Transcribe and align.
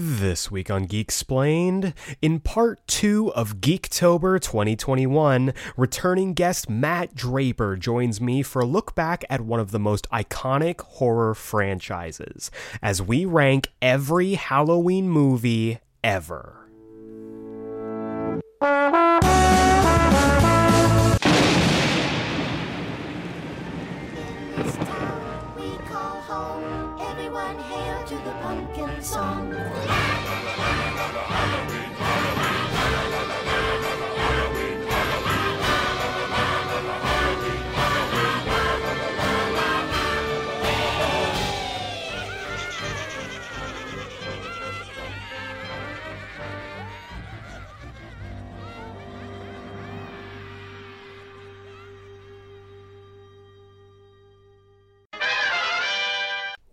This 0.00 0.48
week 0.48 0.70
on 0.70 0.84
Geek 0.84 1.08
Explained, 1.08 1.92
in 2.22 2.38
part 2.38 2.86
two 2.86 3.32
of 3.34 3.56
Geektober 3.56 4.40
2021, 4.40 5.52
returning 5.76 6.34
guest 6.34 6.70
Matt 6.70 7.16
Draper 7.16 7.76
joins 7.76 8.20
me 8.20 8.44
for 8.44 8.62
a 8.62 8.64
look 8.64 8.94
back 8.94 9.24
at 9.28 9.40
one 9.40 9.58
of 9.58 9.72
the 9.72 9.80
most 9.80 10.08
iconic 10.12 10.82
horror 10.82 11.34
franchises 11.34 12.48
as 12.80 13.02
we 13.02 13.24
rank 13.24 13.72
every 13.82 14.34
Halloween 14.34 15.08
movie 15.08 15.80
ever. 16.04 16.68
Pumpkin 28.48 28.88
song. 29.02 30.07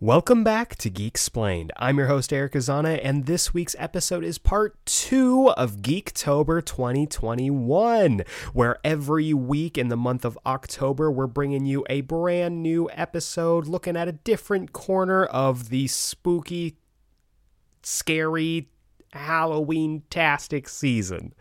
Welcome 0.06 0.44
back 0.44 0.76
to 0.76 0.88
Geek 0.88 1.08
Explained. 1.08 1.72
I'm 1.78 1.98
your 1.98 2.06
host 2.06 2.32
Eric 2.32 2.52
Azana, 2.52 3.00
and 3.02 3.26
this 3.26 3.52
week's 3.52 3.74
episode 3.76 4.22
is 4.22 4.38
part 4.38 4.76
two 4.86 5.48
of 5.56 5.78
Geektober 5.78 6.64
2021, 6.64 8.22
where 8.52 8.78
every 8.84 9.34
week 9.34 9.76
in 9.76 9.88
the 9.88 9.96
month 9.96 10.24
of 10.24 10.38
October 10.46 11.10
we're 11.10 11.26
bringing 11.26 11.66
you 11.66 11.84
a 11.90 12.02
brand 12.02 12.62
new 12.62 12.88
episode, 12.92 13.66
looking 13.66 13.96
at 13.96 14.06
a 14.06 14.12
different 14.12 14.72
corner 14.72 15.24
of 15.24 15.70
the 15.70 15.88
spooky, 15.88 16.76
scary 17.82 18.68
Halloween-tastic 19.12 20.68
season. 20.68 21.34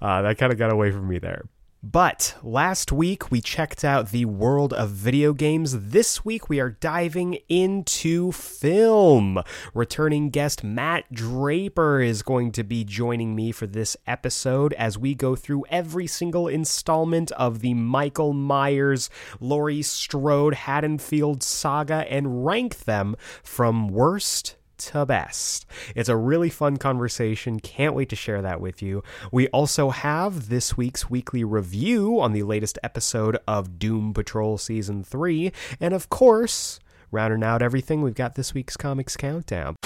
Uh, 0.00 0.22
that 0.22 0.38
kind 0.38 0.52
of 0.52 0.58
got 0.60 0.70
away 0.70 0.92
from 0.92 1.08
me 1.08 1.18
there. 1.18 1.46
But 1.92 2.34
last 2.42 2.92
week 2.92 3.30
we 3.30 3.42
checked 3.42 3.84
out 3.84 4.08
the 4.08 4.24
world 4.24 4.72
of 4.72 4.88
video 4.88 5.34
games. 5.34 5.90
This 5.90 6.24
week 6.24 6.48
we 6.48 6.58
are 6.58 6.70
diving 6.70 7.34
into 7.50 8.32
film. 8.32 9.42
Returning 9.74 10.30
guest 10.30 10.64
Matt 10.64 11.12
Draper 11.12 12.00
is 12.00 12.22
going 12.22 12.52
to 12.52 12.64
be 12.64 12.84
joining 12.84 13.36
me 13.36 13.52
for 13.52 13.66
this 13.66 13.98
episode 14.06 14.72
as 14.72 14.96
we 14.96 15.14
go 15.14 15.36
through 15.36 15.66
every 15.68 16.06
single 16.06 16.48
installment 16.48 17.30
of 17.32 17.60
the 17.60 17.74
Michael 17.74 18.32
Myers, 18.32 19.10
Laurie 19.38 19.82
Strode, 19.82 20.54
Haddonfield 20.54 21.42
saga 21.42 22.10
and 22.10 22.46
rank 22.46 22.84
them 22.86 23.14
from 23.42 23.88
worst 23.88 24.56
to 24.86 25.06
best. 25.06 25.66
It's 25.94 26.08
a 26.08 26.16
really 26.16 26.50
fun 26.50 26.76
conversation. 26.76 27.60
Can't 27.60 27.94
wait 27.94 28.08
to 28.10 28.16
share 28.16 28.42
that 28.42 28.60
with 28.60 28.82
you. 28.82 29.02
We 29.32 29.48
also 29.48 29.90
have 29.90 30.48
this 30.48 30.76
week's 30.76 31.10
weekly 31.10 31.44
review 31.44 32.20
on 32.20 32.32
the 32.32 32.42
latest 32.42 32.78
episode 32.82 33.38
of 33.46 33.78
Doom 33.78 34.14
Patrol 34.14 34.58
Season 34.58 35.04
3. 35.04 35.52
And 35.80 35.94
of 35.94 36.08
course, 36.08 36.80
rounding 37.10 37.42
out 37.42 37.62
everything, 37.62 38.02
we've 38.02 38.14
got 38.14 38.34
this 38.34 38.54
week's 38.54 38.76
Comics 38.76 39.16
Countdown. 39.16 39.76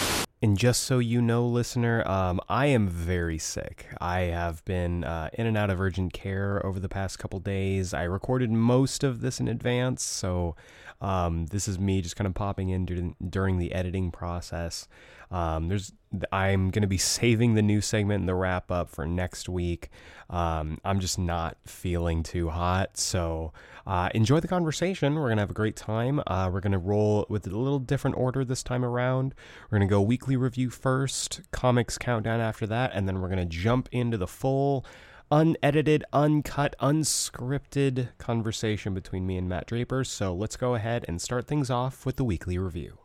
And 0.41 0.57
just 0.57 0.85
so 0.85 1.01
you 1.01 1.21
know, 1.21 1.45
listener, 1.45 2.07
um, 2.09 2.41
I 2.49 2.67
am 2.67 2.89
very 2.89 3.39
sick. 3.39 3.87
I 4.01 4.21
have 4.21 4.65
been 4.65 5.03
uh, 5.03 5.31
in 5.33 5.47
and 5.47 5.57
out 5.57 5.69
of 5.69 5.81
urgent 5.81 6.13
care 6.13 6.65
over 6.65 6.79
the 6.79 6.89
past 6.89 7.19
couple 7.19 7.41
days. 7.41 7.93
I 7.93 8.05
recorded 8.05 8.53
most 8.53 9.03
of 9.03 9.21
this 9.21 9.41
in 9.41 9.49
advance, 9.49 10.05
so 10.05 10.55
um, 11.01 11.47
this 11.47 11.69
is 11.69 11.79
me 11.79 12.01
just 12.01 12.17
kind 12.17 12.27
of 12.27 12.35
popping 12.35 12.71
in 12.71 12.85
during, 12.85 13.15
during 13.29 13.59
the 13.59 13.73
editing 13.73 14.11
process. 14.11 14.89
Um, 15.31 15.69
there's 15.69 15.93
I'm 16.33 16.71
going 16.71 16.83
to 16.83 16.89
be 16.89 16.99
saving 16.99 17.55
the 17.55 17.63
new 17.63 17.83
segment 17.83 18.21
and 18.21 18.29
the 18.29 18.35
wrap 18.35 18.71
up 18.71 18.89
for 18.89 19.07
next 19.07 19.49
week. 19.49 19.91
Um, 20.31 20.79
I'm 20.85 21.01
just 21.01 21.19
not 21.19 21.59
feeling 21.67 22.23
too 22.23 22.49
hot, 22.49 22.97
so 22.97 23.53
uh, 23.87 24.11
enjoy 24.15 24.41
the 24.41 24.49
conversation. 24.49 25.15
We're 25.15 25.31
gonna 25.31 25.41
have 25.41 25.51
a 25.51 25.55
great 25.55 25.77
time. 25.77 26.21
Uh, 26.27 26.51
we're 26.53 26.61
gonna 26.61 26.79
roll 26.79 27.25
with 27.31 27.47
a 27.47 27.51
little 27.51 27.79
different 27.79 28.19
order 28.19 28.45
this 28.45 28.63
time 28.63 28.85
around. 28.85 29.35
We're 29.71 29.79
gonna 29.79 29.89
go 29.89 30.03
weekly 30.03 30.37
review 30.37 30.69
first, 30.69 31.41
comics 31.53 31.97
countdown 31.97 32.41
after 32.41 32.67
that, 32.67 32.91
and 32.93 33.09
then 33.09 33.23
we're 33.23 33.31
gonna 33.31 33.47
jump 33.47 33.89
into 33.91 34.19
the 34.19 34.27
full 34.27 34.85
unedited, 35.31 36.05
uncut, 36.13 36.75
unscripted 36.81 38.09
conversation 38.19 38.95
between 38.95 39.27
me 39.27 39.37
and 39.37 39.49
Matt 39.49 39.67
Draper. 39.67 40.05
So 40.05 40.35
let's 40.35 40.57
go 40.57 40.75
ahead 40.75 41.05
and 41.09 41.21
start 41.21 41.47
things 41.47 41.71
off 41.71 42.07
with 42.07 42.17
the 42.17 42.25
weekly 42.25 42.59
review. 42.59 42.98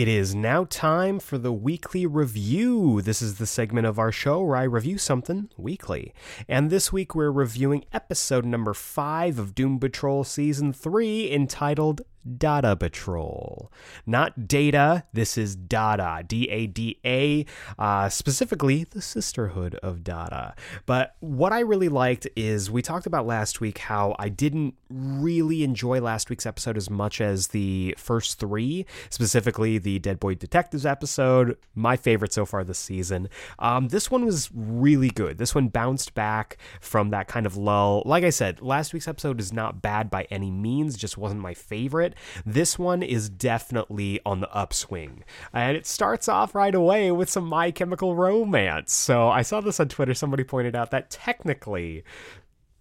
It 0.00 0.08
is 0.08 0.34
now 0.34 0.64
time 0.64 1.20
for 1.20 1.36
the 1.36 1.52
weekly 1.52 2.06
review. 2.06 3.02
This 3.02 3.20
is 3.20 3.36
the 3.36 3.44
segment 3.44 3.86
of 3.86 3.98
our 3.98 4.10
show 4.10 4.42
where 4.42 4.56
I 4.56 4.62
review 4.62 4.96
something 4.96 5.50
weekly. 5.58 6.14
And 6.48 6.70
this 6.70 6.90
week 6.90 7.14
we're 7.14 7.30
reviewing 7.30 7.84
episode 7.92 8.46
number 8.46 8.72
5 8.72 9.38
of 9.38 9.54
Doom 9.54 9.78
Patrol 9.78 10.24
Season 10.24 10.72
3 10.72 11.30
entitled 11.30 12.00
Dada 12.36 12.76
Patrol. 12.76 13.72
Not 14.06 14.46
Data, 14.48 15.04
this 15.12 15.38
is 15.38 15.56
Dada, 15.56 16.22
D 16.26 16.48
A 16.50 16.66
D 16.66 16.98
A, 17.04 17.46
uh, 17.78 18.08
specifically 18.08 18.84
the 18.84 19.02
Sisterhood 19.02 19.74
of 19.76 20.04
Dada. 20.04 20.54
But 20.86 21.16
what 21.20 21.52
I 21.52 21.60
really 21.60 21.88
liked 21.88 22.28
is 22.36 22.70
we 22.70 22.82
talked 22.82 23.06
about 23.06 23.26
last 23.26 23.60
week 23.60 23.78
how 23.78 24.14
I 24.18 24.28
didn't 24.28 24.74
really 24.88 25.64
enjoy 25.64 26.00
last 26.00 26.30
week's 26.30 26.46
episode 26.46 26.76
as 26.76 26.90
much 26.90 27.20
as 27.20 27.48
the 27.48 27.94
first 27.96 28.38
three, 28.38 28.86
specifically 29.08 29.78
the 29.78 29.98
Dead 29.98 30.20
Boy 30.20 30.34
Detectives 30.34 30.84
episode, 30.84 31.56
my 31.74 31.96
favorite 31.96 32.32
so 32.32 32.44
far 32.44 32.64
this 32.64 32.78
season. 32.78 33.28
Um, 33.58 33.88
this 33.88 34.10
one 34.10 34.24
was 34.24 34.50
really 34.52 35.10
good. 35.10 35.38
This 35.38 35.54
one 35.54 35.68
bounced 35.68 36.14
back 36.14 36.58
from 36.80 37.10
that 37.10 37.28
kind 37.28 37.46
of 37.46 37.56
lull. 37.56 38.02
Like 38.04 38.24
I 38.24 38.30
said, 38.30 38.60
last 38.60 38.92
week's 38.92 39.08
episode 39.08 39.40
is 39.40 39.52
not 39.52 39.82
bad 39.82 40.10
by 40.10 40.26
any 40.30 40.50
means, 40.50 40.96
just 40.96 41.16
wasn't 41.16 41.40
my 41.40 41.54
favorite. 41.54 42.09
This 42.44 42.78
one 42.78 43.02
is 43.02 43.28
definitely 43.28 44.20
on 44.24 44.40
the 44.40 44.50
upswing. 44.54 45.24
And 45.52 45.76
it 45.76 45.86
starts 45.86 46.28
off 46.28 46.54
right 46.54 46.74
away 46.74 47.10
with 47.10 47.30
some 47.30 47.44
My 47.44 47.70
Chemical 47.70 48.16
Romance. 48.16 48.92
So 48.92 49.28
I 49.28 49.42
saw 49.42 49.60
this 49.60 49.80
on 49.80 49.88
Twitter. 49.88 50.14
Somebody 50.14 50.44
pointed 50.44 50.76
out 50.76 50.90
that 50.90 51.10
technically, 51.10 52.04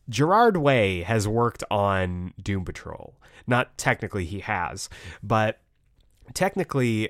Gerard 0.09 0.57
Way 0.57 1.03
has 1.03 1.28
worked 1.28 1.63
on 1.69 2.34
Doom 2.41 2.66
Patrol. 2.66 3.16
Not 3.47 3.78
technically, 3.78 4.25
he 4.25 4.40
has, 4.40 4.90
but 5.23 5.59
technically, 6.34 7.09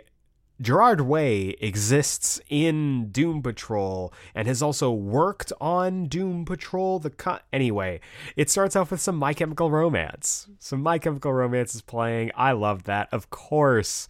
Gerard 0.62 1.02
Way 1.02 1.56
exists 1.62 2.42
in 2.50 3.09
Doom 3.12 3.42
Patrol 3.42 4.14
and 4.36 4.47
has 4.47 4.62
also 4.62 4.92
worked 4.92 5.53
on 5.62 6.06
Doom 6.06 6.44
Patrol. 6.44 7.00
The 7.00 7.12
co- 7.12 7.40
anyway, 7.53 8.02
it 8.36 8.50
starts 8.50 8.75
off 8.75 8.92
with 8.92 9.00
some 9.00 9.16
My 9.16 9.34
Chemical 9.34 9.72
Romance. 9.72 10.48
Some 10.60 10.81
My 10.81 11.00
Chemical 11.00 11.31
Romance 11.31 11.75
is 11.75 11.81
playing. 11.81 12.31
I 12.36 12.51
love 12.51 12.84
that. 12.84 13.07
Of 13.13 13.30
course, 13.30 14.10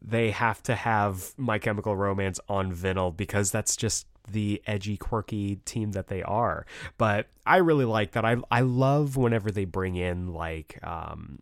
they 0.00 0.30
have 0.30 0.62
to 0.64 0.76
have 0.76 1.32
My 1.36 1.58
Chemical 1.58 1.96
Romance 1.96 2.38
on 2.48 2.72
vinyl 2.72 3.16
because 3.16 3.50
that's 3.50 3.76
just 3.76 4.06
the 4.30 4.62
edgy, 4.66 4.96
quirky 4.96 5.56
team 5.64 5.92
that 5.92 6.08
they 6.08 6.22
are. 6.22 6.66
But 6.96 7.26
I 7.46 7.56
really 7.56 7.86
like 7.86 8.12
that. 8.12 8.24
I 8.24 8.36
I 8.50 8.60
love 8.60 9.16
whenever 9.16 9.50
they 9.50 9.64
bring 9.64 9.96
in 9.96 10.32
like 10.32 10.78
um 10.82 11.40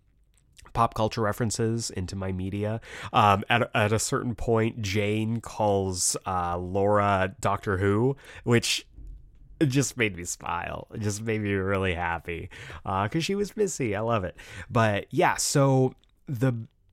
pop 0.76 0.92
culture 0.92 1.22
references 1.22 1.88
into 1.88 2.14
my 2.14 2.30
media. 2.30 2.82
Um, 3.12 3.44
at, 3.48 3.70
at 3.74 3.92
a 3.92 3.98
certain 3.98 4.34
point, 4.34 4.82
Jane 4.82 5.40
calls 5.40 6.16
uh, 6.26 6.58
Laura 6.58 7.34
Doctor 7.40 7.78
Who, 7.78 8.16
which 8.44 8.86
just 9.66 9.96
made 9.96 10.16
me 10.16 10.24
smile. 10.24 10.86
It 10.92 11.00
just 11.00 11.22
made 11.22 11.40
me 11.40 11.52
really 11.54 11.94
happy 11.94 12.50
because 12.84 13.16
uh, 13.16 13.20
she 13.20 13.34
was 13.34 13.56
Missy. 13.56 13.96
I 13.96 14.00
love 14.00 14.22
it. 14.24 14.36
But 14.70 15.06
yeah, 15.10 15.36
so 15.36 15.94
the 16.26 16.52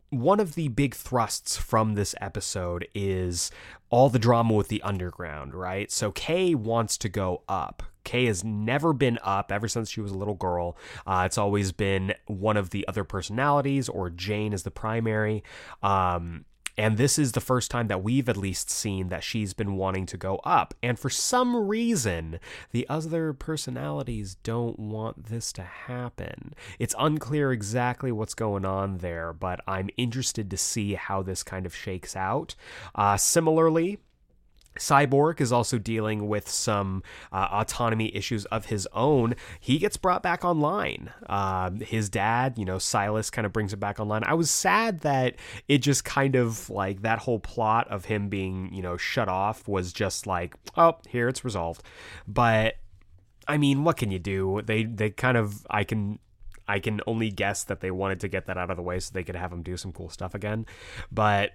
one 0.09 0.39
of 0.39 0.55
the 0.55 0.69
big 0.69 0.95
thrusts 0.95 1.57
from 1.57 1.95
this 1.95 2.15
episode 2.21 2.87
is 2.95 3.51
all 3.89 4.09
the 4.09 4.19
drama 4.19 4.53
with 4.53 4.69
the 4.69 4.81
underground, 4.83 5.53
right? 5.53 5.91
So 5.91 6.11
Kay 6.11 6.55
wants 6.55 6.97
to 6.99 7.09
go 7.09 7.41
up. 7.49 7.83
Kay 8.03 8.25
has 8.25 8.43
never 8.43 8.93
been 8.93 9.19
up 9.23 9.51
ever 9.51 9.67
since 9.67 9.89
she 9.89 10.01
was 10.01 10.11
a 10.11 10.17
little 10.17 10.33
girl. 10.33 10.77
Uh, 11.05 11.23
it's 11.25 11.37
always 11.37 11.71
been 11.71 12.13
one 12.25 12.57
of 12.57 12.71
the 12.71 12.87
other 12.87 13.03
personalities, 13.03 13.89
or 13.89 14.09
Jane 14.09 14.53
is 14.53 14.63
the 14.63 14.71
primary. 14.71 15.43
Um, 15.81 16.45
and 16.77 16.97
this 16.97 17.19
is 17.19 17.33
the 17.33 17.41
first 17.41 17.69
time 17.69 17.87
that 17.87 18.03
we've 18.03 18.27
at 18.27 18.37
least 18.37 18.69
seen 18.69 19.09
that 19.09 19.23
she's 19.23 19.53
been 19.53 19.75
wanting 19.75 20.05
to 20.07 20.17
go 20.17 20.37
up. 20.37 20.73
And 20.81 20.97
for 20.97 21.09
some 21.09 21.55
reason, 21.55 22.39
the 22.71 22.87
other 22.89 23.33
personalities 23.33 24.35
don't 24.43 24.79
want 24.79 25.27
this 25.27 25.53
to 25.53 25.61
happen. 25.61 26.53
It's 26.79 26.95
unclear 26.97 27.51
exactly 27.51 28.11
what's 28.11 28.33
going 28.33 28.65
on 28.65 28.97
there, 28.97 29.33
but 29.33 29.61
I'm 29.67 29.89
interested 29.97 30.49
to 30.49 30.57
see 30.57 30.95
how 30.95 31.21
this 31.21 31.43
kind 31.43 31.65
of 31.65 31.75
shakes 31.75 32.15
out. 32.15 32.55
Uh, 32.95 33.17
similarly, 33.17 33.99
Cyborg 34.77 35.41
is 35.41 35.51
also 35.51 35.77
dealing 35.77 36.27
with 36.27 36.49
some 36.49 37.03
uh, 37.31 37.47
autonomy 37.51 38.15
issues 38.15 38.45
of 38.45 38.65
his 38.65 38.87
own. 38.93 39.35
He 39.59 39.77
gets 39.77 39.97
brought 39.97 40.23
back 40.23 40.43
online. 40.43 41.11
Uh, 41.27 41.71
his 41.81 42.09
dad, 42.09 42.57
you 42.57 42.65
know, 42.65 42.79
Silas, 42.79 43.29
kind 43.29 43.45
of 43.45 43.53
brings 43.53 43.73
it 43.73 43.79
back 43.79 43.99
online. 43.99 44.23
I 44.23 44.33
was 44.33 44.49
sad 44.49 45.01
that 45.01 45.35
it 45.67 45.79
just 45.79 46.03
kind 46.03 46.35
of 46.35 46.69
like 46.69 47.01
that 47.01 47.19
whole 47.19 47.39
plot 47.39 47.87
of 47.89 48.05
him 48.05 48.29
being, 48.29 48.73
you 48.73 48.81
know, 48.81 48.97
shut 48.97 49.29
off 49.29 49.67
was 49.67 49.93
just 49.93 50.27
like, 50.27 50.55
oh, 50.75 50.97
here 51.07 51.27
it's 51.27 51.45
resolved. 51.45 51.83
But 52.27 52.75
I 53.47 53.57
mean, 53.57 53.83
what 53.83 53.97
can 53.97 54.11
you 54.11 54.19
do? 54.19 54.61
They 54.63 54.83
they 54.83 55.09
kind 55.09 55.37
of 55.37 55.65
I 55.69 55.83
can 55.83 56.19
I 56.67 56.79
can 56.79 57.01
only 57.07 57.29
guess 57.29 57.63
that 57.65 57.81
they 57.81 57.91
wanted 57.91 58.19
to 58.21 58.27
get 58.27 58.45
that 58.45 58.57
out 58.57 58.69
of 58.69 58.77
the 58.77 58.83
way 58.83 58.99
so 58.99 59.11
they 59.13 59.23
could 59.23 59.35
have 59.35 59.51
him 59.51 59.63
do 59.63 59.77
some 59.77 59.91
cool 59.91 60.09
stuff 60.09 60.33
again. 60.33 60.65
But 61.11 61.51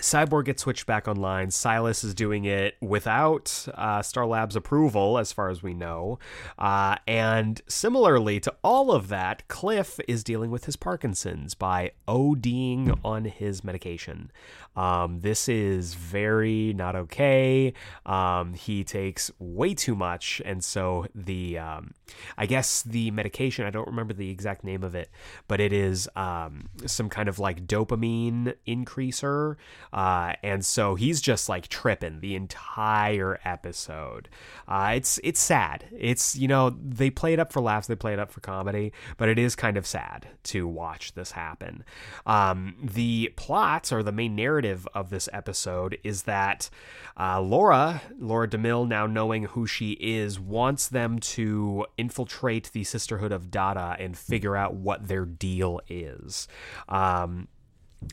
Cyborg 0.00 0.46
gets 0.46 0.62
switched 0.62 0.86
back 0.86 1.06
online. 1.06 1.50
Silas 1.50 2.02
is 2.02 2.14
doing 2.14 2.44
it 2.44 2.76
without 2.80 3.66
uh, 3.74 4.02
Star 4.02 4.26
Labs 4.26 4.56
approval, 4.56 5.18
as 5.18 5.32
far 5.32 5.50
as 5.50 5.62
we 5.62 5.74
know. 5.74 6.18
Uh, 6.58 6.96
and 7.06 7.60
similarly 7.68 8.40
to 8.40 8.54
all 8.64 8.92
of 8.92 9.08
that, 9.08 9.46
Cliff 9.48 10.00
is 10.08 10.24
dealing 10.24 10.50
with 10.50 10.64
his 10.64 10.76
Parkinson's 10.76 11.54
by 11.54 11.92
ODing 12.08 12.98
on 13.04 13.26
his 13.26 13.62
medication. 13.62 14.32
Um, 14.76 15.20
this 15.20 15.48
is 15.48 15.94
very 15.94 16.72
not 16.72 16.94
okay. 16.94 17.72
Um, 18.06 18.54
he 18.54 18.84
takes 18.84 19.30
way 19.38 19.74
too 19.74 19.94
much, 19.94 20.40
and 20.44 20.62
so 20.62 21.06
the 21.14 21.58
um, 21.58 21.94
I 22.38 22.46
guess 22.46 22.82
the 22.82 23.10
medication 23.10 23.66
I 23.66 23.70
don't 23.70 23.88
remember 23.88 24.14
the 24.14 24.30
exact 24.30 24.64
name 24.64 24.84
of 24.84 24.94
it, 24.94 25.10
but 25.48 25.60
it 25.60 25.72
is 25.72 26.08
um, 26.14 26.68
some 26.86 27.08
kind 27.08 27.28
of 27.28 27.38
like 27.38 27.66
dopamine 27.66 28.54
increaser, 28.66 29.56
uh, 29.92 30.34
and 30.42 30.64
so 30.64 30.94
he's 30.94 31.20
just 31.20 31.48
like 31.48 31.68
tripping 31.68 32.20
the 32.20 32.36
entire 32.36 33.40
episode. 33.44 34.28
Uh, 34.68 34.92
it's 34.94 35.18
it's 35.24 35.40
sad. 35.40 35.84
It's 35.96 36.36
you 36.36 36.46
know 36.46 36.70
they 36.70 37.10
play 37.10 37.32
it 37.32 37.40
up 37.40 37.52
for 37.52 37.60
laughs, 37.60 37.88
they 37.88 37.96
play 37.96 38.12
it 38.12 38.20
up 38.20 38.30
for 38.30 38.40
comedy, 38.40 38.92
but 39.16 39.28
it 39.28 39.38
is 39.38 39.56
kind 39.56 39.76
of 39.76 39.86
sad 39.86 40.28
to 40.44 40.66
watch 40.68 41.14
this 41.14 41.32
happen. 41.32 41.84
Um, 42.24 42.76
the 42.80 43.32
plots 43.36 43.92
or 43.92 44.02
the 44.02 44.12
main 44.12 44.36
narrative 44.36 44.59
of 44.66 45.10
this 45.10 45.28
episode 45.32 45.98
is 46.02 46.22
that 46.24 46.70
uh, 47.18 47.40
Laura, 47.40 48.02
Laura 48.18 48.48
DeMille, 48.48 48.88
now 48.88 49.06
knowing 49.06 49.44
who 49.44 49.66
she 49.66 49.92
is, 49.92 50.38
wants 50.38 50.88
them 50.88 51.18
to 51.18 51.86
infiltrate 51.96 52.70
the 52.72 52.84
Sisterhood 52.84 53.32
of 53.32 53.50
Dada 53.50 53.96
and 53.98 54.16
figure 54.16 54.56
out 54.56 54.74
what 54.74 55.08
their 55.08 55.24
deal 55.24 55.80
is. 55.88 56.48
Um, 56.88 57.48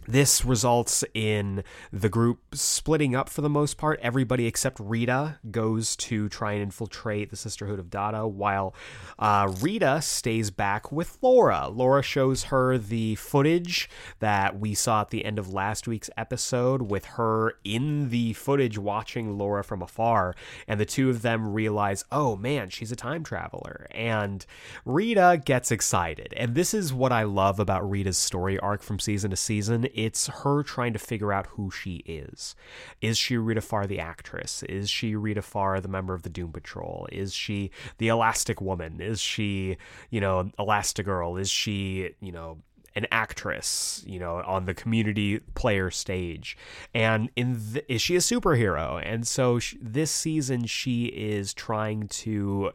this 0.05 0.43
results 0.43 1.03
in 1.13 1.63
the 1.91 2.09
group 2.09 2.39
splitting 2.53 3.15
up 3.15 3.29
for 3.29 3.41
the 3.41 3.49
most 3.49 3.77
part. 3.77 3.99
Everybody 4.01 4.45
except 4.45 4.79
Rita 4.79 5.39
goes 5.49 5.95
to 5.97 6.27
try 6.29 6.53
and 6.53 6.61
infiltrate 6.61 7.29
the 7.29 7.37
Sisterhood 7.37 7.79
of 7.79 7.89
Dada, 7.89 8.27
while 8.27 8.73
uh, 9.17 9.53
Rita 9.61 10.01
stays 10.01 10.51
back 10.51 10.91
with 10.91 11.17
Laura. 11.21 11.69
Laura 11.69 12.01
shows 12.01 12.45
her 12.45 12.77
the 12.77 13.15
footage 13.15 13.89
that 14.19 14.59
we 14.59 14.73
saw 14.73 15.01
at 15.01 15.09
the 15.09 15.23
end 15.23 15.39
of 15.39 15.53
last 15.53 15.87
week's 15.87 16.09
episode, 16.17 16.83
with 16.83 17.05
her 17.05 17.53
in 17.63 18.09
the 18.09 18.33
footage 18.33 18.77
watching 18.77 19.37
Laura 19.37 19.63
from 19.63 19.81
afar, 19.81 20.35
and 20.67 20.79
the 20.79 20.85
two 20.85 21.09
of 21.09 21.21
them 21.21 21.53
realize, 21.53 22.03
oh 22.11 22.35
man, 22.35 22.69
she's 22.69 22.91
a 22.91 22.95
time 22.95 23.23
traveler. 23.23 23.87
And 23.91 24.45
Rita 24.83 25.41
gets 25.45 25.71
excited. 25.71 26.33
And 26.35 26.55
this 26.55 26.73
is 26.73 26.93
what 26.93 27.11
I 27.11 27.23
love 27.23 27.59
about 27.59 27.89
Rita's 27.89 28.17
story 28.17 28.59
arc 28.59 28.81
from 28.81 28.99
season 28.99 29.31
to 29.31 29.37
season 29.37 29.76
it's 29.93 30.27
her 30.27 30.63
trying 30.63 30.93
to 30.93 30.99
figure 30.99 31.33
out 31.33 31.47
who 31.47 31.71
she 31.71 31.97
is. 32.05 32.55
Is 33.01 33.17
she 33.17 33.37
Rita 33.37 33.61
Farr 33.61 33.87
the 33.87 33.99
actress? 33.99 34.63
Is 34.63 34.89
she 34.89 35.15
Rita 35.15 35.41
Farr 35.41 35.79
the 35.79 35.87
member 35.87 36.13
of 36.13 36.23
the 36.23 36.29
Doom 36.29 36.51
Patrol? 36.51 37.07
Is 37.11 37.33
she 37.33 37.71
the 37.97 38.07
Elastic 38.07 38.61
Woman? 38.61 39.01
Is 39.01 39.19
she, 39.19 39.77
you 40.09 40.21
know, 40.21 40.51
Elastigirl? 40.59 41.39
Is 41.39 41.49
she, 41.49 42.11
you 42.21 42.31
know, 42.31 42.59
an 42.95 43.05
actress, 43.11 44.03
you 44.07 44.19
know, 44.19 44.41
on 44.47 44.65
the 44.65 44.73
community 44.73 45.39
player 45.53 45.91
stage, 45.91 46.57
and 46.95 47.29
in 47.35 47.53
the, 47.73 47.93
is 47.93 48.01
she 48.01 48.15
a 48.15 48.19
superhero? 48.19 48.99
And 49.05 49.27
so 49.27 49.59
sh- 49.59 49.75
this 49.79 50.09
season, 50.09 50.65
she 50.65 51.05
is 51.05 51.53
trying 51.53 52.07
to 52.07 52.71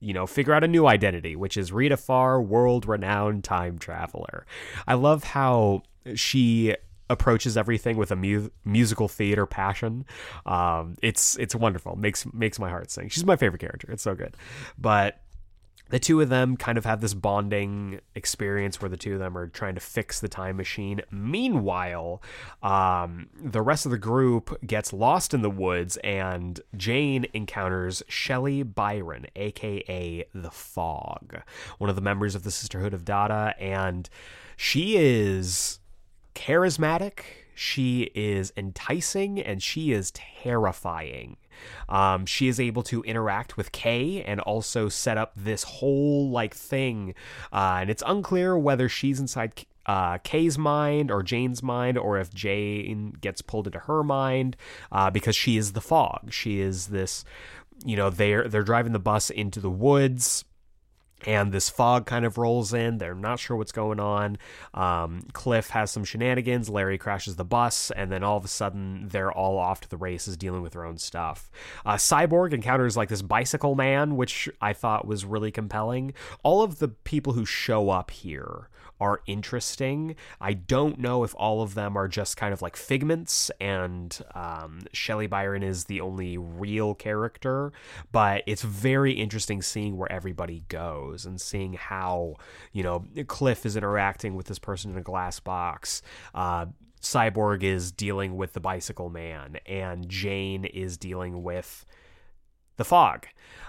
you 0.00 0.12
know, 0.12 0.26
figure 0.26 0.52
out 0.52 0.64
a 0.64 0.68
new 0.68 0.86
identity, 0.86 1.36
which 1.36 1.56
is 1.56 1.72
Rita 1.72 1.96
Farr, 1.96 2.40
world 2.40 2.86
renowned 2.86 3.44
time 3.44 3.78
traveler. 3.78 4.46
I 4.86 4.94
love 4.94 5.24
how 5.24 5.82
she 6.14 6.74
approaches 7.08 7.56
everything 7.56 7.96
with 7.96 8.10
a 8.10 8.16
mu- 8.16 8.48
musical 8.64 9.08
theater 9.08 9.46
passion. 9.46 10.04
Um, 10.44 10.96
it's 11.02 11.36
it's 11.38 11.54
wonderful. 11.54 11.96
makes 11.96 12.26
makes 12.32 12.58
my 12.58 12.68
heart 12.68 12.90
sing. 12.90 13.08
She's 13.08 13.24
my 13.24 13.36
favorite 13.36 13.60
character. 13.60 13.90
It's 13.90 14.02
so 14.02 14.14
good. 14.14 14.36
But 14.78 15.20
the 15.88 15.98
two 15.98 16.20
of 16.20 16.28
them 16.28 16.56
kind 16.56 16.78
of 16.78 16.84
have 16.84 17.00
this 17.00 17.14
bonding 17.14 18.00
experience 18.14 18.80
where 18.80 18.88
the 18.88 18.96
two 18.96 19.14
of 19.14 19.18
them 19.18 19.38
are 19.38 19.46
trying 19.46 19.74
to 19.74 19.80
fix 19.80 20.20
the 20.20 20.28
time 20.28 20.56
machine. 20.56 21.00
Meanwhile, 21.10 22.22
um, 22.62 23.28
the 23.40 23.62
rest 23.62 23.86
of 23.86 23.92
the 23.92 23.98
group 23.98 24.58
gets 24.66 24.92
lost 24.92 25.32
in 25.32 25.42
the 25.42 25.50
woods, 25.50 25.96
and 25.98 26.60
Jane 26.76 27.26
encounters 27.32 28.02
Shelley 28.08 28.62
Byron, 28.62 29.26
aka 29.36 30.24
the 30.34 30.50
Fog, 30.50 31.42
one 31.78 31.90
of 31.90 31.96
the 31.96 32.02
members 32.02 32.34
of 32.34 32.42
the 32.42 32.50
Sisterhood 32.50 32.94
of 32.94 33.04
Dada, 33.04 33.54
and 33.58 34.08
she 34.56 34.96
is 34.96 35.78
charismatic, 36.34 37.20
she 37.54 38.10
is 38.14 38.52
enticing, 38.56 39.40
and 39.40 39.62
she 39.62 39.92
is 39.92 40.10
terrifying. 40.12 41.36
Um, 41.88 42.26
she 42.26 42.48
is 42.48 42.58
able 42.58 42.82
to 42.84 43.02
interact 43.02 43.56
with 43.56 43.72
Kay 43.72 44.22
and 44.22 44.40
also 44.40 44.88
set 44.88 45.18
up 45.18 45.32
this 45.36 45.62
whole 45.62 46.30
like 46.30 46.54
thing, 46.54 47.14
uh, 47.52 47.78
and 47.80 47.90
it's 47.90 48.02
unclear 48.06 48.56
whether 48.58 48.88
she's 48.88 49.20
inside 49.20 49.64
uh, 49.86 50.18
Kay's 50.18 50.58
mind 50.58 51.10
or 51.10 51.22
Jane's 51.22 51.62
mind, 51.62 51.96
or 51.96 52.18
if 52.18 52.34
Jane 52.34 53.16
gets 53.20 53.40
pulled 53.40 53.66
into 53.66 53.78
her 53.80 54.02
mind, 54.02 54.56
uh, 54.90 55.10
because 55.10 55.36
she 55.36 55.56
is 55.56 55.72
the 55.72 55.80
fog. 55.80 56.32
She 56.32 56.60
is 56.60 56.88
this, 56.88 57.24
you 57.84 57.96
know, 57.96 58.10
they're 58.10 58.48
they're 58.48 58.64
driving 58.64 58.92
the 58.92 58.98
bus 58.98 59.30
into 59.30 59.60
the 59.60 59.70
woods 59.70 60.44
and 61.24 61.52
this 61.52 61.70
fog 61.70 62.06
kind 62.06 62.24
of 62.24 62.36
rolls 62.36 62.74
in. 62.74 62.98
They're 62.98 63.14
not 63.14 63.38
sure 63.38 63.56
what's 63.56 63.72
going 63.72 63.98
on. 63.98 64.38
Um, 64.74 65.22
Cliff 65.32 65.70
has 65.70 65.90
some 65.90 66.04
shenanigans. 66.04 66.68
Larry 66.68 66.98
crashes 66.98 67.36
the 67.36 67.44
bus, 67.44 67.90
and 67.90 68.12
then 68.12 68.22
all 68.22 68.36
of 68.36 68.44
a 68.44 68.48
sudden, 68.48 69.08
they're 69.08 69.32
all 69.32 69.58
off 69.58 69.80
to 69.82 69.88
the 69.88 69.96
races 69.96 70.36
dealing 70.36 70.62
with 70.62 70.74
their 70.74 70.84
own 70.84 70.98
stuff. 70.98 71.50
Uh, 71.84 71.94
Cyborg 71.94 72.52
encounters 72.52 72.96
like 72.96 73.08
this 73.08 73.22
bicycle 73.22 73.74
man, 73.74 74.16
which 74.16 74.48
I 74.60 74.72
thought 74.72 75.06
was 75.06 75.24
really 75.24 75.50
compelling. 75.50 76.12
All 76.42 76.62
of 76.62 76.78
the 76.78 76.88
people 76.88 77.32
who 77.32 77.46
show 77.46 77.90
up 77.90 78.10
here 78.10 78.68
are 79.00 79.20
interesting. 79.26 80.16
I 80.40 80.54
don't 80.54 80.98
know 80.98 81.24
if 81.24 81.34
all 81.36 81.62
of 81.62 81.74
them 81.74 81.96
are 81.96 82.08
just 82.08 82.36
kind 82.36 82.52
of 82.52 82.62
like 82.62 82.76
figments, 82.76 83.50
and 83.60 84.18
um, 84.34 84.82
Shelley 84.92 85.26
Byron 85.26 85.62
is 85.62 85.84
the 85.84 86.00
only 86.00 86.38
real 86.38 86.94
character, 86.94 87.72
but 88.12 88.42
it's 88.46 88.62
very 88.62 89.12
interesting 89.12 89.62
seeing 89.62 89.96
where 89.96 90.10
everybody 90.10 90.64
goes 90.68 91.26
and 91.26 91.40
seeing 91.40 91.74
how, 91.74 92.34
you 92.72 92.82
know, 92.82 93.04
Cliff 93.26 93.66
is 93.66 93.76
interacting 93.76 94.34
with 94.34 94.46
this 94.46 94.58
person 94.58 94.92
in 94.92 94.98
a 94.98 95.02
glass 95.02 95.40
box. 95.40 96.02
Uh, 96.34 96.66
Cyborg 97.00 97.62
is 97.62 97.92
dealing 97.92 98.36
with 98.36 98.52
the 98.52 98.60
bicycle 98.60 99.10
man, 99.10 99.58
and 99.66 100.08
Jane 100.08 100.64
is 100.64 100.96
dealing 100.96 101.42
with 101.42 101.84
the 102.76 102.84
fog. 102.84 103.26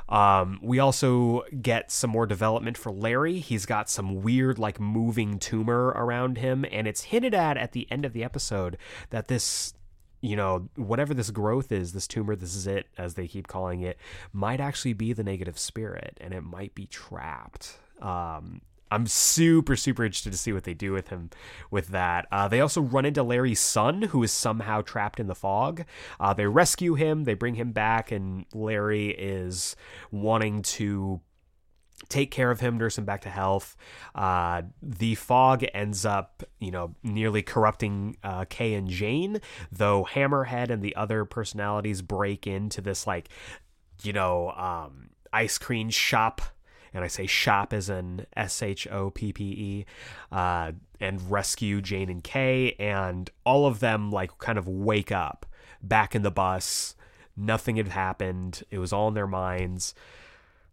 Um, 0.10 0.60
we 0.62 0.80
also 0.80 1.44
get 1.62 1.92
some 1.92 2.10
more 2.10 2.26
development 2.26 2.78
for 2.78 2.92
Larry. 2.92 3.40
He's 3.40 3.66
got 3.66 3.90
some 3.90 4.22
weird, 4.22 4.58
like, 4.58 4.80
moving 4.80 5.38
tumor 5.38 5.88
around 5.88 6.38
him, 6.38 6.66
and 6.72 6.88
it's 6.88 7.04
hinted 7.04 7.34
at 7.34 7.58
at 7.58 7.74
the 7.74 7.92
end 7.92 8.06
of 8.06 8.14
the 8.14 8.24
episode 8.24 8.78
that 9.10 9.28
this, 9.28 9.74
you 10.22 10.38
know, 10.38 10.70
whatever 10.76 11.14
this 11.14 11.30
growth 11.30 11.74
is, 11.74 11.92
this 11.92 12.08
tumor, 12.08 12.38
this 12.38 12.56
is 12.56 12.68
it, 12.68 12.88
as 12.98 13.16
they 13.16 13.28
keep 13.28 13.48
calling 13.48 13.82
it, 13.82 13.98
might 14.32 14.62
actually 14.62 14.94
be 14.94 15.12
the 15.12 15.24
negative 15.24 15.60
spirit, 15.60 16.18
and 16.22 16.34
it 16.34 16.42
might 16.42 16.74
be 16.74 16.86
trapped. 16.86 17.78
Um, 18.02 18.62
I'm 18.92 19.08
super, 19.08 19.76
super 19.76 20.06
interested 20.06 20.32
to 20.32 20.38
see 20.38 20.54
what 20.54 20.64
they 20.64 20.74
do 20.74 20.92
with 20.92 21.10
him 21.10 21.30
with 21.72 21.90
that. 21.90 22.28
Uh, 22.32 22.48
they 22.48 22.62
also 22.62 22.82
run 22.82 23.06
into 23.06 23.24
Larry's 23.24 23.60
son, 23.60 24.04
who 24.04 24.24
is 24.24 24.32
somehow 24.32 24.82
trapped 24.82 25.20
in 25.20 25.28
the 25.28 25.36
fog. 25.36 25.84
Uh, 26.20 26.34
they 26.34 26.48
rescue 26.48 26.96
him, 26.96 27.24
they 27.26 27.34
bring 27.34 27.56
him 27.56 27.72
back, 27.72 28.12
and 28.12 28.46
Larry 28.54 29.10
is 29.10 29.76
wanting 30.12 30.62
to 30.62 31.22
take 32.10 32.32
care 32.32 32.52
of 32.52 32.60
him, 32.60 32.78
nurse 32.78 32.98
him 32.98 33.06
back 33.06 33.22
to 33.22 33.30
health. 33.30 33.76
Uh, 34.14 34.62
the 34.82 35.16
fog 35.16 35.66
ends 35.74 36.06
up, 36.06 36.44
you 36.60 36.72
know, 36.72 36.96
nearly 37.04 37.42
corrupting 37.42 38.18
uh, 38.24 38.46
Kay 38.50 38.76
and 38.76 38.88
Jane, 38.88 39.42
though 39.72 40.08
Hammerhead 40.10 40.70
and 40.70 40.82
the 40.82 40.96
other 40.96 41.26
personalities 41.26 42.02
break 42.02 42.46
into 42.48 42.82
this, 42.82 43.08
like, 43.08 43.30
you 44.04 44.14
know, 44.14 44.52
um, 44.52 45.10
ice 45.34 45.58
cream 45.58 45.90
shop 45.90 46.42
and 46.98 47.06
I 47.06 47.08
say 47.08 47.28
shop 47.28 47.72
as 47.72 47.90
in 47.90 48.26
S 48.36 48.62
H 48.62 48.88
O 48.88 49.12
P 49.12 49.32
P 49.32 49.44
E, 49.44 49.86
uh, 50.32 50.72
and 51.00 51.32
rescue 51.32 51.80
Jane 51.80 52.10
and 52.10 52.24
Kay, 52.24 52.74
and 52.80 53.30
all 53.46 53.68
of 53.68 53.80
them 53.80 54.12
like 54.12 54.38
kind 54.40 54.58
of 54.58 54.68
wake 54.68 55.12
up 55.12 55.46
back 55.82 56.16
in 56.16 56.24
the 56.24 56.32
bus. 56.32 56.96
Nothing 57.38 57.76
had 57.76 57.90
happened. 57.90 58.64
It 58.72 58.80
was 58.80 58.92
all 58.92 59.08
in 59.08 59.14
their 59.14 59.28
minds. 59.28 59.94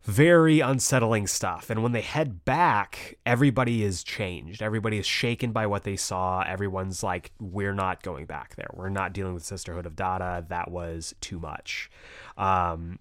Very 0.03 0.61
unsettling 0.61 1.27
stuff. 1.27 1.71
And 1.71 1.83
when 1.83 1.93
they 1.93 2.01
head 2.01 2.45
back, 2.45 3.19
everybody 3.25 3.83
is 3.83 4.03
changed. 4.03 4.63
Everybody 4.63 4.99
is 4.99 5.07
shaken 5.07 5.53
by 5.53 5.67
what 5.67 5.85
they 5.85 5.97
saw. 5.97 6.43
Everyone's 6.43 7.03
like, 7.03 7.33
we're 7.39 7.75
not 7.75 8.03
going 8.03 8.27
back 8.27 8.57
there. 8.57 8.69
We're 8.75 8.91
not 8.91 9.13
dealing 9.13 9.35
with 9.35 9.45
Sisterhood 9.45 9.87
of 9.87 9.97
Dada. 9.97 10.45
That 10.49 10.71
was 10.71 11.15
too 11.21 11.39
much. 11.39 11.91
Um, 12.37 12.99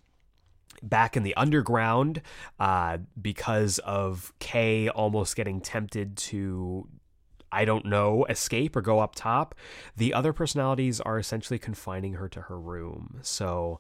back 0.81 1.15
in 1.15 1.23
the 1.23 1.35
underground 1.35 2.21
uh, 2.59 2.97
because 3.21 3.79
of 3.79 4.33
Kay 4.39 4.89
almost 4.89 5.35
getting 5.35 5.61
tempted 5.61 6.17
to 6.17 6.87
I 7.53 7.65
don't 7.65 7.85
know, 7.85 8.25
escape 8.25 8.75
or 8.75 8.81
go 8.81 8.99
up 8.99 9.13
top. 9.13 9.53
The 9.95 10.13
other 10.13 10.33
personalities 10.33 10.99
are 10.99 11.19
essentially 11.19 11.59
confining 11.59 12.13
her 12.13 12.27
to 12.29 12.41
her 12.41 12.59
room. 12.59 13.19
So 13.21 13.79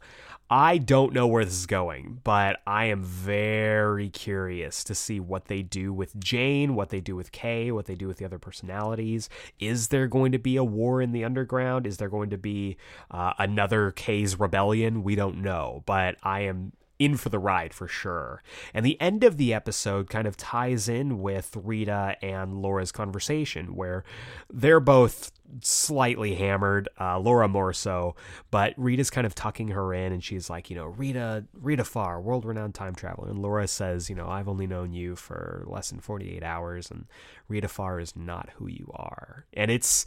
I 0.49 0.77
don't 0.77 1.13
know 1.13 1.25
where 1.25 1.43
this 1.43 1.55
is 1.55 1.65
going, 1.65 2.21
but 2.23 2.59
I 2.67 2.85
am 2.85 3.01
very 3.01 4.09
curious 4.09 4.83
to 4.83 4.93
see 4.93 5.19
what 5.19 5.45
they 5.45 5.63
do 5.63 5.91
with 5.91 6.19
Jane, 6.19 6.75
what 6.75 6.89
they 6.89 7.01
do 7.01 7.15
with 7.15 7.31
Kay, 7.31 7.71
what 7.71 7.87
they 7.87 7.95
do 7.95 8.07
with 8.07 8.17
the 8.17 8.25
other 8.25 8.37
personalities. 8.37 9.27
Is 9.59 9.87
there 9.87 10.07
going 10.07 10.31
to 10.33 10.39
be 10.39 10.55
a 10.55 10.63
war 10.63 11.01
in 11.01 11.11
the 11.11 11.23
underground? 11.23 11.87
Is 11.87 11.97
there 11.97 12.09
going 12.09 12.29
to 12.29 12.37
be 12.37 12.77
uh, 13.09 13.33
another 13.39 13.89
Kay's 13.89 14.39
rebellion? 14.39 15.01
We 15.01 15.15
don't 15.15 15.41
know, 15.41 15.81
but 15.87 16.17
I 16.21 16.41
am 16.41 16.73
in 17.03 17.17
for 17.17 17.29
the 17.29 17.39
ride 17.39 17.73
for 17.73 17.87
sure. 17.87 18.41
And 18.73 18.85
the 18.85 18.99
end 19.01 19.23
of 19.23 19.37
the 19.37 19.53
episode 19.53 20.09
kind 20.09 20.27
of 20.27 20.37
ties 20.37 20.87
in 20.87 21.21
with 21.21 21.55
Rita 21.61 22.17
and 22.21 22.61
Laura's 22.61 22.91
conversation, 22.91 23.75
where 23.75 24.03
they're 24.51 24.79
both 24.79 25.31
slightly 25.61 26.35
hammered, 26.35 26.89
uh, 26.99 27.19
Laura 27.19 27.47
more 27.47 27.73
so, 27.73 28.15
but 28.51 28.73
Rita's 28.77 29.09
kind 29.09 29.27
of 29.27 29.35
tucking 29.35 29.69
her 29.69 29.93
in, 29.93 30.11
and 30.11 30.23
she's 30.23 30.49
like, 30.49 30.69
you 30.69 30.75
know, 30.75 30.85
Rita, 30.85 31.45
Rita 31.53 31.83
Farr, 31.83 32.21
world 32.21 32.45
renowned 32.45 32.75
time 32.75 32.95
traveler. 32.95 33.29
And 33.29 33.39
Laura 33.39 33.67
says, 33.67 34.09
you 34.09 34.15
know, 34.15 34.27
I've 34.27 34.47
only 34.47 34.67
known 34.67 34.93
you 34.93 35.15
for 35.15 35.63
less 35.67 35.89
than 35.89 35.99
48 35.99 36.43
hours, 36.43 36.89
and 36.89 37.05
Rita 37.47 37.67
Farr 37.67 37.99
is 37.99 38.15
not 38.15 38.49
who 38.55 38.67
you 38.67 38.89
are. 38.95 39.45
And 39.53 39.69
it's, 39.69 40.05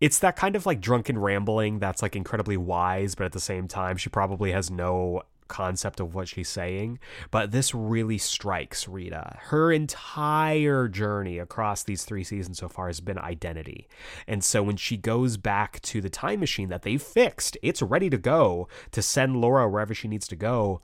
it's 0.00 0.18
that 0.20 0.36
kind 0.36 0.56
of 0.56 0.64
like 0.64 0.80
drunken 0.80 1.18
rambling 1.18 1.78
that's 1.78 2.02
like 2.02 2.16
incredibly 2.16 2.56
wise, 2.56 3.14
but 3.14 3.24
at 3.24 3.32
the 3.32 3.40
same 3.40 3.68
time, 3.68 3.96
she 3.96 4.08
probably 4.08 4.52
has 4.52 4.70
no 4.70 5.22
concept 5.48 6.00
of 6.00 6.14
what 6.14 6.28
she's 6.28 6.48
saying, 6.48 6.98
but 7.30 7.50
this 7.50 7.74
really 7.74 8.18
strikes 8.18 8.86
Rita. 8.86 9.38
Her 9.42 9.72
entire 9.72 10.88
journey 10.88 11.38
across 11.38 11.82
these 11.82 12.04
three 12.04 12.24
seasons 12.24 12.58
so 12.58 12.68
far 12.68 12.86
has 12.86 13.00
been 13.00 13.18
identity. 13.18 13.88
And 14.26 14.44
so 14.44 14.62
when 14.62 14.76
she 14.76 14.96
goes 14.96 15.36
back 15.36 15.80
to 15.82 16.00
the 16.00 16.10
time 16.10 16.40
machine 16.40 16.68
that 16.68 16.82
they've 16.82 17.02
fixed, 17.02 17.56
it's 17.62 17.82
ready 17.82 18.10
to 18.10 18.18
go 18.18 18.68
to 18.92 19.02
send 19.02 19.40
Laura 19.40 19.68
wherever 19.68 19.94
she 19.94 20.08
needs 20.08 20.28
to 20.28 20.36
go. 20.36 20.80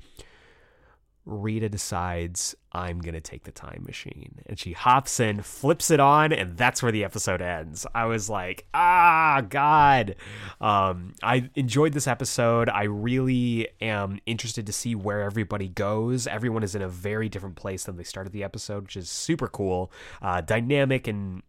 Rita 1.26 1.68
decides 1.68 2.54
I'm 2.72 2.98
going 2.98 3.14
to 3.14 3.20
take 3.20 3.44
the 3.44 3.52
time 3.52 3.84
machine. 3.86 4.40
And 4.46 4.58
she 4.58 4.72
hops 4.72 5.20
in, 5.20 5.42
flips 5.42 5.90
it 5.90 6.00
on, 6.00 6.32
and 6.32 6.56
that's 6.56 6.82
where 6.82 6.92
the 6.92 7.04
episode 7.04 7.40
ends. 7.40 7.86
I 7.94 8.04
was 8.06 8.28
like, 8.28 8.66
ah, 8.74 9.42
God. 9.48 10.16
Um, 10.60 11.14
I 11.22 11.50
enjoyed 11.54 11.92
this 11.92 12.06
episode. 12.06 12.68
I 12.68 12.84
really 12.84 13.68
am 13.80 14.20
interested 14.26 14.66
to 14.66 14.72
see 14.72 14.94
where 14.94 15.22
everybody 15.22 15.68
goes. 15.68 16.26
Everyone 16.26 16.62
is 16.62 16.74
in 16.74 16.82
a 16.82 16.88
very 16.88 17.28
different 17.28 17.56
place 17.56 17.84
than 17.84 17.96
they 17.96 18.04
started 18.04 18.32
the 18.32 18.44
episode, 18.44 18.84
which 18.84 18.96
is 18.96 19.08
super 19.08 19.48
cool, 19.48 19.90
uh, 20.20 20.40
dynamic, 20.40 21.06
and 21.06 21.42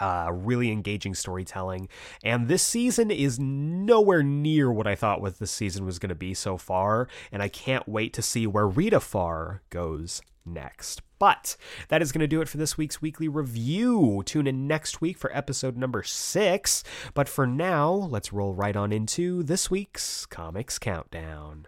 uh, 0.00 0.30
really 0.32 0.70
engaging 0.70 1.14
storytelling. 1.14 1.88
And 2.24 2.48
this 2.48 2.62
season 2.62 3.10
is 3.10 3.38
nowhere 3.38 4.22
near 4.22 4.70
what 4.70 4.86
I 4.86 4.94
thought 4.94 5.20
what 5.20 5.38
this 5.38 5.50
season 5.50 5.84
was 5.84 5.98
going 5.98 6.10
to 6.10 6.14
be 6.14 6.34
so 6.34 6.56
far. 6.56 7.08
And 7.32 7.42
I 7.42 7.48
can't 7.48 7.88
wait 7.88 8.12
to 8.14 8.22
see 8.22 8.46
where 8.46 8.66
Rita 8.66 9.00
Farr 9.00 9.62
goes 9.70 10.22
next. 10.44 11.02
But 11.18 11.56
that 11.88 12.02
is 12.02 12.12
going 12.12 12.20
to 12.20 12.26
do 12.26 12.40
it 12.40 12.48
for 12.48 12.58
this 12.58 12.76
week's 12.76 13.00
weekly 13.00 13.28
review. 13.28 14.22
Tune 14.26 14.46
in 14.46 14.66
next 14.66 15.00
week 15.00 15.16
for 15.16 15.34
episode 15.36 15.76
number 15.76 16.02
six. 16.02 16.84
But 17.14 17.28
for 17.28 17.46
now, 17.46 17.90
let's 17.92 18.32
roll 18.32 18.54
right 18.54 18.76
on 18.76 18.92
into 18.92 19.42
this 19.42 19.70
week's 19.70 20.26
Comics 20.26 20.78
Countdown. 20.78 21.66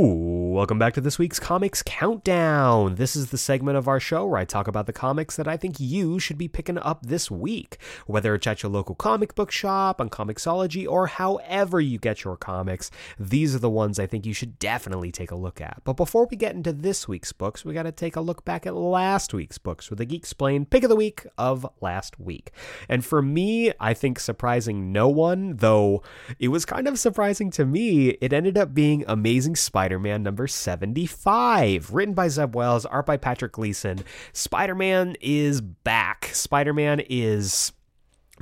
Welcome 0.00 0.78
back 0.78 0.94
to 0.94 1.00
this 1.00 1.18
week's 1.18 1.40
Comics 1.40 1.82
Countdown. 1.82 2.94
This 2.94 3.16
is 3.16 3.30
the 3.30 3.38
segment 3.38 3.76
of 3.76 3.88
our 3.88 3.98
show 3.98 4.26
where 4.26 4.38
I 4.38 4.44
talk 4.44 4.68
about 4.68 4.86
the 4.86 4.92
comics 4.92 5.34
that 5.34 5.48
I 5.48 5.56
think 5.56 5.80
you 5.80 6.20
should 6.20 6.38
be 6.38 6.46
picking 6.46 6.78
up 6.78 7.06
this 7.06 7.32
week, 7.32 7.78
whether 8.06 8.36
it's 8.36 8.46
at 8.46 8.62
your 8.62 8.70
local 8.70 8.94
comic 8.94 9.34
book 9.34 9.50
shop, 9.50 10.00
on 10.00 10.08
Comixology, 10.08 10.88
or 10.88 11.08
however 11.08 11.80
you 11.80 11.98
get 11.98 12.22
your 12.22 12.36
comics. 12.36 12.92
These 13.18 13.56
are 13.56 13.58
the 13.58 13.68
ones 13.68 13.98
I 13.98 14.06
think 14.06 14.24
you 14.24 14.32
should 14.32 14.60
definitely 14.60 15.10
take 15.10 15.32
a 15.32 15.36
look 15.36 15.60
at. 15.60 15.80
But 15.82 15.94
before 15.94 16.28
we 16.30 16.36
get 16.36 16.54
into 16.54 16.72
this 16.72 17.08
week's 17.08 17.32
books, 17.32 17.64
we 17.64 17.74
got 17.74 17.82
to 17.82 17.90
take 17.90 18.14
a 18.14 18.20
look 18.20 18.44
back 18.44 18.68
at 18.68 18.76
last 18.76 19.34
week's 19.34 19.58
books 19.58 19.90
with 19.90 19.98
the 19.98 20.04
Geek 20.04 20.20
Explain 20.20 20.64
pick 20.64 20.84
of 20.84 20.90
the 20.90 20.96
week 20.96 21.26
of 21.36 21.66
last 21.80 22.20
week. 22.20 22.52
And 22.88 23.04
for 23.04 23.20
me, 23.20 23.72
I 23.80 23.94
think 23.94 24.20
surprising 24.20 24.92
no 24.92 25.08
one, 25.08 25.56
though 25.56 26.04
it 26.38 26.48
was 26.48 26.64
kind 26.64 26.86
of 26.86 27.00
surprising 27.00 27.50
to 27.52 27.64
me, 27.64 28.10
it 28.20 28.32
ended 28.32 28.56
up 28.56 28.74
being 28.74 29.04
Amazing 29.08 29.56
Spider 29.56 29.87
Spider 29.88 30.00
Man 30.00 30.22
number 30.22 30.46
75. 30.46 31.94
Written 31.94 32.12
by 32.12 32.28
Zeb 32.28 32.54
Wells, 32.54 32.84
art 32.84 33.06
by 33.06 33.16
Patrick 33.16 33.52
Gleason. 33.52 34.04
Spider 34.34 34.74
Man 34.74 35.16
is 35.22 35.62
back. 35.62 36.28
Spider 36.34 36.74
Man 36.74 37.00
is 37.08 37.72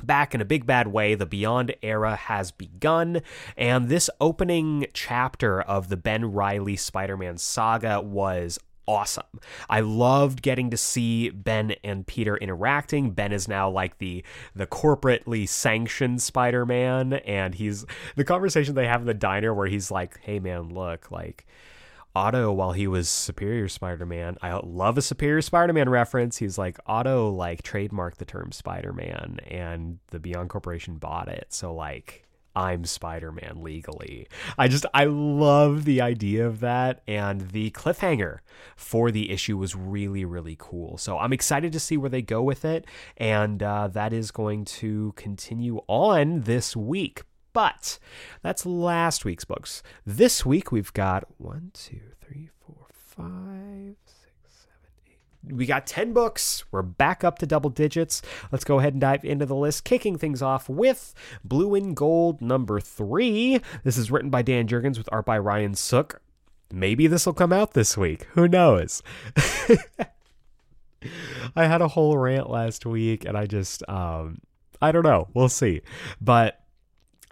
back 0.03 0.35
in 0.35 0.41
a 0.41 0.45
big 0.45 0.65
bad 0.65 0.89
way. 0.89 1.15
The 1.15 1.25
Beyond 1.25 1.73
era 1.81 2.17
has 2.17 2.51
begun, 2.51 3.21
and 3.55 3.87
this 3.87 4.09
opening 4.19 4.87
chapter 4.91 5.61
of 5.61 5.87
the 5.87 5.95
Ben 5.95 6.33
Riley 6.33 6.75
Spider 6.75 7.15
Man 7.15 7.37
saga 7.37 8.01
was 8.01 8.59
awesome. 8.87 9.25
I 9.69 9.81
loved 9.81 10.41
getting 10.41 10.69
to 10.71 10.77
see 10.77 11.29
Ben 11.29 11.75
and 11.83 12.07
Peter 12.07 12.37
interacting. 12.37 13.11
Ben 13.11 13.31
is 13.31 13.47
now 13.47 13.69
like 13.69 13.97
the 13.97 14.23
the 14.55 14.67
corporately 14.67 15.47
sanctioned 15.47 16.21
Spider-Man 16.21 17.13
and 17.13 17.55
he's 17.55 17.85
the 18.15 18.23
conversation 18.23 18.75
they 18.75 18.87
have 18.87 19.01
in 19.01 19.07
the 19.07 19.13
diner 19.13 19.53
where 19.53 19.67
he's 19.67 19.91
like, 19.91 20.19
"Hey 20.21 20.39
man, 20.39 20.73
look, 20.73 21.11
like 21.11 21.45
Otto, 22.17 22.51
while 22.51 22.71
he 22.71 22.87
was 22.87 23.09
Superior 23.09 23.67
Spider-Man, 23.67 24.37
I 24.41 24.59
love 24.63 24.97
a 24.97 25.03
Superior 25.03 25.41
Spider-Man 25.43 25.87
reference. 25.87 26.37
He's 26.37 26.57
like 26.57 26.79
Otto, 26.87 27.29
like 27.29 27.61
trademarked 27.61 28.15
the 28.15 28.25
term 28.25 28.51
Spider-Man, 28.51 29.39
and 29.47 29.99
the 30.07 30.19
Beyond 30.19 30.49
Corporation 30.49 30.95
bought 30.97 31.27
it. 31.27 31.45
So 31.49 31.75
like, 31.75 32.26
I'm 32.57 32.85
Spider 32.85 33.31
Man 33.31 33.61
legally. 33.61 34.27
I 34.57 34.67
just, 34.67 34.87
I 34.91 35.05
love 35.05 35.85
the 35.85 36.01
idea 36.01 36.47
of 36.47 36.59
that. 36.61 37.03
And 37.07 37.51
the 37.51 37.69
cliffhanger 37.69 38.39
for 38.75 39.11
the 39.11 39.29
issue 39.29 39.57
was 39.57 39.75
really, 39.75 40.25
really 40.25 40.55
cool. 40.57 40.97
So 40.97 41.19
I'm 41.19 41.33
excited 41.33 41.71
to 41.73 41.79
see 41.79 41.97
where 41.97 42.09
they 42.09 42.23
go 42.23 42.41
with 42.41 42.65
it. 42.65 42.85
And 43.15 43.61
uh, 43.61 43.89
that 43.89 44.11
is 44.11 44.31
going 44.31 44.65
to 44.65 45.13
continue 45.15 45.81
on 45.87 46.41
this 46.41 46.75
week. 46.75 47.21
But 47.53 47.99
that's 48.41 48.65
last 48.65 49.23
week's 49.23 49.45
books. 49.45 49.83
This 50.03 50.43
week 50.43 50.71
we've 50.71 50.93
got 50.93 51.25
one, 51.37 51.69
two, 51.75 52.01
three, 52.19 52.49
four, 52.65 52.87
five, 52.91 53.97
we 55.51 55.65
got 55.65 55.87
10 55.87 56.13
books. 56.13 56.63
We're 56.71 56.81
back 56.81 57.23
up 57.23 57.39
to 57.39 57.45
double 57.45 57.69
digits. 57.69 58.21
Let's 58.51 58.63
go 58.63 58.79
ahead 58.79 58.93
and 58.93 59.01
dive 59.01 59.23
into 59.25 59.45
the 59.45 59.55
list, 59.55 59.83
kicking 59.83 60.17
things 60.17 60.41
off 60.41 60.69
with 60.69 61.13
Blue 61.43 61.75
and 61.75 61.95
Gold 61.95 62.41
number 62.41 62.79
three. 62.79 63.61
This 63.83 63.97
is 63.97 64.11
written 64.11 64.29
by 64.29 64.41
Dan 64.41 64.67
Jurgens 64.67 64.97
with 64.97 65.09
art 65.11 65.25
by 65.25 65.37
Ryan 65.37 65.75
Sook. 65.75 66.21
Maybe 66.71 67.07
this 67.07 67.25
will 67.25 67.33
come 67.33 67.53
out 67.53 67.73
this 67.73 67.97
week. 67.97 68.23
Who 68.33 68.47
knows? 68.47 69.01
I 71.55 71.65
had 71.65 71.81
a 71.81 71.87
whole 71.87 72.17
rant 72.17 72.49
last 72.49 72.85
week 72.85 73.23
and 73.25 73.37
I 73.37 73.45
just, 73.45 73.87
um, 73.87 74.39
I 74.81 74.91
don't 74.91 75.03
know. 75.03 75.27
We'll 75.33 75.49
see. 75.49 75.81
But 76.19 76.61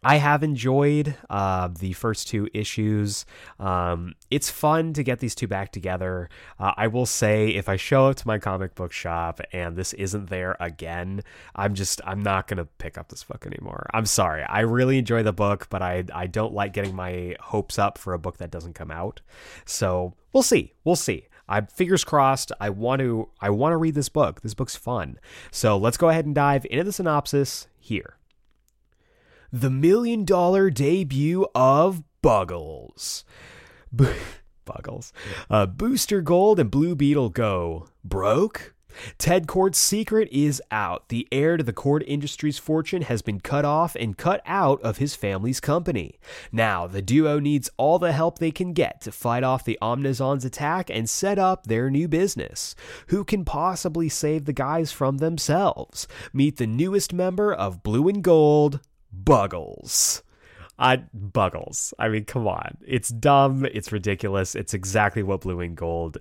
I 0.05 0.17
have 0.17 0.43
enjoyed 0.43 1.15
uh, 1.31 1.69
the 1.79 1.93
first 1.93 2.27
two 2.27 2.47
issues. 2.53 3.25
Um, 3.59 4.13
it's 4.29 4.51
fun 4.51 4.93
to 4.93 5.01
get 5.01 5.17
these 5.17 5.33
two 5.33 5.47
back 5.47 5.71
together. 5.71 6.29
Uh, 6.59 6.73
I 6.77 6.85
will 6.85 7.07
say, 7.07 7.47
if 7.47 7.67
I 7.67 7.75
show 7.75 8.05
up 8.05 8.17
to 8.17 8.27
my 8.27 8.37
comic 8.37 8.75
book 8.75 8.91
shop 8.91 9.41
and 9.51 9.75
this 9.75 9.93
isn't 9.93 10.29
there 10.29 10.57
again, 10.59 11.23
I'm 11.55 11.73
just 11.73 12.01
I'm 12.05 12.21
not 12.21 12.47
gonna 12.47 12.65
pick 12.77 12.99
up 12.99 13.09
this 13.09 13.23
book 13.23 13.47
anymore. 13.47 13.89
I'm 13.95 14.05
sorry. 14.05 14.43
I 14.43 14.59
really 14.59 14.99
enjoy 14.99 15.23
the 15.23 15.33
book, 15.33 15.65
but 15.71 15.81
I 15.81 16.03
I 16.13 16.27
don't 16.27 16.53
like 16.53 16.73
getting 16.73 16.95
my 16.95 17.35
hopes 17.39 17.79
up 17.79 17.97
for 17.97 18.13
a 18.13 18.19
book 18.19 18.37
that 18.37 18.51
doesn't 18.51 18.73
come 18.73 18.91
out. 18.91 19.21
So 19.65 20.13
we'll 20.33 20.43
see. 20.43 20.73
We'll 20.83 20.95
see. 20.95 21.29
I 21.49 21.61
fingers 21.61 22.03
crossed. 22.03 22.51
I 22.59 22.69
want 22.69 22.99
to 22.99 23.29
I 23.41 23.49
want 23.49 23.73
to 23.73 23.77
read 23.77 23.95
this 23.95 24.09
book. 24.09 24.41
This 24.41 24.53
book's 24.53 24.75
fun. 24.75 25.17
So 25.49 25.79
let's 25.79 25.97
go 25.97 26.09
ahead 26.09 26.27
and 26.27 26.35
dive 26.35 26.67
into 26.69 26.83
the 26.83 26.93
synopsis 26.93 27.65
here. 27.79 28.17
The 29.55 29.69
million 29.69 30.25
dollar 30.25 30.69
debut 30.69 31.47
of 31.55 32.03
Buggles. 32.21 33.23
B- 33.95 34.09
Buggles. 34.65 35.13
Uh, 35.49 35.65
Booster 35.65 36.19
Gold 36.19 36.59
and 36.59 36.69
Blue 36.69 36.93
Beetle 36.93 37.29
go 37.29 37.87
broke. 38.03 38.75
Ted 39.17 39.47
Kord's 39.47 39.77
secret 39.77 40.27
is 40.29 40.61
out. 40.71 41.07
The 41.07 41.25
heir 41.31 41.55
to 41.55 41.63
the 41.63 41.71
Kord 41.71 42.03
Industries 42.05 42.57
fortune 42.57 43.03
has 43.03 43.21
been 43.21 43.39
cut 43.39 43.63
off 43.63 43.95
and 43.95 44.17
cut 44.17 44.41
out 44.45 44.81
of 44.81 44.97
his 44.97 45.15
family's 45.15 45.61
company. 45.61 46.19
Now, 46.51 46.85
the 46.85 47.01
duo 47.01 47.39
needs 47.39 47.69
all 47.77 47.97
the 47.97 48.11
help 48.11 48.39
they 48.39 48.51
can 48.51 48.73
get 48.73 48.99
to 49.01 49.11
fight 49.13 49.45
off 49.45 49.63
the 49.63 49.79
Omnizon's 49.81 50.43
attack 50.43 50.89
and 50.89 51.09
set 51.09 51.39
up 51.39 51.67
their 51.67 51.89
new 51.89 52.09
business. 52.09 52.75
Who 53.07 53.23
can 53.23 53.45
possibly 53.45 54.09
save 54.09 54.43
the 54.43 54.51
guys 54.51 54.91
from 54.91 55.19
themselves? 55.19 56.09
Meet 56.33 56.57
the 56.57 56.67
newest 56.67 57.13
member 57.13 57.53
of 57.53 57.83
Blue 57.83 58.09
and 58.09 58.21
Gold, 58.21 58.81
Buggles. 59.23 60.23
I 60.77 61.03
Buggles. 61.13 61.93
I 61.97 62.09
mean, 62.09 62.25
come 62.25 62.47
on. 62.47 62.77
It's 62.85 63.09
dumb. 63.09 63.65
It's 63.71 63.91
ridiculous. 63.91 64.55
It's 64.55 64.73
exactly 64.73 65.23
what 65.23 65.41
Blue 65.41 65.61
and 65.61 65.75
Gold 65.75 66.17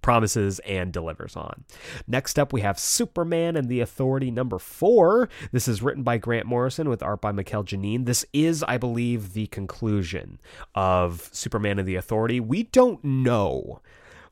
promises 0.00 0.58
and 0.60 0.92
delivers 0.92 1.36
on. 1.36 1.64
Next 2.06 2.38
up, 2.38 2.52
we 2.52 2.62
have 2.62 2.78
Superman 2.78 3.56
and 3.56 3.68
the 3.68 3.80
Authority 3.80 4.30
number 4.30 4.58
four. 4.58 5.28
This 5.52 5.68
is 5.68 5.82
written 5.82 6.02
by 6.02 6.16
Grant 6.16 6.46
Morrison 6.46 6.88
with 6.88 7.02
art 7.02 7.20
by 7.20 7.32
Mikel 7.32 7.64
Janín. 7.64 8.06
This 8.06 8.24
is, 8.32 8.62
I 8.62 8.78
believe, 8.78 9.34
the 9.34 9.48
conclusion 9.48 10.40
of 10.74 11.28
Superman 11.32 11.78
and 11.78 11.86
the 11.86 11.96
Authority. 11.96 12.40
We 12.40 12.62
don't 12.62 13.04
know. 13.04 13.82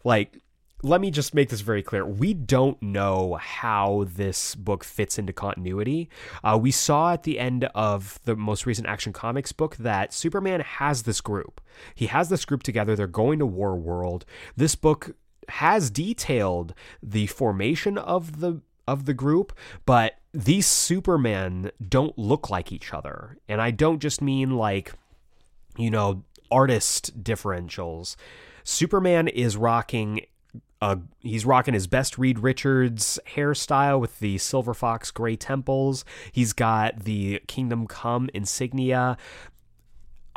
Like, 0.04 0.40
let 0.86 1.00
me 1.00 1.10
just 1.10 1.34
make 1.34 1.48
this 1.48 1.62
very 1.62 1.82
clear. 1.82 2.06
We 2.06 2.32
don't 2.32 2.80
know 2.80 3.34
how 3.34 4.06
this 4.08 4.54
book 4.54 4.84
fits 4.84 5.18
into 5.18 5.32
continuity. 5.32 6.08
Uh, 6.44 6.58
we 6.60 6.70
saw 6.70 7.12
at 7.12 7.24
the 7.24 7.38
end 7.38 7.64
of 7.74 8.20
the 8.24 8.36
most 8.36 8.66
recent 8.66 8.86
Action 8.86 9.12
Comics 9.12 9.52
book 9.52 9.76
that 9.76 10.14
Superman 10.14 10.60
has 10.60 11.02
this 11.02 11.20
group. 11.20 11.60
He 11.94 12.06
has 12.06 12.28
this 12.28 12.44
group 12.44 12.62
together. 12.62 12.94
They're 12.94 13.08
going 13.08 13.40
to 13.40 13.46
War 13.46 13.74
World. 13.74 14.24
This 14.56 14.76
book 14.76 15.16
has 15.48 15.90
detailed 15.90 16.72
the 17.02 17.26
formation 17.26 17.98
of 17.98 18.40
the 18.40 18.60
of 18.86 19.04
the 19.04 19.14
group, 19.14 19.52
but 19.84 20.14
these 20.32 20.66
Supermen 20.66 21.72
don't 21.88 22.16
look 22.16 22.48
like 22.48 22.70
each 22.70 22.94
other. 22.94 23.36
And 23.48 23.60
I 23.60 23.72
don't 23.72 23.98
just 23.98 24.22
mean 24.22 24.56
like, 24.56 24.92
you 25.76 25.90
know, 25.90 26.22
artist 26.52 27.24
differentials. 27.24 28.14
Superman 28.62 29.26
is 29.26 29.56
rocking 29.56 30.20
uh, 30.80 30.96
he's 31.20 31.46
rocking 31.46 31.74
his 31.74 31.86
best 31.86 32.18
Reed 32.18 32.38
Richards 32.38 33.18
hairstyle 33.34 34.00
with 34.00 34.18
the 34.18 34.38
silver 34.38 34.74
fox 34.74 35.10
gray 35.10 35.36
temples. 35.36 36.04
He's 36.32 36.52
got 36.52 37.00
the 37.00 37.40
Kingdom 37.46 37.86
Come 37.86 38.28
insignia. 38.34 39.16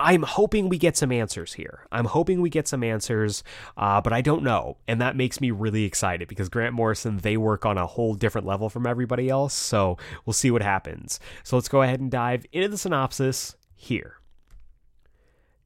I'm 0.02 0.24
hoping 0.24 0.70
we 0.70 0.78
get 0.78 0.96
some 0.96 1.12
answers 1.12 1.54
here. 1.54 1.86
I'm 1.92 2.06
hoping 2.06 2.40
we 2.40 2.50
get 2.50 2.70
some 2.70 2.86
answers, 2.86 3.44
uh, 3.76 4.00
but 4.00 4.14
I 4.14 4.22
don't 4.22 4.44
know. 4.44 4.78
And 4.88 5.02
that 5.02 5.18
makes 5.18 5.42
me 5.42 5.52
really 5.52 5.84
excited 5.84 6.30
because 6.30 6.48
Grant 6.48 6.74
Morrison, 6.74 7.18
they 7.18 7.36
work 7.36 7.66
on 7.66 7.78
a 7.78 7.86
whole 7.86 8.16
different 8.16 8.48
level 8.48 8.70
from 8.70 8.88
everybody 8.88 9.28
else. 9.28 9.54
So 9.54 9.98
we'll 10.26 10.34
see 10.34 10.52
what 10.52 10.62
happens. 10.62 11.20
So 11.44 11.58
let's 11.58 11.68
go 11.68 11.82
ahead 11.82 12.00
and 12.00 12.10
dive 12.10 12.46
into 12.54 12.70
the 12.70 12.78
synopsis 12.78 13.58
here. 13.76 14.19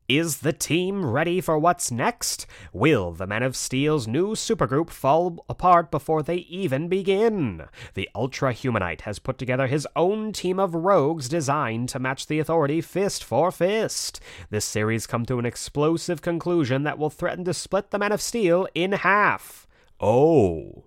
Is 0.09 0.39
the 0.39 0.51
team 0.51 1.05
ready 1.05 1.39
for 1.39 1.57
what's 1.57 1.89
next? 1.89 2.45
Will 2.73 3.13
the 3.13 3.25
Men 3.25 3.41
of 3.41 3.55
Steel's 3.55 4.05
new 4.05 4.35
supergroup 4.35 4.89
fall 4.89 5.45
apart 5.47 5.91
before 5.91 6.21
they 6.21 6.35
even 6.35 6.89
begin? 6.89 7.63
The 7.93 8.09
Ultra 8.13 8.53
Humanite 8.53 9.01
has 9.01 9.17
put 9.17 9.37
together 9.37 9.67
his 9.67 9.87
own 9.95 10.33
team 10.33 10.59
of 10.59 10.75
rogues 10.75 11.29
designed 11.29 11.87
to 11.89 11.99
match 11.99 12.27
the 12.27 12.39
Authority 12.39 12.81
fist 12.81 13.23
for 13.23 13.49
fist. 13.49 14.19
This 14.49 14.65
series 14.65 15.07
come 15.07 15.25
to 15.25 15.39
an 15.39 15.45
explosive 15.45 16.21
conclusion 16.21 16.83
that 16.83 16.97
will 16.97 17.09
threaten 17.09 17.45
to 17.45 17.53
split 17.53 17.91
the 17.91 17.99
Men 17.99 18.11
of 18.11 18.21
Steel 18.21 18.67
in 18.75 18.91
half. 18.91 19.65
Oh. 20.01 20.83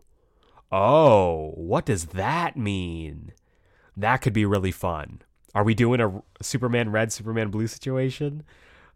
Oh, 0.70 1.52
what 1.54 1.86
does 1.86 2.06
that 2.06 2.58
mean? 2.58 3.32
That 3.96 4.18
could 4.18 4.34
be 4.34 4.44
really 4.44 4.72
fun. 4.72 5.22
Are 5.54 5.64
we 5.64 5.74
doing 5.74 6.02
a 6.02 6.22
Superman 6.42 6.92
red, 6.92 7.12
Superman 7.12 7.50
blue 7.50 7.66
situation? 7.66 8.42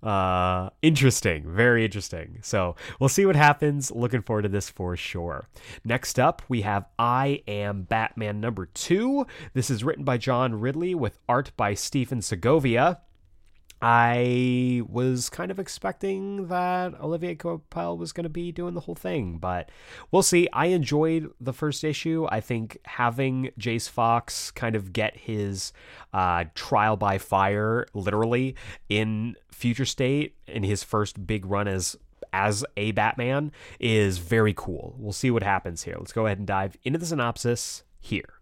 Uh 0.03 0.71
interesting. 0.83 1.45
Very 1.53 1.85
interesting. 1.85 2.39
So 2.43 2.77
we'll 2.99 3.09
see 3.09 3.27
what 3.27 3.37
happens. 3.37 3.91
Looking 3.91 4.23
forward 4.23 4.43
to 4.43 4.49
this 4.49 4.71
for 4.71 4.97
sure. 4.97 5.49
Next 5.85 6.19
up 6.19 6.43
we 6.49 6.63
have 6.63 6.87
i 6.99 7.43
am 7.47 7.83
batman 7.83 8.41
number 8.41 8.67
two. 8.67 9.27
This 9.55 9.71
is 9.71 9.85
written 9.85 10.05
by 10.05 10.19
john 10.19 10.55
ridley 10.55 10.95
with 10.95 11.19
art 11.29 11.53
by 11.57 11.75
stephen 11.75 12.23
segovia 12.23 13.01
I 13.83 14.83
was 14.89 15.31
kind 15.31 15.51
of 15.51 15.59
expecting 15.59 16.49
that 16.49 17.01
Olivier 17.01 17.35
Coipel 17.35 17.97
was 17.97 18.13
going 18.13 18.25
to 18.25 18.31
be 18.31 18.53
doing 18.53 18.75
the 18.75 18.81
whole 18.81 18.95
thing, 18.95 19.39
but 19.39 19.71
we'll 20.11 20.23
see. 20.23 20.49
I 20.53 20.67
enjoyed 20.67 21.31
the 21.41 21.53
first 21.53 21.83
issue. 21.83 22.27
I 22.31 22.41
think 22.41 22.79
having 22.85 23.51
Jace 23.59 23.89
Fox 23.89 24.51
kind 24.51 24.77
of 24.77 24.93
get 24.93 25.17
his 25.17 25.73
uh, 26.13 26.45
trial 26.55 26.97
by 26.97 27.19
fire, 27.19 27.87
literally, 27.95 28.55
in 28.89 29.37
Future 29.51 29.87
State 29.87 30.37
in 30.47 30.63
his 30.63 30.83
first 30.83 31.27
big 31.27 31.47
run 31.47 31.69
as 31.69 31.97
as 32.33 32.65
a 32.77 32.93
Batman 32.93 33.51
is 33.81 34.19
very 34.19 34.55
cool. 34.55 34.95
We'll 34.99 35.13
see 35.13 35.31
what 35.31 35.43
happens 35.43 35.83
here. 35.83 35.97
Let's 35.99 36.13
go 36.13 36.27
ahead 36.27 36.39
and 36.39 36.47
dive 36.47 36.77
into 36.85 36.99
the 36.99 37.07
synopsis 37.07 37.83
here. 37.99 38.40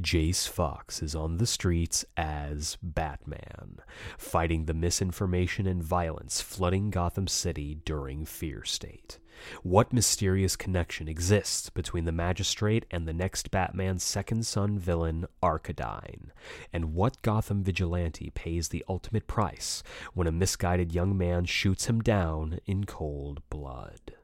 Jace 0.00 0.48
Fox 0.48 1.02
is 1.02 1.14
on 1.14 1.36
the 1.36 1.46
streets 1.46 2.04
as 2.16 2.78
Batman, 2.82 3.78
fighting 4.16 4.64
the 4.64 4.74
misinformation 4.74 5.66
and 5.66 5.82
violence 5.82 6.40
flooding 6.40 6.90
Gotham 6.90 7.26
City 7.26 7.76
during 7.84 8.24
Fear 8.24 8.64
State. 8.64 9.18
What 9.62 9.92
mysterious 9.92 10.56
connection 10.56 11.08
exists 11.08 11.70
between 11.70 12.04
the 12.04 12.12
magistrate 12.12 12.86
and 12.90 13.06
the 13.06 13.12
next 13.12 13.50
Batman's 13.50 14.04
second 14.04 14.46
son 14.46 14.78
villain, 14.78 15.26
Arcadyne? 15.42 16.30
And 16.72 16.94
what 16.94 17.20
Gotham 17.22 17.62
vigilante 17.62 18.30
pays 18.30 18.68
the 18.68 18.84
ultimate 18.88 19.26
price 19.26 19.82
when 20.14 20.26
a 20.26 20.32
misguided 20.32 20.92
young 20.92 21.16
man 21.16 21.44
shoots 21.44 21.86
him 21.86 22.00
down 22.00 22.60
in 22.66 22.84
cold 22.84 23.42
blood? 23.50 24.14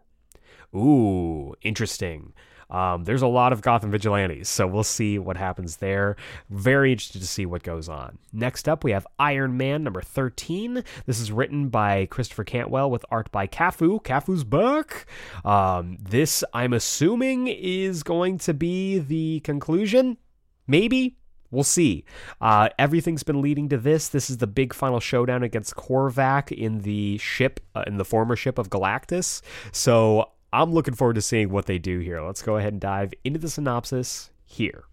Ooh, 0.75 1.55
interesting. 1.63 2.33
Um, 2.71 3.05
there's 3.05 3.23
a 3.23 3.27
lot 3.27 3.53
of 3.53 3.63
Gotham 3.63 3.91
vigilantes, 3.91 4.49
so 4.49 4.67
we'll 4.67 4.83
see 4.83 5.19
what 5.19 5.37
happens 5.37 5.77
there. 5.77 6.17
Very 6.51 6.93
interested 6.93 7.21
to 7.21 7.27
see 7.27 7.47
what 7.47 7.63
goes 7.63 7.89
on. 7.89 8.19
Next 8.33 8.69
up, 8.69 8.85
we 8.85 8.93
have 8.93 9.07
Iron 9.19 9.57
Man 9.57 9.85
number 9.85 10.03
13. 10.03 10.83
This 11.07 11.21
is 11.21 11.31
written 11.31 11.69
by 11.69 12.07
Christopher 12.07 12.45
Cantwell 12.45 12.91
with 12.91 13.05
art 13.11 13.31
by 13.31 13.47
Cafu. 13.47 14.03
Cafu's 14.03 14.45
back. 14.45 15.07
Um, 15.45 15.99
this, 16.01 16.43
I'm 16.53 16.73
assuming, 16.73 17.49
is 17.49 18.03
going 18.03 18.39
to 18.39 18.55
be 18.55 18.99
the 18.99 19.41
conclusion. 19.41 20.19
Maybe. 20.67 21.17
We'll 21.51 21.65
see. 21.65 22.05
Uh, 22.41 22.69
everything's 22.79 23.23
been 23.23 23.41
leading 23.41 23.69
to 23.69 23.79
this. 23.79 24.09
This 24.09 24.29
is 24.29 24.39
the 24.39 24.47
big 24.47 24.75
final 24.75 25.01
showdown 25.01 25.43
against 25.43 25.77
Korvac 25.77 26.51
in 26.51 26.81
the 26.81 27.19
ship, 27.19 27.61
uh, 27.75 27.85
in 27.87 27.99
the 27.99 28.05
former 28.05 28.37
ship 28.37 28.59
of 28.59 28.69
Galactus. 28.69 29.43
So 29.73 30.33
I'm 30.57 30.73
looking 30.73 30.95
forward 30.95 31.17
to 31.17 31.23
seeing 31.23 31.51
what 31.51 31.67
they 31.67 31.79
do 31.79 31.99
here. 31.99 32.23
Let's 32.23 32.41
go 32.41 32.57
ahead 32.57 32.73
and 32.73 32.81
dive 32.81 33.13
into 33.25 33.39
the 33.39 33.51
synopsis 33.51 34.31
here. 34.47 34.85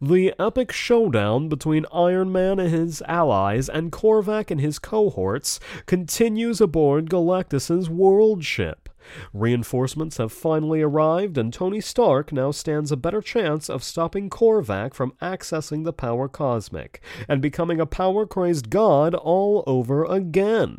The 0.00 0.32
epic 0.38 0.70
showdown 0.70 1.48
between 1.48 1.84
Iron 1.92 2.30
Man 2.30 2.60
and 2.60 2.70
his 2.70 3.02
allies 3.08 3.68
and 3.68 3.90
Korvac 3.90 4.52
and 4.52 4.60
his 4.60 4.78
cohorts 4.78 5.58
continues 5.86 6.60
aboard 6.60 7.10
Galactus's 7.10 7.90
world 7.90 8.44
ship. 8.44 8.83
Reinforcements 9.32 10.16
have 10.18 10.32
finally 10.32 10.82
arrived, 10.82 11.38
and 11.38 11.52
Tony 11.52 11.80
Stark 11.80 12.32
now 12.32 12.50
stands 12.50 12.90
a 12.90 12.96
better 12.96 13.20
chance 13.20 13.68
of 13.68 13.82
stopping 13.84 14.30
Korvac 14.30 14.94
from 14.94 15.12
accessing 15.20 15.84
the 15.84 15.92
power 15.92 16.28
cosmic 16.28 17.00
and 17.28 17.42
becoming 17.42 17.80
a 17.80 17.86
power 17.86 18.26
crazed 18.26 18.70
god 18.70 19.14
all 19.14 19.64
over 19.66 20.04
again. 20.04 20.78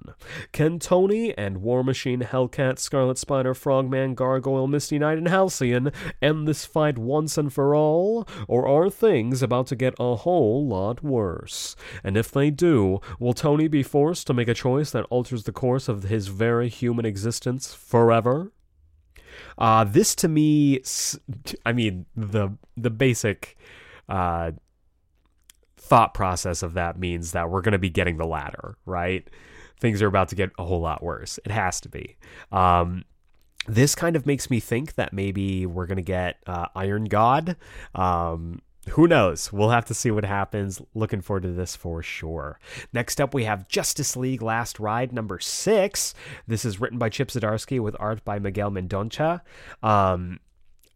Can 0.52 0.80
Tony 0.80 1.38
and 1.38 1.62
War 1.62 1.84
Machine, 1.84 2.22
Hellcat, 2.22 2.80
Scarlet 2.80 3.18
Spider, 3.18 3.54
Frogman, 3.54 4.16
Gargoyle, 4.16 4.68
Misty 4.68 5.00
Knight, 5.00 5.18
and 5.18 5.28
Halcyon 5.28 5.92
end 6.22 6.48
this 6.48 6.66
fight 6.66 6.98
once 6.98 7.38
and 7.38 7.52
for 7.52 7.76
all? 7.76 8.28
Or 8.48 8.68
are 8.68 8.90
things 8.90 9.44
about 9.44 9.68
to 9.68 9.76
get 9.76 9.94
a 10.00 10.16
whole 10.16 10.68
lot 10.68 11.04
worse? 11.04 11.76
And 12.04 12.18
if 12.18 12.32
they 12.32 12.50
do, 12.52 13.00
will 13.20 13.34
Tony 13.34 13.68
be 13.68 13.84
forced 13.84 14.28
to 14.28 14.34
make 14.34 14.48
a 14.48 14.54
choice 14.54 14.92
that 14.92 15.06
alters 15.10 15.44
the 15.44 15.52
course 15.52 15.88
of 15.88 16.04
his 16.04 16.28
very 16.28 16.70
human 16.70 17.06
existence 17.06 17.74
forever? 17.74 18.15
Uh, 19.58 19.84
this 19.84 20.16
to 20.16 20.28
me, 20.28 20.82
I 21.66 21.74
mean, 21.74 22.06
the 22.16 22.50
the 22.78 22.90
basic 22.90 23.58
uh, 24.10 24.52
thought 25.78 26.14
process 26.14 26.64
of 26.64 26.74
that 26.74 27.00
means 27.00 27.32
that 27.32 27.50
we're 27.50 27.62
going 27.62 27.74
to 27.74 27.80
be 27.80 27.90
getting 27.90 28.18
the 28.18 28.26
latter, 28.26 28.78
right? 28.86 29.28
Things 29.80 30.02
are 30.02 30.08
about 30.08 30.30
to 30.30 30.36
get 30.36 30.52
a 30.58 30.66
whole 30.66 30.82
lot 30.82 31.04
worse. 31.04 31.40
It 31.46 31.52
has 31.52 31.80
to 31.82 31.90
be. 31.90 32.18
Um, 32.52 33.04
this 33.68 33.96
kind 33.96 34.16
of 34.16 34.26
makes 34.26 34.50
me 34.50 34.60
think 34.60 34.96
that 34.96 35.14
maybe 35.14 35.66
we're 35.66 35.88
going 35.88 35.98
to 35.98 36.04
get 36.04 36.38
uh, 36.48 36.68
Iron 36.76 37.06
God. 37.06 37.56
Um, 37.94 38.62
who 38.90 39.08
knows? 39.08 39.52
We'll 39.52 39.70
have 39.70 39.86
to 39.86 39.94
see 39.94 40.12
what 40.12 40.26
happens. 40.26 40.82
Looking 40.94 41.22
forward 41.22 41.44
to 41.44 41.52
this 41.52 41.76
for 41.76 42.04
sure. 42.04 42.60
Next 42.94 43.20
up, 43.20 43.34
we 43.34 43.46
have 43.46 43.68
Justice 43.68 44.16
League 44.16 44.42
Last 44.42 44.80
Ride 44.80 45.12
number 45.12 45.40
six. 45.40 46.14
This 46.48 46.66
is 46.66 46.80
written 46.80 46.98
by 46.98 47.10
Chip 47.10 47.30
Zdarsky 47.30 47.80
with 47.80 47.96
art 48.00 48.24
by 48.24 48.40
Miguel 48.40 48.72
Mendonça. 48.72 49.42
Um, 49.82 50.40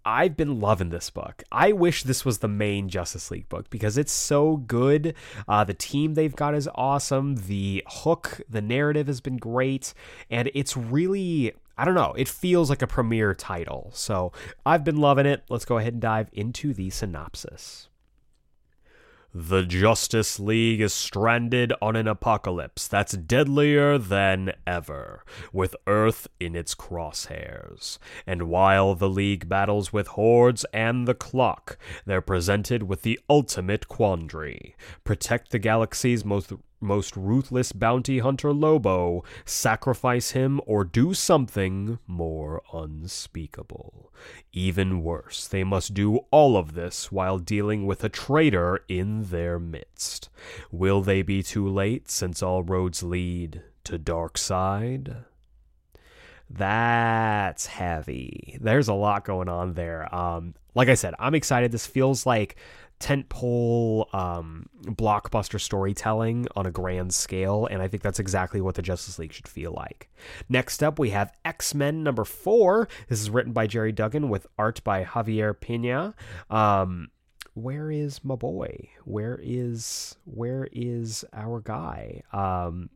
I've 0.06 0.38
been 0.38 0.60
loving 0.60 0.90
this 0.90 1.10
book. 1.10 1.44
I 1.52 1.72
wish 1.72 2.04
this 2.04 2.24
was 2.24 2.40
the 2.40 2.48
main 2.48 2.90
Justice 2.90 3.30
League 3.30 3.50
book 3.50 3.70
because 3.70 3.98
it's 3.98 4.12
so 4.12 4.58
good. 4.58 5.14
Uh, 5.48 5.64
the 5.64 5.74
team 5.74 6.14
they've 6.14 6.36
got 6.36 6.56
is 6.56 6.70
awesome. 6.74 7.36
The 7.36 7.84
hook, 7.86 8.42
the 8.50 8.62
narrative 8.62 9.08
has 9.08 9.22
been 9.22 9.38
great. 9.38 9.94
And 10.32 10.50
it's 10.56 10.78
really, 10.78 11.54
I 11.80 11.86
don't 11.86 11.96
know, 11.96 12.14
it 12.18 12.28
feels 12.28 12.70
like 12.70 12.82
a 12.82 12.88
premiere 12.88 13.34
title. 13.34 13.92
So 13.94 14.34
I've 14.66 14.84
been 14.84 14.98
loving 14.98 15.26
it. 15.26 15.46
Let's 15.48 15.64
go 15.64 15.78
ahead 15.78 15.94
and 15.94 16.02
dive 16.02 16.30
into 16.34 16.74
the 16.74 16.90
synopsis. 16.90 17.88
The 19.34 19.62
Justice 19.62 20.42
League 20.42 20.82
is 20.82 20.94
stranded 20.94 21.72
on 21.82 21.96
an 21.96 22.08
apocalypse 22.08 22.88
that's 22.88 23.14
deadlier 23.16 23.98
than 23.98 24.54
ever, 24.68 25.24
with 25.54 25.76
Earth 25.88 26.28
in 26.40 26.54
its 26.54 26.76
crosshairs. 26.76 28.00
And 28.28 28.50
while 28.50 28.94
the 28.96 29.08
League 29.08 29.48
battles 29.48 29.94
with 29.94 30.08
hordes 30.08 30.66
and 30.74 31.08
the 31.08 31.14
clock, 31.14 31.78
they're 32.06 32.22
presented 32.22 32.84
with 32.84 33.04
the 33.04 33.20
ultimate 33.30 33.88
quandary 33.88 34.76
protect 35.06 35.52
the 35.52 35.60
galaxy's 35.60 36.26
most 36.26 36.52
most 36.82 37.16
ruthless 37.16 37.72
bounty 37.72 38.20
hunter 38.20 38.54
Lobo, 38.54 39.24
sacrifice 39.46 40.32
him, 40.32 40.62
or 40.66 40.84
do 40.84 41.14
something 41.14 42.00
more 42.08 42.62
unspeakable. 42.74 44.14
Even 44.52 45.04
worse, 45.04 45.48
they 45.48 45.64
must 45.64 45.94
do 45.94 46.20
all 46.32 46.58
of 46.58 46.74
this 46.74 47.12
while 47.12 47.38
dealing 47.38 47.86
with 47.86 48.04
a 48.04 48.10
traitor 48.10 48.84
in 48.88 49.24
their 49.26 49.60
midst. 49.60 50.30
Will 50.72 51.02
they 51.02 51.22
be 51.22 51.44
too 51.44 51.68
late 51.68 52.10
since 52.10 52.42
all 52.42 52.64
roads 52.64 53.04
lead 53.04 53.62
to 53.84 54.00
Darkseid? 54.00 55.26
That's 56.50 57.68
heavy. 57.68 58.58
There's 58.60 58.88
a 58.88 58.94
lot 58.94 59.24
going 59.24 59.50
on 59.50 59.74
there. 59.74 60.14
Um, 60.14 60.56
like 60.74 60.90
I 60.90 60.96
said, 60.96 61.14
I'm 61.20 61.36
excited. 61.36 61.72
This 61.72 61.86
feels 61.86 62.26
like 62.26 62.56
tentpole 63.00 64.14
um, 64.14 64.68
blockbuster 64.84 65.60
storytelling 65.60 66.48
on 66.56 66.66
a 66.66 66.72
grand 66.72 67.14
scale, 67.14 67.66
and 67.66 67.82
I 67.82 67.88
think 67.88 68.04
that's 68.04 68.20
exactly 68.20 68.62
what 68.62 68.76
the 68.76 68.82
Justice 68.82 69.18
League 69.18 69.34
should 69.34 69.48
feel 69.48 69.72
like. 69.72 70.10
Next 70.50 70.84
up, 70.84 71.00
we 71.00 71.12
have 71.12 71.34
X 71.46 71.74
Men 71.74 72.04
number 72.04 72.26
four. 72.26 72.88
This 73.08 73.22
is 73.22 73.30
written 73.30 73.54
by 73.54 73.68
Gerry 73.68 73.92
Duggan 73.92 74.30
with 74.30 74.48
art 74.58 74.84
by 74.84 75.04
Javier 75.04 75.60
Pina. 75.60 76.14
Um, 76.50 77.10
where 77.54 77.92
is 77.92 78.24
my 78.24 78.36
boy? 78.36 78.90
Where 79.06 79.40
is 79.42 80.16
where 80.26 80.68
is 80.72 81.26
our 81.34 81.62
guy? 81.62 82.24
Um, 82.32 82.90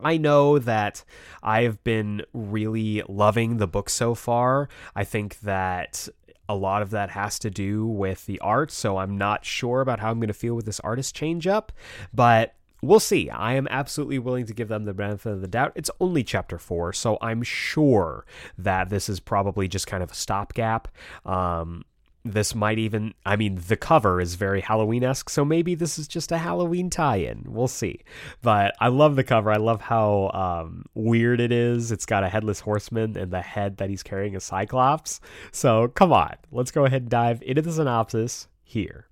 I 0.00 0.16
know 0.16 0.58
that 0.58 1.04
I've 1.42 1.82
been 1.84 2.22
really 2.32 3.02
loving 3.08 3.58
the 3.58 3.68
book 3.68 3.88
so 3.88 4.14
far. 4.14 4.68
I 4.94 5.04
think 5.04 5.40
that 5.40 6.08
a 6.52 6.54
lot 6.54 6.82
of 6.82 6.90
that 6.90 7.10
has 7.10 7.38
to 7.40 7.50
do 7.50 7.86
with 7.86 8.26
the 8.26 8.38
art, 8.40 8.70
so 8.70 8.98
I'm 8.98 9.16
not 9.16 9.44
sure 9.44 9.80
about 9.80 10.00
how 10.00 10.10
I'm 10.10 10.20
going 10.20 10.28
to 10.28 10.34
feel 10.34 10.54
with 10.54 10.66
this 10.66 10.80
artist 10.80 11.14
change 11.16 11.46
up, 11.46 11.72
but 12.12 12.54
we'll 12.82 13.00
see. 13.00 13.30
I 13.30 13.54
am 13.54 13.66
absolutely 13.70 14.18
willing 14.18 14.44
to 14.46 14.52
give 14.52 14.68
them 14.68 14.84
the 14.84 14.92
benefit 14.92 15.32
of 15.32 15.40
the 15.40 15.48
doubt. 15.48 15.72
It's 15.74 15.90
only 15.98 16.22
chapter 16.22 16.58
four, 16.58 16.92
so 16.92 17.16
I'm 17.22 17.42
sure 17.42 18.26
that 18.58 18.90
this 18.90 19.08
is 19.08 19.18
probably 19.18 19.66
just 19.66 19.86
kind 19.86 20.02
of 20.02 20.10
a 20.10 20.14
stopgap. 20.14 20.88
Um, 21.24 21.84
this 22.24 22.54
might 22.54 22.78
even 22.78 23.12
i 23.26 23.34
mean 23.34 23.60
the 23.66 23.76
cover 23.76 24.20
is 24.20 24.36
very 24.36 24.60
halloween-esque 24.60 25.28
so 25.28 25.44
maybe 25.44 25.74
this 25.74 25.98
is 25.98 26.06
just 26.06 26.30
a 26.30 26.38
halloween 26.38 26.90
tie-in. 26.90 27.44
We'll 27.46 27.68
see. 27.68 28.00
But 28.42 28.74
i 28.80 28.88
love 28.88 29.16
the 29.16 29.24
cover. 29.24 29.50
I 29.50 29.56
love 29.56 29.80
how 29.80 30.30
um, 30.34 30.84
weird 30.94 31.40
it 31.40 31.52
is. 31.52 31.90
It's 31.90 32.06
got 32.06 32.24
a 32.24 32.28
headless 32.28 32.60
horseman 32.60 33.16
and 33.16 33.32
the 33.32 33.40
head 33.40 33.78
that 33.78 33.90
he's 33.90 34.02
carrying 34.02 34.36
a 34.36 34.40
cyclops. 34.40 35.20
So 35.50 35.88
come 35.88 36.12
on. 36.12 36.34
Let's 36.50 36.70
go 36.70 36.84
ahead 36.84 37.02
and 37.02 37.10
dive 37.10 37.42
into 37.42 37.62
the 37.62 37.72
synopsis 37.72 38.48
here. 38.62 39.08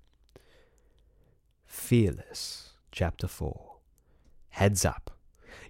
Fearless 1.65 2.73
chapter 2.91 3.27
4 3.27 3.77
heads 4.49 4.85
up. 4.85 5.11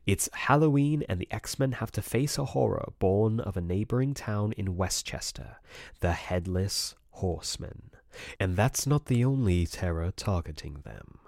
It's 0.08 0.30
Halloween, 0.34 1.04
and 1.08 1.20
the 1.20 1.28
X 1.32 1.60
Men 1.60 1.74
have 1.74 1.92
to 1.92 2.02
face 2.02 2.40
a 2.40 2.46
horror 2.46 2.92
born 2.98 3.40
of 3.40 3.56
a 3.56 3.62
neighboring 3.62 4.16
town 4.16 4.52
in 4.54 4.76
Westchester. 4.76 5.58
The 6.00 6.14
Headless 6.14 6.96
Horseman. 7.12 7.92
And 8.40 8.56
that's 8.56 8.86
not 8.86 9.06
the 9.06 9.24
only 9.24 9.66
terror 9.66 10.12
targeting 10.16 10.82
them. 10.84 11.20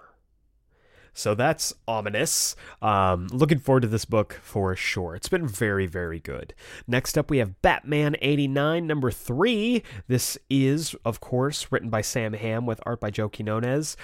So 1.16 1.36
that's 1.36 1.72
ominous. 1.86 2.56
Um, 2.82 3.28
looking 3.28 3.60
forward 3.60 3.82
to 3.82 3.88
this 3.88 4.04
book 4.04 4.40
for 4.42 4.74
sure. 4.74 5.14
It's 5.14 5.28
been 5.28 5.46
very, 5.46 5.86
very 5.86 6.18
good. 6.18 6.54
Next 6.88 7.16
up, 7.16 7.30
we 7.30 7.38
have 7.38 7.62
Batman 7.62 8.16
89, 8.20 8.84
number 8.84 9.12
three. 9.12 9.84
This 10.08 10.36
is, 10.50 10.96
of 11.04 11.20
course, 11.20 11.70
written 11.70 11.88
by 11.88 12.00
Sam 12.00 12.32
Hamm 12.32 12.66
with 12.66 12.80
art 12.84 12.98
by 12.98 13.10
Joe 13.10 13.28
Quinones. 13.28 13.96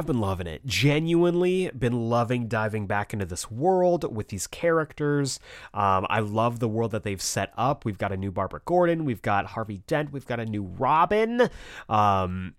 I've 0.00 0.06
been 0.06 0.18
loving 0.18 0.46
it. 0.46 0.64
Genuinely 0.64 1.70
been 1.78 2.08
loving 2.08 2.48
diving 2.48 2.86
back 2.86 3.12
into 3.12 3.26
this 3.26 3.50
world 3.50 4.16
with 4.16 4.28
these 4.28 4.46
characters. 4.46 5.38
Um, 5.74 6.06
I 6.08 6.20
love 6.20 6.58
the 6.58 6.68
world 6.68 6.92
that 6.92 7.02
they've 7.02 7.20
set 7.20 7.52
up. 7.58 7.84
We've 7.84 7.98
got 7.98 8.10
a 8.10 8.16
new 8.16 8.32
Barbara 8.32 8.62
Gordon, 8.64 9.04
we've 9.04 9.20
got 9.20 9.44
Harvey 9.44 9.82
Dent, 9.86 10.10
we've 10.10 10.24
got 10.24 10.40
a 10.40 10.46
new 10.46 10.62
Robin. 10.62 11.50
Um, 11.90 12.54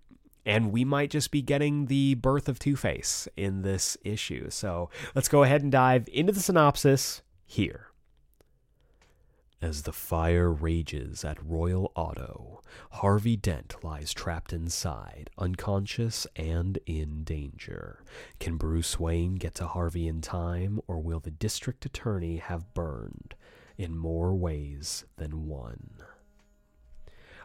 and 0.45 0.71
we 0.71 0.85
might 0.85 1.09
just 1.09 1.31
be 1.31 1.41
getting 1.41 1.87
the 1.87 2.13
birth 2.13 2.47
of 2.47 2.59
Two 2.59 2.75
Face 2.75 3.27
in 3.35 3.63
this 3.63 3.97
issue. 4.03 4.51
So 4.51 4.91
let's 5.15 5.27
go 5.27 5.41
ahead 5.41 5.63
and 5.63 5.71
dive 5.71 6.07
into 6.13 6.33
the 6.33 6.41
synopsis 6.41 7.23
here. 7.47 7.87
As 9.61 9.83
the 9.83 9.93
fire 9.93 10.51
rages 10.51 11.23
at 11.23 11.37
Royal 11.45 11.91
Auto, 11.93 12.63
Harvey 12.93 13.35
Dent 13.35 13.75
lies 13.83 14.11
trapped 14.11 14.53
inside, 14.53 15.29
unconscious 15.37 16.25
and 16.35 16.79
in 16.87 17.23
danger. 17.23 18.03
Can 18.39 18.57
Bruce 18.57 18.99
Wayne 18.99 19.35
get 19.35 19.53
to 19.55 19.67
Harvey 19.67 20.07
in 20.07 20.19
time, 20.19 20.79
or 20.87 20.99
will 20.99 21.19
the 21.19 21.29
district 21.29 21.85
attorney 21.85 22.37
have 22.37 22.73
burned 22.73 23.35
in 23.77 23.95
more 23.95 24.33
ways 24.33 25.05
than 25.17 25.47
one? 25.47 25.91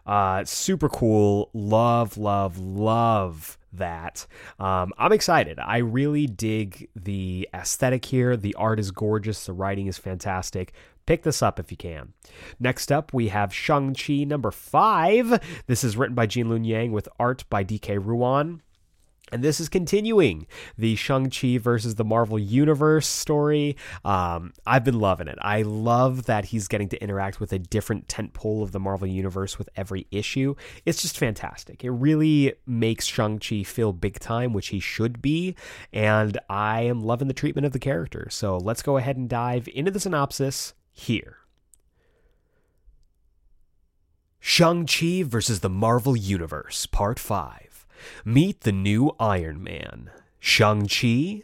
Uh, 0.07 0.43
super 0.45 0.89
cool. 0.89 1.51
Love, 1.53 2.17
love, 2.17 2.59
love 2.59 3.59
that. 3.73 4.27
Um, 4.59 4.93
I'm 4.97 5.13
excited. 5.13 5.59
I 5.59 5.79
really 5.79 6.27
dig 6.27 6.89
the 6.97 7.49
aesthetic 7.53 8.05
here. 8.07 8.37
The 8.37 8.55
art 8.55 8.79
is 8.79 8.91
gorgeous. 8.91 9.45
The 9.45 9.53
writing 9.53 9.87
is 9.87 9.99
fantastic. 9.99 10.73
Pick 11.07 11.23
this 11.23 11.43
up 11.43 11.59
if 11.61 11.71
you 11.71 11.77
can. 11.77 12.13
Next 12.59 12.91
up, 12.91 13.15
we 13.15 13.29
have 13.29 13.55
Shang-Chi 13.55 14.25
number 14.25 14.51
five. 14.51 15.41
This 15.67 15.85
is 15.85 15.97
written 15.97 16.15
by 16.15 16.27
Gene 16.27 16.49
Luen 16.49 16.67
Yang 16.67 16.93
with 16.93 17.09
art 17.19 17.45
by 17.49 17.63
Dike 17.63 17.89
Ruan. 17.89 18.61
And 19.33 19.43
this 19.43 19.59
is 19.59 19.69
continuing 19.69 20.47
the 20.79 20.95
Shang-Chi 20.95 21.59
versus 21.59 21.97
the 21.97 22.05
Marvel 22.05 22.39
Universe 22.39 23.09
story. 23.09 23.77
Um, 24.05 24.53
I've 24.65 24.85
been 24.85 25.01
loving 25.01 25.27
it. 25.27 25.37
I 25.43 25.63
love 25.63 26.27
that 26.27 26.45
he's 26.47 26.69
getting 26.69 26.89
to 26.91 27.03
interact 27.03 27.41
with 27.41 27.53
a 27.53 27.59
different 27.59 28.07
tentpole 28.07 28.63
of 28.63 28.71
the 28.71 28.79
Marvel 28.79 29.09
Universe 29.09 29.59
with 29.59 29.69
every 29.75 30.07
issue. 30.13 30.55
It's 30.85 31.03
just 31.03 31.19
fantastic. 31.19 31.83
It 31.83 31.91
really 31.91 32.55
makes 32.67 33.07
Shang-Chi 33.07 33.65
feel 33.65 33.93
big 33.93 34.21
time, 34.21 34.53
which 34.53 34.69
he 34.69 34.79
should 34.79 35.21
be. 35.21 35.57
And 35.93 36.39
I 36.49 36.83
am 36.83 37.01
loving 37.01 37.27
the 37.27 37.35
treatment 37.35 37.67
of 37.67 37.73
the 37.73 37.81
character. 37.81 38.29
So 38.31 38.59
let's 38.59 38.83
go 38.83 38.97
ahead 38.97 39.17
and 39.17 39.29
dive 39.29 39.69
into 39.75 39.91
the 39.91 39.99
synopsis 39.99 40.75
here. 40.97 41.37
Shang-Chi 44.41 45.25
versus 45.25 45.61
the 45.61 45.69
Marvel 45.69 46.17
Universe, 46.17 46.87
Part 46.87 47.19
5. 47.19 47.87
Meet 48.25 48.63
the 48.63 48.73
new 48.73 49.13
Iron 49.21 49.63
Man. 49.63 50.11
Shang-Chi? 50.39 51.43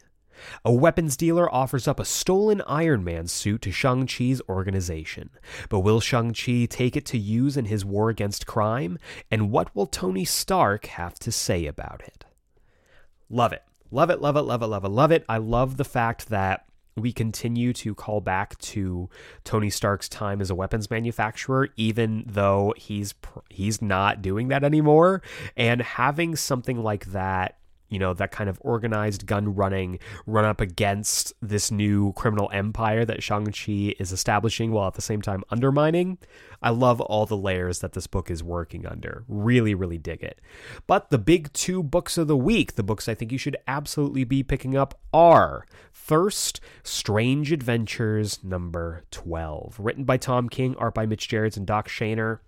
A 0.64 0.72
weapons 0.72 1.16
dealer 1.16 1.52
offers 1.52 1.86
up 1.86 2.00
a 2.00 2.04
stolen 2.04 2.62
Iron 2.66 3.04
Man 3.04 3.26
suit 3.28 3.62
to 3.62 3.70
Shang-Chi's 3.70 4.40
organization. 4.48 5.30
But 5.68 5.80
will 5.80 6.00
Shang-Chi 6.00 6.66
take 6.70 6.96
it 6.96 7.04
to 7.06 7.18
use 7.18 7.56
in 7.56 7.66
his 7.66 7.84
war 7.84 8.08
against 8.08 8.46
crime? 8.46 8.98
And 9.30 9.50
what 9.50 9.74
will 9.76 9.86
Tony 9.86 10.24
Stark 10.24 10.86
have 10.86 11.14
to 11.20 11.30
say 11.30 11.66
about 11.66 12.02
it? 12.06 12.24
Love 13.28 13.52
it. 13.52 13.62
Love 13.90 14.08
it, 14.08 14.22
love 14.22 14.36
it, 14.36 14.42
love 14.42 14.62
it, 14.62 14.66
love 14.66 14.84
it, 14.84 14.88
love 14.88 15.12
it. 15.12 15.24
I 15.28 15.36
love 15.36 15.76
the 15.76 15.84
fact 15.84 16.30
that 16.30 16.64
we 16.96 17.12
continue 17.12 17.72
to 17.72 17.94
call 17.94 18.20
back 18.20 18.58
to 18.58 19.08
Tony 19.44 19.70
Stark's 19.70 20.08
time 20.08 20.40
as 20.40 20.50
a 20.50 20.54
weapons 20.54 20.90
manufacturer, 20.90 21.68
even 21.76 22.24
though 22.26 22.74
he's 22.76 23.14
he's 23.48 23.80
not 23.80 24.22
doing 24.22 24.48
that 24.48 24.64
anymore. 24.64 25.22
And 25.56 25.80
having 25.80 26.36
something 26.36 26.82
like 26.82 27.06
that 27.06 27.58
you 27.92 27.98
know, 27.98 28.14
that 28.14 28.30
kind 28.30 28.48
of 28.48 28.58
organized 28.62 29.26
gun 29.26 29.54
running 29.54 29.98
run 30.26 30.46
up 30.46 30.62
against 30.62 31.34
this 31.42 31.70
new 31.70 32.12
criminal 32.14 32.50
empire 32.52 33.04
that 33.04 33.22
Shang-Chi 33.22 33.94
is 33.98 34.12
establishing 34.12 34.72
while 34.72 34.88
at 34.88 34.94
the 34.94 35.02
same 35.02 35.20
time 35.20 35.44
undermining. 35.50 36.16
I 36.62 36.70
love 36.70 37.02
all 37.02 37.26
the 37.26 37.36
layers 37.36 37.80
that 37.80 37.92
this 37.92 38.06
book 38.06 38.30
is 38.30 38.42
working 38.42 38.86
under. 38.86 39.24
Really, 39.28 39.74
really 39.74 39.98
dig 39.98 40.22
it. 40.22 40.40
But 40.86 41.10
the 41.10 41.18
big 41.18 41.52
two 41.52 41.82
books 41.82 42.16
of 42.16 42.28
the 42.28 42.36
week, 42.36 42.76
the 42.76 42.82
books 42.82 43.08
I 43.08 43.14
think 43.14 43.30
you 43.30 43.38
should 43.38 43.58
absolutely 43.68 44.24
be 44.24 44.42
picking 44.42 44.74
up 44.74 44.98
are 45.12 45.66
first, 45.92 46.60
Strange 46.82 47.52
Adventures 47.52 48.42
number 48.42 49.02
12, 49.10 49.76
written 49.78 50.04
by 50.04 50.16
Tom 50.16 50.48
King, 50.48 50.74
art 50.78 50.94
by 50.94 51.04
Mitch 51.04 51.28
Gerads 51.28 51.58
and 51.58 51.66
Doc 51.66 51.88
Shaner. 51.88 52.38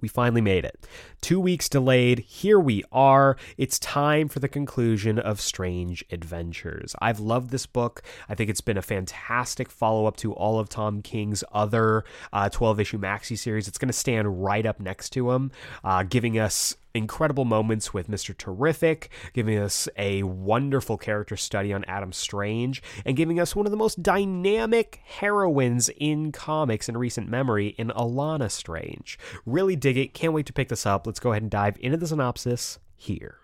We 0.00 0.08
finally 0.08 0.40
made 0.40 0.64
it. 0.64 0.86
Two 1.20 1.40
weeks 1.40 1.68
delayed. 1.68 2.20
Here 2.20 2.58
we 2.58 2.82
are. 2.92 3.36
It's 3.56 3.78
time 3.78 4.28
for 4.28 4.38
the 4.38 4.48
conclusion 4.48 5.18
of 5.18 5.40
Strange 5.40 6.04
Adventures. 6.10 6.94
I've 7.00 7.20
loved 7.20 7.50
this 7.50 7.66
book. 7.66 8.02
I 8.28 8.34
think 8.34 8.50
it's 8.50 8.60
been 8.60 8.76
a 8.78 8.82
fantastic 8.82 9.70
follow 9.70 10.06
up 10.06 10.16
to 10.18 10.32
all 10.32 10.58
of 10.58 10.68
Tom 10.68 11.02
King's 11.02 11.44
other 11.52 12.04
12 12.50 12.78
uh, 12.78 12.80
issue 12.80 12.98
maxi 12.98 13.38
series. 13.38 13.68
It's 13.68 13.78
going 13.78 13.88
to 13.88 13.92
stand 13.92 14.42
right 14.42 14.64
up 14.66 14.80
next 14.80 15.10
to 15.10 15.30
him, 15.30 15.50
uh, 15.84 16.02
giving 16.04 16.38
us 16.38 16.76
incredible 16.94 17.44
moments 17.44 17.94
with 17.94 18.08
Mr. 18.08 18.36
Terrific, 18.36 19.10
giving 19.32 19.58
us 19.58 19.88
a 19.96 20.22
wonderful 20.22 20.96
character 20.96 21.36
study 21.36 21.72
on 21.72 21.84
Adam 21.84 22.12
Strange, 22.12 22.82
and 23.04 23.16
giving 23.16 23.38
us 23.40 23.54
one 23.54 23.66
of 23.66 23.70
the 23.70 23.76
most 23.76 24.02
dynamic 24.02 25.00
heroines 25.04 25.90
in 25.96 26.32
comics 26.32 26.88
in 26.88 26.96
recent 26.96 27.28
memory 27.28 27.68
in 27.78 27.88
Alana 27.88 28.50
Strange. 28.50 29.18
Really 29.46 29.76
dig 29.76 29.96
it. 29.96 30.14
Can't 30.14 30.32
wait 30.32 30.46
to 30.46 30.52
pick 30.52 30.68
this 30.68 30.86
up. 30.86 31.06
Let's 31.06 31.20
go 31.20 31.32
ahead 31.32 31.42
and 31.42 31.50
dive 31.50 31.76
into 31.80 31.96
the 31.96 32.06
synopsis 32.06 32.78
here. 32.96 33.38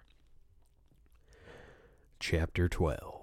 Chapter 2.18 2.68
12 2.68 3.15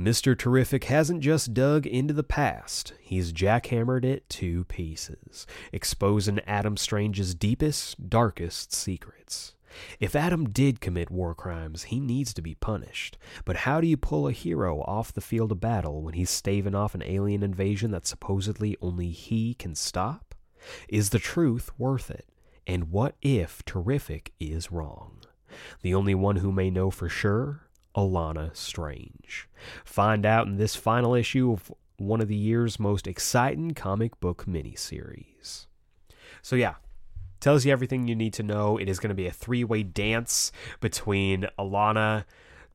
Mr. 0.00 0.36
Terrific 0.36 0.84
hasn't 0.84 1.20
just 1.20 1.52
dug 1.52 1.86
into 1.86 2.14
the 2.14 2.22
past, 2.22 2.94
he's 3.00 3.34
jackhammered 3.34 4.02
it 4.02 4.26
to 4.30 4.64
pieces, 4.64 5.46
exposing 5.72 6.40
Adam 6.46 6.78
Strange's 6.78 7.34
deepest, 7.34 8.08
darkest 8.08 8.72
secrets. 8.72 9.54
If 10.00 10.16
Adam 10.16 10.48
did 10.48 10.80
commit 10.80 11.10
war 11.10 11.34
crimes, 11.34 11.84
he 11.84 12.00
needs 12.00 12.32
to 12.32 12.40
be 12.40 12.54
punished. 12.54 13.18
But 13.44 13.56
how 13.56 13.82
do 13.82 13.86
you 13.86 13.98
pull 13.98 14.26
a 14.26 14.32
hero 14.32 14.80
off 14.84 15.12
the 15.12 15.20
field 15.20 15.52
of 15.52 15.60
battle 15.60 16.00
when 16.00 16.14
he's 16.14 16.30
staving 16.30 16.74
off 16.74 16.94
an 16.94 17.02
alien 17.02 17.42
invasion 17.42 17.90
that 17.90 18.06
supposedly 18.06 18.78
only 18.80 19.10
he 19.10 19.52
can 19.52 19.74
stop? 19.74 20.34
Is 20.88 21.10
the 21.10 21.18
truth 21.18 21.72
worth 21.76 22.10
it? 22.10 22.26
And 22.66 22.90
what 22.90 23.16
if 23.20 23.62
Terrific 23.66 24.32
is 24.40 24.72
wrong? 24.72 25.18
The 25.82 25.94
only 25.94 26.14
one 26.14 26.36
who 26.36 26.52
may 26.52 26.70
know 26.70 26.90
for 26.90 27.10
sure 27.10 27.69
Alana 27.96 28.54
Strange. 28.56 29.48
Find 29.84 30.24
out 30.24 30.46
in 30.46 30.56
this 30.56 30.76
final 30.76 31.14
issue 31.14 31.52
of 31.52 31.72
one 31.96 32.20
of 32.20 32.28
the 32.28 32.36
year's 32.36 32.80
most 32.80 33.06
exciting 33.06 33.72
comic 33.74 34.18
book 34.20 34.44
miniseries. 34.46 35.66
So, 36.42 36.56
yeah, 36.56 36.76
tells 37.40 37.64
you 37.64 37.72
everything 37.72 38.06
you 38.06 38.14
need 38.14 38.32
to 38.34 38.42
know. 38.42 38.76
It 38.76 38.88
is 38.88 38.98
going 38.98 39.08
to 39.08 39.14
be 39.14 39.26
a 39.26 39.32
three 39.32 39.64
way 39.64 39.82
dance 39.82 40.52
between 40.80 41.46
Alana 41.58 42.24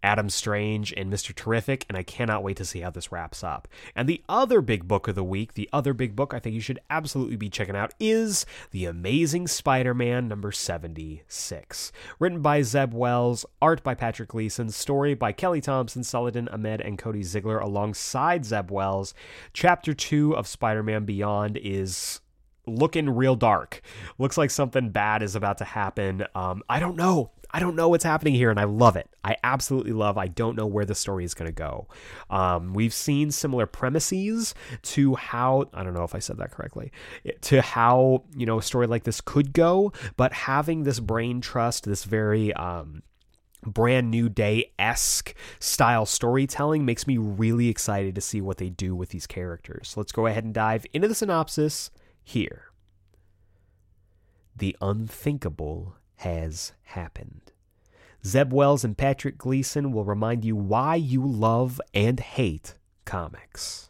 Adam 0.05 0.29
Strange 0.29 0.93
and 0.95 1.11
Mr. 1.11 1.33
Terrific, 1.33 1.83
and 1.89 1.97
I 1.97 2.03
cannot 2.03 2.43
wait 2.43 2.57
to 2.57 2.65
see 2.65 2.81
how 2.81 2.91
this 2.91 3.11
wraps 3.11 3.43
up. 3.43 3.67
And 3.95 4.07
the 4.07 4.21
other 4.29 4.61
big 4.61 4.87
book 4.87 5.07
of 5.07 5.15
the 5.15 5.23
week, 5.23 5.55
the 5.55 5.67
other 5.73 5.95
big 5.95 6.15
book 6.15 6.31
I 6.31 6.37
think 6.37 6.53
you 6.53 6.61
should 6.61 6.79
absolutely 6.91 7.37
be 7.37 7.49
checking 7.49 7.75
out 7.75 7.91
is 7.99 8.45
The 8.69 8.85
Amazing 8.85 9.47
Spider 9.47 9.95
Man 9.95 10.27
number 10.27 10.51
76. 10.51 11.91
Written 12.19 12.41
by 12.43 12.61
Zeb 12.61 12.93
Wells, 12.93 13.47
art 13.63 13.81
by 13.81 13.95
Patrick 13.95 14.29
Gleason, 14.29 14.69
story 14.69 15.15
by 15.15 15.31
Kelly 15.31 15.59
Thompson, 15.59 16.03
Saladin 16.03 16.49
Ahmed, 16.49 16.81
and 16.81 16.99
Cody 16.99 17.23
Ziglar 17.23 17.59
alongside 17.59 18.45
Zeb 18.45 18.69
Wells. 18.69 19.15
Chapter 19.53 19.95
2 19.95 20.37
of 20.37 20.47
Spider 20.47 20.83
Man 20.83 21.05
Beyond 21.05 21.57
is 21.57 22.21
looking 22.67 23.09
real 23.09 23.35
dark. 23.35 23.81
Looks 24.19 24.37
like 24.37 24.51
something 24.51 24.89
bad 24.89 25.23
is 25.23 25.35
about 25.35 25.57
to 25.59 25.65
happen. 25.65 26.25
Um, 26.35 26.61
I 26.69 26.79
don't 26.79 26.95
know. 26.95 27.31
I 27.55 27.59
don't 27.59 27.77
know 27.77 27.87
what's 27.87 28.03
happening 28.03 28.33
here, 28.33 28.49
and 28.49 28.59
I 28.59 28.65
love 28.65 28.97
it. 28.97 29.09
I 29.23 29.37
absolutely 29.41 29.93
love. 29.93 30.17
I 30.17 30.27
don't 30.27 30.57
know 30.57 30.65
where 30.65 30.83
the 30.83 30.93
story 30.93 31.23
is 31.23 31.33
going 31.33 31.47
to 31.47 31.53
go. 31.53 31.87
Um, 32.29 32.73
we've 32.73 32.93
seen 32.93 33.31
similar 33.31 33.65
premises 33.65 34.53
to 34.81 35.15
how 35.15 35.69
I 35.73 35.85
don't 35.85 35.93
know 35.93 36.03
if 36.03 36.13
I 36.13 36.19
said 36.19 36.35
that 36.39 36.51
correctly 36.51 36.91
to 37.43 37.61
how 37.61 38.25
you 38.35 38.45
know 38.45 38.59
a 38.59 38.61
story 38.61 38.87
like 38.87 39.05
this 39.05 39.21
could 39.21 39.53
go, 39.53 39.93
but 40.17 40.33
having 40.33 40.83
this 40.83 40.99
brain 40.99 41.39
trust, 41.39 41.85
this 41.85 42.03
very 42.03 42.51
um, 42.55 43.03
brand 43.65 44.11
new 44.11 44.27
day 44.27 44.73
esque 44.77 45.33
style 45.57 46.05
storytelling 46.05 46.83
makes 46.83 47.07
me 47.07 47.17
really 47.17 47.69
excited 47.69 48.15
to 48.15 48.21
see 48.21 48.41
what 48.41 48.57
they 48.57 48.69
do 48.69 48.93
with 48.93 49.11
these 49.11 49.25
characters. 49.25 49.91
So 49.91 50.01
let's 50.01 50.11
go 50.11 50.25
ahead 50.25 50.43
and 50.43 50.53
dive 50.53 50.85
into 50.91 51.07
the 51.07 51.15
synopsis 51.15 51.89
here. 52.21 52.65
The 54.53 54.75
unthinkable 54.81 55.95
has 56.17 56.73
happened. 56.83 57.51
Zeb 58.25 58.51
Wells 58.51 58.83
and 58.83 58.97
Patrick 58.97 59.37
Gleason 59.37 59.91
will 59.91 60.03
remind 60.03 60.43
you 60.43 60.55
why 60.55 60.95
you 60.95 61.25
love 61.25 61.79
and 61.93 62.19
hate 62.19 62.75
comics. 63.05 63.89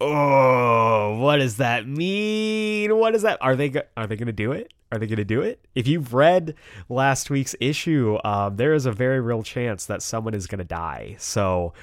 Oh, 0.00 1.18
what 1.18 1.36
does 1.36 1.58
that 1.58 1.86
mean? 1.86 2.96
What 2.96 3.14
is 3.14 3.22
that? 3.22 3.38
Are 3.40 3.56
they 3.56 3.72
are 3.96 4.06
they 4.06 4.16
going 4.16 4.26
to 4.26 4.32
do 4.32 4.52
it? 4.52 4.72
Are 4.92 4.98
they 4.98 5.06
going 5.06 5.18
to 5.18 5.24
do 5.24 5.40
it? 5.40 5.64
If 5.74 5.86
you've 5.86 6.14
read 6.14 6.54
last 6.88 7.30
week's 7.30 7.54
issue, 7.60 8.18
um, 8.24 8.56
there 8.56 8.74
is 8.74 8.86
a 8.86 8.92
very 8.92 9.20
real 9.20 9.42
chance 9.42 9.86
that 9.86 10.02
someone 10.02 10.34
is 10.34 10.46
going 10.46 10.58
to 10.58 10.64
die. 10.64 11.16
So 11.18 11.74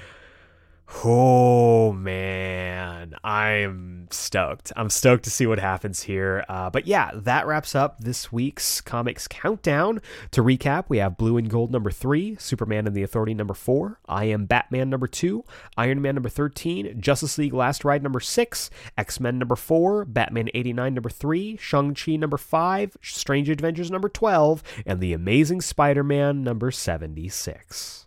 Oh 1.03 1.91
man, 1.91 3.13
I'm 3.21 4.07
stoked. 4.09 4.71
I'm 4.77 4.89
stoked 4.89 5.25
to 5.25 5.29
see 5.29 5.45
what 5.45 5.59
happens 5.59 6.03
here. 6.03 6.45
Uh, 6.47 6.69
but 6.69 6.87
yeah, 6.87 7.11
that 7.13 7.45
wraps 7.45 7.75
up 7.75 7.99
this 7.99 8.31
week's 8.31 8.79
comics 8.79 9.27
countdown. 9.27 10.01
To 10.31 10.41
recap, 10.41 10.85
we 10.87 10.99
have 10.99 11.17
Blue 11.17 11.35
and 11.37 11.49
Gold 11.49 11.71
number 11.71 11.91
three, 11.91 12.37
Superman 12.39 12.87
and 12.87 12.95
the 12.95 13.03
Authority 13.03 13.33
number 13.33 13.53
four, 13.53 13.99
I 14.07 14.25
Am 14.25 14.45
Batman 14.45 14.89
number 14.89 15.07
two, 15.07 15.43
Iron 15.77 16.01
Man 16.01 16.15
number 16.15 16.29
13, 16.29 17.01
Justice 17.01 17.37
League 17.37 17.53
Last 17.53 17.83
Ride 17.83 18.01
number 18.01 18.21
six, 18.21 18.69
X 18.97 19.19
Men 19.19 19.37
number 19.37 19.57
four, 19.57 20.05
Batman 20.05 20.49
89 20.53 20.93
number 20.93 21.09
three, 21.09 21.57
Shang-Chi 21.57 22.15
number 22.15 22.37
five, 22.37 22.95
Strange 23.01 23.49
Adventures 23.49 23.91
number 23.91 24.09
12, 24.09 24.63
and 24.85 25.01
The 25.01 25.11
Amazing 25.11 25.61
Spider 25.61 26.03
Man 26.03 26.43
number 26.43 26.71
76. 26.71 28.06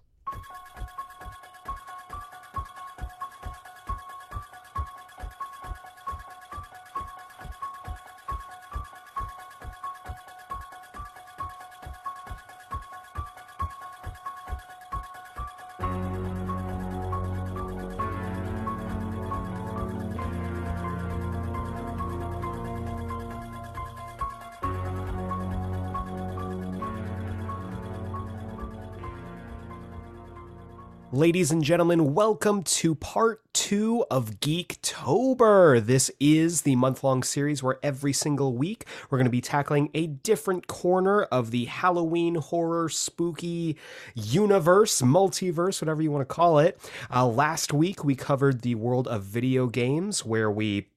Ladies 31.20 31.52
and 31.52 31.62
gentlemen, 31.62 32.14
welcome 32.14 32.62
to 32.62 32.94
part 32.94 33.42
two 33.52 34.06
of 34.10 34.40
Geektober. 34.40 35.84
This 35.84 36.10
is 36.18 36.62
the 36.62 36.76
month 36.76 37.04
long 37.04 37.22
series 37.22 37.62
where 37.62 37.78
every 37.82 38.14
single 38.14 38.56
week 38.56 38.86
we're 39.10 39.18
going 39.18 39.26
to 39.26 39.30
be 39.30 39.42
tackling 39.42 39.90
a 39.92 40.06
different 40.06 40.66
corner 40.66 41.24
of 41.24 41.50
the 41.50 41.66
Halloween 41.66 42.36
horror 42.36 42.88
spooky 42.88 43.76
universe, 44.14 45.02
multiverse, 45.02 45.82
whatever 45.82 46.00
you 46.00 46.10
want 46.10 46.26
to 46.26 46.34
call 46.34 46.58
it. 46.58 46.80
Uh, 47.14 47.26
last 47.26 47.74
week 47.74 48.02
we 48.02 48.14
covered 48.14 48.62
the 48.62 48.76
world 48.76 49.06
of 49.06 49.22
video 49.22 49.66
games 49.66 50.24
where 50.24 50.50
we 50.50 50.88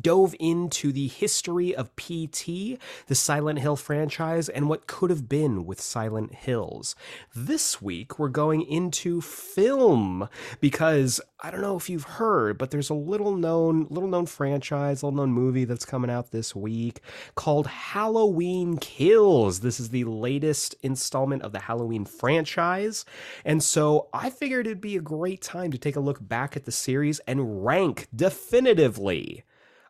dove 0.00 0.34
into 0.38 0.92
the 0.92 1.08
history 1.08 1.74
of 1.74 1.94
PT, 1.96 2.78
the 3.06 3.14
Silent 3.14 3.58
Hill 3.58 3.76
franchise, 3.76 4.48
and 4.48 4.68
what 4.68 4.86
could 4.86 5.10
have 5.10 5.28
been 5.28 5.64
with 5.64 5.80
Silent 5.80 6.34
Hills. 6.34 6.94
This 7.34 7.80
week, 7.80 8.18
we're 8.18 8.28
going 8.28 8.62
into 8.62 9.20
film 9.20 10.28
because 10.60 11.20
I 11.40 11.50
don't 11.50 11.60
know 11.60 11.76
if 11.76 11.88
you've 11.88 12.04
heard, 12.04 12.58
but 12.58 12.70
there's 12.70 12.90
a 12.90 12.94
little 12.94 13.36
known, 13.36 13.86
little 13.90 14.08
known 14.08 14.26
franchise, 14.26 15.02
little 15.02 15.16
known 15.16 15.32
movie 15.32 15.64
that's 15.64 15.84
coming 15.84 16.10
out 16.10 16.32
this 16.32 16.54
week 16.54 17.00
called 17.34 17.66
Halloween 17.66 18.76
Kills. 18.78 19.60
This 19.60 19.80
is 19.80 19.90
the 19.90 20.04
latest 20.04 20.74
installment 20.82 21.42
of 21.42 21.52
the 21.52 21.60
Halloween 21.60 22.04
franchise. 22.04 23.04
And 23.44 23.62
so 23.62 24.08
I 24.12 24.30
figured 24.30 24.66
it'd 24.66 24.80
be 24.80 24.96
a 24.96 25.00
great 25.00 25.40
time 25.40 25.70
to 25.70 25.78
take 25.78 25.96
a 25.96 26.00
look 26.00 26.26
back 26.26 26.56
at 26.56 26.64
the 26.64 26.72
series 26.72 27.20
and 27.20 27.64
rank 27.64 28.08
definitively 28.14 29.44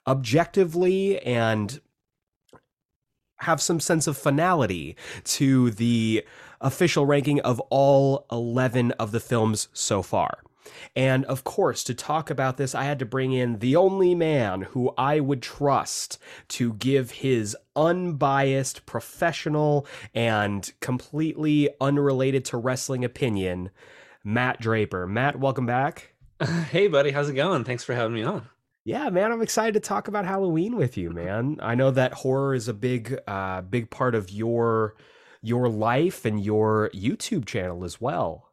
objectively 0.09 1.21
and 1.21 1.81
have 3.41 3.61
some 3.63 3.79
sense 3.79 4.07
of 4.07 4.19
finality 4.19 4.97
to 5.23 5.71
the 5.71 6.25
official 6.61 7.07
ranking 7.07 7.41
of 7.43 7.61
all 7.71 8.27
11 8.33 8.91
of 8.93 9.13
the 9.13 9.21
films 9.21 9.69
so 9.73 10.03
far. 10.03 10.39
And 10.97 11.25
of 11.27 11.45
course, 11.45 11.85
to 11.85 11.95
talk 11.95 12.31
about 12.31 12.57
this, 12.57 12.75
I 12.75 12.85
had 12.85 12.99
to 12.99 13.07
bring 13.07 13.33
in 13.33 13.61
the 13.61 13.77
only 13.77 14.15
man 14.15 14.63
who 14.63 14.93
I 14.99 15.21
would 15.21 15.41
trust 15.41 16.19
to 16.49 16.75
give 16.75 17.11
his 17.11 17.57
unbiased, 17.77 18.85
professional, 18.87 19.87
and 20.15 20.71
completely 20.81 21.71
unrelated 21.81 22.45
to 22.47 22.57
wrestling 22.57 23.05
opinion, 23.05 23.71
Matt 24.25 24.61
Draper. 24.61 25.07
Matt, 25.07 25.39
welcome 25.39 25.67
back. 25.67 26.15
Hey, 26.71 26.87
buddy, 26.87 27.11
how's 27.11 27.29
it 27.29 27.35
going? 27.35 27.65
Thanks 27.65 27.83
for 27.83 27.95
having 27.95 28.15
me 28.15 28.23
on. 28.23 28.47
Yeah, 28.89 29.11
man, 29.11 29.33
I'm 29.33 29.43
excited 29.43 29.75
to 29.75 29.87
talk 29.87 30.09
about 30.09 30.25
Halloween 30.25 30.75
with 30.75 30.97
you, 30.97 31.11
man. 31.11 31.59
I 31.61 31.75
know 31.75 31.91
that 31.91 32.15
horror 32.15 32.55
is 32.55 32.69
a 32.69 32.73
big, 32.73 33.21
uh, 33.27 33.61
big 33.61 33.91
part 33.91 34.15
of 34.15 34.31
your 34.31 34.97
your 35.43 35.69
life 35.69 36.25
and 36.25 36.43
your 36.43 36.89
YouTube 36.95 37.45
channel 37.45 37.85
as 37.85 38.01
well. 38.01 38.51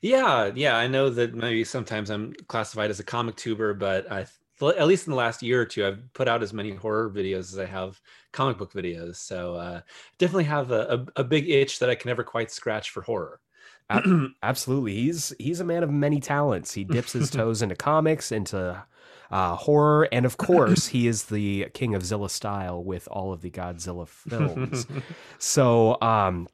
Yeah, 0.00 0.50
yeah, 0.54 0.78
I 0.78 0.86
know 0.86 1.10
that 1.10 1.34
maybe 1.34 1.62
sometimes 1.62 2.08
I'm 2.08 2.32
classified 2.48 2.88
as 2.88 3.00
a 3.00 3.04
comic 3.04 3.36
tuber, 3.36 3.74
but 3.74 4.10
I 4.10 4.24
at 4.62 4.86
least 4.86 5.06
in 5.06 5.10
the 5.10 5.18
last 5.18 5.42
year 5.42 5.60
or 5.60 5.66
two, 5.66 5.86
I've 5.86 6.10
put 6.14 6.26
out 6.26 6.42
as 6.42 6.54
many 6.54 6.70
horror 6.70 7.10
videos 7.10 7.52
as 7.52 7.58
I 7.58 7.66
have 7.66 8.00
comic 8.32 8.56
book 8.56 8.72
videos. 8.72 9.16
So 9.16 9.56
uh, 9.56 9.82
definitely 10.16 10.44
have 10.44 10.70
a, 10.70 11.06
a, 11.16 11.20
a 11.20 11.24
big 11.24 11.50
itch 11.50 11.80
that 11.80 11.90
I 11.90 11.96
can 11.96 12.08
never 12.08 12.24
quite 12.24 12.50
scratch 12.50 12.88
for 12.88 13.02
horror. 13.02 13.42
Absolutely, 14.42 14.94
he's 14.94 15.34
he's 15.38 15.60
a 15.60 15.64
man 15.64 15.82
of 15.82 15.90
many 15.90 16.18
talents. 16.18 16.72
He 16.72 16.84
dips 16.84 17.12
his 17.12 17.28
toes 17.30 17.60
into 17.60 17.76
comics, 17.76 18.32
into 18.32 18.82
uh, 19.30 19.56
horror, 19.56 20.08
and 20.12 20.24
of 20.24 20.36
course, 20.36 20.88
he 20.88 21.06
is 21.06 21.24
the 21.24 21.66
king 21.74 21.94
of 21.94 22.04
Zilla 22.04 22.30
style 22.30 22.82
with 22.82 23.08
all 23.10 23.32
of 23.32 23.40
the 23.40 23.50
Godzilla 23.50 24.08
films. 24.08 24.86
so, 25.38 26.00
um, 26.00 26.48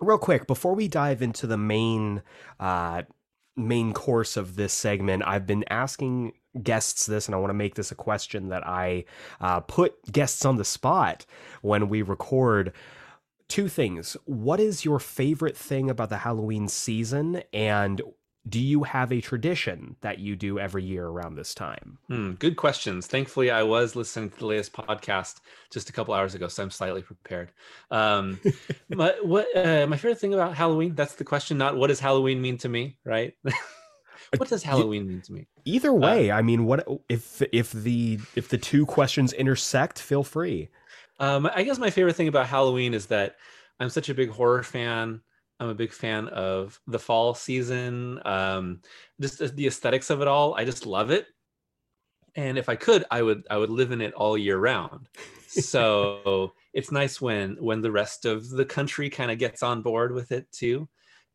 real 0.00 0.18
quick 0.18 0.46
before 0.46 0.74
we 0.74 0.88
dive 0.88 1.22
into 1.22 1.46
the 1.46 1.58
main 1.58 2.22
uh, 2.60 3.02
main 3.56 3.92
course 3.92 4.36
of 4.36 4.56
this 4.56 4.72
segment, 4.72 5.22
I've 5.26 5.46
been 5.46 5.64
asking 5.68 6.32
guests 6.62 7.06
this, 7.06 7.26
and 7.26 7.34
I 7.34 7.38
want 7.38 7.50
to 7.50 7.54
make 7.54 7.74
this 7.74 7.90
a 7.90 7.96
question 7.96 8.48
that 8.48 8.66
I 8.66 9.04
uh, 9.40 9.60
put 9.60 10.10
guests 10.10 10.44
on 10.44 10.56
the 10.56 10.64
spot 10.64 11.26
when 11.62 11.88
we 11.88 12.02
record. 12.02 12.72
Two 13.48 13.68
things. 13.68 14.14
What 14.26 14.60
is 14.60 14.84
your 14.84 14.98
favorite 14.98 15.56
thing 15.56 15.88
about 15.88 16.10
the 16.10 16.18
Halloween 16.18 16.68
season? 16.68 17.42
And 17.50 18.02
do 18.48 18.60
you 18.60 18.84
have 18.84 19.12
a 19.12 19.20
tradition 19.20 19.96
that 20.00 20.18
you 20.18 20.36
do 20.36 20.58
every 20.58 20.84
year 20.84 21.06
around 21.06 21.34
this 21.34 21.54
time? 21.54 21.98
Hmm, 22.08 22.32
good 22.32 22.56
questions. 22.56 23.06
Thankfully, 23.06 23.50
I 23.50 23.62
was 23.62 23.96
listening 23.96 24.30
to 24.30 24.38
the 24.38 24.46
latest 24.46 24.72
podcast 24.72 25.40
just 25.70 25.90
a 25.90 25.92
couple 25.92 26.14
hours 26.14 26.34
ago, 26.34 26.48
so 26.48 26.62
I'm 26.62 26.70
slightly 26.70 27.02
prepared. 27.02 27.50
Um, 27.90 28.40
my, 28.88 29.14
what 29.22 29.46
uh, 29.56 29.86
my 29.86 29.96
favorite 29.96 30.18
thing 30.18 30.34
about 30.34 30.54
Halloween? 30.54 30.94
That's 30.94 31.14
the 31.14 31.24
question. 31.24 31.58
Not 31.58 31.76
what 31.76 31.88
does 31.88 32.00
Halloween 32.00 32.40
mean 32.40 32.58
to 32.58 32.68
me, 32.68 32.96
right? 33.04 33.34
what 34.36 34.48
does 34.48 34.62
Halloween 34.62 35.06
mean 35.06 35.20
to 35.22 35.32
me? 35.32 35.46
Either 35.64 35.92
way, 35.92 36.30
uh, 36.30 36.38
I 36.38 36.42
mean, 36.42 36.64
what 36.64 36.86
if 37.08 37.42
if 37.52 37.72
the 37.72 38.20
if 38.34 38.48
the 38.48 38.58
two 38.58 38.86
questions 38.86 39.32
intersect? 39.32 39.98
Feel 39.98 40.24
free. 40.24 40.68
Um, 41.20 41.50
I 41.52 41.64
guess 41.64 41.78
my 41.78 41.90
favorite 41.90 42.14
thing 42.14 42.28
about 42.28 42.46
Halloween 42.46 42.94
is 42.94 43.06
that 43.06 43.36
I'm 43.80 43.88
such 43.88 44.08
a 44.08 44.14
big 44.14 44.30
horror 44.30 44.62
fan. 44.62 45.20
I'm 45.60 45.68
a 45.68 45.74
big 45.74 45.92
fan 45.92 46.28
of 46.28 46.80
the 46.86 46.98
fall 46.98 47.34
season. 47.34 48.20
Um, 48.24 48.80
just 49.20 49.56
the 49.56 49.66
aesthetics 49.66 50.10
of 50.10 50.20
it 50.20 50.28
all. 50.28 50.54
I 50.54 50.64
just 50.64 50.86
love 50.86 51.10
it. 51.10 51.26
And 52.36 52.56
if 52.56 52.68
I 52.68 52.76
could, 52.76 53.04
I 53.10 53.22
would 53.22 53.46
I 53.50 53.56
would 53.56 53.70
live 53.70 53.90
in 53.90 54.00
it 54.00 54.14
all 54.14 54.38
year 54.38 54.58
round. 54.58 55.08
So 55.48 56.52
it's 56.72 56.92
nice 56.92 57.20
when 57.20 57.56
when 57.58 57.80
the 57.80 57.90
rest 57.90 58.24
of 58.24 58.48
the 58.48 58.64
country 58.64 59.10
kind 59.10 59.30
of 59.30 59.38
gets 59.38 59.62
on 59.62 59.82
board 59.82 60.12
with 60.12 60.30
it 60.30 60.50
too, 60.52 60.88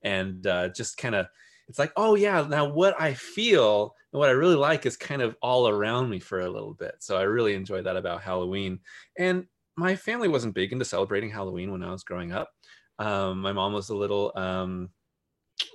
and 0.03 0.45
uh, 0.47 0.69
just 0.69 0.97
kind 0.97 1.15
of 1.15 1.27
it's 1.67 1.79
like, 1.79 1.91
oh 1.97 2.15
yeah, 2.15 2.45
now 2.47 2.69
what 2.69 2.99
I 2.99 3.13
feel 3.13 3.95
and 4.11 4.19
what 4.19 4.29
I 4.29 4.33
really 4.33 4.55
like 4.55 4.85
is 4.85 4.95
kind 4.95 5.21
of 5.21 5.35
all 5.41 5.67
around 5.67 6.09
me 6.09 6.19
for 6.19 6.41
a 6.41 6.49
little 6.49 6.73
bit. 6.73 6.95
So 6.99 7.17
I 7.17 7.23
really 7.23 7.55
enjoy 7.55 7.81
that 7.81 7.97
about 7.97 8.21
Halloween. 8.21 8.79
And 9.17 9.47
my 9.75 9.95
family 9.95 10.27
wasn't 10.27 10.53
big 10.53 10.71
into 10.71 10.85
celebrating 10.85 11.31
Halloween 11.31 11.71
when 11.71 11.83
I 11.83 11.91
was 11.91 12.03
growing 12.03 12.31
up. 12.31 12.51
Um, 12.99 13.41
my 13.41 13.53
mom 13.53 13.73
was 13.73 13.89
a 13.89 13.95
little, 13.95 14.31
um, 14.35 14.91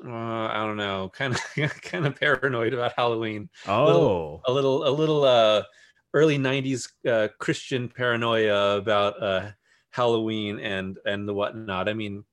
uh, 0.05 0.11
I 0.11 0.65
don't 0.67 0.77
know, 0.77 1.09
kind 1.11 1.35
of 1.35 1.41
kind 1.83 2.07
of 2.07 2.17
paranoid 2.17 2.75
about 2.75 2.95
Halloween. 2.97 3.51
Oh, 3.67 3.83
a 3.85 3.93
little, 3.93 4.43
a 4.47 4.53
little, 4.53 4.89
a 4.89 4.91
little 4.91 5.25
uh, 5.25 5.63
early 6.15 6.39
'90s 6.39 6.93
uh, 7.07 7.29
Christian 7.39 7.89
paranoia 7.89 8.77
about 8.79 9.23
uh, 9.23 9.53
Halloween 9.91 10.61
and 10.61 10.99
and 11.05 11.29
the 11.29 11.35
whatnot. 11.35 11.89
I 11.89 11.95
mean, 11.95 12.25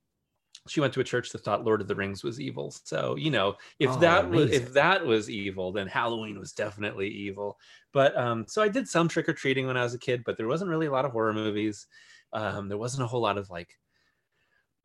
she 0.68 0.80
went 0.80 0.92
to 0.94 1.00
a 1.00 1.04
church 1.04 1.30
that 1.30 1.44
thought 1.44 1.64
Lord 1.64 1.80
of 1.80 1.88
the 1.88 1.94
Rings 1.94 2.24
was 2.24 2.40
evil. 2.40 2.70
So 2.70 3.16
you 3.16 3.30
know, 3.30 3.56
if 3.78 3.90
Oh, 3.90 4.00
that 4.00 4.30
was 4.30 4.50
if 4.50 4.72
that 4.74 5.04
was 5.06 5.30
evil, 5.30 5.72
then 5.72 5.86
Halloween 5.86 6.38
was 6.38 6.52
definitely 6.52 7.08
evil. 7.08 7.58
But 7.92 8.16
um, 8.16 8.46
so 8.48 8.62
I 8.62 8.68
did 8.68 8.88
some 8.88 9.08
trick 9.08 9.28
or 9.28 9.32
treating 9.34 9.66
when 9.66 9.76
I 9.76 9.82
was 9.84 9.94
a 9.94 9.98
kid, 9.98 10.22
but 10.24 10.36
there 10.36 10.48
wasn't 10.48 10.70
really 10.70 10.86
a 10.86 10.92
lot 10.92 11.04
of 11.04 11.12
horror 11.12 11.32
movies. 11.32 11.86
Um, 12.32 12.68
there 12.68 12.78
wasn't 12.78 13.04
a 13.04 13.06
whole 13.06 13.20
lot 13.22 13.38
of 13.38 13.48
like 13.50 13.78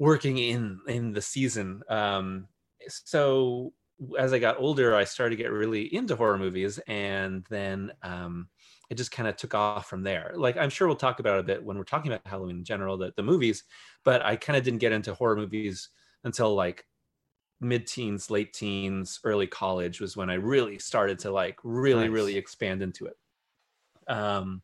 working 0.02 0.40
in 0.40 0.80
in 0.88 1.14
the 1.14 1.22
season. 1.22 1.84
Um, 1.88 2.48
so 2.88 3.72
as 4.18 4.34
I 4.34 4.40
got 4.40 4.60
older, 4.60 4.96
I 4.96 5.04
started 5.04 5.38
to 5.38 5.44
get 5.44 5.52
really 5.52 5.94
into 5.94 6.16
horror 6.16 6.40
movies, 6.40 6.80
and 6.88 7.46
then 7.52 7.92
um, 8.02 8.50
it 8.90 8.96
just 8.96 9.12
kind 9.12 9.30
of 9.30 9.36
took 9.36 9.54
off 9.54 9.88
from 9.88 10.02
there. 10.02 10.34
Like 10.36 10.58
I'm 10.58 10.72
sure 10.72 10.88
we'll 10.88 10.98
talk 10.98 11.20
about 11.20 11.38
it 11.38 11.42
a 11.42 11.44
bit 11.44 11.64
when 11.64 11.78
we're 11.78 11.84
talking 11.84 12.12
about 12.12 12.26
Halloween 12.26 12.58
in 12.58 12.64
general, 12.64 12.98
the, 12.98 13.14
the 13.16 13.22
movies, 13.22 13.64
but 14.04 14.26
I 14.26 14.38
kind 14.38 14.58
of 14.58 14.64
didn't 14.64 14.80
get 14.80 14.92
into 14.92 15.14
horror 15.14 15.36
movies 15.36 15.90
until 16.24 16.56
like 16.56 16.84
mid-teens, 17.60 18.32
late 18.32 18.54
teens, 18.54 19.20
early 19.24 19.46
college 19.46 20.02
was 20.02 20.18
when 20.18 20.32
I 20.32 20.34
really 20.34 20.80
started 20.80 21.20
to 21.20 21.32
like 21.32 21.60
really, 21.64 22.06
Nice. 22.08 22.16
really 22.18 22.38
expand 22.38 22.82
into 22.82 23.06
it. 23.06 23.18
Um, 24.08 24.64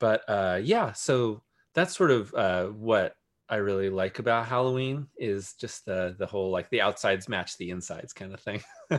but 0.00 0.22
uh, 0.28 0.60
yeah, 0.60 0.90
so 0.94 1.44
that's 1.76 1.96
sort 1.96 2.10
of 2.10 2.34
uh, 2.34 2.66
what 2.66 3.14
I 3.48 3.56
really 3.56 3.90
like 3.90 4.18
about 4.18 4.46
Halloween 4.46 5.08
is 5.18 5.54
just 5.54 5.84
the 5.84 6.16
the 6.18 6.26
whole 6.26 6.50
like 6.50 6.70
the 6.70 6.80
outsides 6.80 7.28
match 7.28 7.58
the 7.58 7.70
insides 7.70 8.12
kind 8.12 8.32
of 8.32 8.40
thing. 8.40 8.62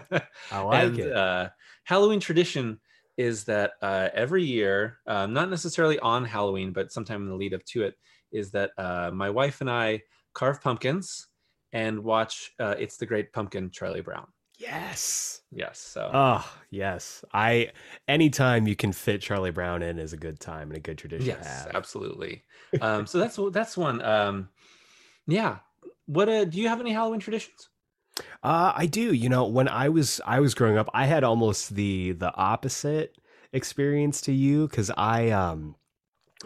I 0.51 0.61
like 0.61 0.83
and 0.83 0.99
it. 0.99 1.13
uh, 1.13 1.49
Halloween 1.83 2.19
tradition 2.19 2.79
is 3.17 3.45
that 3.45 3.71
uh, 3.81 4.09
every 4.13 4.43
year, 4.43 4.97
um, 5.07 5.33
not 5.33 5.49
necessarily 5.49 5.97
on 5.99 6.25
Halloween, 6.25 6.73
but 6.73 6.91
sometime 6.91 7.23
in 7.23 7.29
the 7.29 7.35
lead 7.35 7.53
up 7.53 7.63
to 7.65 7.83
it, 7.83 7.95
is 8.31 8.51
that 8.51 8.71
uh, 8.77 9.09
my 9.13 9.29
wife 9.29 9.61
and 9.61 9.69
I 9.69 10.01
carve 10.33 10.61
pumpkins 10.61 11.27
and 11.73 12.03
watch 12.03 12.51
uh, 12.59 12.75
"It's 12.77 12.97
the 12.97 13.05
Great 13.05 13.33
Pumpkin" 13.33 13.71
Charlie 13.71 14.01
Brown. 14.01 14.27
Yes. 14.57 15.41
Yes, 15.51 15.79
so 15.79 16.11
Oh, 16.13 16.53
yes. 16.69 17.23
I 17.33 17.71
anytime 18.07 18.67
you 18.67 18.75
can 18.75 18.91
fit 18.91 19.21
Charlie 19.21 19.51
Brown 19.51 19.81
in 19.81 19.99
is 19.99 20.13
a 20.13 20.17
good 20.17 20.39
time 20.39 20.69
and 20.69 20.77
a 20.77 20.81
good 20.81 20.97
tradition 20.97 21.27
yes, 21.27 21.67
absolutely. 21.73 22.43
Um, 22.81 23.05
so 23.07 23.19
that's 23.19 23.39
that's 23.51 23.77
one. 23.77 24.01
Um, 24.01 24.49
yeah. 25.27 25.57
What 26.07 26.29
uh, 26.29 26.45
do 26.45 26.59
you 26.59 26.67
have 26.67 26.79
any 26.79 26.91
Halloween 26.91 27.19
traditions? 27.19 27.69
Uh, 28.43 28.73
I 28.75 28.85
do. 28.85 29.13
You 29.13 29.29
know, 29.29 29.47
when 29.47 29.67
I 29.67 29.89
was 29.89 30.21
I 30.25 30.39
was 30.39 30.53
growing 30.53 30.77
up, 30.77 30.89
I 30.93 31.05
had 31.05 31.23
almost 31.23 31.75
the 31.75 32.11
the 32.13 32.33
opposite 32.35 33.17
experience 33.53 34.21
to 34.21 34.33
you 34.33 34.67
because 34.67 34.91
I 34.97 35.29
um 35.29 35.75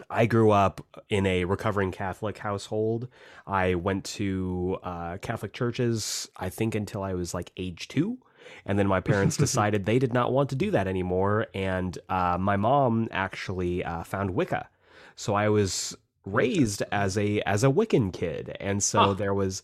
I 0.08 0.26
grew 0.26 0.50
up 0.50 0.80
in 1.08 1.26
a 1.26 1.44
recovering 1.44 1.92
Catholic 1.92 2.38
household. 2.38 3.08
I 3.46 3.74
went 3.74 4.04
to 4.16 4.78
uh, 4.82 5.18
Catholic 5.18 5.52
churches, 5.52 6.28
I 6.36 6.48
think, 6.48 6.74
until 6.74 7.02
I 7.02 7.14
was 7.14 7.34
like 7.34 7.52
age 7.56 7.88
two. 7.88 8.18
And 8.64 8.78
then 8.78 8.86
my 8.86 9.00
parents 9.00 9.36
decided 9.46 9.84
they 9.84 9.98
did 9.98 10.12
not 10.12 10.32
want 10.32 10.48
to 10.50 10.56
do 10.56 10.70
that 10.70 10.86
anymore. 10.86 11.46
And 11.54 11.98
uh, 12.08 12.38
my 12.40 12.56
mom 12.56 13.08
actually 13.10 13.84
uh, 13.84 14.02
found 14.04 14.30
Wicca. 14.30 14.68
So 15.16 15.34
I 15.34 15.48
was 15.48 15.96
raised 16.26 16.82
as 16.92 17.16
a 17.18 17.40
as 17.42 17.64
a 17.64 17.68
Wiccan 17.68 18.12
kid. 18.12 18.56
And 18.60 18.82
so 18.82 18.98
Huh. 18.98 19.14
there 19.14 19.34
was 19.34 19.62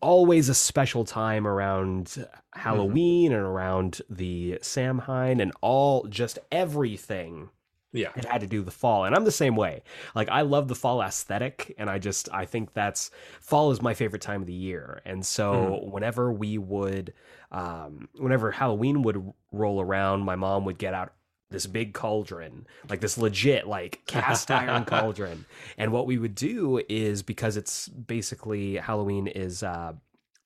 always 0.00 0.48
a 0.48 0.54
special 0.54 1.04
time 1.04 1.46
around 1.46 2.26
Halloween 2.54 3.32
and 3.32 3.42
around 3.42 4.00
the 4.08 4.58
Samhain 4.62 5.40
and 5.40 5.52
all 5.60 6.04
just 6.04 6.38
everything 6.50 7.50
Yeah. 7.92 8.10
it 8.16 8.24
had 8.24 8.40
to 8.42 8.46
do 8.46 8.62
the 8.62 8.70
fall 8.70 9.04
and 9.04 9.14
i'm 9.14 9.24
the 9.24 9.32
same 9.32 9.56
way. 9.56 9.82
Like 10.14 10.28
i 10.28 10.42
love 10.42 10.68
the 10.68 10.74
fall 10.74 11.02
aesthetic 11.02 11.74
and 11.78 11.90
i 11.90 11.98
just 11.98 12.28
i 12.32 12.44
think 12.44 12.72
that's 12.72 13.10
fall 13.40 13.70
is 13.72 13.82
my 13.82 13.94
favorite 13.94 14.22
time 14.22 14.42
of 14.42 14.46
the 14.46 14.52
year. 14.52 15.00
And 15.04 15.24
so 15.26 15.80
whenever 15.90 16.32
we 16.32 16.58
would 16.58 17.12
um 17.50 18.08
whenever 18.16 18.50
halloween 18.52 19.02
would 19.02 19.32
roll 19.50 19.80
around 19.80 20.20
my 20.20 20.36
mom 20.36 20.64
would 20.66 20.78
get 20.78 20.94
out 20.94 21.12
this 21.50 21.66
big 21.66 21.94
cauldron 21.94 22.64
like 22.88 23.00
this 23.00 23.18
legit 23.18 23.66
like 23.66 24.02
cast 24.06 24.50
iron 24.52 24.84
cauldron. 24.94 25.44
And 25.76 25.92
what 25.92 26.06
we 26.06 26.16
would 26.16 26.36
do 26.36 26.80
is 26.88 27.22
because 27.24 27.56
it's 27.56 27.88
basically 27.88 28.76
halloween 28.76 29.26
is 29.26 29.62
uh 29.64 29.94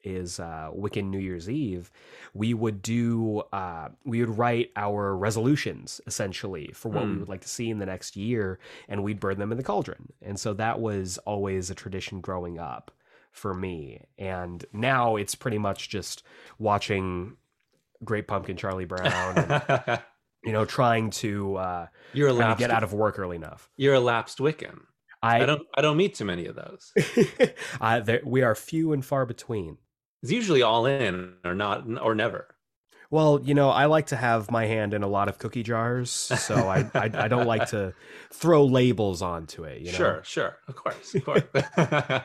is 0.04 0.38
uh, 0.38 0.70
Wiccan 0.74 1.04
New 1.10 1.18
Year's 1.18 1.48
Eve, 1.50 1.90
we 2.34 2.54
would 2.54 2.82
do 2.82 3.42
uh, 3.52 3.88
we 4.04 4.20
would 4.20 4.36
write 4.38 4.70
our 4.76 5.16
resolutions 5.16 6.00
essentially 6.06 6.70
for 6.74 6.90
what 6.90 7.04
we 7.06 7.12
Hmm. 7.12 7.20
would 7.20 7.28
like 7.28 7.40
to 7.42 7.48
see 7.48 7.70
in 7.70 7.78
the 7.78 7.86
next 7.86 8.16
year, 8.16 8.58
and 8.88 9.02
we'd 9.02 9.18
burn 9.20 9.38
them 9.38 9.50
in 9.52 9.58
the 9.58 9.64
cauldron. 9.64 10.12
And 10.22 10.38
so 10.38 10.52
that 10.54 10.80
was 10.80 11.18
always 11.18 11.70
a 11.70 11.74
tradition 11.74 12.20
growing 12.20 12.58
up 12.58 12.90
for 13.32 13.52
me. 13.54 14.04
And 14.18 14.64
now 14.72 15.16
it's 15.16 15.34
pretty 15.34 15.58
much 15.58 15.88
just 15.88 16.22
watching 16.58 17.36
Great 18.04 18.28
Pumpkin 18.28 18.56
Charlie 18.56 18.84
Brown, 18.84 19.38
and, 19.38 20.00
you 20.44 20.52
know, 20.52 20.64
trying 20.64 21.10
to 21.10 21.56
uh, 21.56 21.86
you're 22.12 22.28
a 22.28 22.30
trying 22.32 22.40
to 22.40 22.48
lapsed 22.48 22.58
get 22.60 22.70
out 22.70 22.82
of 22.84 22.92
work 22.92 23.18
early 23.18 23.36
enough. 23.36 23.70
you're 23.76 23.94
a 23.94 24.00
lapsed 24.00 24.38
Wiccan. 24.38 24.80
I, 25.22 25.42
I 25.42 25.46
don't 25.46 25.62
I 25.74 25.80
don't 25.80 25.96
meet 25.96 26.14
too 26.14 26.26
many 26.26 26.44
of 26.46 26.54
those. 26.54 26.92
I 27.80 28.00
there, 28.00 28.20
we 28.24 28.42
are 28.42 28.54
few 28.54 28.92
and 28.92 29.02
far 29.02 29.24
between. 29.24 29.78
It's 30.24 30.32
usually 30.32 30.62
all 30.62 30.86
in 30.86 31.34
or 31.44 31.54
not 31.54 31.84
or 32.00 32.14
never. 32.14 32.46
Well, 33.10 33.42
you 33.44 33.52
know, 33.52 33.68
I 33.68 33.84
like 33.84 34.06
to 34.06 34.16
have 34.16 34.50
my 34.50 34.64
hand 34.64 34.94
in 34.94 35.02
a 35.02 35.06
lot 35.06 35.28
of 35.28 35.36
cookie 35.36 35.62
jars, 35.62 36.10
so 36.10 36.54
I 36.66 36.90
I, 36.94 37.10
I 37.12 37.28
don't 37.28 37.46
like 37.46 37.68
to 37.68 37.92
throw 38.32 38.64
labels 38.64 39.20
onto 39.20 39.64
it. 39.64 39.82
You 39.82 39.92
know? 39.92 39.98
Sure, 39.98 40.22
sure, 40.24 40.58
of 40.66 40.76
course, 40.76 41.14
of 41.14 41.24
course. 41.26 41.42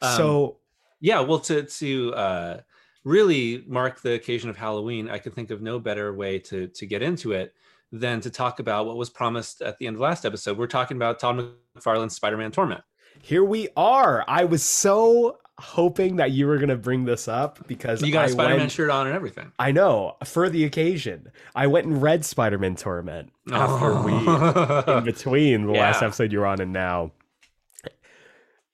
Um, 0.00 0.16
so 0.16 0.58
yeah, 1.00 1.20
well, 1.20 1.40
to 1.40 1.62
to 1.62 2.14
uh, 2.14 2.60
really 3.02 3.64
mark 3.66 4.02
the 4.02 4.12
occasion 4.12 4.50
of 4.50 4.56
Halloween, 4.58 5.08
I 5.08 5.16
can 5.16 5.32
think 5.32 5.50
of 5.50 5.62
no 5.62 5.80
better 5.80 6.14
way 6.14 6.38
to 6.40 6.68
to 6.68 6.86
get 6.86 7.02
into 7.02 7.32
it 7.32 7.54
than 7.90 8.20
to 8.20 8.30
talk 8.30 8.60
about 8.60 8.84
what 8.86 8.98
was 8.98 9.08
promised 9.08 9.62
at 9.62 9.78
the 9.78 9.86
end 9.86 9.96
of 9.96 10.00
last 10.00 10.26
episode. 10.26 10.58
We're 10.58 10.66
talking 10.66 10.98
about 10.98 11.18
Todd 11.18 11.42
McFarlane's 11.74 12.14
Spider-Man 12.14 12.52
Torment. 12.52 12.82
here 13.22 13.42
we 13.42 13.70
are. 13.74 14.22
I 14.28 14.44
was 14.44 14.62
so 14.62 15.38
hoping 15.58 16.16
that 16.16 16.30
you 16.30 16.46
were 16.46 16.56
going 16.56 16.68
to 16.68 16.76
bring 16.76 17.04
this 17.04 17.26
up 17.28 17.66
because 17.66 18.00
You 18.02 18.12
got 18.12 18.22
a 18.26 18.28
I 18.28 18.30
Spider-Man 18.30 18.58
went- 18.60 18.72
shirt 18.72 18.90
on 18.90 19.06
and 19.06 19.14
everything. 19.16 19.50
I 19.58 19.72
know 19.72 20.16
for 20.24 20.48
the 20.48 20.64
occasion. 20.64 21.30
I 21.54 21.66
went 21.66 21.86
and 21.86 22.00
read 22.00 22.24
Spider-Man 22.24 22.76
Torment 22.76 23.30
after 23.52 24.00
we 24.02 24.12
in 24.14 25.04
between 25.04 25.66
the 25.66 25.72
last 25.72 26.02
episode 26.02 26.30
you're 26.32 26.46
on 26.46 26.60
and 26.60 26.72
now. 26.72 27.12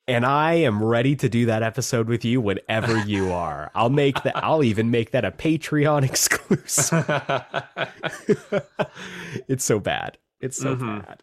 And 0.06 0.26
I 0.26 0.52
am 0.56 0.84
ready 0.84 1.16
to 1.16 1.30
do 1.30 1.46
that 1.46 1.62
episode 1.62 2.08
with 2.08 2.26
you 2.26 2.38
whenever 2.38 2.98
you 3.06 3.32
are. 3.32 3.70
I'll 3.74 3.88
make 3.88 4.22
that 4.24 4.36
I'll 4.36 4.62
even 4.62 4.90
make 4.90 5.12
that 5.12 5.24
a 5.24 5.30
Patreon 5.30 6.02
exclusive. 6.10 7.06
it's 9.48 9.64
so 9.64 9.78
bad. 9.80 10.18
It's 10.40 10.58
so 10.58 10.76
Mhm. 10.76 11.06
bad. 11.06 11.22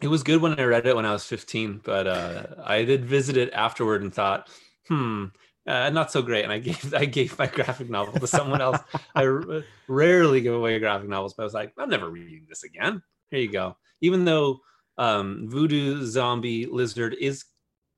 It 0.00 0.08
was 0.08 0.22
good 0.22 0.42
when 0.42 0.58
I 0.58 0.64
read 0.64 0.86
it 0.86 0.94
when 0.96 1.06
I 1.06 1.12
was 1.12 1.24
15, 1.24 1.80
but 1.84 2.06
uh, 2.06 2.42
I 2.64 2.84
did 2.84 3.04
visit 3.06 3.36
it 3.36 3.52
afterward 3.54 4.02
and 4.02 4.12
thought, 4.12 4.48
hmm, 4.88 5.24
uh, 5.66 5.90
not 5.90 6.10
so 6.12 6.22
great. 6.22 6.44
And 6.44 6.52
I 6.52 6.58
gave 6.68 6.94
I 6.94 7.04
gave 7.04 7.38
my 7.38 7.46
graphic 7.46 7.90
novel 7.90 8.18
to 8.20 8.26
someone 8.26 8.60
else. 8.60 8.78
I 9.14 9.26
r- 9.26 9.62
rarely 9.88 10.40
give 10.40 10.54
away 10.54 10.78
graphic 10.78 11.08
novels, 11.08 11.34
but 11.34 11.42
I 11.42 11.46
was 11.46 11.54
like, 11.54 11.72
I'm 11.78 11.88
never 11.90 12.08
reading 12.10 12.46
this 12.48 12.64
again. 12.64 13.02
Here 13.30 13.40
you 13.40 13.50
go. 13.50 13.76
Even 14.00 14.24
though 14.24 14.60
um, 14.98 15.46
Voodoo 15.48 16.04
Zombie 16.06 16.66
Lizard 16.66 17.14
is 17.20 17.44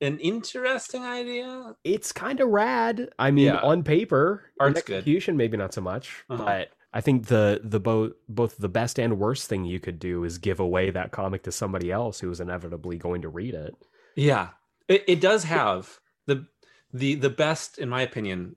an 0.01 0.18
interesting 0.20 1.03
idea. 1.05 1.74
It's 1.84 2.12
kind 2.12 2.41
of 2.41 2.49
rad. 2.49 3.09
I 3.18 3.30
mean, 3.32 3.47
Yeah. 3.47 3.59
on 3.61 3.82
paper, 3.82 4.45
Art's 4.61 4.82
good. 4.82 4.99
execution 4.99 5.36
maybe 5.36 5.57
not 5.57 5.74
so 5.74 5.80
much, 5.80 6.24
Uh-huh. 6.30 6.45
but 6.45 6.68
I 6.93 7.01
think 7.03 7.26
the 7.26 7.61
the 7.62 7.78
both 7.80 8.12
both 8.28 8.57
the 8.57 8.68
best 8.68 8.99
and 8.99 9.18
worst 9.18 9.49
thing 9.49 9.64
you 9.64 9.78
could 9.80 9.99
do 9.99 10.24
is 10.24 10.39
give 10.39 10.59
away 10.61 10.91
that 10.91 11.11
comic 11.12 11.43
to 11.43 11.53
somebody 11.53 11.93
else 11.93 12.20
who 12.20 12.30
is 12.30 12.41
inevitably 12.41 12.97
going 12.97 13.22
to 13.22 13.28
read 13.28 13.55
it. 13.55 13.74
Yeah, 14.16 14.51
it, 14.89 15.05
it 15.07 15.20
does 15.20 15.45
have 15.45 15.99
the 16.26 16.47
the 16.93 17.14
the 17.16 17.30
best, 17.30 17.78
in 17.78 17.89
my 17.89 18.03
opinion. 18.03 18.57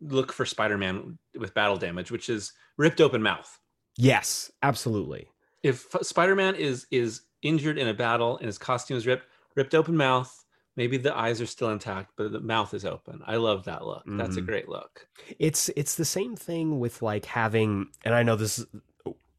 Look 0.00 0.32
for 0.32 0.46
Spider-Man 0.46 1.18
with 1.36 1.54
battle 1.54 1.76
damage, 1.76 2.12
which 2.12 2.28
is 2.28 2.52
ripped 2.76 3.00
open 3.00 3.20
mouth. 3.20 3.58
Yes, 3.96 4.50
absolutely. 4.62 5.28
if 5.64 5.86
Spider-Man 6.02 6.54
is 6.54 6.86
is 6.92 7.22
injured 7.42 7.78
in 7.78 7.88
a 7.88 7.94
battle 7.94 8.36
and 8.38 8.46
his 8.46 8.58
costume 8.58 8.96
is 8.96 9.06
ripped, 9.08 9.26
ripped 9.56 9.74
open 9.74 9.96
mouth, 9.96 10.32
maybe 10.76 10.96
the 10.98 11.16
eyes 11.16 11.40
are 11.40 11.46
still 11.46 11.70
intact, 11.70 12.12
but 12.16 12.30
the 12.30 12.38
mouth 12.40 12.74
is 12.74 12.84
open. 12.84 13.20
I 13.26 13.36
love 13.36 13.64
that 13.64 13.84
look. 13.84 14.04
That's 14.06 14.36
a 14.36 14.40
Mhm. 14.40 14.46
great 14.46 14.68
look. 14.68 15.08
It's 15.40 15.68
it's 15.70 15.96
the 15.96 16.04
same 16.04 16.36
thing 16.36 16.78
with 16.78 17.02
like 17.02 17.24
having 17.24 17.88
and 18.04 18.14
I 18.14 18.22
know 18.22 18.36
this 18.36 18.60
is 18.60 18.66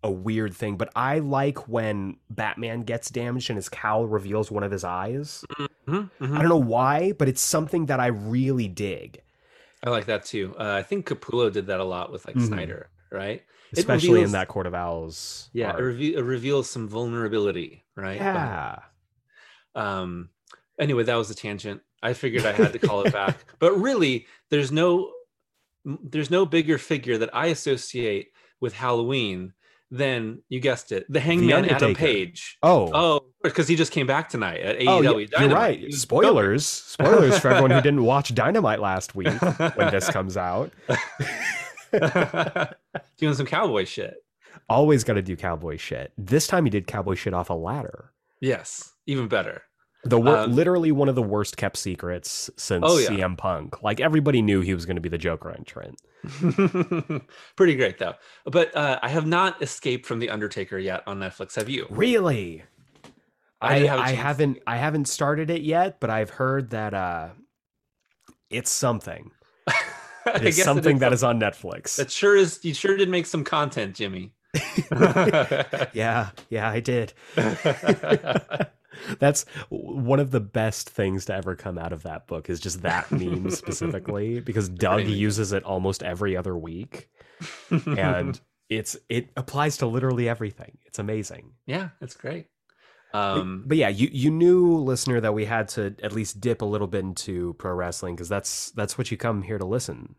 a 0.04 0.10
weird 0.12 0.54
thing, 0.54 0.78
but 0.78 0.90
I 0.96 1.20
like 1.20 1.68
when 1.68 2.18
Batman 2.30 2.84
gets 2.84 3.10
damaged 3.10 3.50
and 3.50 3.58
his 3.58 3.68
cowl 3.70 4.06
reveals 4.08 4.50
one 4.50 4.64
of 4.64 4.72
his 4.72 4.84
eyes. 4.84 5.44
Mhm, 5.60 6.10
mhm. 6.20 6.36
I 6.38 6.40
don't 6.42 6.50
know 6.50 6.58
why, 6.58 7.12
but 7.14 7.28
it's 7.28 7.42
something 7.42 7.88
that 7.88 8.00
I 8.00 8.08
really 8.08 8.68
dig. 8.70 9.22
I 9.84 9.90
like 9.90 10.06
that 10.06 10.24
too. 10.26 10.56
Uh, 10.58 10.72
I 10.74 10.84
think 10.84 11.08
Capullo 11.08 11.52
did 11.52 11.68
that 11.68 11.80
a 11.80 11.84
lot 11.84 12.12
with 12.12 12.26
like 12.26 12.36
Mhm. 12.36 12.48
Snyder, 12.48 12.90
right? 13.12 13.44
Especially 13.74 14.10
reveals- 14.10 14.30
in 14.30 14.32
that 14.34 14.48
Court 14.48 14.68
of 14.68 14.74
Owls. 14.74 15.50
Yeah, 15.54 15.76
it, 15.78 15.82
it 16.16 16.24
reveals 16.24 16.70
some 16.70 16.88
vulnerability, 16.88 17.84
right? 17.96 18.18
Yeah. 18.18 18.80
um 19.76 20.30
anyway 20.80 21.04
that 21.04 21.16
was 21.16 21.30
a 21.30 21.36
tangent 21.36 21.82
i 22.02 22.12
figured 22.14 22.44
i 22.44 22.52
had 22.52 22.74
to 22.74 22.80
call 22.80 23.06
it 23.06 23.14
back 23.14 23.38
but 23.60 23.72
really 23.80 24.26
there's 24.50 24.72
no 24.72 25.12
there's 25.86 26.32
no 26.32 26.44
bigger 26.46 26.78
figure 26.80 27.18
that 27.20 27.30
i 27.36 27.46
associate 27.48 28.30
with 28.60 28.74
halloween 28.74 29.54
than 29.92 30.42
you 30.50 30.60
guessed 30.60 30.92
it 30.92 31.06
the 31.10 31.20
hangman 31.20 31.66
adam 31.66 31.88
Undertaker. 31.90 31.96
page 31.98 32.58
Oh. 32.62 32.92
oh 32.94 33.22
because 33.44 33.68
he 33.68 33.76
just 33.76 33.92
came 33.92 34.06
back 34.06 34.30
tonight 34.30 34.60
at 34.62 34.80
AEW 34.80 34.88
Oh, 34.88 35.18
yeah, 35.18 35.40
you're 35.40 35.50
right. 35.50 35.92
Spoilers. 35.94 36.66
Spoilers 36.66 37.40
for 37.40 37.48
everyone 37.50 37.72
who 37.72 37.82
didn't 37.82 38.04
watch 38.04 38.36
Dynamite 38.36 38.80
last 38.82 39.16
week 39.16 39.42
when 39.42 39.90
this 39.92 40.10
comes 40.12 40.36
out. 40.38 40.72
doing 43.18 43.34
some 43.34 43.46
cowboy 43.46 43.86
shit 43.86 44.16
Always 44.68 45.04
got 45.04 45.14
to 45.14 45.22
do 45.24 45.36
cowboy 45.36 45.78
shit. 45.78 46.12
This 46.18 46.46
time 46.46 46.64
he 46.66 46.70
did 46.70 46.86
cowboy 46.86 47.16
shit 47.16 47.34
off 47.34 47.50
a 47.50 47.54
ladder. 47.54 48.12
yes 48.42 48.94
even 49.08 49.28
better 49.28 49.64
The 50.06 50.20
wor- 50.20 50.38
Um, 50.38 50.56
literally 50.56 50.92
one 50.92 51.10
of 51.10 51.16
the 51.16 51.22
worst 51.22 51.58
kept 51.58 51.76
secrets 51.78 52.50
since 52.58 52.84
Oh, 52.88 52.98
yeah. 52.98 53.10
CM 53.10 53.38
Punk. 53.38 53.84
Like 53.84 54.00
everybody 54.00 54.42
knew 54.42 54.62
he 54.62 54.74
was 54.74 54.86
going 54.86 54.96
to 54.96 55.02
be 55.02 55.10
the 55.10 55.18
Joker 55.18 55.52
on 55.52 55.64
Trent. 55.66 56.00
pretty 57.56 57.76
great 57.76 57.98
though 57.98 58.14
but 58.44 58.76
uh, 58.76 59.00
i 59.02 59.08
have 59.08 59.26
not 59.26 59.62
escaped 59.62 60.06
from 60.06 60.20
the 60.20 60.30
undertaker 60.30 60.78
yet 60.78 61.02
on 61.08 61.18
netflix 61.18 61.56
have 61.56 61.70
you 61.70 61.88
Really? 61.90 62.64
I 63.62 63.80
have 63.80 64.00
I 64.00 64.10
haven't. 64.12 64.60
I 64.68 64.76
haven't 64.78 65.08
started 65.10 65.50
it 65.50 65.62
yet, 65.62 66.00
but 66.00 66.10
I've 66.10 66.30
heard 66.30 66.70
that 66.70 66.94
uh 66.94 67.30
it's 68.50 68.70
something. 68.72 69.32
It's 70.26 70.60
it 70.60 70.64
something 70.64 71.00
that 71.00 71.12
is 71.14 71.24
on 71.24 71.40
Netflix. 71.40 71.96
That 71.96 72.12
sure 72.12 72.36
is. 72.36 72.60
You 72.64 72.74
sure 72.74 72.96
did 72.98 73.10
make 73.10 73.26
some 73.26 73.44
content, 73.44 73.96
Jimmy. 73.96 74.34
yeah, 75.94 76.30
yeah, 76.50 76.70
I 76.70 76.80
did. 76.82 77.14
That's 79.20 79.46
one 79.70 80.20
of 80.20 80.32
the 80.32 80.40
best 80.40 80.90
things 80.90 81.26
to 81.26 81.36
ever 81.36 81.56
come 81.56 81.78
out 81.78 81.94
of 81.94 82.04
that 82.04 82.28
book 82.28 82.50
is 82.50 82.60
just 82.60 82.82
that 82.82 83.12
meme 83.12 83.50
specifically 83.52 84.40
because 84.40 84.68
Doug 84.70 85.06
uses 85.06 85.52
it 85.54 85.64
almost 85.64 86.04
every 86.04 86.36
other 86.36 86.58
week 86.58 87.10
and 87.70 88.40
it's 88.70 88.98
it 89.10 89.30
applies 89.38 89.78
to 89.78 89.86
literally 89.88 90.28
everything. 90.30 90.78
It's 90.86 91.00
amazing. 91.00 91.52
yeah, 91.66 91.90
it's 92.02 92.16
great. 92.16 92.48
But- 93.12 93.40
Um, 93.40 93.64
but 93.66 93.78
yeah, 93.78 93.90
you 93.90 94.08
you 94.12 94.30
knew 94.30 94.78
listener 94.78 95.20
that 95.22 95.34
we 95.34 95.46
had 95.46 95.68
to 95.70 95.96
at 96.04 96.12
least 96.14 96.40
dip 96.42 96.62
a 96.62 96.66
little 96.66 96.86
bit 96.88 97.00
into 97.04 97.54
pro 97.56 97.74
wrestling 97.74 98.16
because 98.16 98.30
that's 98.30 98.70
that's 98.72 98.98
what 98.98 99.10
you 99.12 99.18
come 99.18 99.42
here 99.42 99.58
to 99.58 99.66
listen, 99.66 100.16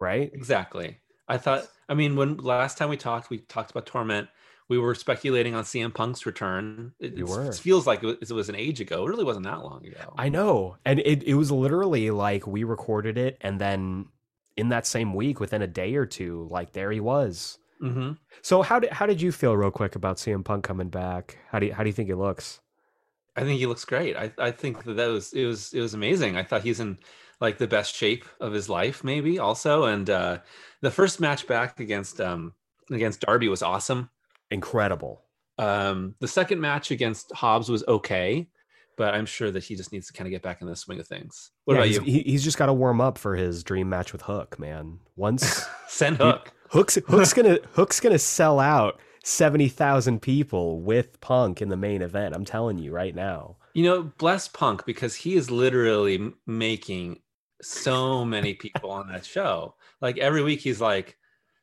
right? 0.00 0.30
exactly. 0.34 0.98
I 1.28 1.38
thought. 1.38 1.68
I 1.88 1.94
mean, 1.94 2.16
when 2.16 2.38
last 2.38 2.78
time 2.78 2.88
we 2.88 2.96
talked, 2.96 3.30
we 3.30 3.38
talked 3.38 3.70
about 3.70 3.86
Torment. 3.86 4.28
We 4.68 4.78
were 4.78 4.94
speculating 4.94 5.54
on 5.54 5.64
CM 5.64 5.92
Punk's 5.92 6.24
return. 6.24 6.94
It, 6.98 7.14
We 7.14 7.24
were. 7.24 7.48
it 7.48 7.54
feels 7.54 7.86
like 7.86 8.02
it 8.02 8.20
was, 8.20 8.30
it 8.30 8.34
was 8.34 8.48
an 8.48 8.54
age 8.54 8.80
ago. 8.80 9.06
It 9.06 9.10
really 9.10 9.24
wasn't 9.24 9.44
that 9.44 9.62
long 9.62 9.84
ago. 9.86 10.14
I 10.16 10.28
know. 10.28 10.76
And 10.84 11.00
it, 11.00 11.22
it 11.24 11.34
was 11.34 11.50
literally 11.50 12.10
like 12.10 12.46
we 12.46 12.64
recorded 12.64 13.18
it 13.18 13.36
and 13.40 13.60
then 13.60 14.08
in 14.56 14.68
that 14.68 14.86
same 14.86 15.14
week, 15.14 15.40
within 15.40 15.62
a 15.62 15.66
day 15.66 15.94
or 15.94 16.06
two, 16.06 16.46
like 16.50 16.72
there 16.72 16.90
he 16.92 17.00
was. 17.00 17.58
hmm 17.80 18.12
So 18.42 18.62
how 18.62 18.78
did 18.78 18.90
how 18.92 19.06
did 19.06 19.20
you 19.20 19.32
feel 19.32 19.56
real 19.56 19.70
quick 19.70 19.96
about 19.96 20.18
CM 20.18 20.44
Punk 20.44 20.64
coming 20.64 20.88
back? 20.88 21.38
How 21.48 21.58
do 21.58 21.66
you, 21.66 21.74
how 21.74 21.82
do 21.82 21.88
you 21.88 21.94
think 21.94 22.08
he 22.08 22.14
looks? 22.14 22.60
I 23.34 23.42
think 23.42 23.58
he 23.58 23.66
looks 23.66 23.84
great. 23.84 24.16
I, 24.16 24.32
I 24.38 24.50
think 24.50 24.84
that, 24.84 24.94
that 24.94 25.06
was 25.06 25.32
it 25.32 25.46
was 25.46 25.72
it 25.72 25.80
was 25.80 25.94
amazing. 25.94 26.36
I 26.36 26.42
thought 26.42 26.62
he's 26.62 26.80
in 26.80 26.98
like 27.40 27.58
the 27.58 27.66
best 27.66 27.94
shape 27.94 28.24
of 28.40 28.52
his 28.52 28.68
life, 28.68 29.02
maybe 29.02 29.38
also. 29.38 29.84
And 29.84 30.08
uh, 30.10 30.40
the 30.80 30.90
first 30.90 31.18
match 31.20 31.46
back 31.46 31.80
against 31.80 32.20
um 32.20 32.54
against 32.90 33.20
Darby 33.20 33.48
was 33.48 33.62
awesome. 33.62 34.10
Incredible. 34.52 35.22
Um, 35.58 36.14
the 36.20 36.28
second 36.28 36.60
match 36.60 36.90
against 36.90 37.32
Hobbs 37.32 37.68
was 37.68 37.84
okay, 37.88 38.48
but 38.96 39.14
I'm 39.14 39.26
sure 39.26 39.50
that 39.50 39.64
he 39.64 39.74
just 39.76 39.92
needs 39.92 40.06
to 40.08 40.12
kind 40.12 40.26
of 40.26 40.30
get 40.30 40.42
back 40.42 40.60
in 40.60 40.66
the 40.66 40.76
swing 40.76 41.00
of 41.00 41.06
things. 41.06 41.50
What 41.64 41.74
Yeah, 41.74 41.78
about 41.80 41.86
he's, 41.88 41.96
you? 41.96 42.02
he- 42.02 42.30
he's 42.30 42.44
just 42.44 42.58
got 42.58 42.66
to 42.66 42.72
warm 42.72 43.00
up 43.00 43.18
for 43.18 43.34
his 43.36 43.62
dream 43.64 43.88
match 43.88 44.12
with 44.12 44.22
Hook, 44.22 44.58
man. 44.58 44.98
Once 45.16 45.64
Send 45.88 46.16
Hook. 46.18 46.52
Hook's 46.70 46.96
Hook's 47.08 47.32
gonna 47.34 47.58
Hook's 47.72 48.00
gonna 48.00 48.18
sell 48.18 48.58
out 48.60 48.98
seventy 49.24 49.68
thousand 49.68 50.22
people 50.22 50.80
with 50.80 51.20
Punk 51.20 51.60
in 51.60 51.68
the 51.68 51.76
main 51.76 52.00
event. 52.02 52.34
I'm 52.34 52.44
telling 52.46 52.78
you 52.78 52.92
right 52.92 53.14
now. 53.14 53.56
You 53.74 53.84
know, 53.84 54.02
bless 54.18 54.48
Punk 54.48 54.84
because 54.86 55.14
he 55.14 55.34
is 55.34 55.50
literally 55.50 56.32
making 56.46 57.20
so 57.62 58.24
many 58.24 58.54
people 58.54 58.90
on 58.90 59.08
that 59.08 59.24
show. 59.24 59.74
Like 60.00 60.18
every 60.18 60.42
week, 60.42 60.60
he's 60.60 60.80
like, 60.80 61.16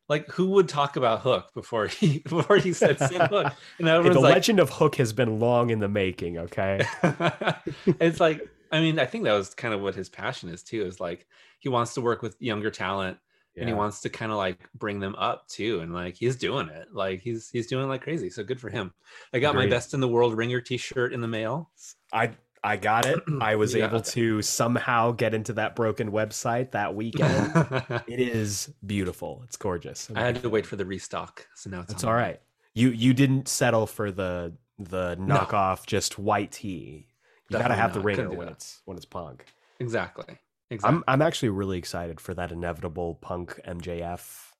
like 0.09 0.27
who 0.31 0.47
would 0.49 0.67
talk 0.67 0.95
about 0.95 1.21
Hook 1.21 1.53
before 1.53 1.87
he 1.87 2.19
before 2.25 2.57
he 2.57 2.73
said 2.73 2.97
send 2.99 3.29
Hook? 3.29 3.53
And 3.77 3.87
Hey, 3.87 4.09
the 4.09 4.19
like, 4.19 4.33
legend 4.33 4.59
of 4.59 4.69
Hook 4.69 4.95
has 4.95 5.13
been 5.13 5.39
long 5.39 5.69
in 5.69 5.79
the 5.79 5.87
making. 5.87 6.37
Okay. 6.37 6.85
it's 7.85 8.19
like 8.19 8.49
I 8.71 8.81
mean, 8.81 8.99
I 8.99 9.05
think 9.05 9.23
that 9.23 9.33
was 9.33 9.53
kind 9.53 9.73
of 9.73 9.81
what 9.81 9.95
his 9.95 10.09
passion 10.09 10.49
is 10.49 10.63
too. 10.63 10.85
Is 10.85 10.99
like 10.99 11.27
he 11.59 11.69
wants 11.69 11.93
to 11.93 12.01
work 12.01 12.21
with 12.21 12.35
younger 12.41 12.71
talent 12.71 13.17
and 13.59 13.67
he 13.67 13.73
wants 13.73 14.01
to 14.01 14.09
kind 14.09 14.31
of 14.31 14.37
like 14.37 14.69
bring 14.73 14.99
them 14.99 15.15
up 15.15 15.47
too. 15.47 15.81
And 15.81 15.93
like 15.93 16.15
he's 16.15 16.37
doing 16.37 16.69
it. 16.69 16.87
Like 16.93 17.19
he's 17.21 17.49
he's 17.49 17.67
doing 17.67 17.87
like 17.87 18.01
crazy. 18.01 18.29
So 18.29 18.43
good 18.43 18.59
for 18.59 18.69
him. 18.69 18.93
I 19.33 19.39
got 19.39 19.55
my 19.55 19.67
best 19.67 19.93
in 19.93 19.99
the 19.99 20.07
world 20.07 20.35
ringer 20.35 20.61
T-shirt 20.61 21.13
in 21.13 21.21
the 21.21 21.27
mail. 21.27 21.69
I 22.13 22.31
I 22.63 22.77
got 22.77 23.05
it. 23.05 23.19
I 23.41 23.55
was 23.55 23.73
Yeah. 23.73 23.85
able 23.87 24.01
to 24.01 24.41
somehow 24.41 25.11
get 25.11 25.33
into 25.33 25.53
that 25.53 25.75
broken 25.75 26.11
website 26.11 26.71
that 26.71 26.93
weekend. 26.95 27.51
it 28.07 28.19
is 28.19 28.73
beautiful. 28.85 29.41
It's 29.45 29.57
gorgeous. 29.57 30.09
I 30.13 30.21
had 30.21 30.41
to 30.41 30.49
wait 30.49 30.65
for 30.65 30.75
the 30.75 30.85
restock, 30.85 31.47
so 31.55 31.69
now 31.69 31.79
it's 31.81 31.87
That's 31.93 32.03
all 32.03 32.13
right. 32.13 32.41
You 32.73 32.89
you 32.89 33.13
didn't 33.13 33.47
settle 33.47 33.87
for 33.87 34.11
the 34.11 34.53
the 34.77 35.15
knockoff 35.17 35.85
just 35.85 36.17
white 36.19 36.51
tee. 36.51 37.07
You 37.49 37.57
gotta 37.57 37.69
Definitely 37.69 37.81
have 37.81 37.93
the 37.93 37.99
ringer 38.01 38.29
when 38.29 38.47
that. 38.47 38.53
it's 38.53 38.81
when 38.85 38.95
it's 38.97 39.05
punk. 39.05 39.45
Exactly. 39.79 40.37
Exactly. 40.69 40.97
I'm 40.97 41.03
I'm 41.07 41.21
actually 41.21 41.49
really 41.49 41.77
excited 41.77 42.19
for 42.21 42.33
that 42.35 42.51
inevitable 42.51 43.15
punk 43.15 43.59
MJF 43.67 44.51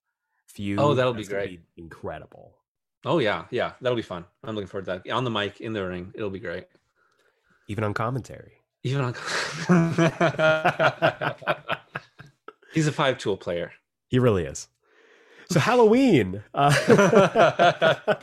feud. 0.48 0.80
Oh, 0.80 0.94
that'll 0.96 1.14
be 1.14 1.20
That's 1.20 1.30
gonna 1.30 1.46
great. 1.46 1.62
incredible. 1.78 2.56
oh 3.06 3.20
yeah, 3.20 3.46
yeah, 3.52 3.74
that'll 3.82 3.96
be 3.96 4.02
fun. 4.02 4.26
I'm 4.44 4.56
looking 4.56 4.68
forward 4.68 4.86
to 4.86 5.02
that. 5.06 5.12
On 5.14 5.24
the 5.24 5.30
mic, 5.30 5.62
in 5.62 5.74
the 5.74 5.86
ring, 5.88 6.12
it'll 6.16 6.30
be 6.32 6.40
great. 6.40 6.66
Even 7.70 7.84
on 7.84 7.94
commentary. 7.94 8.64
Even 8.84 9.06
on. 9.06 9.14
He's 12.74 12.88
a 12.88 12.92
five 12.92 13.20
tool 13.20 13.38
player. 13.38 13.72
He 14.08 14.18
really 14.18 14.44
is. 14.44 14.68
So 15.52 15.60
Halloween. 15.60 16.44
Uh, 16.54 16.74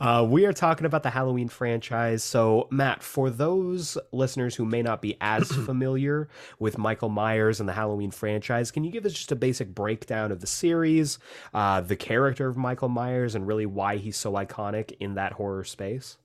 uh, 0.00 0.26
we 0.28 0.46
are 0.46 0.54
talking 0.54 0.86
about 0.86 1.02
the 1.02 1.10
Halloween 1.10 1.48
franchise. 1.48 2.24
So 2.24 2.66
Matt, 2.70 3.02
for 3.02 3.28
those 3.28 3.98
listeners 4.10 4.54
who 4.54 4.64
may 4.64 4.80
not 4.80 5.02
be 5.02 5.18
as 5.20 5.52
familiar 5.52 6.28
with 6.58 6.78
Michael 6.78 7.10
Myers 7.10 7.60
and 7.60 7.68
the 7.68 7.74
Halloween 7.74 8.10
franchise, 8.10 8.70
can 8.70 8.84
you 8.84 8.90
give 8.90 9.04
us 9.04 9.12
just 9.12 9.32
a 9.32 9.36
basic 9.36 9.74
breakdown 9.74 10.32
of 10.32 10.40
the 10.40 10.46
series, 10.46 11.18
uh, 11.52 11.82
the 11.82 11.96
character 11.96 12.48
of 12.48 12.56
Michael 12.56 12.88
Myers, 12.88 13.34
and 13.34 13.46
really 13.46 13.66
why 13.66 13.98
he's 13.98 14.16
so 14.16 14.32
iconic 14.32 14.96
in 14.98 15.16
that 15.16 15.34
horror 15.34 15.64
space? 15.64 16.16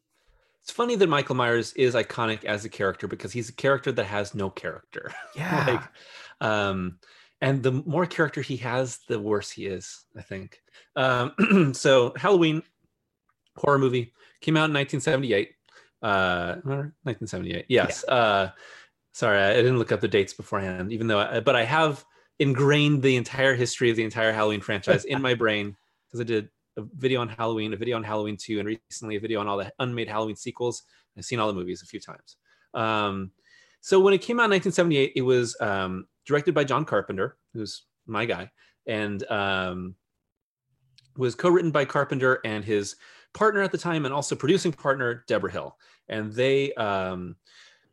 It's 0.65 0.71
funny 0.71 0.95
that 0.95 1.07
Michael 1.07 1.35
Myers 1.35 1.73
is 1.73 1.93
iconic 1.93 2.43
as 2.43 2.65
a 2.65 2.69
character 2.69 3.07
because 3.07 3.31
he's 3.31 3.49
a 3.49 3.53
character 3.53 3.91
that 3.91 4.05
has 4.05 4.33
no 4.33 4.49
character. 4.49 5.11
Yeah. 5.35 5.65
like, 6.41 6.49
um, 6.49 6.97
and 7.39 7.61
the 7.61 7.71
more 7.71 8.07
character 8.07 8.41
he 8.41 8.57
has, 8.57 8.97
the 9.07 9.19
worse 9.19 9.51
he 9.51 9.67
is. 9.67 10.05
I 10.17 10.23
think. 10.23 10.59
Um, 10.95 11.73
so 11.75 12.13
Halloween 12.15 12.63
horror 13.55 13.77
movie 13.77 14.13
came 14.41 14.57
out 14.57 14.71
in 14.71 14.73
1978. 14.73 15.51
Uh, 16.01 16.55
1978. 16.63 17.65
Yes. 17.69 18.03
Uh, 18.05 18.49
sorry, 19.13 19.37
I 19.37 19.53
didn't 19.53 19.77
look 19.77 19.91
up 19.91 20.01
the 20.01 20.07
dates 20.07 20.33
beforehand, 20.33 20.91
even 20.91 21.05
though, 21.05 21.19
I, 21.19 21.41
but 21.41 21.55
I 21.55 21.63
have 21.63 22.03
ingrained 22.39 23.03
the 23.03 23.17
entire 23.17 23.53
history 23.53 23.91
of 23.91 23.97
the 23.97 24.03
entire 24.03 24.33
Halloween 24.33 24.61
franchise 24.61 25.05
in 25.05 25.21
my 25.21 25.35
brain 25.35 25.77
because 26.07 26.21
I 26.21 26.23
did 26.23 26.49
a 26.77 26.83
video 26.95 27.21
on 27.21 27.29
Halloween, 27.29 27.73
a 27.73 27.77
video 27.77 27.95
on 27.95 28.03
Halloween 28.03 28.37
2, 28.37 28.59
and 28.59 28.67
recently 28.67 29.15
a 29.15 29.19
video 29.19 29.39
on 29.39 29.47
all 29.47 29.57
the 29.57 29.71
unmade 29.79 30.07
Halloween 30.07 30.35
sequels. 30.35 30.83
I've 31.17 31.25
seen 31.25 31.39
all 31.39 31.47
the 31.47 31.53
movies 31.53 31.81
a 31.81 31.85
few 31.85 31.99
times. 31.99 32.37
Um, 32.73 33.31
so 33.81 33.99
when 33.99 34.13
it 34.13 34.21
came 34.21 34.39
out 34.39 34.45
in 34.45 34.51
1978, 34.51 35.13
it 35.15 35.21
was 35.21 35.55
um, 35.61 36.07
directed 36.25 36.53
by 36.53 36.63
John 36.63 36.85
Carpenter, 36.85 37.37
who's 37.53 37.83
my 38.05 38.25
guy, 38.25 38.51
and 38.87 39.23
um, 39.31 39.95
was 41.17 41.35
co-written 41.35 41.71
by 41.71 41.85
Carpenter 41.85 42.39
and 42.43 42.65
his 42.65 42.95
partner 43.33 43.61
at 43.61 43.71
the 43.71 43.77
time, 43.77 44.05
and 44.05 44.13
also 44.13 44.35
producing 44.35 44.71
partner 44.71 45.23
Debra 45.27 45.51
Hill. 45.51 45.77
And 46.09 46.33
they 46.33 46.73
um, 46.73 47.35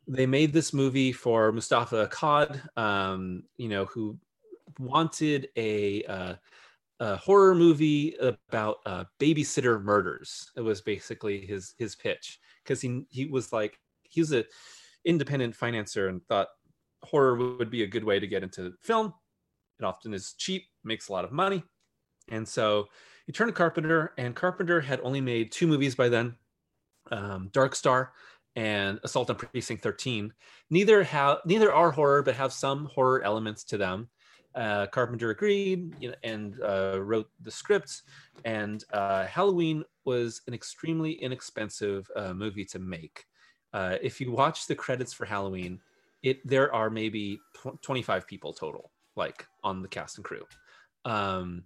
they 0.06 0.26
made 0.26 0.52
this 0.52 0.72
movie 0.72 1.12
for 1.12 1.52
Moustapha 1.52 2.08
Akkad, 2.08 2.76
um, 2.76 3.44
you 3.56 3.68
know, 3.68 3.84
who 3.86 4.18
wanted 4.78 5.48
a, 5.56 6.02
uh, 6.04 6.34
a 7.00 7.16
horror 7.16 7.54
movie 7.54 8.14
about 8.20 8.76
uh, 8.86 9.04
babysitter 9.20 9.82
murders. 9.82 10.50
It 10.56 10.60
was 10.60 10.80
basically 10.80 11.44
his 11.46 11.74
his 11.78 11.96
pitch 11.96 12.38
because 12.62 12.80
he 12.80 13.04
he 13.10 13.26
was 13.26 13.52
like 13.52 13.78
he 14.02 14.20
was 14.20 14.32
a 14.32 14.44
independent 15.04 15.56
financier 15.56 16.08
and 16.08 16.24
thought 16.26 16.48
horror 17.02 17.36
would 17.56 17.70
be 17.70 17.82
a 17.82 17.88
good 17.88 18.04
way 18.04 18.20
to 18.20 18.26
get 18.26 18.42
into 18.42 18.72
film. 18.80 19.12
It 19.80 19.84
often 19.84 20.14
is 20.14 20.34
cheap, 20.38 20.64
makes 20.84 21.08
a 21.08 21.12
lot 21.12 21.24
of 21.24 21.32
money, 21.32 21.64
and 22.30 22.46
so 22.46 22.86
he 23.26 23.32
turned 23.32 23.48
to 23.48 23.54
Carpenter. 23.54 24.12
And 24.18 24.36
Carpenter 24.36 24.80
had 24.80 25.00
only 25.02 25.20
made 25.20 25.50
two 25.50 25.66
movies 25.66 25.94
by 25.94 26.08
then, 26.08 26.36
um, 27.10 27.50
Dark 27.52 27.74
Star 27.74 28.12
and 28.54 29.00
Assault 29.02 29.30
on 29.30 29.36
Precinct 29.36 29.82
13. 29.82 30.32
Neither 30.70 31.02
have 31.04 31.38
neither 31.46 31.72
are 31.72 31.90
horror, 31.90 32.22
but 32.22 32.36
have 32.36 32.52
some 32.52 32.86
horror 32.86 33.22
elements 33.22 33.64
to 33.64 33.78
them. 33.78 34.08
Uh, 34.54 34.86
Carpenter 34.86 35.30
agreed 35.30 35.94
you 36.00 36.10
know, 36.10 36.14
and 36.22 36.60
uh, 36.62 37.00
wrote 37.02 37.28
the 37.40 37.50
scripts. 37.50 38.02
And 38.44 38.84
uh, 38.92 39.26
Halloween 39.26 39.84
was 40.04 40.42
an 40.46 40.54
extremely 40.54 41.12
inexpensive 41.12 42.10
uh, 42.16 42.34
movie 42.34 42.64
to 42.66 42.78
make. 42.78 43.24
Uh, 43.72 43.96
if 44.02 44.20
you 44.20 44.32
watch 44.32 44.66
the 44.66 44.74
credits 44.74 45.12
for 45.12 45.24
Halloween, 45.24 45.80
it 46.22 46.46
there 46.46 46.72
are 46.74 46.90
maybe 46.90 47.38
tw- 47.56 47.80
25 47.82 48.26
people 48.26 48.52
total, 48.52 48.92
like 49.16 49.46
on 49.64 49.82
the 49.82 49.88
cast 49.88 50.18
and 50.18 50.24
crew. 50.24 50.44
Um, 51.04 51.64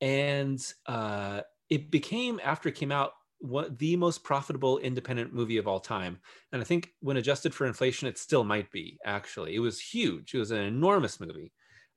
and 0.00 0.72
uh, 0.86 1.40
it 1.70 1.90
became 1.90 2.40
after 2.44 2.68
it 2.68 2.74
came 2.74 2.92
out 2.92 3.12
what 3.38 3.78
the 3.78 3.96
most 3.96 4.24
profitable 4.24 4.78
independent 4.78 5.32
movie 5.34 5.58
of 5.58 5.68
all 5.68 5.78
time 5.78 6.18
and 6.52 6.62
i 6.62 6.64
think 6.64 6.94
when 7.00 7.18
adjusted 7.18 7.54
for 7.54 7.66
inflation 7.66 8.08
it 8.08 8.16
still 8.16 8.44
might 8.44 8.70
be 8.70 8.98
actually 9.04 9.54
it 9.54 9.58
was 9.58 9.78
huge 9.78 10.34
it 10.34 10.38
was 10.38 10.50
an 10.50 10.62
enormous 10.62 11.20
movie 11.20 11.52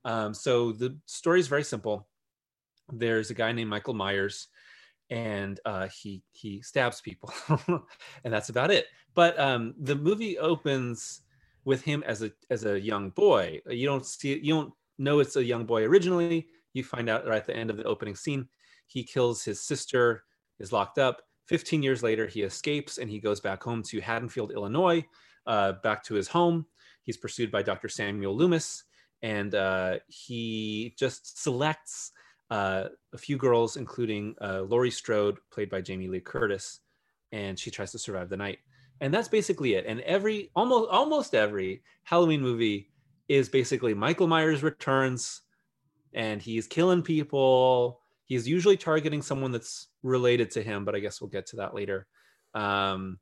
um, 0.06 0.34
so 0.34 0.72
the 0.72 0.98
story 1.06 1.40
is 1.40 1.48
very 1.48 1.64
simple. 1.64 2.08
There's 2.92 3.30
a 3.30 3.36
guy 3.36 3.52
named 3.52 3.70
michael 3.70 3.94
myers 3.94 4.48
and 5.10 5.60
uh, 5.66 5.88
he 5.88 6.22
he 6.32 6.62
stabs 6.62 7.02
people 7.02 7.34
and 8.24 8.34
that's 8.34 8.50
about 8.50 8.72
it. 8.72 8.88
But 9.16 9.40
um, 9.40 9.74
the 9.80 9.96
movie 9.96 10.38
opens 10.38 11.22
with 11.66 11.82
him 11.82 12.04
as 12.06 12.24
a 12.24 12.32
as 12.50 12.66
a 12.66 12.80
young 12.80 13.10
boy. 13.12 13.62
You 13.68 13.86
don't 13.86 14.06
see 14.06 14.40
you 14.40 14.54
don't 14.54 14.74
know 14.98 15.20
it's 15.20 15.36
a 15.36 15.44
young 15.44 15.66
boy 15.66 15.84
originally. 15.84 16.48
You 16.74 16.84
find 16.84 17.10
out 17.10 17.26
right 17.28 17.38
at 17.38 17.48
the 17.48 17.56
end 17.56 17.70
of 17.70 17.78
the 17.78 17.84
opening 17.84 18.16
scene 18.16 18.48
he 18.90 19.04
kills 19.04 19.44
his 19.44 19.62
sister 19.62 20.24
is 20.60 20.74
locked 20.74 20.98
up. 20.98 21.22
15 21.48 21.82
years 21.82 22.04
later 22.04 22.28
he 22.28 22.42
escapes 22.42 22.98
and 22.98 23.10
he 23.10 23.20
goes 23.20 23.40
back 23.40 23.64
home 23.64 23.82
to 23.84 24.00
haddonfield 24.02 24.52
illinois 24.52 25.04
uh, 25.48 25.74
back 25.84 26.04
to 26.04 26.16
his 26.16 26.28
home. 26.28 26.66
He's 27.04 27.18
pursued 27.18 27.52
by 27.52 27.64
dr 27.64 27.88
samuel 27.90 28.36
loomis 28.36 28.84
and 29.22 29.54
uh, 29.56 29.98
he 30.08 30.94
just 30.98 31.42
selects 31.42 32.12
uh, 32.50 32.86
a 33.14 33.18
few 33.18 33.38
girls 33.38 33.78
including 33.78 34.36
uh, 34.42 34.62
laurie 34.62 34.92
strode 34.92 35.38
played 35.52 35.70
by 35.70 35.82
jamie 35.82 36.08
lee 36.08 36.20
curtis 36.20 36.80
and 37.32 37.58
she 37.60 37.72
tries 37.72 37.92
to 37.92 38.00
survive 38.00 38.30
the 38.30 38.38
night. 38.38 38.60
And 39.02 39.14
that's 39.14 39.28
basically 39.28 39.76
it. 39.76 39.86
And 39.88 40.02
every 40.02 40.52
almost 40.56 40.90
almost 40.90 41.36
every 41.36 41.84
halloween 42.04 42.42
movie 42.42 42.90
is 43.28 43.50
basically 43.50 43.94
michael 43.94 44.28
myers 44.28 44.64
returns 44.64 45.42
and 46.14 46.42
he's 46.42 46.66
killing 46.66 47.04
people. 47.04 48.02
He's 48.26 48.48
usually 48.48 48.78
targeting 48.78 49.22
someone 49.22 49.52
that's 49.52 49.88
related 50.02 50.50
to 50.52 50.64
him 50.64 50.86
but 50.86 50.96
i 50.96 51.00
guess 51.00 51.22
we'll 51.22 51.30
get 51.30 51.46
to 51.48 51.58
that 51.58 51.74
later. 51.74 52.08
Um, 52.54 53.20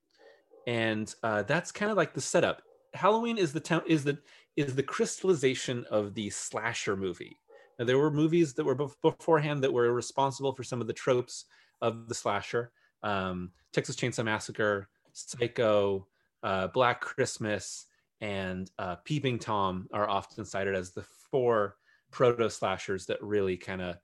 and 0.65 1.13
uh, 1.23 1.43
that's 1.43 1.71
kind 1.71 1.91
of 1.91 1.97
like 1.97 2.13
the 2.13 2.21
setup 2.21 2.61
halloween 2.97 3.37
is 3.37 3.53
the 3.53 3.59
town 3.59 3.81
is 3.87 4.03
the 4.03 4.17
is 4.55 4.75
the 4.75 4.83
crystallization 4.83 5.85
of 5.89 6.13
the 6.13 6.29
slasher 6.29 6.95
movie 6.95 7.37
now, 7.79 7.85
there 7.85 7.99
were 7.99 8.09
movies 8.09 8.55
that 8.55 8.63
were 8.63 8.75
bef- 8.75 8.95
beforehand 9.03 9.63
that 9.63 9.71
were 9.71 9.93
responsible 9.93 10.51
for 10.51 10.63
some 10.63 10.81
of 10.81 10.87
the 10.87 10.93
tropes 10.93 11.45
of 11.81 12.07
the 12.07 12.15
slasher 12.15 12.71
um, 13.03 13.51
texas 13.71 13.95
chainsaw 13.95 14.25
massacre 14.25 14.89
psycho 15.13 16.07
uh, 16.43 16.67
black 16.67 17.01
christmas 17.01 17.85
and 18.21 18.71
uh, 18.79 18.95
peeping 19.03 19.37
tom 19.37 19.87
are 19.93 20.09
often 20.09 20.43
cited 20.43 20.75
as 20.75 20.91
the 20.91 21.05
four 21.29 21.75
proto 22.11 22.49
slashers 22.49 23.05
that 23.05 23.21
really 23.21 23.57
kind 23.57 23.81
of 23.81 23.97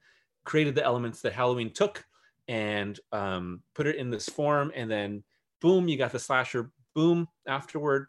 created 0.46 0.76
the 0.76 0.84
elements 0.84 1.22
that 1.22 1.34
Halloween 1.34 1.72
took 1.72 2.04
and 2.48 3.00
um, 3.12 3.62
put 3.74 3.88
it 3.88 3.96
in 3.96 4.10
this 4.10 4.28
form, 4.28 4.72
and 4.76 4.92
then 4.92 5.24
boom, 5.62 5.88
you 5.88 5.98
got 5.98 6.12
the 6.12 6.20
slasher. 6.20 6.72
Boom, 6.94 7.28
afterward, 7.48 8.08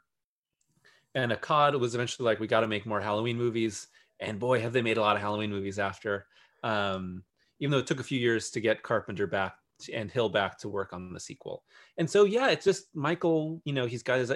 and 1.15 1.33
Akkad 1.33 1.79
was 1.79 1.95
eventually 1.95 2.27
like, 2.27 2.41
we 2.41 2.47
got 2.47 2.61
to 2.61 2.69
make 2.69 2.87
more 2.87 3.01
Halloween 3.01 3.37
movies, 3.37 3.89
and 4.21 4.39
boy, 4.39 4.61
have 4.61 4.73
they 4.73 4.83
made 4.83 4.97
a 4.97 5.01
lot 5.01 5.17
of 5.17 5.23
Halloween 5.23 5.51
movies 5.51 5.79
after. 5.79 6.27
Um, 6.63 7.23
even 7.61 7.71
though 7.71 7.79
it 7.79 7.87
took 7.87 8.01
a 8.01 8.05
few 8.05 8.19
years 8.19 8.51
to 8.51 8.61
get 8.61 8.83
Carpenter 8.83 9.27
back 9.27 9.57
and 9.93 10.11
Hill 10.11 10.29
back 10.29 10.59
to 10.59 10.69
work 10.69 10.93
on 10.93 11.13
the 11.13 11.21
sequel. 11.21 11.63
And 11.99 12.09
so 12.09 12.25
yeah, 12.25 12.51
it's 12.51 12.65
just 12.65 12.95
Michael, 12.95 13.61
you 13.65 13.73
know, 13.73 13.87
he's 13.87 14.03
got 14.03 14.19
his 14.19 14.33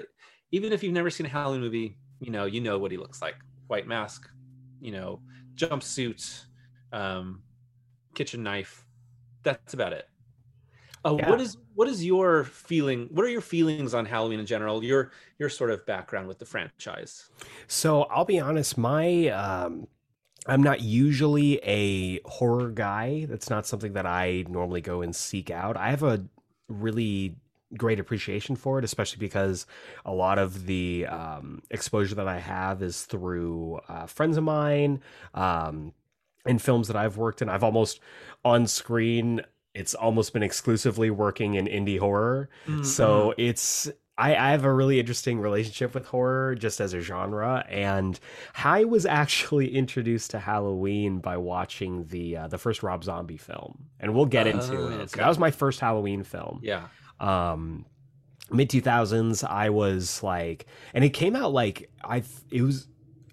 even 0.51 0.73
if 0.73 0.83
you've 0.83 0.95
never 0.95 1.11
seen 1.11 1.27
a 1.27 1.29
Halloween 1.29 1.61
movie, 1.61 1.99
you 2.21 2.31
know, 2.31 2.47
you 2.47 2.61
know 2.61 2.79
what 2.79 2.91
he 2.91 2.97
looks 2.97 3.21
like. 3.21 3.37
White 3.67 3.87
mask, 3.87 4.29
you 4.81 4.93
know, 4.93 5.21
jumpsuit, 5.55 6.45
um, 6.93 7.43
kitchen 8.15 8.43
knife. 8.43 8.87
That's 9.43 9.75
about 9.75 9.93
it. 9.93 10.09
Uh, 11.05 11.17
Yeah. 11.19 11.31
What 11.31 11.41
is 11.41 11.57
what 11.75 11.89
is 11.89 12.05
your 12.05 12.45
feeling? 12.45 13.09
What 13.13 13.25
are 13.25 13.29
your 13.29 13.41
feelings 13.41 13.95
on 13.95 14.05
Halloween 14.05 14.41
in 14.41 14.47
general? 14.47 14.83
Your 14.83 15.13
your 15.39 15.49
sort 15.49 15.71
of 15.71 15.87
background 15.87 16.29
with 16.29 16.39
the 16.39 16.47
franchise. 16.47 17.31
So 17.67 18.03
I'll 18.05 18.25
be 18.25 18.41
honest, 18.41 18.77
my 18.77 19.29
um 19.29 19.87
I'm 20.47 20.63
not 20.63 20.81
usually 20.81 21.57
a 21.63 22.21
horror 22.25 22.71
guy. 22.71 23.27
That's 23.29 23.51
not 23.51 23.67
something 23.67 23.93
that 23.93 24.07
I 24.07 24.45
normally 24.49 24.81
go 24.81 25.03
and 25.03 25.15
seek 25.15 25.51
out. 25.51 25.77
I 25.77 25.91
have 25.91 26.03
a 26.03 26.25
really 26.69 27.37
great 27.77 28.01
appreciation 28.01 28.57
for 28.57 28.79
it, 28.79 28.85
especially 28.85 29.19
because 29.19 29.67
a 30.07 30.13
lot 30.13 30.39
of 30.39 30.65
the 30.65 31.07
um, 31.07 31.63
exposure 31.71 32.15
that 32.15 32.29
I 32.29 32.39
have 32.39 32.83
is 32.83 33.05
through 33.05 33.81
uh, 33.89 34.07
friends 34.07 34.39
of 34.39 34.45
mine 34.45 35.03
um, 35.35 35.93
and 36.47 36.63
films 36.63 36.89
that 36.89 36.97
I've 36.97 37.19
worked 37.19 37.43
in. 37.43 37.51
I've 37.51 37.65
almost 37.65 38.01
on 38.43 38.67
screen. 38.67 39.43
It's 39.79 39.95
almost 39.95 40.33
been 40.33 40.43
exclusively 40.43 41.11
working 41.11 41.55
in 41.55 41.67
indie 41.67 41.99
horror. 41.99 42.51
So 42.83 43.35
it's 43.39 43.89
I, 44.17 44.35
I 44.35 44.51
have 44.51 44.65
a 44.65 44.73
really 44.75 44.99
interesting 44.99 45.39
relationship 45.39 45.95
with 45.95 46.05
horror 46.07 46.57
just 46.57 46.81
as 46.81 46.93
a 46.93 47.01
genre, 47.01 47.65
and 47.69 48.19
I 48.65 48.85
was 48.85 49.07
actually 49.07 49.73
introduced 49.83 50.33
to 50.33 50.41
Halloween 50.41 51.21
by 51.21 51.37
watching 51.37 52.05
the 52.07 52.37
uh, 52.37 52.49
the 52.49 52.59
first 52.59 52.83
Rob 52.83 53.05
Zombie 53.05 53.37
film, 53.37 53.85
and 54.01 54.15
we'll 54.15 54.27
get 54.27 54.49
into 54.49 54.77
Oh, 54.77 54.89
it. 54.89 55.11
So 55.11 55.15
okay. 55.15 55.21
that 55.21 55.29
was 55.29 55.39
my 55.39 55.53
first 55.53 55.79
Halloween 55.81 56.25
film. 56.25 56.61
yeah. 56.65 56.89
Um, 57.21 57.87
mid 58.51 58.71
two 58.71 58.81
thousands, 58.81 59.45
I 59.45 59.71
was 59.71 60.23
like, 60.23 60.67
and 60.95 61.05
it 61.05 61.11
came 61.11 61.37
out 61.37 61.53
like 61.53 61.91
I 62.03 62.23
it 62.51 62.63
was 62.63 62.89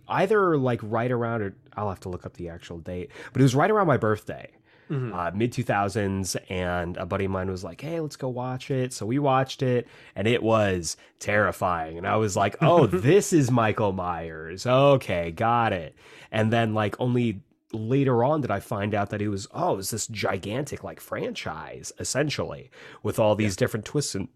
either 0.08 0.56
like 0.58 0.82
right 0.84 1.12
around 1.12 1.42
or 1.42 1.56
I'll 1.76 1.90
have 1.90 2.02
to 2.02 2.10
look 2.10 2.26
up 2.28 2.34
the 2.36 2.50
actual 2.50 2.78
date, 2.78 3.10
but 3.34 3.42
it 3.42 3.44
was 3.44 3.56
right 3.56 3.72
around 3.72 3.88
my 3.88 3.98
birthday 3.98 4.52
Mhm. 4.90 5.14
uh, 5.14 5.32
mid 5.36 5.52
2000s 5.52 6.36
and 6.50 6.96
a 6.98 7.06
buddy 7.06 7.26
of 7.26 7.32
mine 7.32 7.50
was 7.50 7.64
like 7.64 7.82
hey 7.82 8.00
let's 8.00 8.16
go 8.16 8.30
watch 8.30 8.70
it 8.70 8.94
so 8.94 9.06
we 9.06 9.18
watched 9.18 9.64
it 9.64 9.88
and 10.16 10.28
it 10.28 10.44
was 10.44 10.96
terrifying 11.20 11.98
and 11.98 12.08
i 12.08 12.16
was 12.16 12.36
like 12.36 12.56
oh 12.62 12.86
this 13.10 13.34
is 13.34 13.50
michael 13.50 13.94
myers 13.94 14.68
okay 14.68 15.32
got 15.32 15.74
it 15.74 15.96
and 16.32 16.54
then 16.54 16.74
like 16.74 16.96
only 17.00 17.42
later 17.74 18.24
on 18.24 18.42
did 18.42 18.52
i 18.52 18.60
find 18.60 18.94
out 18.94 19.10
that 19.10 19.22
it 19.24 19.30
was 19.30 19.48
oh 19.54 19.74
it 19.74 19.78
was 19.78 19.90
this 19.90 20.06
gigantic 20.08 20.84
like 20.84 21.00
franchise 21.00 21.92
essentially 22.00 22.70
with 23.02 23.18
all 23.18 23.36
these 23.36 23.56
different 23.56 23.86
twists 23.86 24.14
and 24.14 24.28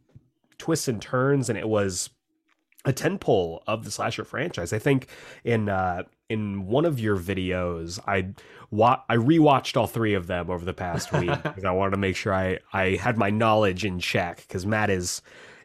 twists 0.58 0.88
and 0.88 1.02
turns 1.02 1.48
and 1.48 1.60
it 1.60 1.70
was 1.70 2.10
a 2.86 2.94
tentpole 2.94 3.60
of 3.68 3.84
the 3.84 3.92
slasher 3.92 4.24
franchise. 4.24 4.72
I 4.72 4.80
think 4.80 5.08
in 5.44 5.68
uh, 5.68 6.04
in 6.30 6.68
one 6.68 6.86
of 6.86 7.00
your 7.00 7.18
videos, 7.18 8.00
I 8.08 8.30
wa- 8.72 9.02
I 9.10 9.16
rewatched 9.18 9.76
all 9.78 9.88
three 9.88 10.14
of 10.14 10.28
them 10.28 10.50
over 10.50 10.64
the 10.64 10.74
past 10.74 11.12
week 11.20 11.32
because 11.44 11.66
I 11.66 11.72
wanted 11.72 11.92
to 11.92 11.98
make 11.98 12.16
sure 12.16 12.34
I 12.34 12.60
I 12.72 12.96
had 12.96 13.18
my 13.18 13.30
knowledge 13.30 13.84
in 13.86 14.00
check 14.00 14.38
because 14.48 14.66
Matt 14.66 14.90
is 14.90 15.22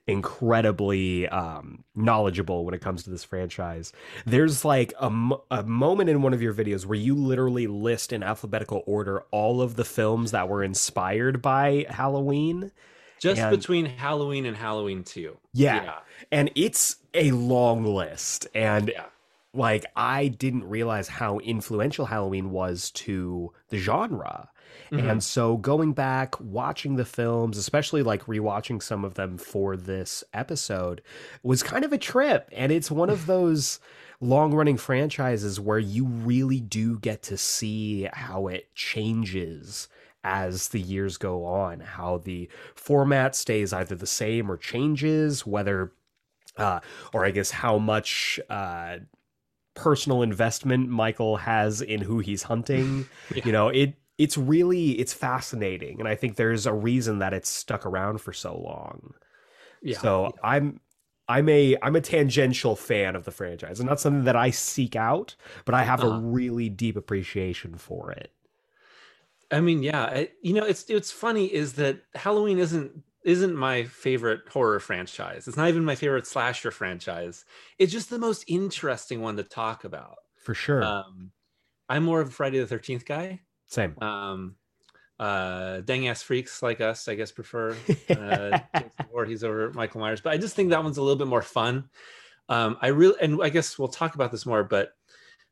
incredibly 0.07 1.29
um, 1.29 1.85
knowledgeable 1.95 2.65
when 2.65 2.75
it 2.75 2.81
comes 2.81 3.05
to 3.05 3.11
this 3.11 3.25
franchise. 3.25 3.93
There's 4.27 4.65
like 4.65 4.93
a, 4.99 5.11
mo- 5.11 5.45
a 5.51 5.63
moment 5.63 6.11
in 6.11 6.23
one 6.23 6.33
of 6.35 6.43
your 6.43 6.53
videos 6.55 6.85
where 6.87 6.99
you 6.99 7.15
literally 7.15 7.67
list 7.67 8.13
in 8.13 8.23
alphabetical 8.23 8.83
order 8.87 9.23
all 9.31 9.61
of 9.63 9.77
the 9.77 9.85
films 9.85 10.31
that 10.33 10.49
were 10.49 10.63
inspired 10.65 11.41
by 11.43 11.87
Halloween. 11.89 12.71
Just 13.21 13.41
And- 13.41 13.57
between 13.57 13.87
Halloween 13.87 14.45
and 14.47 14.57
Halloween 14.57 15.05
2. 15.05 15.37
Yeah. 15.53 15.99
And 16.33 16.51
it's 16.55 16.97
a 17.15 17.31
long 17.33 17.85
list. 17.85 18.47
And 18.55 18.89
Yeah. 18.95 19.05
Like 19.55 19.85
I 19.97 20.29
didn't 20.29 20.65
realize 20.65 21.09
how 21.09 21.39
influential 21.39 22.07
Halloween 22.07 22.51
was 22.51 22.91
to 22.93 23.53
the 23.69 23.79
genre. 23.79 24.51
Mhm. 24.91 25.11
And 25.11 25.23
so 25.23 25.57
going 25.57 25.93
back, 25.93 26.39
watching 26.41 26.97
the 26.97 27.05
films, 27.05 27.57
especially 27.57 28.03
like 28.03 28.25
rewatching 28.27 28.83
some 28.83 29.05
of 29.05 29.15
them 29.15 29.39
for 29.39 29.77
this 29.77 30.25
episode, 30.33 31.03
was 31.43 31.63
kind 31.63 31.85
of 31.85 31.93
a 31.93 31.99
trip. 31.99 32.49
And 32.53 32.73
it's 32.73 32.91
one 32.91 33.11
of 33.11 33.27
those 33.27 33.81
long 34.21 34.55
running 34.55 34.77
franchises 34.77 35.61
where 35.61 35.79
you 35.79 36.05
really 36.07 36.61
do 36.61 36.99
get 36.99 37.23
to 37.23 37.37
see 37.37 38.09
how 38.13 38.47
it 38.47 38.75
changes 38.75 39.89
as 40.23 40.69
the 40.69 40.81
years 40.81 41.19
go 41.19 41.45
on, 41.45 41.81
how 41.81 42.19
the 42.19 42.49
format 42.75 43.37
stays 43.37 43.73
either 43.73 43.95
the 43.95 44.07
same 44.07 44.51
or 44.51 44.57
changes, 44.57 45.47
whether 45.47 45.93
uh, 46.57 46.81
or 47.13 47.25
I 47.27 47.31
guess 47.33 47.51
how 47.51 47.79
much 47.79 48.39
uh, 48.49 48.99
personal 49.75 50.23
investment 50.23 50.89
Michael 50.89 51.37
has 51.39 51.83
in 51.83 52.01
who 52.03 52.19
he's 52.21 52.45
hunting. 52.45 53.09
Yeah. 53.29 53.45
You 53.45 53.53
know, 53.53 53.69
it 53.69 53.95
it's 54.19 54.39
really 54.39 54.93
it's 55.01 55.13
fascinating, 55.15 56.01
and 56.01 56.09
I 56.09 56.15
think 56.17 56.37
there's 56.37 56.67
a 56.67 56.73
reason 56.75 57.19
that 57.21 57.35
it's 57.35 57.49
stuck 57.49 57.85
around 57.87 58.21
for 58.21 58.33
so 58.33 58.57
long. 58.59 59.15
Yeah. 59.83 60.01
So 60.01 60.35
I'm 60.43 60.81
I'm 61.29 61.49
a 61.49 61.77
I'm 61.83 61.97
a 61.97 62.01
tangential 62.03 62.77
fan 62.77 63.17
of 63.17 63.25
the 63.25 63.33
franchise, 63.33 63.81
and 63.81 63.89
not 63.89 64.01
something 64.01 64.25
that 64.25 64.37
I 64.37 64.51
seek 64.51 64.97
out, 64.97 65.37
but 65.65 65.75
I 65.75 65.85
have 65.85 66.03
a 66.03 66.09
Uh-huh. 66.09 66.21
really 66.37 66.69
deep 66.71 66.97
appreciation 66.97 67.77
for 67.79 68.13
it. 68.13 68.33
I 69.51 69.61
mean, 69.61 69.83
yeah, 69.83 70.03
I, 70.05 70.31
you 70.43 70.53
know, 70.55 70.65
it's 70.65 70.89
it's 70.91 71.13
funny 71.13 71.53
is 71.53 71.75
that 71.75 72.03
Halloween 72.15 72.59
isn't 72.59 73.03
isn't 73.25 73.57
my 73.57 73.85
favorite 73.85 74.41
horror 74.49 74.81
franchise. 74.81 75.49
It's 75.49 75.57
not 75.57 75.69
even 75.69 75.85
my 75.85 75.95
favorite 75.95 76.27
slasher 76.27 76.71
franchise. 76.71 77.45
It's 77.79 77.93
just 77.93 78.11
the 78.11 78.19
most 78.19 78.45
interesting 78.47 79.21
one 79.21 79.37
to 79.37 79.43
talk 79.43 79.85
about. 79.85 80.19
For 80.37 80.55
sure. 80.55 80.83
Um, 80.83 81.31
I'm 81.89 82.05
more 82.05 82.21
of 82.21 82.29
a 82.29 82.31
Friday 82.31 82.59
the 82.59 82.67
Thirteenth 82.67 83.05
guy. 83.05 83.41
Same. 83.67 83.97
Um, 84.01 84.57
uh, 85.19 85.81
dang 85.81 86.09
ass 86.09 86.23
freaks 86.23 86.63
like 86.63 86.81
us, 86.81 87.09
I 87.09 87.15
guess, 87.15 87.33
prefer 87.33 87.71
uh, 88.11 88.59
Jason 88.75 88.91
Voorhees 89.11 89.45
over 89.45 89.73
Michael 89.73 90.01
Myers. 90.01 90.21
But 90.21 90.33
I 90.33 90.39
just 90.39 90.57
think 90.57 90.71
that 90.71 90.83
one's 90.83 90.99
a 90.99 91.03
little 91.03 91.19
bit 91.19 91.29
more 91.29 91.43
fun. 91.43 91.89
Um, 92.49 92.77
I 92.83 92.89
really, 92.89 93.17
and 93.21 93.43
I 93.43 93.49
guess 93.49 93.79
we'll 93.79 93.89
talk 93.89 94.15
about 94.15 94.31
this 94.31 94.45
more, 94.45 94.65
but 94.65 94.91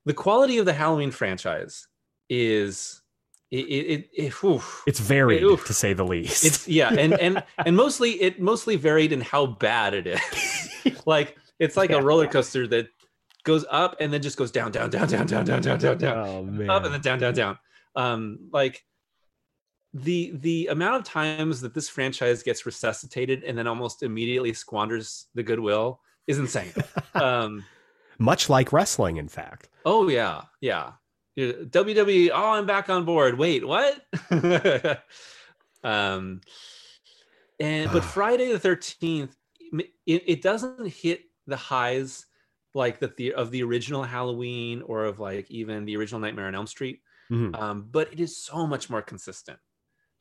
the 0.04 0.14
quality 0.14 0.58
of 0.58 0.66
the 0.66 0.72
Halloween 0.72 1.10
franchise 1.10 1.86
is 2.28 3.01
it 3.52 3.56
it, 3.56 3.86
it, 3.86 4.10
it 4.24 4.32
whew. 4.40 4.60
it's 4.86 4.98
varied 4.98 5.42
Oof. 5.44 5.64
to 5.66 5.74
say 5.74 5.92
the 5.92 6.04
least. 6.04 6.44
it's 6.44 6.66
yeah, 6.66 6.92
and 6.92 7.12
and 7.26 7.44
and 7.64 7.76
mostly 7.76 8.12
it 8.20 8.40
mostly 8.40 8.76
varied 8.76 9.12
in 9.12 9.20
how 9.20 9.46
bad 9.46 9.94
it 9.94 10.06
is. 10.06 11.02
like 11.06 11.36
it's 11.60 11.76
like 11.76 11.90
Yeah. 11.90 11.98
a 11.98 12.02
roller 12.02 12.26
coaster 12.26 12.66
that 12.68 12.88
goes 13.44 13.64
up 13.70 13.96
and 14.00 14.12
then 14.12 14.22
just 14.22 14.36
goes 14.38 14.50
down, 14.50 14.70
down, 14.72 14.88
down, 14.90 15.06
down, 15.08 15.26
down, 15.26 15.44
down, 15.44 15.60
down, 15.60 15.78
down, 15.78 15.98
down 15.98 16.18
oh 16.28 16.42
man. 16.44 16.70
up 16.70 16.84
and 16.84 16.94
then 16.94 17.00
down, 17.00 17.18
down, 17.18 17.34
down. 17.34 17.58
Um, 17.94 18.38
like 18.52 18.82
the 19.94 20.32
the 20.36 20.68
amount 20.68 20.96
of 20.96 21.04
times 21.04 21.60
that 21.60 21.74
this 21.74 21.88
franchise 21.88 22.42
gets 22.42 22.64
resuscitated 22.64 23.44
and 23.44 23.56
then 23.58 23.66
almost 23.66 24.02
immediately 24.02 24.52
squanders 24.54 25.26
the 25.34 25.42
goodwill 25.42 26.00
is 26.26 26.38
insane. 26.38 26.72
um, 27.14 27.64
Much 28.18 28.48
like 28.48 28.72
wrestling, 28.72 29.18
in 29.18 29.28
fact. 29.28 29.68
oh 29.84 30.08
yeah, 30.08 30.42
yeah. 30.60 30.92
WWE. 31.38 32.30
Oh, 32.32 32.50
I'm 32.52 32.66
back 32.66 32.90
on 32.90 33.04
board. 33.04 33.38
Wait, 33.38 33.66
what? 33.66 34.04
um, 35.84 36.40
and 37.60 37.90
but 37.92 38.04
Friday 38.04 38.52
the 38.52 38.58
Thirteenth, 38.58 39.36
it, 39.72 39.90
it 40.06 40.42
doesn't 40.42 40.86
hit 40.86 41.22
the 41.46 41.56
highs 41.56 42.26
like 42.74 42.98
the, 43.00 43.12
the 43.16 43.34
of 43.34 43.50
the 43.50 43.62
original 43.62 44.02
Halloween 44.02 44.82
or 44.82 45.04
of 45.04 45.18
like 45.20 45.50
even 45.50 45.84
the 45.84 45.96
original 45.96 46.20
Nightmare 46.20 46.46
on 46.46 46.54
Elm 46.54 46.66
Street 46.66 47.00
Mhm. 47.30 47.58
um, 47.58 47.88
but 47.90 48.12
it 48.12 48.20
is 48.20 48.36
so 48.36 48.66
much 48.66 48.90
more 48.90 49.00
consistent. 49.00 49.58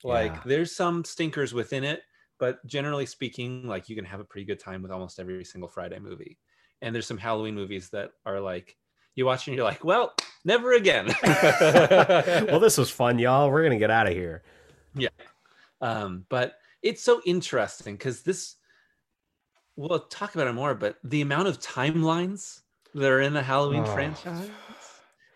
Like 0.04 0.34
Yeah. 0.34 0.42
there's 0.46 0.74
some 0.76 1.04
stinkers 1.04 1.54
within 1.54 1.84
it, 1.84 2.04
but 2.40 2.66
generally 2.66 3.06
speaking, 3.06 3.68
like 3.68 3.90
you 3.90 3.96
can 3.96 4.06
have 4.06 4.20
a 4.22 4.24
pretty 4.26 4.46
good 4.46 4.60
time 4.60 4.82
with 4.82 4.92
almost 4.92 5.20
every 5.20 5.44
single 5.44 5.68
Friday 5.70 6.00
movie. 6.00 6.40
And 6.82 6.96
there's 6.96 7.08
some 7.08 7.18
Halloween 7.18 7.56
movies 7.56 7.90
that 7.90 8.12
are 8.26 8.40
like 8.40 8.78
you 9.16 9.26
watch 9.26 9.48
and 9.48 9.56
you're 9.56 9.66
like, 9.66 9.84
well, 9.84 10.14
never 10.46 10.74
again. 10.74 11.08
well, 11.24 12.60
this 12.60 12.78
was 12.78 12.90
fun, 12.90 13.20
y'all. 13.20 13.50
We're 13.50 13.64
gonna 13.64 13.80
get 13.80 13.92
out 13.92 14.08
of 14.08 14.14
here. 14.14 14.44
Yeah, 14.94 15.10
um, 15.80 16.26
but 16.30 16.56
it's 16.82 17.04
so 17.04 17.22
interesting 17.26 17.96
because 17.96 18.22
this 18.24 18.56
we'll 19.76 20.00
talk 20.00 20.36
about 20.36 20.48
it 20.48 20.54
more, 20.54 20.76
but 20.76 20.98
the 21.04 21.22
amount 21.22 21.48
of 21.48 21.60
timelines 21.60 22.62
that 22.94 23.10
are 23.10 23.22
in 23.22 23.34
the 23.34 23.44
Halloween 23.44 23.84
Oh. 23.84 23.94
franchise, 23.94 24.50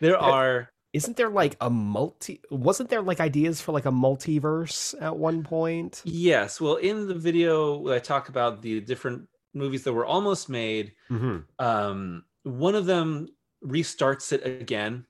there 0.01 0.17
are 0.17 0.69
isn't 0.93 1.17
there 1.17 1.29
like 1.29 1.57
a 1.59 1.69
multi 1.69 2.41
wasn't 2.49 2.89
there 2.89 3.01
like 3.01 3.19
ideas 3.19 3.59
for 3.59 3.73
like 3.73 3.85
a 3.85 3.91
multiverse 3.91 4.95
at 5.01 5.15
one 5.15 5.43
point? 5.43 6.01
Yes. 6.05 6.61
Well, 6.61 6.75
in 6.75 7.07
the 7.07 7.15
video, 7.15 7.93
I 7.93 7.99
talk 7.99 8.29
about 8.29 8.61
the 8.61 8.79
different 8.79 9.27
movies 9.53 9.83
that 9.83 9.93
were 9.93 10.05
almost 10.05 10.49
made. 10.49 10.93
Mm-hmm. 11.09 11.39
Um, 11.59 12.23
one 12.43 12.75
of 12.75 12.85
them 12.85 13.27
restarts 13.65 14.31
it 14.31 14.45
again, 14.45 15.05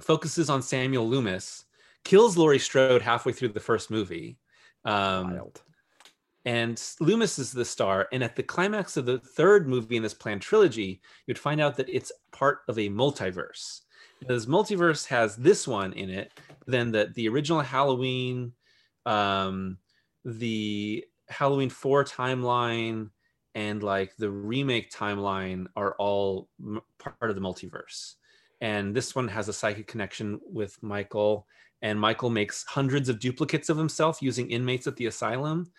focuses 0.00 0.50
on 0.50 0.62
Samuel 0.62 1.08
Loomis, 1.08 1.64
kills 2.04 2.36
Laurie 2.36 2.58
Strode 2.58 3.02
halfway 3.02 3.32
through 3.32 3.48
the 3.48 3.60
first 3.60 3.90
movie. 3.90 4.38
Um, 4.84 5.32
Wild. 5.32 5.62
and 6.44 6.80
Loomis 7.00 7.38
is 7.38 7.52
the 7.52 7.64
star. 7.64 8.08
And 8.12 8.22
at 8.22 8.36
the 8.36 8.42
climax 8.42 8.96
of 8.96 9.06
the 9.06 9.18
third 9.18 9.68
movie 9.68 9.96
in 9.96 10.02
this 10.02 10.14
planned 10.14 10.42
trilogy, 10.42 11.00
you'd 11.26 11.38
find 11.38 11.60
out 11.60 11.76
that 11.76 11.88
it's 11.88 12.12
part 12.30 12.60
of 12.68 12.78
a 12.78 12.88
multiverse. 12.88 13.80
This 14.26 14.46
multiverse 14.46 15.06
has 15.06 15.36
this 15.36 15.68
one 15.68 15.92
in 15.92 16.08
it, 16.08 16.32
then 16.66 16.90
the 16.90 17.12
the 17.14 17.28
original 17.28 17.60
Halloween, 17.60 18.52
um, 19.04 19.76
the 20.24 21.04
Halloween 21.28 21.68
four 21.68 22.02
timeline, 22.04 23.10
and 23.56 23.82
like 23.82 24.14
the 24.16 24.30
remake 24.30 24.92
timeline 24.92 25.66
are 25.74 25.94
all 25.98 26.48
m- 26.62 26.80
part 26.98 27.30
of 27.30 27.34
the 27.34 27.40
multiverse. 27.40 28.14
And 28.60 28.94
this 28.94 29.14
one 29.14 29.28
has 29.28 29.48
a 29.48 29.52
psychic 29.52 29.86
connection 29.86 30.38
with 30.44 30.80
Michael, 30.82 31.46
and 31.82 31.98
Michael 32.00 32.30
makes 32.30 32.64
hundreds 32.68 33.08
of 33.08 33.18
duplicates 33.18 33.68
of 33.68 33.76
himself 33.76 34.20
using 34.22 34.50
inmates 34.50 34.86
at 34.86 34.96
the 34.96 35.06
asylum. 35.06 35.70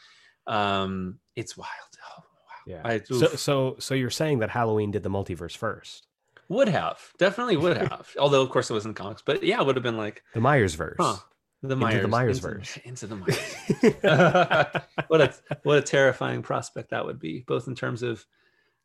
Um, 0.46 1.20
it's 1.36 1.58
wild. 1.58 1.70
Oh, 2.06 2.24
wow. 2.24 2.24
Yeah. 2.66 2.82
I- 2.84 3.02
so 3.04 3.28
so 3.36 3.76
so 3.80 3.94
you're 3.96 4.10
saying 4.10 4.40
that 4.40 4.50
Halloween 4.50 4.92
did 4.92 5.04
the 5.04 5.10
multiverse 5.10 5.56
first. 5.56 6.08
Would 6.50 6.70
have 6.70 7.00
definitely 7.20 7.58
would 7.58 7.78
have. 7.78 8.10
Although 8.20 8.42
of 8.42 8.50
course 8.50 8.70
it 8.70 8.74
was 8.74 8.86
in 8.86 8.94
comics, 8.94 9.22
but 9.26 9.44
yeah, 9.44 9.60
it 9.60 9.66
would 9.66 9.76
have 9.76 9.84
been 9.84 9.98
like, 9.98 10.24
The 10.34 10.40
Myers 10.42 10.76
verse. 10.76 10.96
huh, 11.00 11.18
the 11.62 11.74
Into 11.74 11.86
Myers, 11.86 12.02
the 12.02 12.08
Myers 12.08 12.38
into, 12.38 12.50
verse. 12.50 12.80
into 12.84 13.08
the 13.08 13.16
Myers. 13.16 14.84
what 15.08 15.22
a 15.22 15.34
what 15.64 15.78
a 15.78 15.82
terrifying 15.82 16.42
prospect 16.42 16.92
that 16.92 17.06
would 17.06 17.20
be, 17.20 17.44
both 17.48 17.68
in 17.68 17.76
terms 17.76 18.04
of 18.04 18.26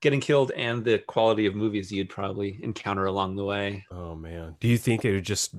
getting 0.00 0.20
killed 0.20 0.50
and 0.56 0.84
the 0.84 0.98
quality 0.98 1.46
of 1.46 1.54
movies 1.54 1.92
you'd 1.92 2.08
probably 2.08 2.58
encounter 2.62 3.06
along 3.06 3.36
the 3.36 3.44
way. 3.44 3.84
Oh 3.90 4.14
man. 4.14 4.56
Do 4.60 4.68
you 4.68 4.78
think 4.78 5.04
it 5.04 5.12
would 5.12 5.24
just 5.24 5.54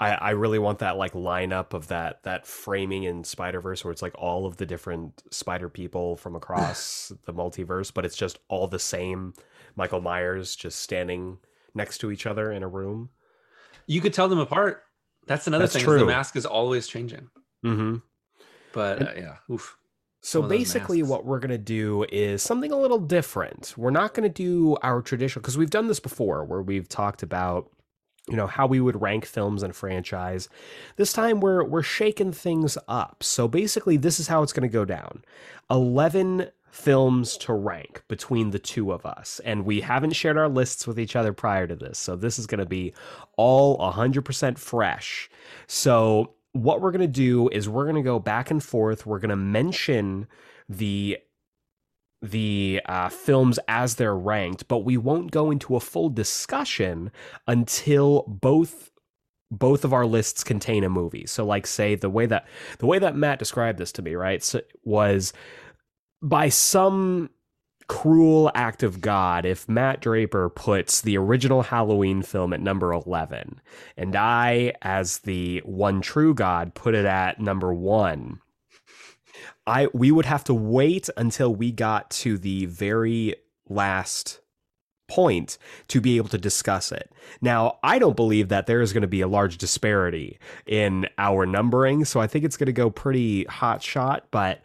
I, 0.00 0.10
I 0.10 0.30
really 0.30 0.58
want 0.58 0.80
that 0.80 0.96
like 0.96 1.12
lineup 1.12 1.72
of 1.72 1.88
that 1.88 2.22
that 2.24 2.46
framing 2.46 3.04
in 3.04 3.24
Spider 3.24 3.60
Verse 3.60 3.84
where 3.84 3.92
it's 3.92 4.02
like 4.02 4.14
all 4.16 4.46
of 4.46 4.56
the 4.56 4.66
different 4.66 5.22
spider 5.30 5.68
people 5.68 6.16
from 6.16 6.34
across 6.34 7.12
the 7.26 7.34
multiverse, 7.34 7.92
but 7.92 8.04
it's 8.04 8.16
just 8.16 8.38
all 8.48 8.66
the 8.66 8.78
same 8.78 9.34
Michael 9.76 10.00
Myers 10.00 10.56
just 10.56 10.80
standing 10.80 11.38
next 11.74 11.98
to 11.98 12.10
each 12.10 12.26
other 12.26 12.52
in 12.52 12.62
a 12.62 12.68
room. 12.68 13.10
You 13.86 14.00
could 14.00 14.14
tell 14.14 14.28
them 14.28 14.38
apart. 14.38 14.84
That's 15.26 15.46
another 15.46 15.64
That's 15.64 15.74
thing. 15.74 15.84
true. 15.84 15.98
The 15.98 16.06
mask 16.06 16.36
is 16.36 16.46
always 16.46 16.86
changing. 16.86 17.28
Mm-hmm. 17.64 17.96
But 18.72 19.02
uh, 19.02 19.12
yeah, 19.16 19.36
oof. 19.50 19.76
So 20.20 20.40
One 20.40 20.46
of 20.46 20.50
those 20.50 20.58
basically, 20.58 21.02
what 21.02 21.24
we're 21.26 21.38
going 21.38 21.50
to 21.50 21.58
do 21.58 22.06
is 22.10 22.42
something 22.42 22.72
a 22.72 22.78
little 22.78 22.98
different. 22.98 23.74
We're 23.76 23.90
not 23.90 24.14
going 24.14 24.28
to 24.28 24.32
do 24.32 24.76
our 24.82 25.02
traditional, 25.02 25.42
because 25.42 25.58
we've 25.58 25.70
done 25.70 25.86
this 25.86 26.00
before 26.00 26.44
where 26.44 26.62
we've 26.62 26.88
talked 26.88 27.22
about. 27.22 27.70
You 28.26 28.36
know 28.36 28.46
how 28.46 28.66
we 28.66 28.80
would 28.80 29.02
rank 29.02 29.26
films 29.26 29.62
and 29.62 29.76
franchise. 29.76 30.48
This 30.96 31.12
time 31.12 31.40
we're 31.40 31.62
we're 31.62 31.82
shaking 31.82 32.32
things 32.32 32.78
up. 32.88 33.22
So 33.22 33.48
basically, 33.48 33.98
this 33.98 34.18
is 34.18 34.28
how 34.28 34.42
it's 34.42 34.54
going 34.54 34.66
to 34.66 34.72
go 34.72 34.86
down: 34.86 35.22
eleven 35.70 36.48
films 36.74 37.36
to 37.36 37.52
rank 37.52 38.02
between 38.08 38.50
the 38.50 38.58
two 38.58 38.92
of 38.92 39.06
us, 39.06 39.40
and 39.44 39.64
we 39.64 39.80
haven't 39.80 40.12
shared 40.12 40.36
our 40.36 40.48
lists 40.48 40.88
with 40.88 40.98
each 40.98 41.14
other 41.14 41.32
prior 41.32 41.68
to 41.68 41.76
this. 41.76 41.98
So 41.98 42.16
this 42.16 42.36
is 42.38 42.46
going 42.46 42.58
to 42.58 42.66
be 42.66 42.92
all 43.36 43.78
hundred 43.92 44.24
percent 44.24 44.58
fresh. 44.58 45.30
So 45.68 46.34
what 46.52 46.80
we're 46.80 46.90
going 46.90 47.00
to 47.00 47.06
do 47.06 47.48
is 47.50 47.68
we're 47.68 47.84
going 47.84 47.94
to 47.96 48.02
go 48.02 48.18
back 48.18 48.50
and 48.50 48.62
forth. 48.62 49.06
We're 49.06 49.20
going 49.20 49.30
to 49.30 49.36
mention 49.36 50.26
the 50.68 51.18
the 52.20 52.80
uh, 52.86 53.08
films 53.08 53.58
as 53.68 53.94
they're 53.94 54.16
ranked, 54.16 54.66
but 54.66 54.78
we 54.78 54.96
won't 54.96 55.30
go 55.30 55.50
into 55.50 55.76
a 55.76 55.80
full 55.80 56.08
discussion 56.08 57.12
until 57.46 58.24
both 58.26 58.90
both 59.50 59.84
of 59.84 59.92
our 59.92 60.06
lists 60.06 60.42
contain 60.42 60.82
a 60.82 60.88
movie. 60.88 61.26
So 61.26 61.44
like 61.44 61.68
say 61.68 61.94
the 61.94 62.10
way 62.10 62.26
that 62.26 62.48
the 62.78 62.86
way 62.86 62.98
that 62.98 63.14
Matt 63.14 63.38
described 63.38 63.78
this 63.78 63.92
to 63.92 64.02
me, 64.02 64.16
right, 64.16 64.42
so, 64.42 64.60
was 64.82 65.32
by 66.24 66.48
some 66.48 67.28
cruel 67.86 68.50
act 68.54 68.82
of 68.82 69.02
God 69.02 69.44
if 69.44 69.68
Matt 69.68 70.00
Draper 70.00 70.48
puts 70.48 71.02
the 71.02 71.18
original 71.18 71.60
Halloween 71.60 72.22
film 72.22 72.54
at 72.54 72.62
number 72.62 72.94
11 72.94 73.60
and 73.98 74.16
I 74.16 74.72
as 74.80 75.18
the 75.18 75.58
one 75.66 76.00
true 76.00 76.32
God 76.32 76.74
put 76.74 76.94
it 76.94 77.04
at 77.04 77.40
number 77.40 77.74
1 77.74 78.40
I 79.66 79.88
we 79.92 80.10
would 80.10 80.24
have 80.24 80.44
to 80.44 80.54
wait 80.54 81.10
until 81.18 81.54
we 81.54 81.70
got 81.72 82.10
to 82.10 82.38
the 82.38 82.64
very 82.66 83.36
last 83.68 84.40
point 85.06 85.58
to 85.88 86.00
be 86.00 86.16
able 86.16 86.28
to 86.30 86.38
discuss 86.38 86.90
it. 86.90 87.12
Now, 87.40 87.78
I 87.82 87.98
don't 87.98 88.16
believe 88.16 88.48
that 88.48 88.66
there 88.66 88.80
is 88.80 88.92
going 88.92 89.02
to 89.02 89.08
be 89.08 89.20
a 89.20 89.28
large 89.28 89.58
disparity 89.58 90.38
in 90.66 91.06
our 91.18 91.44
numbering, 91.46 92.04
so 92.04 92.20
I 92.20 92.26
think 92.26 92.44
it's 92.44 92.56
going 92.56 92.66
to 92.66 92.72
go 92.72 92.90
pretty 92.90 93.44
hot 93.44 93.82
shot, 93.82 94.26
but 94.30 94.62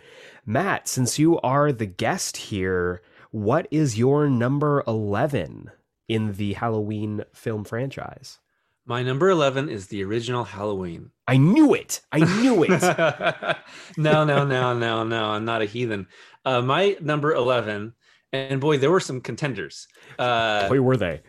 Matt, 0.49 0.87
since 0.87 1.19
you 1.19 1.39
are 1.41 1.71
the 1.71 1.85
guest 1.85 2.35
here, 2.35 3.03
what 3.29 3.67
is 3.69 3.99
your 3.99 4.27
number 4.27 4.83
11 4.87 5.69
in 6.07 6.33
the 6.33 6.53
Halloween 6.53 7.23
film 7.31 7.63
franchise? 7.63 8.39
My 8.83 9.03
number 9.03 9.29
11 9.29 9.69
is 9.69 9.89
the 9.89 10.03
original 10.03 10.45
Halloween. 10.45 11.11
I 11.27 11.37
knew 11.37 11.75
it. 11.75 12.01
I 12.11 12.21
knew 12.41 12.63
it. 12.63 12.81
no, 13.97 14.23
no, 14.25 14.43
no, 14.43 14.75
no, 14.75 15.03
no. 15.03 15.25
I'm 15.25 15.45
not 15.45 15.61
a 15.61 15.65
heathen. 15.65 16.07
Uh, 16.43 16.63
my 16.63 16.97
number 16.99 17.31
11, 17.31 17.93
and 18.33 18.59
boy, 18.59 18.79
there 18.79 18.89
were 18.89 18.99
some 18.99 19.21
contenders, 19.21 19.87
uh, 20.17 20.67
Boy, 20.67 20.81
were 20.81 20.97
they. 20.97 21.21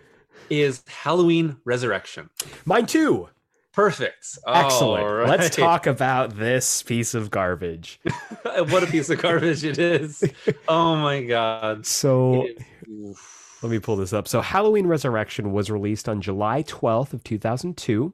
is 0.49 0.83
Halloween 0.87 1.59
Resurrection. 1.67 2.31
Mine 2.65 2.87
too. 2.87 3.29
Perfect. 3.73 4.39
Excellent. 4.47 5.05
All 5.05 5.27
Let's 5.27 5.55
talk 5.55 5.87
about 5.87 6.37
this 6.37 6.83
piece 6.83 7.15
of 7.15 7.31
garbage. 7.31 8.01
what 8.43 8.83
a 8.83 8.87
piece 8.87 9.11
of 9.11 9.23
garbage 9.23 9.65
it 9.65 9.79
is. 9.79 10.25
Oh 10.69 10.97
my 10.97 11.23
God. 11.23 11.87
So, 11.87 12.47
It 12.47 12.59
is- 12.89 13.11
oof. 13.11 13.59
let 13.63 13.71
me 13.71 13.79
pull 13.79 13.97
this 13.97 14.13
up. 14.13 14.27
So, 14.27 14.41
Halloween 14.41 14.87
Resurrection 14.89 15.53
was 15.53 15.71
released 15.71 16.09
on 16.09 16.21
July 16.21 16.65
12th 16.65 17.13
of 17.13 17.23
2002, 17.23 18.13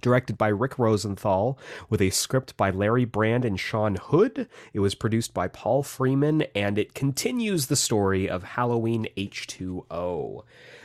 directed 0.00 0.38
by 0.38 0.48
Rick 0.48 0.78
Rosenthal 0.78 1.58
with 1.90 2.00
a 2.00 2.08
script 2.08 2.56
by 2.56 2.70
Larry 2.70 3.04
Brand 3.04 3.44
and 3.44 3.60
Sean 3.60 3.96
Hood. 3.96 4.48
It 4.72 4.80
was 4.80 4.94
produced 4.94 5.34
by 5.34 5.48
Paul 5.48 5.82
Freeman 5.82 6.42
and 6.54 6.78
it 6.78 6.94
continues 6.94 7.66
the 7.66 7.76
story 7.76 8.26
of 8.28 8.42
Halloween 8.42 9.06
H2O. 9.18 10.44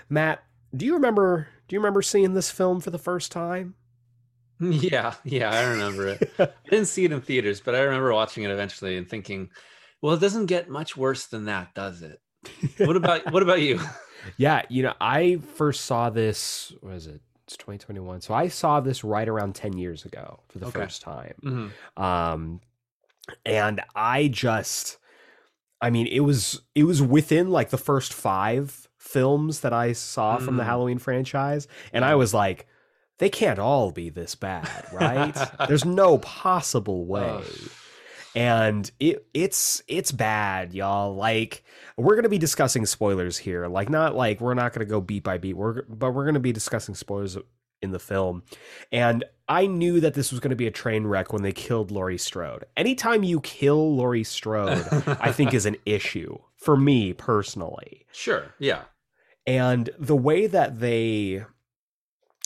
Matt, 0.10 0.44
do 0.76 0.86
you 0.86 0.94
remember 0.96 1.48
do 1.68 1.76
you 1.76 1.80
remember 1.80 2.02
seeing 2.02 2.34
this 2.34 2.52
film 2.52 2.82
for 2.82 2.90
the 2.90 2.98
first 3.00 3.32
time? 3.32 3.76
Yeah, 4.72 5.16
yeah, 5.24 5.52
I 5.52 5.62
remember 5.62 6.08
it. 6.08 6.22
I 6.40 6.70
didn't 6.70 6.88
see 6.88 7.06
it 7.06 7.12
in 7.12 7.22
theaters, 7.22 7.62
but 7.62 7.76
I 7.76 7.82
remember 7.82 8.14
watching 8.14 8.44
it 8.44 8.52
eventually 8.52 8.98
and 8.98 9.10
thinking, 9.10 9.50
well, 10.02 10.14
it 10.14 10.20
doesn't 10.20 10.48
get 10.48 10.70
much 10.70 10.96
worse 10.98 11.28
than 11.28 11.46
that, 11.46 11.74
does 11.76 12.02
it? 12.02 12.20
What 12.78 12.96
about 12.98 13.28
what 13.28 13.44
about 13.44 13.62
you? 13.62 13.80
Yeah, 14.38 14.64
you 14.70 14.84
know, 14.84 14.94
I 15.02 15.38
first 15.56 15.86
saw 15.86 16.10
this, 16.10 16.74
what 16.82 16.94
is 16.94 17.08
it? 17.08 17.22
It's 17.46 17.58
2021. 17.58 18.22
So 18.22 18.34
I 18.34 18.48
saw 18.48 18.80
this 18.80 19.04
right 19.04 19.28
around 19.28 19.54
10 19.56 19.78
years 19.78 20.06
ago 20.06 20.42
for 20.50 20.60
the 20.60 20.66
Okay. 20.66 20.80
first 20.82 21.02
time. 21.02 21.36
Mhm. 21.44 22.02
Um 22.02 22.62
and 23.46 23.82
I 23.96 24.28
just 24.30 24.98
I 25.82 25.90
mean, 25.90 26.08
it 26.08 26.22
was 26.22 26.62
it 26.76 26.84
was 26.86 27.02
within 27.02 27.50
like 27.52 27.70
the 27.70 27.78
first 27.78 28.14
5 28.14 28.90
films 28.98 29.62
that 29.62 29.74
I 29.74 29.94
saw 29.94 30.38
from 30.40 30.58
the 30.58 30.64
Mm. 30.64 30.68
Halloween 30.68 30.98
franchise 31.00 31.68
and 31.94 32.06
I 32.06 32.16
was 32.16 32.34
like 32.34 32.68
they 33.20 33.30
can't 33.30 33.60
all 33.60 33.92
be 33.92 34.10
this 34.10 34.36
bad, 34.36 34.86
right? 34.94 35.36
There's 35.68 35.86
no 35.86 36.18
possible 36.20 37.06
way. 37.06 37.44
And 38.36 38.90
it 39.00 39.28
it's 39.34 39.84
it's 39.88 40.12
bad 40.12 40.74
y'all. 40.74 41.16
Like 41.16 41.64
we're 41.98 42.16
going 42.16 42.24
to 42.24 42.30
be 42.30 42.40
discussing 42.40 42.86
spoilers 42.88 43.38
here. 43.38 43.68
Like 43.68 43.90
not 43.90 44.16
like 44.16 44.42
we're 44.42 44.56
not 44.56 44.74
going 44.74 44.86
to 44.86 44.90
go 44.90 45.02
beat 45.02 45.24
by 45.24 45.38
beat. 45.38 45.54
We're 45.56 45.84
but 45.84 46.12
we're 46.12 46.24
going 46.24 46.34
to 46.34 46.40
be 46.40 46.52
discussing 46.52 46.96
spoilers 46.96 47.38
in 47.82 47.92
the 47.92 48.00
film. 48.00 48.44
And 48.92 49.24
i 49.50 49.68
knew 49.68 50.00
that 50.00 50.14
this 50.14 50.32
was 50.32 50.40
going 50.40 50.52
to 50.52 50.56
be 50.56 50.68
a 50.68 50.72
train 50.72 51.06
wreck 51.06 51.34
when 51.34 51.44
they 51.44 51.52
killed 51.52 51.92
laurie 51.92 52.18
strode. 52.18 52.64
Anytime 52.78 53.24
you 53.24 53.42
kill 53.42 53.94
laurie 53.96 54.24
strode 54.24 54.84
i 55.20 55.32
think 55.34 55.54
is 55.54 55.66
an 55.66 55.76
issue 55.86 56.38
for 56.56 56.78
me 56.78 57.14
personally. 57.14 58.06
Sure. 58.14 58.54
Yeah. 58.58 58.84
and 59.46 59.90
the 60.00 60.16
way 60.16 60.48
that 60.48 60.80
they 60.80 61.44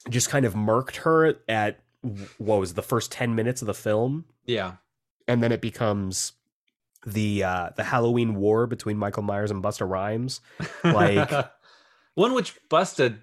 just 0.09 0.29
kind 0.29 0.45
of 0.45 0.53
murked 0.53 0.97
her 0.97 1.35
at 1.47 1.79
what 2.37 2.59
was 2.59 2.73
the 2.75 2.81
first 2.81 3.11
10 3.11 3.35
minutes 3.35 3.61
of 3.61 3.65
the 3.65 3.73
film 3.73 4.25
Yeah. 4.45 4.73
and 5.27 5.41
then 5.43 5.51
it 5.51 5.61
becomes 5.61 6.33
the 7.05 7.43
uh 7.43 7.69
the 7.75 7.83
Halloween 7.83 8.35
war 8.35 8.67
between 8.67 8.97
Michael 8.97 9.23
Myers 9.23 9.51
and 9.51 9.63
Busta 9.63 9.87
Rhymes. 9.89 10.41
Like- 10.83 11.31
one 12.15 12.33
which 12.33 12.55
Busta 12.69 13.19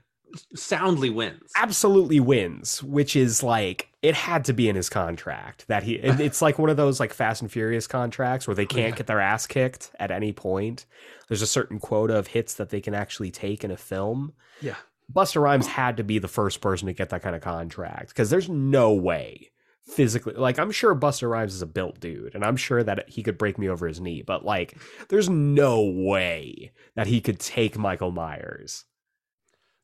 soundly 0.55 1.11
wins. 1.11 1.51
absolutely 1.57 2.21
wins, 2.21 2.83
which 2.83 3.15
is 3.17 3.43
like 3.43 3.89
it 4.03 4.15
had 4.15 4.45
to 4.47 4.53
be 4.53 4.69
in 4.69 4.77
his 4.77 4.89
contract 4.89 5.67
that 5.69 5.83
he. 5.83 5.95
It's 5.95 6.43
like 6.43 6.59
one 6.59 6.71
of 6.71 6.77
those 6.77 7.01
like 7.01 7.13
Fast 7.15 7.41
and 7.43 7.51
Furious 7.51 7.87
contracts 7.87 8.47
where 8.47 8.55
they 8.55 8.67
can't 8.67 8.91
yeah. 8.91 8.97
get 8.97 9.07
their 9.07 9.21
ass 9.21 9.47
kicked 9.47 9.91
at 9.99 10.11
any 10.11 10.33
point. 10.33 10.87
There's 11.29 11.43
a 11.43 11.47
certain 11.47 11.79
quota 11.79 12.17
of 12.17 12.29
hits 12.29 12.55
that 12.55 12.71
they 12.71 12.81
can 12.81 12.95
actually 12.95 13.31
take 13.31 13.65
in 13.65 13.71
a 13.71 13.77
film. 13.77 14.33
Yeah. 14.61 14.77
Busta 15.13 15.41
Rhymes 15.41 15.67
had 15.67 15.97
to 15.99 16.05
be 16.05 16.19
the 16.19 16.29
first 16.29 16.61
person 16.61 16.87
to 16.87 16.93
get 16.93 17.11
that 17.11 17.23
kind 17.23 17.37
of 17.37 17.43
contract 17.43 18.09
because 18.09 18.31
there's 18.31 18.49
no 18.49 18.93
way 18.93 19.51
physically 19.87 20.33
like 20.35 20.59
I'm 20.59 20.71
sure 20.71 20.95
Busta 20.95 21.29
Rhymes 21.29 21.55
is 21.55 21.61
a 21.61 21.67
built 21.67 22.01
dude 22.01 22.35
and 22.35 22.43
I'm 22.43 22.57
sure 22.57 22.83
that 22.83 23.09
he 23.09 23.23
could 23.23 23.37
break 23.37 23.59
me 23.59 23.69
over 23.69 23.87
his 23.87 24.01
knee, 24.01 24.23
but 24.23 24.45
like 24.45 24.79
there's 25.09 25.29
no 25.29 25.83
way 25.83 26.73
that 26.95 27.07
he 27.07 27.21
could 27.21 27.39
take 27.39 27.77
Michael 27.77 28.11
Myers. 28.11 28.85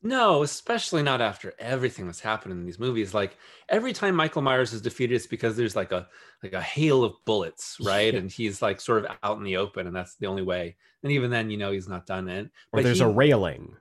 No, 0.03 0.41
especially 0.41 1.03
not 1.03 1.21
after 1.21 1.53
everything 1.59 2.07
that's 2.07 2.21
happened 2.21 2.53
in 2.53 2.65
these 2.65 2.79
movies. 2.79 3.13
Like 3.13 3.37
every 3.69 3.93
time 3.93 4.15
Michael 4.15 4.41
Myers 4.41 4.73
is 4.73 4.81
defeated, 4.81 5.13
it's 5.13 5.27
because 5.27 5.55
there's 5.55 5.75
like 5.75 5.91
a 5.91 6.07
like 6.41 6.53
a 6.53 6.61
hail 6.61 7.03
of 7.03 7.13
bullets, 7.23 7.77
right? 7.83 8.15
And 8.15 8.31
he's 8.31 8.61
like 8.63 8.81
sort 8.81 9.05
of 9.05 9.15
out 9.21 9.37
in 9.37 9.43
the 9.43 9.57
open, 9.57 9.85
and 9.85 9.95
that's 9.95 10.15
the 10.15 10.25
only 10.25 10.41
way. 10.41 10.75
And 11.03 11.11
even 11.11 11.29
then, 11.29 11.51
you 11.51 11.57
know, 11.57 11.71
he's 11.71 11.87
not 11.87 12.07
done 12.07 12.27
it. 12.29 12.45
Or 12.45 12.77
But 12.77 12.83
there's 12.83 12.97
he- 12.97 13.03
a 13.03 13.09
railing. 13.09 13.75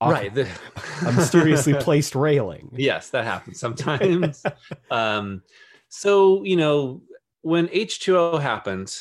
Right. 0.00 0.32
the- 0.34 0.48
a 1.06 1.12
mysteriously 1.12 1.74
placed 1.80 2.14
railing. 2.14 2.70
yes, 2.72 3.10
that 3.10 3.24
happens 3.24 3.58
sometimes. 3.58 4.42
um, 4.90 5.42
so 5.88 6.42
you 6.44 6.56
know, 6.56 7.02
when 7.42 7.68
H2O 7.68 8.40
happened, 8.40 8.94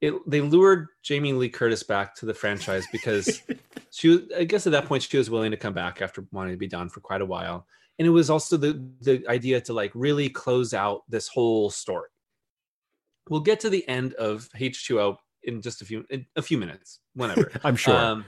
it 0.00 0.14
they 0.26 0.40
lured 0.40 0.88
Jamie 1.02 1.32
Lee 1.32 1.48
Curtis 1.48 1.82
back 1.82 2.14
to 2.16 2.26
the 2.26 2.34
franchise 2.34 2.84
because 2.90 3.42
she 3.90 4.26
I 4.36 4.44
guess 4.44 4.66
at 4.66 4.72
that 4.72 4.86
point 4.86 5.04
she 5.04 5.18
was 5.18 5.30
willing 5.30 5.52
to 5.52 5.56
come 5.56 5.74
back 5.74 6.02
after 6.02 6.26
wanting 6.32 6.52
to 6.52 6.58
be 6.58 6.68
done 6.68 6.88
for 6.88 7.00
quite 7.00 7.20
a 7.20 7.26
while. 7.26 7.66
And 7.98 8.06
it 8.06 8.10
was 8.10 8.30
also 8.30 8.56
the 8.56 8.84
the 9.00 9.24
idea 9.28 9.60
to 9.62 9.72
like 9.72 9.92
really 9.94 10.28
close 10.28 10.74
out 10.74 11.02
this 11.08 11.28
whole 11.28 11.70
story. 11.70 12.08
We'll 13.28 13.40
get 13.40 13.60
to 13.60 13.70
the 13.70 13.86
end 13.88 14.14
of 14.14 14.48
H2O 14.58 15.16
in 15.44 15.62
just 15.62 15.82
a 15.82 15.84
few 15.84 16.04
in 16.10 16.26
a 16.34 16.42
few 16.42 16.58
minutes, 16.58 17.00
whenever. 17.14 17.52
I'm 17.62 17.76
sure. 17.76 17.96
Um, 17.96 18.24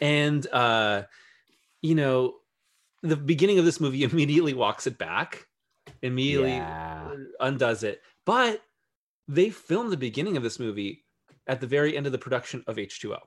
and 0.00 0.46
uh, 0.52 1.02
you 1.82 1.94
know, 1.94 2.34
the 3.02 3.16
beginning 3.16 3.58
of 3.58 3.64
this 3.64 3.80
movie 3.80 4.02
immediately 4.10 4.54
walks 4.54 4.86
it 4.86 4.98
back, 4.98 5.46
immediately 6.02 6.52
Yeah. 6.56 7.14
undoes 7.40 7.82
it. 7.82 8.02
But 8.24 8.62
they 9.26 9.50
filmed 9.50 9.92
the 9.92 9.96
beginning 9.96 10.36
of 10.36 10.42
this 10.42 10.58
movie 10.58 11.04
at 11.46 11.60
the 11.60 11.66
very 11.66 11.96
end 11.96 12.06
of 12.06 12.12
the 12.12 12.18
production 12.18 12.62
of 12.66 12.76
H2O. 12.76 13.18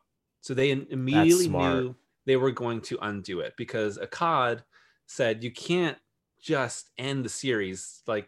So 0.42 0.54
they 0.54 0.72
immediately 0.72 1.48
knew 1.50 1.96
they 2.26 2.36
were 2.38 2.52
going 2.52 2.82
to 2.82 2.98
undo 3.02 3.40
it 3.42 3.54
because 3.58 3.98
Akkad 3.98 4.64
said 5.08 5.44
you 5.44 5.52
can't 5.52 5.98
just 6.40 6.90
end 6.98 7.24
the 7.24 7.30
series 7.30 8.02
like 8.08 8.28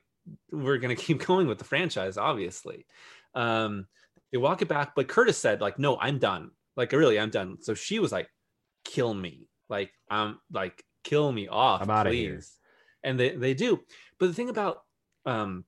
we're 0.51 0.77
going 0.77 0.95
to 0.95 1.01
keep 1.01 1.25
going 1.25 1.47
with 1.47 1.57
the 1.57 1.63
franchise 1.63 2.17
obviously. 2.17 2.85
Um 3.33 3.87
they 4.31 4.37
walk 4.37 4.61
it 4.61 4.67
back 4.67 4.93
but 4.95 5.07
Curtis 5.07 5.37
said 5.37 5.61
like 5.61 5.79
no, 5.79 5.97
I'm 5.99 6.19
done. 6.19 6.51
Like 6.75 6.91
really 6.91 7.19
I'm 7.19 7.29
done. 7.31 7.57
So 7.61 7.73
she 7.73 7.99
was 7.99 8.11
like 8.11 8.29
kill 8.85 9.13
me. 9.13 9.47
Like 9.69 9.91
I'm 10.09 10.39
like 10.51 10.83
kill 11.03 11.31
me 11.31 11.47
off 11.47 11.81
I'm 11.81 11.89
here. 12.11 12.41
And 13.03 13.19
they 13.19 13.35
they 13.35 13.53
do. 13.53 13.79
But 14.19 14.27
the 14.27 14.33
thing 14.33 14.49
about 14.49 14.83
um 15.25 15.65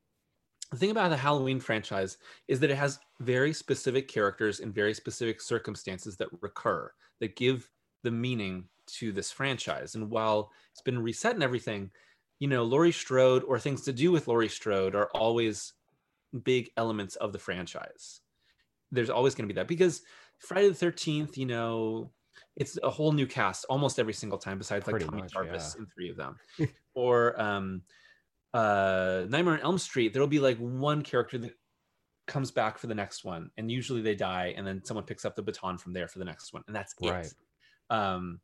the 0.71 0.77
thing 0.77 0.91
about 0.91 1.09
the 1.09 1.17
Halloween 1.17 1.59
franchise 1.59 2.17
is 2.47 2.59
that 2.59 2.71
it 2.71 2.77
has 2.77 2.99
very 3.19 3.53
specific 3.53 4.07
characters 4.07 4.59
in 4.59 4.71
very 4.71 4.93
specific 4.93 5.39
circumstances 5.41 6.17
that 6.17 6.27
recur 6.41 6.91
that 7.19 7.35
give 7.35 7.69
the 8.03 8.11
meaning 8.11 8.65
to 8.87 9.11
this 9.11 9.31
franchise. 9.31 9.95
And 9.95 10.09
while 10.09 10.51
it's 10.71 10.81
been 10.81 11.01
reset 11.01 11.33
and 11.33 11.43
everything, 11.43 11.91
you 12.39 12.47
know, 12.47 12.63
Laurie 12.63 12.91
Strode 12.91 13.43
or 13.43 13.59
things 13.59 13.81
to 13.83 13.93
do 13.93 14.11
with 14.11 14.27
Laurie 14.27 14.49
Strode 14.49 14.95
are 14.95 15.09
always 15.13 15.73
big 16.43 16.69
elements 16.77 17.15
of 17.15 17.31
the 17.31 17.39
franchise. 17.39 18.21
There's 18.91 19.09
always 19.09 19.35
going 19.35 19.47
to 19.47 19.53
be 19.53 19.59
that 19.59 19.67
because 19.67 20.01
Friday 20.39 20.69
the 20.69 20.85
13th, 20.85 21.37
you 21.37 21.45
know, 21.45 22.11
it's 22.55 22.77
a 22.83 22.89
whole 22.89 23.11
new 23.11 23.27
cast 23.27 23.65
almost 23.69 23.99
every 23.99 24.13
single 24.13 24.37
time, 24.37 24.57
besides 24.57 24.87
like 24.87 24.93
Pretty 24.93 25.05
Tommy 25.05 25.21
much, 25.23 25.33
Jarvis 25.33 25.75
yeah. 25.75 25.81
in 25.81 25.87
three 25.93 26.09
of 26.09 26.17
them. 26.17 26.37
or 26.95 27.39
um 27.41 27.81
uh 28.53 29.25
Nightmare 29.27 29.55
on 29.55 29.59
Elm 29.61 29.77
Street, 29.77 30.13
there'll 30.13 30.27
be 30.27 30.39
like 30.39 30.57
one 30.57 31.01
character 31.01 31.37
that 31.37 31.51
comes 32.27 32.51
back 32.51 32.77
for 32.77 32.87
the 32.87 32.95
next 32.95 33.23
one, 33.23 33.51
and 33.57 33.69
usually 33.69 34.01
they 34.01 34.15
die, 34.15 34.53
and 34.57 34.65
then 34.65 34.83
someone 34.83 35.05
picks 35.05 35.25
up 35.25 35.35
the 35.35 35.41
baton 35.43 35.77
from 35.77 35.93
there 35.93 36.07
for 36.07 36.19
the 36.19 36.25
next 36.25 36.53
one, 36.53 36.63
and 36.67 36.75
that's 36.75 36.95
Right. 37.01 37.25
it. 37.25 37.33
Um, 37.89 38.39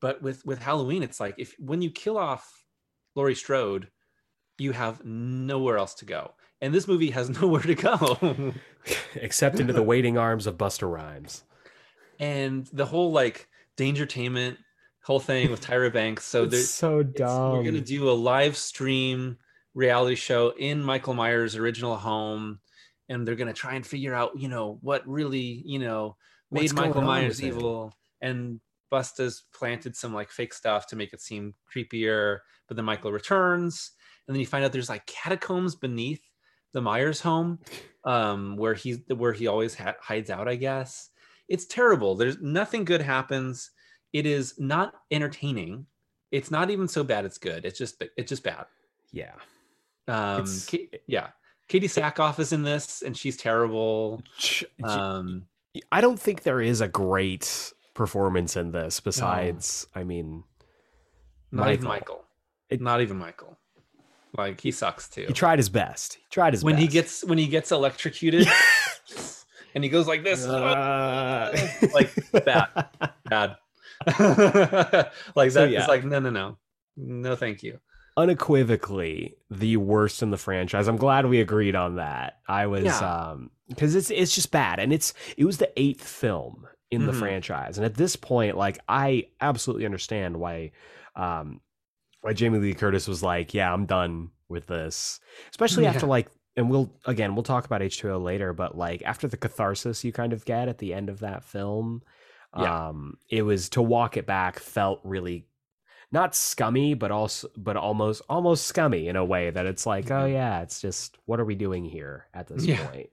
but 0.00 0.22
with 0.22 0.44
with 0.44 0.60
Halloween, 0.60 1.02
it's 1.02 1.18
like 1.18 1.34
if 1.38 1.54
when 1.58 1.80
you 1.82 1.90
kill 1.90 2.18
off 2.18 2.64
Laurie 3.16 3.34
Strode, 3.34 3.88
you 4.58 4.72
have 4.72 5.04
nowhere 5.04 5.78
else 5.78 5.94
to 5.94 6.04
go, 6.04 6.34
and 6.60 6.72
this 6.74 6.86
movie 6.86 7.10
has 7.10 7.30
nowhere 7.40 7.62
to 7.62 7.74
go. 7.74 8.52
Except 9.14 9.58
into 9.58 9.72
the 9.72 9.82
waiting 9.82 10.18
arms 10.18 10.46
of 10.46 10.58
Busta 10.58 10.88
Rhymes. 10.90 11.42
and 12.20 12.66
the 12.72 12.84
whole 12.86 13.10
like 13.12 13.48
Dangertainment 13.76 14.56
whole 15.04 15.20
thing 15.20 15.50
with 15.50 15.60
Tyra 15.60 15.92
Banks. 15.92 16.24
So 16.24 16.46
there's 16.46 16.70
so 16.70 17.02
dumb. 17.02 17.52
we're 17.52 17.62
gonna 17.62 17.80
do 17.80 18.08
a 18.08 18.12
live 18.12 18.56
stream 18.56 19.36
reality 19.74 20.16
show 20.16 20.54
in 20.58 20.82
Michael 20.82 21.14
Myers' 21.14 21.56
original 21.56 21.96
home, 21.96 22.60
and 23.08 23.28
they're 23.28 23.34
gonna 23.34 23.52
try 23.52 23.74
and 23.74 23.86
figure 23.86 24.14
out, 24.14 24.32
you 24.36 24.48
know, 24.48 24.78
what 24.80 25.06
really, 25.06 25.62
you 25.64 25.78
know, 25.78 26.16
made 26.50 26.62
What's 26.62 26.72
Michael 26.72 27.02
Myers 27.02 27.40
it? 27.40 27.48
evil. 27.48 27.92
And 28.20 28.60
Busta's 28.90 29.44
planted 29.54 29.94
some 29.94 30.14
like 30.14 30.30
fake 30.30 30.54
stuff 30.54 30.86
to 30.88 30.96
make 30.96 31.12
it 31.12 31.20
seem 31.20 31.54
creepier, 31.74 32.38
but 32.66 32.76
then 32.76 32.86
Michael 32.86 33.12
returns, 33.12 33.92
and 34.26 34.34
then 34.34 34.40
you 34.40 34.46
find 34.46 34.64
out 34.64 34.72
there's 34.72 34.88
like 34.88 35.04
catacombs 35.06 35.74
beneath 35.74 36.22
the 36.72 36.80
Myers 36.80 37.20
home, 37.20 37.58
um, 38.04 38.56
where 38.56 38.74
he's 38.74 39.00
where 39.14 39.34
he 39.34 39.48
always 39.48 39.74
ha- 39.74 39.96
hides 40.00 40.30
out. 40.30 40.48
I 40.48 40.56
guess 40.56 41.10
it's 41.48 41.66
terrible. 41.66 42.14
There's 42.14 42.40
nothing 42.40 42.84
good 42.84 43.00
happens. 43.02 43.70
It 44.12 44.26
is 44.26 44.54
not 44.58 44.94
entertaining. 45.10 45.86
It's 46.30 46.50
not 46.50 46.70
even 46.70 46.88
so 46.88 47.04
bad. 47.04 47.24
It's 47.24 47.38
good. 47.38 47.64
It's 47.64 47.78
just 47.78 48.02
it's 48.16 48.28
just 48.28 48.42
bad. 48.44 48.66
yeah. 49.12 49.32
Um, 50.06 50.44
yeah, 51.06 51.28
Katee 51.70 51.84
Sackhoff 51.84 52.38
is 52.38 52.52
in 52.52 52.62
this, 52.62 53.00
and 53.02 53.16
she's 53.16 53.38
terrible. 53.38 54.22
Um, 54.82 55.46
I 55.90 56.02
don't 56.02 56.20
think 56.20 56.42
there 56.42 56.60
is 56.60 56.82
a 56.82 56.88
great 56.88 57.72
performance 57.94 58.54
in 58.56 58.70
this 58.72 59.00
besides, 59.00 59.86
I 59.94 60.04
mean, 60.04 60.44
not 61.50 61.68
even 61.72 61.84
Michael. 61.84 61.88
Michael. 62.16 62.24
It- 62.68 62.80
not 62.82 63.00
even 63.00 63.16
Michael. 63.16 63.56
Like 64.36 64.60
he 64.60 64.72
sucks 64.72 65.08
too. 65.08 65.24
he 65.28 65.32
tried 65.32 65.58
his 65.58 65.68
best. 65.70 66.14
He 66.14 66.24
tried 66.28 66.52
his 66.52 66.60
best. 66.60 66.64
when 66.64 66.74
best. 66.74 66.82
he 66.82 66.88
gets 66.88 67.24
when 67.24 67.38
he 67.38 67.46
gets 67.46 67.70
electrocuted, 67.72 68.46
and 69.74 69.82
he 69.84 69.90
goes 69.90 70.06
like 70.06 70.22
this, 70.24 70.44
Uh, 70.46 71.52
like 71.94 72.10
bad, 72.44 72.68
bad. 73.28 73.56
like 75.34 75.50
So, 75.50 75.60
that. 75.62 75.70
yeah. 75.70 75.80
It's 75.80 75.88
like 75.88 76.04
no, 76.04 76.18
no, 76.20 76.30
no, 76.30 76.58
no, 76.96 77.36
thank 77.36 77.62
you. 77.62 77.78
unequivocally 78.16 79.36
the 79.50 79.76
worst 79.76 80.22
in 80.22 80.30
the 80.30 80.36
franchise. 80.36 80.88
I'm 80.88 80.96
glad 80.96 81.26
we 81.26 81.40
agreed 81.40 81.74
on 81.74 81.96
that. 81.96 82.38
I 82.48 82.66
was 82.66 82.84
Yeah. 82.84 82.98
um 83.32 83.50
because 83.68 83.94
it's 83.94 84.10
it's 84.10 84.34
just 84.34 84.50
bad 84.50 84.78
and 84.78 84.92
it's 84.92 85.14
it 85.36 85.44
was 85.44 85.58
the 85.58 85.70
eighth 85.80 86.06
film 86.06 86.66
in 86.90 87.06
the 87.06 87.12
Mhm. 87.12 87.18
franchise. 87.18 87.78
And 87.78 87.84
at 87.84 87.94
this 87.94 88.14
point, 88.16 88.56
like 88.56 88.78
I 88.88 89.28
absolutely 89.40 89.84
understand 89.86 90.36
why 90.38 90.72
um 91.16 91.60
why 92.20 92.32
Jamie 92.34 92.58
Lee 92.58 92.74
Curtis 92.74 93.08
was 93.08 93.22
like, 93.22 93.54
Yeah, 93.54 93.72
I'm 93.72 93.86
done 93.86 94.30
with 94.48 94.66
this. 94.66 95.20
Especially 95.50 95.84
Yeah. 95.84 95.90
after 95.90 96.06
like 96.06 96.28
and 96.56 96.70
we'll 96.70 96.92
again 97.04 97.34
we'll 97.34 97.42
talk 97.42 97.64
about 97.66 97.80
H2O 97.80 98.22
later, 98.22 98.52
but 98.52 98.76
like 98.76 99.02
after 99.04 99.26
the 99.28 99.36
catharsis 99.36 100.04
you 100.04 100.12
kind 100.12 100.32
of 100.32 100.44
get 100.44 100.68
at 100.68 100.78
the 100.78 100.94
end 100.94 101.08
of 101.08 101.20
that 101.20 101.44
film, 101.44 102.02
Yeah. 102.58 102.88
um, 102.88 103.18
it 103.28 103.42
was 103.42 103.68
to 103.70 103.82
walk 103.82 104.16
it 104.16 104.26
back 104.26 104.58
felt 104.58 105.00
really 105.04 105.46
not 106.12 106.34
scummy, 106.36 106.94
but 106.94 107.10
also 107.10 107.48
but 107.56 107.76
almost 107.76 108.22
almost 108.28 108.66
scummy 108.66 109.08
in 109.08 109.16
a 109.16 109.24
way 109.24 109.50
that 109.50 109.66
it's 109.66 109.84
like, 109.86 110.10
oh 110.10 110.26
Mhm. 110.26 110.32
yeah, 110.32 110.62
it's 110.62 110.80
just 110.80 111.18
what 111.26 111.40
are 111.40 111.44
we 111.44 111.54
doing 111.56 111.84
here 111.84 112.26
at 112.34 112.46
this 112.46 112.64
Yeah. 112.64 112.86
point? 112.86 113.10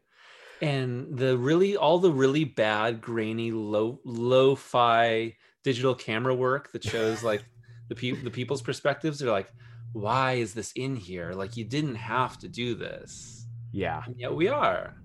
and 0.63 1.17
the 1.17 1.35
really 1.39 1.75
all 1.75 1.97
the 1.97 2.11
really 2.11 2.43
bad 2.43 3.01
grainy 3.01 3.49
low 3.51 3.99
lo-fi 4.05 5.35
digital 5.63 5.95
camera 5.95 6.35
work 6.35 6.71
that 6.71 6.83
shows 6.83 7.23
like 7.23 7.43
the 7.89 7.95
pe- 7.95 8.11
the 8.23 8.29
people's 8.29 8.61
perspectives 8.61 9.17
they're 9.19 9.31
like 9.31 9.51
why 9.93 10.33
is 10.33 10.53
this 10.53 10.71
in 10.73 10.95
here 10.95 11.31
like 11.33 11.57
you 11.57 11.65
didn't 11.65 11.95
have 11.95 12.37
to 12.39 12.47
do 12.47 12.75
this 12.75 13.45
Yeah. 13.71 14.03
and 14.05 14.17
yet 14.19 14.33
we 14.33 14.47
are 14.47 14.95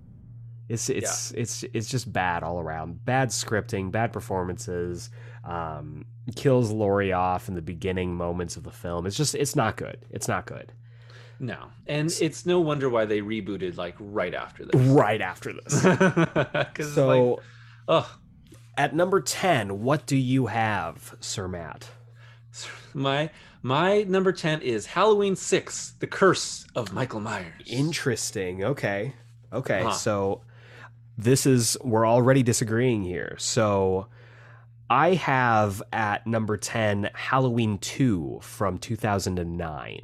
It's 0.69 0.89
it's 0.91 1.31
it's 1.33 1.65
it's 1.73 1.89
just 1.89 2.13
bad 2.13 2.43
all 2.43 2.59
around. 2.61 3.05
Bad 3.05 3.29
scripting, 3.31 3.93
bad 3.93 4.13
performances. 4.13 5.11
Um, 5.45 6.07
kills 6.35 6.73
Laurie 6.73 7.13
off 7.13 7.49
in 7.49 7.55
the 7.55 7.63
beginning 7.63 8.17
moments 8.17 8.57
of 8.57 8.65
the 8.65 8.73
film. 8.73 9.07
It's 9.07 9.17
just 9.17 9.37
it's 9.37 9.55
not 9.55 9.77
good. 9.77 9.99
It's 10.11 10.27
not 10.27 10.45
good. 10.47 10.73
no 11.39 11.69
and 11.87 12.11
it's 12.21 12.47
no 12.47 12.59
wonder 12.61 12.89
why 12.89 13.05
they 13.05 13.21
rebooted 13.21 13.77
like 13.77 13.95
right 14.01 14.35
after 14.35 14.65
this 14.65 14.81
Right 14.81 15.21
after 15.21 15.53
this. 15.53 15.83
'Cause 15.83 16.71
it's 16.79 16.95
so 16.95 17.07
like, 17.35 17.45
oh 17.89 18.19
at 18.77 18.93
number 18.95 19.21
ten, 19.21 19.83
what 19.83 20.05
do 20.07 20.17
you 20.17 20.47
have, 20.47 21.15
Sir 21.21 21.47
Matt? 21.49 21.89
My 22.93 23.31
my 23.63 24.03
number 24.05 24.33
10 24.33 24.63
is 24.63 24.87
Halloween 24.87 25.37
6, 25.37 25.95
The 26.01 26.07
Curse 26.07 26.67
of 26.75 26.93
Michael 26.93 27.21
Myers. 27.21 27.63
Interesting. 27.67 28.65
Okay. 28.65 29.15
Okay. 29.53 29.83
Huh. 29.83 29.93
So 29.93 30.43
this 31.19 31.47
is 31.47 31.77
we're 31.83 32.07
already 32.07 32.43
disagreeing 32.43 33.03
here. 33.03 33.37
So 33.39 34.07
I 34.91 35.15
have 35.15 35.83
at 35.93 36.27
number 36.27 36.57
10 36.57 37.11
Halloween 37.15 37.79
2 37.79 38.39
from 38.43 38.79
2009. 38.79 40.01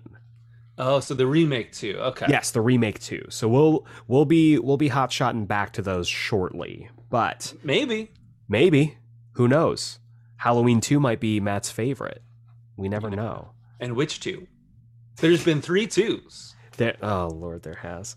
oh, 0.79 1.01
so 1.01 1.15
the 1.15 1.27
remake 1.27 1.73
too. 1.73 1.97
Okay. 1.99 2.27
Yes, 2.29 2.51
the 2.51 2.61
remake 2.61 2.99
2. 3.01 3.27
So 3.29 3.49
we'll 3.49 3.87
we'll 4.09 4.25
be 4.25 4.59
we'll 4.59 4.77
be 4.79 4.89
hot 4.89 5.13
shotting 5.13 5.47
back 5.47 5.73
to 5.75 5.83
those 5.83 6.09
shortly. 6.09 6.89
But 7.11 7.55
Maybe. 7.63 8.11
maybe 8.49 8.97
who 9.33 9.47
knows? 9.49 9.99
Halloween 10.39 10.81
2 10.81 10.99
might 10.99 11.21
be 11.21 11.39
Matt's 11.41 11.71
favorite. 11.71 12.23
We 12.83 12.89
never 12.89 13.09
know. 13.11 13.51
And 13.79 13.95
which 13.95 14.19
two? 14.19 14.49
There's 15.17 15.45
been 15.45 15.63
three 15.63 15.87
twos. 15.87 16.55
There 16.77 16.97
oh 17.01 17.29
lord 17.29 17.63
there 17.63 17.77
has. 17.77 18.17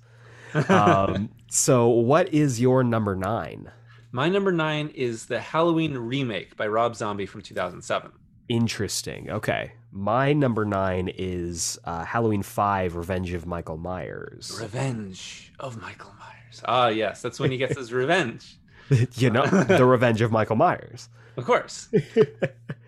Um 0.70 1.30
so 1.48 1.88
what 1.88 2.34
is 2.34 2.60
your 2.60 2.84
number 2.84 3.16
9? 3.16 3.72
My 4.12 4.28
number 4.30 4.52
nine 4.52 4.90
is 4.96 5.28
the 5.28 5.40
Halloween 5.40 5.94
remake 5.98 6.56
by 6.58 6.66
Rob 6.68 6.96
Zombie 6.96 7.26
from 7.28 7.42
2007. 7.42 8.12
Interesting. 8.50 9.30
Okay. 9.30 9.74
My 9.92 10.34
number 10.34 10.66
nine 10.66 11.10
is 11.16 11.78
uh, 11.84 12.06
Halloween 12.06 12.42
5 12.42 12.96
Revenge 12.96 13.34
of 13.34 13.46
Michael 13.46 13.78
Myers. 13.78 14.58
Revenge 14.62 15.52
of 15.60 15.82
Michael 15.82 16.14
Myers. 16.20 16.62
Ah, 16.66 16.88
yes, 16.88 17.22
that's 17.22 17.40
when 17.40 17.52
he 17.52 17.58
gets 17.58 17.78
his 17.78 17.92
revenge. 17.92 18.58
you 19.16 19.30
know, 19.30 19.46
The 19.46 19.86
Revenge 19.96 20.22
of 20.22 20.32
Michael 20.32 20.56
Myers. 20.56 21.10
Of 21.38 21.46
course. 21.46 21.90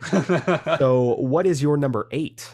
So, 0.80 1.16
what 1.18 1.48
is 1.48 1.62
your 1.62 1.76
number 1.76 2.08
eight? 2.12 2.48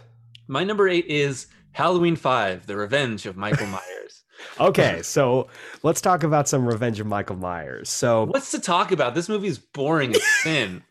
My 0.48 0.64
number 0.64 0.88
eight 0.88 1.06
is 1.08 1.48
Halloween 1.74 2.16
5, 2.16 2.68
The 2.68 2.78
Revenge 2.78 3.26
of 3.26 3.36
Michael 3.36 3.68
Myers. 3.68 4.24
Okay, 4.60 5.02
so 5.02 5.48
let's 5.84 6.00
talk 6.02 6.24
about 6.24 6.48
some 6.48 6.66
Revenge 6.66 7.00
of 7.02 7.08
Michael 7.08 7.36
Myers. 7.36 7.90
So, 7.90 8.24
What's 8.26 8.52
to 8.52 8.60
talk 8.60 8.92
about? 8.94 9.14
This 9.14 9.28
movie 9.28 9.48
is 9.50 9.60
boring 9.60 10.16
as 10.16 10.24
sin. 10.42 10.84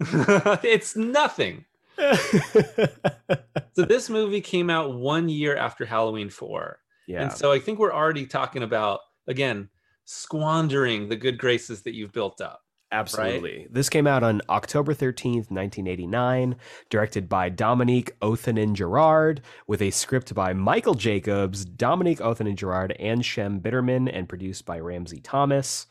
it's 0.00 0.96
nothing. 0.96 1.64
So 1.98 3.84
this 3.84 4.10
movie 4.10 4.40
came 4.40 4.68
out 4.68 4.94
one 4.94 5.28
year 5.28 5.56
after 5.56 5.84
Halloween 5.84 6.28
4. 6.28 6.78
yeah, 7.06 7.22
And 7.22 7.32
so 7.32 7.52
I 7.52 7.60
think 7.60 7.78
we're 7.78 7.94
already 7.94 8.26
talking 8.26 8.64
about, 8.64 9.00
again, 9.28 9.68
squandering 10.06 11.08
the 11.08 11.16
good 11.16 11.38
graces 11.38 11.82
that 11.82 11.94
you've 11.94 12.12
built 12.12 12.40
up. 12.40 12.62
Absolutely. 12.94 13.66
This 13.70 13.88
came 13.88 14.06
out 14.06 14.22
on 14.22 14.40
October 14.48 14.94
13th, 14.94 15.50
1989, 15.50 16.54
directed 16.90 17.28
by 17.28 17.48
Dominique 17.48 18.16
Othenin 18.20 18.74
Girard, 18.74 19.40
with 19.66 19.82
a 19.82 19.90
script 19.90 20.32
by 20.32 20.52
Michael 20.52 20.94
Jacobs, 20.94 21.64
Dominique 21.64 22.20
Othenin 22.20 22.54
Girard, 22.54 22.92
and 23.00 23.24
Shem 23.24 23.60
Bitterman, 23.60 24.08
and 24.12 24.28
produced 24.28 24.64
by 24.64 24.78
Ramsey 24.78 25.18
Thomas. 25.18 25.86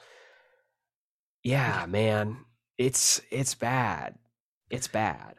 Yeah, 1.44 1.86
man. 1.90 2.38
It's 2.78 3.22
it's 3.30 3.54
bad. 3.54 4.16
It's 4.70 4.88
bad. 4.88 5.36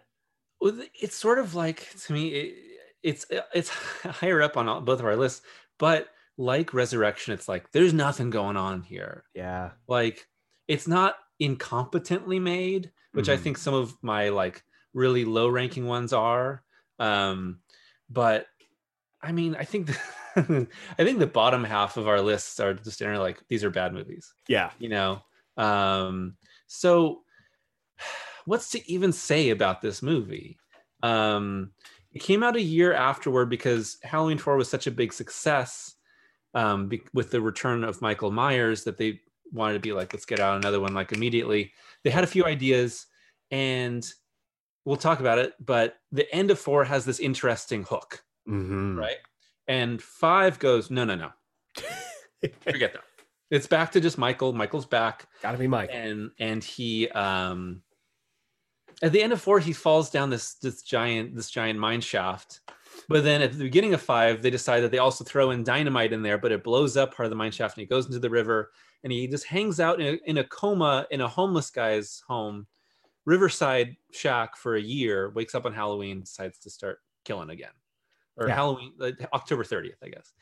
Well, 0.61 0.79
it's 1.01 1.17
sort 1.17 1.39
of 1.39 1.55
like 1.55 1.89
to 2.07 2.13
me, 2.13 2.29
it, 2.29 2.55
it's 3.03 3.27
it's 3.55 3.69
higher 4.03 4.43
up 4.43 4.59
on 4.59 4.69
all, 4.69 4.83
both 4.83 5.01
of 5.01 5.07
our 5.07 5.17
lists, 5.17 5.41
but 5.79 6.09
like 6.37 6.75
Resurrection, 6.75 7.33
it's 7.33 7.49
like 7.49 7.73
there's 7.73 7.95
nothing 7.95 8.29
going 8.29 8.59
on 8.59 8.83
here. 8.83 9.25
Yeah. 9.35 9.71
Like 9.89 10.27
it's 10.69 10.87
not 10.87 11.17
incompetently 11.41 12.41
made, 12.41 12.91
which 13.13 13.29
I 13.29 13.37
Mhm. 13.37 13.41
think 13.41 13.59
some 13.59 13.75
of 13.75 13.97
my 14.03 14.29
like 14.31 14.63
really 14.93 15.25
low 15.25 15.49
ranking 15.49 15.87
ones 15.87 16.13
are. 16.13 16.63
Um, 16.99 17.61
but 18.09 18.47
I 19.23 19.33
mean, 19.33 19.57
I 19.57 19.65
think 19.65 19.87
the, 19.89 19.99
I 20.99 21.05
think 21.05 21.19
the 21.19 21.27
bottom 21.27 21.65
half 21.65 21.97
of 21.97 22.07
our 22.09 22.21
lists 22.21 22.61
are 22.61 22.75
just 22.75 22.99
generally 22.99 23.23
like 23.23 23.43
these 23.49 23.65
are 23.65 23.71
bad 23.71 23.93
movies. 23.93 24.33
Yeah. 24.49 24.71
you 24.79 24.89
know 24.89 25.23
um 25.57 26.37
so 26.67 27.23
what's 28.45 28.71
to 28.71 28.91
even 28.91 29.13
say 29.13 29.51
about 29.51 29.81
this 29.81 30.03
movie 30.03 30.59
um 31.05 31.71
it 32.13 32.21
came 32.21 32.43
out 32.43 32.57
a 32.57 32.61
year 32.61 32.93
afterward 32.93 33.47
because 33.49 33.99
halloween 34.03 34.39
4 34.39 34.57
was 34.57 34.69
such 34.69 34.87
a 34.89 34.91
big 34.91 35.13
success 35.13 35.95
um 36.55 36.89
be- 36.89 37.05
with 37.13 37.31
the 37.31 37.41
return 37.41 37.85
of 37.85 38.03
michael 38.03 38.33
myers 38.33 38.83
that 38.85 38.99
they 38.99 39.21
wanted 39.53 39.75
to 39.75 39.81
be 39.81 39.93
like 39.93 40.13
let's 40.13 40.25
get 40.27 40.41
out 40.41 40.57
another 40.57 40.81
one 40.81 40.95
like 40.95 41.13
immediately. 41.13 41.73
They 42.03 42.11
had 42.11 42.25
a 42.25 42.29
few 42.29 42.45
ideas 42.45 43.07
and 43.51 44.07
we'll 44.85 44.97
talk 44.97 45.21
about 45.21 45.39
it 45.39 45.55
but 45.65 45.97
the 46.13 46.31
end 46.35 46.51
of 46.51 46.59
4 46.59 46.85
has 46.85 47.05
this 47.05 47.21
interesting 47.21 47.83
hook 47.85 48.23
Mm-hmm. 48.49 48.99
right? 48.99 49.17
And 49.69 50.03
5 50.03 50.59
goes 50.59 50.91
no 50.91 51.05
no 51.05 51.15
no. 51.15 51.31
Forget 52.61 52.93
that. 52.93 53.03
It's 53.51 53.67
back 53.67 53.93
to 53.93 54.01
just 54.01 54.19
michael. 54.19 54.53
Michael's 54.53 54.87
back. 54.87 55.27
Gotta 55.43 55.59
be 55.59 55.67
Mike. 55.69 55.91
and 55.93 56.31
and 56.39 56.63
he 56.63 57.09
um 57.11 57.83
at 59.03 59.13
the 59.13 59.23
end 59.23 59.33
of 59.33 59.41
four 59.41 59.59
he 59.61 59.73
falls 59.73 60.11
down 60.11 60.31
this 60.31 60.55
this 60.55 60.83
giant 60.83 61.35
this 61.37 61.51
giant 61.51 61.79
mine 61.79 62.01
shaft. 62.01 62.61
But 63.09 63.25
then 63.25 63.43
at 63.43 63.53
the 63.53 63.59
beginning 63.65 63.95
of 63.95 64.03
five 64.03 64.43
they 64.43 64.51
decide 64.51 64.81
that 64.81 64.91
they 64.91 64.99
also 64.99 65.25
throw 65.25 65.51
in 65.51 65.65
dynamite 65.65 66.13
in 66.13 66.23
there 66.23 66.39
but 66.39 66.53
it 66.53 66.63
blows 66.65 66.97
up 66.97 67.15
part 67.15 67.27
of 67.27 67.31
the 67.31 67.37
mine 67.37 67.53
shaft 67.53 67.77
and 67.77 67.83
he 67.83 67.87
goes 67.87 68.07
into 68.07 68.19
the 68.19 68.31
river 68.31 68.71
and 69.05 69.13
he 69.13 69.29
just 69.29 69.47
hangs 69.47 69.79
out 69.81 70.01
in 70.01 70.15
a, 70.15 70.19
in 70.31 70.39
a 70.39 70.45
coma 70.45 71.07
in 71.13 71.21
a 71.21 71.29
homeless 71.29 71.71
guy's 71.71 72.23
home 72.27 72.67
riverside 73.27 73.97
shack 74.13 74.57
for 74.57 74.77
a 74.77 74.81
year 74.83 75.31
wakes 75.31 75.55
up 75.55 75.65
on 75.67 75.73
halloween 75.75 76.21
decides 76.21 76.59
to 76.59 76.71
start 76.71 76.99
killing 77.25 77.51
again 77.51 77.73
or 78.37 78.49
Yeah. 78.49 78.55
halloween 78.55 78.95
october 79.33 79.65
30th 79.65 79.97
i 80.03 80.09
guess 80.09 80.33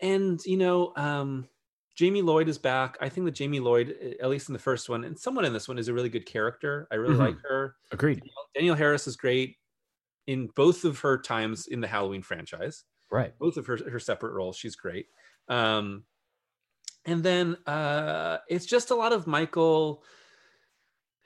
and 0.00 0.40
you 0.44 0.56
know 0.56 0.92
um 0.96 1.48
Jamie 1.96 2.22
Lloyd 2.22 2.48
is 2.48 2.58
back. 2.58 2.96
I 3.00 3.08
think 3.08 3.24
that 3.24 3.32
Jamie 3.32 3.58
Lloyd, 3.58 3.90
uh, 4.00 4.22
at 4.22 4.30
least 4.30 4.48
in 4.48 4.52
the 4.52 4.60
first 4.60 4.88
one, 4.88 5.02
and 5.02 5.18
someone 5.18 5.44
in 5.44 5.52
this 5.52 5.66
one, 5.66 5.80
is 5.80 5.88
a 5.88 5.92
really 5.92 6.08
good 6.08 6.26
character. 6.26 6.86
I 6.92 6.94
really 6.94 7.16
Mhm. 7.16 7.18
like 7.18 7.38
her. 7.40 7.74
Agreed. 7.90 8.22
Danielle 8.54 8.76
Harris 8.76 9.08
is 9.08 9.16
great 9.16 9.56
in 10.28 10.48
both 10.48 10.84
of 10.84 11.00
her 11.00 11.18
times 11.18 11.66
in 11.66 11.80
the 11.80 11.88
Halloween 11.88 12.22
franchise. 12.22 12.84
Right. 13.10 13.36
Both 13.38 13.56
of 13.56 13.66
her 13.66 13.78
her 13.90 13.98
separate 14.00 14.32
roles, 14.34 14.56
she's 14.56 14.76
great. 14.76 15.08
Um, 15.48 16.04
and 17.08 17.22
then 17.22 17.56
uh, 17.66 18.38
it's 18.48 18.66
just 18.66 18.90
a 18.90 18.94
lot 18.94 19.12
of 19.12 19.26
Michael. 19.26 20.04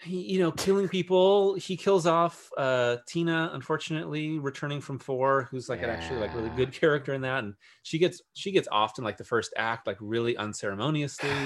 You 0.05 0.41
know, 0.41 0.51
killing 0.51 0.89
people. 0.89 1.55
He 1.55 1.77
kills 1.77 2.09
off 2.09 2.51
uh, 2.57 2.97
Tina, 3.07 3.51
unfortunately, 3.53 4.41
returning 4.41 4.81
from 4.81 4.99
four, 4.99 5.47
who's 5.51 5.69
like 5.69 5.81
an 5.83 5.91
actually 5.91 6.19
like 6.19 6.35
really 6.35 6.51
good 6.51 6.73
character 6.73 7.15
in 7.15 7.21
that, 7.21 7.45
and 7.45 7.55
she 7.85 7.99
gets 7.99 8.21
she 8.33 8.51
gets 8.51 8.67
often 8.73 9.05
like 9.05 9.17
the 9.17 9.25
first 9.25 9.53
act, 9.57 9.87
like 9.87 9.99
really 10.01 10.37
unceremoniously. 10.37 11.31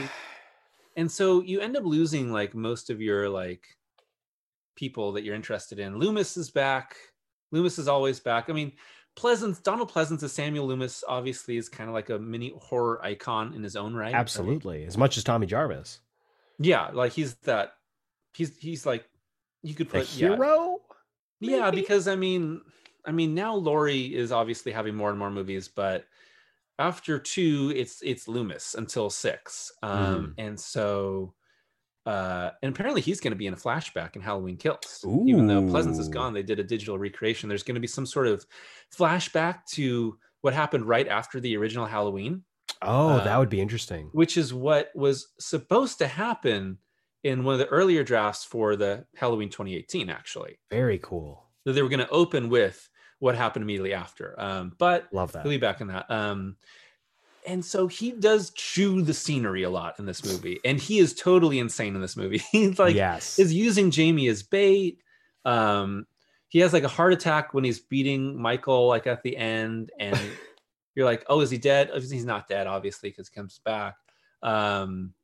And 0.98 1.12
so 1.12 1.42
you 1.42 1.60
end 1.60 1.76
up 1.76 1.84
losing 1.84 2.32
like 2.32 2.54
most 2.54 2.88
of 2.88 3.02
your 3.02 3.28
like 3.28 3.66
people 4.76 5.12
that 5.12 5.24
you're 5.24 5.34
interested 5.34 5.78
in. 5.78 5.98
Loomis 5.98 6.38
is 6.38 6.50
back. 6.50 6.96
Loomis 7.52 7.78
is 7.78 7.86
always 7.86 8.18
back. 8.18 8.48
I 8.48 8.54
mean 8.54 8.72
pleasence 9.16 9.62
donald 9.62 9.90
pleasence 9.90 10.22
as 10.22 10.32
samuel 10.32 10.66
loomis 10.66 11.02
obviously 11.08 11.56
is 11.56 11.68
kind 11.68 11.88
of 11.88 11.94
like 11.94 12.10
a 12.10 12.18
mini 12.18 12.52
horror 12.60 13.00
icon 13.02 13.54
in 13.54 13.62
his 13.62 13.74
own 13.74 13.94
right? 13.94 14.14
Absolutely. 14.14 14.84
As 14.84 14.98
much 14.98 15.16
as 15.16 15.24
Tommy 15.24 15.46
Jarvis. 15.46 16.00
yeah 16.58 16.90
like 16.92 17.12
he's 17.12 17.34
that 17.44 17.72
he's 18.34 18.56
he's 18.58 18.84
like 18.84 19.08
you 19.62 19.74
could 19.74 19.88
put 19.88 20.14
yeah, 20.16 20.36
hero? 20.36 20.80
yeah 21.40 21.64
maybe? 21.64 21.80
because 21.80 22.08
i 22.08 22.14
mean 22.14 22.60
i 23.06 23.10
mean 23.10 23.34
now 23.34 23.54
Laurie 23.54 24.14
is 24.14 24.32
obviously 24.32 24.70
having 24.72 24.94
more 24.94 25.10
and 25.10 25.18
more 25.18 25.30
movies 25.30 25.66
but 25.66 26.04
after 26.78 27.18
two 27.18 27.72
it's 27.74 28.02
it's 28.02 28.28
loomis 28.28 28.74
until 28.74 29.08
six 29.08 29.72
um 29.82 30.34
and 30.38 30.60
so 30.60 31.32
uh 32.06 32.50
and 32.62 32.72
apparently 32.74 33.00
he's 33.00 33.20
going 33.20 33.32
to 33.32 33.36
be 33.36 33.46
in 33.46 33.52
a 33.54 33.56
flashback 33.56 34.14
in 34.16 34.22
halloween 34.22 34.56
kills 34.56 35.04
even 35.26 35.46
though 35.46 35.60
pleasence 35.62 35.98
is 35.98 36.08
gone 36.08 36.32
they 36.32 36.42
did 36.42 36.58
a 36.60 36.64
digital 36.64 36.98
recreation 36.98 37.48
there's 37.48 37.62
going 37.64 37.74
to 37.74 37.80
be 37.80 37.86
some 37.86 38.06
sort 38.06 38.26
of 38.28 38.46
flashback 38.96 39.64
to 39.66 40.16
what 40.42 40.54
happened 40.54 40.84
right 40.86 41.08
after 41.08 41.40
the 41.40 41.56
original 41.56 41.86
halloween 41.86 42.42
Oh, 42.82 43.16
that 43.18 43.36
Uh, 43.36 43.38
would 43.38 43.48
be 43.48 43.60
interesting. 43.60 44.10
which 44.12 44.36
is 44.36 44.52
what 44.52 44.90
was 44.94 45.28
supposed 45.40 45.98
to 45.98 46.06
happen 46.06 46.78
in 47.22 47.42
one 47.42 47.54
of 47.54 47.58
the 47.58 47.66
earlier 47.68 48.04
drafts 48.04 48.44
for 48.44 48.76
the 48.76 49.06
halloween 49.16 49.48
2018 49.48 50.10
actually 50.10 50.58
Very 50.70 50.98
cool. 50.98 51.48
that 51.64 51.72
they 51.72 51.82
were 51.82 51.88
going 51.88 52.00
to 52.06 52.08
open 52.10 52.48
with 52.48 52.88
what 53.18 53.34
happened 53.34 53.62
immediately 53.62 53.94
after. 53.94 54.38
Um, 54.38 54.72
but 54.78 55.08
Love 55.10 55.32
that. 55.32 55.42
he'll 55.42 55.50
be 55.50 55.56
back 55.56 55.80
in 55.80 55.86
that. 55.86 56.04
Um, 56.10 56.56
and 57.46 57.64
so 57.64 57.86
he 57.86 58.12
does 58.12 58.50
chew 58.50 59.02
the 59.02 59.14
scenery 59.14 59.62
a 59.62 59.70
lot 59.70 59.98
in 59.98 60.06
this 60.06 60.24
movie, 60.24 60.58
and 60.64 60.78
he 60.78 60.98
is 60.98 61.14
totally 61.14 61.58
insane 61.58 61.94
in 61.94 62.00
this 62.00 62.16
movie. 62.16 62.38
He's 62.52 62.78
like 62.78 62.94
yes. 62.94 63.38
is 63.38 63.54
using 63.54 63.90
Jamie 63.90 64.28
as 64.28 64.42
bait. 64.42 64.98
Um, 65.44 66.06
he 66.48 66.58
has 66.60 66.72
like 66.72 66.84
a 66.84 66.88
heart 66.88 67.12
attack 67.12 67.54
when 67.54 67.64
he's 67.64 67.80
beating 67.80 68.40
Michael 68.40 68.88
like 68.88 69.06
at 69.06 69.22
the 69.22 69.36
end, 69.36 69.90
and 69.98 70.18
you're 70.94 71.06
like, 71.06 71.24
oh, 71.28 71.40
is 71.40 71.50
he 71.50 71.58
dead? 71.58 71.90
He's 71.94 72.24
not 72.24 72.48
dead, 72.48 72.66
obviously, 72.66 73.10
because 73.10 73.28
he 73.28 73.34
comes 73.34 73.60
back. 73.64 73.94
Um, 74.42 75.14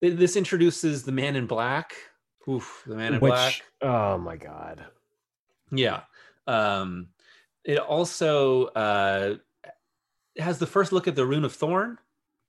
this 0.00 0.36
introduces 0.36 1.02
the 1.02 1.12
Man 1.12 1.36
in 1.36 1.46
Black. 1.46 1.92
Oof, 2.48 2.82
the 2.86 2.96
Man 2.96 3.14
in 3.14 3.20
Which, 3.20 3.30
Black. 3.30 3.62
oh 3.82 4.18
my 4.18 4.36
God. 4.36 4.84
Yeah. 5.70 6.02
Um, 6.46 7.08
it 7.64 7.78
also 7.78 8.66
uh, 8.66 9.34
has 10.38 10.58
the 10.58 10.66
first 10.66 10.92
look 10.92 11.08
at 11.08 11.16
the 11.16 11.26
Rune 11.26 11.44
of 11.44 11.54
Thorn. 11.54 11.98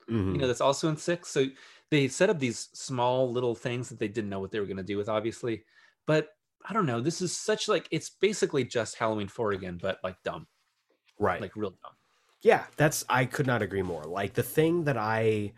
Mhm. 0.10 0.34
You 0.34 0.38
know, 0.40 0.48
that's 0.48 0.62
also 0.62 0.90
in 0.90 0.98
six. 0.98 1.30
So 1.30 1.46
they 1.90 2.08
set 2.08 2.30
up 2.30 2.40
these 2.40 2.70
small 2.74 3.32
little 3.32 3.56
things 3.56 3.90
that 3.90 4.00
they 4.00 4.08
didn't 4.08 4.30
know 4.30 4.40
what 4.40 4.52
they 4.52 4.60
were 4.60 4.66
going 4.66 4.78
to 4.78 4.84
do 4.84 4.98
with, 4.98 5.10
obviously. 5.10 5.64
But 6.06 6.30
I 6.66 6.74
don't 6.74 6.86
know. 6.86 7.00
This 7.02 7.22
is 7.22 7.36
such 7.36 7.68
like 7.68 7.88
it's 7.92 8.10
basically 8.10 8.64
just 8.64 8.98
Halloween 8.98 9.28
four 9.28 9.52
again, 9.52 9.80
but 9.82 10.00
like 10.04 10.22
dumb, 10.24 10.48
right. 11.18 11.42
like 11.42 11.56
real 11.56 11.72
dumb. 11.72 11.94
Yeah, 12.42 12.66
that's 12.78 13.06
I 13.10 13.26
could 13.26 13.48
not 13.48 13.62
agree 13.62 13.82
more. 13.82 14.04
Like 14.04 14.34
the 14.34 14.44
thing 14.44 14.86
that 14.86 14.98
I 14.98 15.54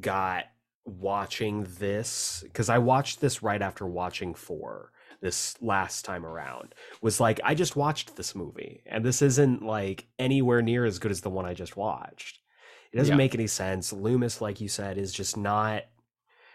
got 0.00 0.46
watching 0.84 1.64
this 1.78 2.44
cuz 2.54 2.68
I 2.68 2.78
watched 2.78 3.20
this 3.20 3.42
right 3.42 3.60
after 3.60 3.86
watching 3.86 4.34
4 4.34 4.90
this 5.20 5.56
last 5.60 6.04
time 6.04 6.24
around 6.24 6.74
was 7.02 7.18
like 7.20 7.40
I 7.44 7.54
just 7.54 7.76
watched 7.76 8.16
this 8.16 8.34
movie 8.34 8.82
and 8.86 9.04
this 9.04 9.20
isn't 9.22 9.62
like 9.62 10.06
anywhere 10.18 10.62
near 10.62 10.84
as 10.84 10.98
good 10.98 11.10
as 11.10 11.20
the 11.22 11.30
one 11.30 11.44
I 11.46 11.54
just 11.54 11.76
watched. 11.76 12.38
It 12.92 12.96
doesn't 12.98 13.12
Yeah. 13.14 13.18
make 13.18 13.34
any 13.34 13.46
sense. 13.48 13.92
Loomis 13.92 14.40
like 14.40 14.60
you 14.60 14.68
said 14.68 14.96
is 14.98 15.12
just 15.12 15.36
not 15.36 15.84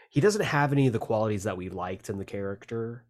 he 0.09 0.21
doesn't 0.21 0.43
have 0.45 0.71
any 0.71 0.87
of 0.87 0.93
the 0.93 0.99
qualities 0.99 1.43
that 1.43 1.57
we 1.57 1.69
liked 1.69 2.09
in 2.09 2.17
the 2.17 2.25
character 2.25 3.05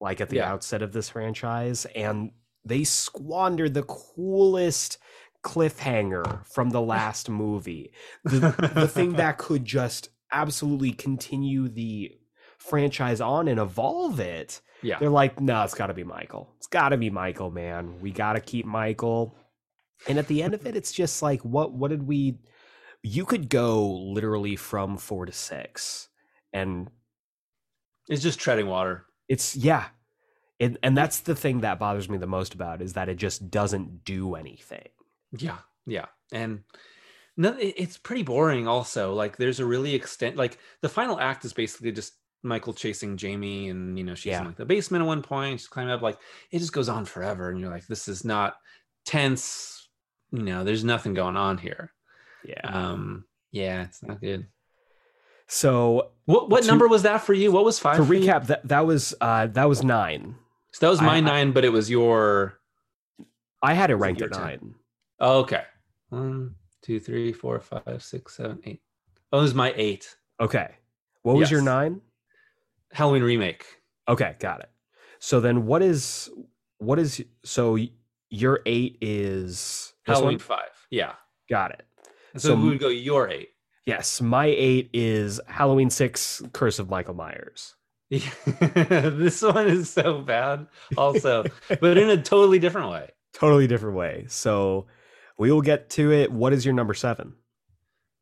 like 0.00 0.20
at 0.20 0.28
the 0.28 0.36
Yeah. 0.36 0.52
outset 0.52 0.82
of 0.82 0.92
this 0.92 1.08
franchise 1.10 1.86
and 1.94 2.32
they 2.64 2.84
squandered 2.84 3.74
the 3.74 3.82
coolest 3.84 4.98
cliffhanger 5.42 6.44
from 6.46 6.70
the 6.70 6.80
last 6.94 7.28
movie 7.28 7.92
the, 8.24 8.70
the 8.74 8.88
thing 8.88 9.14
that 9.14 9.38
could 9.46 9.64
just 9.64 10.08
absolutely 10.32 10.92
continue 10.92 11.68
the 11.68 12.12
franchise 12.58 13.20
on 13.20 13.48
and 13.48 13.60
evolve 13.60 14.18
it 14.20 14.60
Yeah. 14.82 14.98
they're 14.98 15.10
like 15.10 15.40
no 15.40 15.62
it's 15.64 15.74
got 15.74 15.86
to 15.88 15.94
be 15.94 16.04
michael 16.04 16.48
it's 16.58 16.66
got 16.66 16.90
to 16.90 16.96
be 16.96 17.10
michael 17.10 17.50
man 17.50 18.00
we 18.00 18.10
got 18.12 18.34
to 18.34 18.40
keep 18.40 18.66
michael 18.66 19.34
and 20.08 20.18
at 20.18 20.26
the 20.28 20.42
end 20.42 20.54
of 20.54 20.66
it 20.66 20.76
it's 20.76 20.92
just 20.92 21.22
like 21.22 21.40
what 21.44 21.72
what 21.72 21.90
did 21.90 22.06
we 22.06 22.38
you 23.02 23.24
could 23.24 23.48
go 23.48 23.86
literally 23.90 24.56
from 24.56 24.96
4 24.96 25.26
to 25.26 25.32
6 25.32 26.08
and 26.52 26.90
It's 28.08 28.22
just 28.22 28.38
treading 28.38 28.66
water. 28.66 29.06
it's 29.28 29.56
yeah 29.56 29.86
and 30.60 30.78
and 30.82 30.96
that's 30.96 31.20
the 31.20 31.34
thing 31.34 31.60
that 31.60 31.78
bothers 31.78 32.08
me 32.08 32.18
the 32.18 32.26
most 32.26 32.54
about 32.54 32.80
is 32.82 32.92
that 32.94 33.08
it 33.08 33.16
just 33.16 33.50
doesn't 33.50 34.04
do 34.04 34.34
anything 34.34 34.88
Yeah, 35.36 35.58
yeah, 35.86 36.06
and 36.32 36.60
no, 37.38 37.54
it's 37.58 37.98
pretty 37.98 38.22
boring. 38.22 38.66
Also, 38.66 39.12
like 39.12 39.36
there's 39.36 39.60
a 39.60 39.66
really 39.66 39.94
extent. 39.94 40.36
Like 40.36 40.56
the 40.80 40.88
final 40.88 41.20
act 41.20 41.44
is 41.44 41.52
basically 41.52 41.92
just 41.92 42.14
Michael 42.42 42.74
chasing 42.74 43.16
Jamie, 43.16 43.68
and 43.70 43.98
you 43.98 44.04
know 44.04 44.14
she's 44.14 44.26
Yeah. 44.30 44.40
in 44.40 44.46
like 44.46 44.56
the 44.56 44.64
basement 44.64 45.02
at 45.02 45.06
one 45.06 45.22
point. 45.22 45.60
She's 45.60 45.68
climbing 45.68 45.92
up. 45.92 46.02
Like 46.02 46.18
it 46.50 46.58
just 46.60 46.72
goes 46.72 46.88
on 46.88 47.04
forever, 47.04 47.50
and 47.50 47.58
you're 47.60 47.70
like, 47.70 47.86
this 47.86 48.08
is 48.08 48.24
not 48.24 48.56
tense. 49.04 49.88
You 50.32 50.42
know, 50.42 50.64
there's 50.64 50.84
nothing 50.84 51.14
going 51.14 51.36
on 51.36 51.58
here. 51.58 51.92
yeah 52.44 52.60
Um, 52.64 53.24
yeah, 53.52 53.82
it's 53.84 54.02
not 54.02 54.20
good. 54.20 54.46
so 55.46 56.10
What 56.26 56.50
what 56.50 56.62
To- 56.62 56.68
number 56.68 56.88
was 56.88 57.02
that 57.02 57.18
for 57.22 57.32
you? 57.34 57.52
What 57.52 57.64
was 57.64 57.78
five? 57.78 57.96
to 57.96 58.02
you? 58.14 58.26
recap 58.26 58.46
that 58.48 58.66
that 58.68 58.86
was 58.86 59.14
uh 59.20 59.46
that 59.48 59.68
was 59.68 59.82
9 59.84 60.34
So 60.72 60.86
that 60.86 60.90
was 60.90 61.00
my 61.00 61.16
I- 61.16 61.20
nine, 61.20 61.52
but 61.52 61.64
it 61.64 61.70
was 61.72 61.88
your. 61.90 62.58
i 63.62 63.74
had 63.74 63.90
it 63.90 63.94
ranked 63.96 64.22
at 64.22 64.30
9 64.30 64.74
Oh, 65.20 65.38
okay. 65.40 65.62
One, 66.10 66.56
two, 66.82 67.00
three, 67.00 67.32
four, 67.32 67.58
five, 67.60 68.02
six, 68.02 68.36
seven, 68.36 68.60
eight. 68.64 68.82
Oh, 69.32 69.38
it 69.38 69.42
was 69.42 69.54
my 69.54 69.72
eight. 69.76 70.16
okay 70.40 70.74
what 71.22 71.36
was 71.36 71.50
your 71.50 71.60
Yes. 71.60 71.64
9 72.92 72.98
Halloween 72.98 73.22
remake. 73.22 73.64
Okay, 74.08 74.36
got 74.38 74.60
it. 74.60 74.70
So 75.18 75.40
then 75.40 75.66
what 75.66 75.82
is 75.82 76.30
what 76.78 76.98
is 76.98 77.24
so 77.44 77.78
your 78.30 78.60
8 78.66 78.98
is 79.00 79.94
Halloween 80.04 80.38
five. 80.38 80.68
Yeah. 80.90 81.12
Got 81.48 81.72
it. 81.72 81.82
So, 82.34 82.50
So- 82.50 82.56
who 82.56 82.68
would 82.68 82.80
go 82.80 82.88
your 82.88 83.28
eight? 83.28 83.50
Yes, 83.86 84.20
my 84.20 84.46
8 84.46 84.90
is 84.92 85.40
Halloween 85.46 85.90
6 85.90 86.42
Curse 86.52 86.80
of 86.80 86.90
Michael 86.90 87.14
Myers. 87.14 87.76
this 88.10 89.42
one 89.42 89.68
is 89.68 89.90
so 89.90 90.22
bad, 90.22 90.66
also, 90.96 91.44
but 91.80 91.96
in 91.96 92.10
a 92.10 92.20
totally 92.20 92.58
different 92.58 92.90
way. 92.90 93.10
Totally 93.32 93.68
different 93.68 93.96
way. 93.96 94.24
So 94.28 94.86
we 95.38 95.52
will 95.52 95.60
get 95.60 95.88
to 95.90 96.10
it. 96.12 96.32
What 96.32 96.52
is 96.52 96.64
your 96.64 96.74
number 96.74 96.94
7? 96.94 97.32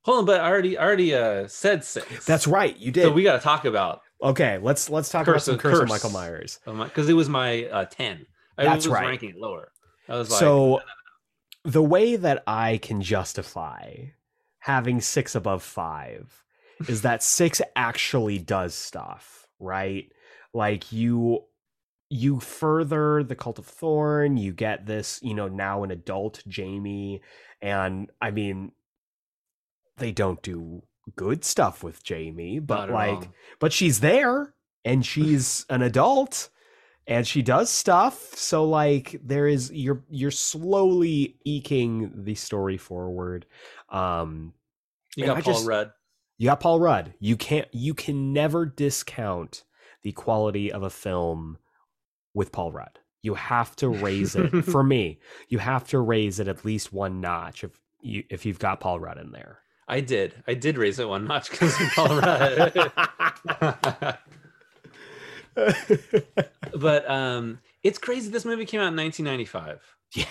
Hold 0.05 0.19
on, 0.19 0.25
but 0.27 0.41
I 0.41 0.49
already 0.51 0.77
I 0.77 0.85
already 0.85 1.15
uh, 1.15 1.49
said 1.49 1.83
six. 1.83 2.27
That's 2.27 2.47
right, 2.47 2.77
you 2.77 2.93
did. 2.93 3.05
So 3.05 3.13
we 3.13 3.23
got 3.23 3.37
to 3.37 3.43
talk 3.43 3.65
about 3.65 4.03
okay, 4.23 4.59
let's 4.59 4.91
let's 4.91 5.09
talk 5.09 5.27
about 5.27 5.43
some 5.43 5.59
Curse, 5.59 5.75
of 5.75 5.81
Curse. 5.81 5.89
Michael 5.89 6.11
Myers. 6.11 6.61
because 6.65 7.09
it 7.09 7.15
was 7.15 7.29
my 7.29 7.65
uh, 7.65 7.85
ten. 7.87 8.27
I 8.57 8.65
That's 8.65 8.87
was 8.87 8.93
right. 8.93 9.09
ranking 9.09 9.31
it 9.31 9.37
lower. 9.37 9.73
I 10.09 10.17
was 10.17 10.31
like, 10.31 10.41
so 10.41 10.81
the 11.65 11.83
way 11.83 12.17
that 12.17 12.43
I 12.47 12.79
can 12.79 13.01
justify 13.01 13.95
having 14.59 15.01
6 15.01 15.35
above 15.35 15.63
5 15.63 16.45
is 16.89 17.03
that 17.03 17.23
6 17.23 17.63
actually 17.75 18.39
does 18.39 18.75
stuff, 18.75 19.49
right? 19.59 20.11
Like 20.53 20.93
you 20.93 21.45
you 22.11 22.39
further 22.39 23.25
the 23.25 23.35
cult 23.35 23.59
of 23.59 23.67
thorn, 23.67 24.37
you 24.37 24.53
get 24.53 24.87
this, 24.87 25.19
you 25.23 25.35
know, 25.35 25.49
now 25.49 25.83
an 25.83 25.91
adult 25.91 26.43
Jamie 26.47 27.23
and 27.61 28.11
I 28.21 28.31
mean 28.31 28.73
they 29.97 30.13
don't 30.13 30.41
do 30.43 30.83
good 31.17 31.45
stuff 31.45 31.83
with 31.83 32.03
Jamie, 32.03 32.59
but 32.59 32.91
like 32.91 33.15
all. 33.15 33.35
but 33.61 33.73
she's 33.73 34.01
there 34.01 34.55
and 34.85 35.05
she's 35.13 35.67
an 35.69 35.83
adult 35.83 36.49
and 37.07 37.27
she 37.27 37.43
does 37.43 37.71
stuff. 37.71 38.35
So 38.37 38.65
like 38.65 39.21
there 39.23 39.47
is 39.47 39.71
you're 39.73 40.03
you're 40.11 40.31
slowly 40.31 41.37
eking 41.45 42.25
the 42.25 42.35
story 42.35 42.77
forward. 42.79 43.47
Um 43.91 44.55
you 45.17 45.27
got 45.27 45.37
I 45.37 45.41
Paul 45.43 45.53
just- 45.55 45.67
Rudd. 45.67 45.93
you 46.39 46.49
got 46.49 46.61
paul 46.61 46.81
rudd. 46.81 47.15
You 47.21 47.37
can't 47.37 47.69
you 47.73 47.95
can 47.95 48.33
never 48.33 48.67
discount 48.67 49.65
the 50.03 50.13
quality 50.13 50.73
of 50.73 50.83
a 50.83 50.91
film 50.91 51.59
with 52.35 52.51
paul 52.53 52.73
rudd. 52.73 52.99
You 53.23 53.35
have 53.35 53.75
to 53.77 53.89
raise 53.89 54.35
it 54.37 54.51
for 54.65 54.83
me 54.83 55.21
you 55.49 55.59
have 55.59 55.87
to 55.89 55.99
raise 55.99 56.41
it 56.41 56.49
at 56.49 56.65
least 56.65 56.93
one 56.93 57.21
notch 57.21 57.65
if 57.65 57.71
you 58.03 58.25
if 58.29 58.45
you've 58.45 58.59
got 58.59 58.81
paul 58.81 58.99
rudd 59.01 59.19
in 59.19 59.31
there 59.33 59.61
I 59.87 60.01
did. 60.01 60.35
I 60.47 60.55
did 60.55 60.79
raise 60.79 60.99
it 60.99 61.09
one 61.09 61.27
notch 61.27 61.51
because 61.51 61.79
of 61.81 61.97
Rudd. 61.97 62.73
but 66.75 67.11
um, 67.11 67.61
it's 67.83 67.99
crazy. 67.99 68.31
This 68.31 68.45
movie 68.45 68.65
came 68.65 68.81
out 68.81 68.93
in 68.93 68.97
1995. 68.97 69.81
yeah 70.15 70.25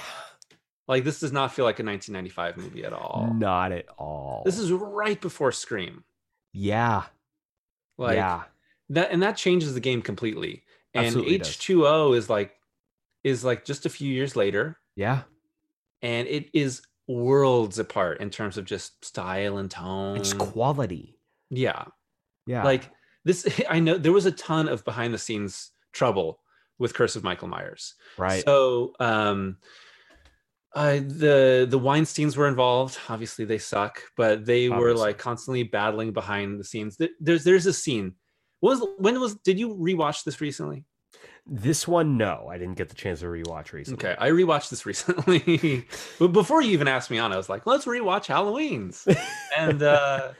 Like 0.88 1.04
this 1.04 1.20
does 1.20 1.32
not 1.32 1.54
feel 1.54 1.66
like 1.66 1.80
a 1.80 1.84
1995 1.84 2.58
movie 2.58 2.84
at 2.84 2.94
all. 2.94 3.32
not 3.36 3.72
at 3.72 3.88
all 3.98 4.44
This 4.46 4.58
is 4.58 4.72
right 4.72 5.20
before 5.20 5.52
Scream. 5.52 6.04
yeah 6.52 7.04
Like 7.98 8.16
yeah 8.16 8.44
that, 8.90 9.12
and 9.12 9.24
that 9.24 9.38
changes 9.38 9.74
the 9.74 9.80
game 9.80 10.02
completely. 10.02 10.64
And 10.94 11.08
Absolutely. 11.08 11.40
H2O 11.40 12.18
is 12.18 12.30
like 12.30 12.56
is 13.24 13.44
like 13.44 13.66
just 13.66 13.86
a 13.86 13.90
few 13.90 14.12
years 14.12 14.36
later, 14.36 14.78
yeah 14.96 15.22
and 16.02 16.28
it 16.28 16.50
is 16.54 16.82
worlds 17.14 17.80
apart 17.80 18.20
in 18.22 18.30
terms 18.30 18.58
of 18.58 18.66
just 18.66 19.04
style 19.04 19.58
and 19.58 19.70
tone. 19.70 20.18
it's 20.18 20.34
quality 20.34 21.18
yeah, 21.50 21.86
yeah 22.46 22.64
like 22.64 22.90
this. 23.24 23.48
I 23.70 23.80
know 23.80 23.98
there 23.98 24.12
was 24.12 24.26
a 24.26 24.32
ton 24.32 24.68
of 24.68 24.84
behind 24.84 25.14
the 25.14 25.18
scenes 25.18 25.72
trouble 25.92 26.40
with 26.80 26.94
Curse 26.94 27.16
of 27.16 27.24
Michael 27.24 27.48
Myers. 27.48 27.96
right 28.18 28.44
So 28.44 28.94
um 29.00 29.58
uh, 30.76 30.96
the 30.96 31.68
the 31.70 31.80
Weinsteins 31.80 32.36
were 32.36 32.48
involved. 32.48 32.98
Obviously, 33.08 33.46
they 33.46 33.60
suck, 33.60 34.02
but 34.18 34.44
they 34.44 34.70
were 34.70 34.96
like 34.96 35.20
constantly 35.20 35.62
battling 35.62 36.14
behind 36.14 36.60
the 36.60 36.64
scenes. 36.64 36.98
There's 37.20 37.44
there's 37.44 37.68
a 37.68 37.74
scene. 37.74 38.14
What 38.60 38.80
was 38.80 38.90
when 38.98 39.20
was 39.20 39.36
did 39.36 39.60
you 39.60 39.76
rewatch 39.76 40.24
this 40.24 40.42
recently? 40.42 40.86
This 41.46 41.88
one, 41.88 42.18
no, 42.18 42.48
I 42.50 42.58
didn't 42.58 42.76
get 42.76 42.90
the 42.90 42.96
chance 42.96 43.20
to 43.20 43.26
rewatch 43.26 43.74
recently. 43.74 44.10
Okay, 44.10 44.16
I 44.18 44.30
rewatched 44.30 44.70
this 44.70 44.86
recently. 44.86 45.86
but 46.20 46.30
before 46.30 46.62
you 46.62 46.72
even 46.72 46.88
asked 46.88 47.12
me 47.12 47.18
on, 47.18 47.34
I 47.34 47.38
was 47.38 47.50
like, 47.50 47.66
let's 47.66 47.86
rewatch 47.86 48.28
Halloween's, 48.28 49.08
and 49.58 49.84
uh 49.84 50.32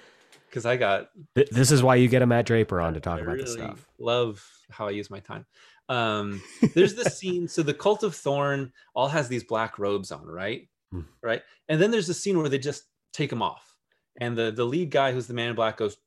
because 0.54 0.66
I 0.68 0.78
got 0.78 1.10
this 1.34 1.72
is 1.72 1.82
why 1.82 1.96
you 1.96 2.08
get 2.08 2.22
a 2.22 2.28
Matt 2.28 2.46
Draper 2.46 2.80
on 2.80 2.94
to 2.94 3.00
talk 3.00 3.20
I 3.20 3.24
about 3.24 3.38
this 3.38 3.54
stuff. 3.54 3.88
Love 3.98 4.48
how 4.70 4.88
I 4.88 4.92
use 4.92 5.10
my 5.10 5.20
time. 5.20 5.48
Um, 5.90 6.42
there's 6.76 6.94
this 6.96 7.18
scene. 7.18 7.48
So 7.48 7.64
the 7.64 7.74
cult 7.74 8.04
of 8.04 8.16
Thorn 8.16 8.72
all 8.94 9.08
has 9.08 9.28
these 9.28 9.44
black 9.44 9.80
robes 9.80 10.12
on, 10.12 10.26
right? 10.28 10.70
Hmm. 10.92 11.02
Right. 11.22 11.42
And 11.70 11.82
then 11.82 11.92
there's 11.92 12.10
a 12.10 12.14
scene 12.14 12.38
where 12.38 12.50
they 12.50 12.60
just 12.60 12.84
take 13.14 13.30
them 13.30 13.42
off, 13.42 13.76
and 14.22 14.38
the 14.38 14.52
the 14.52 14.66
lead 14.66 14.92
guy, 14.92 15.12
who's 15.12 15.28
the 15.28 15.34
man 15.34 15.50
in 15.50 15.56
black, 15.56 15.78
goes, 15.78 15.98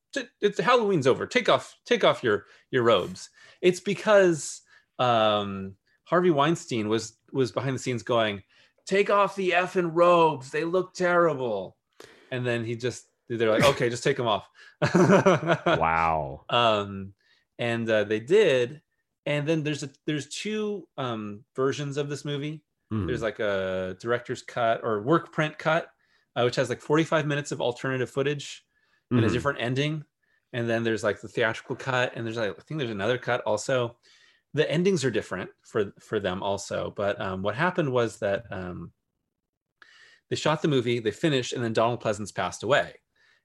"It's 0.41 0.61
Halloween's 0.61 1.09
over. 1.09 1.27
Take 1.27 1.49
off, 1.49 1.77
take 1.85 2.05
off 2.05 2.23
your 2.23 2.47
your 2.71 2.85
robes." 2.85 3.31
It's 3.61 3.81
because 3.81 4.63
um, 4.99 5.75
Harvey 6.05 6.31
Weinstein 6.31 6.89
was 6.89 7.17
was 7.33 7.53
behind 7.53 7.75
the 7.75 7.79
scenes 7.81 8.03
going, 8.03 8.43
"Take 8.87 9.11
off 9.11 9.37
the 9.37 9.51
effing 9.51 9.91
robes. 9.93 10.51
They 10.51 10.65
look 10.65 10.95
terrible." 10.95 11.77
And 12.31 12.47
then 12.47 12.65
he 12.65 12.77
just 12.77 13.07
they're 13.29 13.51
like, 13.51 13.65
"Okay, 13.65 13.91
just 13.91 14.05
take 14.05 14.17
them 14.17 14.27
off." 14.29 14.49
Wow. 15.67 16.45
um 16.51 17.13
and 17.59 17.89
uh, 17.89 18.05
they 18.05 18.21
did 18.21 18.83
and 19.25 19.47
then 19.49 19.63
there's 19.65 19.83
a 19.83 19.91
there's 20.07 20.29
two 20.29 20.87
um 20.99 21.45
versions 21.55 21.97
of 21.97 22.09
this 22.09 22.25
movie 22.25 22.63
Mhm. 22.93 23.07
there's 23.09 23.23
like 23.23 23.41
a 23.41 23.97
director's 24.01 24.43
cut 24.43 24.81
or 24.85 25.03
work 25.03 25.33
print 25.33 25.59
cut 25.59 25.89
uh, 26.37 26.43
which 26.45 26.55
has 26.57 26.69
like 26.69 26.81
45 26.81 27.27
minutes 27.27 27.51
of 27.51 27.61
alternative 27.61 28.09
footage 28.11 28.65
and 29.11 29.25
a 29.25 29.29
Mhm. 29.29 29.33
different 29.33 29.61
ending 29.61 30.05
and 30.53 30.69
then 30.71 30.85
there's 30.85 31.03
like 31.03 31.21
the 31.21 31.29
theatrical 31.29 31.75
cut 31.75 32.13
and 32.15 32.25
there's 32.25 32.37
like 32.37 32.51
i 32.51 32.63
think 32.63 32.79
there's 32.79 32.91
another 32.91 33.19
cut 33.19 33.41
also 33.43 33.97
the 34.57 34.71
endings 34.71 35.05
are 35.05 35.11
different 35.11 35.51
for 35.63 35.93
for 36.01 36.21
them 36.21 36.43
also 36.43 36.93
but 36.97 37.21
um, 37.21 37.43
what 37.43 37.55
happened 37.55 37.91
was 37.91 38.19
that 38.19 38.45
um, 38.51 38.93
they 40.31 40.37
shot 40.37 40.63
the 40.63 40.69
movie 40.69 40.99
they 40.99 41.11
finished 41.11 41.53
and 41.53 41.63
then 41.63 41.73
donald 41.73 42.03
pleasence 42.03 42.35
passed 42.35 42.63
away 42.63 42.95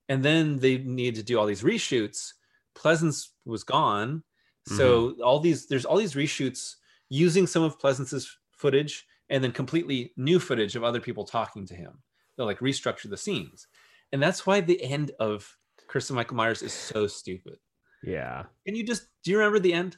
and 0.09 0.23
then 0.23 0.57
they 0.59 0.77
needed 0.79 1.15
to 1.15 1.23
do 1.23 1.39
all 1.39 1.45
these 1.45 1.63
reshoots 1.63 2.33
pleasence 2.75 3.29
was 3.45 3.63
gone 3.63 4.23
so 4.67 5.15
all 5.23 5.39
these 5.39 5.67
there's 5.67 5.85
all 5.85 5.97
these 5.97 6.13
reshoots 6.13 6.75
using 7.09 7.47
some 7.47 7.63
of 7.63 7.79
pleasence's 7.79 8.37
footage 8.51 9.05
and 9.29 9.43
then 9.43 9.51
completely 9.51 10.13
new 10.17 10.39
footage 10.39 10.75
of 10.75 10.83
other 10.83 10.99
people 10.99 11.25
talking 11.25 11.65
to 11.65 11.73
him 11.73 11.93
they'll 12.37 12.45
like 12.45 12.59
restructure 12.59 13.09
the 13.09 13.17
scenes 13.17 13.67
and 14.11 14.21
that's 14.21 14.45
why 14.45 14.61
the 14.61 14.81
end 14.83 15.11
of 15.19 15.57
Curse 15.87 16.09
of 16.09 16.15
Michael 16.15 16.37
Myers 16.37 16.61
is 16.61 16.73
so 16.73 17.07
stupid. 17.07 17.57
Yeah. 18.03 18.43
Can 18.65 18.75
you 18.75 18.83
just 18.83 19.07
do 19.23 19.31
you 19.31 19.37
remember 19.37 19.59
the 19.59 19.73
end? 19.73 19.97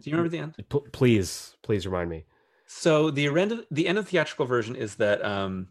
Do 0.00 0.10
you 0.10 0.16
remember 0.16 0.28
the 0.30 0.38
end? 0.42 0.54
P- 0.68 0.90
please, 0.92 1.54
please 1.62 1.86
remind 1.86 2.10
me. 2.10 2.24
So 2.66 3.10
the 3.10 3.26
end 3.26 3.52
of 3.52 3.64
the 3.70 3.86
end 3.86 3.98
of 3.98 4.04
the 4.06 4.10
theatrical 4.10 4.46
version 4.46 4.74
is 4.76 4.96
that 4.96 5.24
um 5.24 5.68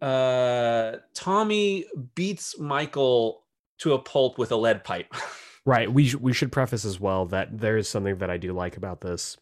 uh 0.00 0.92
Tommy 1.14 1.84
beats 2.14 2.58
Michael 2.58 3.44
to 3.78 3.94
a 3.94 3.98
pulp 3.98 4.38
with 4.38 4.52
a 4.52 4.56
lead 4.56 4.84
pipe. 4.84 5.12
Right. 5.64 5.92
We 5.92 6.08
sh- 6.08 6.14
we 6.14 6.32
should 6.32 6.50
preface 6.50 6.86
as 6.86 6.98
well 6.98 7.26
that 7.26 7.58
there 7.58 7.76
is 7.76 7.86
something 7.90 8.16
that 8.18 8.30
I 8.30 8.38
do 8.38 8.54
like 8.54 8.78
about 8.78 9.02
this 9.02 9.36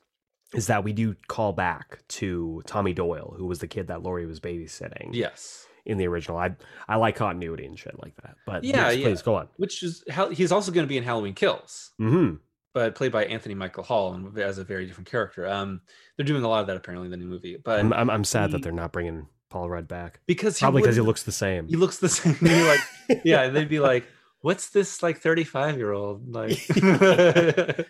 is 0.54 0.66
that 0.66 0.82
we 0.82 0.92
do 0.92 1.14
call 1.28 1.52
back 1.52 2.00
to 2.08 2.62
Tommy 2.66 2.92
Doyle, 2.94 3.34
who 3.38 3.46
was 3.46 3.60
the 3.60 3.68
kid 3.68 3.86
that 3.86 4.02
Laurie 4.02 4.26
was 4.26 4.40
babysitting 4.40 5.10
yes. 5.12 5.66
in 5.84 5.98
the 5.98 6.08
original. 6.08 6.36
I 6.36 6.56
I 6.88 6.96
like 6.96 7.14
continuity 7.14 7.64
and 7.64 7.78
shit 7.78 7.96
like 8.02 8.16
that. 8.24 8.34
But 8.44 8.64
Yeah, 8.64 8.90
yes, 8.90 8.96
yeah. 8.96 9.06
please 9.06 9.22
go 9.22 9.36
on. 9.36 9.48
Which 9.58 9.84
is 9.84 10.02
how 10.10 10.30
he's 10.30 10.50
also 10.50 10.72
going 10.72 10.84
to 10.84 10.88
be 10.88 10.96
in 10.96 11.04
Halloween 11.04 11.34
Kills, 11.34 11.92
hmm 11.98 12.34
but 12.76 12.94
played 12.94 13.10
by 13.10 13.24
Anthony 13.24 13.54
Michael 13.54 13.82
Hall 13.84 14.12
and 14.12 14.36
as 14.38 14.58
a 14.58 14.64
very 14.64 14.84
different 14.84 15.08
character. 15.10 15.46
Um 15.48 15.80
they're 16.16 16.26
doing 16.26 16.44
a 16.44 16.48
lot 16.48 16.60
of 16.60 16.66
that 16.66 16.76
apparently 16.76 17.06
in 17.06 17.10
the 17.10 17.16
new 17.16 17.24
movie. 17.26 17.56
But 17.56 17.80
I'm, 17.80 17.90
I'm 17.94 18.10
I'm 18.10 18.24
sad 18.24 18.50
he- 18.50 18.52
that 18.52 18.62
they're 18.62 18.70
not 18.84 18.92
bringing 18.92 19.26
Paul 19.48 19.70
Rudd 19.70 19.88
back. 19.88 20.20
because 20.26 20.58
he 20.58 20.64
Probably 20.64 20.82
because 20.82 20.96
he 20.96 21.00
looks 21.02 21.22
the 21.22 21.32
same. 21.32 21.66
he 21.68 21.76
looks 21.76 21.98
the 21.98 22.08
same. 22.10 22.36
Like, 22.42 22.80
yeah, 23.24 23.48
they'd 23.48 23.68
be 23.68 23.80
like, 23.80 24.04
"What's 24.42 24.68
this 24.70 25.02
like 25.02 25.18
35 25.20 25.78
year 25.78 25.92
old 25.92 26.34
like?" 26.34 26.58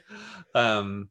um, 0.55 1.09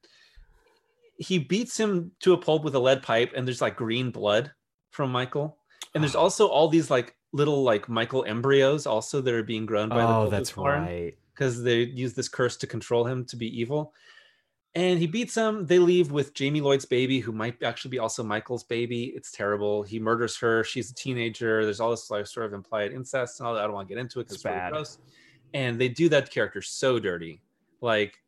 he 1.17 1.39
beats 1.39 1.77
him 1.79 2.11
to 2.21 2.33
a 2.33 2.37
pulp 2.37 2.63
with 2.63 2.75
a 2.75 2.79
lead 2.79 3.01
pipe, 3.03 3.33
and 3.35 3.45
there's 3.47 3.61
like 3.61 3.75
green 3.75 4.11
blood 4.11 4.51
from 4.91 5.11
Michael, 5.11 5.57
and 5.93 6.03
there's 6.03 6.15
Oh. 6.15 6.21
also 6.21 6.47
all 6.47 6.67
these 6.67 6.89
like 6.89 7.15
little 7.33 7.63
like 7.63 7.89
Michael 7.89 8.23
embryos 8.25 8.85
also 8.85 9.21
that 9.21 9.33
are 9.33 9.43
being 9.43 9.65
grown 9.65 9.89
by 9.89 9.97
the 9.97 10.07
oh, 10.07 10.29
that's 10.29 10.51
Thorn 10.51 10.81
right. 10.81 11.17
Because 11.35 11.61
they 11.61 11.83
use 11.83 12.13
this 12.13 12.29
curse 12.29 12.55
to 12.57 12.67
control 12.67 13.05
him 13.05 13.25
to 13.25 13.35
be 13.35 13.59
evil. 13.59 13.93
And 14.73 14.99
he 14.99 15.07
beats 15.07 15.35
them. 15.35 15.65
They 15.65 15.79
leave 15.79 16.11
with 16.11 16.33
Jamie 16.33 16.59
Lloyd's 16.59 16.85
baby, 16.85 17.19
who 17.19 17.31
might 17.31 17.61
actually 17.63 17.91
be 17.91 17.99
also 17.99 18.23
Michael's 18.23 18.63
baby. 18.63 19.05
It's 19.15 19.31
terrible. 19.31 19.83
He 19.83 19.99
murders 19.99 20.37
her. 20.37 20.63
She's 20.65 20.91
a 20.91 20.93
teenager. 20.95 21.63
There's 21.63 21.79
all 21.79 21.91
this 21.91 22.09
like 22.09 22.27
sort 22.27 22.45
of 22.45 22.53
implied 22.53 22.91
incest 22.91 23.39
and 23.39 23.47
all 23.47 23.53
that. 23.53 23.61
I 23.61 23.65
don't 23.65 23.73
want 23.73 23.87
to 23.87 23.93
get 23.93 24.01
into 24.01 24.19
it 24.19 24.23
because 24.23 24.35
It's 24.35 24.45
it's 24.45 24.53
really 24.53 24.69
gross. 24.71 24.97
And 25.53 25.79
they 25.79 25.87
do 25.87 26.09
that 26.09 26.29
character 26.29 26.61
so 26.61 26.99
dirty, 26.99 27.41
like 27.79 28.21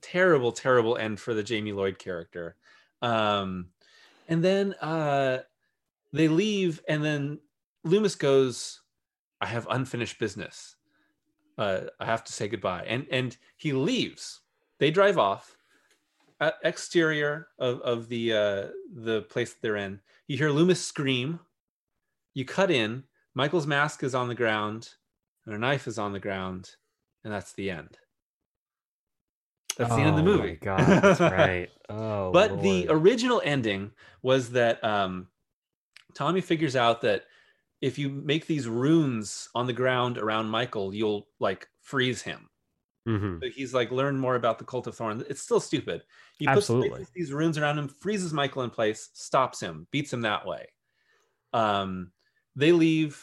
terrible, 0.00 0.52
terrible 0.52 0.96
end 0.96 1.20
for 1.20 1.34
the 1.34 1.42
Jamie 1.42 1.72
Lloyd 1.72 1.98
character. 1.98 2.56
Um, 3.02 3.66
and 4.28 4.42
then 4.42 4.72
uh, 4.80 5.40
they 6.14 6.28
leave, 6.28 6.80
and 6.88 7.04
then 7.04 7.40
Loomis 7.82 8.14
goes, 8.14 8.80
"I 9.40 9.46
have 9.46 9.66
unfinished 9.68 10.18
business." 10.18 10.73
Uh, 11.58 11.80
I 12.00 12.04
have 12.06 12.24
to 12.24 12.32
say 12.32 12.48
goodbye. 12.48 12.84
And 12.86 13.06
and 13.10 13.36
he 13.56 13.72
leaves. 13.72 14.40
They 14.78 14.90
drive 14.90 15.18
off. 15.18 15.56
Uh, 16.40 16.50
exterior 16.64 17.46
of, 17.60 17.80
of 17.82 18.08
the 18.08 18.32
uh, 18.32 18.66
the 18.92 19.22
place 19.30 19.52
that 19.52 19.62
they're 19.62 19.76
in. 19.76 20.00
You 20.26 20.36
hear 20.36 20.50
Loomis 20.50 20.84
scream. 20.84 21.38
You 22.34 22.44
cut 22.44 22.70
in. 22.70 23.04
Michael's 23.34 23.66
mask 23.66 24.02
is 24.02 24.14
on 24.14 24.28
the 24.28 24.34
ground, 24.34 24.90
and 25.46 25.54
a 25.54 25.58
knife 25.58 25.86
is 25.86 25.98
on 25.98 26.12
the 26.12 26.20
ground, 26.20 26.70
and 27.22 27.32
that's 27.32 27.52
the 27.52 27.70
end. 27.70 27.98
That's 29.76 29.94
the 29.94 30.02
end 30.02 30.10
of 30.10 30.16
the 30.16 30.30
Oh 30.30 30.36
my 30.36 30.42
movie. 30.42 30.58
God, 30.60 30.78
that's 31.02 31.20
right. 31.20 31.70
Oh, 31.88 32.32
But 32.32 32.62
the 32.62 32.86
original 32.88 33.42
ending 33.44 33.90
was 34.22 34.50
that 34.50 34.82
um, 34.82 35.28
Tommy 36.14 36.40
figures 36.40 36.76
out 36.76 37.02
that 37.02 37.24
if 37.84 37.98
you 37.98 38.08
make 38.08 38.46
these 38.46 38.66
runes 38.66 39.50
on 39.54 39.66
the 39.66 39.72
ground 39.74 40.16
around 40.16 40.48
Michael, 40.48 40.94
you'll 40.94 41.28
like 41.38 41.68
freeze 41.82 42.22
him. 42.22 42.48
Mhm. 43.06 43.42
So 43.42 43.50
he's 43.50 43.74
like 43.74 43.90
learn 43.90 44.18
more 44.18 44.36
about 44.36 44.58
the 44.58 44.64
cult 44.64 44.86
of 44.86 44.96
Thorn. 44.96 45.22
It's 45.28 45.42
still 45.42 45.60
stupid. 45.60 46.02
He 46.38 46.46
puts 46.46 46.70
Absolutely. 46.70 47.06
these 47.14 47.30
runes 47.30 47.58
around 47.58 47.78
him, 47.78 47.88
freezes 47.88 48.32
Michael 48.32 48.62
in 48.62 48.70
place, 48.70 49.10
stops 49.12 49.60
him, 49.60 49.86
beats 49.90 50.10
him 50.10 50.22
that 50.22 50.46
way. 50.46 50.68
Um, 51.52 52.12
they 52.56 52.72
leave. 52.72 53.22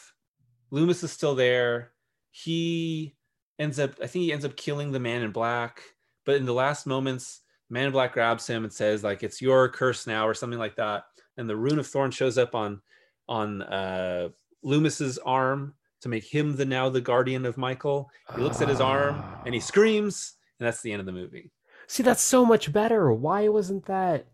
Loomis 0.69 1.03
is 1.03 1.11
still 1.11 1.33
there. 1.33 1.93
He 2.29 3.15
ends 3.57 3.79
up, 3.79 3.95
I 3.95 4.05
think 4.05 4.23
he 4.23 4.31
ends 4.31 4.45
up 4.45 4.55
killing 4.55 4.91
the 4.91 4.99
man 4.99 5.23
in 5.23 5.31
black. 5.31 5.81
But 6.23 6.35
in 6.35 6.45
the 6.45 6.53
last 6.53 6.85
moments, 6.85 7.41
Man 7.71 7.88
in 7.88 7.91
Black 7.93 8.13
grabs 8.13 8.45
him 8.45 8.63
and 8.63 8.71
says, 8.71 9.03
like, 9.03 9.23
it's 9.23 9.41
your 9.41 9.69
curse 9.69 10.05
now, 10.05 10.27
or 10.27 10.33
something 10.33 10.59
like 10.59 10.75
that. 10.75 11.05
And 11.38 11.49
the 11.49 11.55
rune 11.55 11.79
of 11.79 11.88
thorn 11.88 12.11
shows 12.11 12.38
up 12.38 12.53
on 12.53 12.81
on 13.27 13.61
uh 13.61 14.29
Loomis's 14.63 15.17
arm 15.19 15.73
to 16.01 16.09
make 16.09 16.23
him 16.23 16.55
the 16.55 16.65
now 16.65 16.89
the 16.89 17.01
guardian 17.01 17.45
of 17.45 17.57
Michael. 17.57 18.09
He 18.35 18.41
looks 18.41 18.61
at 18.61 18.69
his 18.69 18.81
arm 18.81 19.23
and 19.45 19.53
he 19.53 19.59
Ah. 19.61 19.63
screams, 19.63 20.35
and 20.59 20.65
that's 20.67 20.81
the 20.81 20.91
end 20.91 20.99
of 20.99 21.05
the 21.05 21.11
movie. 21.11 21.51
See, 21.88 22.03
that's 22.03 22.21
so 22.23 22.45
much 22.45 22.71
better. 22.71 23.11
Why 23.11 23.47
wasn't 23.49 23.85
that 23.85 24.27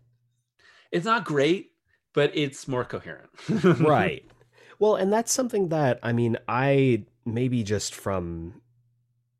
It's 0.90 1.04
not 1.04 1.24
great, 1.26 1.72
but 2.14 2.30
it's 2.34 2.66
more 2.68 2.84
coherent. 2.84 3.28
right? 3.80 4.24
Well, 4.78 4.94
and 4.96 5.12
that's 5.12 5.32
something 5.32 5.68
that 5.68 5.98
I 6.02 6.12
mean, 6.12 6.36
I 6.48 7.04
maybe 7.26 7.62
just 7.62 7.94
from 7.94 8.62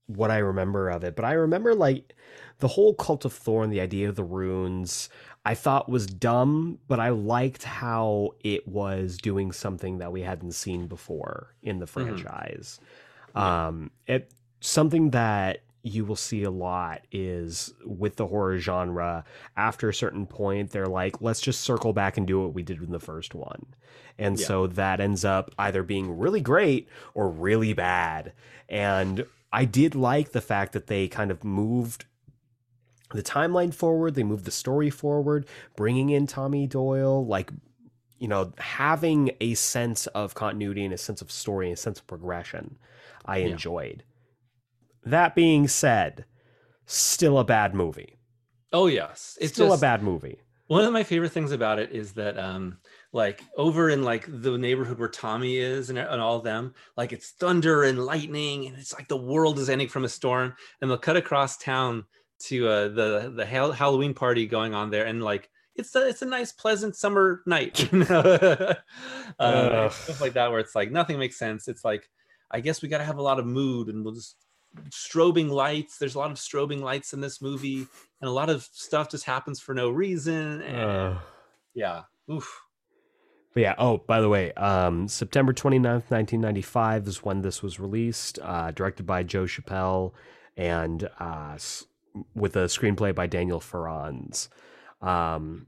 what 0.07 0.31
I 0.31 0.39
remember 0.39 0.89
of 0.91 1.05
it, 1.05 1.17
but 1.17 1.25
I 1.25 1.33
remember 1.33 1.75
like 1.75 2.15
the 2.59 2.69
whole 2.69 2.95
cult 2.95 3.25
of 3.25 3.33
thorn, 3.33 3.71
the 3.71 3.81
idea 3.81 4.09
of 4.09 4.17
the 4.17 4.25
runes, 4.25 5.09
I 5.49 5.55
thought 5.55 5.89
was 5.89 6.07
dumb, 6.07 6.79
but 6.89 7.01
I 7.01 7.09
liked 7.09 7.63
how 7.63 8.35
it 8.45 8.69
was 8.69 9.17
doing 9.17 9.51
something 9.51 9.97
that 9.97 10.13
we 10.13 10.21
hadn't 10.21 10.53
seen 10.53 10.89
before 10.89 11.55
in 11.63 11.79
the 11.79 11.87
franchise. 11.87 12.81
Um, 13.35 13.91
it 14.07 14.31
something 14.61 15.09
that 15.13 15.61
you 15.83 16.05
will 16.05 16.17
see 16.17 16.43
a 16.43 16.51
lot 16.51 17.01
is 17.13 17.73
with 17.87 18.17
the 18.17 18.27
horror 18.27 18.59
genre. 18.59 19.25
After 19.57 19.89
a 19.89 19.95
certain 19.95 20.27
point, 20.27 20.71
they're 20.71 20.85
like, 20.85 21.23
let's 21.23 21.41
just 21.41 21.63
circle 21.63 21.95
back 21.95 22.19
and 22.19 22.27
do 22.27 22.43
what 22.43 22.53
we 22.53 22.63
did 22.63 22.83
in 22.83 22.93
the 22.93 23.01
first 23.01 23.35
one. 23.35 23.65
And 24.19 24.39
Yeah. 24.39 24.45
so 24.45 24.67
that 24.67 25.01
ends 25.01 25.25
up 25.25 25.51
either 25.59 25.83
being 25.83 26.19
really 26.19 26.43
great 26.43 26.91
or 27.15 27.31
really 27.31 27.73
bad. 27.73 28.35
And 28.69 29.25
I 29.51 29.65
did 29.65 29.95
like 29.95 30.33
the 30.33 30.43
fact 30.43 30.75
that 30.75 30.89
they 30.89 31.09
kind 31.09 31.31
of 31.31 31.43
moved 31.43 32.05
the 33.11 33.23
timeline 33.23 33.73
forward, 33.73 34.15
they 34.15 34.23
moved 34.23 34.45
the 34.45 34.51
story 34.51 34.91
forward, 34.91 35.47
bringing 35.77 36.11
in 36.11 36.27
Tommy 36.27 36.67
Doyle, 36.67 37.25
like, 37.27 37.51
you 38.19 38.29
know, 38.29 38.53
having 38.59 39.31
a 39.41 39.55
sense 39.55 40.07
of 40.09 40.35
continuity 40.35 40.85
and 40.85 40.93
a 40.93 40.99
sense 40.99 41.23
of 41.23 41.31
story 41.31 41.69
and 41.69 41.75
a 41.75 41.81
sense 41.81 42.01
of 42.01 42.07
progression. 42.07 42.77
I 43.25 43.39
Yeah. 43.39 43.49
enjoyed. 43.49 44.05
That 45.05 45.35
being 45.35 45.69
said, 45.69 46.25
still 46.87 47.39
a 47.39 47.45
bad 47.45 47.75
movie. 47.75 48.15
oh 48.73 48.87
yes, 48.87 49.39
it's 49.41 49.55
still 49.55 49.69
just, 49.69 49.81
a 49.81 49.81
bad 49.81 50.03
movie. 50.03 50.41
One 50.67 50.85
of 50.85 50.93
my 50.93 51.03
favorite 51.03 51.33
things 51.33 51.53
about 51.53 51.79
it 51.79 51.93
is 51.93 52.13
that, 52.15 52.39
um, 52.39 52.79
like 53.15 53.43
over 53.57 53.89
in 53.89 54.03
like 54.03 54.27
the 54.29 54.59
neighborhood 54.59 54.99
where 54.99 55.09
Tommy 55.09 55.57
is 55.57 55.89
and, 55.89 55.99
and 55.99 56.21
all 56.21 56.37
of 56.37 56.45
them, 56.45 56.75
like 56.95 57.13
it's 57.15 57.31
thunder 57.31 57.85
and 57.85 58.05
lightning, 58.05 58.67
and 58.67 58.77
it's 58.77 58.93
like 58.93 59.09
the 59.09 59.17
world 59.17 59.59
is 59.59 59.71
ending 59.71 59.89
from 59.89 60.05
a 60.05 60.09
storm, 60.11 60.55
and 60.83 60.91
they'll 60.91 60.99
cut 60.99 61.17
across 61.17 61.57
town 61.57 62.05
to 62.41 62.69
uh, 62.69 62.89
the 62.89 63.33
the 63.35 63.47
Hal- 63.47 63.73
Halloween 63.73 64.15
party 64.15 64.47
going 64.47 64.75
on 64.75 64.91
there, 64.91 65.07
and 65.07 65.23
like 65.23 65.51
it's 65.75 65.95
a 65.95 66.09
it's 66.09 66.23
a 66.23 66.27
nice 66.27 66.53
pleasant 66.53 66.97
summer 66.97 67.43
night, 67.47 67.81
you 67.93 67.99
know, 68.05 68.75
Ugh. 69.39 69.93
stuff 69.93 70.21
like 70.21 70.35
that, 70.35 70.51
where 70.51 70.61
it's 70.61 70.75
like 70.75 70.91
nothing 70.91 71.19
makes 71.19 71.39
sense. 71.39 71.69
It's 71.69 71.85
like 71.85 72.09
I 72.51 72.61
guess 72.61 72.83
we 72.83 72.89
got 72.89 72.99
to 72.99 73.05
have 73.05 73.19
a 73.19 73.23
lot 73.23 73.39
of 73.39 73.47
mood, 73.47 73.89
and 73.89 74.05
we'll 74.05 74.15
just 74.15 74.37
strobing 74.91 75.51
lights. 75.51 75.99
There's 75.99 76.15
a 76.15 76.19
lot 76.19 76.31
of 76.31 76.37
strobing 76.37 76.81
lights 76.81 77.13
in 77.13 77.21
this 77.21 77.41
movie, 77.43 77.87
and 78.21 78.29
a 78.29 78.33
lot 78.33 78.51
of 78.51 78.69
stuff 78.73 79.11
just 79.11 79.25
happens 79.25 79.61
for 79.61 79.75
no 79.75 79.91
reason. 79.91 80.63
And 80.63 80.77
Uh, 80.77 81.19
yeah, 81.75 82.03
oof. 82.31 82.61
But 83.55 83.63
yeah, 83.63 83.75
oh, 83.79 83.99
by 84.07 84.21
the 84.21 84.29
way, 84.29 84.53
um, 84.53 85.09
September 85.09 85.53
29th, 85.55 86.11
1995 86.11 87.09
is 87.09 87.25
when 87.25 87.41
this 87.41 87.63
was 87.63 87.81
released, 87.81 88.39
uh, 88.43 88.71
directed 88.73 89.07
by 89.07 89.23
Joe 89.23 89.45
Chappelle 89.45 90.13
and 90.57 91.09
uh, 91.19 91.57
with 92.35 92.57
a 92.57 92.65
screenplay 92.65 93.15
by 93.15 93.27
Daniel 93.27 93.61
Farrands. 93.61 94.49
Um, 95.01 95.67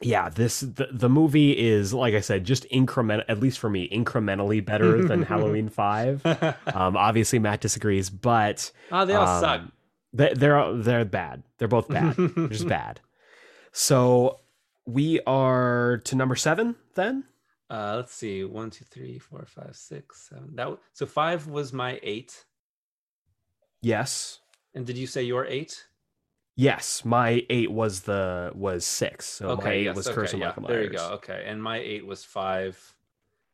yeah, 0.00 0.28
this 0.28 0.60
the, 0.60 0.88
the 0.92 1.08
movie 1.08 1.56
is 1.56 1.94
like 1.94 2.14
I 2.14 2.20
said, 2.20 2.44
just 2.44 2.66
increment 2.70 3.24
at 3.28 3.40
least 3.40 3.58
for 3.58 3.70
me, 3.70 3.88
incrementally 3.88 4.64
better 4.64 5.02
than 5.04 5.22
Halloween 5.24 5.68
Five. 5.68 6.24
Um, 6.26 6.96
obviously, 6.96 7.38
Matt 7.38 7.60
disagrees, 7.60 8.10
but 8.10 8.70
oh, 8.90 9.06
they 9.06 9.14
all 9.14 9.26
um, 9.26 9.40
suck. 9.40 9.60
they, 10.12 10.34
they're 10.34 10.74
they're 10.74 11.04
bad. 11.04 11.42
They're 11.58 11.68
both 11.68 11.88
bad. 11.88 12.16
they're 12.18 12.48
just 12.48 12.68
bad. 12.68 13.00
So 13.72 14.40
we 14.86 15.20
are 15.26 16.02
to 16.04 16.16
number 16.16 16.36
seven 16.36 16.76
then. 16.94 17.24
Uh, 17.70 17.94
let's 17.96 18.14
see. 18.14 18.44
One, 18.44 18.70
two, 18.70 18.84
three, 18.84 19.18
four, 19.18 19.46
five, 19.46 19.74
six, 19.74 20.28
seven. 20.28 20.54
That 20.56 20.76
so 20.92 21.06
five 21.06 21.46
was 21.46 21.72
my 21.72 21.98
eight. 22.02 22.44
Yes. 23.80 24.40
And 24.74 24.86
did 24.86 24.96
you 24.96 25.06
say 25.06 25.22
your 25.22 25.46
eight? 25.46 25.86
Yes, 26.56 27.04
my 27.04 27.44
eight 27.50 27.70
was 27.70 28.02
the 28.02 28.52
was 28.54 28.84
six. 28.84 29.26
So 29.26 29.56
my 29.56 29.70
eight 29.72 29.84
yes, 29.84 29.96
was 29.96 30.06
okay, 30.06 30.14
Curse 30.14 30.32
of 30.34 30.38
yeah, 30.38 30.46
Michael 30.46 30.62
Myers. 30.62 30.72
There 30.72 30.82
you 30.84 30.90
go. 30.90 31.10
Okay, 31.14 31.44
and 31.46 31.62
my 31.62 31.78
eight 31.78 32.06
was 32.06 32.24
five. 32.24 32.94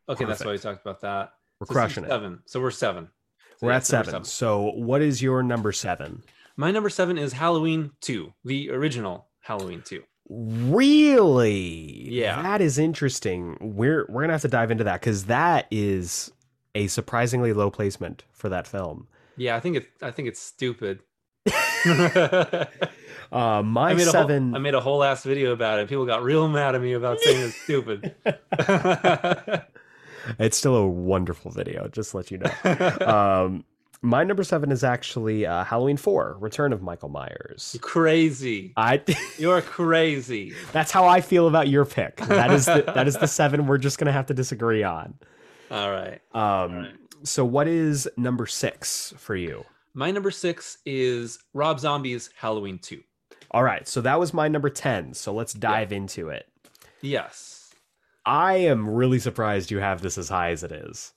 Okay, 0.07 0.25
that's 0.25 0.43
why 0.43 0.51
we 0.51 0.57
talked 0.57 0.81
about 0.81 1.01
that. 1.01 1.33
We're 1.59 1.67
So 1.67 1.73
crushing 1.73 2.03
it. 2.03 2.09
Seven. 2.09 2.39
So 2.45 2.59
we're 2.59 2.71
seven. 2.71 3.09
So 3.57 3.67
We're 3.67 3.71
at 3.73 3.89
number 3.91 4.05
seven. 4.05 4.23
So 4.23 4.71
what 4.75 5.01
is 5.01 5.21
your 5.21 5.41
number 5.43 5.71
seven? 5.71 6.23
My 6.57 6.71
number 6.71 6.89
seven 6.89 7.17
is 7.17 7.33
Halloween 7.33 7.91
two, 8.01 8.33
the 8.43 8.71
original 8.71 9.27
Halloween 9.39 9.81
two. 9.83 10.03
Really? 10.29 12.09
Yeah. 12.09 12.41
That 12.41 12.61
is 12.61 12.77
interesting. 12.77 13.57
We're 13.61 14.05
we're 14.09 14.21
gonna 14.21 14.33
have 14.33 14.41
to 14.43 14.47
dive 14.47 14.71
into 14.71 14.83
that 14.83 15.01
because 15.01 15.25
that 15.25 15.67
is 15.71 16.31
a 16.75 16.87
surprisingly 16.87 17.53
low 17.53 17.69
placement 17.71 18.23
for 18.31 18.49
that 18.49 18.67
film. 18.67 19.07
Yeah, 19.37 19.55
I 19.55 19.59
think 19.59 19.77
it. 19.77 19.89
I 20.01 20.11
think 20.11 20.27
it's 20.27 20.39
stupid. 20.39 20.99
I 21.47 22.67
Uh, 23.31 23.61
my 23.63 23.93
made 23.93 24.07
a 24.07 24.11
seven. 24.11 24.49
Whole, 24.49 24.55
I 24.57 24.59
made 24.59 24.73
a 24.73 24.81
whole 24.81 25.03
ass 25.03 25.23
video 25.23 25.53
about 25.53 25.79
it. 25.79 25.87
People 25.87 26.05
got 26.05 26.21
real 26.21 26.49
mad 26.49 26.75
at 26.75 26.81
me 26.81 26.93
about 26.93 27.19
saying 27.21 27.41
it's 27.41 27.55
stupid. 27.55 28.13
it's 30.37 30.57
still 30.57 30.75
a 30.75 30.85
wonderful 30.85 31.49
video. 31.49 31.87
Just 31.87 32.11
to 32.11 32.17
let 32.17 32.29
you 32.29 32.39
know. 32.39 32.51
um, 33.45 33.63
my 34.01 34.25
number 34.25 34.43
seven 34.43 34.69
is 34.69 34.83
actually 34.83 35.45
uh, 35.45 35.63
Halloween 35.63 35.95
Four: 35.95 36.35
Return 36.41 36.73
of 36.73 36.81
Michael 36.81 37.07
Myers. 37.07 37.77
crazy. 37.81 38.73
I. 38.75 39.01
You're 39.37 39.61
crazy. 39.61 40.53
That's 40.73 40.91
how 40.91 41.07
I 41.07 41.21
feel 41.21 41.47
about 41.47 41.69
your 41.69 41.85
pick. 41.85 42.17
That 42.17 42.51
is 42.51 42.65
the, 42.65 42.83
that 42.93 43.07
is 43.07 43.17
the 43.17 43.27
seven 43.27 43.65
we're 43.65 43.77
just 43.77 43.97
gonna 43.97 44.11
have 44.11 44.25
to 44.25 44.33
disagree 44.33 44.83
on. 44.83 45.13
All 45.69 45.89
right. 45.89 46.19
Um, 46.33 46.75
right. 46.75 46.95
So 47.23 47.45
what 47.45 47.69
is 47.69 48.09
number 48.17 48.45
six 48.45 49.13
for 49.17 49.37
you? 49.37 49.63
My 49.93 50.11
number 50.11 50.31
six 50.31 50.77
is 50.85 51.39
Rob 51.53 51.79
Zombie's 51.79 52.29
Halloween 52.35 52.79
2. 52.79 53.01
All 53.53 53.63
right, 53.63 53.85
so 53.87 53.99
that 54.01 54.19
was 54.19 54.33
my 54.33 54.47
number 54.47 54.69
ten. 54.69 55.13
So 55.13 55.33
let's 55.33 55.51
dive 55.53 55.91
into 55.91 56.29
it. 56.29 56.47
Yes. 57.01 57.73
I 58.25 58.53
am 58.55 58.89
really 58.89 59.19
surprised 59.19 59.71
you 59.71 59.79
have 59.79 60.01
this 60.01 60.17
as 60.17 60.29
high 60.29 60.51
as 60.51 60.63
it 60.63 60.71
is. 60.71 61.11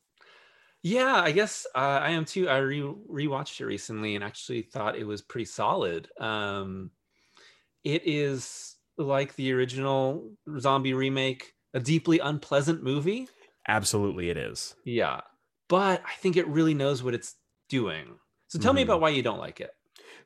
Yeah, 0.82 1.14
I 1.14 1.30
guess 1.30 1.66
uh, 1.74 1.78
I 1.78 2.10
am 2.10 2.24
too. 2.24 2.48
I 2.48 2.58
re 2.58 2.80
rewatched 2.80 3.60
it 3.60 3.66
recently 3.66 4.16
and 4.16 4.24
actually 4.24 4.62
thought 4.62 4.96
it 4.96 5.06
was 5.06 5.22
pretty 5.22 5.44
solid. 5.44 6.08
Um, 6.18 6.90
it 7.84 8.02
is 8.04 8.74
like 8.98 9.36
the 9.36 9.52
original 9.52 10.32
zombie 10.58 10.94
remake, 10.94 11.52
a 11.72 11.80
deeply 11.80 12.18
unpleasant 12.18 12.82
movie. 12.82 13.28
Absolutely, 13.68 14.28
it 14.28 14.36
is. 14.36 14.74
Yeah, 14.84 15.20
but 15.68 16.02
I 16.04 16.14
think 16.18 16.36
it 16.36 16.48
really 16.48 16.74
knows 16.74 17.02
what 17.02 17.14
it's 17.14 17.36
doing. 17.68 18.18
So 18.48 18.58
tell 18.58 18.72
me 18.72 18.82
Mhm. 18.82 18.84
about 18.84 19.00
why 19.00 19.08
you 19.10 19.22
don't 19.22 19.38
like 19.38 19.60
it. 19.60 19.74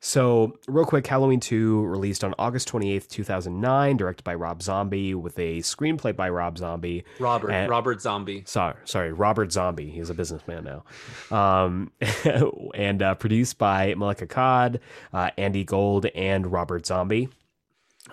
So, 0.01 0.57
real 0.69 0.85
quick, 0.85 1.05
Halloween 1.05 1.41
2 1.41 1.81
released 1.83 2.23
on 2.23 2.33
August 2.39 2.69
28th, 2.69 3.09
2009, 3.09 3.97
directed 3.97 4.23
by 4.23 4.33
Rob 4.33 4.61
Zombie 4.61 5.13
with 5.13 5.37
a 5.37 5.57
screenplay 5.57 6.15
by 6.15 6.29
Rob 6.29 6.57
Zombie. 6.57 7.03
Robert, 7.19 7.51
Uh, 7.51 7.67
Robert 7.67 7.99
Zombie. 8.01 8.43
Sorry, 8.45 8.75
sorry, 8.85 9.11
Robert 9.11 9.51
Zombie. 9.51 9.89
He's 9.89 10.09
a 10.09 10.13
businessman 10.13 10.63
now. 10.63 11.35
Um, 11.37 11.91
and 12.75 13.01
uh, 13.03 13.15
produced 13.15 13.57
by 13.57 13.93
Malek 13.95 14.19
Akkad, 14.19 14.79
uh, 15.11 15.31
Andy 15.37 15.65
Gould, 15.65 16.05
and 16.15 16.49
Robert 16.49 16.85
Zombie. 16.85 17.27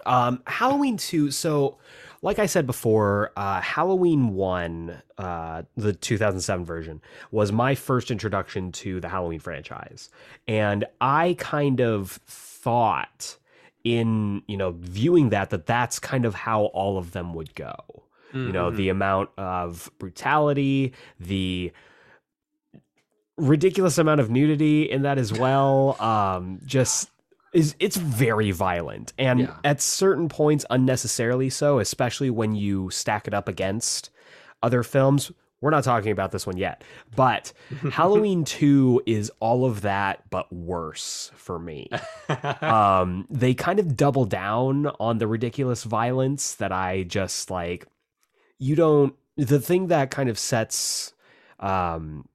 Um, 0.07 0.43
Halloween 0.49 0.97
2. 0.97 1.31
So, 1.31 1.79
like 2.27 2.41
I 2.41 2.47
said 2.47 2.67
before, 2.67 3.31
uh, 3.37 3.61
Halloween 3.61 4.35
1, 4.35 5.01
uh, 5.17 5.63
the 5.77 5.93
2007 5.93 6.65
version, 6.65 7.01
was 7.31 7.53
my 7.53 7.77
first 7.77 8.11
introduction 8.11 8.73
to 8.73 9.01
the 9.01 9.09
Halloween 9.09 9.39
franchise. 9.39 10.11
And 10.49 10.85
I 11.01 11.37
kind 11.39 11.81
of 11.81 12.11
thought 12.27 13.37
in, 13.85 14.43
you 14.49 14.57
know, 14.57 14.73
viewing 14.77 15.29
that, 15.29 15.51
that 15.51 15.67
that's 15.67 16.01
kind 16.01 16.25
of 16.25 16.35
how 16.35 16.65
all 16.65 16.99
of 16.99 17.13
them 17.13 17.33
would 17.35 17.55
go 17.55 18.03
you 18.35 18.53
know 18.53 18.71
the 18.71 18.91
amount 18.91 19.31
of 19.39 19.91
brutality 19.99 20.93
the 21.19 21.73
ridiculous 23.39 23.97
amount 23.97 24.21
of 24.21 24.29
nudity 24.29 24.83
in 24.83 25.03
that 25.03 25.17
as 25.17 25.33
well 25.33 25.97
um 26.03 26.61
just 26.67 27.09
is 27.57 27.75
it's 27.81 27.97
very 27.97 28.51
violent. 28.53 29.13
And 29.19 29.41
Yeah. 29.41 29.55
at 29.65 29.81
certain 29.81 30.29
points 30.29 30.65
unnecessarily 30.71 31.51
so 31.51 31.79
especially 31.79 32.31
when 32.31 32.55
you 32.55 32.91
stack 32.91 33.27
it 33.27 33.35
up 33.35 33.49
against 33.49 34.11
other 34.63 34.83
films. 34.83 35.33
We're 35.63 35.71
not 35.71 35.85
talking 35.85 36.13
about 36.13 36.31
this 36.33 36.47
one 36.47 36.59
yet 36.59 36.85
but 37.17 37.53
halloween 37.91 38.45
2 38.45 39.03
is 39.07 39.31
all 39.41 39.65
of 39.65 39.81
that 39.81 40.23
but 40.31 40.53
worse 40.53 41.31
for 41.35 41.59
me. 41.59 41.89
Um 42.63 43.27
they 43.31 43.55
kind 43.55 43.79
of 43.81 43.97
double 43.97 44.25
down 44.27 44.87
on 45.01 45.19
the 45.19 45.27
ridiculous 45.27 45.83
violence 45.85 46.55
that 46.57 46.73
i 46.73 47.03
just 47.05 47.51
like 47.51 47.87
you 48.59 48.75
don't 48.77 49.15
the 49.37 49.61
thing 49.61 49.87
that 49.89 50.11
kind 50.11 50.29
of 50.29 50.39
sets 50.39 51.15
um 51.61 52.29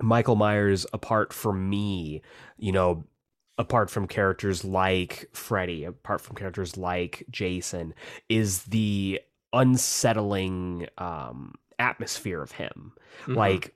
michael 0.00 0.36
myers 0.36 0.86
apart 0.92 1.32
from 1.32 1.68
me 1.70 2.22
you 2.56 2.72
know 2.72 3.04
apart 3.58 3.90
from 3.90 4.06
characters 4.06 4.64
like 4.64 5.28
freddy 5.32 5.84
apart 5.84 6.20
from 6.20 6.34
characters 6.34 6.76
like 6.76 7.24
jason 7.30 7.92
is 8.28 8.64
the 8.64 9.20
unsettling 9.52 10.86
um 10.98 11.54
atmosphere 11.78 12.40
of 12.42 12.52
him. 12.52 12.92
Mhm. 13.26 13.36
like 13.36 13.74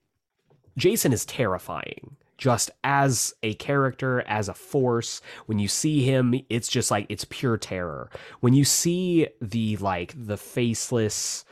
Jason 0.76 1.12
is 1.12 1.24
terrifying. 1.24 2.16
Just 2.38 2.70
as 2.84 3.34
a 3.42 3.54
character 3.54 4.22
as 4.26 4.48
a 4.48 4.54
force 4.54 5.22
when 5.46 5.58
you 5.58 5.68
see 5.68 6.02
him 6.02 6.34
it's 6.50 6.68
just 6.68 6.90
like 6.90 7.06
it's 7.08 7.24
pure 7.24 7.56
terror. 7.56 8.10
When 8.40 8.54
you 8.54 8.64
see 8.64 9.28
the 9.40 9.76
like 9.78 10.14
the 10.16 10.36
faceless 10.36 11.44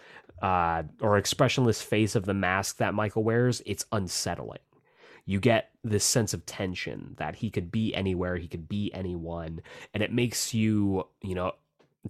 uh 0.42 0.82
or 1.00 1.16
expressionless 1.16 1.80
face 1.80 2.14
of 2.14 2.26
the 2.26 2.34
mask 2.34 2.76
that 2.78 2.94
Michael 2.94 3.24
wears 3.24 3.62
it's 3.66 3.86
unsettling 3.92 4.58
you 5.26 5.40
get 5.40 5.70
this 5.82 6.04
sense 6.04 6.34
of 6.34 6.44
tension 6.46 7.14
that 7.18 7.36
he 7.36 7.50
could 7.50 7.70
be 7.72 7.94
anywhere 7.94 8.36
he 8.36 8.48
could 8.48 8.68
be 8.68 8.92
anyone 8.94 9.60
and 9.92 10.02
it 10.02 10.12
makes 10.12 10.52
you 10.54 11.06
you 11.22 11.34
know 11.34 11.52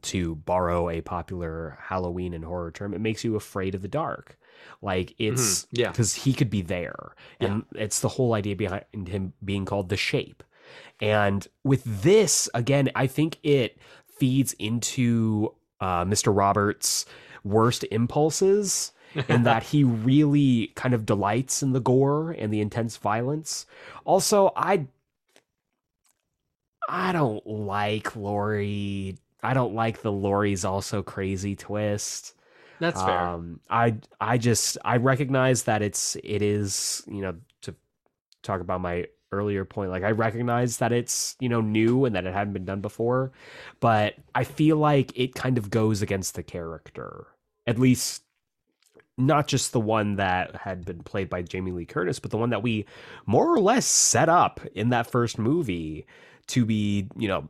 to 0.03 0.35
borrow 0.35 0.91
a 0.91 1.01
popular 1.01 1.79
halloween 1.81 2.35
and 2.35 2.45
horror 2.45 2.71
term 2.73 2.93
it 2.95 3.01
makes 3.01 3.23
you 3.25 3.37
afraid 3.37 3.75
of 3.75 3.83
the 3.83 3.89
dark 3.89 4.37
like 4.83 5.15
it's 5.19 5.63
Mhm. 5.63 5.67
Yeah. 5.73 5.91
because 5.91 6.15
he 6.15 6.33
could 6.33 6.51
be 6.51 6.63
there 6.63 7.15
and 7.41 7.65
it's 7.75 8.01
the 8.01 8.09
whole 8.09 8.35
idea 8.35 8.57
behind 8.57 8.85
him 9.09 9.33
being 9.45 9.65
called 9.65 9.89
the 9.91 9.97
shape 9.97 10.43
and 11.01 11.47
with 11.63 11.85
this 12.03 12.49
again 12.55 12.91
i 12.97 13.07
think 13.07 13.39
it 13.43 13.79
feeds 14.19 14.53
into 14.55 15.55
uh, 15.81 16.05
mr 16.05 16.35
roberts 16.37 17.05
worst 17.45 17.85
impulses 17.91 18.93
in 19.29 19.43
that 19.45 19.63
he 19.63 19.85
really 19.85 20.69
kind 20.77 20.95
of 20.95 21.07
delights 21.07 21.63
in 21.63 21.73
the 21.73 21.81
gore 21.81 22.33
and 22.33 22.53
the 22.53 22.61
intense 22.61 22.97
violence 22.97 23.67
also 24.05 24.53
i 24.57 24.87
i 26.89 27.13
don't 27.13 27.47
like 27.47 28.15
Laurie. 28.17 29.17
i 29.43 29.55
don't 29.55 29.75
like 29.75 30.03
the 30.03 30.13
Laurie's 30.13 30.65
also 30.65 31.03
crazy 31.03 31.57
twist 31.57 32.35
That's 32.79 33.03
fair. 33.03 33.35
um, 33.35 33.61
I 33.71 33.97
I 34.21 34.39
just 34.39 34.79
I 34.85 34.97
recognize 34.99 35.65
that 35.65 35.83
it's 35.83 36.17
it 36.25 36.43
is 36.43 37.03
you 37.09 37.23
know 37.23 37.37
to 37.63 37.75
talk 38.43 38.61
about 38.61 38.81
my 38.83 39.07
earlier 39.33 39.65
point 39.65 39.91
like 39.93 40.05
I 40.05 40.13
recognize 40.13 40.79
that 40.79 40.93
it's 40.93 41.37
you 41.41 41.51
know 41.51 41.63
new 41.63 42.07
and 42.07 42.17
that 42.17 42.27
it 42.27 42.35
hadn't 42.35 42.55
been 42.55 42.67
done 42.67 42.83
before, 42.83 43.33
but 43.81 44.17
I 44.35 44.45
feel 44.45 44.79
like 44.79 45.13
it 45.19 45.35
kind 45.37 45.59
of 45.59 45.71
goes 45.71 46.03
against 46.03 46.37
the 46.37 46.45
character 46.45 47.29
at 47.67 47.79
least. 47.81 48.24
Not 49.17 49.47
just 49.47 49.73
the 49.73 49.81
one 49.81 50.17
that 50.17 50.57
had 50.57 50.85
been 50.85 51.03
played 51.03 51.31
by 51.31 51.43
Jamie 51.43 51.71
Lee 51.71 51.85
Curtis, 51.85 52.19
but 52.19 52.31
the 52.33 52.37
one 52.37 52.51
that 52.51 52.63
we 52.63 52.85
more 53.27 53.53
or 53.53 53.61
less 53.61 53.87
set 53.87 54.29
up 54.29 54.61
in 54.75 54.89
that 54.91 55.07
first 55.11 55.39
movie 55.39 56.07
to 56.49 56.65
be, 56.65 57.09
you 57.17 57.29
know, 57.29 57.49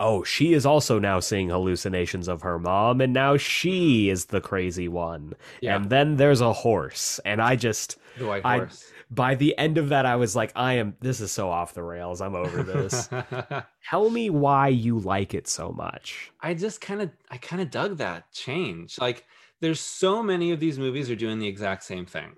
oh, 0.00 0.22
she 0.24 0.52
is 0.52 0.66
also 0.66 0.98
now 0.98 1.20
seeing 1.20 1.48
hallucinations 1.48 2.28
of 2.28 2.42
her 2.42 2.58
mom, 2.58 3.00
and 3.00 3.12
now 3.12 3.36
she 3.36 4.10
is 4.10 4.26
the 4.26 4.40
crazy 4.40 4.88
one. 4.88 5.32
Yeah. 5.60 5.76
And 5.76 5.88
then 5.90 6.16
there's 6.16 6.40
a 6.40 6.52
horse, 6.52 7.20
and 7.24 7.40
I 7.40 7.56
just 7.56 7.96
the 8.18 8.26
white 8.26 8.44
I- 8.44 8.56
horse. 8.58 8.90
by 9.10 9.36
the 9.36 9.56
end 9.56 9.78
of 9.78 9.90
that, 9.90 10.04
I 10.06 10.16
was 10.16 10.34
like, 10.36 10.52
I 10.56 10.74
am. 10.74 10.96
This 11.00 11.20
is 11.20 11.30
so 11.32 11.48
off 11.48 11.72
the 11.72 11.82
rails. 11.84 12.20
I'm 12.20 12.34
over 12.34 12.62
this. 12.62 13.08
Tell 13.88 14.10
me 14.10 14.28
why 14.28 14.68
you 14.68 14.98
like 14.98 15.32
it 15.34 15.46
so 15.48 15.70
much. 15.70 16.30
I 16.40 16.52
just 16.54 16.80
kind 16.80 17.00
of 17.00 17.10
I 17.30 17.36
kind 17.38 17.62
of 17.62 17.70
dug 17.70 17.98
that 17.98 18.32
change. 18.32 18.98
Like 18.98 19.24
there's 19.60 19.80
so 19.80 20.22
many 20.22 20.52
of 20.52 20.60
these 20.60 20.78
movies 20.78 21.10
are 21.10 21.16
doing 21.16 21.38
the 21.38 21.48
exact 21.48 21.82
same 21.84 22.06
thing. 22.06 22.36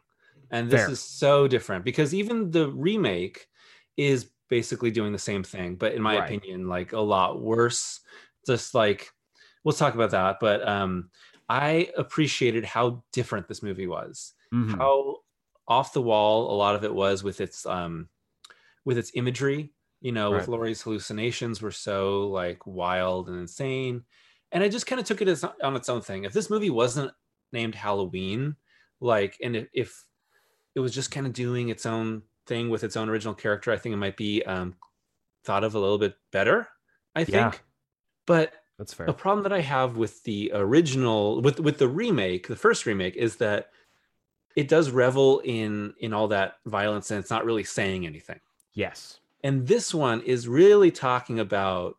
And 0.50 0.70
this 0.70 0.88
Fair. 0.88 0.88
is 0.88 1.00
so 1.02 1.46
different 1.48 1.84
because 1.84 2.14
even 2.14 2.50
the 2.50 2.70
remake 2.70 3.48
is 3.96 4.30
basically 4.48 4.90
doing 4.90 5.12
the 5.12 5.18
same 5.18 5.42
thing, 5.42 5.76
but 5.76 5.92
in 5.92 6.00
my 6.02 6.14
Right. 6.14 6.16
opinion, 6.16 6.68
like 6.68 6.92
a 6.92 7.00
lot 7.00 7.42
worse. 7.42 8.00
Just 8.46 8.74
like 8.74 9.10
we'll 9.64 9.74
talk 9.74 9.94
about 9.94 10.10
that, 10.12 10.38
but 10.40 10.66
um 10.66 11.10
I 11.50 11.90
appreciated 11.96 12.64
how 12.64 13.04
different 13.12 13.48
this 13.48 13.62
movie 13.62 13.86
was. 13.86 14.34
Mhm. 14.52 14.88
How 14.88 15.18
off 15.66 15.92
the 15.92 16.02
wall 16.02 16.50
a 16.50 16.56
lot 16.56 16.74
of 16.76 16.84
it 16.84 16.94
was 16.94 17.22
with 17.22 17.40
its 17.40 17.66
um 17.66 18.08
with 18.84 18.98
its 18.98 19.12
imagery 19.14 19.74
you 20.00 20.12
know 20.12 20.32
with 20.32 20.48
Laurie's 20.48 20.82
hallucinations 20.82 21.60
were 21.60 21.70
so 21.70 22.28
like 22.28 22.66
wild 22.66 23.28
and 23.28 23.38
insane 23.38 24.04
and 24.52 24.62
I 24.62 24.68
just 24.68 24.86
kind 24.86 25.00
of 25.00 25.06
took 25.06 25.20
it 25.22 25.28
as 25.28 25.44
on 25.44 25.76
its 25.76 25.88
own 25.88 26.00
thing 26.00 26.24
if 26.24 26.32
this 26.32 26.50
movie 26.50 26.70
wasn't 26.70 27.12
named 27.52 27.74
Halloween 27.74 28.56
like 29.00 29.36
and 29.42 29.68
if, 29.72 30.04
it 30.74 30.80
was 30.80 30.94
just 30.94 31.10
kind 31.10 31.26
of 31.26 31.32
doing 31.32 31.70
its 31.70 31.86
own 31.86 32.22
thing 32.46 32.68
with 32.70 32.84
its 32.84 32.96
own 32.96 33.08
original 33.08 33.34
character 33.34 33.72
I 33.72 33.76
think 33.76 33.92
it 33.92 33.96
might 33.98 34.16
be 34.16 34.42
um 34.44 34.74
thought 35.44 35.64
of 35.64 35.74
a 35.74 35.78
little 35.78 35.98
bit 35.98 36.14
better 36.32 36.68
I 37.14 37.24
think 37.24 37.36
Yeah. 37.36 37.52
but 38.26 38.52
That's 38.78 38.92
fair. 38.94 39.06
a 39.06 39.12
problem 39.12 39.42
that 39.42 39.52
I 39.52 39.60
have 39.60 39.96
with 39.96 40.22
the 40.24 40.52
original 40.54 41.40
with 41.42 41.58
with 41.60 41.78
the 41.78 41.88
remake, 41.88 42.46
the 42.48 42.56
first 42.56 42.86
remake, 42.86 43.16
is 43.16 43.36
that 43.36 43.70
it 44.56 44.68
does 44.68 44.90
revel 44.90 45.40
in 45.40 45.94
in 46.00 46.12
all 46.12 46.28
that 46.28 46.54
violence 46.66 47.10
and 47.10 47.18
it's 47.20 47.30
not 47.30 47.44
really 47.44 47.64
saying 47.64 48.06
anything. 48.06 48.40
Yes. 48.74 49.20
And 49.44 49.66
this 49.66 49.94
one 49.94 50.20
is 50.22 50.48
really 50.48 50.90
talking 50.90 51.38
about 51.40 51.96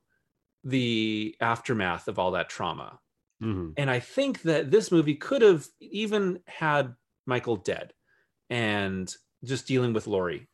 the 0.63 1.35
aftermath 1.41 2.07
of 2.07 2.19
all 2.19 2.31
that 2.31 2.49
trauma. 2.49 2.99
Mhm. 3.41 3.73
And 3.77 3.89
I 3.89 3.99
think 3.99 4.41
that 4.43 4.71
this 4.71 4.91
movie 4.91 5.15
could 5.15 5.41
have 5.41 5.65
even 5.79 6.41
had 6.47 6.95
Michael 7.25 7.55
dead 7.55 7.93
and 8.49 9.13
just 9.43 9.67
dealing 9.67 9.93
with 9.93 10.07
Laurie, 10.07 10.49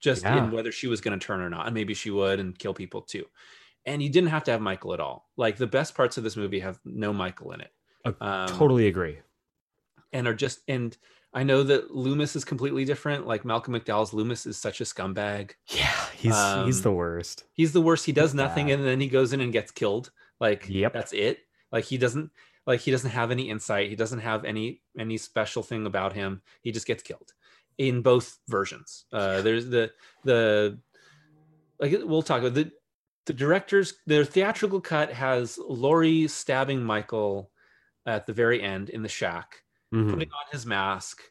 just 0.00 0.22
Yeah. 0.24 0.44
in 0.44 0.50
whether 0.50 0.70
she 0.72 0.86
was 0.88 1.00
going 1.00 1.18
to 1.18 1.24
turn 1.26 1.40
or 1.40 1.48
not. 1.48 1.66
And 1.66 1.74
maybe 1.74 1.94
she 1.94 2.10
would 2.10 2.38
and 2.40 2.58
kill 2.58 2.74
people 2.74 3.00
too. 3.02 3.24
And 3.86 4.02
you 4.02 4.10
didn't 4.10 4.30
have 4.30 4.44
to 4.44 4.50
have 4.50 4.60
Michael 4.60 4.92
at 4.92 5.00
all. 5.00 5.30
Like 5.36 5.56
the 5.56 5.66
best 5.66 5.94
parts 5.94 6.18
of 6.18 6.24
this 6.24 6.36
movie 6.36 6.58
have 6.60 6.78
no 6.84 7.12
Michael 7.12 7.52
in 7.52 7.60
it. 7.62 7.72
I 8.04 8.14
Um, 8.20 8.48
Totally 8.48 8.88
agree. 8.88 9.20
And 10.12 10.26
are 10.28 10.34
just, 10.34 10.60
and 10.68 10.96
I 11.36 11.42
know 11.42 11.62
that 11.64 11.94
Loomis 11.94 12.34
is 12.34 12.44
completely 12.46 12.86
different. 12.86 13.26
Like 13.26 13.44
Malcolm 13.44 13.74
McDowell's 13.74 14.14
Loomis 14.14 14.46
is 14.46 14.56
such 14.56 14.80
a 14.80 14.84
scumbag. 14.84 15.50
Yeah, 15.68 15.92
he's 16.14 16.34
he's 16.64 16.78
Um, 16.78 16.82
the 16.82 16.92
worst. 16.92 17.44
He's 17.52 17.72
the 17.72 17.82
worst. 17.82 18.06
He 18.06 18.12
does 18.12 18.30
He's 18.30 18.36
nothing 18.36 18.66
bad. 18.68 18.78
and 18.78 18.88
then 18.88 19.00
he 19.00 19.06
goes 19.08 19.34
in 19.34 19.40
and 19.42 19.52
gets 19.52 19.70
killed. 19.70 20.10
Like 20.40 20.64
Yep. 20.68 20.92
that's 20.94 21.12
it. 21.12 21.40
Like 21.70 21.84
he 21.84 21.98
doesn't 21.98 22.30
like 22.66 22.80
he 22.80 22.90
doesn't 22.90 23.10
have 23.10 23.30
any 23.30 23.50
insight. 23.50 23.90
He 23.90 23.96
doesn't 23.96 24.20
have 24.20 24.46
any 24.46 24.80
any 24.98 25.18
special 25.18 25.62
thing 25.62 25.84
about 25.84 26.14
him. 26.14 26.40
He 26.62 26.72
just 26.72 26.86
gets 26.86 27.02
killed 27.02 27.34
in 27.76 28.00
both 28.00 28.38
versions. 28.48 29.04
Uh 29.12 29.42
there's 29.42 29.68
the 29.68 29.92
the 30.24 30.78
like 31.78 31.92
we'll 32.02 32.22
talk 32.22 32.40
about 32.40 32.54
the 32.54 32.70
the 33.26 33.34
director's 33.34 33.94
their 34.06 34.24
theatrical 34.24 34.80
cut 34.80 35.12
has 35.12 35.58
Laurie 35.58 36.28
stabbing 36.28 36.82
Michael 36.82 37.50
at 38.06 38.24
the 38.26 38.32
very 38.32 38.62
end 38.62 38.88
in 38.88 39.02
the 39.02 39.08
shack 39.08 39.62
Mhm. 39.94 40.10
putting 40.12 40.30
on 40.30 40.44
his 40.52 40.66
mask 40.66 41.22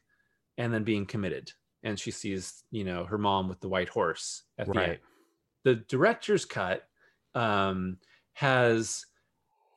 and 0.57 0.73
then 0.73 0.83
being 0.83 1.05
committed 1.05 1.51
and 1.83 1.99
she 1.99 2.09
sees 2.11 2.63
you 2.71 2.83
know 2.83 3.03
her 3.05 3.17
mom 3.17 3.49
with 3.49 3.59
the 3.59 3.67
white 3.69 3.89
horse 3.89 4.43
at 4.57 4.65
the 4.67 4.71
end 4.91 4.99
the 5.63 5.75
director's 5.75 6.45
cut 6.45 6.87
um 7.33 7.97
has 8.33 9.05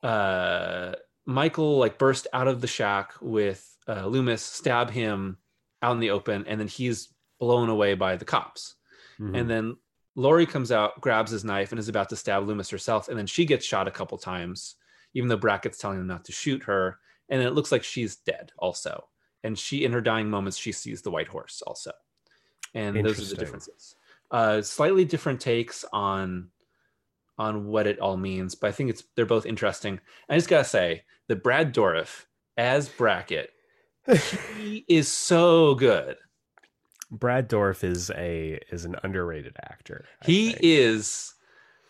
uh 0.03 0.93
michael 1.25 1.77
like 1.77 1.97
burst 1.97 2.27
out 2.33 2.47
of 2.47 2.61
the 2.61 2.67
shack 2.67 3.13
with 3.21 3.77
uh 3.87 4.05
loomis 4.07 4.41
stab 4.41 4.89
him 4.89 5.37
out 5.81 5.91
in 5.93 5.99
the 5.99 6.09
open 6.11 6.45
and 6.47 6.59
then 6.59 6.67
he's 6.67 7.09
blown 7.39 7.69
away 7.69 7.93
by 7.95 8.15
the 8.15 8.25
cops 8.25 8.75
Mhm. 9.19 9.37
and 9.37 9.49
then 9.49 9.77
Laurie 10.15 10.45
comes 10.45 10.69
out, 10.71 10.99
grabs 10.99 11.31
his 11.31 11.45
knife, 11.45 11.71
and 11.71 11.79
is 11.79 11.87
about 11.87 12.09
to 12.09 12.15
stab 12.15 12.45
Loomis 12.45 12.69
herself. 12.69 13.07
And 13.07 13.17
then 13.17 13.27
she 13.27 13.45
gets 13.45 13.65
shot 13.65 13.87
a 13.87 13.91
couple 13.91 14.17
times, 14.17 14.75
even 15.13 15.29
though 15.29 15.37
Brackett's 15.37 15.77
telling 15.77 15.99
him 15.99 16.07
not 16.07 16.25
to 16.25 16.33
shoot 16.33 16.63
her. 16.63 16.99
And 17.29 17.41
it 17.41 17.51
looks 17.51 17.71
like 17.71 17.83
she's 17.83 18.15
dead 18.17 18.51
also. 18.57 19.05
And 19.43 19.57
she, 19.57 19.85
in 19.85 19.93
her 19.93 20.01
dying 20.01 20.29
moments, 20.29 20.57
she 20.57 20.71
sees 20.71 21.01
the 21.01 21.11
white 21.11 21.27
horse 21.27 21.61
also. 21.65 21.91
And 22.73 23.05
those 23.05 23.19
are 23.19 23.35
the 23.35 23.39
differences. 23.39 23.95
Uh, 24.31 24.61
slightly 24.61 25.05
different 25.05 25.39
takes 25.39 25.85
on 25.91 26.49
on 27.39 27.67
what 27.67 27.87
it 27.87 27.99
all 27.99 28.17
means, 28.17 28.53
but 28.53 28.67
I 28.67 28.71
think 28.71 28.89
it's 28.89 29.03
they're 29.15 29.25
both 29.25 29.45
interesting. 29.45 29.99
I 30.27 30.35
just 30.35 30.49
gotta 30.49 30.65
say 30.65 31.03
that 31.27 31.41
Brad 31.41 31.73
Dourif 31.73 32.25
as 32.57 32.89
Brackett, 32.89 33.51
he 34.57 34.83
is 34.89 35.07
so 35.07 35.73
good. 35.73 36.17
Brad 37.09 37.49
Dourif 37.49 37.83
is 37.83 38.11
a 38.11 38.59
is 38.71 38.85
an 38.85 38.97
underrated 39.03 39.55
actor. 39.63 40.05
I 40.21 40.25
he 40.25 40.51
think. 40.51 40.59
is 40.61 41.33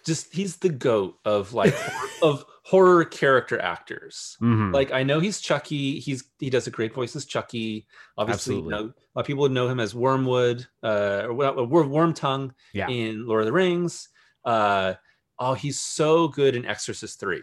just 0.06 0.34
he's 0.34 0.57
the 0.57 0.70
goat 0.70 1.16
of 1.26 1.53
like 1.53 1.76
of 2.22 2.45
horror 2.69 3.03
character 3.03 3.59
actors 3.59 4.37
Mhm. 4.41 4.73
like 4.73 4.91
i 4.91 5.01
know 5.01 5.19
he's 5.19 5.39
chucky 5.41 5.99
he's 5.99 6.23
he 6.39 6.49
does 6.49 6.67
a 6.67 6.71
great 6.71 6.93
voice 6.93 7.15
as 7.15 7.25
chucky 7.25 7.87
obviously 8.17 8.55
you 8.57 8.69
know, 8.69 8.77
a 8.77 8.83
lot 9.15 9.21
of 9.21 9.25
people 9.25 9.41
would 9.41 9.51
know 9.51 9.67
him 9.67 9.79
as 9.79 9.95
wormwood 9.95 10.67
uh 10.83 11.23
or 11.27 11.33
worm, 11.33 12.13
tongue 12.13 12.53
Yeah. 12.73 12.87
in 12.87 13.25
lord 13.25 13.41
of 13.41 13.47
the 13.47 13.53
rings 13.53 14.09
uh 14.45 14.93
oh 15.39 15.53
he's 15.55 15.79
so 15.79 16.27
good 16.27 16.55
in 16.55 16.65
exorcist 16.65 17.19
3 17.19 17.41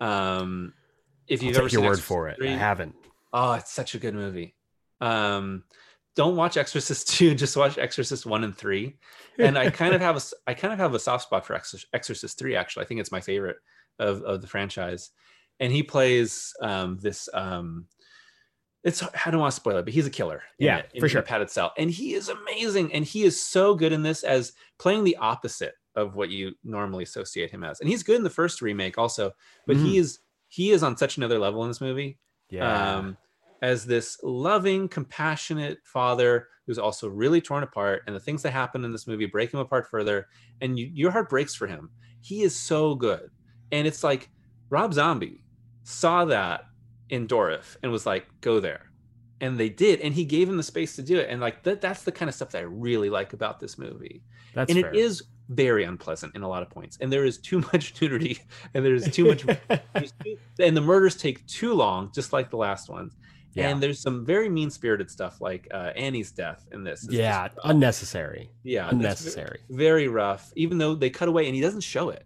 um 0.00 0.72
if 1.28 1.40
I'll 1.40 1.46
you've 1.46 1.54
take 1.54 1.62
ever 1.64 1.68
your 1.72 1.80
seen 1.80 1.88
word 1.90 2.00
for 2.00 2.28
it. 2.28 2.36
I 2.42 2.48
haven't. 2.48 2.94
Oh, 3.32 3.52
it's 3.54 3.72
such 3.72 3.94
a 3.94 3.98
good 3.98 4.14
movie. 4.14 4.54
Um, 5.00 5.64
don't 6.16 6.36
watch 6.36 6.58
Exorcist 6.58 7.08
two. 7.16 7.34
Just 7.34 7.56
watch 7.56 7.78
Exorcist 7.78 8.26
one 8.26 8.44
and 8.44 8.54
three. 8.54 8.96
And 9.38 9.56
I 9.56 9.70
kind 9.70 9.94
of 9.94 10.02
have 10.02 10.16
a 10.18 10.20
I 10.46 10.52
kind 10.52 10.72
of 10.74 10.78
have 10.78 10.92
a 10.94 10.98
soft 10.98 11.22
spot 11.24 11.46
for 11.46 11.54
Exorcist 11.94 12.38
three. 12.38 12.54
Actually, 12.56 12.84
I 12.84 12.88
think 12.88 13.00
it's 13.00 13.10
my 13.10 13.22
favorite 13.22 13.56
of 13.98 14.22
of 14.22 14.40
the 14.40 14.46
franchise. 14.46 15.10
And 15.60 15.72
he 15.72 15.82
plays 15.82 16.52
um, 16.60 16.98
this. 17.00 17.28
Um, 17.32 17.86
it's 18.82 19.02
I 19.02 19.30
don't 19.30 19.40
want 19.40 19.52
to 19.52 19.56
spoil 19.56 19.78
it, 19.78 19.84
but 19.84 19.94
he's 19.94 20.06
a 20.06 20.10
killer. 20.10 20.42
Yeah, 20.58 20.78
it, 20.78 21.00
for 21.00 21.02
the 21.02 21.08
sure. 21.08 21.22
padded 21.22 21.50
cell, 21.50 21.72
and 21.78 21.90
he 21.90 22.14
is 22.14 22.28
amazing. 22.28 22.92
And 22.92 23.04
he 23.04 23.24
is 23.24 23.40
so 23.40 23.74
good 23.74 23.92
in 23.92 24.02
this 24.02 24.24
as 24.24 24.52
playing 24.78 25.04
the 25.04 25.16
opposite 25.16 25.74
of 25.96 26.16
what 26.16 26.28
you 26.28 26.52
normally 26.64 27.04
associate 27.04 27.50
him 27.50 27.64
as. 27.64 27.80
And 27.80 27.88
he's 27.88 28.02
good 28.02 28.16
in 28.16 28.24
the 28.24 28.30
first 28.30 28.60
remake 28.60 28.98
also, 28.98 29.32
but 29.66 29.76
he 29.76 29.96
is 29.96 30.18
he 30.48 30.70
is 30.70 30.82
on 30.82 30.96
such 30.96 31.16
another 31.16 31.38
level 31.38 31.62
in 31.62 31.68
this 31.68 31.80
movie 31.80 32.18
yeah. 32.50 32.96
um, 32.96 33.16
as 33.62 33.84
this 33.84 34.18
loving, 34.22 34.88
compassionate 34.88 35.78
father 35.84 36.48
who's 36.66 36.78
also 36.78 37.08
really 37.08 37.40
torn 37.40 37.62
apart, 37.62 38.02
and 38.06 38.16
the 38.16 38.20
things 38.20 38.42
that 38.42 38.52
happen 38.52 38.84
in 38.84 38.92
this 38.92 39.06
movie 39.06 39.26
break 39.26 39.52
him 39.52 39.60
apart 39.60 39.88
further, 39.90 40.28
and 40.60 40.78
you, 40.78 40.90
your 40.92 41.10
heart 41.10 41.28
breaks 41.28 41.54
for 41.54 41.66
him. 41.66 41.90
He 42.20 42.42
is 42.42 42.56
so 42.56 42.94
good, 42.94 43.30
and 43.72 43.86
it's 43.86 44.04
like 44.04 44.28
Rob 44.70 44.92
Zombie 44.94 45.44
saw 45.82 46.24
that 46.26 46.64
in 47.10 47.26
Dourif 47.28 47.76
and 47.82 47.92
was 47.92 48.06
like, 48.06 48.26
"Go 48.40 48.60
there," 48.60 48.90
and 49.40 49.58
they 49.58 49.68
did, 49.68 50.00
and 50.00 50.14
he 50.14 50.24
gave 50.24 50.48
him 50.48 50.56
the 50.56 50.62
space 50.62 50.96
to 50.96 51.02
do 51.02 51.18
it, 51.18 51.28
and 51.30 51.40
like 51.40 51.62
that, 51.64 51.80
that's 51.80 52.02
the 52.04 52.12
kind 52.12 52.28
of 52.28 52.34
stuff 52.34 52.50
that 52.50 52.58
I 52.58 52.62
really 52.66 53.10
like 53.10 53.32
about 53.32 53.60
this 53.60 53.76
movie 53.78 54.22
That's 54.54 54.70
and 54.72 54.80
fair. 54.80 54.90
it 54.90 54.96
is 54.96 55.22
very 55.50 55.84
unpleasant 55.84 56.34
in 56.34 56.42
a 56.42 56.48
lot 56.48 56.62
of 56.62 56.70
points 56.70 56.96
and 57.02 57.12
there 57.12 57.26
is 57.26 57.36
too 57.36 57.60
much 57.74 57.92
nudity 58.00 58.38
and 58.72 58.82
there's 58.82 59.10
too 59.10 59.26
much 59.26 59.44
and 60.58 60.74
the 60.74 60.80
murders 60.80 61.16
take 61.16 61.46
too 61.46 61.74
long 61.74 62.10
just 62.14 62.32
like 62.32 62.48
the 62.48 62.56
last 62.56 62.88
ones 62.88 63.14
Yeah. 63.52 63.68
and 63.68 63.82
there's 63.82 64.00
some 64.00 64.24
very 64.24 64.48
mean 64.48 64.70
spirited 64.70 65.10
stuff 65.10 65.42
like 65.42 65.68
uh, 65.70 65.92
annie's 65.96 66.32
death 66.32 66.66
in 66.72 66.82
this 66.82 67.06
yeah, 67.10 67.48
unnecessary. 67.62 68.48
yeah 68.62 68.88
Unnecessary. 68.88 69.60
very 69.68 70.08
rough 70.08 70.50
even 70.56 70.78
though 70.78 70.94
they 70.94 71.10
cut 71.10 71.28
away 71.28 71.44
and 71.44 71.54
he 71.54 71.60
doesn't 71.60 71.82
show 71.82 72.08
it 72.08 72.24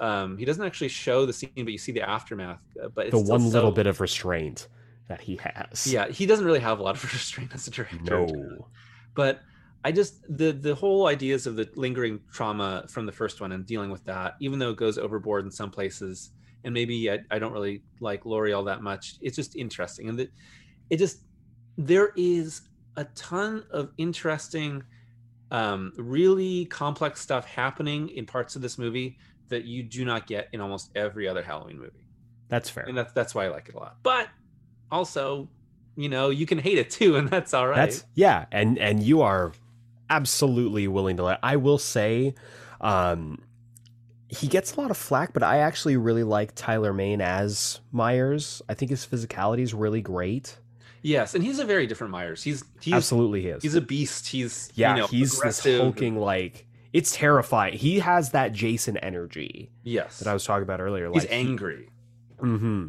um 0.00 0.36
he 0.38 0.44
doesn't 0.44 0.64
actually 0.64 0.88
show 0.88 1.26
the 1.26 1.32
scene 1.32 1.50
but 1.56 1.68
you 1.72 1.78
see 1.78 1.92
the 1.92 2.02
aftermath 2.08 2.60
uh, 2.82 2.88
but 2.88 3.06
it's 3.06 3.12
The 3.14 3.20
one 3.20 3.50
little 3.50 3.70
bit 3.72 3.86
of 3.86 4.00
restraint 4.00 4.68
that 5.08 5.20
he 5.20 5.38
has. 5.42 5.86
yeah 5.86 6.08
he 6.08 6.24
doesn't 6.26 6.44
really 6.44 6.60
have 6.60 6.78
a 6.78 6.82
lot 6.82 6.94
of 6.96 7.02
restraint 7.12 7.50
as 7.54 7.66
a 7.68 7.70
director 7.70 7.98
No. 8.26 8.66
but 9.14 9.40
I 9.84 9.92
just 9.92 10.22
the 10.28 10.52
the 10.52 10.74
whole 10.74 11.06
ideas 11.06 11.46
of 11.46 11.56
the 11.56 11.68
lingering 11.74 12.20
trauma 12.32 12.84
from 12.88 13.06
the 13.06 13.12
first 13.12 13.40
one 13.40 13.52
and 13.52 13.64
dealing 13.64 13.90
with 13.90 14.04
that, 14.04 14.34
even 14.38 14.58
though 14.58 14.68
it 14.70 14.76
goes 14.76 14.98
overboard 14.98 15.46
in 15.46 15.50
some 15.50 15.70
places, 15.70 16.32
and 16.64 16.74
maybe 16.74 17.10
I, 17.10 17.20
I 17.30 17.38
don't 17.38 17.54
really 17.54 17.82
like 17.98 18.26
Laurie 18.26 18.52
all 18.52 18.64
that 18.64 18.82
much. 18.82 19.14
It's 19.22 19.34
just 19.36 19.56
interesting, 19.56 20.10
and 20.10 20.18
the, 20.18 20.28
it 20.90 20.98
just 20.98 21.20
there 21.78 22.12
is 22.14 22.60
a 22.98 23.04
ton 23.14 23.64
of 23.70 23.88
interesting, 23.96 24.82
um, 25.50 25.92
really 25.96 26.66
complex 26.66 27.22
stuff 27.22 27.46
happening 27.46 28.10
in 28.10 28.26
parts 28.26 28.56
of 28.56 28.60
this 28.60 28.76
movie 28.76 29.16
that 29.50 29.64
you 29.64 29.82
do 29.82 30.04
not 30.04 30.26
get 30.26 30.48
in 30.52 30.60
almost 30.60 30.90
every 30.96 31.28
other 31.28 31.42
Halloween 31.42 31.78
movie, 31.78 32.06
That's 32.48 32.70
fair. 32.70 32.84
and 32.84 32.96
that's 32.96 33.12
that's 33.12 33.34
why 33.34 33.44
I 33.44 33.48
like 33.48 33.68
it 33.68 33.74
a 33.74 33.78
lot. 33.78 33.98
But 34.02 34.28
also, 34.90 35.48
you 35.96 36.08
know, 36.08 36.30
you 36.30 36.46
can 36.46 36.58
hate 36.58 36.78
it 36.78 36.90
too, 36.90 37.16
and 37.16 37.28
that's 37.28 37.52
all 37.54 37.68
right. 37.68 37.76
That's 37.76 38.04
yeah, 38.14 38.46
and 38.50 38.78
and 38.78 39.02
you 39.02 39.22
are 39.22 39.52
absolutely 40.08 40.88
willing 40.88 41.16
to 41.18 41.22
let. 41.24 41.38
I 41.42 41.56
will 41.56 41.78
say, 41.78 42.34
um, 42.80 43.42
he 44.28 44.46
gets 44.46 44.74
a 44.74 44.80
lot 44.80 44.90
of 44.90 44.96
flack, 44.96 45.32
but 45.32 45.42
I 45.42 45.58
actually 45.58 45.96
really 45.96 46.24
like 46.24 46.54
Tyler 46.54 46.92
Mane 46.92 47.20
as 47.20 47.80
Myers. 47.92 48.62
I 48.68 48.74
think 48.74 48.90
his 48.90 49.06
physicality 49.06 49.60
is 49.60 49.74
really 49.74 50.00
great. 50.00 50.56
Yes, 51.02 51.34
and 51.34 51.42
he's 51.42 51.58
a 51.58 51.64
very 51.64 51.86
different 51.86 52.10
Myers. 52.10 52.42
He's 52.42 52.62
he's 52.80 52.94
absolutely 52.94 53.42
he 53.42 53.48
is. 53.48 53.62
he's 53.62 53.74
a 53.74 53.80
beast. 53.80 54.26
He's 54.26 54.70
yeah, 54.74 54.94
you 54.94 55.00
know, 55.00 55.06
he's 55.06 55.40
this 55.40 55.64
hulking 55.64 56.16
like 56.18 56.66
it's 56.92 57.14
terrifying. 57.14 57.74
He 57.78 58.00
has 58.00 58.30
that 58.30 58.52
Jason 58.52 58.96
energy 58.98 59.70
Yes, 59.84 60.18
that 60.18 60.28
I 60.28 60.32
was 60.32 60.44
talking 60.44 60.62
about 60.64 60.80
earlier. 60.80 61.10
he's 61.12 61.24
like 61.24 61.32
angry. 61.32 61.88
hmm 62.38 62.88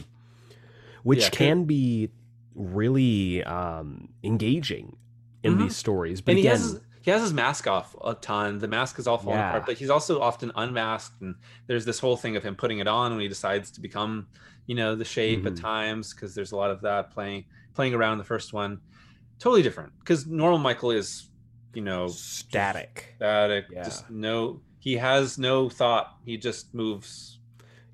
Which 1.03 1.19
Yeah, 1.23 1.29
can 1.29 1.65
be 1.65 2.09
really 2.55 3.43
um, 3.43 4.09
engaging 4.23 4.97
in 5.43 5.55
Mhm. 5.55 5.59
these 5.59 5.77
stories. 5.77 6.21
But 6.21 6.31
and 6.33 6.39
he 6.39 6.45
has 6.45 6.61
his, 6.61 6.79
he 7.01 7.09
has 7.11 7.21
his 7.21 7.33
mask 7.33 7.65
off 7.67 7.95
a 8.03 8.13
ton. 8.13 8.59
The 8.59 8.67
mask 8.67 8.99
is 8.99 9.07
all 9.07 9.17
falling 9.17 9.39
Yeah. 9.39 9.49
apart, 9.49 9.65
but 9.65 9.77
he's 9.77 9.89
also 9.89 10.21
often 10.21 10.51
unmasked. 10.55 11.19
And 11.21 11.35
there's 11.67 11.85
this 11.85 11.99
whole 11.99 12.17
thing 12.17 12.35
of 12.35 12.43
him 12.43 12.55
putting 12.55 12.79
it 12.79 12.87
on 12.87 13.11
when 13.11 13.21
he 13.21 13.27
decides 13.27 13.71
to 13.71 13.81
become, 13.81 14.27
you 14.67 14.75
know, 14.75 14.95
the 14.95 15.05
shape 15.05 15.45
at 15.45 15.53
Mhm. 15.53 15.61
times 15.61 16.13
because 16.13 16.35
there's 16.35 16.51
a 16.51 16.55
lot 16.55 16.69
of 16.71 16.81
that 16.81 17.11
playing 17.11 17.45
playing 17.73 17.93
around 17.93 18.11
in 18.13 18.17
the 18.19 18.23
first 18.25 18.51
one. 18.53 18.81
Totally 19.39 19.63
different 19.63 19.93
because 19.99 20.27
normal 20.27 20.59
Michael 20.59 20.91
is, 20.91 21.29
you 21.73 21.81
know, 21.81 22.07
static. 22.07 23.13
static. 23.17 23.65
Yeah. 23.71 23.83
Just 23.83 24.09
no. 24.09 24.61
He 24.79 24.97
has 24.97 25.37
no 25.37 25.69
thought. 25.69 26.15
He 26.25 26.37
just 26.37 26.73
moves. 26.73 27.39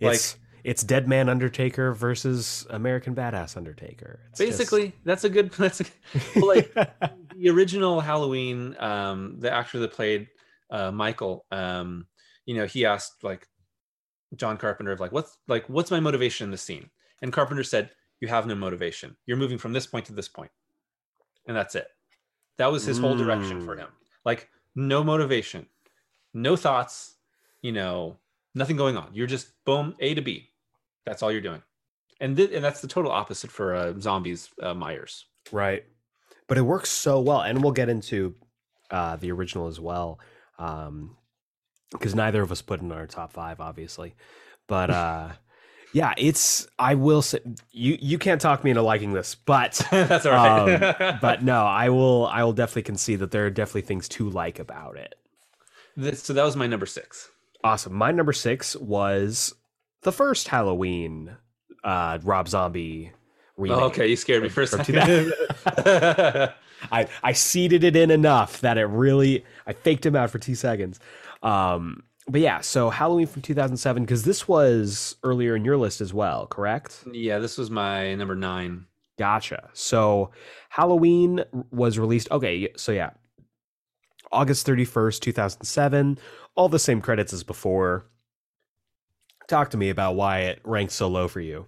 Like- 0.01 0.15
It's 0.15 0.37
it's 0.63 0.83
Dead 0.83 1.07
Man 1.07 1.29
Undertaker 1.29 1.93
versus 1.93 2.67
American 2.69 3.15
Badass 3.15 3.55
Undertaker. 3.55 4.19
It's 4.31 4.39
just- 4.39 4.57
Basically, 4.57 4.93
that's 5.05 5.23
a 5.23 5.29
good. 5.29 5.51
That's 5.57 5.81
a, 5.81 5.85
like 6.39 6.73
the 7.37 7.49
original 7.49 8.01
Halloween, 8.01 8.75
um, 8.79 9.37
the 9.39 9.51
actor 9.51 9.79
that 9.79 9.93
played 9.93 10.27
uh, 10.69 10.91
Michael, 10.91 11.45
um, 11.51 12.07
you 12.45 12.55
know, 12.55 12.65
he 12.65 12.85
asked 12.85 13.23
like 13.23 13.47
John 14.35 14.57
Carpenter 14.57 14.91
of 14.91 14.99
like, 14.99 15.11
what's 15.13 15.37
like, 15.47 15.67
what's 15.69 15.91
my 15.91 15.99
motivation 16.01 16.45
in 16.45 16.51
the 16.51 16.57
scene? 16.57 16.89
And 17.21 17.31
Carpenter 17.31 17.63
said, 17.63 17.89
you 18.19 18.27
have 18.27 18.45
no 18.47 18.55
motivation. 18.55 19.15
You're 19.25 19.37
moving 19.37 19.57
from 19.57 19.71
this 19.73 19.87
point 19.87 20.05
to 20.07 20.13
this 20.13 20.27
point, 20.27 20.51
and 21.47 21.55
that's 21.55 21.75
it. 21.75 21.87
That 22.57 22.71
was 22.71 22.85
his 22.85 22.97
whole 22.99 23.15
direction 23.15 23.61
for 23.65 23.75
Mm. 23.75 23.79
him. 23.79 23.87
Like, 24.25 24.49
no 24.75 25.03
motivation, 25.03 25.67
no 26.33 26.55
thoughts, 26.55 27.15
you 27.61 27.71
know, 27.71 28.17
nothing 28.55 28.77
going 28.77 28.97
on. 28.97 29.09
You're 29.13 29.27
just 29.27 29.63
boom, 29.65 29.95
A 29.99 30.13
to 30.15 30.21
B. 30.21 30.51
That's 31.05 31.21
all 31.23 31.31
you're 31.31 31.41
doing. 31.41 31.61
And, 32.19 32.35
th- 32.35 32.51
and 32.51 32.63
that's 32.63 32.81
the 32.81 32.87
total 32.87 33.11
opposite 33.11 33.51
for 33.51 33.75
uh, 33.75 33.93
zombies, 33.99 34.49
uh, 34.61 34.73
Myers. 34.73 35.25
right, 35.51 35.85
but 36.47 36.57
it 36.57 36.61
works 36.63 36.89
so 36.89 37.19
well, 37.21 37.41
and 37.41 37.61
we'll 37.61 37.71
get 37.73 37.89
into 37.89 38.35
uh, 38.89 39.15
the 39.17 39.31
original 39.31 39.67
as 39.67 39.79
well, 39.79 40.19
because 40.57 42.15
neither 42.15 42.41
of 42.41 42.51
us 42.51 42.61
put 42.61 42.81
in 42.81 42.91
our 42.91 43.05
top 43.07 43.31
five, 43.33 43.59
obviously. 43.59 44.15
But 44.67 44.89
uh, 45.03 45.29
yeah, 45.97 46.13
it's 46.15 46.67
I 46.77 46.93
will 46.93 47.23
say 47.23 47.39
you 47.71 47.97
you 47.99 48.19
can't 48.19 48.39
talk 48.39 48.63
me 48.63 48.69
into 48.69 48.83
liking 48.83 49.13
this, 49.13 49.33
but 49.33 49.81
That's 49.91 50.27
all 50.27 50.31
right. 50.33 51.01
um, 51.01 51.17
but 51.19 51.41
no, 51.41 51.65
I 51.65 51.89
will 51.89 52.27
I 52.27 52.43
will 52.43 52.53
definitely 52.53 52.83
concede 52.83 53.17
that 53.19 53.31
there 53.31 53.47
are 53.47 53.49
definitely 53.49 53.81
things 53.81 54.07
to 54.09 54.29
like 54.29 54.59
about 54.59 54.97
it. 54.97 55.15
This- 55.95 56.21
so 56.21 56.33
that 56.33 56.43
was 56.43 56.55
my 56.55 56.67
number 56.67 56.85
six. 56.85 57.31
Awesome. 57.63 57.93
My 57.95 58.11
number 58.11 58.31
six 58.31 58.75
was 58.75 59.55
the 60.03 60.11
first 60.11 60.49
Halloween 60.49 61.35
uh, 61.83 62.19
Rob 62.21 62.47
Zombie 62.47 63.11
remake. 63.57 63.77
Oh, 63.79 63.85
okay, 63.85 64.07
you 64.07 64.15
scared 64.15 64.43
me 64.43 64.49
for 64.49 64.61
a 64.61 64.67
second. 64.67 65.33
I 66.91 67.07
I 67.23 67.33
seeded 67.33 67.83
it 67.83 67.95
in 67.95 68.11
enough 68.11 68.61
that 68.61 68.77
it 68.77 68.85
really 68.85 69.43
I 69.65 69.73
faked 69.73 70.05
him 70.05 70.15
out 70.15 70.29
for 70.29 70.37
two 70.37 70.53
seconds. 70.53 70.99
Um, 71.41 72.03
but 72.29 72.41
yeah, 72.41 72.59
so 72.61 72.89
Halloween 72.89 73.27
from 73.27 73.41
2007 73.41 74.03
because 74.03 74.23
this 74.23 74.47
was 74.47 75.15
earlier 75.23 75.55
in 75.55 75.63
your 75.63 75.77
list 75.77 76.01
as 76.01 76.13
well, 76.13 76.47
correct? 76.47 77.03
yeah, 77.11 77.39
this 77.39 77.57
was 77.57 77.69
my 77.71 78.15
number 78.15 78.35
nine. 78.35 78.85
Gotcha. 79.17 79.69
So 79.73 80.31
Halloween 80.69 81.43
was 81.71 81.97
released. 81.97 82.29
Okay, 82.31 82.69
so 82.75 82.91
yeah, 82.91 83.11
August 84.31 84.67
31st, 84.67 85.19
2007. 85.21 86.19
All 86.55 86.69
the 86.69 86.79
same 86.79 87.01
credits 87.01 87.33
as 87.33 87.43
before. 87.43 88.05
Talk 89.47 89.69
to 89.71 89.77
me 89.77 89.89
about 89.89 90.15
why 90.15 90.39
it 90.41 90.59
ranks 90.63 90.93
so 90.93 91.07
low 91.07 91.27
for 91.27 91.39
you. 91.39 91.65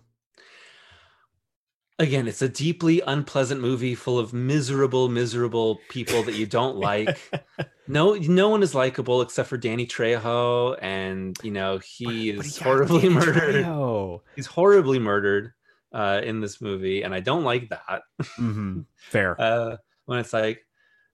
Again, 2.00 2.28
it's 2.30 2.42
a 2.42 2.48
deeply 2.48 3.02
unpleasant 3.06 3.60
movie 3.60 3.94
full 3.94 4.18
of 4.18 4.32
miserable, 4.34 5.10
miserable 5.10 5.82
people 5.90 6.24
that 6.24 6.36
you 6.36 6.46
don't 6.46 6.78
like. 6.78 7.20
no, 7.90 8.14
no 8.16 8.48
one 8.48 8.64
is 8.64 8.74
likable 8.74 9.22
except 9.22 9.50
for 9.50 9.58
Danny 9.58 9.86
Trejo, 9.86 10.78
and 10.82 11.38
you 11.44 11.52
know 11.52 11.78
he 11.80 12.32
But 12.32 12.46
is 12.46 12.58
horribly 12.58 13.02
Danny 13.02 13.14
murdered. 13.16 13.66
Trejo. 13.66 14.22
He's 14.38 14.46
horribly 14.46 14.98
murdered 14.98 15.52
uh, 15.92 16.22
in 16.24 16.40
this 16.40 16.62
movie, 16.62 17.02
and 17.04 17.14
I 17.14 17.20
don't 17.20 17.44
like 17.44 17.68
that. 17.70 18.04
Mhm. 18.40 18.86
Fair. 18.96 19.40
uh, 19.40 19.76
when 20.06 20.20
it's 20.20 20.32
like 20.34 20.66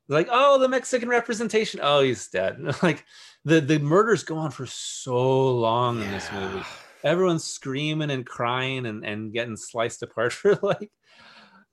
like 0.07 0.27
oh 0.31 0.59
the 0.59 0.69
mexican 0.69 1.09
representation 1.09 1.79
oh 1.81 1.99
he's 2.01 2.27
dead 2.27 2.59
like 2.83 3.03
the 3.43 3.59
the 3.59 3.79
murders 3.79 4.23
go 4.23 4.37
on 4.37 4.51
for 4.51 4.67
so 4.67 5.49
long 5.57 5.99
in 5.99 6.11
this 6.11 6.31
movie 6.31 6.61
everyone's 7.05 7.43
screaming 7.43 8.09
and 8.11 8.25
crying 8.25 8.85
and 8.85 9.05
and 9.05 9.31
getting 9.31 9.55
sliced 9.55 10.03
apart 10.03 10.33
for 10.33 10.55
like 10.61 10.91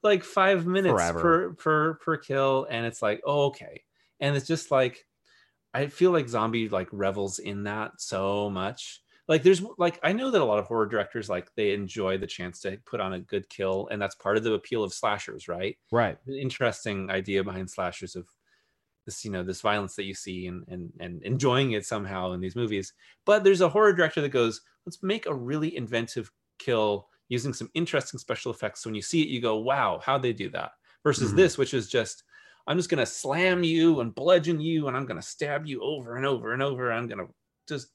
like 0.03 0.23
five 0.25 0.67
minutes 0.67 0.93
Forever. 0.93 1.21
per 1.21 1.55
per 1.55 1.95
per 1.95 2.17
kill 2.19 2.67
and 2.71 2.87
it's 2.87 3.03
like 3.03 3.21
oh, 3.25 3.47
okay 3.47 3.83
and 4.21 4.37
it's 4.37 4.47
just 4.47 4.71
like 4.71 5.07
i 5.75 5.87
feel 5.87 6.11
like 6.11 6.29
zombie 6.29 6.69
like 6.69 6.89
revels 6.93 7.39
in 7.39 7.65
that 7.65 7.93
so 8.01 8.51
much 8.51 9.03
like 9.29 9.43
there's 9.43 9.63
like 9.79 9.99
i 10.03 10.13
know 10.13 10.31
that 10.31 10.43
a 10.43 10.45
lot 10.45 10.59
of 10.59 10.67
horror 10.67 10.87
directors 10.87 11.31
like 11.31 11.49
they 11.55 11.73
enjoy 11.73 12.19
the 12.19 12.27
chance 12.27 12.61
to 12.61 12.77
put 12.85 13.01
on 13.01 13.15
a 13.15 13.21
good 13.21 13.49
kill 13.49 13.89
and 13.91 14.03
that's 14.03 14.17
part 14.17 14.37
of 14.37 14.45
the 14.45 14.53
appeal 14.53 14.85
of 14.85 14.93
slashers 14.93 15.49
right 15.49 15.79
Right. 15.91 16.19
interesting 16.29 17.11
idea 17.11 17.43
behind 17.45 17.71
slashers 17.71 18.17
of 18.17 18.29
this 19.07 19.25
you 19.25 19.31
know 19.31 19.43
this 19.43 19.61
violence 19.61 19.97
that 19.97 20.05
you 20.05 20.15
see 20.15 20.47
and 20.47 20.65
and 20.69 20.93
and 21.01 21.23
enjoying 21.23 21.73
it 21.73 21.85
somehow 21.87 22.33
in 22.33 22.41
these 22.41 22.57
movies. 22.57 22.93
But 23.27 23.45
there's 23.45 23.61
a 23.61 23.69
horror 23.69 23.93
director 23.93 24.21
that 24.21 24.29
goes 24.31 24.61
let's 24.87 25.03
make 25.03 25.27
a 25.27 25.35
really 25.35 25.77
inventive 25.77 26.31
kill 26.59 27.09
using 27.29 27.53
some 27.55 27.71
interesting 27.75 28.19
special 28.19 28.53
effects. 28.53 28.83
So 28.83 28.89
when 28.91 28.95
you 28.95 29.03
see 29.03 29.23
it 29.23 29.29
you 29.29 29.41
go 29.41 29.57
wow 29.59 30.01
how'd 30.05 30.23
they 30.23 30.33
do 30.33 30.51
that? 30.51 30.73
Versus 31.05 31.33
Mhm. 31.33 31.37
this 31.37 31.59
which 31.59 31.75
is 31.75 31.89
just 31.89 32.23
i'm 32.69 32.77
just 32.77 32.89
going 32.89 32.99
to 33.01 33.07
slam 33.07 33.65
you 33.65 33.99
and 34.01 34.15
bludgeon 34.15 34.61
you 34.61 34.87
and 34.87 34.97
i'm 34.97 35.05
going 35.05 35.21
to 35.21 35.27
stab 35.27 35.67
you 35.67 35.83
over 35.83 36.17
and 36.17 36.25
over 36.25 36.53
and 36.53 36.63
over 36.63 36.93
i'm 36.93 37.09
going 37.09 37.19
to 37.19 37.35
just 37.69 37.89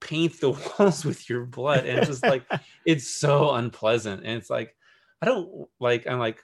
paint 0.00 0.40
the 0.40 0.50
walls 0.78 1.04
with 1.04 1.28
your 1.30 1.46
blood. 1.46 1.86
And 1.86 1.98
it's 1.98 2.08
just 2.08 2.26
like 2.26 2.44
it's 2.84 3.08
so 3.08 3.52
unpleasant. 3.54 4.24
And 4.24 4.32
it's 4.38 4.50
like 4.50 4.76
i 5.22 5.26
don't 5.26 5.68
like 5.78 6.06
i'm 6.08 6.18
like 6.18 6.42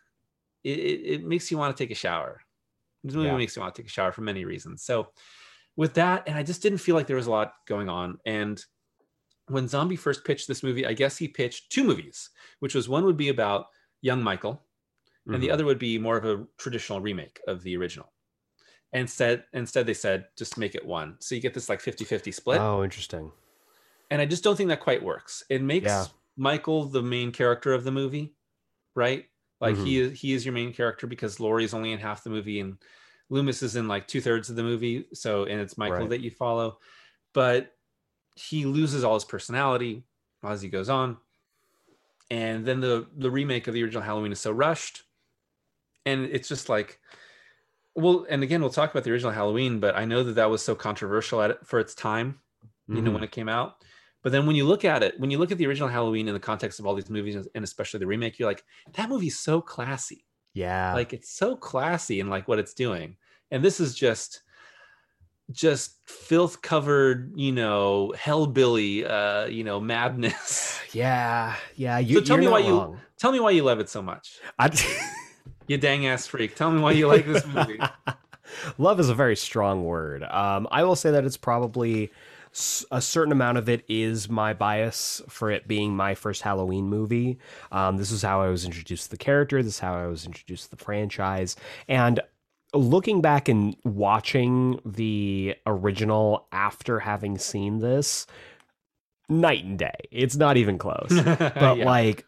it, 0.64 0.78
it, 0.78 1.00
it 1.14 1.24
makes 1.24 1.50
you 1.50 1.58
want 1.58 1.76
to 1.76 1.82
take 1.82 1.90
a 1.90 1.94
shower 1.96 2.40
this 3.04 3.14
really 3.14 3.26
Yeah. 3.28 3.36
makes 3.36 3.56
you 3.56 3.62
want 3.62 3.74
to 3.74 3.82
take 3.82 3.88
a 3.88 3.92
shower 3.92 4.12
for 4.12 4.22
many 4.22 4.44
reasons 4.44 4.82
so 4.84 5.12
with 5.76 5.94
that 5.94 6.24
and 6.26 6.36
i 6.36 6.42
just 6.42 6.62
didn't 6.62 6.78
feel 6.78 6.94
like 6.94 7.06
there 7.06 7.16
was 7.16 7.26
a 7.26 7.30
lot 7.30 7.52
going 7.66 7.88
on 7.88 8.18
and 8.26 8.64
when 9.48 9.68
zombie 9.68 9.96
first 9.96 10.24
pitched 10.24 10.48
this 10.48 10.62
movie 10.62 10.84
i 10.86 10.92
guess 10.92 11.16
he 11.16 11.28
pitched 11.28 11.70
two 11.72 11.84
movies 11.84 12.30
which 12.60 12.74
was 12.74 12.88
one 12.88 13.04
would 13.04 13.16
be 13.16 13.28
about 13.28 13.66
young 14.02 14.22
michael 14.22 14.62
and 15.26 15.42
the 15.42 15.48
Mhm. 15.48 15.52
other 15.52 15.64
would 15.66 15.78
be 15.78 15.98
more 15.98 16.16
of 16.16 16.24
a 16.24 16.46
traditional 16.58 17.00
remake 17.00 17.40
of 17.46 17.62
the 17.62 17.76
original 17.76 18.12
and 18.92 19.02
instead 19.02 19.44
instead 19.52 19.86
they 19.86 19.94
said 19.94 20.26
just 20.36 20.56
make 20.58 20.74
it 20.74 20.84
one 20.86 21.16
so 21.20 21.34
you 21.34 21.40
get 21.40 21.54
this 21.54 21.68
like 21.68 21.80
50-50 21.82 22.32
split 22.32 22.60
Oh, 22.60 22.82
interesting. 22.82 23.30
and 24.10 24.20
I 24.22 24.26
just 24.26 24.42
don't 24.42 24.56
think 24.56 24.68
that 24.70 24.80
quite 24.80 25.02
works. 25.02 25.42
It 25.50 25.60
makes 25.62 25.86
Yeah. 25.86 26.06
Michael 26.38 26.84
the 26.86 27.02
main 27.02 27.30
character 27.32 27.74
of 27.74 27.84
the 27.84 27.90
movie, 27.90 28.34
right? 28.94 29.26
Like 29.60 29.74
mm-hmm. 29.74 29.84
he 29.84 30.00
is 30.00 30.20
he 30.20 30.32
is 30.34 30.44
your 30.44 30.54
main 30.54 30.72
character 30.72 31.06
because 31.06 31.40
Laurie 31.40 31.64
is 31.64 31.74
only 31.74 31.92
in 31.92 31.98
half 31.98 32.24
the 32.24 32.30
movie 32.30 32.60
and 32.60 32.78
Loomis 33.30 33.62
is 33.62 33.76
in 33.76 33.88
like 33.88 34.06
two 34.06 34.20
thirds 34.20 34.50
of 34.50 34.56
the 34.56 34.62
movie. 34.62 35.06
So 35.12 35.44
and 35.44 35.60
it's 35.60 35.76
Michael 35.76 36.00
Right. 36.00 36.10
that 36.10 36.20
you 36.20 36.30
follow, 36.30 36.78
but 37.34 37.72
he 38.36 38.64
loses 38.64 39.04
all 39.04 39.14
his 39.14 39.24
personality 39.24 40.04
as 40.44 40.62
he 40.62 40.68
goes 40.68 40.88
on. 40.88 41.16
And 42.30 42.64
then 42.64 42.80
the 42.80 43.06
the 43.16 43.30
remake 43.30 43.66
of 43.66 43.74
the 43.74 43.82
original 43.82 44.02
Halloween 44.02 44.32
is 44.32 44.40
so 44.40 44.52
rushed, 44.52 45.02
and 46.06 46.24
it's 46.26 46.48
just 46.48 46.68
like. 46.68 47.00
Well, 47.94 48.26
and 48.30 48.44
again, 48.44 48.60
we'll 48.60 48.70
talk 48.70 48.92
about 48.92 49.02
the 49.02 49.10
original 49.10 49.32
Halloween, 49.32 49.80
but 49.80 49.96
I 49.96 50.04
know 50.04 50.22
that 50.22 50.36
that 50.36 50.50
was 50.50 50.62
so 50.62 50.76
controversial 50.76 51.42
at 51.42 51.50
it 51.50 51.66
for 51.66 51.80
its 51.80 51.96
time 51.96 52.38
you 52.88 53.02
know 53.02 53.10
when 53.10 53.18
mm-hmm. 53.18 53.24
it 53.24 53.32
came 53.32 53.48
out 53.48 53.84
but 54.22 54.32
then 54.32 54.46
when 54.46 54.56
you 54.56 54.64
look 54.66 54.84
at 54.84 55.02
it 55.02 55.18
when 55.18 55.30
you 55.30 55.38
look 55.38 55.52
at 55.52 55.58
the 55.58 55.66
original 55.66 55.88
halloween 55.88 56.28
in 56.28 56.34
the 56.34 56.40
context 56.40 56.78
of 56.78 56.86
all 56.86 56.94
these 56.94 57.10
movies 57.10 57.36
and 57.54 57.64
especially 57.64 57.98
the 57.98 58.06
remake 58.06 58.38
you're 58.38 58.48
like 58.48 58.64
that 58.94 59.08
movie's 59.08 59.38
so 59.38 59.60
classy 59.60 60.24
yeah. 60.54 60.92
like 60.94 61.12
it's 61.12 61.30
so 61.30 61.56
classy 61.56 62.20
in 62.20 62.28
like 62.28 62.48
what 62.48 62.58
it's 62.58 62.74
doing 62.74 63.16
and 63.50 63.64
this 63.64 63.80
is 63.80 63.94
just 63.94 64.42
just 65.50 65.96
filth 66.06 66.60
covered 66.60 67.32
you 67.36 67.52
know 67.52 68.12
hellbilly 68.16 69.08
uh 69.08 69.46
you 69.48 69.64
know 69.64 69.80
madness 69.80 70.80
yeah. 70.92 71.54
Yeah. 71.74 71.98
You, 71.98 72.16
So 72.16 72.24
tell 72.24 72.36
me 72.38 72.48
why 72.48 72.58
you- 72.60 72.98
tell 73.16 73.32
me 73.32 73.40
why 73.40 73.50
you 73.50 73.62
love 73.62 73.80
it 73.80 73.88
so 73.88 74.02
much 74.02 74.38
I, 74.58 74.70
you 75.66 75.78
dang 75.78 76.06
ass 76.06 76.26
freak 76.26 76.54
tell 76.54 76.70
me 76.70 76.80
why 76.80 76.92
you 76.92 77.06
like 77.06 77.26
this 77.26 77.46
movie 77.46 77.78
love 78.78 79.00
is 79.00 79.08
a 79.08 79.14
very 79.14 79.36
strong 79.36 79.84
word. 79.84 80.22
Um, 80.24 80.68
I 80.70 80.84
will 80.84 80.96
say 80.96 81.10
that 81.10 81.24
it's 81.24 81.36
probably 81.36 82.10
a 82.90 83.00
certain 83.00 83.32
amount 83.32 83.58
of 83.58 83.68
it 83.68 83.84
is 83.88 84.28
my 84.28 84.52
bias 84.54 85.20
for 85.28 85.50
it 85.50 85.68
being 85.68 85.94
my 85.96 86.14
first 86.14 86.42
Halloween 86.42 86.88
movie. 86.88 87.38
Um, 87.72 87.96
this 87.96 88.10
is 88.10 88.22
how 88.22 88.40
I 88.42 88.48
was 88.48 88.64
introduced 88.64 89.04
to 89.04 89.10
the 89.10 89.16
character. 89.16 89.62
This 89.62 89.74
is 89.74 89.80
how 89.80 89.94
I 89.94 90.06
was 90.06 90.26
introduced 90.26 90.64
to 90.64 90.70
the 90.76 90.82
franchise. 90.84 91.56
And 91.88 92.20
looking 92.74 93.20
back 93.20 93.48
and 93.48 93.76
watching 93.84 94.80
the 94.84 95.56
original 95.66 96.46
after 96.52 97.00
having 97.00 97.38
seen 97.38 97.78
this, 97.78 98.26
night 99.28 99.64
and 99.64 99.78
day. 99.78 99.94
It's 100.10 100.36
not 100.36 100.56
even 100.56 100.78
close. 100.78 101.08
But 101.38 101.76
Yeah. 101.78 101.84
like 101.84 102.24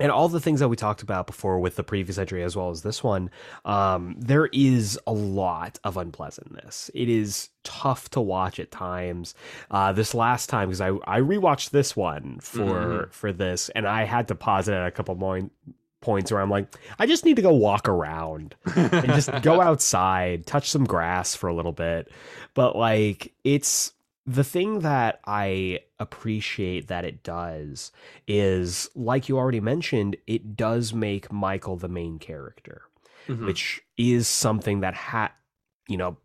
and 0.00 0.10
all 0.10 0.28
the 0.28 0.40
things 0.40 0.60
that 0.60 0.68
we 0.68 0.76
talked 0.76 1.02
about 1.02 1.26
before 1.26 1.60
with 1.60 1.76
the 1.76 1.84
previous 1.84 2.18
entry 2.18 2.42
as 2.42 2.56
well 2.56 2.70
as 2.70 2.82
this 2.82 3.02
one 3.02 3.30
um, 3.64 4.16
there 4.18 4.46
is 4.46 4.98
a 5.06 5.12
lot 5.12 5.78
of 5.84 5.96
unpleasantness. 5.96 6.90
It 6.94 7.08
is 7.08 7.50
tough 7.62 8.10
to 8.10 8.20
watch 8.20 8.58
at 8.58 8.70
times. 8.70 9.34
Uh, 9.70 9.92
this 9.92 10.14
last 10.14 10.48
time 10.48 10.68
because 10.68 10.80
I, 10.80 10.88
I 11.06 11.20
rewatched 11.20 11.70
this 11.70 11.96
one 11.96 12.38
for 12.40 13.08
for 13.12 13.32
this 13.32 13.68
and 13.70 13.86
i 13.86 14.04
had 14.04 14.28
to 14.28 14.34
pause 14.34 14.68
it 14.68 14.74
at 14.74 14.86
a 14.86 14.90
couple 14.90 15.14
more 15.14 15.40
points 16.00 16.30
where 16.30 16.40
i'm 16.40 16.50
like 16.50 16.74
i 16.98 17.06
just 17.06 17.24
need 17.24 17.36
to 17.36 17.42
go 17.42 17.52
walk 17.52 17.88
around 17.88 18.54
and 18.76 19.06
just 19.06 19.30
go 19.42 19.60
outside, 19.62 20.46
touch 20.46 20.70
some 20.70 20.84
grass 20.84 21.34
for 21.34 21.48
a 21.48 21.54
little 21.54 21.72
bit. 21.72 22.10
But 22.52 22.76
like 22.76 23.32
it's 23.42 23.92
the 24.26 24.44
thing 24.44 24.80
that 24.80 25.20
I 25.26 25.80
appreciate 25.98 26.88
that 26.88 27.04
it 27.04 27.22
does 27.22 27.92
is 28.26 28.88
like 28.94 29.28
you 29.28 29.36
already 29.38 29.60
mentioned, 29.60 30.16
it 30.26 30.56
does 30.56 30.94
make 30.94 31.30
Michael 31.32 31.76
the 31.76 31.88
main 31.88 32.18
character, 32.18 32.82
Mhm. 33.28 33.46
which 33.46 33.82
is 33.96 34.26
something 34.28 34.80
that 34.80 34.94
had 34.94 35.30
you 35.88 35.96
know 35.98 36.16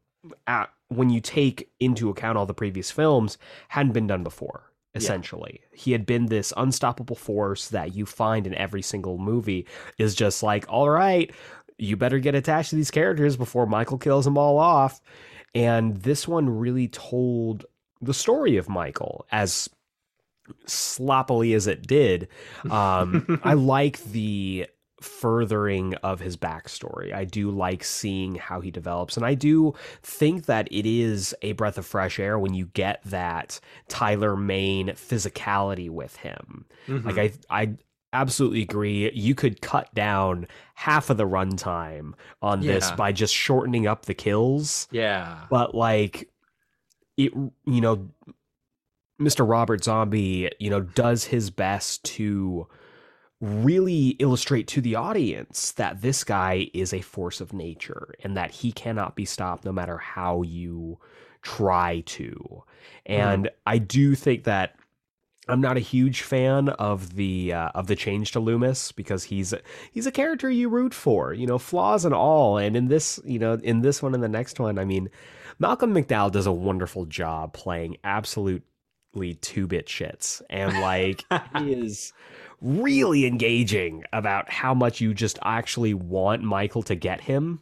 at, 0.47 0.69
when 0.87 1.09
you 1.09 1.19
take 1.21 1.69
into 1.79 2.09
account 2.09 2.37
all 2.37 2.45
the 2.45 2.53
previous 2.53 2.89
films 2.91 3.37
hadn't 3.69 3.91
been 3.93 4.07
done 4.07 4.23
before 4.23 4.71
essentially 4.95 5.61
he 5.71 5.91
had 5.91 6.05
been 6.05 6.25
this 6.25 6.51
unstoppable 6.57 7.15
force 7.15 7.67
that 7.69 7.93
you 7.95 8.05
find 8.05 8.47
in 8.47 8.55
every 8.55 8.81
single 8.81 9.17
movie 9.17 9.67
is 9.97 10.15
just 10.15 10.41
like 10.41 10.65
all 10.67 10.89
right 10.89 11.31
you 11.77 11.95
better 11.95 12.19
get 12.19 12.35
attached 12.35 12.71
to 12.71 12.75
these 12.75 12.91
characters 12.91 13.37
before 13.37 13.65
Michael 13.65 13.97
kills 13.97 14.25
them 14.25 14.37
all 14.37 14.57
off. 14.57 14.99
And 15.55 15.95
this 15.97 16.27
one 16.27 16.49
really 16.49 16.89
told 16.89 17.65
the 18.01 18.13
story 18.13 18.57
of 18.57 18.69
Michael 18.69 19.25
as 19.31 19.69
sloppily 20.65 21.53
as 21.53 21.67
it 21.67 21.85
did. 21.87 22.27
Um, 22.69 23.39
I 23.43 23.53
like 23.53 24.03
the 24.05 24.67
furthering 25.01 25.93
of 25.95 26.19
his 26.19 26.35
backstory. 26.35 27.13
I 27.13 27.23
do 27.23 27.51
like 27.51 27.83
seeing 27.83 28.35
how 28.35 28.59
he 28.59 28.69
develops. 28.69 29.15
And 29.15 29.25
I 29.25 29.33
do 29.33 29.73
think 30.03 30.45
that 30.47 30.67
it 30.71 30.85
is 30.85 31.33
a 31.41 31.53
breath 31.53 31.77
of 31.77 31.85
fresh 31.85 32.19
air 32.19 32.37
when 32.37 32.53
you 32.53 32.65
get 32.67 33.01
that 33.05 33.59
Tyler 33.87 34.35
Mane 34.35 34.87
physicality 34.89 35.89
with 35.89 36.17
him. 36.17 36.65
Mhm. 36.87 37.05
Like 37.05 37.17
I 37.49 37.61
I 37.63 37.75
absolutely 38.11 38.61
agree. 38.63 39.09
You 39.13 39.35
could 39.35 39.61
cut 39.61 39.93
down 39.93 40.47
half 40.75 41.09
of 41.09 41.15
the 41.17 41.27
runtime 41.27 42.13
on 42.41 42.59
this 42.61 42.91
by 42.91 43.11
just 43.13 43.33
shortening 43.33 43.87
up 43.87 44.05
the 44.05 44.13
kills. 44.15 44.87
yeah. 44.91 45.45
But 45.49 45.75
like 45.75 46.27
it 47.19 47.33
you 47.33 47.81
know 47.81 48.09
Mr. 49.19 49.47
Robert 49.47 49.83
Zombie, 49.83 50.49
you 50.59 50.69
know, 50.69 50.79
does 50.81 51.25
his 51.25 51.49
best 51.49 52.03
to 52.05 52.67
really 53.41 54.09
illustrate 54.19 54.67
to 54.67 54.81
the 54.81 54.95
audience 54.95 55.71
that 55.73 56.01
this 56.01 56.23
guy 56.23 56.69
is 56.73 56.93
a 56.93 57.01
force 57.01 57.41
of 57.41 57.53
nature 57.53 58.13
and 58.23 58.35
that 58.35 58.51
he 58.51 58.71
cannot 58.71 59.15
be 59.15 59.25
stopped 59.25 59.65
no 59.65 59.71
matter 59.71 59.97
how 59.97 60.41
you 60.41 60.97
try 61.41 62.01
to. 62.05 62.63
And 63.05 63.49
I 63.65 63.77
do 63.77 64.15
think 64.15 64.43
that 64.43 64.75
I'm 65.47 65.61
not 65.61 65.77
a 65.77 65.81
huge 65.81 66.21
fan 66.21 66.69
of 66.69 67.15
the 67.15 67.53
uh, 67.53 67.69
of 67.73 67.87
the 67.87 67.95
change 67.95 68.31
to 68.33 68.39
Loomis 68.39 68.91
because 68.91 69.25
he's 69.25 69.53
he's 69.91 70.05
a 70.05 70.11
character 70.11 70.49
you 70.49 70.69
root 70.69 70.93
for, 70.93 71.33
you 71.33 71.47
know, 71.47 71.57
flaws 71.57 72.05
and 72.05 72.13
all. 72.13 72.57
And 72.57 72.75
in 72.75 72.87
this, 72.87 73.19
you 73.25 73.39
know, 73.39 73.53
in 73.53 73.81
this 73.81 74.01
one 74.01 74.13
and 74.13 74.23
the 74.23 74.29
next 74.29 74.59
one, 74.59 74.77
I 74.77 74.85
mean, 74.85 75.09
Malcolm 75.59 75.93
McDowell 75.93 76.31
does 76.31 76.45
a 76.47 76.51
wonderful 76.51 77.05
job 77.05 77.53
playing 77.53 77.97
absolutely 78.03 79.35
two 79.41 79.67
bit 79.67 79.87
shits, 79.87 80.41
and 80.49 80.79
like 80.79 81.23
he 81.57 81.73
is 81.85 82.13
really 82.61 83.25
engaging 83.25 84.03
about 84.13 84.49
how 84.49 84.73
much 84.73 84.99
you 85.01 85.13
just 85.13 85.37
actually 85.43 85.93
want 85.93 86.43
Michael 86.43 86.83
to 86.83 86.95
get 86.95 87.21
him 87.21 87.61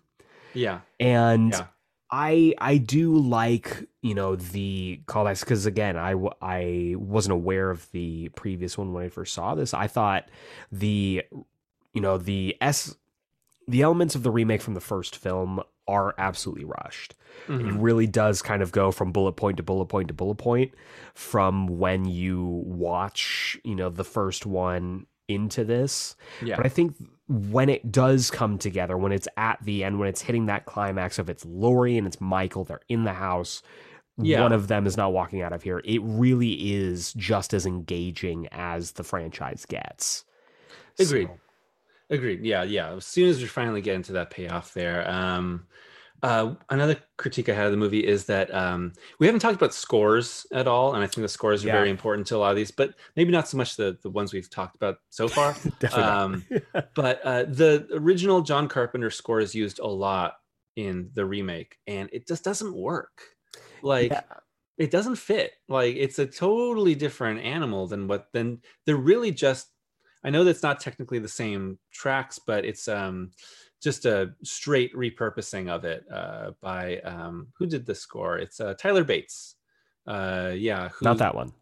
Yeah. 0.53 0.79
and 0.99 1.51
Yeah. 1.51 1.65
I 2.09 2.53
I 2.59 2.77
do 2.77 3.17
like 3.17 3.85
you 4.01 4.15
know 4.15 4.35
the 4.37 5.01
callbacks 5.07 5.41
because 5.41 5.65
again 5.65 5.97
I 5.97 6.13
I 6.41 6.95
wasn't 6.97 7.33
aware 7.33 7.69
of 7.69 7.91
the 7.91 8.29
previous 8.29 8.77
one 8.77 8.93
when 8.93 9.03
I 9.03 9.09
first 9.09 9.33
saw 9.33 9.55
this. 9.55 9.73
I 9.73 9.87
thought 9.87 10.29
the 10.71 11.23
you 11.93 12.01
know 12.01 12.17
the 12.17 12.55
s 12.61 12.95
the 13.67 13.81
elements 13.81 14.15
of 14.15 14.23
the 14.23 14.31
remake 14.31 14.61
from 14.61 14.73
the 14.73 14.79
first 14.79 15.17
film 15.17 15.61
are 15.88 16.14
absolutely 16.18 16.65
rushed. 16.65 17.14
It 17.47 17.51
Mhm. 17.51 17.77
really 17.80 18.07
does 18.07 18.41
kind 18.41 18.61
of 18.61 18.72
go 18.72 18.91
from 18.91 19.11
bullet 19.11 19.34
point 19.34 19.57
to 19.57 19.64
bullet 19.64 19.85
point 19.88 20.07
to 20.09 20.14
bullet 20.14 20.35
point 20.38 20.73
from 21.14 21.68
when 21.80 22.05
you 22.05 22.64
watch 22.65 23.57
you 23.64 23.76
know 23.76 23.89
the 23.89 24.03
first 24.03 24.45
one 24.45 25.05
into 25.27 25.64
this. 25.64 26.15
Yeah. 26.41 26.55
But 26.57 26.65
I 26.65 26.69
think 26.69 26.95
when 27.27 27.69
it 27.69 27.91
does 27.91 28.31
come 28.31 28.57
together, 28.57 28.97
when 28.97 29.11
it's 29.11 29.27
at 29.38 29.59
the 29.61 29.84
end, 29.84 29.99
when 29.99 30.07
it's 30.07 30.22
hitting 30.22 30.45
that 30.45 30.65
climax 30.65 31.19
of 31.19 31.30
it's 31.30 31.45
Laurie 31.45 31.97
and 31.97 32.07
it's 32.07 32.22
Michael, 32.22 32.64
they're 32.64 32.80
in 32.88 33.03
the 33.03 33.14
house. 33.14 33.61
Yeah. 34.18 34.41
One 34.41 34.53
of 34.53 34.68
them 34.68 34.88
is 34.88 34.95
not 34.97 35.11
walking 35.14 35.41
out 35.41 35.51
of 35.53 35.64
here. 35.64 35.81
It 35.85 35.99
really 36.01 36.73
is 36.73 37.14
just 37.14 37.53
as 37.53 37.65
engaging 37.65 38.47
as 38.51 38.93
the 38.93 39.03
franchise 39.03 39.65
gets. 39.65 40.23
Agreed. 40.99 41.27
So- 41.27 41.39
Agreed. 42.09 42.43
Yeah, 42.45 42.63
yeah. 42.63 42.93
As 42.95 43.05
soon 43.05 43.29
as 43.29 43.41
we 43.41 43.47
finally 43.47 43.81
get 43.81 43.95
into 43.95 44.13
that 44.13 44.29
payoff 44.29 44.73
there, 44.73 45.09
um, 45.09 45.67
uh, 46.23 46.55
another 46.69 46.97
critique 47.17 47.47
I 47.49 47.53
had 47.53 47.65
of 47.65 47.71
the 47.71 47.77
movie 47.77 48.05
is 48.05 48.25
that 48.25 48.51
um, 48.53 48.93
we 49.19 49.27
haven't 49.27 49.41
talked 49.41 49.55
about 49.55 49.73
scores 49.73 50.47
at 50.51 50.67
all, 50.67 50.95
and 50.95 51.03
I 51.03 51.07
think 51.07 51.23
the 51.23 51.27
scores 51.27 51.63
are 51.63 51.67
Yeah. 51.67 51.73
very 51.73 51.89
important 51.89 52.25
to 52.27 52.38
a 52.38 52.39
lot 52.39 52.49
of 52.51 52.55
these, 52.55 52.71
but 52.71 52.95
maybe 53.15 53.31
not 53.31 53.47
so 53.47 53.57
much 53.57 53.75
the 53.75 53.97
the 54.01 54.09
ones 54.09 54.34
we've 54.34 54.49
talked 54.49 54.75
about 54.75 54.97
so 55.09 55.27
far. 55.27 55.53
Definitely. 55.79 56.03
um, 56.03 56.45
but 56.95 57.21
uh, 57.23 57.43
the 57.43 57.88
original 57.93 58.41
John 58.41 58.67
Carpenter 58.67 59.11
score 59.11 59.39
is 59.41 59.53
used 59.53 59.79
a 59.79 59.88
lot 59.88 60.35
in 60.75 61.11
the 61.13 61.25
remake, 61.25 61.77
and 61.88 62.09
it 62.13 62.27
just 62.27 62.43
doesn't 62.43 62.73
work. 62.75 63.21
Like 63.84 64.11
Yeah. 64.11 64.21
it 64.77 64.89
doesn't 64.91 65.17
fit. 65.17 65.51
Like 65.67 65.95
it's 65.97 66.17
a 66.19 66.25
totally 66.25 66.95
different 66.95 67.41
animal 67.41 67.85
than 67.85 68.07
what. 68.07 68.29
Then 68.34 68.61
they're 68.85 68.95
really 68.95 69.31
just. 69.31 69.67
I 70.27 70.29
know 70.29 70.43
that's 70.43 70.61
not 70.61 70.81
technically 70.81 71.19
the 71.19 71.29
same 71.29 71.79
tracks, 71.89 72.37
but 72.37 72.65
it's 72.65 72.89
um 72.89 73.31
just 73.81 74.05
a 74.05 74.33
straight 74.43 74.93
repurposing 74.93 75.69
of 75.69 75.85
it 75.85 76.03
uh, 76.11 76.51
by 76.61 76.97
um, 76.99 77.47
who 77.57 77.65
did 77.65 77.85
the 77.85 77.95
score? 77.95 78.37
It's 78.37 78.59
uh, 78.59 78.73
Tyler 78.73 79.05
Bates. 79.05 79.55
Uh, 80.05 80.51
yeah, 80.53 80.89
who, 80.89 81.05
Not 81.05 81.19
that 81.19 81.33
one. 81.33 81.53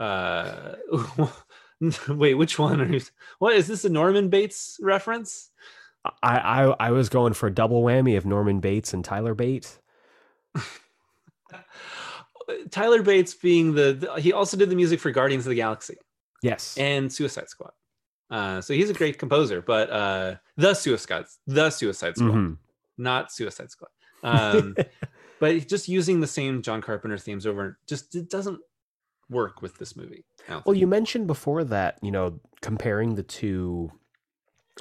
uh 0.00 0.76
wait 2.08 2.34
which 2.34 2.58
one 2.58 2.80
are 2.80 2.86
you 2.92 3.00
what 3.40 3.54
is 3.54 3.66
this 3.66 3.84
a 3.84 3.88
norman 3.88 4.28
bates 4.28 4.78
reference 4.80 5.50
I, 6.22 6.38
I 6.38 6.62
I 6.88 6.90
was 6.92 7.08
going 7.08 7.32
for 7.34 7.46
a 7.48 7.50
double 7.54 7.82
whammy 7.82 8.16
of 8.16 8.24
Norman 8.24 8.60
Bates 8.60 8.94
and 8.94 9.04
Tyler 9.04 9.34
Bates. 9.34 9.80
tyler 12.70 13.02
bates 13.02 13.34
being 13.34 13.74
the, 13.74 13.92
the- 13.92 14.14
he 14.20 14.32
also 14.32 14.56
did 14.56 14.70
the 14.70 14.76
music 14.76 15.00
for 15.00 15.10
guardians 15.10 15.44
of 15.46 15.50
the 15.50 15.56
galaxy 15.56 15.96
Yes. 16.42 16.76
and 16.78 17.12
suicide 17.12 17.48
squad 17.48 17.72
uh 18.30 18.60
so 18.60 18.74
he's 18.74 18.90
a 18.90 18.94
great 18.94 19.18
composer 19.18 19.60
but 19.62 19.90
uh 19.90 20.34
the 20.56 20.74
suicide 20.74 21.24
the 21.46 21.70
suicide 21.70 22.16
squad 22.16 22.32
Mhm. 22.34 22.56
not 22.98 23.32
suicide 23.32 23.70
squad 23.70 23.90
um 24.22 24.74
but 25.40 25.66
just 25.68 25.88
using 25.88 26.20
the 26.20 26.26
same 26.26 26.62
john 26.62 26.80
carpenter 26.82 27.16
themes 27.18 27.46
over 27.46 27.78
just 27.88 28.14
it 28.14 28.28
doesn't 28.28 28.60
work 29.30 29.60
with 29.62 29.76
this 29.78 29.94
movie 29.96 30.24
Well, 30.48 30.62
think. 30.64 30.78
you 30.78 30.86
mentioned 30.86 31.26
before 31.26 31.62
that, 31.64 31.98
you 32.00 32.10
know, 32.10 32.40
comparing 32.62 33.14
the 33.14 33.22
two 33.22 33.92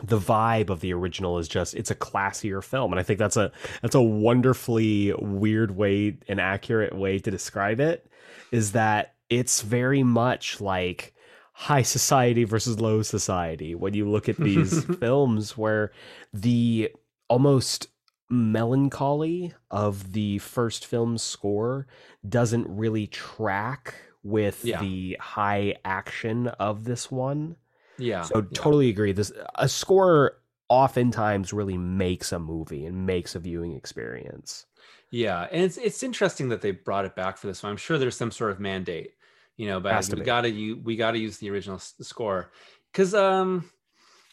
the 0.03 0.17
vibe 0.19 0.69
of 0.69 0.79
the 0.79 0.93
original 0.93 1.37
is 1.39 1.47
just 1.49 1.73
it's 1.73 1.89
a 1.91 1.95
classier 1.95 2.63
film 2.63 2.93
and 2.93 2.99
I 2.99 3.03
think 3.03 3.17
that's 3.19 3.35
a 3.35 3.51
that's 3.81 3.95
a 3.95 4.01
wonderfully 4.01 5.11
weird 5.19 5.71
way 5.75 6.17
an 6.29 6.39
accurate 6.39 6.95
way 6.95 7.17
to 7.19 7.29
describe 7.31 7.79
it 7.79 8.09
is 8.51 8.71
that 8.73 9.15
it's 9.29 9.61
very 9.63 10.03
much 10.03 10.61
like 10.61 11.13
high 11.59 11.81
society 11.81 12.43
versus 12.43 12.79
low 12.79 13.01
society 13.01 13.73
when 13.73 13.93
you 13.95 14.07
look 14.07 14.29
at 14.29 14.37
these 14.37 14.83
films 14.99 15.57
where 15.57 15.91
the 16.31 16.91
almost 17.29 17.87
melancholy 18.29 19.53
of 19.71 20.13
the 20.13 20.37
first 20.39 20.85
film's 20.85 21.23
score 21.23 21.87
doesn't 22.27 22.67
really 22.69 23.07
track 23.07 23.95
with 24.23 24.63
Yeah. 24.63 24.81
the 24.81 25.17
high 25.19 25.75
action 25.85 26.47
of 26.59 26.83
this 26.83 27.09
one. 27.09 27.55
yeah 27.97 28.23
So 28.23 28.39
yeah. 28.39 28.43
totally 28.53 28.89
agree. 28.89 29.11
This 29.13 29.31
a 29.55 29.67
score 29.67 30.39
oftentimes 30.69 31.53
really 31.53 31.77
makes 31.77 32.31
a 32.31 32.39
movie 32.39 32.85
and 32.85 33.05
makes 33.07 33.35
a 33.35 33.39
viewing 33.39 33.73
experience. 33.75 34.65
Yeah, 35.09 35.47
and 35.51 35.63
it's 35.63 35.77
it's 35.77 36.03
interesting 36.03 36.49
that 36.49 36.61
they 36.61 36.71
brought 36.71 37.05
it 37.05 37.15
back 37.15 37.37
for 37.37 37.47
this 37.47 37.63
one. 37.63 37.71
I'm 37.71 37.77
sure 37.77 37.97
there's 37.97 38.17
some 38.17 38.31
sort 38.31 38.51
of 38.51 38.59
mandate, 38.59 39.11
you 39.57 39.67
know, 39.67 39.79
but 39.79 40.07
we 40.13 40.21
gotta 40.21 40.49
you 40.49 40.77
we 40.79 40.95
gotta 40.95 41.17
use 41.19 41.37
the 41.39 41.49
original 41.51 41.77
s- 41.77 41.95
score 42.01 42.51
because 42.91 43.13
um 43.13 43.69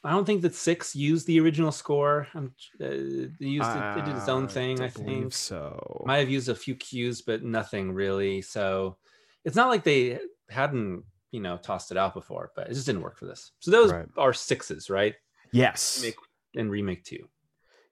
I 0.04 0.10
don't 0.10 0.26
think 0.26 0.42
that 0.42 0.54
six 0.54 0.94
used 0.94 1.26
the 1.26 1.40
original 1.40 1.72
score. 1.72 2.28
I'm 2.34 2.54
uh, 2.80 2.86
they 2.88 3.30
used 3.40 3.74
it, 3.74 3.86
it 3.96 4.04
did 4.04 4.16
its 4.16 4.28
own 4.28 4.44
Uh, 4.44 4.48
thing. 4.48 4.82
I, 4.82 4.88
don't 4.88 4.92
think 5.06 5.32
so. 5.32 6.04
might 6.06 6.18
have 6.18 6.28
used 6.30 6.48
a 6.48 6.54
few 6.54 6.76
cues, 6.76 7.22
but 7.22 7.42
nothing 7.42 7.92
really. 7.92 8.42
So 8.42 8.98
it's 9.44 9.56
not 9.56 9.68
like 9.68 9.84
they 9.84 10.20
hadn't 10.50 11.04
you 11.30 11.40
know 11.40 11.56
tossed 11.56 11.90
it 11.90 11.96
out 11.96 12.14
before, 12.14 12.52
but 12.54 12.68
it 12.70 12.74
just 12.74 12.86
didn't 12.86 13.02
work 13.02 13.18
for 13.18 13.26
this. 13.26 13.52
So 13.60 13.70
those 13.70 13.92
Right. 13.92 14.08
are 14.16 14.32
sixes, 14.34 14.90
right? 14.90 15.14
yes. 15.52 16.02
Remake 16.02 16.16
and 16.56 16.70
remake 16.70 17.04
two. 17.04 17.28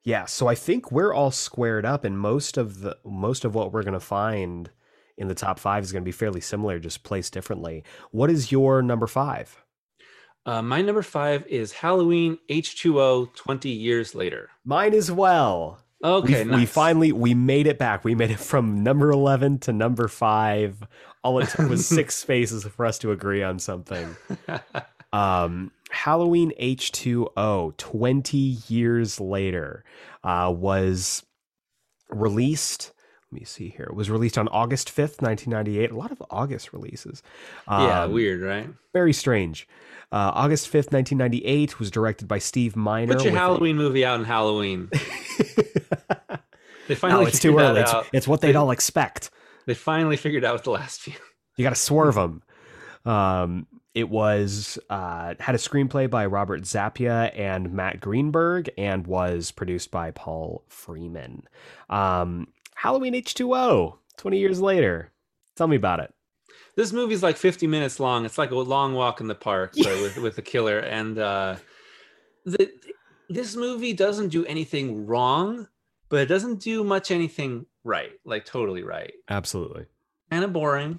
Yeah, 0.05 0.25
so 0.27 0.49
I 0.49 0.55
think 0.57 0.91
we're 0.91 1.15
all 1.15 1.31
squared 1.31 1.87
up, 1.87 2.05
and 2.05 2.19
most 2.19 2.57
of 2.57 2.81
the 2.81 2.99
most 3.05 3.45
of 3.45 3.55
what 3.55 3.73
we're 3.73 3.85
gonna 3.85 4.01
find 4.01 4.71
in 5.17 5.29
the 5.29 5.35
top 5.35 5.59
five 5.59 5.85
is 5.85 5.93
gonna 5.93 6.05
be 6.05 6.13
fairly 6.13 6.41
similar, 6.41 6.79
just 6.79 7.03
placed 7.03 7.33
differently. 7.33 7.85
What 8.11 8.31
is 8.31 8.53
your 8.53 8.83
number 8.83 9.07
five? 9.07 9.63
Uh, 10.45 10.63
my 10.63 10.83
number 10.83 11.03
five 11.03 11.47
is 11.47 11.73
Halloween 11.73 12.39
H2O 12.51 13.33
20 13.35 13.69
years 13.69 14.15
later. 14.15 14.51
Mine 14.65 14.95
as 14.95 15.11
well. 15.11 15.79
Okay, 16.03 16.45
we, 16.45 16.51
we 16.57 16.67
finally 16.67 17.13
we 17.13 17.33
made 17.33 17.69
it 17.69 17.79
back. 17.79 18.05
We 18.05 18.17
made 18.17 18.33
it 18.33 18.41
from 18.41 18.83
number 18.83 19.11
eleven 19.11 19.59
to 19.61 19.73
number 19.73 20.09
five. 20.09 20.83
All 21.23 21.39
it 21.39 21.49
took 21.49 21.69
was 21.69 21.87
six 21.89 22.17
spaces 22.17 22.65
for 22.65 22.85
us 22.85 22.99
to 22.99 23.13
agree 23.13 23.45
on 23.45 23.61
something. 23.61 24.17
Um, 25.13 25.73
Halloween 25.91 26.53
H2O, 26.61 27.77
20 27.77 28.37
years 28.39 29.21
later, 29.21 29.85
uh, 30.25 30.53
was 30.57 31.25
released. 32.09 32.92
Let 33.33 33.41
me 33.41 33.45
see 33.47 33.71
here. 33.71 33.87
It 33.89 33.95
was 33.95 34.11
released 34.11 34.37
on 34.37 34.47
August 34.49 34.91
5th, 34.95 35.23
1998. 35.23 35.91
A 35.91 35.97
lot 35.97 36.13
of 36.13 36.23
August 36.31 36.75
releases. 36.75 37.23
yeah, 37.67 38.03
Um, 38.03 38.13
weird, 38.13 38.43
right? 38.43 38.69
Very 38.93 39.15
strange. 39.15 39.67
Uh, 40.13 40.33
August 40.35 40.67
5th, 40.67 40.93
1998 40.93 41.79
was 41.79 41.91
directed 41.91 42.29
by 42.29 42.37
Steve 42.39 42.77
Miner. 42.77 43.15
Put 43.15 43.25
your 43.25 43.33
Halloween 43.33 43.79
movie 43.79 44.05
out 44.05 44.21
in 44.21 44.27
Halloween. 44.27 44.91
They 46.89 46.95
no, 46.95 46.99
finally 46.99 47.27
it's 47.27 47.39
too 47.39 47.57
early. 47.59 47.81
It's, 47.81 47.93
it's 48.13 48.29
what 48.29 48.41
they'd 48.41 48.57
all 48.57 48.71
expect. 48.73 49.31
They 49.67 49.75
finally 49.75 50.17
figured 50.17 50.45
out 50.45 50.55
with 50.55 50.65
the 50.65 50.71
last 50.71 51.01
few. 51.01 51.15
You 51.57 51.65
got 51.65 51.71
to 51.71 51.77
swerve 51.77 52.15
them. 52.15 52.43
Um, 53.05 53.67
it 53.95 54.09
was 54.09 54.79
uh, 54.89 55.35
had 55.39 55.55
a 55.55 55.59
screenplay 55.59 56.09
by 56.09 56.25
Robert 56.25 56.63
Zappia 56.63 57.31
and 57.39 57.75
Matt 57.75 58.01
Greenberg, 58.01 58.71
and 58.79 59.07
was 59.07 59.51
produced 59.51 59.91
by 59.91 60.13
Paul 60.13 60.65
Freeman. 60.69 61.43
Um, 61.91 62.49
Halloween 62.75 63.15
H 63.15 63.35
two 63.35 63.55
O. 63.55 63.99
Twenty 64.17 64.39
years 64.39 64.61
later, 64.61 65.11
tell 65.57 65.67
me 65.67 65.77
about 65.77 66.01
it. 66.01 66.13
This 66.75 66.93
movie's 66.93 67.23
like 67.23 67.37
50 67.37 67.67
minutes 67.67 68.01
long. 68.01 68.25
It's 68.25 68.39
like 68.39 68.51
a 68.51 68.57
long 68.57 68.95
walk 68.95 69.21
in 69.21 69.27
the 69.27 69.35
park 69.35 69.73
but 69.77 70.01
with 70.01 70.17
with 70.19 70.37
the 70.37 70.43
killer. 70.43 70.79
And 70.79 71.19
uh, 71.19 71.57
the 72.45 72.71
this 73.29 73.57
movie 73.57 73.93
doesn't 73.93 74.29
do 74.29 74.45
anything 74.47 75.07
wrong, 75.07 75.69
but 76.09 76.21
it 76.21 76.27
doesn't 76.27 76.61
do 76.61 76.85
much 76.85 77.11
anything 77.11 77.67
right, 77.85 78.13
like 78.25 78.45
totally 78.45 78.83
right. 78.83 79.13
Absolutely. 79.29 79.87
Kind 80.31 80.45
of 80.45 80.53
boring, 80.53 80.99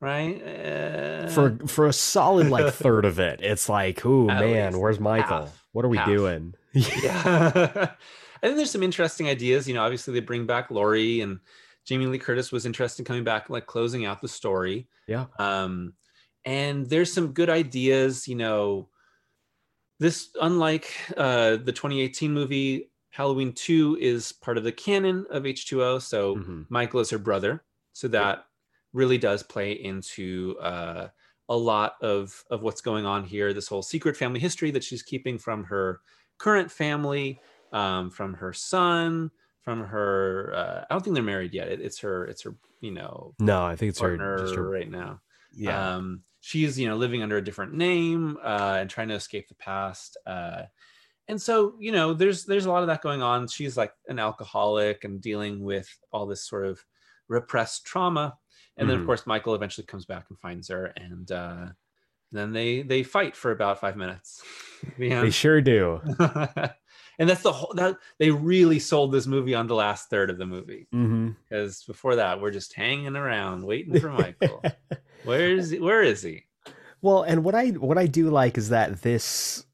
right? 0.00 0.40
Uh, 0.42 1.28
For 1.28 1.58
for 1.66 1.86
a 1.86 1.92
solid 1.92 2.48
like 2.50 2.72
third 2.74 3.04
of 3.04 3.18
it, 3.20 3.40
it's 3.42 3.68
like, 3.68 4.04
oh 4.04 4.26
man, 4.26 4.72
least 4.72 4.80
where's 4.80 5.00
Michael? 5.00 5.46
half. 5.46 5.64
What 5.72 5.84
are 5.84 5.88
we 5.88 5.96
Half. 5.96 6.08
doing? 6.08 6.54
yeah. 6.72 7.92
I 8.44 8.48
think 8.48 8.58
there's 8.58 8.70
some 8.70 8.82
interesting 8.82 9.26
ideas. 9.26 9.66
You 9.66 9.74
know, 9.74 9.82
obviously 9.82 10.12
they 10.12 10.20
bring 10.20 10.44
back 10.44 10.70
Laurie 10.70 11.22
and 11.22 11.40
Jamie 11.86 12.06
Lee 12.06 12.18
Curtis 12.18 12.52
was 12.52 12.66
interested 12.66 13.00
in 13.00 13.06
coming 13.06 13.24
back, 13.24 13.48
like 13.48 13.66
closing 13.66 14.04
out 14.04 14.20
the 14.20 14.28
story. 14.28 14.86
Yeah. 15.06 15.26
Um, 15.38 15.94
and 16.44 16.86
there's 16.86 17.10
some 17.10 17.32
good 17.32 17.48
ideas. 17.48 18.28
You 18.28 18.36
know, 18.36 18.90
this 19.98 20.28
unlike 20.40 20.92
uh, 21.16 21.56
the 21.56 21.72
2018 21.72 22.32
movie 22.32 22.90
Halloween 23.10 23.52
2 23.52 23.98
is 24.00 24.32
part 24.32 24.58
of 24.58 24.64
the 24.64 24.72
canon 24.72 25.24
of 25.30 25.44
H2O. 25.44 26.02
So 26.02 26.36
Mhm. 26.36 26.66
Michael 26.68 27.00
is 27.00 27.10
her 27.10 27.18
brother. 27.18 27.64
So 27.92 28.08
that 28.08 28.46
really 28.92 29.18
does 29.18 29.42
play 29.42 29.72
into 29.72 30.58
uh, 30.60 31.08
a 31.48 31.56
lot 31.56 31.94
of, 32.02 32.44
of 32.50 32.62
what's 32.62 32.80
going 32.80 33.06
on 33.06 33.24
here. 33.24 33.52
This 33.52 33.68
whole 33.68 33.82
secret 33.82 34.16
family 34.16 34.40
history 34.40 34.70
that 34.72 34.84
she's 34.84 35.02
keeping 35.02 35.38
from 35.38 35.64
her 35.64 36.00
current 36.38 36.70
family, 36.70 37.40
um, 37.74 38.10
from 38.10 38.34
her 38.34 38.52
son, 38.54 39.30
from 39.62 39.84
her. 39.84 40.52
Uh, 40.54 40.84
I 40.88 40.94
don't 40.94 41.02
think 41.04 41.14
they're 41.14 41.22
married 41.22 41.52
yet. 41.52 41.68
It, 41.68 41.80
it's 41.82 41.98
her. 42.00 42.24
It's 42.26 42.42
her. 42.42 42.54
You 42.80 42.92
know, 42.92 43.34
No, 43.38 43.62
I 43.64 43.76
think 43.76 43.90
it's 43.90 44.00
her, 44.00 44.16
her. 44.18 44.70
right 44.70 44.90
now. 44.90 45.20
Yeah. 45.52 45.96
Um, 45.96 46.22
she's 46.40 46.78
you 46.78 46.88
know 46.88 46.96
living 46.96 47.22
under 47.22 47.36
a 47.38 47.44
different 47.44 47.74
name 47.74 48.38
uh, 48.42 48.76
and 48.80 48.90
trying 48.90 49.08
to 49.08 49.14
escape 49.14 49.48
the 49.48 49.54
past. 49.56 50.16
Uh, 50.26 50.64
and 51.28 51.40
so 51.40 51.76
you 51.80 51.92
know 51.92 52.12
there's 52.14 52.44
there's 52.44 52.66
a 52.66 52.70
lot 52.70 52.82
of 52.82 52.88
that 52.88 53.02
going 53.02 53.22
on. 53.22 53.48
She's 53.48 53.76
like 53.76 53.92
an 54.08 54.18
alcoholic 54.18 55.04
and 55.04 55.20
dealing 55.20 55.62
with 55.64 55.88
all 56.12 56.26
this 56.26 56.46
sort 56.46 56.66
of 56.66 56.84
repressed 57.28 57.86
trauma. 57.86 58.36
And 58.76 58.88
then 58.90 58.96
of 58.96 59.02
Mhm. 59.02 59.06
course 59.06 59.26
Michael 59.26 59.54
eventually 59.54 59.86
comes 59.86 60.04
back 60.04 60.26
and 60.28 60.38
finds 60.38 60.68
her, 60.68 60.86
and 60.96 61.30
uh, 61.32 61.68
then 62.32 62.52
they 62.52 62.82
they 62.82 63.02
fight 63.04 63.36
for 63.36 63.50
about 63.52 63.80
five 63.80 63.96
minutes. 63.96 64.42
The 64.98 65.08
they 65.08 65.30
sure 65.30 65.62
do. 65.62 66.02
and 67.18 67.28
that's 67.28 67.42
the 67.42 67.52
whole 67.52 67.72
that 67.74 67.96
they 68.18 68.30
really 68.30 68.78
sold 68.78 69.12
this 69.12 69.26
movie 69.26 69.54
on 69.54 69.66
the 69.66 69.74
last 69.74 70.10
third 70.10 70.30
of 70.30 70.38
the 70.38 70.46
movie 70.46 70.86
because 70.90 71.82
before 71.84 72.16
that 72.16 72.40
we're 72.40 72.50
just 72.50 72.74
hanging 72.74 73.16
around 73.16 73.64
waiting 73.64 73.98
for 74.00 74.10
Michael. 74.22 74.62
Where 75.24 75.50
is 75.56 75.70
he? 75.70 75.78
Where 75.78 76.02
is 76.02 76.22
he? 76.22 76.44
Well, 77.02 77.22
and 77.22 77.44
what 77.44 77.54
I 77.54 77.68
what 77.70 77.98
I 77.98 78.06
do 78.06 78.30
like 78.30 78.56
is 78.58 78.68
that 78.70 79.02
this 79.02 79.64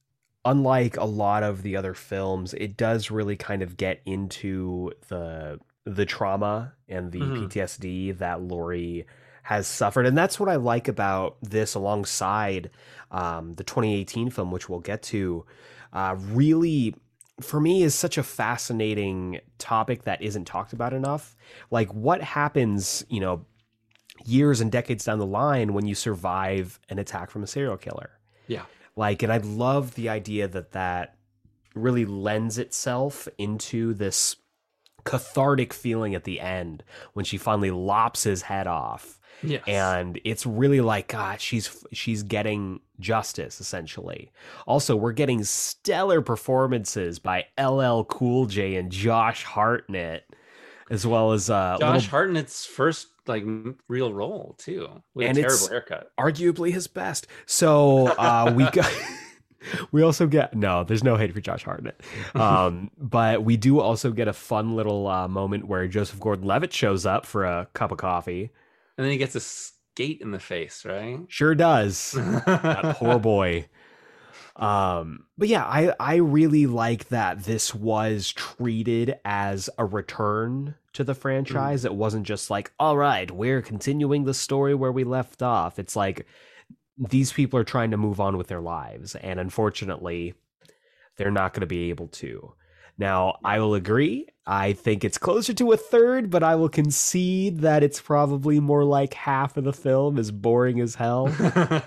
unlike 0.44 0.96
a 0.96 1.04
lot 1.04 1.42
of 1.42 1.62
the 1.62 1.76
other 1.76 1.92
films, 1.94 2.54
it 2.54 2.76
does 2.76 3.10
really 3.10 3.36
kind 3.36 3.62
of 3.62 3.76
get 3.76 4.00
into 4.06 4.90
the 5.08 5.60
the 5.84 6.06
trauma 6.06 6.72
and 6.88 7.10
the 7.12 7.20
Mhm. 7.20 7.48
PTSD 7.48 8.12
that 8.18 8.42
Laurie 8.42 9.06
has 9.42 9.66
suffered. 9.66 10.06
And 10.06 10.16
that's 10.16 10.38
what 10.38 10.48
I 10.48 10.56
like 10.56 10.86
about 10.88 11.36
this 11.42 11.74
alongside 11.74 12.70
um, 13.10 13.54
the 13.54 13.64
2018 13.64 14.30
film, 14.30 14.50
which 14.52 14.68
we'll 14.68 14.80
get 14.80 15.02
to. 15.04 15.44
Uh, 15.92 16.14
really, 16.18 16.94
for 17.40 17.60
me, 17.60 17.82
is 17.82 17.94
such 17.94 18.18
a 18.18 18.22
fascinating 18.22 19.40
topic 19.58 20.04
that 20.04 20.22
isn't 20.22 20.46
talked 20.46 20.72
about 20.72 20.92
enough. 20.92 21.36
Like, 21.70 21.92
what 21.92 22.22
happens, 22.22 23.04
you 23.08 23.20
know, 23.20 23.44
years 24.24 24.60
and 24.60 24.70
decades 24.70 25.04
down 25.04 25.18
the 25.18 25.26
line 25.26 25.72
when 25.72 25.86
you 25.86 25.94
survive 25.94 26.80
an 26.88 26.98
attack 26.98 27.30
from 27.30 27.42
a 27.42 27.46
serial 27.46 27.76
killer? 27.76 28.10
Yeah. 28.46 28.64
Like, 28.96 29.22
and 29.22 29.32
I 29.32 29.38
love 29.38 29.94
the 29.94 30.08
idea 30.08 30.48
that 30.48 30.72
that 30.72 31.16
really 31.74 32.04
lends 32.04 32.58
itself 32.58 33.28
into 33.38 33.94
this 33.94 34.36
cathartic 35.04 35.72
feeling 35.72 36.14
at 36.14 36.24
the 36.24 36.40
end 36.40 36.82
when 37.12 37.24
she 37.24 37.38
finally 37.38 37.70
lops 37.70 38.24
his 38.24 38.42
head 38.42 38.66
off 38.66 39.19
Yes. 39.42 39.62
and 39.66 40.20
it's 40.24 40.44
really 40.44 40.80
like 40.80 41.08
god 41.08 41.40
she's 41.40 41.82
she's 41.92 42.22
getting 42.22 42.80
justice 42.98 43.60
essentially. 43.60 44.30
Also 44.66 44.94
we're 44.96 45.12
getting 45.12 45.42
stellar 45.44 46.20
performances 46.20 47.18
by 47.18 47.46
ll 47.58 48.04
cool 48.04 48.46
j 48.46 48.76
and 48.76 48.90
josh 48.92 49.44
hartnett 49.44 50.24
as 50.90 51.06
well 51.06 51.32
as 51.32 51.48
uh 51.48 51.76
Josh 51.80 51.94
little, 51.94 52.10
Hartnett's 52.10 52.66
first 52.66 53.08
like 53.26 53.44
real 53.88 54.12
role 54.12 54.56
too, 54.58 54.88
with 55.14 55.28
And 55.28 55.38
a 55.38 55.40
it's- 55.42 55.58
terrible 55.68 55.72
haircut. 55.88 56.12
arguably 56.18 56.72
his 56.72 56.86
best. 56.88 57.26
So 57.46 58.08
uh 58.08 58.52
we 58.54 58.64
got 58.70 58.92
we 59.92 60.02
also 60.02 60.26
get 60.26 60.54
no 60.54 60.84
there's 60.84 61.04
no 61.04 61.16
hate 61.16 61.32
for 61.32 61.40
josh 61.40 61.64
hartnett. 61.64 62.00
Um 62.34 62.90
but 62.98 63.44
we 63.44 63.56
do 63.56 63.78
also 63.80 64.10
get 64.10 64.26
a 64.28 64.32
fun 64.32 64.74
little 64.76 65.06
uh, 65.06 65.28
moment 65.28 65.66
where 65.68 65.86
joseph 65.86 66.18
gordon-levitt 66.20 66.72
shows 66.72 67.06
up 67.06 67.24
for 67.24 67.44
a 67.44 67.68
cup 67.72 67.92
of 67.92 67.98
coffee 67.98 68.50
And 68.96 69.04
then 69.04 69.12
he 69.12 69.18
gets 69.18 69.34
a 69.34 69.40
skate 69.40 70.20
in 70.20 70.30
the 70.30 70.38
face, 70.38 70.84
right? 70.84 71.20
sure 71.28 71.54
does 71.54 72.12
that 72.16 72.96
poor 72.96 73.18
boy. 73.18 73.68
Um, 74.56 75.26
but 75.38 75.48
yeah, 75.48 75.64
I 75.64 75.94
I 75.98 76.16
really 76.16 76.66
like 76.66 77.08
that 77.08 77.44
this 77.44 77.74
was 77.74 78.32
treated 78.32 79.18
as 79.24 79.70
a 79.78 79.84
return 79.86 80.74
to 80.92 81.04
the 81.04 81.14
franchise. 81.14 81.84
It 81.84 81.94
wasn't 81.94 82.26
just 82.26 82.50
like, 82.50 82.72
all 82.78 82.96
right, 82.96 83.30
we're 83.30 83.62
continuing 83.62 84.24
the 84.24 84.34
story 84.34 84.74
where 84.74 84.92
we 84.92 85.04
left 85.04 85.42
off. 85.42 85.78
It's 85.78 85.96
like 85.96 86.26
these 86.98 87.32
people 87.32 87.58
are 87.58 87.64
trying 87.64 87.92
to 87.92 87.96
move 87.96 88.20
on 88.20 88.36
with 88.36 88.48
their 88.48 88.60
lives, 88.60 89.14
and 89.16 89.40
unfortunately, 89.40 90.34
they're 91.16 91.30
not 91.30 91.54
going 91.54 91.62
to 91.62 91.66
be 91.66 91.88
able 91.88 92.08
to. 92.08 92.52
Now, 92.98 93.38
I 93.42 93.60
will 93.60 93.74
agree. 93.74 94.26
I 94.50 94.72
think 94.72 95.04
it's 95.04 95.16
closer 95.16 95.54
to 95.54 95.70
a 95.70 95.76
third, 95.76 96.28
but 96.28 96.42
I 96.42 96.56
will 96.56 96.68
concede 96.68 97.60
that 97.60 97.84
it's 97.84 98.00
probably 98.00 98.58
more 98.58 98.82
like 98.82 99.14
half 99.14 99.56
of 99.56 99.62
the 99.62 99.72
film 99.72 100.18
is 100.18 100.32
boring 100.32 100.80
as 100.80 100.96
hell. 100.96 101.28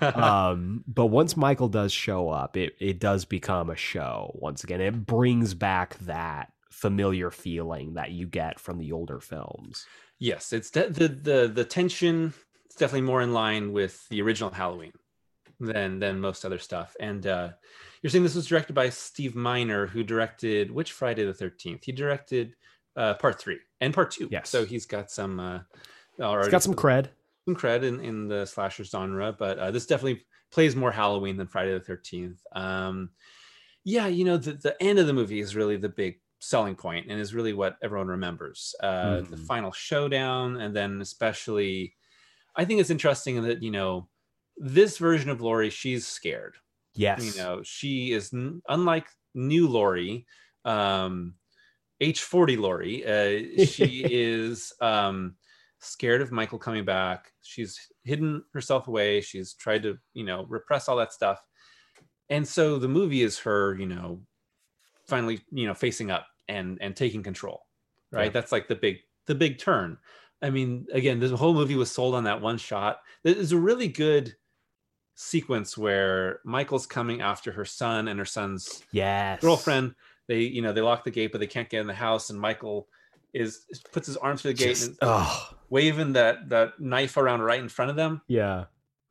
um, 0.16 0.82
but 0.88 1.06
once 1.06 1.36
Michael 1.36 1.68
does 1.68 1.92
show 1.92 2.30
up, 2.30 2.56
it 2.56 2.74
it 2.80 2.98
does 3.00 3.26
become 3.26 3.68
a 3.68 3.76
show 3.76 4.30
once 4.34 4.64
again. 4.64 4.80
It 4.80 5.04
brings 5.04 5.52
back 5.52 5.98
that 5.98 6.52
familiar 6.70 7.30
feeling 7.30 7.94
that 7.94 8.12
you 8.12 8.26
get 8.26 8.58
from 8.58 8.78
the 8.78 8.92
older 8.92 9.20
films. 9.20 9.86
yes, 10.18 10.50
it's 10.54 10.70
de- 10.70 10.88
the 10.88 11.08
the 11.08 11.52
the 11.54 11.64
tension. 11.66 12.32
It's 12.64 12.76
definitely 12.76 13.02
more 13.02 13.20
in 13.20 13.34
line 13.34 13.72
with 13.72 14.08
the 14.08 14.22
original 14.22 14.48
Halloween 14.48 14.92
than 15.60 15.98
than 15.98 16.18
most 16.18 16.46
other 16.46 16.58
stuff. 16.58 16.96
And 16.98 17.26
uh, 17.26 17.50
you're 18.04 18.10
saying 18.10 18.22
this 18.22 18.34
was 18.34 18.46
directed 18.46 18.74
by 18.74 18.90
Steve 18.90 19.34
Miner, 19.34 19.86
who 19.86 20.04
directed 20.04 20.70
which 20.70 20.92
Friday 20.92 21.24
the 21.24 21.32
Thirteenth? 21.32 21.84
He 21.84 21.90
directed 21.90 22.54
uh, 22.96 23.14
part 23.14 23.40
three 23.40 23.58
and 23.80 23.94
part 23.94 24.10
two. 24.10 24.28
Yes. 24.30 24.50
So 24.50 24.66
he's 24.66 24.84
got 24.84 25.10
some. 25.10 25.40
Uh, 25.40 25.60
already 26.20 26.50
got 26.50 26.62
some 26.62 26.74
cred. 26.74 27.08
some 27.46 27.56
cred 27.56 27.82
in, 27.82 28.00
in 28.00 28.28
the 28.28 28.44
slasher 28.44 28.84
genre, 28.84 29.32
but 29.32 29.58
uh, 29.58 29.70
this 29.70 29.86
definitely 29.86 30.26
plays 30.50 30.76
more 30.76 30.92
Halloween 30.92 31.38
than 31.38 31.46
Friday 31.46 31.72
the 31.72 31.80
Thirteenth. 31.80 32.42
Um, 32.52 33.08
yeah, 33.84 34.06
you 34.06 34.26
know, 34.26 34.36
the, 34.36 34.52
the 34.52 34.82
end 34.82 34.98
of 34.98 35.06
the 35.06 35.14
movie 35.14 35.40
is 35.40 35.56
really 35.56 35.78
the 35.78 35.88
big 35.88 36.20
selling 36.40 36.74
point 36.74 37.06
and 37.08 37.18
is 37.18 37.34
really 37.34 37.54
what 37.54 37.78
everyone 37.82 38.08
remembers. 38.08 38.74
Uh, 38.82 39.22
The 39.22 39.36
Mhm. 39.36 39.46
final 39.46 39.72
showdown, 39.72 40.60
and 40.60 40.76
then 40.76 41.00
especially, 41.00 41.96
I 42.54 42.66
think 42.66 42.80
it's 42.82 42.90
interesting 42.90 43.40
that 43.44 43.62
you 43.62 43.70
know 43.70 44.10
this 44.58 44.98
version 44.98 45.30
of 45.30 45.40
Laurie, 45.40 45.70
she's 45.70 46.06
scared 46.06 46.56
Yes. 46.94 47.24
you 47.24 47.42
know 47.42 47.62
she 47.64 48.12
is 48.12 48.32
n- 48.32 48.62
unlike 48.68 49.08
new 49.34 49.66
laurie 49.68 50.26
um 50.64 51.34
h40 52.00 52.58
laurie 52.58 53.04
uh, 53.04 53.64
she 53.64 54.04
is 54.10 54.72
um 54.80 55.36
scared 55.80 56.22
of 56.22 56.32
michael 56.32 56.58
coming 56.58 56.84
back. 56.84 57.30
She's 57.42 57.78
hidden 58.04 58.42
herself 58.54 58.88
away. 58.88 59.20
She's 59.20 59.52
tried 59.54 59.82
to 59.82 59.98
you 60.14 60.24
know 60.24 60.46
repress 60.48 60.88
all 60.88 60.96
that 60.96 61.12
stuff. 61.12 61.42
And 62.30 62.46
so 62.48 62.78
the 62.78 62.88
movie 62.88 63.22
is 63.22 63.38
her 63.40 63.74
you 63.78 63.86
know 63.86 64.22
finally 65.06 65.40
you 65.50 65.66
know 65.66 65.74
facing 65.74 66.10
up 66.10 66.26
and 66.48 66.78
and 66.80 66.96
taking 66.96 67.22
control 67.22 67.66
right? 68.12 68.24
Yeah. 68.26 68.30
that's 68.30 68.52
like 68.52 68.68
the 68.68 68.76
big 68.76 68.98
the 69.26 69.34
big 69.34 69.58
turn. 69.58 69.98
I 70.40 70.50
mean 70.50 70.86
again 70.92 71.20
this 71.20 71.32
whole 71.32 71.54
movie 71.54 71.76
was 71.76 71.90
sold 71.90 72.14
on 72.14 72.24
that 72.24 72.40
one 72.40 72.56
shot. 72.58 73.00
There's 73.22 73.52
a 73.52 73.58
really 73.58 73.88
good 73.88 74.34
sequence 75.14 75.78
where 75.78 76.40
michael's 76.44 76.86
coming 76.86 77.20
after 77.20 77.52
her 77.52 77.64
son 77.64 78.08
and 78.08 78.18
her 78.18 78.24
son's 78.24 78.82
yes. 78.90 79.40
girlfriend 79.40 79.94
they 80.26 80.40
you 80.40 80.60
know 80.60 80.72
they 80.72 80.80
lock 80.80 81.04
the 81.04 81.10
gate 81.10 81.30
but 81.30 81.38
they 81.38 81.46
can't 81.46 81.70
get 81.70 81.80
in 81.80 81.86
the 81.86 81.94
house 81.94 82.30
and 82.30 82.40
michael 82.40 82.88
is 83.32 83.64
puts 83.92 84.06
his 84.06 84.16
arms 84.16 84.42
through 84.42 84.52
the 84.52 84.58
gate 84.58 84.70
Just, 84.70 84.88
and 84.88 84.98
oh, 85.02 85.50
waving 85.70 86.12
that 86.14 86.48
that 86.48 86.80
knife 86.80 87.16
around 87.16 87.42
right 87.42 87.60
in 87.60 87.68
front 87.68 87.90
of 87.90 87.96
them 87.96 88.22
yeah. 88.28 88.64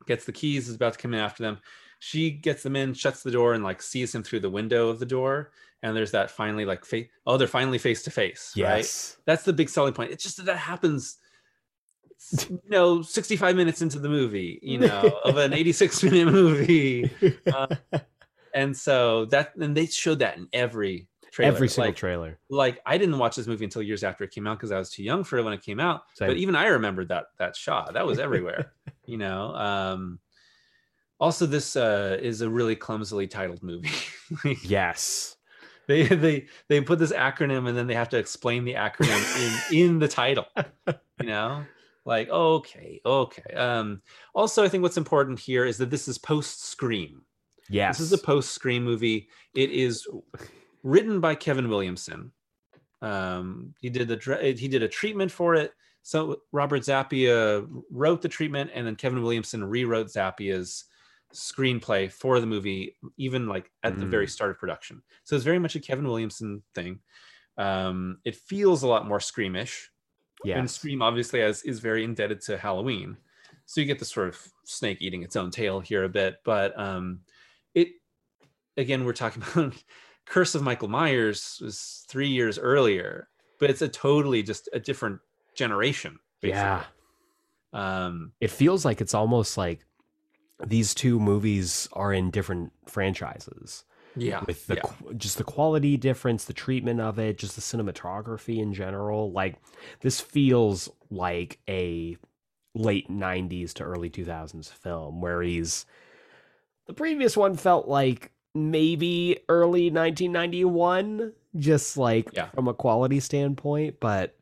gets 0.06 0.24
the 0.24 0.32
keys 0.32 0.68
is 0.68 0.76
about 0.76 0.94
to 0.94 0.98
come 0.98 1.14
in 1.14 1.20
after 1.20 1.42
them 1.42 1.58
she 2.00 2.30
gets 2.30 2.62
them 2.62 2.76
in 2.76 2.92
shuts 2.92 3.22
the 3.22 3.30
door 3.30 3.54
and 3.54 3.64
like 3.64 3.80
sees 3.80 4.14
him 4.14 4.22
through 4.22 4.40
the 4.40 4.50
window 4.50 4.88
of 4.88 4.98
the 4.98 5.06
door 5.06 5.52
and 5.82 5.96
there's 5.96 6.10
that 6.10 6.30
finally 6.30 6.64
like 6.64 6.84
face 6.84 7.08
oh 7.26 7.36
they're 7.36 7.46
finally 7.46 7.78
face 7.78 8.02
to 8.02 8.10
face 8.10 8.52
right 8.56 8.78
Yes. 8.78 9.16
that's 9.26 9.44
the 9.44 9.52
big 9.52 9.68
selling 9.68 9.94
point 9.94 10.10
it's 10.10 10.24
just 10.24 10.36
that 10.38 10.46
that 10.46 10.58
happens 10.58 11.18
you 12.48 12.60
know 12.68 13.02
65 13.02 13.56
minutes 13.56 13.82
into 13.82 13.98
the 13.98 14.08
movie 14.08 14.58
you 14.62 14.78
know 14.78 15.20
of 15.24 15.36
an 15.36 15.52
86 15.52 16.02
minute 16.04 16.32
movie 16.32 17.10
Uh, 17.52 17.66
and 18.54 18.76
so 18.76 19.24
that 19.26 19.54
and 19.56 19.76
they 19.76 19.86
showed 19.86 20.20
that 20.20 20.36
in 20.36 20.48
every 20.52 21.08
trailer 21.32 21.52
Every 21.52 21.68
single 21.68 21.88
like, 21.88 21.96
trailer. 21.96 22.38
like 22.48 22.80
i 22.86 22.96
didn't 22.96 23.18
watch 23.18 23.36
this 23.36 23.46
movie 23.46 23.64
until 23.64 23.82
years 23.82 24.04
after 24.04 24.24
it 24.24 24.30
came 24.30 24.46
out 24.46 24.58
because 24.58 24.70
i 24.72 24.78
was 24.78 24.90
too 24.90 25.02
young 25.02 25.24
for 25.24 25.38
it 25.38 25.42
when 25.42 25.52
it 25.52 25.62
came 25.62 25.80
out 25.80 26.02
Same. 26.14 26.28
but 26.28 26.36
even 26.36 26.54
i 26.56 26.66
remembered 26.66 27.08
that 27.08 27.26
that 27.38 27.56
shot 27.56 27.94
that 27.94 28.06
was 28.06 28.18
everywhere 28.18 28.72
you 29.06 29.16
know 29.18 29.54
um 29.54 30.18
also 31.20 31.46
this 31.46 31.76
uh 31.76 32.18
is 32.20 32.40
a 32.40 32.48
really 32.48 32.76
clumsily 32.76 33.26
titled 33.26 33.62
movie 33.62 33.88
Yes. 34.62 35.36
they 35.86 36.04
they 36.04 36.46
they 36.68 36.80
put 36.80 36.98
this 36.98 37.12
acronym 37.12 37.68
and 37.68 37.76
then 37.76 37.86
they 37.86 37.94
have 37.94 38.08
to 38.10 38.16
explain 38.18 38.64
the 38.64 38.74
acronym 38.74 39.70
in 39.72 39.78
in 39.78 39.98
the 39.98 40.08
title 40.08 40.46
you 40.86 41.26
know 41.26 41.64
like 42.04 42.28
okay 42.28 43.00
okay. 43.04 43.54
Um 43.54 44.02
also 44.34 44.64
i 44.64 44.68
think 44.68 44.82
what's 44.82 44.96
important 44.96 45.38
here 45.38 45.64
is 45.64 45.78
that 45.78 45.90
this 45.90 46.08
is 46.08 46.18
post 46.18 46.64
scream 46.64 47.22
Yes. 47.70 47.96
this 47.98 48.06
is 48.06 48.12
a 48.12 48.18
post 48.18 48.52
scream 48.52 48.84
movie. 48.84 49.28
It 49.54 49.70
is 49.70 50.06
written 50.82 51.20
by 51.20 51.34
kevin 51.34 51.68
williamson. 51.68 52.32
Um 53.00 53.74
he 53.80 53.88
did 53.90 54.08
the 54.08 54.54
he 54.56 54.68
did 54.68 54.82
a 54.82 54.88
treatment 54.88 55.30
for 55.32 55.54
it. 55.54 55.72
So 56.02 56.42
robert 56.52 56.82
zappia 56.82 57.66
wrote 57.90 58.20
the 58.20 58.28
treatment 58.28 58.70
and 58.74 58.86
then 58.86 58.96
kevin 58.96 59.22
williamson 59.22 59.64
rewrote 59.64 60.08
zappia's 60.08 60.84
screenplay 61.32 62.12
for 62.12 62.38
the 62.38 62.46
movie 62.46 62.96
even 63.16 63.48
like 63.48 63.70
at 63.82 63.98
the 63.98 64.06
very 64.06 64.28
start 64.28 64.50
of 64.50 64.58
production. 64.58 65.02
So 65.24 65.34
it's 65.34 65.44
very 65.44 65.58
much 65.58 65.74
a 65.74 65.80
kevin 65.80 66.06
williamson 66.06 66.62
thing. 66.74 67.00
Um 67.56 68.18
it 68.24 68.36
feels 68.36 68.82
a 68.82 68.88
lot 68.88 69.08
more 69.08 69.20
screamish 69.20 69.86
and. 70.44 70.70
Scream 70.70 71.02
obviously 71.02 71.40
has 71.40 71.62
is 71.62 71.80
very 71.80 72.04
indebted 72.04 72.40
to 72.42 72.58
Halloween. 72.58 73.16
So 73.66 73.80
you 73.80 73.86
get 73.86 73.98
the 73.98 74.04
sort 74.04 74.28
of 74.28 74.38
snake 74.64 74.98
eating 75.00 75.22
its 75.22 75.36
own 75.36 75.50
tail 75.50 75.80
here 75.80 76.04
a 76.04 76.08
bit, 76.08 76.36
but 76.44 76.78
um 76.78 77.20
it 77.74 77.88
again 78.76 79.04
we're 79.04 79.12
talking 79.12 79.42
about 79.54 79.74
Curse 80.26 80.54
of 80.54 80.62
Michael 80.62 80.88
Myers 80.88 81.60
was 81.62 82.04
3 82.08 82.28
years 82.28 82.58
earlier, 82.58 83.28
but 83.60 83.70
it's 83.70 83.82
a 83.82 83.88
totally 83.88 84.42
just 84.42 84.68
a 84.72 84.80
different 84.80 85.20
generation 85.54 86.18
basically. 86.40 86.60
Yeah. 86.60 86.84
Um 87.72 88.32
It 88.40 88.50
feels 88.50 88.84
like 88.84 89.00
it's 89.00 89.14
almost 89.14 89.56
like 89.56 89.84
these 90.66 90.94
two 90.94 91.18
movies 91.18 91.88
are 91.92 92.12
in 92.12 92.30
different 92.30 92.72
franchises 92.86 93.84
yeah. 94.16 94.42
with 94.46 94.66
the 94.66 94.76
yeah. 94.76 95.12
just 95.16 95.38
the 95.38 95.44
quality 95.44 95.96
difference, 95.96 96.44
the 96.44 96.52
treatment 96.52 97.00
of 97.00 97.18
it, 97.18 97.38
just 97.38 97.54
the 97.56 97.60
cinematography 97.62 98.58
in 98.58 98.72
general. 98.74 99.32
Like 99.32 99.56
this 100.00 100.20
feels 100.20 100.88
like 101.10 101.58
a 101.68 102.16
late 102.74 103.08
90s 103.08 103.72
to 103.74 103.84
early 103.84 104.10
2000s 104.10 104.68
film 104.72 105.20
where 105.20 105.40
he's 105.42 105.86
the 106.86 106.92
previous 106.92 107.36
one 107.36 107.56
felt 107.56 107.86
like 107.86 108.32
maybe 108.54 109.38
early 109.48 109.90
1991 109.90 111.32
just 111.56 111.96
like 111.96 112.30
Yeah. 112.32 112.46
from 112.50 112.66
a 112.66 112.74
quality 112.74 113.20
standpoint 113.20 114.00
but 114.00 114.36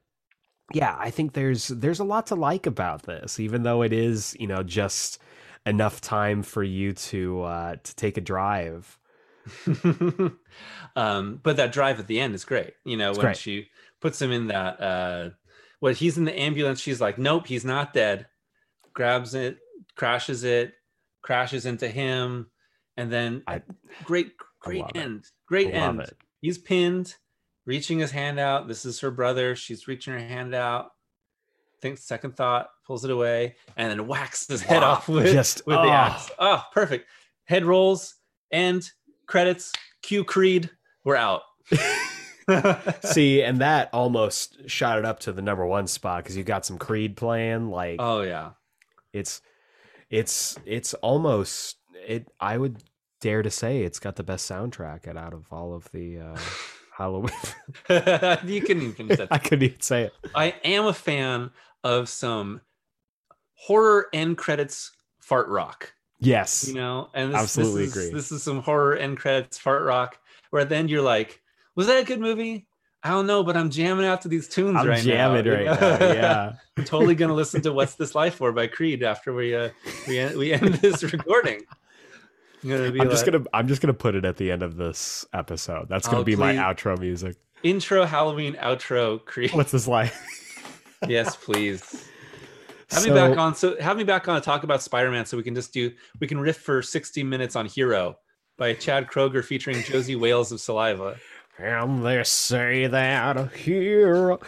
yeah 0.72 0.96
i 0.98 1.10
think 1.10 1.34
there's 1.34 1.68
there's 1.68 2.00
a 2.00 2.04
lot 2.04 2.26
to 2.28 2.34
like 2.34 2.66
about 2.66 3.02
this 3.02 3.38
even 3.38 3.62
though 3.64 3.82
it 3.82 3.92
is 3.92 4.34
you 4.40 4.46
know 4.46 4.62
just 4.62 5.18
enough 5.66 6.00
time 6.00 6.42
for 6.42 6.62
you 6.62 6.92
to 6.94 7.42
uh 7.42 7.76
to 7.82 7.96
take 7.96 8.16
a 8.16 8.20
drive 8.22 8.98
um, 10.96 11.40
but 11.42 11.56
that 11.56 11.72
drive 11.72 11.98
at 11.98 12.06
the 12.06 12.20
end 12.20 12.34
is 12.34 12.44
great. 12.44 12.74
You 12.84 12.96
know, 12.96 13.10
It's 13.10 13.18
when 13.18 13.26
great. 13.26 13.36
she 13.36 13.68
puts 14.00 14.20
him 14.20 14.32
in 14.32 14.48
that 14.48 14.80
uh 14.80 15.30
when 15.80 15.94
he's 15.94 16.16
in 16.18 16.24
the 16.24 16.38
ambulance, 16.38 16.80
she's 16.80 17.00
like, 17.00 17.18
Nope, 17.18 17.46
he's 17.46 17.64
not 17.64 17.92
dead. 17.92 18.26
Grabs 18.94 19.34
it, 19.34 19.58
crashes 19.96 20.44
it, 20.44 20.74
crashes 21.22 21.66
into 21.66 21.88
him, 21.88 22.50
and 22.96 23.10
then 23.10 23.42
I- 23.46 23.62
great, 24.04 24.32
great 24.60 24.80
love 24.82 24.90
it. 24.94 24.98
end. 24.98 25.24
Great 25.46 25.72
end. 25.74 26.00
it. 26.02 26.16
He's 26.40 26.58
pinned, 26.58 27.14
reaching 27.66 27.98
his 27.98 28.10
hand 28.10 28.38
out. 28.38 28.68
This 28.68 28.84
is 28.84 29.00
her 29.00 29.10
brother. 29.10 29.56
She's 29.56 29.88
reaching 29.88 30.12
her 30.12 30.18
hand 30.20 30.54
out. 30.54 30.90
Thinks 31.80 32.04
second 32.04 32.36
thought, 32.36 32.68
pulls 32.86 33.04
it 33.04 33.10
away, 33.10 33.56
and 33.76 33.90
then 33.90 34.06
whacks 34.06 34.46
his 34.46 34.62
head 34.62 34.82
Wow. 34.82 34.90
off 34.92 35.08
with, 35.08 35.32
Just- 35.32 35.66
with 35.66 35.76
the 35.76 35.82
oh. 35.82 35.90
axe. 35.90 36.30
Oh, 36.38 36.62
perfect. 36.72 37.08
Head 37.44 37.64
rolls, 37.64 38.14
and 38.52 38.88
credits, 39.32 39.72
cue 40.02 40.24
Creed, 40.24 40.68
we're 41.04 41.16
out. 41.16 41.40
See, 43.02 43.42
and 43.42 43.62
that 43.62 43.88
almost 43.94 44.68
shot 44.68 44.98
it 44.98 45.06
up 45.06 45.20
to 45.20 45.32
the 45.32 45.40
number 45.40 45.64
one 45.64 45.86
spot 45.86 46.22
because 46.22 46.36
you 46.36 46.44
got 46.44 46.66
some 46.66 46.76
Creed 46.76 47.16
playing. 47.16 47.70
Like 47.70 47.96
oh 47.98 48.20
yeah. 48.20 48.50
it's, 49.14 49.40
it's, 50.10 50.58
it's 50.66 50.92
almost 50.94 51.78
it. 52.06 52.28
I 52.38 52.58
would 52.58 52.84
dare 53.22 53.42
to 53.42 53.50
say 53.50 53.84
it's 53.84 53.98
got 53.98 54.16
the 54.16 54.22
best 54.22 54.50
soundtrack 54.50 55.08
out 55.16 55.32
of 55.32 55.46
all 55.50 55.72
of 55.72 55.90
the 55.92 56.18
uh, 56.18 56.38
Halloween. 56.98 57.32
you 57.88 58.60
can 58.60 58.82
even 58.82 58.92
finish 58.92 59.16
that. 59.16 59.28
I 59.30 59.38
couldn't 59.38 59.62
even 59.62 59.80
say 59.80 60.02
it. 60.02 60.12
I 60.34 60.56
am 60.62 60.84
a 60.84 60.92
fan 60.92 61.52
of 61.82 62.10
some 62.10 62.60
horror 63.54 64.08
end 64.12 64.36
credits 64.36 64.92
fart 65.20 65.48
rock. 65.48 65.94
Yes, 66.24 66.66
you 66.68 66.74
know 66.74 67.08
and 67.14 67.32
this, 67.32 67.40
Absolutely 67.40 67.86
this 67.86 67.96
is, 67.96 68.04
agree. 68.06 68.14
this 68.18 68.32
is 68.32 68.42
some 68.42 68.62
horror 68.62 68.96
end 68.96 69.18
credits 69.18 69.58
fart 69.58 69.82
rock 69.84 70.18
where 70.50 70.64
then 70.64 70.88
you're 70.88 71.02
like 71.02 71.40
was 71.74 71.86
that 71.88 72.02
a 72.02 72.04
good 72.04 72.20
movie 72.20 72.66
i 73.02 73.08
don't 73.10 73.26
know 73.26 73.42
but 73.42 73.56
i'm 73.56 73.70
jamming 73.70 74.06
out 74.06 74.20
to 74.22 74.28
these 74.28 74.48
tunes 74.48 74.76
I'm 74.76 74.86
right 74.86 75.02
jamming 75.02 75.44
now 75.44 75.50
you 75.50 75.56
right 75.68 75.80
know? 75.80 75.96
now. 75.98 76.12
Yeah, 76.12 76.52
i'm 76.76 76.84
totally 76.84 77.14
gonna 77.14 77.34
listen 77.34 77.60
to 77.62 77.72
what's 77.72 77.94
this 77.96 78.14
life 78.14 78.34
for 78.36 78.52
by 78.52 78.66
creed 78.68 79.02
after 79.02 79.32
we 79.34 79.54
uh 79.54 79.70
we 80.06 80.18
end, 80.18 80.36
we 80.38 80.52
end 80.52 80.74
this 80.74 81.02
recording 81.12 81.60
i'm 82.64 82.70
I'm 83.00 83.10
just 83.10 83.26
gonna 83.26 83.42
I'm 83.52 83.66
just 83.66 83.82
gonna 83.82 83.92
put 83.94 84.14
it 84.14 84.24
at 84.24 84.36
the 84.36 84.52
end 84.52 84.62
of 84.62 84.76
this 84.76 85.26
episode. 85.32 85.88
That's 85.88 86.06
gonna 86.06 86.20
Oh, 86.20 86.24
be 86.24 86.36
my 86.36 86.54
outro 86.54 86.96
music. 86.96 87.36
intro 87.64 88.04
Halloween 88.06 88.54
outro 88.54 89.24
Creed. 89.24 89.52
What's 89.52 89.72
this 89.72 89.88
life? 89.88 90.16
yes, 91.08 91.34
please. 91.44 92.04
Have 92.92 93.02
So- 93.02 93.08
me 93.08 93.14
back 93.14 93.38
on. 93.38 93.54
So 93.54 93.80
have 93.80 93.96
me 93.96 94.04
back 94.04 94.28
on 94.28 94.34
to 94.40 94.44
talk 94.44 94.62
about 94.64 94.82
Spider-Man, 94.82 95.26
so 95.26 95.36
we 95.36 95.42
can 95.42 95.54
just 95.54 95.72
do 95.72 95.90
we 96.20 96.26
can 96.26 96.38
riff 96.40 96.58
for 96.58 96.82
sixty 96.82 97.22
minutes 97.22 97.56
on 97.56 97.66
Hero 97.66 98.18
by 98.58 98.74
Chad 98.74 99.06
Kroeger 99.08 99.44
featuring 99.44 99.82
Josie 99.82 100.16
Wales 100.16 100.52
of 100.52 100.60
Saliva. 100.60 101.16
And 101.58 102.04
they 102.04 102.22
say 102.24 102.86
that 102.86 103.36
a 103.36 103.46
hero. 103.46 104.40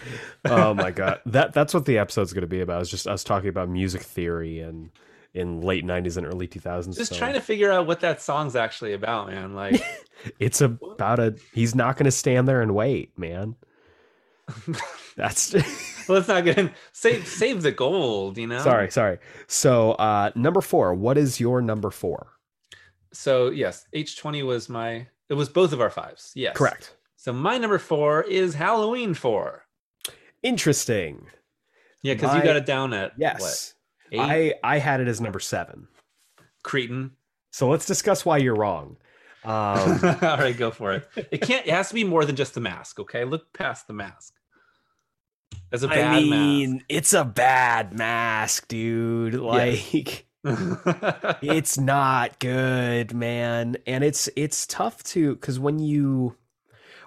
Oh 0.44 0.72
my 0.74 0.90
god, 0.90 1.20
that 1.26 1.52
that's 1.52 1.74
what 1.74 1.84
the 1.84 1.98
episode's 1.98 2.32
going 2.32 2.42
to 2.42 2.46
be 2.48 2.60
about. 2.60 2.82
Is 2.82 2.90
just 2.90 3.06
us 3.06 3.22
talking 3.24 3.48
about 3.50 3.68
music 3.68 4.02
theory 4.02 4.60
and 4.60 4.90
in 5.34 5.60
late 5.60 5.84
'90s 5.84 6.16
and 6.16 6.26
early 6.26 6.46
2000s. 6.48 6.96
Just 6.96 7.10
film. 7.10 7.18
trying 7.18 7.34
to 7.34 7.40
figure 7.40 7.70
out 7.70 7.86
what 7.86 8.00
that 8.00 8.22
song's 8.22 8.54
actually 8.56 8.92
about, 8.94 9.28
man. 9.28 9.54
Like, 9.54 9.82
It's 10.38 10.60
about 10.62 11.18
a. 11.18 11.34
He's 11.52 11.74
not 11.74 11.96
going 11.96 12.06
to 12.06 12.10
stand 12.10 12.48
there 12.48 12.62
and 12.62 12.74
wait, 12.74 13.16
man. 13.18 13.56
That's 15.16 15.54
let's 16.08 16.28
not 16.28 16.44
get 16.44 16.58
in. 16.58 16.70
Save 16.92 17.26
save 17.26 17.62
the 17.62 17.72
gold, 17.72 18.36
you 18.38 18.46
know. 18.46 18.60
sorry, 18.60 18.90
sorry. 18.90 19.18
So 19.46 19.92
uh 19.92 20.30
number 20.34 20.60
four. 20.60 20.94
What 20.94 21.18
is 21.18 21.40
your 21.40 21.62
number 21.62 21.90
four? 21.90 22.32
So 23.12 23.50
yes, 23.50 23.86
H 23.92 24.18
twenty 24.18 24.42
was 24.42 24.68
my. 24.68 25.06
It 25.28 25.34
was 25.34 25.48
both 25.48 25.72
of 25.72 25.80
our 25.80 25.90
fives. 25.90 26.32
Yes, 26.34 26.56
Correct. 26.56 26.94
So 27.16 27.32
my 27.32 27.56
number 27.56 27.78
four 27.78 28.22
is 28.22 28.54
Halloween 28.54 29.14
four. 29.14 29.64
Interesting. 30.42 31.26
Yeah, 32.02 32.14
because 32.14 32.36
you 32.36 32.42
got 32.42 32.56
it 32.56 32.66
down 32.66 32.92
at 32.92 33.12
Yes, 33.16 33.74
what, 34.10 34.20
eight? 34.20 34.54
I 34.62 34.74
I 34.74 34.78
had 34.78 35.00
it 35.00 35.08
as 35.08 35.20
number 35.20 35.40
seven. 35.40 35.88
Cretin. 36.62 37.12
So 37.50 37.68
let's 37.68 37.86
discuss 37.86 38.26
why 38.26 38.38
you're 38.38 38.56
wrong. 38.56 38.96
Um, 39.44 40.00
All 40.22 40.38
right, 40.38 40.56
go 40.56 40.70
for 40.70 40.92
it. 40.92 41.08
It 41.30 41.42
can't. 41.42 41.66
It 41.66 41.72
has 41.72 41.88
to 41.88 41.94
be 41.94 42.04
more 42.04 42.24
than 42.24 42.36
just 42.36 42.54
the 42.54 42.60
mask. 42.60 42.98
Okay, 43.00 43.24
look 43.24 43.52
past 43.52 43.86
the 43.86 43.92
mask. 43.92 44.34
As 45.72 45.82
a 45.82 45.88
bad 45.88 46.14
I 46.14 46.20
mean, 46.20 46.84
it's 46.88 47.12
a 47.12 47.24
bad 47.24 47.92
mask, 47.92 48.68
dude. 48.68 49.34
Like 49.34 49.72
mask. 49.94 50.24
it's 51.42 51.78
not 51.78 52.38
good, 52.38 53.14
man. 53.14 53.76
And 53.86 54.04
it's 54.04 54.28
it's 54.36 54.66
tough 54.66 55.02
to 55.04 55.36
cuz 55.36 55.58
when 55.58 55.78
you 55.78 56.36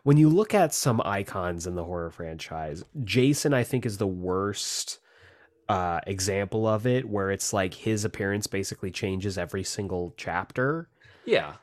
when 0.04 0.18
you 0.18 0.30
look 0.30 0.54
at 0.54 0.74
some 0.74 1.02
icons 1.06 1.68
in 1.68 1.76
the 1.76 1.84
horror 1.84 2.10
franchise, 2.10 2.84
Jason 3.04 3.54
I 3.54 3.64
think 3.64 3.86
is 3.86 3.98
the 3.98 4.08
worst 4.08 5.00
uh 5.70 6.00
example 6.08 6.68
of 6.68 6.88
it 6.88 7.08
where 7.08 7.30
it's 7.30 7.54
like 7.54 7.74
his 7.74 8.04
appearance 8.06 8.48
basically 8.48 8.90
changes 8.92 9.38
every 9.38 9.64
single 9.64 10.14
chapter. 10.18 10.90
yeah, 11.26 11.56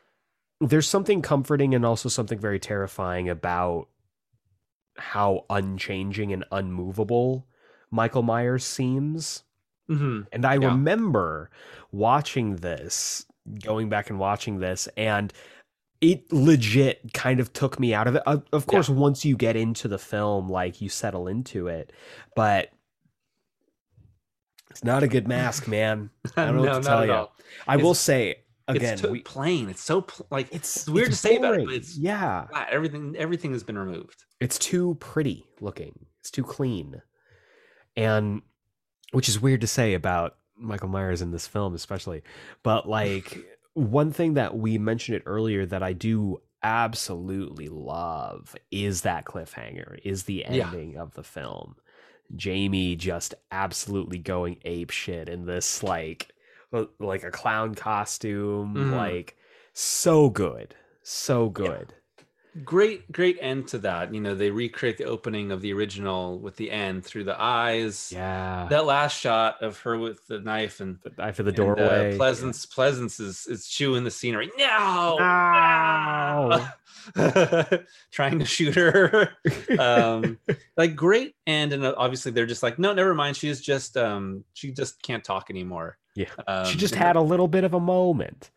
There's 0.68 0.88
something 0.88 1.22
comforting 1.22 1.74
and 1.74 1.84
also 1.84 2.08
something 2.08 2.38
very 2.38 2.58
terrifying 2.58 3.28
about 3.28 3.88
how 4.96 5.44
unchanging 5.50 6.32
and 6.32 6.44
unmovable 6.52 7.46
Michael 7.90 8.22
Myers 8.22 8.64
seems. 8.64 9.42
hmm 9.88 10.22
And 10.32 10.44
I 10.44 10.54
Yeah. 10.54 10.68
remember 10.68 11.50
watching 11.92 12.56
this, 12.56 13.26
going 13.62 13.88
back 13.88 14.10
and 14.10 14.18
watching 14.18 14.58
this, 14.60 14.88
and 14.96 15.32
it 16.00 16.32
legit 16.32 17.12
kind 17.14 17.40
of 17.40 17.52
took 17.52 17.78
me 17.80 17.94
out 17.94 18.06
of 18.06 18.16
it. 18.16 18.22
Of, 18.26 18.44
of 18.52 18.66
course, 18.66 18.88
once 18.88 19.24
you 19.24 19.36
get 19.36 19.56
into 19.56 19.88
the 19.88 19.98
film, 19.98 20.48
like 20.48 20.80
you 20.80 20.88
settle 20.88 21.28
into 21.28 21.68
it, 21.68 21.92
but 22.34 22.70
it's 24.70 24.84
not 24.84 25.02
a 25.02 25.08
good 25.08 25.28
mask, 25.28 25.68
man. 25.68 26.10
I 26.36 26.46
don't 26.46 26.56
know 26.56 26.62
no, 26.62 26.72
what 26.72 26.82
to 26.82 26.88
tell 26.88 27.06
you. 27.06 27.12
all. 27.12 27.32
I 27.66 27.76
will 27.76 27.94
say 27.94 28.36
again, 28.68 28.92
it's 28.94 29.02
too 29.02 29.10
we, 29.10 29.20
plain. 29.22 29.68
It's 29.68 29.82
so 29.82 30.02
pl- 30.02 30.26
like 30.30 30.48
it's, 30.52 30.76
it's 30.76 30.88
weird 30.88 31.08
it's 31.08 31.20
to 31.20 31.28
say 31.28 31.36
about 31.36 31.54
it, 31.58 31.64
but 31.66 31.74
it's 31.74 31.96
yeah, 31.96 32.46
flat. 32.46 32.68
Everything 32.70 33.14
everything 33.18 33.52
has 33.52 33.62
been 33.62 33.78
removed. 33.78 34.24
it's 34.40 34.58
too 34.58 34.96
pretty 35.00 35.44
looking. 35.60 36.06
It's 36.20 36.30
too 36.30 36.44
clean. 36.44 37.02
And 37.96 38.42
which 39.12 39.28
is 39.28 39.40
weird 39.40 39.60
to 39.60 39.66
say 39.66 39.94
about 39.94 40.36
Michael 40.56 40.88
Myers 40.88 41.22
in 41.22 41.30
this 41.30 41.46
film 41.46 41.74
especially. 41.74 42.22
But 42.62 42.88
like 42.88 43.38
one 43.74 44.10
thing 44.12 44.34
that 44.34 44.56
we 44.56 44.78
mentioned 44.78 45.16
it 45.16 45.22
earlier 45.26 45.66
that 45.66 45.82
I 45.82 45.92
do 45.92 46.40
absolutely 46.62 47.68
love 47.68 48.56
is 48.70 49.02
that 49.02 49.26
cliffhanger, 49.26 49.98
is 50.02 50.24
the 50.24 50.44
Yeah. 50.48 50.66
ending 50.66 50.96
of 50.96 51.12
the 51.14 51.22
film. 51.22 51.76
Jamie 52.34 52.96
just 52.96 53.34
absolutely 53.50 54.18
going 54.18 54.56
ape 54.64 54.90
shit 54.90 55.28
in 55.28 55.44
this 55.44 55.82
like 55.82 56.32
like 56.98 57.22
a 57.24 57.30
clown 57.30 57.74
costume, 57.74 58.74
Mhm. 58.74 58.92
like 58.96 59.36
so 59.72 60.30
good. 60.30 60.74
So 61.02 61.48
good. 61.50 61.94
Great, 62.64 63.10
great 63.10 63.36
end 63.40 63.66
to 63.68 63.78
that. 63.78 64.14
You 64.14 64.20
know, 64.20 64.36
they 64.36 64.50
recreate 64.52 64.96
the 64.96 65.06
opening 65.06 65.50
of 65.50 65.60
the 65.60 65.72
original 65.72 66.38
with 66.38 66.54
the 66.54 66.70
end 66.70 67.04
through 67.04 67.24
the 67.24 67.34
eyes. 67.40 68.12
Yeah. 68.14 68.68
That 68.70 68.84
last 68.86 69.18
shot 69.18 69.60
of 69.60 69.80
her 69.80 69.98
with 69.98 70.24
the 70.28 70.38
knife 70.38 70.78
and 70.78 70.98
the 71.02 71.10
knife 71.18 71.40
of 71.40 71.46
the 71.46 71.50
and, 71.50 71.58
uh, 71.58 71.64
doorway. 71.64 72.16
Pleasence, 72.16 72.64
Pleasence 72.72 73.20
is 73.20 73.48
is 73.48 73.66
chewing 73.66 74.04
the 74.04 74.10
scenery. 74.12 74.52
No, 74.56 75.18
Ow. 75.20 76.70
trying 78.12 78.38
to 78.38 78.44
shoot 78.44 78.74
her. 78.76 79.30
um, 79.78 80.38
like 80.76 80.94
great, 80.94 81.34
and 81.46 81.72
and 81.72 81.84
obviously 81.84 82.30
they're 82.32 82.46
just 82.46 82.62
like, 82.62 82.78
no, 82.78 82.94
never 82.94 83.14
mind. 83.14 83.36
She's 83.36 83.60
just 83.60 83.96
um, 83.96 84.44
she 84.54 84.70
just 84.70 85.02
can't 85.02 85.24
talk 85.24 85.50
anymore. 85.50 85.98
Yeah. 86.14 86.30
Um, 86.46 86.66
she 86.66 86.78
just 86.78 86.94
had 86.94 87.16
a 87.16 87.20
little 87.20 87.48
bit 87.48 87.64
of 87.64 87.74
a 87.74 87.80
moment. 87.80 88.50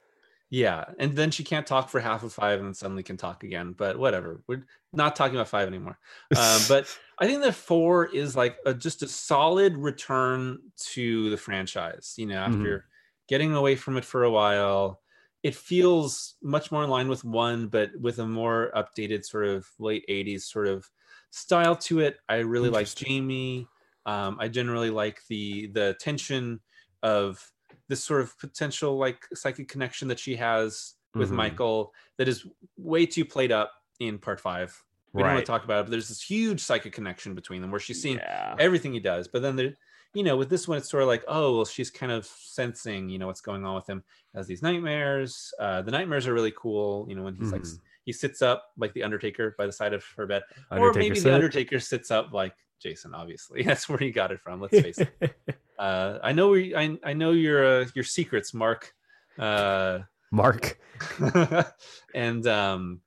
yeah, 0.49 0.85
and 0.99 1.15
then 1.15 1.31
she 1.31 1.43
can't 1.43 1.67
talk 1.67 1.89
for 1.89 1.99
half 1.99 2.23
of 2.23 2.31
five, 2.31 2.59
and 2.59 2.67
then 2.67 2.73
suddenly 2.73 3.03
can 3.03 3.17
talk 3.17 3.43
again. 3.43 3.73
But 3.77 3.97
whatever, 3.99 4.41
we're 4.47 4.65
not 4.93 5.15
talking 5.15 5.35
about 5.35 5.49
five 5.49 5.67
anymore. 5.67 5.99
Um, 6.38 6.61
but 6.67 6.88
I 7.19 7.25
think 7.25 7.41
that 7.43 7.55
four 7.55 8.05
is 8.05 8.35
like 8.35 8.57
a, 8.65 8.73
just 8.73 9.03
a 9.03 9.07
solid 9.07 9.77
return 9.77 10.59
to 10.93 11.29
the 11.29 11.38
franchise. 11.38 12.13
You 12.17 12.27
know, 12.27 12.38
after 12.38 12.85
getting 13.27 13.53
away 13.53 13.75
from 13.75 13.97
it 13.97 14.05
for 14.05 14.23
a 14.23 14.31
while, 14.31 15.01
it 15.43 15.55
feels 15.55 16.35
much 16.41 16.71
more 16.71 16.84
in 16.84 16.89
line 16.89 17.07
with 17.09 17.23
one, 17.23 17.67
but 17.67 17.89
with 17.99 18.19
a 18.19 18.25
more 18.25 18.71
updated 18.75 19.25
sort 19.25 19.47
of 19.47 19.67
late 19.79 20.05
'80s 20.07 20.43
sort 20.43 20.67
of 20.67 20.89
style 21.29 21.75
to 21.75 21.99
it. 21.99 22.17
I 22.29 22.38
really 22.38 22.69
like 22.69 22.93
Jamie. 22.95 23.67
Um, 24.05 24.38
I 24.39 24.47
generally 24.47 24.89
like 24.89 25.19
the 25.27 25.67
the 25.67 25.97
tension 25.99 26.61
of 27.03 27.52
this 27.88 28.03
sort 28.03 28.22
of 28.22 28.38
potential 28.40 28.98
like 28.98 29.26
psychic 29.34 29.68
connection 29.69 30.07
that 30.10 30.19
she 30.19 30.36
has 30.36 30.95
with 31.15 31.32
Mhm. 31.32 31.36
Michael 31.36 31.94
that 32.18 32.28
is 32.28 32.45
way 32.78 33.06
too 33.06 33.26
played 33.26 33.52
up 33.52 33.72
in 33.99 34.18
part 34.19 34.40
five. 34.40 34.84
We 35.14 35.24
don't 35.24 35.34
want 35.34 35.45
to 35.45 35.52
talk 35.52 35.64
about 35.64 35.80
it, 35.80 35.84
but 35.86 35.91
there's 35.91 36.10
this 36.10 36.22
huge 36.22 36.60
psychic 36.60 36.94
connection 36.94 37.34
between 37.34 37.61
them 37.61 37.72
where 37.72 37.80
she's 37.80 37.99
seen 38.02 38.18
yeah. 38.18 38.56
everything 38.60 38.94
he 38.94 38.99
does. 38.99 39.28
But 39.28 39.41
then 39.41 39.56
there, 39.56 39.74
you 40.14 40.22
know, 40.24 40.38
with 40.38 40.49
this 40.49 40.68
one, 40.68 40.78
it's 40.78 40.90
sort 40.91 41.02
of 41.02 41.07
like, 41.07 41.24
oh, 41.28 41.56
well, 41.56 41.65
she's 41.65 41.90
kind 41.90 42.11
of 42.11 42.26
sensing, 42.26 43.10
you 43.10 43.18
know, 43.18 43.26
what's 43.26 43.41
going 43.41 43.65
on 43.65 43.74
with 43.74 43.88
him 43.90 44.03
as 44.36 44.45
these 44.45 44.61
nightmares. 44.61 45.53
Uh, 45.60 45.82
the 45.82 45.91
nightmares 45.91 46.28
are 46.28 46.34
really 46.34 46.53
cool. 46.56 47.06
You 47.10 47.15
know, 47.15 47.24
when 47.24 47.36
he's 47.36 47.52
like, 47.52 47.61
Mhm. 47.64 47.80
he 48.03 48.14
sits 48.14 48.41
up 48.44 48.72
like 48.78 48.94
the 48.94 49.02
Undertaker 49.03 49.56
by 49.57 49.65
the 49.65 49.72
side 49.72 49.94
of 49.94 50.03
her 50.18 50.28
bed, 50.28 50.44
or 50.72 50.94
maybe 50.94 51.15
sit. 51.15 51.24
the 51.24 51.34
Undertaker 51.34 51.80
sits 51.80 52.11
up 52.11 52.32
like 52.32 52.53
Jason. 52.80 53.15
Obviously, 53.15 53.64
that's 53.64 53.90
where 53.90 53.98
he 53.98 54.11
got 54.11 54.32
it 54.32 54.40
from. 54.41 54.61
Let's 54.61 54.80
face 54.80 54.99
it. 54.99 55.10
Uh, 55.77 56.19
I 56.23 56.31
know, 56.33 56.49
we, 56.49 56.75
I, 56.75 56.97
I 57.03 57.13
know 57.13 57.31
your 57.31 57.81
uh, 57.81 57.85
your 57.93 58.03
secrets, 58.03 58.53
Mark. 58.53 58.93
Uh, 59.37 59.99
Mark. 60.31 60.79
and 62.13 62.47
um 62.47 63.01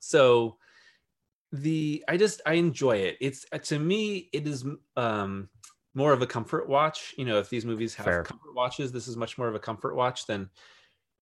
so 0.00 0.56
the 1.52 2.04
i 2.08 2.16
just 2.16 2.40
i 2.46 2.54
enjoy 2.54 2.96
it 2.96 3.16
it's 3.20 3.46
uh, 3.52 3.58
to 3.58 3.78
me 3.78 4.28
it 4.32 4.46
is 4.46 4.64
um 4.96 5.48
more 5.94 6.12
of 6.12 6.22
a 6.22 6.26
comfort 6.26 6.68
watch 6.68 7.14
you 7.16 7.24
know 7.24 7.38
if 7.38 7.48
these 7.48 7.64
movies 7.64 7.94
have 7.94 8.06
Fair. 8.06 8.22
comfort 8.24 8.54
watches 8.54 8.90
this 8.90 9.06
is 9.06 9.16
much 9.16 9.38
more 9.38 9.48
of 9.48 9.54
a 9.54 9.60
comfort 9.60 9.94
watch 9.94 10.26
than 10.26 10.48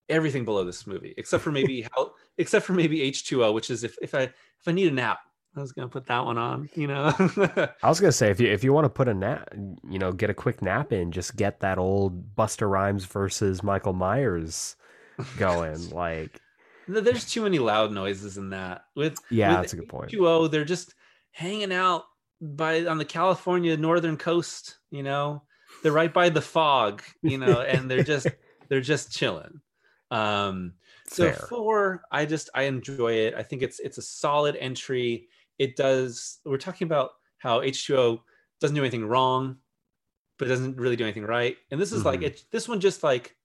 everything 0.09 0.45
below 0.45 0.65
this 0.65 0.87
movie 0.87 1.15
except 1.17 1.43
for 1.43 1.53
maybe 1.53 1.83
how 1.95 2.13
except 2.39 2.65
for 2.65 2.73
maybe 2.73 2.99
h2o 2.99 3.53
which 3.53 3.71
is 3.71 3.85
if, 3.85 3.97
if 4.01 4.15
i 4.15 4.23
if 4.23 4.69
i 4.69 4.73
need 4.73 4.89
a 4.89 4.95
nap 4.95 5.19
i 5.57 5.61
was 5.61 5.73
gonna 5.73 5.89
put 5.89 6.07
that 6.07 6.25
one 6.25 6.39
on 6.39 6.69
you 6.75 6.87
know 6.87 7.13
I 7.83 7.89
was 7.89 8.01
gonna 8.01 8.13
say 8.23 8.31
if 8.31 8.41
you 8.41 8.49
if 8.49 8.65
you 8.65 8.73
want 8.73 8.85
to 8.85 8.89
put 8.89 9.09
a 9.09 9.15
nap, 9.15 9.49
you 9.89 9.99
know, 9.99 10.13
get 10.13 10.31
a 10.31 10.35
quick 10.35 10.63
nap 10.63 10.93
in, 10.93 11.13
just 11.13 11.37
get 11.37 11.61
that 11.61 11.79
old 11.79 12.35
Busta 12.35 12.69
Rhymes 12.69 13.05
versus 13.05 13.63
Michael 13.63 13.93
Myers 13.93 14.77
going. 15.37 15.91
like, 15.95 16.41
there's 16.89 17.31
too 17.31 17.43
many 17.43 17.59
loud 17.59 17.93
noises 17.93 18.39
in 18.39 18.51
that 18.51 18.85
with 18.95 19.19
yeah, 19.31 19.51
with 19.51 19.59
that's 19.59 19.73
a 19.73 19.77
good 19.77 19.89
point. 19.89 20.11
H2O, 20.11 20.51
they're 20.51 20.65
just 20.65 20.95
hanging 21.33 21.73
out 21.73 22.05
by 22.41 22.87
on 22.87 22.99
the 22.99 23.05
California 23.05 23.77
northern 23.77 24.17
coast, 24.17 24.79
you 24.91 25.03
know. 25.03 25.43
They're 25.83 25.93
right 25.93 26.13
by 26.13 26.29
the 26.29 26.43
fog, 26.43 27.03
you 27.23 27.39
know, 27.39 27.61
and 27.61 27.91
they're 27.91 28.03
just 28.03 28.29
they're 28.69 28.81
just 28.81 29.13
chilling. 29.13 29.61
Um 30.11 30.75
so 31.09 31.31
Fair. 31.31 31.47
four, 31.49 32.03
I 32.11 32.27
just 32.27 32.51
I 32.55 32.65
enjoy 32.65 33.13
it. 33.13 33.35
I 33.35 33.43
think 33.43 33.63
it's 33.63 33.81
it's 33.81 33.99
a 33.99 34.03
solid 34.03 34.57
entry. 34.57 35.29
It 35.59 35.77
does 35.77 36.39
we're 36.45 36.57
talking 36.59 36.87
about 36.87 37.11
how 37.39 37.61
H2O 37.61 38.21
doesn't 38.61 38.75
do 38.77 38.83
anything 38.83 39.05
wrong, 39.07 39.57
but 40.39 40.47
it 40.49 40.51
doesn't 40.51 40.77
really 40.77 40.97
do 40.97 41.05
anything 41.05 41.25
right. 41.25 41.57
And 41.71 41.81
this 41.81 41.93
is 41.93 42.05
like 42.05 42.21
Mhm. 42.21 42.25
it 42.27 42.45
this 42.51 42.69
one 42.69 42.81
just 42.81 43.03
like 43.03 43.37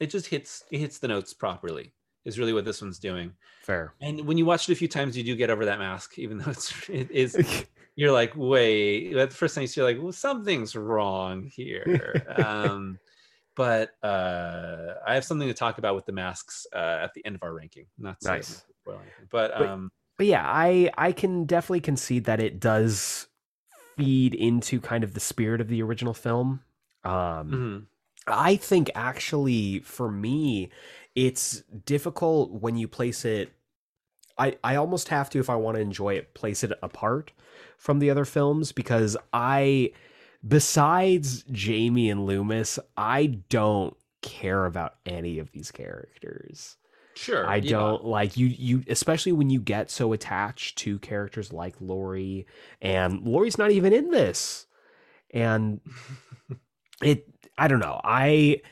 it 0.00 0.06
just 0.10 0.26
hits 0.26 0.64
it 0.70 0.78
hits 0.78 0.98
the 0.98 1.08
notes 1.08 1.32
properly 1.34 1.92
is 2.24 2.38
really 2.38 2.52
what 2.52 2.64
this 2.64 2.80
one's 2.82 2.98
doing. 2.98 3.32
Fair. 3.62 3.94
And 4.00 4.26
when 4.26 4.38
you 4.38 4.44
watch 4.46 4.68
it 4.68 4.72
a 4.72 4.76
few 4.76 4.88
times, 4.88 5.16
you 5.16 5.22
do 5.22 5.36
get 5.36 5.50
over 5.50 5.64
that 5.66 5.78
mask, 5.78 6.18
even 6.18 6.38
though 6.38 6.50
it's 6.50 6.72
it 6.88 7.10
is 7.10 7.36
you're 7.96 8.12
like, 8.12 8.32
wait, 8.34 9.14
at 9.16 9.30
the 9.30 9.36
first 9.36 9.54
time 9.54 9.62
you 9.62 9.68
see, 9.68 9.80
you're 9.80 9.88
like, 9.88 10.02
well, 10.02 10.10
something's 10.12 10.74
wrong 10.74 11.44
here. 11.54 12.24
um, 12.36 12.98
but 13.56 13.90
uh, 14.02 14.94
I 15.06 15.14
have 15.14 15.24
something 15.24 15.46
to 15.46 15.54
talk 15.54 15.78
about 15.78 15.94
with 15.94 16.04
the 16.06 16.12
masks 16.12 16.66
uh, 16.74 16.98
at 17.04 17.14
the 17.14 17.24
end 17.24 17.36
of 17.36 17.42
our 17.44 17.54
ranking. 17.54 17.86
Not 17.98 18.16
Nice. 18.24 18.64
spoil 18.82 18.96
anything, 18.96 19.28
but 19.30 19.52
But- 19.56 19.68
um, 19.68 19.92
But 20.16 20.26
yeah, 20.26 20.44
I 20.46 20.90
I 20.96 21.12
can 21.12 21.44
definitely 21.44 21.80
concede 21.80 22.24
that 22.24 22.40
it 22.40 22.60
does 22.60 23.26
feed 23.96 24.34
into 24.34 24.80
kind 24.80 25.04
of 25.04 25.14
the 25.14 25.20
spirit 25.20 25.60
of 25.60 25.68
the 25.68 25.82
original 25.82 26.14
film. 26.14 26.62
Um, 27.04 27.10
mhm. 27.50 27.86
I 28.26 28.56
think 28.56 28.90
actually 28.94 29.80
for 29.80 30.10
me, 30.10 30.70
it's 31.14 31.62
difficult 31.84 32.50
when 32.52 32.76
you 32.76 32.88
place 32.88 33.24
it. 33.24 33.52
I, 34.36 34.56
I 34.64 34.74
almost 34.76 35.08
have 35.08 35.30
to, 35.30 35.38
if 35.38 35.48
I 35.48 35.54
want 35.54 35.76
to 35.76 35.80
enjoy 35.80 36.14
it, 36.14 36.34
place 36.34 36.64
it 36.64 36.72
apart 36.82 37.30
from 37.76 38.00
the 38.00 38.10
other 38.10 38.24
films 38.24 38.72
because 38.72 39.16
I, 39.32 39.92
besides 40.46 41.44
Jamie 41.52 42.10
and 42.10 42.26
Loomis, 42.26 42.80
I 42.96 43.26
don't 43.48 43.96
care 44.22 44.64
about 44.64 44.96
any 45.06 45.38
of 45.38 45.52
these 45.52 45.70
characters. 45.70 46.76
Sure, 47.14 47.46
I 47.46 47.60
don't 47.60 48.04
like 48.04 48.36
you 48.36 48.46
you 48.46 48.84
especially 48.88 49.32
when 49.32 49.48
you 49.50 49.60
get 49.60 49.90
so 49.90 50.12
attached 50.12 50.78
to 50.78 50.98
characters 50.98 51.52
like 51.52 51.76
Laurie 51.80 52.46
and 52.82 53.22
Laurie's 53.22 53.58
not 53.58 53.70
even 53.70 53.92
in 53.92 54.10
this. 54.10 54.66
And 55.32 55.80
it 57.02 57.26
I 57.56 57.68
don't 57.68 57.80
know. 57.80 58.00
I 58.02 58.62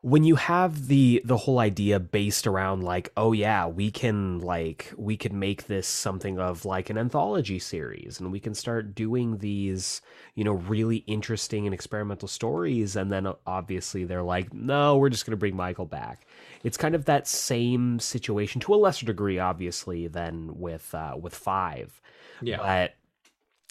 when 0.00 0.22
you 0.22 0.36
have 0.36 0.86
the 0.86 1.20
the 1.24 1.36
whole 1.36 1.58
idea 1.58 1.98
based 1.98 2.46
around 2.46 2.84
like 2.84 3.10
oh 3.16 3.32
yeah 3.32 3.66
we 3.66 3.90
can 3.90 4.38
like 4.38 4.92
we 4.96 5.16
can 5.16 5.36
make 5.38 5.66
this 5.66 5.88
something 5.88 6.38
of 6.38 6.64
like 6.64 6.88
an 6.88 6.96
anthology 6.96 7.58
series 7.58 8.20
and 8.20 8.30
we 8.30 8.38
can 8.38 8.54
start 8.54 8.94
doing 8.94 9.38
these 9.38 10.00
you 10.36 10.44
know 10.44 10.52
really 10.52 10.98
interesting 11.08 11.66
and 11.66 11.74
experimental 11.74 12.28
stories 12.28 12.94
and 12.94 13.10
then 13.10 13.26
uh, 13.26 13.34
obviously 13.44 14.04
they're 14.04 14.22
like 14.22 14.54
no 14.54 14.96
we're 14.96 15.08
just 15.08 15.26
going 15.26 15.32
to 15.32 15.36
bring 15.36 15.56
michael 15.56 15.86
back. 15.86 16.26
It's 16.62 16.76
kind 16.76 16.94
of 16.94 17.04
that 17.06 17.26
same 17.26 17.98
situation 17.98 18.60
to 18.62 18.74
a 18.74 18.76
lesser 18.76 19.06
degree 19.06 19.38
obviously 19.38 20.06
than 20.06 20.58
with 20.58 20.94
uh 20.94 21.16
with 21.20 21.34
five. 21.34 22.00
Yeah, 22.40 22.58
but 22.58 22.94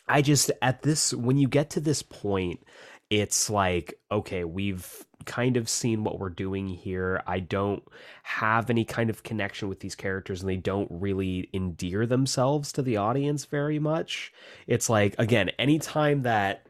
I 0.08 0.22
just 0.22 0.52
at 0.62 0.82
this 0.82 1.14
when 1.14 1.38
you 1.38 1.48
get 1.48 1.70
to 1.72 1.80
this 1.80 2.02
point, 2.02 2.62
it's 3.10 3.50
like 3.50 3.94
okay, 4.12 4.44
we've 4.44 5.07
kind 5.28 5.58
of 5.58 5.70
seen 5.70 6.04
what 6.04 6.20
we're 6.20 6.30
doing 6.30 6.68
here. 6.68 7.22
I 7.28 7.40
don't 7.40 7.84
have 8.24 8.72
any 8.72 8.86
kind 8.86 9.12
of 9.12 9.22
connection 9.22 9.70
with 9.70 9.82
these 9.82 9.94
characters 9.94 10.42
and 10.42 10.50
they 10.50 10.58
don't 10.58 10.90
really 10.90 11.50
endear 11.54 12.08
themselves 12.08 12.72
to 12.74 12.82
the 12.82 12.98
audience 12.98 13.46
very 13.46 13.78
much. 13.78 14.34
It's 14.66 14.90
like 14.90 15.14
again, 15.20 15.50
anytime 15.60 16.24
that 16.24 16.66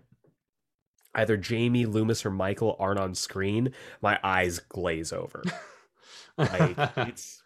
either 1.15 1.37
Jamie, 1.37 1.85
Loomis 1.85 2.25
or 2.25 2.31
Michael 2.31 2.75
aren't 2.79 2.99
on 2.99 3.15
screen, 3.15 3.71
my 4.01 4.19
eyes 4.21 4.59
glaze 4.59 5.13
over 5.13 5.43
like 6.37 6.75
it's 6.97 7.41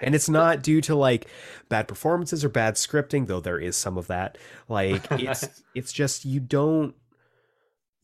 and 0.00 0.14
it's 0.14 0.28
not 0.28 0.62
due 0.62 0.80
to 0.82 0.94
like 0.94 1.26
bad 1.68 1.88
performances 1.88 2.44
or 2.44 2.48
bad 2.48 2.74
scripting 2.74 3.26
though 3.26 3.40
there 3.40 3.58
is 3.58 3.76
some 3.76 3.96
of 3.96 4.06
that 4.06 4.38
like 4.68 5.04
it's 5.12 5.62
it's 5.74 5.92
just 5.92 6.24
you 6.24 6.40
don't 6.40 6.94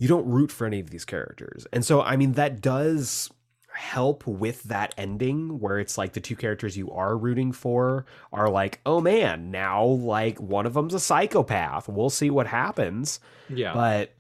you 0.03 0.09
don't 0.09 0.27
root 0.27 0.51
for 0.51 0.66
any 0.66 0.81
of 0.81 0.91
these 0.91 1.05
characters 1.05 1.66
and 1.73 1.85
so 1.85 2.03
i 2.03 2.16
mean 2.16 2.33
that 2.33 2.61
does 2.61 3.31
help 3.74 4.27
with 4.27 4.62
that 4.65 4.93
ending 4.99 5.61
where 5.61 5.79
it's 5.79 5.97
like 5.97 6.12
the 6.12 6.20
two 6.20 6.37
characters 6.37 6.77
you 6.77 6.91
are 6.91 7.16
rooting 7.16 7.53
for 7.53 8.05
are 8.33 8.51
like 8.51 8.81
oh 8.85 9.01
man 9.01 9.51
now 9.51 9.85
like 9.85 10.39
one 10.41 10.66
of 10.66 10.74
them's 10.74 10.93
a 10.93 11.01
psychopath 11.01 11.89
we'll 11.89 12.11
see 12.11 12.31
what 12.31 12.47
happens 12.47 13.20
yeah, 13.49 13.73
but 13.73 14.12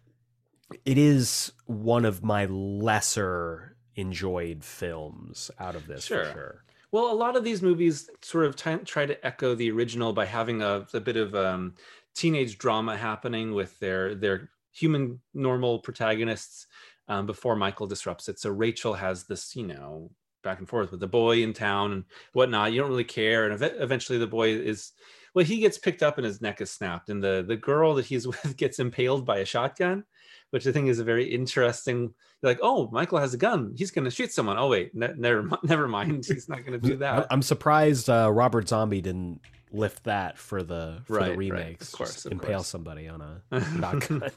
it 0.84 0.96
is 0.96 1.52
one 1.66 2.04
of 2.04 2.22
my 2.22 2.46
lesser 2.46 3.76
enjoyed 3.96 4.64
films 4.64 5.50
out 5.58 5.74
of 5.74 5.86
this 5.86 6.04
Sure. 6.06 6.24
for 6.24 6.32
sure. 6.32 6.64
Well, 6.92 7.10
a 7.10 7.14
lot 7.14 7.36
of 7.36 7.44
these 7.44 7.62
movies 7.62 8.08
sort 8.20 8.44
of 8.46 8.54
t- 8.56 8.84
try 8.84 9.06
to 9.06 9.26
echo 9.26 9.54
the 9.54 9.70
original 9.70 10.12
by 10.12 10.26
having 10.26 10.60
a, 10.62 10.86
a 10.92 11.00
bit 11.00 11.16
of 11.16 11.34
um, 11.34 11.74
teenage 12.14 12.58
drama 12.58 12.96
happening 12.96 13.54
with 13.54 13.78
their 13.80 14.14
their 14.14 14.48
human 14.72 15.20
normal 15.34 15.78
protagonists 15.80 16.66
um, 17.08 17.26
before 17.26 17.56
Michael 17.56 17.86
disrupts 17.86 18.28
it. 18.28 18.38
So 18.38 18.50
Rachel 18.50 18.94
has 18.94 19.24
this, 19.24 19.54
you 19.54 19.66
know, 19.66 20.10
back 20.42 20.58
and 20.58 20.68
forth 20.68 20.90
with 20.90 21.00
the 21.00 21.06
boy 21.06 21.42
in 21.42 21.52
town 21.52 21.92
and 21.92 22.04
whatnot. 22.32 22.72
You 22.72 22.80
don't 22.80 22.90
really 22.90 23.04
care, 23.04 23.44
and 23.44 23.62
ev- 23.62 23.76
eventually 23.78 24.18
the 24.18 24.26
boy 24.26 24.50
is. 24.50 24.92
Well, 25.34 25.46
he 25.46 25.60
gets 25.60 25.78
picked 25.78 26.02
up 26.02 26.18
and 26.18 26.26
his 26.26 26.42
neck 26.42 26.60
is 26.60 26.70
snapped, 26.70 27.08
and 27.08 27.22
the 27.22 27.44
the 27.46 27.56
girl 27.56 27.94
that 27.94 28.06
he's 28.06 28.26
with 28.26 28.56
gets 28.56 28.78
impaled 28.78 29.24
by 29.24 29.38
a 29.38 29.44
shotgun, 29.44 30.04
which 30.50 30.66
I 30.66 30.72
think 30.72 30.88
is 30.88 30.98
a 30.98 31.04
very 31.04 31.24
interesting. 31.24 32.12
You're 32.42 32.50
like, 32.50 32.60
oh, 32.60 32.88
Michael 32.90 33.18
has 33.18 33.34
a 33.34 33.38
gun. 33.38 33.72
He's 33.76 33.92
going 33.92 34.04
to 34.04 34.10
shoot 34.10 34.32
someone. 34.32 34.58
Oh 34.58 34.68
wait, 34.68 34.94
ne- 34.94 35.14
never, 35.16 35.48
never 35.62 35.88
mind. 35.88 36.26
He's 36.26 36.48
not 36.48 36.64
going 36.64 36.80
to 36.80 36.88
do 36.88 36.96
that. 36.98 37.26
I'm 37.30 37.42
surprised 37.42 38.10
uh, 38.10 38.30
Robert 38.32 38.68
Zombie 38.68 39.00
didn't 39.00 39.40
lift 39.72 40.04
that 40.04 40.38
for 40.38 40.62
the 40.62 41.00
for 41.06 41.14
Right, 41.14 41.24
the 41.24 41.30
right. 41.30 41.38
remakes. 41.38 41.88
Of 41.92 41.98
course, 41.98 42.24
of 42.26 42.32
impale 42.32 42.56
course. 42.56 42.68
somebody 42.68 43.08
on 43.08 43.20
a 43.20 43.42
shotgun. 43.80 44.30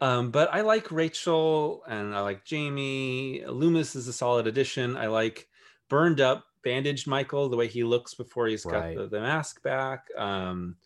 um, 0.00 0.30
but 0.30 0.52
I 0.52 0.60
like 0.60 0.90
Rachel 0.92 1.82
and 1.88 2.14
I 2.14 2.20
like 2.20 2.44
Jamie. 2.44 3.44
Loomis 3.46 3.96
is 3.96 4.08
a 4.08 4.12
solid 4.12 4.46
addition. 4.46 4.96
I 4.96 5.06
like 5.06 5.48
burned 5.88 6.20
up, 6.20 6.44
bandaged 6.62 7.06
Michael 7.06 7.48
the 7.48 7.56
way 7.56 7.66
he 7.68 7.84
looks 7.84 8.14
before 8.14 8.46
he's 8.48 8.64
got 8.64 8.74
Right. 8.80 8.96
the, 8.96 9.06
the 9.06 9.20
mask 9.20 9.62
back. 9.62 10.08
Um, 10.16 10.76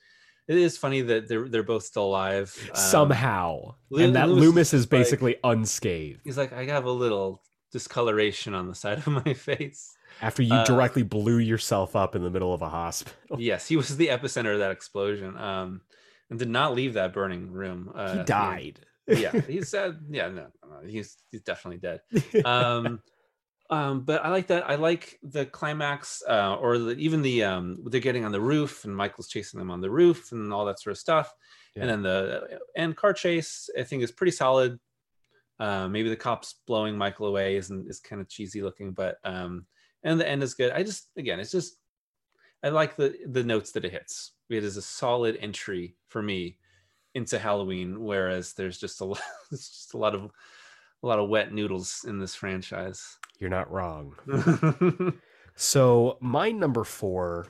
it 0.48 0.56
is 0.58 0.76
funny 0.76 1.00
that 1.02 1.28
they're 1.28 1.48
they're 1.48 1.62
both 1.62 1.84
still 1.84 2.06
alive 2.06 2.56
um, 2.70 2.76
Somehow, 2.76 3.74
Lu- 3.90 4.04
and 4.04 4.16
that 4.16 4.28
Loomis 4.28 4.44
Loomis, 4.44 4.68
is 4.68 4.74
is 4.74 4.80
just 4.86 4.92
like- 4.92 5.00
basically 5.00 5.36
unscathed 5.44 6.20
He's 6.24 6.36
like, 6.38 6.52
I 6.52 6.64
have 6.64 6.84
a 6.86 6.90
little 6.90 7.42
discoloration 7.72 8.52
on 8.54 8.66
the 8.68 8.74
side 8.74 8.98
of 8.98 9.06
my 9.08 9.32
face. 9.34 9.96
After 10.22 10.42
you 10.42 10.54
uh, 10.54 10.64
directly 10.64 11.02
blew 11.02 11.38
yourself 11.38 11.96
up 11.96 12.14
in 12.14 12.22
the 12.22 12.30
middle 12.30 12.52
of 12.52 12.62
a 12.62 12.68
hospital. 12.68 13.16
yes, 13.40 13.66
he 13.66 13.76
was 13.76 13.96
the 13.96 14.08
epicenter 14.08 14.52
of 14.52 14.58
that 14.60 14.70
explosion. 14.70 15.36
Um, 15.36 15.80
and 16.30 16.38
did 16.38 16.48
not 16.48 16.74
leave 16.74 16.94
that 16.94 17.12
burning 17.12 17.50
room. 17.50 17.90
Uh, 17.94 18.18
he 18.18 18.24
died. 18.24 18.80
yeah, 19.06 19.32
he 19.46 19.62
said, 19.62 19.98
yeah, 20.10 20.28
no, 20.28 20.46
no, 20.68 20.86
he's 20.86 21.16
he's 21.30 21.42
definitely 21.42 21.78
dead. 21.78 22.00
Um, 22.44 23.00
um, 23.68 24.00
but 24.02 24.24
I 24.24 24.30
like 24.30 24.48
that. 24.48 24.68
I 24.68 24.76
like 24.76 25.18
the 25.22 25.46
climax, 25.46 26.22
uh, 26.28 26.56
or 26.56 26.78
the, 26.78 26.92
even 26.92 27.22
the 27.22 27.44
um, 27.44 27.78
they're 27.86 28.00
getting 28.00 28.24
on 28.24 28.32
the 28.32 28.40
roof, 28.40 28.84
and 28.84 28.96
Michael's 28.96 29.28
chasing 29.28 29.58
them 29.58 29.70
on 29.70 29.80
the 29.80 29.90
roof, 29.90 30.32
and 30.32 30.52
all 30.52 30.64
that 30.66 30.80
sort 30.80 30.92
of 30.92 30.98
stuff. 30.98 31.32
Yeah. 31.74 31.82
And 31.82 31.90
then 31.90 32.02
the 32.02 32.58
end 32.76 32.96
car 32.96 33.12
chase, 33.12 33.70
I 33.78 33.84
think, 33.84 34.02
is 34.02 34.10
pretty 34.10 34.32
solid. 34.32 34.78
Uh, 35.60 35.86
maybe 35.88 36.08
the 36.08 36.16
cops 36.16 36.56
blowing 36.66 36.96
Michael 36.96 37.26
away 37.26 37.56
isn't 37.56 37.88
is 37.88 38.00
kind 38.00 38.20
of 38.20 38.28
cheesy 38.28 38.62
looking, 38.62 38.92
but 38.92 39.18
um, 39.24 39.66
and 40.02 40.20
the 40.20 40.28
end 40.28 40.42
is 40.42 40.54
good. 40.54 40.72
I 40.72 40.82
just 40.82 41.08
again, 41.16 41.40
it's 41.40 41.52
just 41.52 41.76
I 42.62 42.68
like 42.68 42.96
the 42.96 43.16
the 43.26 43.44
notes 43.44 43.72
that 43.72 43.84
it 43.84 43.92
hits. 43.92 44.32
It 44.48 44.64
is 44.64 44.76
a 44.76 44.82
solid 44.82 45.38
entry 45.40 45.96
for 46.08 46.22
me 46.22 46.58
into 47.14 47.38
Halloween, 47.38 48.02
whereas 48.02 48.52
there's 48.52 48.78
just 48.78 49.00
a 49.00 49.04
lot, 49.06 49.20
it's 49.50 49.68
just 49.68 49.94
a 49.94 49.98
lot 49.98 50.14
of 50.14 50.30
a 51.02 51.06
lot 51.06 51.18
of 51.18 51.28
wet 51.28 51.52
noodles 51.52 52.04
in 52.06 52.18
this 52.18 52.34
franchise. 52.34 53.16
You're 53.38 53.50
not 53.50 53.70
wrong. 53.70 54.14
So 55.56 56.16
my 56.20 56.50
number 56.52 56.84
four 56.84 57.46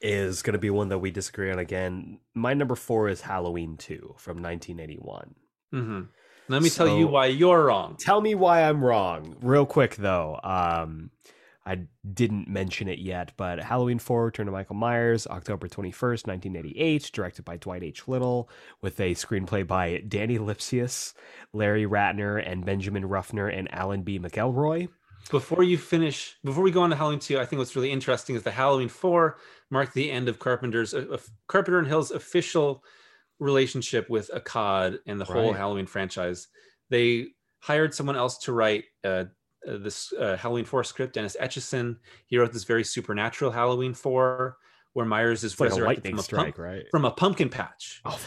is 0.00 0.42
going 0.42 0.52
to 0.52 0.58
be 0.58 0.70
one 0.70 0.88
that 0.90 0.98
we 0.98 1.10
disagree 1.10 1.50
on 1.50 1.58
again. 1.58 2.20
My 2.34 2.54
number 2.54 2.76
four 2.76 3.08
is 3.08 3.20
Halloween 3.20 3.76
2 3.76 4.14
from 4.18 4.40
1981. 4.40 5.34
hmm 5.72 6.00
Let 6.48 6.62
me 6.62 6.70
tell 6.70 6.96
you 6.96 7.08
why 7.08 7.26
you're 7.26 7.64
wrong. 7.64 7.96
Tell 7.98 8.20
me 8.20 8.36
why 8.36 8.62
I'm 8.62 8.84
wrong. 8.84 9.36
Real 9.42 9.66
quick 9.66 9.96
though, 9.96 10.38
um, 10.44 11.10
I 11.68 11.80
didn't 12.14 12.48
mention 12.48 12.88
it 12.88 12.98
yet, 12.98 13.32
but 13.36 13.62
Halloween 13.62 13.98
4 13.98 14.24
Return 14.24 14.46
to 14.46 14.52
Michael 14.52 14.74
Myers, 14.74 15.26
October 15.26 15.68
21st, 15.68 16.26
1988, 16.26 17.10
directed 17.12 17.44
by 17.44 17.58
Dwight 17.58 17.82
H. 17.82 18.08
Little, 18.08 18.48
with 18.80 18.98
a 19.00 19.14
screenplay 19.14 19.66
by 19.66 20.02
Dhani 20.08 20.38
Lipsius, 20.38 21.12
Larry 21.52 21.84
Rattner, 21.84 22.42
and 22.44 22.64
Benjamin 22.64 23.04
Ruffner 23.04 23.48
and 23.48 23.72
Alan 23.74 24.02
B. 24.02 24.18
McElroy. 24.18 24.88
Before 25.30 25.62
you 25.62 25.76
finish, 25.76 26.36
before 26.42 26.62
we 26.62 26.70
go 26.70 26.80
on 26.80 26.88
to 26.88 26.96
Halloween 26.96 27.18
2, 27.18 27.38
I 27.38 27.44
think 27.44 27.58
what's 27.58 27.76
really 27.76 27.92
interesting 27.92 28.34
is 28.34 28.42
the 28.42 28.50
Halloween 28.50 28.88
4 28.88 29.36
marked 29.70 29.92
the 29.92 30.10
end 30.10 30.30
of 30.30 30.38
Carpenter's 30.38 30.94
uh, 30.94 31.04
uh, 31.12 31.18
Carpenter 31.48 31.78
and 31.78 31.86
Hill's 31.86 32.12
official 32.12 32.82
relationship 33.40 34.08
with 34.08 34.30
Akkad 34.34 35.00
and 35.06 35.20
the 35.20 35.26
whole 35.26 35.50
Right. 35.50 35.56
Halloween 35.58 35.86
franchise. 35.86 36.48
They 36.88 37.26
hired 37.60 37.92
someone 37.94 38.16
else 38.16 38.38
to 38.38 38.52
write 38.52 38.84
uh, 39.04 39.24
uh, 39.66 39.78
this 39.78 40.12
uh, 40.12 40.36
Halloween 40.36 40.64
4 40.64 40.84
script, 40.84 41.14
Dennis 41.14 41.36
Etchison. 41.40 41.96
He 42.26 42.36
wrote 42.38 42.52
this 42.52 42.64
very 42.64 42.84
supernatural 42.84 43.50
Halloween 43.50 43.94
4 43.94 44.56
where 44.94 45.06
Myers 45.06 45.44
is 45.44 45.52
It's 45.52 45.60
like 45.60 45.70
a 45.70 45.76
lightning 45.76 46.14
from 46.14 46.18
a, 46.18 46.22
strike, 46.22 46.44
pump- 46.56 46.58
right? 46.58 46.84
from 46.90 47.04
a 47.04 47.10
pumpkin 47.10 47.48
patch. 47.48 48.00
Oh, 48.04 48.18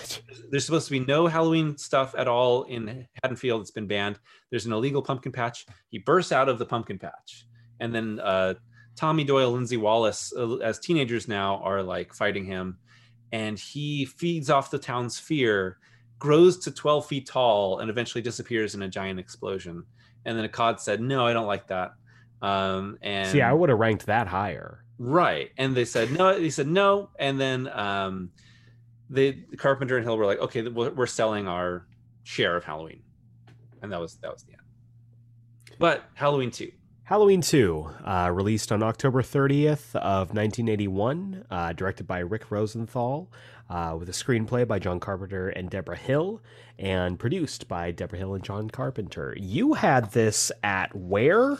There's 0.49 0.66
supposed 0.66 0.88
to 0.88 0.91
be 0.91 0.99
no 0.99 1.28
Halloween 1.28 1.78
stuff 1.78 2.16
at 2.18 2.28
all 2.28 2.64
in 2.64 3.08
Haddonfield. 3.22 3.62
It's 3.62 3.72
been 3.72 3.88
banned. 3.88 4.20
There's 4.52 4.66
an 4.66 4.72
illegal 4.72 5.02
pumpkin 5.02 5.32
patch. 5.32 5.66
He 5.90 5.98
bursts 5.99 6.32
out 6.32 6.48
of 6.48 6.60
the 6.60 6.66
pumpkin 6.66 6.98
patch, 6.98 7.45
and 7.82 7.94
then 7.94 8.20
uh, 8.22 8.53
Tommy 8.95 9.24
Doyle, 9.24 9.52
Lindsay 9.52 9.78
Wallace, 9.78 10.32
uh, 10.38 10.58
as 10.58 10.80
teenagers 10.80 11.28
now, 11.28 11.58
are 11.58 11.84
like 11.84 12.14
fighting 12.14 12.45
him, 12.45 12.78
and 13.32 13.58
he 13.60 14.06
feeds 14.06 14.49
off 14.49 14.72
the 14.72 14.80
town's 14.80 15.20
fear, 15.20 15.78
grows 16.20 16.58
to 16.60 16.72
12 16.72 17.06
feet 17.06 17.28
tall, 17.28 17.80
and 17.80 17.90
eventually 17.90 18.22
disappears 18.22 18.76
in 18.76 18.84
a 18.84 18.88
giant 18.88 19.20
explosion. 19.20 19.84
And 20.26 20.38
then 20.38 20.48
Akkad 20.48 20.80
said, 20.80 21.02
"No, 21.02 21.26
I 21.26 21.34
don't 21.34 21.48
like 21.48 21.68
that." 21.68 21.93
Um, 22.41 22.98
and 23.02 23.30
See, 23.30 23.41
I 23.41 23.53
would 23.53 23.69
have 23.69 23.80
ranked 23.80 24.07
that 24.07 24.27
higher. 24.27 24.84
Right. 24.98 25.52
And 25.57 25.76
they 25.76 25.85
said 25.85 26.11
no. 26.11 26.39
He 26.39 26.49
said 26.49 26.68
no. 26.68 27.10
And 27.19 27.39
then 27.39 27.68
um, 27.68 28.31
they 29.10 29.34
Carpenter 29.57 29.98
and 29.98 30.06
Hill 30.06 30.18
were 30.18 30.26
like, 30.26 30.39
okay, 30.39 30.68
we're 30.68 31.07
selling 31.07 31.48
our 31.48 31.88
share 32.23 32.56
of 32.56 32.64
Halloween, 32.64 33.02
and 33.81 33.91
that 33.91 33.99
was 33.99 34.15
that 34.18 34.31
was 34.31 34.43
the 34.43 34.53
end. 34.53 34.61
But 35.80 36.03
Halloween 36.14 36.52
two, 36.52 36.72
Halloween 37.11 37.41
2, 37.41 37.89
uh, 38.06 38.31
released 38.34 38.72
on 38.72 38.81
October 38.81 39.22
30th 39.22 39.95
of 39.95 40.30
1981, 40.30 41.43
uh, 41.52 41.73
directed 41.73 42.07
by 42.07 42.19
Rick 42.19 42.49
Rosenthal, 42.49 43.30
uh, 43.72 43.95
with 43.98 44.10
a 44.10 44.11
screenplay 44.11 44.68
by 44.68 44.77
John 44.80 44.99
Carpenter 44.99 45.49
and 45.49 45.69
Debra 45.69 45.95
Hill, 45.95 46.41
and 46.77 47.18
produced 47.18 47.68
by 47.69 47.91
Debra 47.91 48.19
Hill 48.19 48.35
and 48.35 48.43
John 48.43 48.69
Carpenter. 48.69 49.34
You 49.39 49.73
had 49.73 50.11
this 50.11 50.52
at 50.61 50.93
where? 50.93 51.57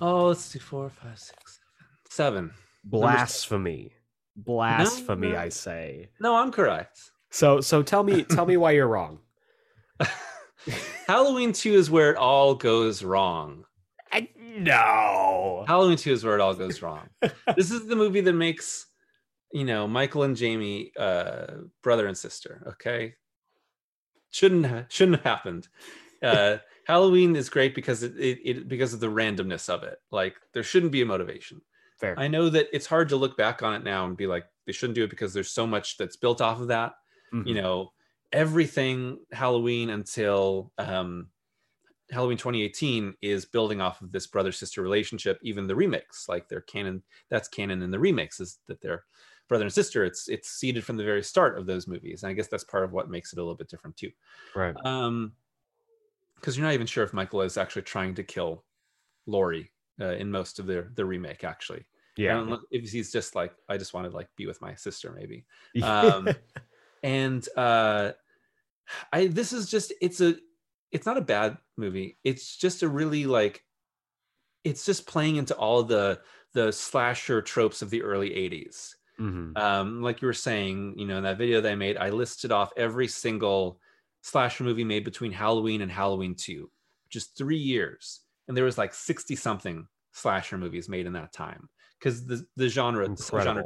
oh, 0.00 0.28
let's 0.28 0.40
see, 0.40 0.58
four, 0.58 0.90
five, 0.90 1.18
six, 1.18 1.60
seven, 2.08 2.50
seven. 2.50 2.50
Blasphemy. 2.82 3.92
Blasphemy, 4.36 5.32
no. 5.32 5.38
I 5.38 5.48
say. 5.50 6.08
No, 6.18 6.36
I'm 6.36 6.50
correct. 6.50 6.98
So 7.30 7.60
so 7.60 7.82
tell 7.82 8.02
me 8.02 8.22
tell 8.22 8.46
me 8.46 8.56
why 8.56 8.72
you're 8.72 8.88
wrong. 8.88 9.18
Halloween 11.06 11.52
two 11.52 11.74
is 11.74 11.90
where 11.90 12.10
it 12.10 12.16
all 12.16 12.54
goes 12.54 13.02
wrong. 13.02 13.64
I, 14.12 14.28
no. 14.38 15.64
Halloween 15.66 15.98
two 15.98 16.12
is 16.12 16.24
where 16.24 16.34
it 16.34 16.40
all 16.40 16.54
goes 16.54 16.80
wrong. 16.80 17.08
this 17.56 17.70
is 17.70 17.86
the 17.86 17.96
movie 17.96 18.22
that 18.22 18.32
makes 18.32 18.86
you 19.54 19.64
know 19.64 19.86
Michael 19.86 20.24
and 20.24 20.36
Jamie 20.36 20.92
uh, 20.98 21.46
brother 21.82 22.06
and 22.08 22.18
sister. 22.18 22.62
Okay, 22.74 23.14
shouldn't 24.30 24.66
ha- 24.66 24.84
shouldn't 24.88 25.18
have 25.18 25.24
happened. 25.24 25.68
Uh, 26.22 26.58
Halloween 26.86 27.34
is 27.36 27.48
great 27.48 27.74
because 27.74 28.02
it, 28.02 28.14
it, 28.18 28.40
it 28.44 28.68
because 28.68 28.92
of 28.92 29.00
the 29.00 29.06
randomness 29.06 29.68
of 29.70 29.84
it. 29.84 29.98
Like 30.10 30.34
there 30.52 30.64
shouldn't 30.64 30.92
be 30.92 31.02
a 31.02 31.06
motivation. 31.06 31.62
Fair. 31.98 32.18
I 32.18 32.26
know 32.26 32.50
that 32.50 32.66
it's 32.72 32.86
hard 32.86 33.08
to 33.10 33.16
look 33.16 33.36
back 33.38 33.62
on 33.62 33.74
it 33.74 33.84
now 33.84 34.04
and 34.04 34.16
be 34.16 34.26
like 34.26 34.44
they 34.66 34.72
shouldn't 34.72 34.96
do 34.96 35.04
it 35.04 35.10
because 35.10 35.32
there's 35.32 35.52
so 35.52 35.66
much 35.66 35.96
that's 35.96 36.16
built 36.16 36.40
off 36.40 36.60
of 36.60 36.68
that. 36.68 36.94
Mhm. 37.32 37.46
You 37.46 37.54
know, 37.54 37.92
everything 38.32 39.20
Halloween 39.30 39.90
until 39.90 40.72
um, 40.78 41.28
Halloween 42.10 42.36
2018 42.36 43.14
is 43.22 43.44
building 43.44 43.80
off 43.80 44.02
of 44.02 44.10
this 44.10 44.26
brother 44.26 44.50
sister 44.50 44.82
relationship. 44.82 45.38
Even 45.42 45.68
the 45.68 45.74
remix, 45.74 46.28
like 46.28 46.48
their 46.48 46.62
canon, 46.62 47.04
that's 47.30 47.48
canon 47.48 47.82
in 47.82 47.92
the 47.92 47.98
remix 47.98 48.40
is 48.40 48.58
that 48.66 48.80
they're 48.80 49.04
brother 49.48 49.64
and 49.64 49.72
sister. 49.72 50.04
It's 50.04 50.28
it's 50.28 50.48
seeded 50.50 50.84
from 50.84 50.96
the 50.96 51.04
very 51.04 51.22
start 51.22 51.58
of 51.58 51.66
those 51.66 51.86
movies, 51.86 52.22
and 52.22 52.30
I 52.30 52.34
guess 52.34 52.48
that's 52.48 52.64
part 52.64 52.84
of 52.84 52.92
what 52.92 53.10
makes 53.10 53.32
it 53.32 53.38
a 53.38 53.42
little 53.42 53.56
bit 53.56 53.68
different 53.68 53.96
too. 53.96 54.10
right. 54.54 54.74
Um, 54.84 55.32
because 56.36 56.56
you're 56.56 56.66
not 56.66 56.74
even 56.74 56.86
sure 56.86 57.04
if 57.04 57.14
Michael 57.14 57.40
is 57.40 57.56
actually 57.56 57.82
trying 57.82 58.14
to 58.16 58.22
kill 58.22 58.64
Laurie 59.26 59.72
uh, 60.00 60.12
in 60.12 60.30
most 60.30 60.58
of 60.58 60.66
the 60.66 60.90
the 60.94 61.04
remake. 61.04 61.44
Actually, 61.44 61.86
Yeah. 62.16 62.34
don't 62.34 62.60
if 62.70 62.90
he's 62.90 63.12
just 63.12 63.34
like 63.34 63.54
I 63.68 63.78
just 63.78 63.94
want 63.94 64.10
to 64.10 64.14
like 64.14 64.28
be 64.36 64.46
with 64.46 64.60
my 64.60 64.74
sister 64.74 65.12
maybe. 65.12 65.46
Um, 65.82 66.28
and 67.02 67.46
uh, 67.56 68.12
I 69.12 69.28
this 69.28 69.52
is 69.52 69.70
just 69.70 69.92
it's 70.00 70.20
a 70.20 70.36
it's 70.90 71.06
not 71.06 71.16
a 71.16 71.22
bad 71.22 71.58
movie. 71.76 72.18
It's 72.24 72.56
just 72.56 72.82
a 72.82 72.88
really 72.88 73.24
like 73.26 73.64
it's 74.64 74.84
just 74.86 75.06
playing 75.06 75.36
into 75.36 75.54
all 75.56 75.82
the 75.82 76.20
the 76.52 76.72
slasher 76.72 77.42
tropes 77.42 77.82
of 77.82 77.90
the 77.90 78.02
early 78.02 78.30
80s 78.30 78.94
Mhm. 79.18 79.56
um, 79.56 80.02
like 80.02 80.20
you 80.22 80.26
were 80.26 80.32
saying, 80.34 80.98
you 80.98 81.06
know, 81.06 81.18
in 81.18 81.24
that 81.24 81.38
video 81.38 81.60
that 81.60 81.72
I 81.72 81.76
made, 81.76 81.96
I 81.96 82.10
listed 82.10 82.52
off 82.52 82.72
every 82.76 83.08
single 83.08 83.80
slasher 84.22 84.64
movie 84.64 84.84
made 84.84 85.04
between 85.04 85.32
Halloween 85.32 85.82
and 85.82 85.90
Halloween 85.92 86.34
2, 86.34 86.70
just 87.10 87.36
three 87.36 87.58
years. 87.58 88.22
And 88.48 88.56
there 88.56 88.64
was 88.64 88.78
like 88.78 88.94
60 88.94 89.36
something 89.36 89.88
slasher 90.12 90.58
movies 90.58 90.88
made 90.88 91.06
in 91.06 91.12
that 91.14 91.32
time 91.32 91.68
because 91.98 92.26
the, 92.26 92.46
the 92.56 92.68
genre, 92.68 93.10
the 93.32 93.40
genre 93.40 93.62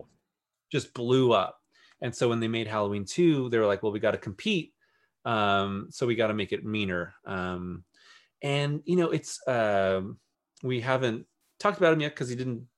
just 0.70 0.94
blew 0.94 1.32
up. 1.32 1.60
And 2.00 2.14
so 2.14 2.28
when 2.28 2.40
they 2.40 2.48
made 2.48 2.66
Halloween 2.66 3.04
2, 3.04 3.48
they 3.48 3.58
were 3.58 3.66
like, 3.66 3.82
well, 3.82 3.92
we 3.92 4.00
got 4.00 4.12
to 4.12 4.18
compete. 4.18 4.74
Um, 5.24 5.88
so 5.90 6.06
we 6.06 6.14
got 6.14 6.28
to 6.28 6.34
make 6.34 6.52
it 6.52 6.64
meaner. 6.64 7.14
Um, 7.24 7.84
and, 8.42 8.82
you 8.86 8.96
know, 8.96 9.10
it's, 9.10 9.46
um, 9.48 10.20
we 10.62 10.80
haven't 10.80 11.26
talked 11.58 11.78
about 11.78 11.92
him 11.94 12.00
yet 12.00 12.12
because 12.14 12.28
he 12.28 12.36
didn't 12.36 12.68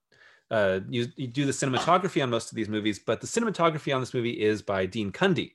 uh, 0.51 0.81
you, 0.89 1.06
you 1.16 1.27
do 1.27 1.47
the 1.47 1.52
cinematography 1.52 2.22
on 2.22 2.31
most 2.31 2.51
of 2.51 2.56
these 2.56 2.68
movies, 2.68 2.98
but 2.98 3.20
the 3.20 3.27
cinematography 3.27 3.94
on 3.94 4.01
this 4.01 4.14
movie 4.14 4.40
is 4.40 4.62
by 4.62 4.86
Dean 4.86 5.12
Cundey, 5.12 5.52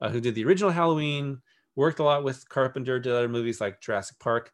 uh, 0.00 0.08
who 0.08 0.20
did 0.20 0.34
the 0.34 0.44
original 0.44 0.70
Halloween, 0.70 1.40
worked 1.74 1.98
a 1.98 2.04
lot 2.04 2.24
with 2.24 2.48
Carpenter, 2.48 2.98
did 2.98 3.12
other 3.12 3.28
movies 3.28 3.60
like 3.60 3.80
Jurassic 3.80 4.18
Park. 4.18 4.52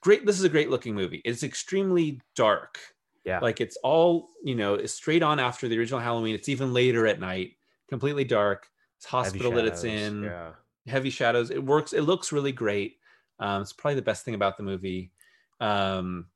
Great. 0.00 0.26
This 0.26 0.38
is 0.38 0.44
a 0.44 0.48
great 0.48 0.70
looking 0.70 0.94
movie. 0.94 1.22
It's 1.24 1.42
extremely 1.42 2.20
dark. 2.34 2.78
Yeah. 3.24 3.38
Like 3.38 3.60
it's 3.60 3.76
all, 3.84 4.30
you 4.42 4.54
know, 4.54 4.74
it's 4.74 4.92
straight 4.92 5.22
on 5.22 5.38
after 5.38 5.68
the 5.68 5.78
original 5.78 6.00
Halloween. 6.00 6.34
It's 6.34 6.48
even 6.48 6.72
later 6.72 7.06
at 7.06 7.20
night, 7.20 7.52
completely 7.88 8.24
dark. 8.24 8.68
It's 8.98 9.06
hospital 9.06 9.52
that 9.52 9.64
it's 9.64 9.84
in 9.84 10.24
Yeah. 10.24 10.50
heavy 10.86 11.10
shadows. 11.10 11.50
It 11.50 11.64
works. 11.64 11.92
It 11.92 12.02
looks 12.02 12.32
really 12.32 12.52
great. 12.52 12.98
Um, 13.38 13.62
it's 13.62 13.72
probably 13.72 13.94
the 13.94 14.02
best 14.02 14.24
thing 14.24 14.34
about 14.34 14.56
the 14.56 14.62
movie. 14.62 15.12
Um, 15.60 16.26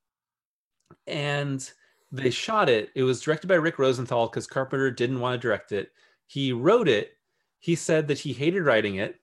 and 1.06 1.68
they 2.12 2.30
shot 2.30 2.68
it. 2.68 2.90
It 2.94 3.02
was 3.02 3.20
directed 3.20 3.48
by 3.48 3.54
Rick 3.54 3.78
Rosenthal 3.78 4.28
because 4.28 4.46
Carpenter 4.46 4.90
didn't 4.90 5.20
want 5.20 5.34
to 5.40 5.46
direct 5.46 5.72
it. 5.72 5.90
He 6.26 6.52
wrote 6.52 6.88
it. 6.88 7.12
He 7.58 7.74
said 7.74 8.08
that 8.08 8.18
he 8.18 8.32
hated 8.32 8.62
writing 8.62 8.96
it. 8.96 9.16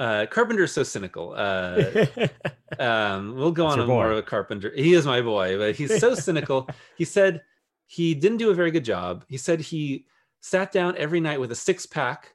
Uh, 0.00 0.26
Carpenter 0.26 0.64
is 0.64 0.72
so 0.72 0.82
cynical. 0.82 1.34
Uh, 1.36 2.06
um, 2.78 3.34
we'll 3.34 3.50
go 3.50 3.68
That's 3.68 3.80
on 3.80 3.88
more 3.88 4.10
of 4.10 4.18
a 4.18 4.22
Carpenter. 4.22 4.72
He 4.74 4.94
is 4.94 5.06
my 5.06 5.20
boy, 5.20 5.58
but 5.58 5.74
he's 5.74 5.98
so 5.98 6.14
cynical. 6.14 6.68
He 6.96 7.04
said 7.04 7.42
he 7.86 8.14
didn't 8.14 8.38
do 8.38 8.50
a 8.50 8.54
very 8.54 8.70
good 8.70 8.84
job. 8.84 9.24
He 9.28 9.36
said 9.36 9.60
he 9.60 10.06
sat 10.40 10.72
down 10.72 10.96
every 10.96 11.20
night 11.20 11.40
with 11.40 11.50
a 11.50 11.56
six 11.56 11.84
pack 11.84 12.34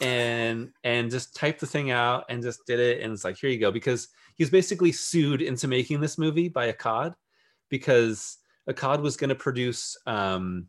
and 0.00 0.72
and 0.82 1.10
just 1.10 1.36
typed 1.36 1.60
the 1.60 1.66
thing 1.66 1.92
out 1.92 2.24
and 2.28 2.42
just 2.42 2.66
did 2.66 2.80
it. 2.80 3.00
And 3.00 3.12
it's 3.12 3.24
like, 3.24 3.38
here 3.38 3.50
you 3.50 3.60
go, 3.60 3.70
because 3.70 4.08
he's 4.34 4.50
basically 4.50 4.90
sued 4.90 5.40
into 5.40 5.68
making 5.68 6.00
this 6.00 6.18
movie 6.18 6.48
by 6.48 6.72
Akkad 6.72 7.14
because 7.70 8.38
Akkad 8.70 9.00
was 9.00 9.16
going 9.16 9.28
to 9.28 9.34
produce 9.34 9.96
um, 10.06 10.68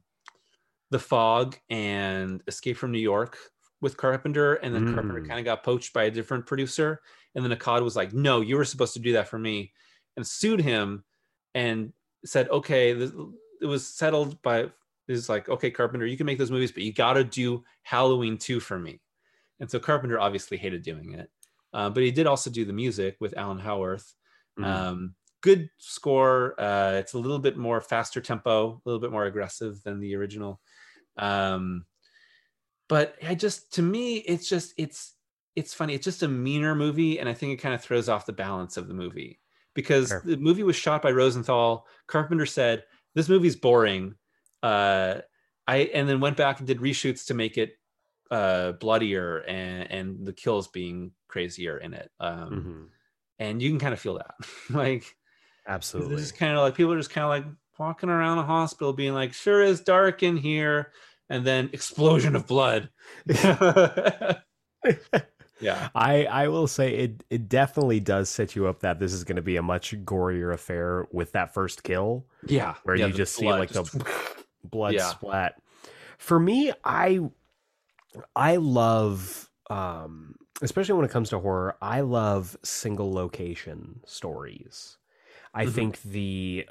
The 0.91 0.99
Fog 0.99 1.57
and 1.69 2.41
Escape 2.47 2.77
from 2.77 2.91
New 2.91 2.99
York 2.99 3.37
with 3.81 3.97
Carpenter, 3.97 4.55
and 4.55 4.73
then 4.73 4.93
Carpenter 4.93 5.21
Mm. 5.21 5.27
kind 5.27 5.39
of 5.39 5.45
got 5.45 5.63
poached 5.63 5.93
by 5.93 6.03
a 6.05 6.11
different 6.11 6.45
producer, 6.45 7.01
and 7.35 7.43
then 7.45 7.57
Akkad 7.57 7.83
was 7.83 7.95
like, 7.95 8.13
"No, 8.13 8.41
you 8.41 8.55
were 8.57 8.65
supposed 8.65 8.93
to 8.93 8.99
do 8.99 9.13
that 9.13 9.27
for 9.27 9.37
me," 9.39 9.73
and 10.17 10.25
sued 10.25 10.59
him, 10.61 11.03
and 11.53 11.93
said, 12.25 12.49
"Okay, 12.49 12.93
this, 12.93 13.11
it 13.61 13.65
was 13.65 13.87
settled 13.87 14.41
by." 14.41 14.71
Is 15.07 15.29
like, 15.29 15.49
okay, 15.49 15.69
Carpenter, 15.69 16.07
you 16.07 16.17
can 16.17 16.25
make 16.25 16.39
those 16.39 16.49
movies, 16.49 16.71
but 16.71 16.81
you 16.81 16.91
got 16.91 17.13
to 17.13 17.23
do 17.23 17.63
Halloween 17.83 18.39
2 18.39 18.59
for 18.59 18.79
me. 18.79 19.01
And 19.59 19.69
so 19.69 19.77
Carpenter 19.77 20.19
obviously 20.19 20.57
hated 20.57 20.81
doing 20.81 21.13
it. 21.13 21.29
Uh, 21.73 21.91
but 21.91 22.01
he 22.01 22.09
did 22.09 22.25
also 22.25 22.49
do 22.49 22.65
the 22.65 22.73
music 22.73 23.15
with 23.19 23.37
Alan 23.37 23.59
Howarth. 23.59 24.15
Mhm. 24.57 24.65
Um, 24.65 25.15
good 25.45 25.69
score. 25.77 26.59
Uh, 26.59 26.93
it's 26.95 27.13
a 27.13 27.19
little 27.19 27.37
bit 27.39 27.55
more 27.55 27.79
faster 27.79 28.19
tempo, 28.19 28.71
a 28.73 28.81
little 28.89 28.99
bit 28.99 29.11
more 29.11 29.25
aggressive 29.25 29.81
than 29.83 29.99
the 29.99 30.15
original. 30.15 30.59
Um, 31.17 31.85
but 32.89 33.15
I 33.25 33.35
just, 33.35 33.73
to 33.73 33.81
me, 33.81 34.17
it's 34.17 34.49
just, 34.49 34.73
it's, 34.77 35.13
it's 35.55 35.73
funny. 35.73 35.93
It's 35.93 36.03
just 36.03 36.23
a 36.23 36.27
meaner 36.27 36.75
movie, 36.75 37.19
and 37.19 37.29
I 37.29 37.33
think 37.33 37.53
it 37.53 37.61
kind 37.61 37.73
of 37.75 37.81
throws 37.81 38.09
off 38.09 38.25
the 38.25 38.33
balance 38.33 38.75
of 38.75 38.87
the 38.87 38.93
movie 38.93 39.39
because 39.75 40.09
Fair. 40.09 40.21
the 40.25 40.37
movie 40.37 40.63
was 40.63 40.75
shot 40.75 41.01
by 41.01 41.11
Rosenthal. 41.11 41.85
Carpenter 42.07 42.45
said 42.45 42.83
this 43.13 43.29
movie's 43.29 43.55
boring. 43.55 44.15
Uh, 44.63 45.21
I 45.67 45.77
and 45.93 46.09
then 46.09 46.19
went 46.19 46.37
back 46.37 46.59
and 46.59 46.67
did 46.67 46.79
reshoots 46.79 47.27
to 47.27 47.33
make 47.33 47.57
it 47.57 47.73
uh, 48.31 48.73
bloodier 48.73 49.39
and 49.47 49.89
and 49.91 50.25
the 50.27 50.33
kills 50.33 50.67
being 50.67 51.11
crazier 51.27 51.77
in 51.77 51.93
it. 51.93 52.11
Um, 52.19 52.49
Mhm. 52.51 52.87
and 53.39 53.61
you 53.61 53.69
can 53.69 53.79
kind 53.79 53.93
of 53.93 53.99
feel 53.99 54.15
that 54.17 54.35
like 54.69 55.15
Absolutely. 55.67 56.13
it's 56.15 56.23
just 56.23 56.37
kind 56.37 56.53
of 56.53 56.59
like 56.59 56.75
people 56.75 56.93
are 56.93 56.97
just 56.97 57.09
kind 57.09 57.23
of 57.25 57.29
like 57.29 57.45
walking 57.79 58.09
around 58.09 58.37
a 58.37 58.43
hospital 58.43 58.93
being 58.93 59.13
like 59.13 59.33
sure 59.33 59.61
is 59.61 59.81
dark 59.81 60.23
in 60.23 60.37
here 60.37 60.91
and 61.29 61.45
then 61.45 61.69
explosion 61.73 62.35
of 62.35 62.45
blood 62.47 62.89
yeah 65.61 65.89
I 65.95 66.25
I 66.25 66.47
will 66.49 66.67
say 66.67 66.95
it 66.95 67.23
it 67.29 67.49
definitely 67.49 67.99
does 67.99 68.29
set 68.29 68.55
you 68.55 68.67
up 68.67 68.81
that 68.81 68.99
this 68.99 69.13
is 69.13 69.23
going 69.23 69.37
to 69.37 69.41
be 69.41 69.55
a 69.57 69.61
much 69.63 69.95
gorier 70.05 70.53
affair 70.53 71.07
with 71.11 71.31
that 71.33 71.53
first 71.53 71.83
kill 71.83 72.25
yeah 72.47 72.75
where 72.83 72.95
Yeah, 72.95 73.07
you 73.07 73.13
just 73.13 73.35
see 73.35 73.45
like 73.49 73.71
just- 73.71 73.97
the 73.97 74.05
blood 74.63 74.93
Yeah. 74.95 75.09
splat. 75.09 75.55
For 76.17 76.39
me, 76.39 76.71
I 76.83 77.19
I 78.35 78.57
love 78.57 79.49
um 79.69 80.35
especially 80.61 80.93
when 80.95 81.05
it 81.05 81.11
comes 81.11 81.29
to 81.29 81.39
horror, 81.39 81.75
I 81.81 82.01
love 82.01 82.55
single 82.63 83.11
location 83.13 83.99
stories. 84.05 84.97
I 85.55 85.65
Mhm. 85.65 85.71
think 85.71 86.01
the 86.03 86.69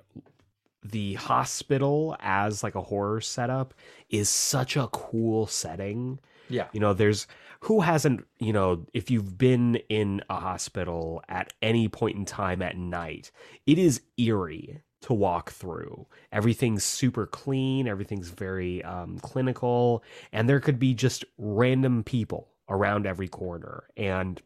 the 0.87 1.15
hospital 1.15 2.15
as 2.21 2.63
like 2.63 2.75
a 2.75 2.83
horror 2.83 3.21
setup 3.21 3.73
is 4.11 4.29
such 4.29 4.77
a 4.77 4.87
cool 4.89 5.47
setting. 5.47 6.19
Yeah. 6.51 6.69
You 6.73 6.81
know, 6.81 6.93
there's 6.93 7.27
who 7.61 7.81
hasn't, 7.81 8.27
you 8.39 8.53
know, 8.53 8.85
if 8.93 9.11
you've 9.11 9.39
been 9.39 9.77
in 9.89 10.23
a 10.29 10.35
hospital 10.35 11.23
at 11.27 11.55
any 11.63 11.89
point 11.89 12.19
in 12.19 12.27
time 12.27 12.61
at 12.61 12.77
night, 12.77 13.31
it 13.67 13.79
is 13.79 14.03
eerie 14.19 14.83
to 15.01 15.15
walk 15.15 15.51
through. 15.53 16.07
Everything's 16.31 16.85
super 16.85 17.27
clean, 17.27 17.89
everything's 17.89 18.29
very 18.29 18.85
um, 18.85 19.19
clinical, 19.21 20.03
and 20.33 20.49
there 20.51 20.61
could 20.61 20.79
be 20.79 20.93
just 20.93 21.25
random 21.39 22.05
people 22.05 22.49
around 22.69 23.07
every 23.07 23.29
corner. 23.29 23.85
And 23.97 24.41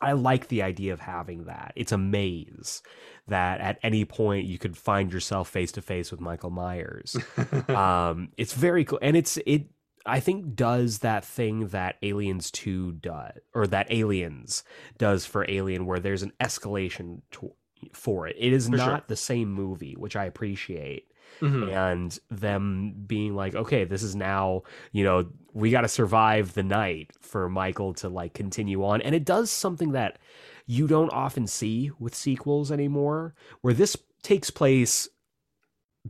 I 0.00 0.12
like 0.12 0.48
the 0.48 0.62
idea 0.62 0.92
of 0.92 1.00
having 1.00 1.44
that. 1.44 1.72
It's 1.74 1.92
a 1.92 1.98
maze 1.98 2.82
that 3.26 3.60
at 3.60 3.78
any 3.82 4.04
point 4.04 4.46
you 4.46 4.58
could 4.58 4.76
find 4.76 5.12
yourself 5.12 5.48
face 5.48 5.72
to 5.72 5.82
face 5.82 6.10
with 6.10 6.20
Michael 6.20 6.50
Myers. 6.50 7.16
um, 7.68 8.28
it's 8.36 8.52
very 8.52 8.84
cool, 8.84 8.98
and 9.02 9.16
it's 9.16 9.38
it. 9.46 9.66
I 10.06 10.20
think 10.20 10.54
does 10.54 11.00
that 11.00 11.24
thing 11.24 11.68
that 11.68 11.96
Aliens 12.02 12.50
Two 12.50 12.92
does, 12.92 13.38
or 13.54 13.66
that 13.66 13.90
Aliens 13.90 14.62
does 14.96 15.26
for 15.26 15.44
Alien, 15.48 15.84
where 15.84 15.98
there's 16.00 16.22
an 16.22 16.32
escalation 16.40 17.22
to, 17.32 17.52
for 17.92 18.26
it. 18.26 18.36
It 18.38 18.52
is 18.52 18.68
For 18.68 18.76
not 18.76 18.84
sure. 18.86 19.04
the 19.08 19.16
same 19.16 19.52
movie, 19.52 19.94
which 19.94 20.16
I 20.16 20.24
appreciate 20.24 21.07
Mhm. 21.40 21.72
and 21.72 22.18
them 22.30 22.94
being 23.06 23.34
like 23.34 23.54
okay 23.54 23.84
this 23.84 24.02
is 24.02 24.16
now 24.16 24.62
you 24.92 25.04
know 25.04 25.28
we 25.54 25.70
got 25.70 25.82
to 25.82 25.88
survive 25.88 26.54
the 26.54 26.62
night 26.62 27.10
for 27.20 27.48
michael 27.48 27.94
to 27.94 28.08
like 28.08 28.34
continue 28.34 28.84
on 28.84 29.00
and 29.02 29.14
it 29.14 29.24
does 29.24 29.50
something 29.50 29.92
that 29.92 30.18
you 30.66 30.86
don't 30.86 31.10
often 31.12 31.46
see 31.46 31.90
with 31.98 32.14
sequels 32.14 32.70
anymore 32.72 33.34
where 33.60 33.72
this 33.74 33.96
takes 34.22 34.50
place 34.50 35.08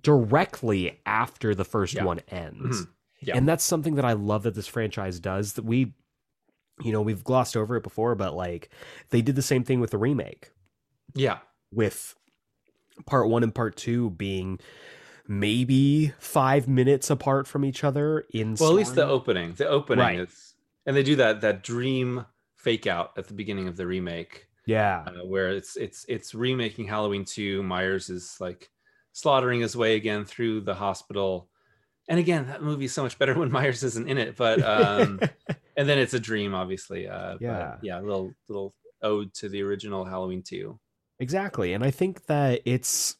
directly 0.02 1.00
after 1.06 1.54
the 1.54 1.64
first 1.64 1.94
Yeah. 1.94 2.04
one 2.04 2.20
ends 2.28 2.82
Mhm. 2.82 2.88
Yeah. 3.20 3.36
and 3.36 3.48
that's 3.48 3.64
something 3.64 3.96
that 3.96 4.04
i 4.04 4.12
love 4.12 4.44
that 4.44 4.54
this 4.54 4.66
franchise 4.68 5.18
does 5.20 5.54
that 5.54 5.64
we 5.64 5.94
you 6.80 6.92
know 6.92 7.02
we've 7.02 7.24
glossed 7.24 7.56
over 7.56 7.76
it 7.76 7.82
before 7.82 8.14
but 8.14 8.34
like 8.34 8.70
they 9.10 9.20
did 9.22 9.34
the 9.36 9.42
same 9.42 9.64
thing 9.64 9.80
with 9.80 9.90
the 9.90 9.98
remake 9.98 10.50
Yeah. 11.14 11.38
with 11.72 12.14
part 13.06 13.28
one 13.28 13.42
and 13.42 13.54
part 13.54 13.76
two 13.76 14.10
being 14.10 14.60
maybe 15.28 16.12
five 16.18 16.66
minutes 16.66 17.10
apart 17.10 17.46
from 17.46 17.64
each 17.64 17.84
other 17.84 18.24
in 18.30 18.56
Well, 18.58 18.70
at 18.70 18.74
least 18.76 18.94
the 18.94 19.06
opening. 19.06 19.52
The 19.54 19.68
opening 19.68 20.04
Right. 20.04 20.20
is, 20.20 20.54
and 20.86 20.96
they 20.96 21.02
do 21.02 21.16
that 21.16 21.42
that 21.42 21.62
dream 21.62 22.24
fake 22.56 22.86
out 22.86 23.12
at 23.16 23.28
the 23.28 23.34
beginning 23.34 23.68
of 23.68 23.76
the 23.76 23.86
remake, 23.86 24.48
yeah 24.66 25.04
uh, 25.06 25.24
where 25.26 25.50
it's 25.50 25.76
it's 25.76 26.04
it's 26.08 26.34
remaking 26.34 26.86
Halloween 26.88 27.24
two. 27.24 27.62
Myers 27.62 28.10
is 28.10 28.36
like 28.40 28.70
slaughtering 29.12 29.60
his 29.60 29.76
way 29.76 29.94
again 29.96 30.24
through 30.24 30.62
the 30.62 30.74
hospital, 30.74 31.48
and 32.08 32.18
again 32.18 32.46
that 32.46 32.62
movie's 32.62 32.92
so 32.92 33.02
much 33.02 33.18
better 33.18 33.34
when 33.38 33.50
Myers 33.52 33.82
isn't 33.84 34.08
in 34.08 34.16
it. 34.18 34.34
But 34.36 34.62
um, 34.62 35.20
and 35.76 35.88
then 35.88 35.98
it's 35.98 36.14
a 36.14 36.20
dream, 36.20 36.54
obviously. 36.54 37.06
Uh, 37.06 37.36
Yeah. 37.40 37.76
yeah, 37.82 38.00
a 38.00 38.02
little 38.02 38.32
little 38.48 38.74
ode 39.02 39.32
to 39.34 39.48
the 39.48 39.62
original 39.62 40.04
Halloween 40.04 40.42
two. 40.42 40.80
exactly 41.20 41.72
and 41.72 41.84
i 41.84 41.90
think 41.90 42.26
that 42.26 42.60
it's 42.64 43.16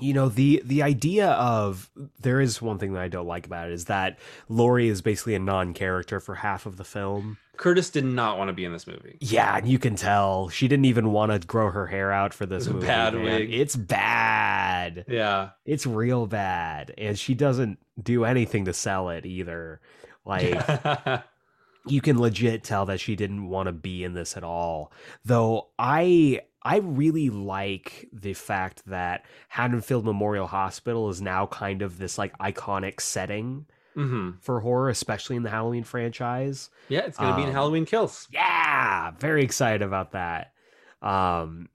you 0.00 0.12
know 0.14 0.28
the 0.28 0.62
the 0.64 0.82
idea 0.82 1.30
of 1.32 1.90
there 2.20 2.40
is 2.40 2.60
one 2.62 2.78
thing 2.78 2.92
that 2.92 3.02
i 3.02 3.08
don't 3.08 3.26
like 3.26 3.46
about 3.46 3.68
it 3.68 3.72
is 3.72 3.86
that 3.86 4.18
Laurie 4.48 4.88
is 4.88 5.02
basically 5.02 5.34
a 5.34 5.38
non-character 5.38 6.20
for 6.20 6.36
half 6.36 6.66
of 6.66 6.76
the 6.76 6.84
film 6.84 7.38
Curtis 7.56 7.90
did 7.90 8.04
not 8.04 8.38
want 8.38 8.48
to 8.48 8.52
be 8.52 8.64
in 8.64 8.72
this 8.72 8.86
movie. 8.86 9.18
yeah 9.20 9.56
and 9.56 9.66
you 9.68 9.78
can 9.78 9.96
tell 9.96 10.48
she 10.48 10.68
didn't 10.68 10.84
even 10.84 11.10
want 11.12 11.32
to 11.32 11.44
grow 11.46 11.70
her 11.70 11.86
hair 11.88 12.12
out 12.12 12.32
for 12.32 12.46
this 12.46 12.66
It 12.66 12.72
was 12.72 12.72
a 12.72 12.74
movie 12.74 12.86
bad 12.86 13.14
man. 13.14 13.24
wig. 13.24 13.52
it's 13.52 13.74
bad 13.76 15.04
Yeah, 15.08 15.50
it's 15.64 15.86
real 15.86 16.26
bad 16.26 16.94
and 16.96 17.18
she 17.18 17.34
doesn't 17.34 17.78
do 18.00 18.24
anything 18.24 18.64
to 18.66 18.72
sell 18.72 19.08
it 19.10 19.26
either 19.26 19.80
like 20.24 20.62
you 21.86 22.00
can 22.00 22.18
legit 22.20 22.62
tell 22.64 22.86
that 22.86 23.00
she 23.00 23.16
didn't 23.16 23.48
want 23.48 23.66
to 23.66 23.72
be 23.72 24.04
in 24.04 24.12
this 24.12 24.36
at 24.36 24.44
all. 24.44 24.92
Though 25.24 25.68
I 25.78 26.42
I 26.62 26.78
really 26.78 27.30
like 27.30 28.08
the 28.12 28.34
fact 28.34 28.84
that 28.86 29.24
Haddonfield 29.48 30.04
Memorial 30.04 30.46
Hospital 30.46 31.08
is 31.08 31.22
now 31.22 31.46
kind 31.46 31.82
of 31.82 31.98
this 31.98 32.18
like 32.18 32.36
iconic 32.38 33.00
setting 33.00 33.66
hmm 33.94 34.40
for 34.40 34.60
horror, 34.60 34.90
especially 34.90 35.36
in 35.36 35.42
the 35.44 35.50
Halloween 35.50 35.84
franchise. 35.84 36.70
yeah, 36.88 37.00
it's 37.06 37.18
gonna 37.18 37.32
be 37.34 37.42
in 37.42 37.50
Um, 37.50 37.52
Halloween 37.52 37.84
Kills. 37.86 38.28
Yeah, 38.30 39.12
very 39.12 39.42
excited 39.44 39.82
about 39.82 40.12
that. 40.12 40.52
Um 41.02 41.68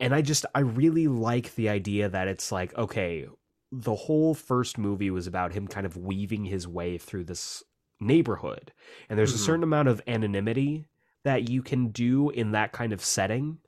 and 0.00 0.14
I 0.14 0.22
just 0.22 0.46
I 0.54 0.60
really 0.60 1.08
like 1.08 1.54
the 1.56 1.68
idea 1.70 2.08
that 2.08 2.28
it's 2.28 2.52
like 2.52 2.74
okay, 2.76 3.28
the 3.72 3.94
whole 3.94 4.34
first 4.34 4.78
movie 4.78 5.10
was 5.10 5.26
about 5.26 5.52
him 5.52 5.68
kind 5.68 5.86
of 5.86 5.96
weaving 5.96 6.44
his 6.44 6.68
way 6.68 6.98
through 6.98 7.24
this 7.24 7.62
neighborhood. 8.00 8.72
And 9.08 9.18
there's 9.18 9.34
a 9.34 9.38
Mhm. 9.38 9.38
certain 9.38 9.64
amount 9.64 9.88
of 9.88 10.02
anonymity 10.06 10.86
that 11.24 11.48
you 11.48 11.62
can 11.62 11.88
do 11.90 12.30
in 12.30 12.52
that 12.52 12.72
kind 12.72 12.92
of 12.92 13.04
setting 13.04 13.58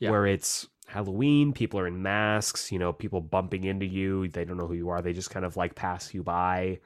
Yeah. 0.00 0.10
where 0.10 0.26
it's 0.26 0.68
Halloween, 0.86 1.52
people 1.52 1.80
are 1.80 1.86
in 1.86 2.02
masks, 2.02 2.70
you 2.70 2.78
know, 2.78 2.92
people 2.92 3.20
bumping 3.20 3.64
into 3.64 3.86
you, 3.86 4.28
they 4.28 4.44
don't 4.44 4.56
know 4.58 4.66
who 4.66 4.74
you 4.74 4.90
are, 4.90 5.00
they 5.02 5.12
just 5.12 5.30
kind 5.30 5.44
of 5.46 5.56
like 5.56 5.74
pass 5.74 6.12
you 6.12 6.22
by 6.22 6.80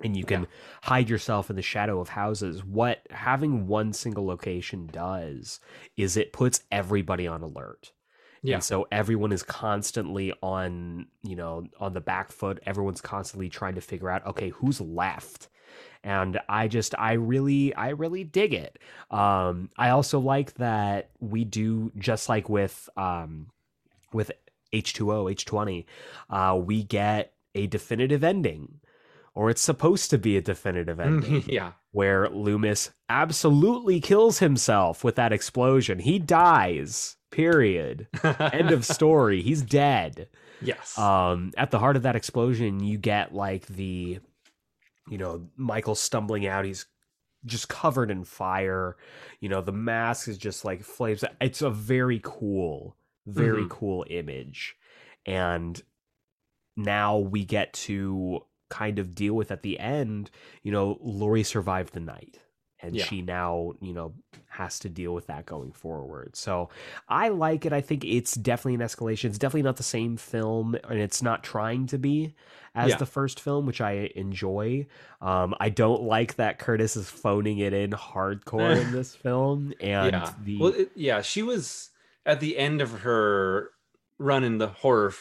and 0.00 0.16
you 0.16 0.24
can 0.24 0.42
Yeah. 0.42 0.46
hide 0.82 1.08
yourself 1.08 1.48
in 1.48 1.56
the 1.56 1.62
shadow 1.62 2.00
of 2.00 2.08
houses. 2.08 2.64
What 2.64 3.06
having 3.10 3.66
one 3.68 3.92
single 3.92 4.26
location 4.26 4.88
does 4.88 5.60
is 5.96 6.16
it 6.16 6.32
puts 6.32 6.64
everybody 6.72 7.26
on 7.28 7.42
alert. 7.42 7.92
Yeah. 8.42 8.54
And 8.56 8.64
so 8.64 8.88
everyone 8.90 9.30
is 9.30 9.44
constantly 9.44 10.32
on, 10.42 11.06
you 11.22 11.36
know, 11.36 11.68
on 11.78 11.92
the 11.92 12.00
back 12.00 12.32
foot. 12.32 12.58
Everyone's 12.66 13.00
constantly 13.00 13.48
trying 13.48 13.76
to 13.76 13.80
figure 13.80 14.10
out, 14.10 14.26
okay, 14.26 14.48
who's 14.48 14.80
left? 14.80 15.48
And 16.04 16.40
I 16.48 16.68
just 16.68 16.94
I 16.98 17.12
really 17.12 17.74
I 17.74 17.90
really 17.90 18.24
dig 18.24 18.54
it. 18.54 18.78
Um 19.10 19.70
I 19.76 19.90
also 19.90 20.18
like 20.18 20.54
that 20.54 21.10
we 21.20 21.44
do 21.44 21.92
just 21.96 22.28
like 22.28 22.48
with 22.48 22.88
um 22.96 23.48
with 24.12 24.30
H2O, 24.72 25.34
H20, 25.34 25.84
uh 26.30 26.56
we 26.56 26.82
get 26.82 27.34
a 27.54 27.66
definitive 27.66 28.24
ending 28.24 28.80
or 29.34 29.50
it's 29.50 29.62
supposed 29.62 30.10
to 30.10 30.18
be 30.18 30.36
a 30.36 30.42
definitive 30.42 31.00
ending 31.00 31.44
yeah. 31.48 31.72
where 31.92 32.28
Loomis 32.28 32.90
absolutely 33.08 34.00
kills 34.00 34.38
himself 34.38 35.02
with 35.04 35.14
that 35.16 35.32
explosion. 35.32 35.98
He 35.98 36.18
dies. 36.18 37.16
Period. 37.30 38.08
End 38.22 38.70
of 38.72 38.84
story. 38.98 39.40
He's 39.40 39.62
dead. 39.62 40.28
yes. 40.60 40.98
Um, 40.98 41.52
at 41.56 41.70
the 41.70 41.78
heart 41.78 41.96
of 41.96 42.02
that 42.02 42.14
explosion, 42.14 42.80
you 42.80 42.98
get 42.98 43.34
like 43.34 43.66
the, 43.68 44.20
you 45.08 45.18
know, 45.18 45.48
Michael 45.56 45.94
stumbling 45.94 46.46
out. 46.46 46.64
He's 46.64 46.86
just 47.44 47.68
covered 47.68 48.10
in 48.10 48.24
fire. 48.24 48.96
You 49.40 49.48
know, 49.48 49.60
the 49.60 49.72
mask 49.72 50.28
is 50.28 50.38
just 50.38 50.64
like 50.64 50.82
flames. 50.82 51.24
It's 51.40 51.62
a 51.62 51.70
very 51.70 52.20
cool, 52.22 52.96
very 53.26 53.64
Mhm. 53.64 53.70
cool 53.70 54.06
image. 54.08 54.76
And 55.26 55.82
now 56.76 57.18
we 57.18 57.44
get 57.44 57.72
to 57.72 58.44
kind 58.68 58.98
of 58.98 59.14
deal 59.14 59.34
with 59.34 59.50
at 59.50 59.62
the 59.62 59.78
end, 59.78 60.30
you 60.62 60.72
know, 60.72 60.98
Laurie 61.00 61.42
survived 61.42 61.92
the 61.92 62.00
night. 62.00 62.40
And 62.80 62.96
Yeah. 62.96 63.04
she 63.04 63.22
now, 63.22 63.74
you 63.80 63.92
know, 63.92 64.14
has 64.48 64.80
to 64.80 64.88
deal 64.88 65.14
with 65.14 65.28
that 65.28 65.46
going 65.46 65.70
forward. 65.72 66.34
So 66.34 66.68
I 67.08 67.28
like 67.28 67.64
it. 67.64 67.72
I 67.72 67.80
think 67.80 68.04
it's 68.04 68.34
definitely 68.34 68.74
an 68.74 68.80
escalation. 68.80 69.26
It's 69.26 69.38
definitely 69.38 69.62
not 69.62 69.76
the 69.76 69.84
same 69.84 70.16
film, 70.16 70.74
and 70.88 70.98
it's 70.98 71.22
not 71.22 71.44
trying 71.44 71.86
to 71.86 71.98
be 71.98 72.34
as 72.74 72.90
Yeah. 72.90 72.96
the 72.96 73.06
first 73.06 73.40
film, 73.40 73.66
which 73.66 73.80
I 73.80 74.10
enjoy. 74.14 74.86
Um, 75.20 75.54
I 75.60 75.68
don't 75.68 76.02
like 76.02 76.36
that 76.36 76.58
Curtis 76.58 76.96
is 76.96 77.08
phoning 77.08 77.58
it 77.58 77.72
in 77.72 77.90
hardcore 77.90 78.80
in 78.80 78.92
this 78.92 79.14
film, 79.14 79.74
and 79.80 80.12
yeah. 80.12 80.32
the 80.42 80.58
well, 80.58 80.72
it, 80.72 80.90
yeah, 80.94 81.20
she 81.22 81.42
was 81.42 81.90
at 82.24 82.40
the 82.40 82.56
end 82.56 82.80
of 82.80 83.00
her 83.00 83.70
run 84.18 84.44
in 84.44 84.58
the 84.58 84.68
horror 84.68 85.12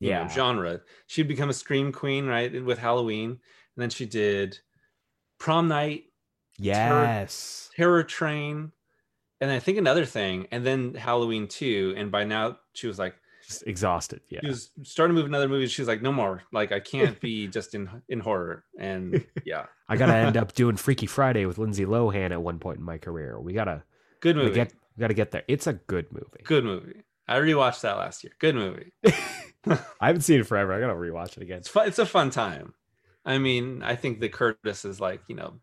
you 0.00 0.10
know, 0.10 0.28
genre. 0.28 0.80
She'd 1.06 1.28
become 1.28 1.50
a 1.50 1.54
scream 1.54 1.92
queen, 1.92 2.26
right, 2.26 2.64
with 2.64 2.78
Halloween, 2.78 3.30
and 3.30 3.38
then 3.76 3.90
she 3.90 4.06
did 4.06 4.58
prom 5.38 5.68
night, 5.68 6.04
yes, 6.58 7.70
terror 7.76 8.02
train, 8.02 8.72
and 9.40 9.50
I 9.50 9.58
think 9.58 9.78
another 9.78 10.04
thing, 10.04 10.46
and 10.50 10.64
then 10.64 10.94
Halloween 10.94 11.48
two. 11.48 11.94
And 11.96 12.10
by 12.10 12.24
now, 12.24 12.58
she 12.72 12.86
was 12.86 12.98
like, 12.98 13.14
exhausted. 13.62 14.20
Yeah, 14.28 14.40
she 14.42 14.48
was 14.48 14.70
starting 14.82 15.14
to 15.14 15.20
move 15.20 15.28
another 15.28 15.48
movie. 15.48 15.66
She 15.66 15.82
was 15.82 15.88
like, 15.88 16.02
no 16.02 16.12
more. 16.12 16.42
Like, 16.52 16.72
I 16.72 16.80
can't 16.80 17.20
be 17.20 17.46
just 17.48 17.74
in 17.74 17.88
in 18.08 18.20
horror. 18.20 18.64
And 18.78 19.24
yeah, 19.44 19.66
I 19.88 19.96
gotta 19.96 20.14
end 20.14 20.36
up 20.36 20.52
doing 20.54 20.76
Freaky 20.76 21.06
Friday 21.06 21.46
with 21.46 21.58
Lindsay 21.58 21.84
Lohan 21.84 22.30
at 22.32 22.42
one 22.42 22.58
point 22.58 22.78
in 22.78 22.84
my 22.84 22.98
career. 22.98 23.38
We 23.40 23.52
gotta 23.52 23.82
good 24.20 24.36
we 24.36 24.42
movie. 24.42 24.54
get 24.54 24.72
we 24.96 25.00
gotta 25.00 25.14
get 25.14 25.30
there. 25.30 25.44
It's 25.48 25.66
a 25.66 25.74
good 25.74 26.12
movie. 26.12 26.42
Good 26.44 26.64
movie. 26.64 27.02
I 27.26 27.38
rewatched 27.38 27.80
that 27.82 27.96
last 27.96 28.22
year. 28.22 28.32
Good 28.38 28.54
movie. 28.54 28.92
I 29.66 30.06
haven't 30.08 30.22
seen 30.22 30.40
it 30.40 30.46
forever. 30.46 30.72
I 30.72 30.80
gotta 30.80 30.94
rewatch 30.94 31.36
it 31.36 31.42
again. 31.42 31.58
It's 31.58 31.68
fun. 31.68 31.88
It's 31.88 31.98
a 31.98 32.06
fun 32.06 32.30
time. 32.30 32.74
I 33.24 33.38
mean, 33.38 33.82
I 33.82 33.96
think 33.96 34.20
the 34.20 34.28
Curtis 34.28 34.84
is 34.84 35.00
like 35.00 35.22
you 35.28 35.36
know 35.36 35.54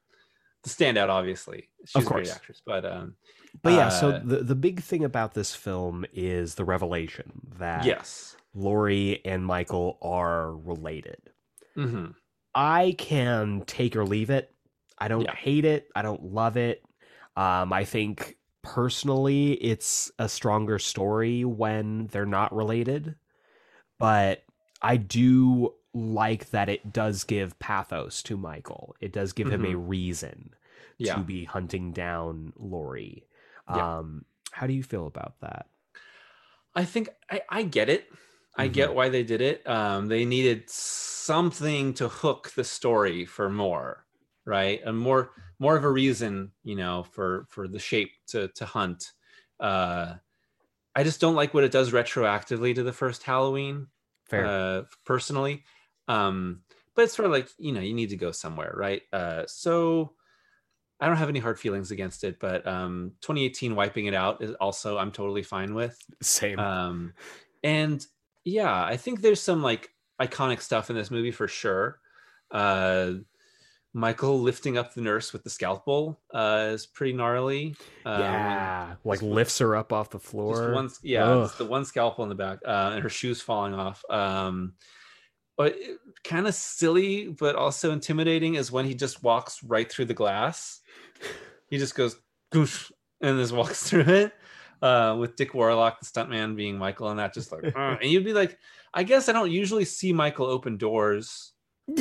the 0.63 0.69
standout. 0.69 1.09
Obviously, 1.09 1.69
she's 1.85 2.03
Of 2.03 2.07
a 2.07 2.11
great 2.11 2.29
actress. 2.29 2.61
But 2.65 2.85
um, 2.85 3.15
But 3.61 3.73
yeah, 3.73 3.89
so 3.89 4.11
Uh, 4.11 4.19
the 4.23 4.37
the 4.43 4.55
big 4.55 4.81
thing 4.81 5.03
about 5.03 5.33
this 5.33 5.55
film 5.55 6.05
is 6.13 6.55
the 6.55 6.65
revelation 6.65 7.41
that 7.59 7.99
yes, 7.99 8.37
Laurie 8.53 9.23
and 9.25 9.45
Michael 9.45 9.97
are 10.01 10.55
related. 10.55 11.31
hmm 11.75 12.11
I 12.53 12.95
can 12.97 13.63
take 13.65 13.95
or 13.95 14.05
leave 14.05 14.29
it. 14.29 14.53
I 14.97 15.07
don't 15.07 15.27
Yeah. 15.27 15.33
hate 15.33 15.65
it. 15.65 15.89
I 15.95 16.01
don't 16.01 16.23
love 16.33 16.57
it. 16.57 16.83
Um, 17.35 17.71
I 17.73 17.85
think 17.85 18.37
personally, 18.61 19.53
it's 19.53 20.11
a 20.19 20.27
stronger 20.27 20.77
story 20.79 21.45
when 21.45 22.07
they're 22.07 22.25
not 22.25 22.53
related. 22.53 23.15
But 23.99 24.43
I 24.81 24.97
do 24.97 25.75
like 25.93 26.49
that 26.51 26.69
it 26.69 26.93
does 26.93 27.23
give 27.23 27.57
pathos 27.59 28.23
to 28.23 28.37
Michael. 28.37 28.95
It 29.01 29.11
does 29.11 29.33
give 29.33 29.51
him 29.51 29.65
a 29.65 29.75
reason 29.75 30.53
Yeah. 30.97 31.15
to 31.15 31.21
be 31.21 31.43
hunting 31.45 31.91
down 31.91 32.53
Laurie. 32.57 33.25
Yeah. 33.69 33.97
Um, 33.99 34.25
how 34.51 34.67
do 34.67 34.73
you 34.73 34.83
feel 34.83 35.07
about 35.07 35.39
that? 35.41 35.67
I 36.75 36.85
think 36.85 37.09
I, 37.29 37.41
I 37.49 37.63
get 37.63 37.89
it. 37.89 38.09
I 38.57 38.65
Mm-hmm. 38.65 38.73
get 38.73 38.93
why 38.93 39.09
they 39.09 39.23
did 39.23 39.41
it. 39.41 39.67
Um, 39.67 40.07
they 40.07 40.25
needed 40.25 40.69
something 40.69 41.93
to 41.95 42.07
hook 42.09 42.51
the 42.55 42.63
story 42.63 43.25
for 43.25 43.49
more, 43.49 44.05
right? 44.45 44.81
And 44.85 44.97
more 44.97 45.31
more 45.59 45.77
of 45.77 45.83
a 45.83 45.89
reason, 45.89 46.51
you 46.63 46.75
know, 46.75 47.03
for 47.03 47.45
for 47.49 47.67
the 47.67 47.79
shape 47.79 48.11
to 48.27 48.47
to 48.49 48.65
hunt. 48.65 49.11
Uh, 49.59 50.15
I 50.95 51.03
just 51.03 51.21
don't 51.21 51.35
like 51.35 51.53
what 51.53 51.63
it 51.63 51.71
does 51.71 51.91
retroactively 51.91 52.75
to 52.75 52.83
the 52.83 52.93
first 52.93 53.23
Halloween. 53.23 53.87
Fair. 54.25 54.45
uh, 54.45 54.83
personally. 55.05 55.63
Um, 56.11 56.61
but 56.95 57.03
it's 57.03 57.15
sort 57.15 57.25
of 57.25 57.31
like 57.31 57.49
you 57.57 57.71
know 57.71 57.81
you 57.81 57.93
need 57.93 58.09
to 58.09 58.17
go 58.17 58.31
somewhere, 58.31 58.73
right? 58.75 59.01
Uh, 59.13 59.43
so 59.47 60.13
I 60.99 61.07
don't 61.07 61.17
have 61.17 61.29
any 61.29 61.39
hard 61.39 61.59
feelings 61.59 61.91
against 61.91 62.23
it, 62.23 62.37
but 62.39 62.67
um, 62.67 63.13
2018 63.21 63.75
wiping 63.75 64.05
it 64.05 64.13
out 64.13 64.43
is 64.43 64.53
also 64.55 64.97
I'm 64.97 65.11
totally 65.11 65.43
fine 65.43 65.73
with. 65.73 65.97
Same. 66.21 66.59
Um, 66.59 67.13
and 67.63 68.05
yeah, 68.43 68.83
I 68.83 68.97
think 68.97 69.21
there's 69.21 69.41
some 69.41 69.63
like 69.63 69.89
iconic 70.21 70.61
stuff 70.61 70.89
in 70.89 70.95
this 70.95 71.09
movie 71.09 71.31
for 71.31 71.47
sure. 71.47 71.99
Uh, 72.51 73.13
Michael 73.93 74.39
lifting 74.39 74.77
up 74.77 74.93
the 74.93 75.01
nurse 75.01 75.33
with 75.33 75.43
the 75.43 75.49
scalpel 75.49 76.19
uh, 76.33 76.69
is 76.71 76.85
pretty 76.85 77.13
gnarly. 77.13 77.75
Uh, 78.05 78.17
yeah, 78.19 78.95
like 79.03 79.21
lifts 79.21 79.57
her 79.59 79.75
up 79.75 79.91
off 79.91 80.09
the 80.11 80.19
floor. 80.19 80.55
just 80.55 80.73
one, 80.73 80.89
yeah, 81.03 81.47
the 81.57 81.65
one 81.65 81.83
scalpel 81.83 82.23
in 82.23 82.29
the 82.29 82.35
back, 82.35 82.59
uh, 82.65 82.91
and 82.93 83.03
her 83.03 83.09
shoes 83.09 83.41
falling 83.41 83.73
off. 83.73 84.03
Um, 84.09 84.73
but 85.61 85.77
kind 86.23 86.47
of 86.47 86.55
silly, 86.55 87.27
but 87.27 87.55
also 87.55 87.91
intimidating 87.91 88.55
is 88.55 88.71
when 88.71 88.83
he 88.83 88.95
just 88.95 89.21
walks 89.21 89.63
right 89.63 89.91
through 89.91 90.05
the 90.05 90.13
glass. 90.15 90.79
He 91.69 91.77
just 91.77 91.93
goes 91.93 92.15
goof 92.51 92.91
and 93.21 93.37
just 93.37 93.53
walks 93.53 93.83
through 93.89 94.01
it. 94.07 94.33
Uh, 94.81 95.15
with 95.19 95.35
Dick 95.35 95.53
Warlock, 95.53 95.99
the 95.99 96.07
stuntman, 96.07 96.55
being 96.55 96.75
Michael, 96.75 97.09
and 97.09 97.19
that 97.19 97.35
just 97.35 97.51
like, 97.51 97.63
"Uh," 97.75 97.97
and 98.01 98.09
you'd 98.09 98.25
be 98.25 98.33
like, 98.33 98.57
I 98.91 99.03
guess 99.03 99.29
I 99.29 99.33
don't 99.33 99.51
usually 99.51 99.85
see 99.85 100.11
Michael 100.11 100.47
open 100.47 100.77
doors. 100.77 101.51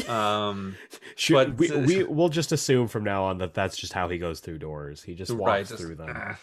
Um, 0.09 0.77
Should, 1.17 1.59
But, 1.59 1.59
we, 1.59 1.71
we 1.77 2.05
we'll 2.09 2.31
just 2.31 2.53
assume 2.53 2.89
from 2.89 3.05
now 3.05 3.25
on 3.25 3.37
that 3.39 3.53
that's 3.53 3.77
just 3.77 3.93
how 3.93 4.09
he 4.09 4.17
goes 4.17 4.41
through 4.41 4.61
doors. 4.61 5.03
He 5.03 5.15
just 5.15 5.31
walks 5.31 5.47
right, 5.47 5.67
just, 5.67 5.83
through 5.83 5.97
them. 5.97 6.37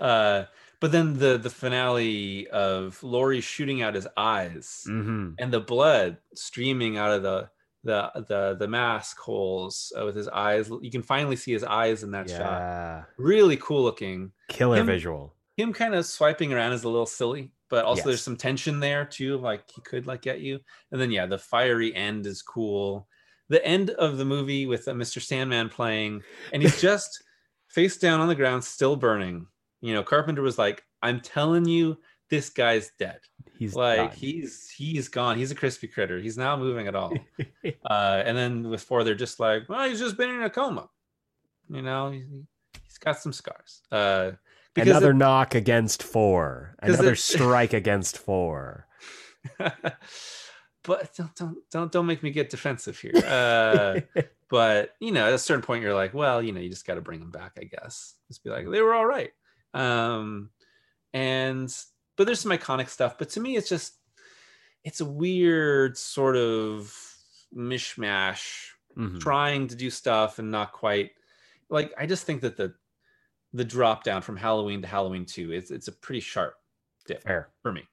Uh, 0.00 0.44
but 0.82 0.90
then 0.90 1.14
the 1.16 1.38
the 1.38 1.48
finale 1.48 2.48
of 2.48 3.00
Laurie 3.04 3.40
shooting 3.40 3.82
out 3.82 3.94
his 3.94 4.08
eyes 4.16 4.82
hmm 4.84 5.30
and 5.38 5.52
the 5.52 5.60
blood 5.60 6.18
streaming 6.34 6.98
out 6.98 7.12
of 7.12 7.22
the 7.22 7.48
the 7.84 8.10
the 8.28 8.56
the 8.58 8.68
mask 8.68 9.18
holes 9.18 9.92
uh, 9.98 10.04
with 10.04 10.16
his 10.16 10.28
eyes. 10.28 10.70
You 10.80 10.90
can 10.90 11.02
finally 11.02 11.36
see 11.36 11.52
his 11.52 11.64
eyes 11.64 12.02
in 12.02 12.10
that 12.10 12.28
shot. 12.28 13.06
Really 13.16 13.56
cool 13.56 13.82
looking. 13.82 14.32
killer 14.48 14.78
Him- 14.78 14.86
visual. 14.86 15.34
Him 15.56 15.72
kind 15.72 15.94
of 15.94 16.04
swiping 16.06 16.52
around 16.52 16.72
is 16.72 16.84
a 16.84 16.88
little 16.88 17.06
silly, 17.06 17.52
but 17.68 17.84
also 17.84 18.04
there's 18.04 18.22
some 18.22 18.36
tension 18.36 18.80
there 18.80 19.04
too. 19.04 19.36
Like 19.36 19.70
he 19.70 19.80
could 19.82 20.06
like 20.06 20.22
get 20.22 20.40
you. 20.40 20.58
And 20.90 21.00
then 21.00 21.10
yeah, 21.10 21.26
the 21.26 21.38
fiery 21.38 21.94
end 21.94 22.26
is 22.26 22.42
cool. 22.42 23.06
The 23.48 23.64
end 23.64 23.90
of 23.90 24.16
the 24.16 24.24
movie 24.24 24.66
with 24.66 24.88
uh, 24.88 24.92
Mr. 24.92 25.20
Sandman 25.20 25.68
playing, 25.68 26.22
and 26.52 26.62
he's 26.62 26.80
just 26.90 27.22
face 27.68 27.98
down 27.98 28.20
on 28.20 28.28
the 28.28 28.34
ground, 28.34 28.64
still 28.64 28.96
burning. 28.96 29.46
You 29.82 29.92
know, 29.92 30.02
Carpenter 30.02 30.40
was 30.40 30.56
like, 30.58 30.82
"I'm 31.02 31.20
telling 31.20 31.66
you, 31.66 31.98
this 32.30 32.48
guy's 32.48 32.90
dead." 32.98 33.20
He's 33.58 33.74
like 33.76 33.98
done. 33.98 34.10
he's 34.16 34.70
he's 34.70 35.08
gone 35.08 35.36
he's 35.38 35.52
a 35.52 35.54
crispy 35.54 35.86
critter 35.86 36.18
he's 36.18 36.36
not 36.36 36.58
moving 36.58 36.88
at 36.88 36.96
all 36.96 37.12
uh 37.90 38.22
and 38.26 38.36
then 38.36 38.68
with 38.68 38.82
four 38.82 39.04
they're 39.04 39.14
just 39.14 39.38
like 39.38 39.68
well 39.68 39.88
he's 39.88 40.00
just 40.00 40.16
been 40.16 40.30
in 40.30 40.42
a 40.42 40.50
coma 40.50 40.88
you 41.68 41.80
know 41.80 42.10
he's, 42.10 42.24
he's 42.82 42.98
got 42.98 43.16
some 43.20 43.32
scars 43.32 43.82
uh 43.92 44.32
because 44.74 44.90
Another 44.90 45.10
it- 45.10 45.16
knock 45.16 45.54
against 45.54 46.02
four. 46.02 46.74
Another 46.82 47.12
it- 47.12 47.18
strike 47.18 47.72
against 47.72 48.18
four. 48.18 48.88
but 49.58 51.14
don't, 51.16 51.34
don't 51.36 51.56
don't 51.70 51.92
don't 51.92 52.06
make 52.06 52.22
me 52.22 52.30
get 52.30 52.50
defensive 52.50 52.98
here 52.98 53.12
uh 53.26 54.00
but 54.50 54.94
you 55.00 55.12
know 55.12 55.26
at 55.26 55.32
a 55.32 55.38
certain 55.38 55.62
point 55.62 55.82
you're 55.82 55.94
like 55.94 56.14
well 56.14 56.42
you 56.42 56.52
know 56.52 56.60
you 56.60 56.68
just 56.68 56.86
got 56.86 56.94
to 56.94 57.00
bring 57.00 57.20
them 57.20 57.30
back 57.30 57.52
i 57.60 57.64
guess 57.64 58.14
just 58.28 58.42
be 58.42 58.50
like 58.50 58.68
they 58.70 58.80
were 58.80 58.94
all 58.94 59.06
right 59.06 59.30
um 59.74 60.50
and 61.12 61.74
but 62.16 62.24
there's 62.24 62.40
some 62.40 62.52
iconic 62.52 62.88
stuff 62.88 63.16
but 63.18 63.28
to 63.30 63.40
me 63.40 63.56
it's 63.56 63.68
just 63.68 63.94
it's 64.84 65.00
a 65.00 65.04
weird 65.04 65.96
sort 65.96 66.36
of 66.36 66.94
mishmash 67.54 68.68
Mhm. 68.96 69.20
trying 69.20 69.68
to 69.68 69.74
do 69.74 69.88
stuff 69.88 70.38
and 70.38 70.50
not 70.50 70.72
quite 70.72 71.12
like 71.70 71.92
i 71.98 72.04
just 72.04 72.24
think 72.26 72.42
that 72.42 72.56
the 72.58 72.74
the 73.54 73.64
drop 73.64 74.04
down 74.04 74.20
from 74.20 74.36
halloween 74.36 74.82
to 74.82 74.88
halloween 74.88 75.24
2 75.24 75.50
it's 75.52 75.70
it's 75.70 75.88
a 75.88 75.92
pretty 75.92 76.20
sharp 76.20 76.54
dip 77.06 77.22
Fair. 77.22 77.48
for 77.62 77.72
me 77.72 77.88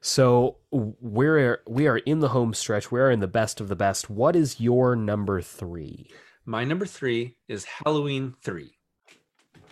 So 0.00 0.58
we're 0.70 1.62
we 1.66 1.86
are 1.86 1.96
in 1.98 2.20
the 2.20 2.28
home 2.28 2.52
stretch. 2.54 2.92
We're 2.92 3.10
in 3.10 3.20
the 3.20 3.26
best 3.26 3.58
of 3.60 3.68
the 3.68 3.76
best. 3.76 4.10
What 4.10 4.36
is 4.36 4.60
your 4.60 4.94
number 4.96 5.40
three? 5.40 6.10
my 6.46 6.62
number 6.62 6.84
three 6.84 7.38
is 7.48 7.64
halloween 7.64 8.34
3 8.42 8.73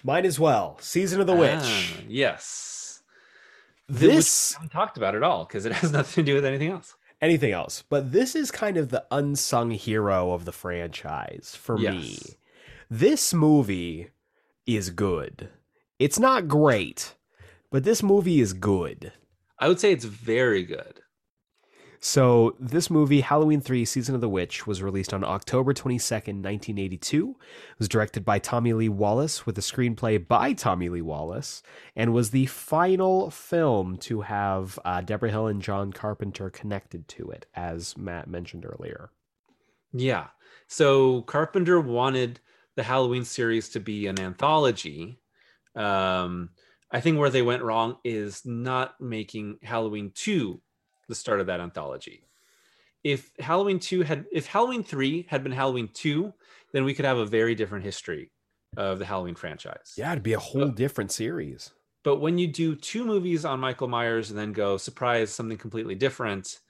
Mine 0.03 0.27
as 0.27 0.39
well. 0.39 0.79
Season 0.81 1.21
of 1.21 1.27
the 1.27 1.35
Ah, 1.35 2.03
yes 2.09 3.03
This 3.89 4.53
we 4.53 4.63
haven't 4.63 4.73
talked 4.73 4.97
about 4.97 5.15
at 5.15 5.23
all 5.23 5.45
because 5.45 5.67
it 5.67 5.73
has 5.81 5.93
nothing 5.93 6.25
to 6.25 6.31
do 6.31 6.35
with 6.35 6.45
anything 6.45 6.71
else 6.71 6.95
anything 7.23 7.53
else, 7.53 7.85
but 7.89 8.13
this 8.13 8.35
is 8.35 8.51
kind 8.51 8.77
of 8.77 8.89
the 8.91 9.05
unsung 9.11 9.71
hero 9.71 10.33
of 10.33 10.45
the 10.45 10.53
franchise 10.53 11.57
for 11.59 11.79
me. 11.79 12.19
This 12.91 13.33
movie 13.33 14.11
is 14.67 14.91
good. 14.91 15.49
It's 15.99 16.19
not 16.19 16.49
great, 16.49 17.15
but 17.71 17.85
this 17.85 18.03
movie 18.03 18.41
is 18.41 18.53
good. 18.53 19.13
i 19.59 19.69
would 19.69 19.79
say 19.79 19.93
it's 19.93 20.05
very 20.05 20.65
good 20.65 21.02
So, 22.05 22.57
this 22.59 22.91
movie, 22.91 23.21
Halloween 23.21 23.61
3 23.61 23.85
Season 23.85 24.17
of 24.17 24.21
the 24.21 24.29
Witch, 24.29 24.67
was 24.67 24.83
released 24.83 25.15
on 25.15 25.23
October 25.23 25.73
22nd, 25.73 26.43
1982. 26.43 27.31
It 27.31 27.79
was 27.79 27.89
directed 27.89 28.25
by 28.25 28.41
Tommy 28.41 28.73
Lee 28.73 28.89
Wallace 28.89 29.47
with 29.47 29.57
a 29.57 29.61
screenplay 29.61 30.27
by 30.27 30.53
Tommy 30.53 30.89
Lee 30.89 31.01
Wallace 31.01 31.63
and 31.95 32.13
was 32.13 32.31
the 32.31 32.47
final 32.47 33.31
film 33.31 33.99
to 33.99 34.23
have 34.23 34.81
uh, 34.85 35.01
Debra 35.03 35.31
Hill 35.31 35.47
and 35.47 35.63
John 35.63 35.93
Carpenter 35.93 36.51
connected 36.51 37.07
to 37.07 37.31
it, 37.31 37.47
as 37.55 37.97
Matt 37.97 38.27
mentioned 38.27 38.67
earlier. 38.67 39.11
Yeah. 39.93 40.27
So 40.67 41.23
Carpenter 41.23 41.81
wanted 41.81 42.41
the 42.75 42.83
Halloween 42.83 43.25
series 43.25 43.69
to 43.69 43.81
be 43.81 44.09
an 44.09 44.19
anthology. 44.19 45.21
Um, 45.77 46.51
I 46.91 47.01
think 47.01 47.21
where 47.21 47.31
they 47.31 47.43
went 47.43 47.63
wrong 47.63 47.99
is 48.03 48.45
not 48.45 49.01
making 49.01 49.59
Halloween 49.63 50.11
2 50.17 50.61
the 51.09 51.15
start 51.15 51.41
of 51.41 51.47
that 51.47 51.61
anthology. 51.61 52.25
If 53.05 53.33
Halloween 53.39 53.81
2 53.81 54.03
had, 54.03 54.27
if 54.33 54.47
Halloween 54.47 54.85
3 54.85 55.25
had 55.31 55.43
been 55.43 55.53
Halloween 55.53 55.89
2, 55.89 56.35
then 56.73 56.85
we 56.85 56.95
could 56.95 57.05
have 57.05 57.19
a 57.19 57.27
very 57.27 57.55
different 57.55 57.85
history 57.85 58.33
of 58.77 58.99
the 58.99 59.07
Halloween 59.07 59.35
franchise. 59.35 59.97
Yeah, 59.97 60.13
it'd 60.13 60.23
be 60.23 60.33
a 60.35 60.39
whole 60.39 60.71
different 60.71 61.13
series. 61.13 61.73
But 62.05 62.17
when 62.17 62.39
you 62.39 62.49
do 62.49 62.75
two 62.75 63.05
movies 63.05 63.45
on 63.45 63.61
Michael 63.61 63.89
Myers 63.89 64.31
and 64.31 64.39
then 64.39 64.53
go 64.53 64.77
surprise 64.77 65.33
something 65.33 65.59
completely 65.59 65.95
different, 65.95 66.61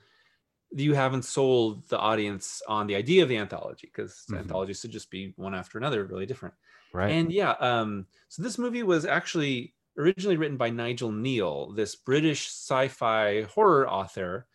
you 0.73 0.95
haven't 0.95 1.25
sold 1.25 1.89
the 1.89 1.99
audience 1.99 2.63
on 2.69 2.87
the 2.87 2.97
idea 2.97 3.23
of 3.23 3.31
the 3.31 3.39
anthology 3.39 3.89
because 3.89 4.29
Mhm. 4.29 4.37
anthologies 4.37 4.81
should 4.81 4.93
just 4.93 5.11
be 5.11 5.33
one 5.37 5.55
after 5.55 5.79
another, 5.79 6.05
really 6.05 6.27
different. 6.27 6.55
Right. 6.93 7.19
And 7.19 7.33
yeah, 7.33 7.53
um, 7.53 8.09
so 8.29 8.43
this 8.43 8.59
movie 8.59 8.83
was 8.85 9.07
actually 9.07 9.75
originally 9.99 10.37
written 10.37 10.57
by 10.57 10.71
Nigel 10.71 11.11
Kneale, 11.11 11.75
this 11.77 11.95
British 11.97 12.49
sci-fi 12.49 13.43
horror 13.43 13.89
author 13.89 14.47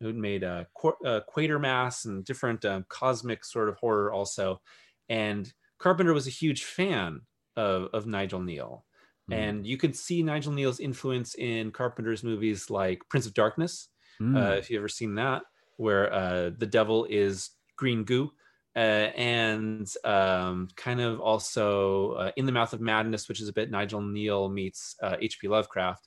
who 0.00 0.12
made 0.12 0.44
uh, 0.44 0.64
Qu- 0.74 0.96
uh, 1.04 1.20
Quatermass 1.28 2.04
and 2.04 2.24
different 2.24 2.64
um, 2.64 2.84
cosmic 2.88 3.44
sort 3.44 3.68
of 3.68 3.76
horror 3.76 4.12
also. 4.12 4.60
And 5.08 5.52
Carpenter 5.78 6.12
was 6.12 6.26
a 6.26 6.30
huge 6.30 6.64
fan 6.64 7.22
of, 7.56 7.88
of 7.94 8.06
Nigel 8.06 8.40
Kneale. 8.40 8.82
Mhm. 9.30 9.34
And 9.34 9.66
you 9.66 9.76
could 9.76 9.96
see 9.96 10.22
Nigel 10.22 10.52
Kneale's 10.52 10.80
influence 10.80 11.34
in 11.34 11.70
Carpenter's 11.72 12.22
movies 12.22 12.70
like 12.70 13.02
Prince 13.08 13.26
of 13.26 13.34
Darkness, 13.34 13.88
Mm. 14.20 14.34
uh, 14.34 14.54
if 14.56 14.70
you've 14.70 14.78
ever 14.80 14.88
seen 14.88 15.14
that, 15.16 15.42
where 15.76 16.10
uh, 16.12 16.50
the 16.56 16.66
devil 16.66 17.06
is 17.10 17.50
green 17.76 18.02
goo. 18.04 18.32
Uh, 18.76 19.10
and 19.16 19.90
um, 20.04 20.68
kind 20.76 21.00
of 21.00 21.18
also 21.18 22.12
uh, 22.12 22.32
in 22.36 22.44
the 22.44 22.52
mouth 22.52 22.74
of 22.74 22.80
madness, 22.80 23.26
which 23.26 23.40
is 23.40 23.48
a 23.48 23.52
bit 23.52 23.70
Nigel 23.70 24.02
Kneale 24.02 24.52
meets 24.52 24.96
uh, 25.02 25.16
H.P. 25.18 25.48
Lovecraft. 25.48 26.06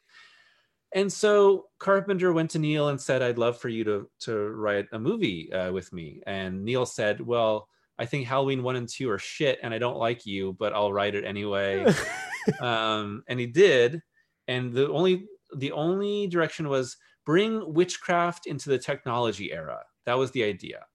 and 0.93 1.11
so 1.11 1.65
Carpenter 1.79 2.31
went 2.31 2.51
to 2.51 2.59
Kneale 2.59 2.91
and 2.91 3.01
said, 3.01 3.23
"I'd 3.23 3.39
love 3.39 3.57
for 3.57 3.69
you 3.69 3.83
to 3.85 4.09
to 4.21 4.37
write 4.49 4.85
a 4.91 4.99
movie 4.99 5.51
uh, 5.51 5.71
with 5.71 5.91
me." 5.91 6.21
And 6.27 6.63
Kneale 6.63 6.87
said, 6.87 7.19
"Well, 7.21 7.67
I 7.97 8.05
think 8.05 8.27
Halloween 8.27 8.61
one 8.61 8.75
and 8.75 8.87
two 8.87 9.09
are 9.09 9.19
shit, 9.19 9.57
and 9.63 9.73
I 9.73 9.79
don't 9.79 9.97
like 9.97 10.27
you, 10.27 10.55
but 10.59 10.73
I'll 10.73 10.93
write 10.93 11.15
it 11.15 11.25
anyway." 11.25 11.91
um, 12.61 13.23
and 13.27 13.39
he 13.39 13.47
did. 13.47 14.01
And 14.47 14.73
the 14.73 14.89
only 14.91 15.25
the 15.55 15.71
only 15.71 16.27
direction 16.27 16.69
was 16.69 16.97
bring 17.25 17.73
witchcraft 17.73 18.47
into 18.47 18.69
the 18.69 18.77
technology 18.77 19.51
era. 19.51 19.79
That 20.05 20.17
was 20.17 20.31
the 20.31 20.43
idea. 20.43 20.85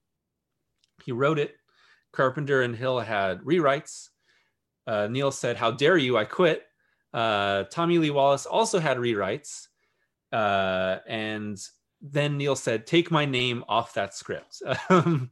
He 1.03 1.11
wrote 1.11 1.39
it. 1.39 1.55
Carpenter 2.15 2.61
and 2.61 2.75
Hill 2.75 2.99
had 2.99 3.41
rewrites. 3.41 4.09
Uh, 4.87 5.07
Kneale 5.07 5.33
said, 5.33 5.57
"How 5.57 5.71
dare 5.71 5.97
you? 5.97 6.17
I 6.17 6.25
quit." 6.25 6.63
Uh, 7.13 7.63
Tommy 7.71 7.97
Lee 7.97 8.09
Wallace 8.11 8.45
also 8.45 8.79
had 8.79 8.97
rewrites, 8.97 9.67
uh, 10.31 10.97
and 11.07 11.57
then 12.01 12.37
Kneale 12.37 12.57
said, 12.57 12.85
"Take 12.85 13.09
my 13.09 13.25
name 13.25 13.63
off 13.67 13.93
that 13.95 14.13
script." 14.13 14.61
Um, 14.89 15.31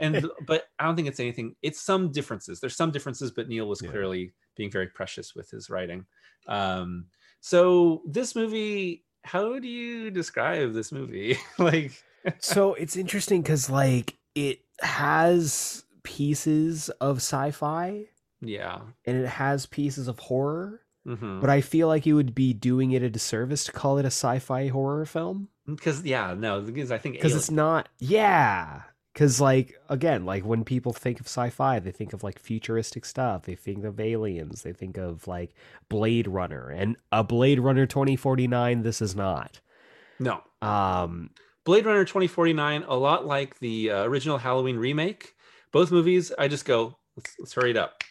and 0.00 0.26
but 0.46 0.64
I 0.78 0.84
don't 0.84 0.96
think 0.96 1.08
it's 1.08 1.20
anything. 1.20 1.54
It's 1.62 1.80
some 1.80 2.12
differences. 2.12 2.60
There's 2.60 2.76
some 2.76 2.90
differences, 2.90 3.30
but 3.30 3.48
Kneale 3.48 3.66
was 3.68 3.80
Yeah. 3.82 3.90
clearly 3.90 4.32
being 4.56 4.70
very 4.70 4.88
precious 4.88 5.34
with 5.34 5.50
his 5.50 5.70
writing. 5.70 6.04
Um, 6.46 7.06
so 7.40 8.02
this 8.06 8.34
movie, 8.34 9.04
how 9.24 9.58
do 9.58 9.68
you 9.68 10.10
describe 10.10 10.72
this 10.74 10.92
movie? 10.92 11.38
like, 11.58 11.92
so 12.38 12.74
it's 12.74 12.96
interesting 12.96 13.40
because 13.40 13.70
like 13.70 14.18
it 14.34 14.60
has 14.82 15.84
pieces 16.02 16.88
of 17.00 17.18
sci-fi 17.18 18.06
yeah, 18.42 18.80
and 19.04 19.18
it 19.18 19.28
has 19.28 19.66
pieces 19.66 20.08
of 20.08 20.18
horror 20.18 20.80
hmm 21.06 21.40
but 21.40 21.48
i 21.48 21.62
feel 21.62 21.88
like 21.88 22.04
you 22.04 22.14
would 22.14 22.34
be 22.34 22.52
doing 22.52 22.92
it 22.92 23.02
a 23.02 23.08
disservice 23.08 23.64
to 23.64 23.72
call 23.72 23.96
it 23.96 24.04
a 24.04 24.08
sci-fi 24.08 24.68
horror 24.68 25.06
film. 25.06 25.48
Because 25.66 26.02
yeah, 26.04 26.34
no, 26.36 26.60
because 26.60 26.90
I 26.90 26.98
think 26.98 27.14
because 27.14 27.34
it's 27.34 27.50
not 27.50 27.88
yeah 27.98 28.82
because 29.12 29.40
like 29.40 29.78
again 29.88 30.24
like 30.24 30.44
when 30.44 30.64
people 30.64 30.92
think 30.92 31.20
of 31.20 31.26
sci-fi 31.26 31.78
they 31.78 31.90
think 31.90 32.12
of 32.12 32.22
like 32.22 32.38
futuristic 32.38 33.04
stuff 33.04 33.42
they 33.42 33.54
think 33.54 33.84
of 33.84 33.98
aliens 34.00 34.62
they 34.62 34.72
think 34.72 34.96
of 34.96 35.26
like 35.26 35.54
blade 35.88 36.28
runner 36.28 36.70
and 36.70 36.96
a 37.12 37.24
blade 37.24 37.60
runner 37.60 37.86
2049 37.86 38.82
this 38.82 39.00
is 39.00 39.16
not. 39.16 39.60
No. 40.18 40.42
Um 40.60 41.30
Blade 41.64 41.84
Runner 41.84 42.04
2049, 42.04 42.84
a 42.88 42.96
lot 42.96 43.26
like 43.26 43.58
the 43.58 43.90
uh, 43.90 44.04
original 44.04 44.38
Halloween 44.38 44.76
remake. 44.76 45.34
Both 45.72 45.90
movies, 45.92 46.32
I 46.38 46.48
just 46.48 46.64
go, 46.64 46.96
let's, 47.16 47.34
let's 47.38 47.52
hurry 47.52 47.70
it 47.70 47.76
up. 47.76 48.02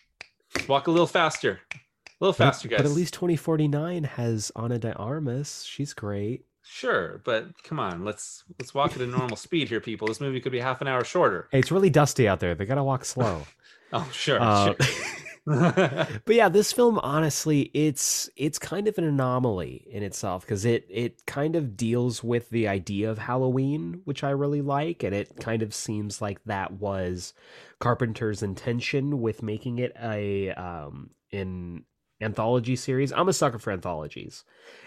Walk 0.68 0.88
a 0.88 0.92
little 0.92 1.08
faster. 1.08 1.60
A 1.74 1.78
little 2.26 2.34
but, 2.34 2.46
faster, 2.46 2.68
guys. 2.68 2.80
but 2.80 2.86
at 2.86 2.92
least 2.94 3.14
2049 3.14 4.04
has 4.04 4.52
Ana 4.56 4.78
de 4.80 4.94
Armas 4.94 5.64
she's 5.64 5.94
great 5.94 6.46
Sure, 6.64 7.22
but 7.26 7.48
come 7.64 7.80
on, 7.80 8.04
let's 8.06 8.44
let's 8.60 8.74
walk 8.74 8.92
at 8.96 9.02
a 9.02 9.08
normal 9.08 9.36
speed 9.48 9.70
here, 9.70 9.80
people. 9.80 10.08
This 10.08 10.20
movie 10.22 10.40
could 10.40 10.52
be 10.52 10.60
half 10.60 10.82
an 10.82 10.88
hour 10.88 11.04
shorter. 11.04 11.48
hey 11.52 11.60
it's 11.60 11.72
really 11.72 11.90
dusty 11.90 12.28
out 12.28 12.40
there 12.40 12.54
they 12.56 12.66
gotta 12.66 12.84
walk 12.84 13.06
slow 13.06 13.44
Oh, 13.94 14.08
sure, 14.14 14.40
Uh, 14.40 14.66
sure. 14.66 14.76
but 16.26 16.36
yeah 16.36 16.48
this 16.48 16.72
film 16.72 17.00
honestly 17.00 17.72
it's 17.74 18.30
it's 18.36 18.60
kind 18.60 18.88
of 18.88 18.98
an 19.00 19.04
anomaly 19.04 19.84
in 19.90 20.04
itself 20.04 20.44
because 20.46 20.64
it 20.64 20.86
it 20.90 21.26
kind 21.26 21.56
of 21.56 21.76
deals 21.76 22.24
with 22.24 22.50
the 22.52 22.68
idea 22.68 23.10
of 23.10 23.18
halloween 23.18 24.02
which 24.06 24.24
i 24.24 24.30
really 24.30 24.62
like 24.62 25.02
and 25.02 25.16
it 25.16 25.32
kind 25.40 25.64
of 25.64 25.74
seems 25.74 26.22
like 26.22 26.44
that 26.44 26.74
was 26.74 27.34
carpenter's 27.80 28.44
intention 28.44 29.22
with 29.22 29.42
making 29.42 29.80
it 29.80 29.92
a 30.04 30.52
um 30.52 31.10
an 31.32 31.84
anthology 32.22 32.76
series 32.76 33.12
i'm 33.14 33.30
a 33.30 33.34
sucker 33.34 33.58
for 33.58 33.72
anthologies 33.72 34.44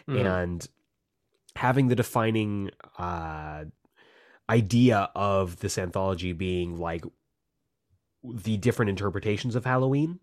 Mhm. 0.08 0.26
and 0.26 0.68
having 1.56 1.88
the 1.88 1.96
defining 1.96 2.70
uh 2.98 3.64
idea 4.48 5.10
of 5.16 5.58
this 5.60 5.76
anthology 5.76 6.32
being 6.32 6.78
like 6.78 7.04
the 8.22 8.56
different 8.58 8.90
interpretations 8.90 9.56
of 9.56 9.64
halloween 9.64 10.20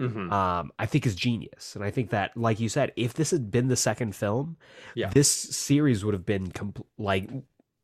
Mhm. 0.00 0.30
um, 0.32 0.72
I 0.78 0.86
think 0.86 1.06
is 1.06 1.14
genius. 1.14 1.74
And 1.76 1.84
I 1.84 1.90
think 1.90 2.10
that, 2.10 2.36
like 2.36 2.58
you 2.60 2.68
said, 2.68 2.92
if 2.96 3.14
this 3.14 3.30
had 3.30 3.50
been 3.50 3.68
the 3.68 3.76
second 3.76 4.14
film, 4.16 4.56
Yeah. 4.94 5.10
this 5.10 5.30
series 5.30 6.04
would 6.04 6.14
have 6.14 6.26
been 6.26 6.48
compl- 6.50 6.86
like 6.98 7.30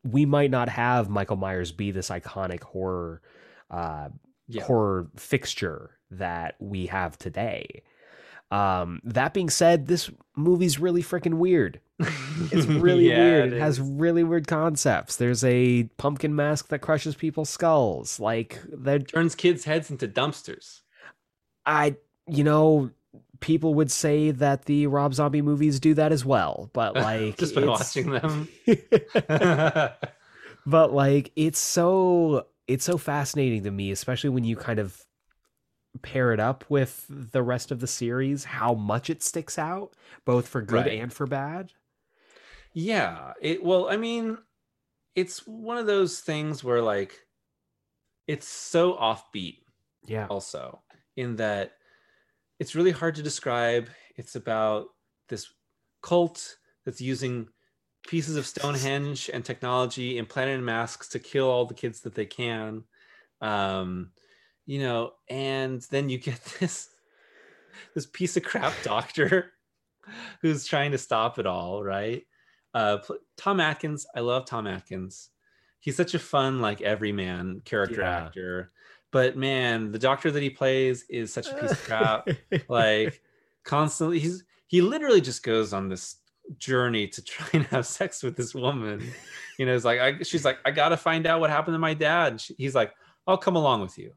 we 0.04 0.24
might 0.26 0.50
not 0.50 0.68
have 0.68 1.08
Michael 1.08 1.36
Myers 1.36 1.72
be 1.72 1.90
this 1.90 2.08
iconic 2.10 2.62
horror 2.62 3.20
uh, 3.70 4.08
Yeah. 4.46 4.62
horror 4.64 5.08
fixture 5.16 5.90
that 6.10 6.54
we 6.58 6.86
have 6.86 7.18
today. 7.18 7.82
Um, 8.50 9.02
that 9.04 9.34
being 9.34 9.50
said, 9.50 9.86
this 9.88 10.10
movie's 10.34 10.78
really 10.78 11.02
freaking 11.02 11.34
weird. 11.34 11.80
It's 11.98 12.66
really 12.66 13.10
Yeah, 13.10 13.18
weird. 13.18 13.52
It, 13.52 13.60
has 13.60 13.78
really 13.78 14.24
weird 14.24 14.46
concepts. 14.46 15.16
There's 15.16 15.44
a 15.44 15.84
pumpkin 15.98 16.34
mask 16.34 16.68
that 16.68 16.78
crushes 16.78 17.14
people's 17.14 17.50
skulls. 17.50 18.18
Like 18.18 18.58
that 18.72 19.08
turns 19.08 19.34
kids' 19.34 19.64
heads 19.64 19.90
into 19.90 20.08
dumpsters. 20.08 20.80
I, 21.68 21.96
you 22.26 22.42
know, 22.44 22.90
people 23.40 23.74
would 23.74 23.90
say 23.90 24.30
that 24.32 24.64
the 24.64 24.86
Rob 24.88 25.14
Zombie 25.14 25.42
movies 25.42 25.78
do 25.78 25.94
that 25.94 26.10
as 26.12 26.24
well, 26.24 26.70
but 26.72 26.94
like 26.96 27.36
just 27.36 27.54
by 27.54 27.64
watching 27.64 28.10
them. 28.10 28.48
but 30.66 30.92
like 30.92 31.30
it's 31.36 31.58
so 31.58 32.46
it's 32.66 32.84
so 32.84 32.98
fascinating 32.98 33.64
to 33.64 33.70
me, 33.70 33.90
especially 33.90 34.30
when 34.30 34.44
you 34.44 34.56
kind 34.56 34.78
of 34.78 35.04
pair 36.02 36.32
it 36.32 36.40
up 36.40 36.64
with 36.68 37.06
the 37.08 37.42
rest 37.42 37.70
of 37.70 37.80
the 37.80 37.86
series, 37.86 38.44
how 38.44 38.74
much 38.74 39.10
it 39.10 39.22
sticks 39.22 39.58
out, 39.58 39.92
both 40.24 40.46
for 40.48 40.62
good 40.62 40.86
Right. 40.86 41.00
and 41.00 41.12
for 41.12 41.26
bad. 41.26 41.72
Yeah. 42.72 43.32
It 43.40 43.62
well, 43.64 43.88
I 43.88 43.96
mean, 43.96 44.38
it's 45.14 45.46
one 45.46 45.78
of 45.78 45.86
those 45.86 46.20
things 46.20 46.62
where 46.64 46.82
like 46.82 47.18
it's 48.26 48.46
so 48.46 48.92
offbeat 48.94 49.58
Yeah. 50.06 50.26
also 50.28 50.80
in 51.18 51.36
that 51.36 51.72
it's 52.58 52.74
really 52.74 52.90
hard 52.90 53.14
to 53.16 53.22
describe. 53.22 53.88
It's 54.16 54.36
about 54.36 54.86
this 55.28 55.48
cult 56.02 56.56
that's 56.84 57.00
using 57.00 57.48
pieces 58.06 58.36
of 58.36 58.46
Stonehenge 58.46 59.28
and 59.32 59.44
technology 59.44 60.16
implanted 60.18 60.58
in 60.58 60.64
masks 60.64 61.08
to 61.08 61.18
kill 61.18 61.48
all 61.48 61.66
the 61.66 61.74
kids 61.74 62.00
that 62.02 62.14
they 62.14 62.24
can. 62.26 62.84
Um, 63.40 64.12
you 64.66 64.80
know, 64.80 65.12
and 65.28 65.82
then 65.90 66.08
you 66.08 66.18
get 66.18 66.40
this 66.60 66.88
this 67.94 68.06
piece 68.06 68.36
of 68.36 68.42
crap 68.44 68.72
doctor 68.82 69.52
who's 70.40 70.64
trying 70.66 70.92
to 70.92 70.98
stop 70.98 71.38
it 71.38 71.46
all, 71.46 71.82
right? 71.82 72.24
Uh, 72.74 72.98
Tom 73.36 73.60
Atkins, 73.60 74.06
I 74.14 74.20
love 74.20 74.46
Tom 74.46 74.66
Atkins. 74.66 75.30
He's 75.80 75.96
such 75.96 76.14
a 76.14 76.18
fun, 76.18 76.60
like 76.60 76.80
everyman 76.80 77.60
character 77.64 78.00
Yeah. 78.02 78.16
actor. 78.24 78.72
But 79.10 79.36
man, 79.36 79.90
the 79.90 79.98
doctor 79.98 80.30
that 80.30 80.42
he 80.42 80.50
plays 80.50 81.04
is 81.08 81.32
such 81.32 81.48
a 81.48 81.54
piece 81.54 81.72
of 81.72 81.82
crap. 81.84 82.28
like 82.68 83.22
constantly, 83.64 84.18
he's 84.18 84.44
he 84.66 84.82
literally 84.82 85.20
just 85.20 85.42
goes 85.42 85.72
on 85.72 85.88
this 85.88 86.16
journey 86.58 87.08
to 87.08 87.22
try 87.22 87.46
and 87.52 87.64
have 87.66 87.86
sex 87.86 88.22
with 88.22 88.36
this 88.36 88.54
woman. 88.54 89.10
You 89.58 89.66
know, 89.66 89.74
it's 89.74 89.84
like 89.84 90.00
I, 90.00 90.22
she's 90.22 90.44
like, 90.44 90.58
I 90.64 90.70
gotta 90.70 90.96
find 90.96 91.26
out 91.26 91.40
what 91.40 91.50
happened 91.50 91.74
to 91.74 91.78
my 91.78 91.94
dad. 91.94 92.32
And 92.32 92.40
she, 92.40 92.54
he's 92.58 92.74
like, 92.74 92.92
I'll 93.26 93.38
come 93.38 93.56
along 93.56 93.80
with 93.82 93.98
you 93.98 94.12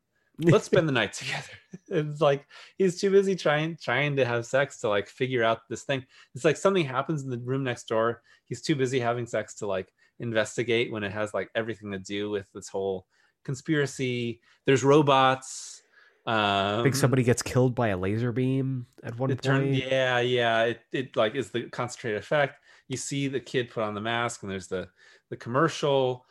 let's 0.45 0.65
spend 0.65 0.87
the 0.87 0.93
night 0.93 1.13
together 1.13 1.53
it's 1.89 2.21
like 2.21 2.45
he's 2.77 2.99
too 2.99 3.11
busy 3.11 3.35
trying 3.35 3.77
trying 3.81 4.15
to 4.15 4.25
have 4.25 4.45
sex 4.45 4.79
to 4.79 4.89
like 4.89 5.07
figure 5.07 5.43
out 5.43 5.59
this 5.69 5.83
thing 5.83 6.03
it's 6.33 6.45
like 6.45 6.57
something 6.57 6.85
happens 6.85 7.23
in 7.23 7.29
the 7.29 7.39
room 7.39 7.63
next 7.63 7.87
door 7.87 8.21
he's 8.47 8.61
too 8.61 8.75
busy 8.75 8.99
having 8.99 9.25
sex 9.25 9.55
to 9.55 9.67
like 9.67 9.91
investigate 10.19 10.91
when 10.91 11.03
it 11.03 11.11
has 11.11 11.33
like 11.33 11.49
everything 11.55 11.91
to 11.91 11.99
do 11.99 12.29
with 12.29 12.45
this 12.53 12.67
whole 12.67 13.05
conspiracy. 13.43 14.41
There's 14.65 14.83
robots. 14.83 15.81
Um 16.27 16.79
I 16.79 16.83
think 16.83 16.95
somebody 16.95 17.23
gets 17.23 17.41
killed 17.41 17.73
by 17.73 17.89
a 17.89 17.97
laser 17.97 18.31
beam 18.31 18.85
at 19.03 19.17
one 19.17 19.29
point. 19.29 19.41
turned 19.41 19.75
yeah 19.75 20.19
yeah 20.19 20.63
it, 20.63 20.81
it 20.91 21.15
like 21.15 21.35
is 21.35 21.49
the 21.49 21.63
concentrated 21.69 22.19
effect. 22.19 22.59
You 22.87 22.97
see 22.97 23.27
the 23.27 23.39
kid 23.39 23.71
put 23.71 23.83
on 23.83 23.95
the 23.95 24.01
mask 24.01 24.43
and 24.43 24.51
there's 24.51 24.67
the 24.67 24.87
the 25.29 25.37
commercial. 25.37 26.25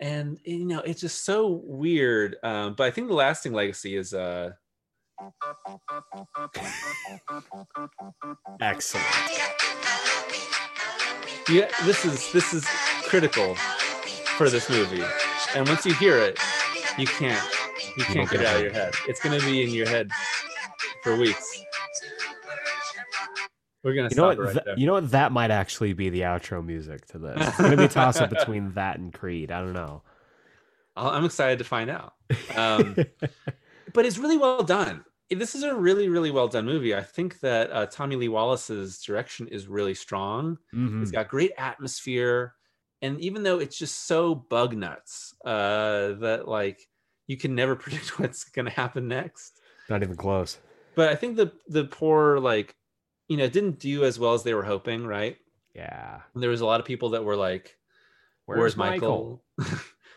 And 0.00 0.38
you 0.44 0.64
know 0.64 0.80
it's 0.80 1.00
just 1.00 1.24
so 1.24 1.62
weird. 1.64 2.36
Um 2.42 2.74
but 2.76 2.84
i 2.84 2.90
think 2.90 3.08
the 3.08 3.14
lasting 3.14 3.52
legacy 3.52 3.96
is 3.96 4.12
uh 4.12 4.50
Excellent. 8.60 9.06
yeah 11.50 11.68
this 11.84 12.04
is 12.04 12.30
this 12.32 12.52
is 12.54 12.64
critical 13.04 13.54
for 14.36 14.48
this 14.50 14.68
movie 14.70 15.02
and 15.54 15.68
once 15.68 15.84
you 15.86 15.94
hear 15.94 16.16
it 16.18 16.38
you 16.98 17.06
can't 17.06 17.42
you 17.96 18.04
can't 18.04 18.30
get 18.30 18.40
it 18.40 18.46
out 18.46 18.56
of 18.56 18.62
your 18.62 18.72
head 18.72 18.92
it's 19.06 19.20
going 19.20 19.38
to 19.38 19.44
be 19.46 19.62
in 19.62 19.70
your 19.70 19.88
head 19.88 20.10
for 21.02 21.16
weeks 21.16 21.62
we're 23.84 23.94
gonna 23.94 24.08
You 24.10 24.16
know 24.16 24.26
what? 24.26 24.38
right 24.38 24.52
Th- 24.52 24.64
there 24.64 24.78
you 24.78 24.86
know 24.86 24.94
what? 24.94 25.10
That 25.12 25.30
might 25.32 25.50
actually 25.52 25.92
be 25.92 26.10
the 26.10 26.22
outro 26.22 26.64
music 26.64 27.06
to 27.06 27.18
this. 27.18 27.36
It's 27.48 27.56
gonna 27.58 27.76
be 27.76 27.84
a 27.84 27.88
toss 27.88 28.20
up 28.20 28.28
between 28.38 28.72
that 28.74 28.98
and 28.98 29.12
Creed. 29.12 29.52
I 29.52 29.60
don't 29.60 29.72
know. 29.72 30.02
I'm 30.96 31.24
excited 31.24 31.58
to 31.58 31.64
find 31.64 31.88
out 31.88 32.14
um 32.56 32.96
but 33.94 34.04
it's 34.04 34.18
really 34.18 34.36
well 34.36 34.64
done 34.64 35.04
this 35.30 35.54
is 35.54 35.62
a 35.62 35.74
really 35.74 36.08
really 36.08 36.30
well 36.32 36.48
done 36.48 36.64
movie. 36.66 36.94
I 36.94 37.02
think 37.02 37.38
that 37.40 37.70
uh, 37.70 37.86
Tommy 37.86 38.16
Lee 38.16 38.28
Wallace's 38.28 39.00
direction 39.02 39.46
is 39.48 39.68
really 39.68 39.94
strong. 39.94 40.56
Mhm. 40.74 41.02
It's 41.02 41.10
got 41.10 41.28
great 41.28 41.52
atmosphere, 41.58 42.54
and 43.02 43.20
even 43.20 43.42
though 43.42 43.58
it's 43.58 43.78
just 43.78 44.06
so 44.06 44.34
bug 44.34 44.76
nuts 44.76 45.34
uh, 45.44 46.12
that 46.14 46.44
like 46.46 46.88
you 47.26 47.36
can 47.36 47.54
never 47.54 47.76
predict 47.82 48.18
what's 48.18 48.44
going 48.44 48.66
to 48.66 48.72
happen 48.72 49.08
next. 49.08 49.60
Not 49.88 50.02
even 50.02 50.16
close. 50.16 50.58
But 50.94 51.10
I 51.10 51.14
think 51.14 51.36
the 51.36 51.52
the 51.68 51.84
poor 51.84 52.40
like 52.40 52.74
you 53.28 53.36
know 53.36 53.48
didn't 53.48 53.78
do 53.78 54.04
as 54.04 54.18
well 54.18 54.34
as 54.34 54.42
they 54.42 54.54
were 54.54 54.64
hoping. 54.64 55.06
Right? 55.06 55.36
Yeah. 55.74 56.20
And 56.34 56.42
there 56.42 56.50
was 56.50 56.60
a 56.60 56.66
lot 56.66 56.80
of 56.80 56.86
people 56.86 57.10
that 57.10 57.24
were 57.24 57.36
like, 57.36 57.76
"Where's, 58.46 58.76
Michael?" 58.76 59.44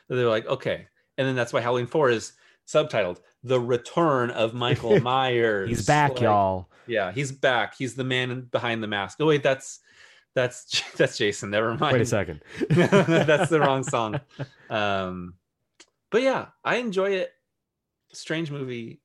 they 0.09 0.23
were 0.23 0.29
like, 0.29 0.47
"Okay," 0.47 0.87
and 1.17 1.27
then 1.27 1.35
that's 1.35 1.53
why 1.53 1.61
Halloween 1.61 1.87
Four 1.87 2.09
is 2.09 2.33
subtitled 2.67 3.19
"The 3.43 3.59
Return 3.59 4.31
of 4.31 4.55
Michael 4.55 4.99
Myers." 5.01 5.69
He's 5.69 5.85
back, 5.85 6.11
Like, 6.13 6.21
y'all. 6.21 6.69
Yeah, 6.87 7.11
he's 7.11 7.31
back. 7.31 7.75
He's 7.77 7.93
the 7.93 8.03
man 8.03 8.47
behind 8.51 8.81
the 8.81 8.87
mask. 8.87 9.19
Oh 9.21 9.27
wait, 9.27 9.43
that's 9.43 9.81
that's 10.35 10.81
that's 10.97 11.17
Jason. 11.17 11.49
Never 11.49 11.75
mind. 11.75 11.93
Wait 11.93 12.01
a 12.01 12.05
second. 12.05 12.41
that's 12.69 13.49
the 13.49 13.59
wrong 13.59 13.83
song. 13.83 14.19
Um, 14.69 15.33
but 16.11 16.21
yeah, 16.21 16.45
I 16.63 16.77
enjoy 16.77 17.09
it. 17.11 17.33
Strange 18.13 18.51
movie, 18.51 19.01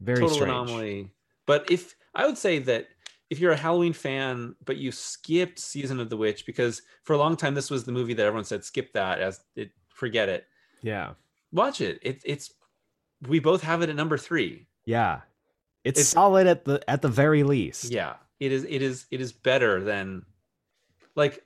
Very 0.00 0.18
total 0.20 0.34
strange. 0.34 0.50
anomaly. 0.50 1.10
But 1.46 1.70
if 1.70 1.94
I 2.14 2.24
would 2.24 2.38
say 2.38 2.58
that 2.60 2.88
if 3.28 3.38
you're 3.38 3.52
a 3.52 3.56
Halloween 3.56 3.92
fan, 3.92 4.54
but 4.64 4.78
you 4.78 4.92
skipped 4.92 5.58
Season 5.58 6.00
of 6.00 6.08
the 6.08 6.16
Witch 6.16 6.46
because 6.46 6.80
for 7.04 7.12
a 7.12 7.18
long 7.18 7.36
time 7.36 7.52
this 7.54 7.70
was 7.70 7.84
the 7.84 7.92
movie 7.92 8.14
that 8.14 8.24
everyone 8.24 8.44
said 8.44 8.64
skip 8.64 8.94
that 8.94 9.20
as 9.20 9.40
it 9.56 9.72
forget 9.88 10.30
it. 10.30 10.46
Yeah. 10.82 11.12
Watch 11.52 11.82
it. 11.82 11.98
It 12.02 12.22
it's 12.24 12.50
we 13.28 13.38
both 13.38 13.62
have 13.62 13.82
it 13.82 13.90
at 13.90 13.96
number 13.96 14.16
three. 14.16 14.66
Yeah. 14.86 15.20
It's, 15.84 15.98
It's- 16.00 16.08
solid 16.08 16.46
at 16.46 16.64
the 16.64 16.82
at 16.88 17.02
the 17.02 17.08
very 17.08 17.42
least. 17.42 17.90
Yeah, 17.90 18.14
it 18.46 18.52
is. 18.52 18.64
It 18.64 18.82
is. 18.82 19.06
It 19.10 19.20
is 19.20 19.32
better 19.32 19.82
than 19.82 20.24
like 21.14 21.42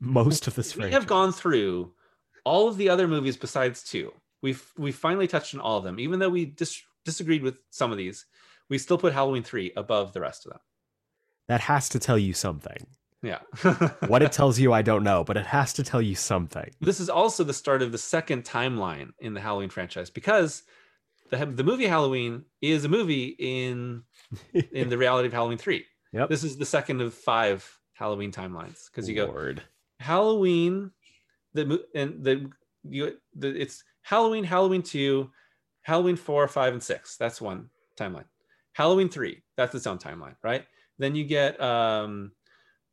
Most 0.00 0.46
of 0.46 0.54
this 0.54 0.76
we 0.76 0.90
have 0.90 1.06
gone 1.06 1.32
through 1.32 1.92
all 2.44 2.68
of 2.68 2.76
the 2.76 2.88
other 2.88 3.08
movies 3.08 3.36
besides 3.36 3.82
two. 3.82 4.12
We've 4.42 4.64
we 4.76 4.92
finally 4.92 5.26
touched 5.26 5.54
on 5.54 5.60
all 5.60 5.78
of 5.78 5.84
them, 5.84 5.98
even 5.98 6.18
though 6.18 6.28
we 6.28 6.44
dis- 6.46 6.82
disagreed 7.04 7.42
with 7.42 7.58
some 7.70 7.90
of 7.90 7.98
these. 7.98 8.26
We 8.68 8.78
still 8.78 8.98
put 8.98 9.12
Halloween 9.12 9.42
three 9.42 9.72
above 9.76 10.12
the 10.12 10.20
rest 10.20 10.46
of 10.46 10.52
them. 10.52 10.60
That 11.48 11.62
has 11.62 11.88
to 11.90 11.98
tell 11.98 12.18
you 12.18 12.34
something. 12.34 12.86
Yeah. 13.22 13.40
What 14.06 14.22
it 14.22 14.30
tells 14.30 14.60
you, 14.60 14.72
I 14.72 14.82
don't 14.82 15.02
know, 15.02 15.24
but 15.24 15.36
it 15.36 15.46
has 15.46 15.72
to 15.74 15.82
tell 15.82 16.00
you 16.00 16.14
something. 16.14 16.70
this 16.80 17.00
is 17.00 17.10
also 17.10 17.42
the 17.42 17.54
start 17.54 17.82
of 17.82 17.90
the 17.90 17.98
second 17.98 18.44
timeline 18.44 19.10
in 19.18 19.34
the 19.34 19.40
Halloween 19.40 19.70
franchise 19.70 20.10
because 20.10 20.62
the 21.30 21.44
the 21.46 21.64
movie 21.64 21.86
Halloween 21.86 22.44
is 22.60 22.84
a 22.84 22.88
movie 22.88 23.34
in 23.38 24.04
in 24.72 24.88
the 24.88 24.98
reality 24.98 25.26
of 25.26 25.32
Halloween 25.32 25.58
three. 25.58 25.84
Yep. 26.12 26.28
This 26.28 26.44
is 26.44 26.56
the 26.56 26.64
second 26.66 27.00
of 27.00 27.12
five 27.14 27.68
Halloween 27.94 28.32
timelines 28.32 28.86
because 28.90 29.08
you 29.08 29.14
go 29.14 29.26
Lord. 29.26 29.62
Halloween, 30.00 30.90
the 31.54 31.84
and 31.94 32.24
the 32.24 32.50
you 32.84 33.18
the 33.34 33.48
it's 33.60 33.82
Halloween, 34.02 34.44
Halloween 34.44 34.82
two, 34.82 35.30
Halloween 35.82 36.16
four, 36.16 36.46
five, 36.48 36.72
and 36.72 36.82
six. 36.82 37.16
That's 37.16 37.40
one 37.40 37.68
timeline. 37.98 38.24
Halloween 38.72 39.08
three, 39.08 39.42
that's 39.56 39.74
its 39.74 39.86
own 39.86 39.98
timeline, 39.98 40.36
right? 40.42 40.64
Then 40.98 41.14
you 41.14 41.24
get 41.24 41.60
um, 41.60 42.32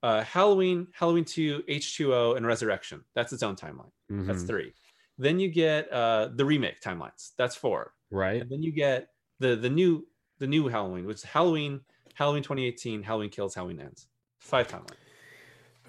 uh, 0.04 0.24
Halloween, 0.24 0.88
Halloween 0.94 1.26
two, 1.26 1.64
H 1.68 1.96
two 1.96 2.14
O, 2.14 2.34
and 2.34 2.46
Resurrection. 2.46 3.04
That's 3.14 3.32
its 3.34 3.44
own 3.44 3.56
timeline. 3.56 3.92
That's 4.10 4.44
Mhm. 4.44 4.48
three. 4.48 4.74
Then 5.18 5.40
you 5.40 5.50
get 5.50 5.92
uh, 5.94 6.30
the 6.36 6.44
remake 6.44 6.82
timelines. 6.82 7.32
That's 7.38 7.56
four. 7.56 7.94
right. 8.12 8.42
And 8.42 8.50
then 8.52 8.62
you 8.62 8.72
get 8.72 9.10
the 9.40 9.56
the 9.56 9.70
new 9.70 10.06
the 10.40 10.48
new 10.48 10.68
Halloween, 10.68 11.06
which 11.06 11.18
is 11.18 11.24
Halloween, 11.24 11.82
Halloween 12.16 12.44
2018, 12.44 13.04
Halloween 13.04 13.30
kills, 13.30 13.56
Halloween 13.56 13.80
ends. 13.80 14.08
Five 14.40 14.74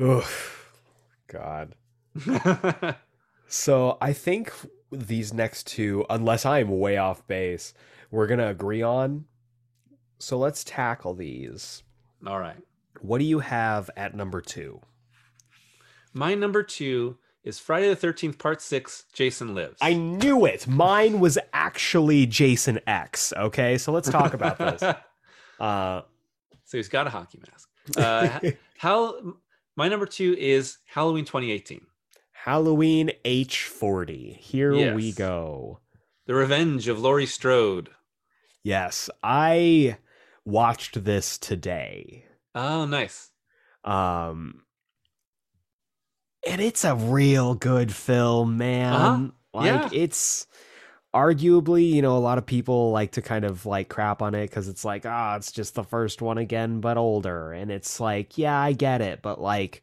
Oof. 0.00 0.72
God. 1.28 1.74
So 3.48 3.96
I 4.00 4.12
think 4.12 4.52
these 4.90 5.32
next 5.32 5.66
two, 5.66 6.04
unless 6.10 6.44
I'm 6.44 6.78
way 6.78 6.96
off 6.96 7.26
base, 7.26 7.74
we're 8.10 8.26
gonna 8.26 8.48
agree 8.48 8.82
on. 8.82 9.26
So 10.18 10.38
let's 10.38 10.64
tackle 10.64 11.14
these. 11.14 11.82
All 12.26 12.40
right. 12.40 12.56
What 13.00 13.18
do 13.18 13.24
you 13.24 13.40
have 13.40 13.90
at 13.96 14.14
number 14.14 14.40
two? 14.40 14.80
My 16.12 16.34
number 16.34 16.62
two 16.62 17.18
is 17.44 17.58
Friday 17.58 17.92
the 17.92 18.06
13th, 18.06 18.38
part 18.38 18.60
six 18.60 19.04
Jason 19.12 19.54
Lives. 19.54 19.76
I 19.80 19.94
knew 19.94 20.46
it. 20.46 20.66
Mine 20.66 21.20
was 21.20 21.38
actually 21.52 22.26
Jason 22.26 22.80
X. 22.86 23.32
Okay, 23.36 23.78
so 23.78 23.92
let's 23.92 24.10
talk 24.10 24.34
about 24.34 24.58
this. 24.58 24.82
Uh, 25.58 26.02
so 26.76 26.78
he's 26.78 26.88
got 26.90 27.06
a 27.06 27.10
hockey 27.10 27.40
mask. 27.50 27.68
Uh, 27.96 28.40
how 28.78 29.14
my 29.76 29.88
number 29.88 30.06
two 30.06 30.34
is 30.38 30.78
Halloween 30.86 31.24
2018, 31.24 31.80
Halloween 32.32 33.12
H40. 33.24 34.36
Here 34.36 34.92
we 34.94 35.12
go. 35.12 35.78
The 36.26 36.34
Revenge 36.34 36.88
of 36.88 36.98
Laurie 37.00 37.26
Strode. 37.26 37.90
Yes, 38.64 39.08
I 39.22 39.96
watched 40.44 41.04
this 41.04 41.38
today. 41.38 42.24
Oh, 42.56 42.84
nice. 42.86 43.30
Um 43.84 44.62
and 46.46 46.60
it's 46.60 46.84
a 46.84 46.94
real 46.96 47.54
good 47.54 47.92
film, 47.94 48.58
man. 48.58 48.92
Uh-huh. 48.92 49.28
Like 49.54 49.66
Yeah. 49.66 49.88
it's 49.92 50.46
arguably, 51.16 51.90
you 51.90 52.02
know, 52.02 52.16
a 52.16 52.20
lot 52.20 52.38
of 52.38 52.46
people 52.46 52.90
like 52.92 53.12
to 53.12 53.22
kind 53.22 53.44
of 53.44 53.66
like 53.66 53.88
crap 53.88 54.22
on 54.22 54.34
it 54.34 54.50
cuz 54.50 54.68
it's 54.68 54.84
like, 54.84 55.04
ah, 55.06 55.36
it's 55.36 55.52
just 55.52 55.74
the 55.74 55.84
first 55.84 56.22
one 56.22 56.38
again 56.38 56.80
but 56.80 56.96
older. 56.98 57.52
And 57.52 57.70
it's 57.70 58.00
like, 58.00 58.36
yeah, 58.38 58.58
I 58.60 58.72
get 58.72 59.00
it, 59.00 59.22
but 59.22 59.40
like 59.40 59.82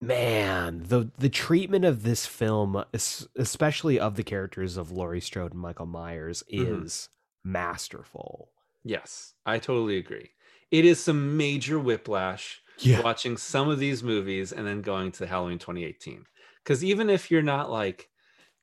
man, 0.00 0.82
the 0.84 1.10
the 1.18 1.28
treatment 1.28 1.84
of 1.84 2.02
this 2.02 2.26
film, 2.26 2.84
especially 3.36 3.98
of 4.00 4.16
the 4.16 4.22
characters 4.24 4.76
of 4.76 4.90
Laurie 4.92 5.20
Strode 5.20 5.52
and 5.52 5.60
Michael 5.60 5.86
Myers 5.86 6.42
Mhm. 6.56 6.88
is 6.88 7.08
masterful. 7.44 8.52
Yes, 8.84 9.34
I 9.46 9.58
totally 9.58 9.96
agree. 9.98 10.30
It 10.70 10.84
is 10.84 11.02
some 11.02 11.36
major 11.36 11.78
whiplash 11.78 12.62
Yeah. 12.78 13.02
watching 13.02 13.36
some 13.36 13.68
of 13.68 13.78
these 13.78 14.02
movies 14.02 14.52
and 14.52 14.66
then 14.66 14.82
going 14.82 15.12
to 15.12 15.26
Halloween 15.26 15.58
2018. 15.58 16.26
Because 16.62 16.82
even 16.84 17.08
if 17.10 17.30
you're 17.30 17.42
not 17.42 17.70
like 17.70 18.10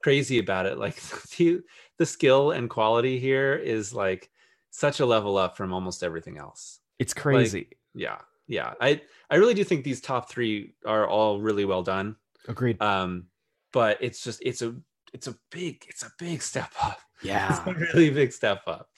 crazy 0.05 0.37
about 0.37 0.67
it, 0.67 0.77
like 0.77 1.01
the, 1.37 1.61
the 1.97 2.05
skill 2.05 2.51
and 2.51 2.69
quality 2.69 3.17
here 3.17 3.55
is 3.55 3.91
like 3.91 4.29
such 4.69 4.99
a 4.99 5.05
level 5.05 5.35
up 5.35 5.57
from 5.57 5.73
almost 5.73 6.03
everything 6.03 6.37
else. 6.37 6.79
It's 6.99 7.11
crazy. 7.11 7.69
Yeah, 7.95 8.19
yeah. 8.45 8.75
I 8.79 9.01
I 9.31 9.37
really 9.37 9.55
do 9.55 9.63
think 9.63 9.83
these 9.83 10.01
top 10.01 10.29
three 10.29 10.75
are 10.85 11.07
all 11.07 11.41
really 11.41 11.65
well 11.65 11.81
done. 11.81 12.17
Agreed. 12.47 12.79
Um, 12.83 13.25
but 13.73 13.97
it's 13.99 14.23
just 14.23 14.43
it's 14.45 14.61
a 14.61 14.75
it's 15.11 15.25
a 15.25 15.35
big 15.49 15.83
it's 15.87 16.03
a 16.03 16.11
big 16.19 16.43
step 16.43 16.71
up. 16.83 16.99
yeah. 17.23 17.49
It's 17.49 17.67
a 17.67 17.73
really 17.73 18.11
big 18.11 18.31
step 18.31 18.61
up. 18.67 18.89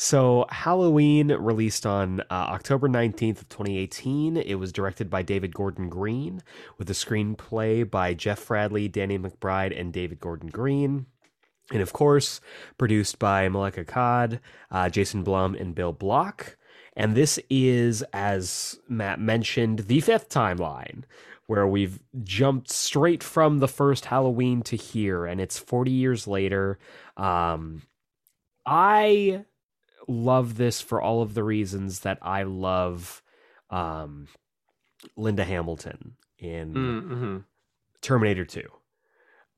So 0.00 0.46
Halloween 0.50 1.32
released 1.32 1.84
on 1.84 2.20
uh, 2.20 2.24
October 2.30 2.88
19th 2.88 3.40
of 3.40 3.48
2018. 3.48 4.36
It 4.36 4.54
was 4.54 4.70
directed 4.70 5.10
by 5.10 5.22
David 5.22 5.52
Gordon 5.52 5.88
Green 5.88 6.40
with 6.78 6.88
a 6.88 6.92
screenplay 6.92 7.90
by 7.90 8.14
Jeff 8.14 8.46
Fradley, 8.46 8.90
Danny 8.90 9.18
McBride, 9.18 9.78
and 9.78 9.92
David 9.92 10.20
Gordon 10.20 10.50
Green. 10.50 11.06
And 11.72 11.82
of 11.82 11.92
course, 11.92 12.40
produced 12.78 13.18
by 13.18 13.48
Malek 13.48 13.74
Akkad, 13.74 14.38
uh, 14.70 14.88
Jason 14.88 15.24
Blum, 15.24 15.56
and 15.56 15.74
Bill 15.74 15.92
Block. 15.92 16.56
And 16.96 17.16
this 17.16 17.40
is, 17.50 18.04
as 18.12 18.78
Matt 18.88 19.18
mentioned, 19.18 19.80
the 19.80 20.00
fifth 20.00 20.28
timeline 20.28 21.02
where 21.48 21.66
we've 21.66 21.98
jumped 22.22 22.70
straight 22.70 23.24
from 23.24 23.58
the 23.58 23.66
first 23.66 24.04
Halloween 24.04 24.62
to 24.62 24.76
here, 24.76 25.26
and 25.26 25.40
it's 25.40 25.58
40 25.58 25.90
years 25.90 26.28
later. 26.28 26.78
Um, 27.16 27.82
I 28.64 29.44
love 30.08 30.56
this 30.56 30.80
for 30.80 31.00
all 31.00 31.22
of 31.22 31.34
the 31.34 31.44
reasons 31.44 32.00
that 32.00 32.18
I 32.22 32.42
love 32.44 33.22
um, 33.70 34.28
Linda 35.16 35.44
Hamilton 35.44 36.16
in 36.38 36.74
Mm-hmm. 36.74 37.36
Terminator 38.00 38.44
2. 38.44 38.62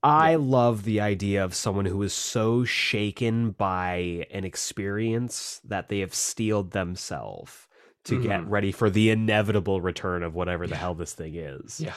I 0.03 0.37
love 0.37 0.85
the 0.85 1.01
idea 1.01 1.45
of 1.45 1.55
someone 1.55 1.85
who 1.85 2.03
is 2.03 2.15
so 2.15 2.65
shaken 2.65 3.51
by 3.51 4.27
an 4.31 4.45
experience 4.45 5.61
that 5.65 5.89
they 5.89 5.99
have 5.99 6.15
steeled 6.15 6.71
themselves 6.71 7.69
to 8.05 8.21
get 8.21 8.41
Mhm. 8.41 8.51
ready 8.51 8.73
for 8.73 8.89
the 8.89 9.11
inevitable 9.11 9.83
return 9.83 10.23
of 10.23 10.35
whatever 10.35 10.67
the 10.67 10.75
Yeah. 10.75 10.81
hell 10.81 10.95
this 10.95 11.13
thing 11.13 11.35
is. 11.35 11.81
Yeah. 11.83 11.95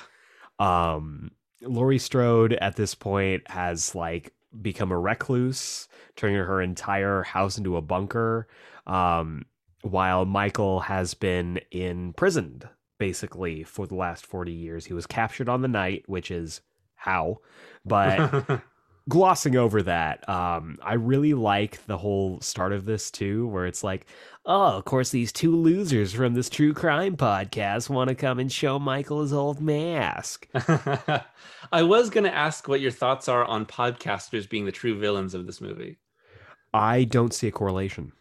Um, 0.59 1.31
Laurie 1.61 1.97
Strode 1.97 2.53
at 2.53 2.75
this 2.75 2.93
point 2.93 3.49
has 3.49 3.95
like 3.95 4.33
become 4.61 4.91
a 4.91 4.99
recluse, 4.99 5.87
turning 6.15 6.37
her 6.37 6.61
entire 6.61 7.23
house 7.23 7.57
into 7.57 7.77
a 7.77 7.81
bunker. 7.81 8.47
Um, 8.85 9.45
while 9.81 10.25
Michael 10.25 10.81
has 10.81 11.13
been 11.13 11.59
imprisoned 11.71 12.67
basically 12.97 13.63
for 13.63 13.85
the 13.85 13.95
last 13.95 14.25
40 14.25 14.51
years. 14.51 14.85
He 14.85 14.93
was 14.93 15.05
captured 15.05 15.49
on 15.49 15.61
the 15.61 15.67
night, 15.67 16.03
which 16.07 16.31
is 16.31 16.61
how, 16.95 17.39
but 17.83 18.61
glossing 19.09 19.55
over 19.55 19.83
that, 19.83 20.27
um, 20.29 20.77
I 20.81 20.93
really 20.93 21.33
like 21.33 21.85
the 21.85 21.97
whole 21.97 22.39
start 22.41 22.71
of 22.73 22.85
this 22.85 23.11
too, 23.11 23.47
where 23.47 23.65
it's 23.65 23.83
like, 23.83 24.05
oh, 24.45 24.77
of 24.77 24.85
course, 24.85 25.09
these 25.09 25.31
two 25.31 25.55
losers 25.55 26.13
from 26.13 26.33
this 26.33 26.49
true 26.49 26.73
crime 26.73 27.17
podcast 27.17 27.89
want 27.89 28.09
to 28.09 28.15
come 28.15 28.39
and 28.39 28.51
show 28.51 28.79
Michael 28.79 29.21
his 29.21 29.33
old 29.33 29.61
mask. 29.61 30.47
I 31.71 31.83
was 31.83 32.09
going 32.09 32.25
to 32.25 32.33
ask 32.33 32.67
what 32.67 32.81
your 32.81 32.91
thoughts 32.91 33.27
are 33.27 33.45
on 33.45 33.65
podcasters 33.65 34.49
being 34.49 34.65
the 34.65 34.71
true 34.71 34.97
villains 34.97 35.33
of 35.33 35.45
this 35.45 35.61
movie. 35.61 35.97
I 36.73 37.03
don't 37.03 37.33
see 37.33 37.47
a 37.47 37.51
correlation 37.51 38.13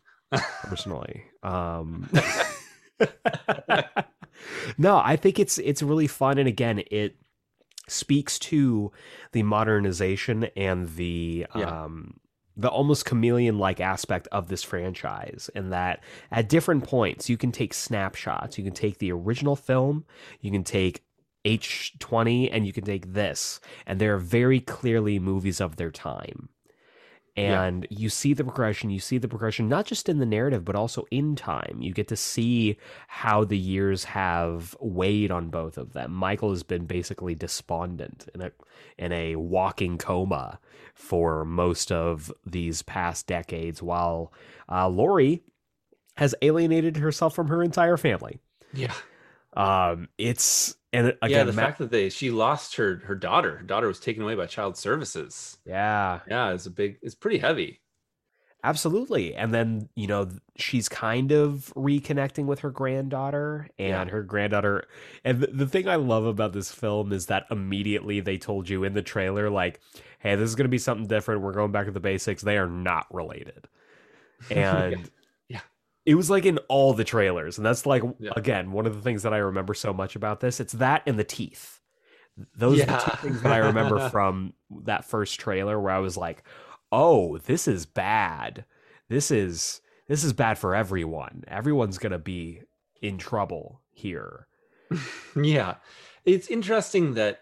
personally. 0.65 1.25
um, 1.43 2.09
no, 4.79 4.97
I 4.99 5.17
think 5.17 5.39
it's 5.39 5.59
it's 5.59 5.83
really 5.83 6.07
fun, 6.07 6.39
and 6.39 6.49
again, 6.49 6.83
it 6.91 7.17
speaks 7.89 8.39
to 8.39 8.93
the 9.33 9.43
modernization 9.43 10.45
and 10.57 10.89
the 10.97 11.47
Yeah. 11.57 11.85
um, 11.85 12.21
the 12.55 12.69
almost 12.69 13.07
chameleon 13.07 13.59
like 13.59 13.81
aspect 13.81 14.29
of 14.31 14.49
this 14.49 14.63
franchise, 14.63 15.49
and 15.55 15.73
that 15.73 16.05
at 16.31 16.49
different 16.51 16.85
points 16.85 17.31
you 17.31 17.39
can 17.39 17.51
take 17.51 17.73
snapshots. 17.73 18.59
You 18.59 18.65
can 18.65 18.75
take 18.75 18.99
the 18.99 19.11
original 19.11 19.57
film, 19.57 20.05
you 20.41 20.51
can 20.51 20.63
take 20.63 21.03
H20, 21.47 22.51
and 22.53 22.67
you 22.67 22.73
can 22.73 22.85
take 22.85 23.15
this, 23.15 23.59
and 23.87 23.99
they're 23.99 24.19
very 24.19 24.61
clearly 24.61 25.19
movies 25.19 25.61
of 25.61 25.77
their 25.77 25.91
time. 25.91 26.51
Yeah. 27.37 27.63
And 27.63 27.87
you 27.89 28.11
see 28.11 28.35
the 28.35 28.45
progression, 28.45 28.91
you 28.91 29.01
see 29.01 29.17
the 29.17 29.29
progression 29.29 29.67
not 29.67 29.87
just 29.87 30.09
in 30.09 30.19
the 30.19 30.27
narrative, 30.27 30.67
but 30.67 30.77
also 30.77 31.07
in 31.11 31.35
time. 31.35 31.79
You 31.81 31.95
get 31.95 32.09
to 32.09 32.17
see 32.17 32.77
how 33.09 33.45
the 33.45 33.57
years 33.57 34.05
have 34.05 34.77
weighed 34.81 35.31
on 35.31 35.49
both 35.49 35.79
of 35.79 35.95
them. 35.95 36.13
Michael 36.13 36.51
has 36.51 36.63
been 36.63 36.85
basically 36.85 37.35
despondent 37.35 38.29
in 38.35 38.43
a 38.43 38.53
in 38.99 39.13
a 39.13 39.37
walking 39.37 39.97
coma 39.97 40.61
for 40.95 41.47
most 41.47 41.91
of 41.91 42.31
these 42.45 42.83
past 42.83 43.27
decades, 43.27 43.83
while 43.83 44.33
uh, 44.71 44.89
Laurie 44.89 45.43
has 46.17 46.35
alienated 46.43 46.99
herself 46.99 47.35
from 47.35 47.49
her 47.49 47.63
entire 47.63 47.97
family. 47.97 48.41
Yeah. 48.75 48.93
Um, 49.55 50.09
it's 50.19 50.77
and 50.93 51.17
again, 51.23 51.31
yeah, 51.31 51.45
the 51.45 51.53
Ma- 51.53 51.63
fact 51.63 51.79
that 51.79 51.91
they 51.91 52.09
she 52.09 52.31
lost 52.31 52.77
her 52.77 52.97
her 53.05 53.15
daughter. 53.15 53.59
Her 53.59 53.65
daughter 53.65 53.87
was 53.89 54.01
taken 54.01 54.23
away 54.23 54.35
by 54.35 54.47
child 54.47 54.77
services. 54.77 55.59
yeah, 55.67 56.21
Yeah, 56.29 56.53
it's 56.53 56.67
a 56.67 56.71
big 56.71 56.99
it's 57.03 57.15
pretty 57.15 57.39
heavy. 57.39 57.81
Absolutely. 58.65 59.35
And 59.35 59.53
then, 59.53 59.89
you 59.97 60.07
know, 60.07 60.29
she's 60.57 60.89
kind 60.89 61.33
of 61.33 61.73
reconnecting 61.77 62.45
with 62.47 62.61
her 62.61 62.71
granddaughter 62.71 63.69
and 63.77 64.09
Yeah. 64.09 64.13
her 64.13 64.23
granddaughter. 64.23 64.85
And 65.25 65.41
the, 65.41 65.49
the 65.49 65.67
thing 65.67 65.89
I 65.89 65.97
love 65.97 66.25
about 66.27 66.53
this 66.53 66.71
film 66.71 67.13
is 67.13 67.27
that 67.27 67.47
immediately 67.51 68.21
they 68.21 68.39
told 68.39 68.69
you 68.69 68.85
in 68.85 68.95
the 68.95 69.03
trailer, 69.03 69.51
like, 69.51 69.81
hey, 70.21 70.37
this 70.37 70.49
is 70.49 70.55
going 70.55 70.67
to 70.67 70.69
be 70.71 70.79
something 70.79 71.09
different. 71.09 71.41
We're 71.41 71.53
going 71.55 71.73
back 71.73 71.87
to 71.87 71.91
the 71.93 71.99
basics. 71.99 72.43
They 72.43 72.57
are 72.57 72.69
not 72.69 73.13
related. 73.13 73.67
And. 74.51 75.11
It 76.05 76.15
was 76.15 76.31
like 76.31 76.45
in 76.45 76.59
all 76.69 76.93
the 76.95 77.05
trailers. 77.05 77.59
And 77.59 77.67
that's 77.67 77.87
like, 77.87 78.03
Yeah. 78.19 78.33
again, 78.37 78.73
one 78.73 78.87
of 78.87 78.95
the 78.95 79.03
things 79.03 79.23
that 79.23 79.33
I 79.35 79.39
remember 79.39 79.75
so 79.75 79.93
much 79.93 80.17
about 80.17 80.41
this. 80.41 80.61
It's 80.61 80.73
that 80.75 81.03
and 81.07 81.19
the 81.19 81.25
teeth. 81.25 81.81
Those 82.57 82.81
are 82.81 82.87
the 82.87 82.97
two 82.99 83.17
things 83.29 83.43
that 83.43 83.53
I 83.53 83.59
remember 83.59 84.09
from 84.11 84.55
that 84.85 85.05
first 85.05 85.39
trailer 85.39 85.79
where 85.79 85.93
I 85.93 85.99
was 85.99 86.17
like, 86.17 86.43
"Oh, 86.91 87.37
this 87.39 87.69
is 87.69 87.85
bad. 87.87 88.65
This 89.09 89.31
is 89.31 89.81
this 90.09 90.25
is 90.25 90.33
bad 90.33 90.59
for 90.59 90.75
everyone. 90.75 91.45
Everyone's 91.47 91.99
going 91.99 92.13
to 92.13 92.19
be 92.19 92.63
in 93.03 93.19
trouble 93.19 93.83
here." 93.91 94.47
yeah. 95.37 95.75
It's 96.25 96.49
interesting 96.49 97.15
that 97.15 97.41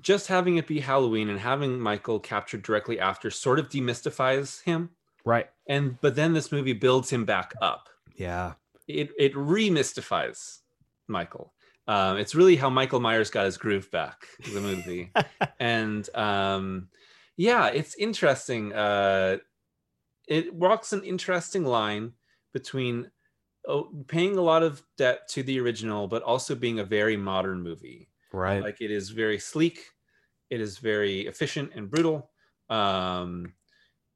just 0.00 0.28
having 0.28 0.56
it 0.56 0.68
be 0.68 0.80
Halloween 0.80 1.28
and 1.28 1.40
having 1.40 1.80
Michael 1.80 2.20
captured 2.20 2.62
directly 2.62 3.00
after 3.00 3.28
sort 3.30 3.58
of 3.58 3.68
demystifies 3.68 4.62
him. 4.62 4.90
Right. 5.24 5.48
And 5.70 6.00
but 6.00 6.16
then 6.16 6.32
this 6.32 6.50
movie 6.50 6.72
builds 6.72 7.10
him 7.10 7.24
back 7.24 7.54
up. 7.62 7.88
Yeah. 8.16 8.54
It 8.88 9.10
it 9.16 9.32
remystifies 9.34 10.58
Michael. 11.06 11.54
Um, 11.86 12.16
it's 12.16 12.34
really 12.34 12.56
how 12.56 12.68
Michael 12.70 12.98
Myers 12.98 13.30
got 13.30 13.44
his 13.44 13.56
groove 13.56 13.88
back, 13.92 14.26
the 14.52 14.60
movie. 14.60 15.12
and 15.60 16.08
um, 16.16 16.88
yeah, 17.36 17.68
it's 17.68 17.94
interesting. 17.94 18.72
Uh, 18.72 19.38
it 20.26 20.52
walks 20.52 20.92
an 20.92 21.04
interesting 21.04 21.64
line 21.64 22.14
between 22.52 23.08
oh, 23.68 23.90
paying 24.08 24.36
a 24.36 24.42
lot 24.42 24.64
of 24.64 24.82
debt 24.98 25.28
to 25.28 25.44
the 25.44 25.60
original, 25.60 26.08
but 26.08 26.22
also 26.24 26.56
being 26.56 26.80
a 26.80 26.84
very 26.84 27.16
modern 27.16 27.62
movie. 27.62 28.08
Right. 28.32 28.60
Like 28.60 28.80
it 28.80 28.90
is 28.90 29.10
very 29.10 29.38
sleek, 29.38 29.84
it 30.50 30.60
is 30.60 30.78
very 30.78 31.28
efficient 31.28 31.72
and 31.76 31.88
brutal, 31.88 32.30
um, 32.68 33.52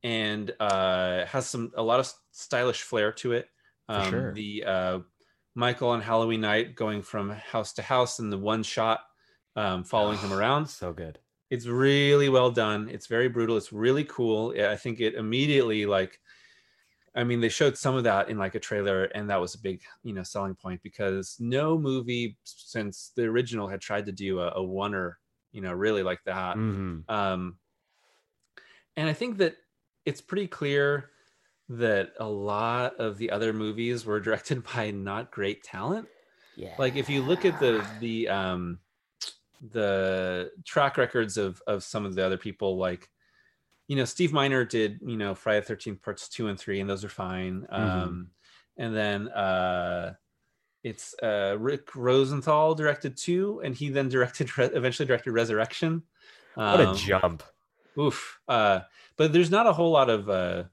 and 0.04 0.52
uh, 0.60 1.24
has 1.26 1.48
some 1.48 1.72
a 1.76 1.82
lot 1.82 1.98
of 1.98 2.12
stylish 2.30 2.82
flair 2.82 3.10
to 3.10 3.32
it. 3.32 3.48
Um, 3.88 4.10
sure. 4.10 4.32
The 4.34 4.64
uh, 4.64 4.98
Michael 5.56 5.88
on 5.88 6.00
Halloween 6.02 6.42
night 6.42 6.76
going 6.76 7.02
from 7.02 7.30
house 7.30 7.72
to 7.74 7.82
house 7.82 8.20
in 8.20 8.30
the 8.30 8.38
one 8.38 8.62
shot, 8.62 9.00
um, 9.56 9.82
following 9.82 10.18
him 10.18 10.32
around. 10.32 10.66
so 10.66 10.92
good. 10.92 11.18
It's 11.50 11.66
really 11.66 12.28
well 12.28 12.50
done. 12.50 12.88
It's 12.88 13.06
very 13.06 13.28
brutal. 13.28 13.56
It's 13.56 13.72
really 13.72 14.04
cool. 14.04 14.54
I 14.58 14.76
think 14.76 15.00
it 15.00 15.14
immediately 15.14 15.86
like 15.86 16.20
I 17.14 17.22
mean 17.22 17.40
they 17.40 17.48
showed 17.48 17.78
some 17.78 17.94
of 17.94 18.04
that 18.04 18.28
in 18.28 18.38
like 18.38 18.56
a 18.56 18.60
trailer 18.60 19.04
and 19.04 19.30
that 19.30 19.40
was 19.40 19.54
a 19.54 19.60
big, 19.60 19.82
you 20.02 20.12
know, 20.14 20.22
selling 20.24 20.54
point 20.56 20.82
because 20.82 21.36
no 21.38 21.78
movie 21.78 22.36
since 22.44 23.12
the 23.14 23.24
original 23.24 23.68
had 23.68 23.80
tried 23.80 24.06
to 24.06 24.12
do 24.12 24.40
a, 24.40 24.48
a 24.48 24.60
oneer, 24.60 25.12
you 25.52 25.60
know, 25.60 25.72
really 25.72 26.02
like 26.02 26.24
that. 26.24 26.56
Mhm. 26.56 27.08
Um 27.08 27.58
and 28.96 29.08
I 29.08 29.12
think 29.12 29.38
that 29.38 29.56
it's 30.04 30.20
pretty 30.20 30.46
clear 30.46 31.10
that 31.68 32.12
a 32.20 32.26
lot 32.28 32.96
of 32.96 33.16
the 33.18 33.30
other 33.30 33.52
movies 33.52 34.04
were 34.04 34.20
directed 34.20 34.62
by 34.74 34.90
not 34.90 35.30
great 35.30 35.62
talent 35.62 36.08
Yeah. 36.56 36.74
like 36.78 36.96
if 36.96 37.08
you 37.08 37.22
look 37.22 37.44
at 37.44 37.58
the 37.60 37.84
the 38.00 38.28
um 38.28 38.78
the 39.70 40.50
track 40.64 40.98
records 40.98 41.36
of 41.38 41.62
of 41.66 41.82
some 41.82 42.04
of 42.04 42.14
the 42.14 42.24
other 42.24 42.36
people 42.36 42.76
like 42.76 43.08
you 43.88 43.96
know 43.96 44.04
steve 44.04 44.32
miner 44.32 44.64
did 44.64 44.98
you 45.04 45.16
know 45.16 45.34
friday 45.34 45.64
the 45.64 45.74
13th 45.74 46.02
parts 46.02 46.28
two 46.28 46.48
and 46.48 46.58
three 46.60 46.80
and 46.80 46.90
those 46.90 47.04
are 47.04 47.08
fine 47.08 47.66
um 47.70 48.30
and 48.76 48.94
then 48.94 49.28
uh 49.28 50.12
it's 50.82 51.14
uh 51.22 51.56
rick 51.58 51.94
rosenthal 51.96 52.74
directed 52.74 53.16
two 53.16 53.62
and 53.64 53.74
he 53.74 53.88
then 53.88 54.08
directed 54.10 54.56
Re- 54.58 54.70
eventually 54.74 55.06
directed 55.06 55.32
resurrection 55.32 56.02
what 56.54 56.80
a 56.80 56.88
Um, 56.88 56.96
jump. 56.96 57.42
Oof. 57.98 58.40
Uh, 58.48 58.80
but 59.16 59.32
there's 59.32 59.50
not 59.50 59.66
a 59.66 59.72
whole 59.72 59.90
lot 59.90 60.10
of 60.10 60.28
uh, 60.28 60.64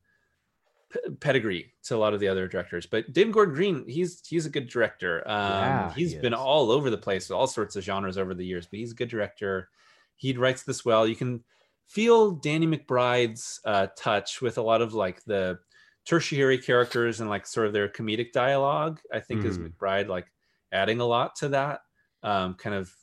p- 0.90 1.00
pedigree 1.20 1.74
to 1.84 1.96
a 1.96 1.98
lot 1.98 2.14
of 2.14 2.20
the 2.20 2.28
other 2.28 2.48
directors. 2.48 2.86
But 2.86 3.12
David 3.14 3.34
Gordon 3.34 3.56
Green, 3.56 3.88
he's 3.88 4.26
he's 4.28 4.46
a 4.46 4.50
good 4.50 4.68
director. 4.70 5.28
Um, 5.28 5.90
Yeah, 5.90 5.94
he's 5.94 6.12
he 6.14 6.20
been 6.20 6.34
all 6.34 6.72
over 6.72 6.90
the 6.90 6.98
place 6.98 7.30
with 7.30 7.36
all 7.36 7.48
sorts 7.48 7.76
of 7.76 7.84
genres 7.84 8.18
over 8.18 8.34
the 8.34 8.46
years. 8.46 8.68
But 8.68 8.80
he's 8.80 8.92
a 8.92 8.96
good 8.96 9.10
director. 9.10 9.70
He 10.16 10.34
writes 10.34 10.64
this 10.64 10.86
well. 10.86 11.08
You 11.08 11.16
can 11.16 11.44
feel 11.88 12.32
Danny 12.32 12.68
McBride's 12.68 13.60
uh, 13.66 13.88
touch 13.98 14.42
with 14.42 14.58
a 14.58 14.62
lot 14.62 14.82
of 14.82 14.94
like 14.94 15.24
the 15.26 15.60
tertiary 16.06 16.58
characters 16.58 17.20
and 17.20 17.30
like 17.30 17.46
sort 17.46 17.68
of 17.68 17.74
their 17.74 17.90
comedic 17.90 18.32
dialogue. 18.32 19.00
I 19.14 19.20
think 19.20 19.46
is 19.46 19.58
Mhm. 19.58 19.70
McBride 19.74 20.08
like 20.08 20.28
adding 20.72 21.00
a 21.00 21.06
lot 21.06 21.36
to 21.38 21.50
that. 21.50 21.82
Um, 22.24 22.56
kind 22.56 22.76
of 22.76 22.94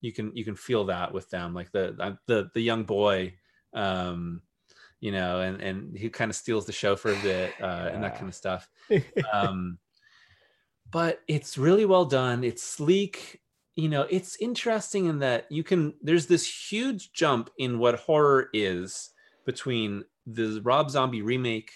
you 0.00 0.12
can 0.12 0.34
you 0.36 0.44
can 0.44 0.56
feel 0.56 0.84
that 0.86 1.12
with 1.12 1.30
them 1.30 1.54
like 1.54 1.72
the 1.72 1.96
uh, 1.98 2.16
the 2.26 2.50
the 2.54 2.60
young 2.60 2.84
boy 2.84 3.34
um 3.74 4.42
you 5.00 5.12
know 5.12 5.40
and 5.40 5.60
and 5.60 5.96
he 5.96 6.08
kind 6.08 6.30
of 6.30 6.36
steals 6.36 6.66
the 6.66 6.72
show 6.72 6.96
for 6.96 7.12
a 7.12 7.16
bit 7.22 7.52
uh 7.60 7.90
and 7.92 8.02
that 8.02 8.14
kind 8.16 8.28
of 8.28 8.34
stuff 8.34 8.68
um 9.32 9.78
but 10.90 11.20
it's 11.28 11.58
really 11.58 11.84
well 11.84 12.04
done 12.04 12.44
it's 12.44 12.62
sleek 12.62 13.40
you 13.74 13.88
know 13.88 14.06
it's 14.08 14.36
interesting 14.36 15.06
in 15.06 15.18
that 15.18 15.46
you 15.50 15.62
can 15.62 15.94
there's 16.00 16.26
this 16.26 16.70
huge 16.70 17.12
jump 17.12 17.50
in 17.58 17.78
what 17.78 17.98
horror 18.00 18.48
is 18.52 19.10
between 19.44 20.04
the 20.26 20.60
rob 20.64 20.90
zombie 20.90 21.22
remake 21.22 21.70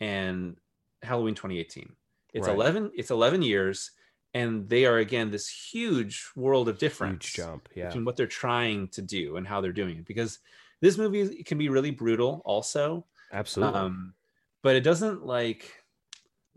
and 0.00 0.56
halloween 1.02 1.34
2018 1.34 1.92
it's 2.34 2.46
Right. 2.46 2.54
11 2.54 2.92
it's 2.96 3.10
11 3.10 3.42
years 3.42 3.92
and 4.34 4.68
they 4.68 4.84
are 4.84 4.98
again 4.98 5.30
this 5.30 5.48
huge 5.48 6.26
world 6.36 6.68
of 6.68 6.78
difference 6.78 7.24
Huge 7.26 7.34
jump. 7.46 7.68
Yeah. 7.74 7.86
between 7.86 8.04
what 8.04 8.16
they're 8.16 8.26
trying 8.26 8.88
to 8.88 9.02
do 9.02 9.36
and 9.36 9.46
how 9.46 9.60
they're 9.62 9.72
doing 9.72 9.98
it 9.98 10.04
because 10.04 10.38
this 10.80 10.96
movie 10.98 11.42
can 11.44 11.58
be 11.58 11.68
really 11.68 11.90
brutal 11.90 12.42
also 12.44 13.06
Absolutely. 13.32 13.78
um 13.80 14.14
but 14.62 14.76
it 14.76 14.80
doesn't 14.82 15.24
like 15.24 15.84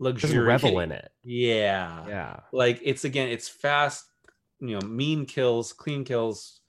Doesn't 0.00 0.40
revel 0.40 0.80
in 0.80 0.92
it. 0.92 1.10
yeah 1.22 2.06
Yeah. 2.08 2.40
like 2.52 2.80
it's 2.82 3.04
again 3.04 3.28
it's 3.28 3.48
fast 3.48 4.06
you 4.60 4.78
know 4.78 4.86
mean 4.86 5.26
kills 5.26 5.72
clean 5.72 6.04
kills 6.04 6.60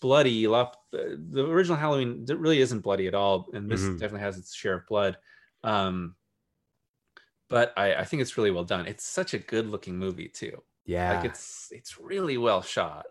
bloody 0.00 0.44
a 0.44 0.50
lot 0.50 0.76
uh, 0.94 1.16
the 1.30 1.46
original 1.46 1.76
halloween 1.78 2.24
really 2.28 2.60
isn't 2.60 2.80
bloody 2.80 3.06
at 3.06 3.14
all 3.14 3.48
and 3.54 3.70
this 3.70 3.80
Mhm. 3.82 3.98
definitely 3.98 4.20
has 4.20 4.38
its 4.38 4.54
share 4.54 4.74
of 4.74 4.86
blood 4.86 5.16
um 5.64 6.16
but 7.48 7.72
I, 7.76 7.94
I 7.94 8.04
think 8.04 8.20
it's 8.22 8.36
really 8.36 8.50
well 8.50 8.64
done 8.64 8.86
it's 8.86 9.04
such 9.04 9.34
a 9.34 9.38
good 9.38 9.68
looking 9.68 9.96
movie 9.98 10.28
too 10.28 10.62
Yeah. 10.84 11.14
like 11.16 11.24
it's 11.24 11.68
it's 11.70 11.98
really 11.98 12.38
well 12.38 12.62
shot 12.62 13.06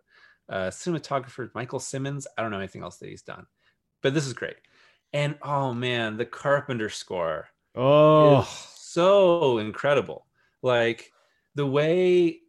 uh 0.50 0.68
cinematographer 0.70 1.50
michael 1.56 1.80
simmonds 1.80 2.28
i 2.38 2.42
don't 2.42 2.52
know 2.52 2.60
anything 2.60 2.84
else 2.84 2.98
that 2.98 3.10
he's 3.10 3.24
done 3.24 3.46
but 4.06 4.14
this 4.14 4.28
is 4.28 4.34
great. 4.34 4.58
And 5.14 5.36
oh 5.42 5.74
man, 5.74 6.16
the 6.16 6.28
Carpenter 6.28 6.90
score 6.90 7.48
Oh, 7.74 8.42
is 8.42 8.48
so 8.48 9.58
incredible. 9.58 10.28
Like 10.62 11.12
the 11.56 11.66
way 11.66 12.42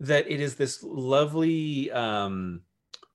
that 0.00 0.30
it 0.30 0.40
is 0.40 0.56
this 0.56 0.82
lovely 0.82 1.90
um, 1.90 2.60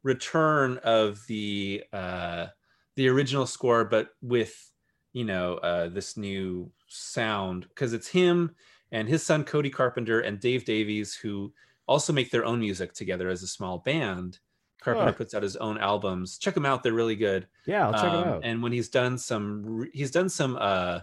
return 0.01 0.79
of 0.79 1.23
the 1.27 1.83
uh, 1.93 2.47
the 2.95 3.07
original 3.07 3.45
score, 3.45 3.85
but 3.85 4.09
with 4.19 4.71
you 5.13 5.23
know 5.23 5.57
uh, 5.57 5.89
this 5.89 6.17
new 6.17 6.71
sound 6.87 7.67
because 7.69 7.93
it's 7.93 8.07
him 8.07 8.55
and 8.91 9.07
his 9.07 9.21
son 9.21 9.43
Cody 9.43 9.69
Carpenter 9.69 10.21
and 10.21 10.39
Dave 10.39 10.65
Davies 10.65 11.13
who 11.13 11.53
also 11.87 12.11
make 12.11 12.31
their 12.31 12.45
own 12.45 12.61
music 12.61 12.93
together 12.93 13.29
as 13.29 13.43
a 13.43 13.47
small 13.47 13.77
band. 13.77 14.39
Carpenter 14.85 15.11
Huh. 15.11 15.17
puts 15.17 15.33
out 15.33 15.43
his 15.43 15.55
own 15.57 15.77
albums. 15.79 16.37
Check 16.37 16.53
them 16.53 16.65
out; 16.65 16.83
they're 16.83 16.93
really 16.93 17.15
good. 17.15 17.47
yeah, 17.65 17.87
I'll 17.87 17.93
check 17.93 18.03
it 18.13 18.19
Um, 18.19 18.23
out. 18.27 18.41
And 18.43 18.61
when 18.63 18.71
he's 18.71 18.87
done 18.89 19.17
some, 19.17 19.63
re- 19.65 19.89
he's 19.93 20.11
done 20.11 20.29
some 20.29 20.57
uh, 20.59 20.99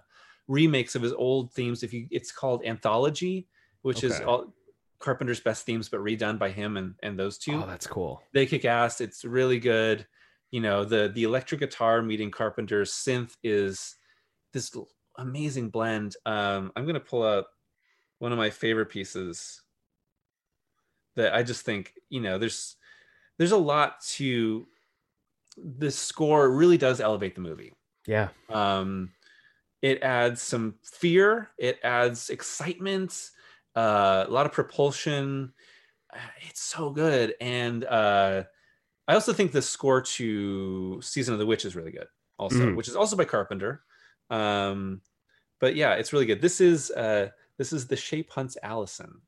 remakes 0.48 0.94
of 0.94 1.02
his 1.02 1.12
old 1.12 1.52
themes. 1.52 1.82
If 1.82 1.92
you, 1.92 2.06
it's 2.10 2.30
called 2.32 2.64
Anthology, 2.64 3.48
which 3.82 4.04
is 4.04 4.20
all 4.20 4.54
Carpenter's 5.00 5.40
best 5.40 5.66
themes, 5.66 5.88
but 5.88 6.00
redone 6.00 6.38
by 6.38 6.50
him 6.50 6.76
and 6.76 6.94
and 7.02 7.18
those 7.18 7.36
two. 7.38 7.60
oh, 7.62 7.66
that's 7.66 7.86
cool. 7.86 8.22
They 8.32 8.46
kick 8.46 8.64
ass. 8.64 9.00
It's 9.00 9.24
really 9.24 9.58
good. 9.58 10.06
You 10.52 10.60
know, 10.60 10.84
the 10.84 11.10
the 11.14 11.24
electric 11.24 11.60
guitar 11.60 12.02
meeting 12.02 12.30
Carpenter's 12.30 12.92
synth 12.92 13.34
is 13.42 13.96
this 14.52 14.74
amazing 15.18 15.70
blend. 15.70 16.14
Um, 16.24 16.70
I'm 16.76 16.86
gonna 16.86 17.00
pull 17.00 17.22
up 17.24 17.48
one 18.20 18.30
of 18.32 18.38
my 18.38 18.50
favorite 18.50 18.90
pieces 18.90 19.60
that 21.16 21.34
I 21.34 21.42
just 21.42 21.64
think 21.64 21.94
you 22.08 22.20
know 22.20 22.38
there's 22.38 22.76
there's 23.38 23.52
a 23.52 23.56
lot 23.58 24.00
to 24.02 24.66
the 25.56 25.90
score 25.90 26.50
really 26.50 26.78
does 26.78 27.00
elevate 27.00 27.34
the 27.34 27.40
movie. 27.40 27.74
Yeah, 28.06 28.30
um 28.50 29.12
it 29.82 30.02
adds 30.02 30.42
some 30.42 30.78
fear 30.84 31.50
it 31.58 31.80
adds 31.84 32.30
excitement 32.30 33.30
uh, 33.76 34.24
a 34.28 34.30
lot 34.32 34.46
of 34.46 34.52
propulsion. 34.52 35.52
Uh, 36.12 36.18
it's 36.42 36.62
so 36.62 36.90
good. 36.90 37.34
And 37.40 37.84
uh 37.84 38.44
i 39.08 39.14
also 39.14 39.32
think 39.34 39.52
the 39.52 39.62
score 39.62 40.02
to 40.02 41.00
season 41.02 41.34
of 41.34 41.40
the 41.40 41.46
witch 41.46 41.64
is 41.66 41.76
really 41.76 41.92
good 41.92 42.08
also 42.38 42.70
Mhm. 42.70 42.74
which 42.74 42.88
is 42.88 42.96
also 42.96 43.16
by 43.16 43.24
carpenter. 43.26 43.84
Um 44.30 45.02
but 45.60 45.76
yeah 45.76 45.94
it's 45.94 46.12
really 46.12 46.26
good. 46.26 46.40
This 46.42 46.60
is 46.60 46.90
uh 46.92 47.30
this 47.58 47.72
is 47.72 47.86
the 47.88 47.96
shape 47.96 48.30
hunts 48.30 48.56
allyson 48.62 49.22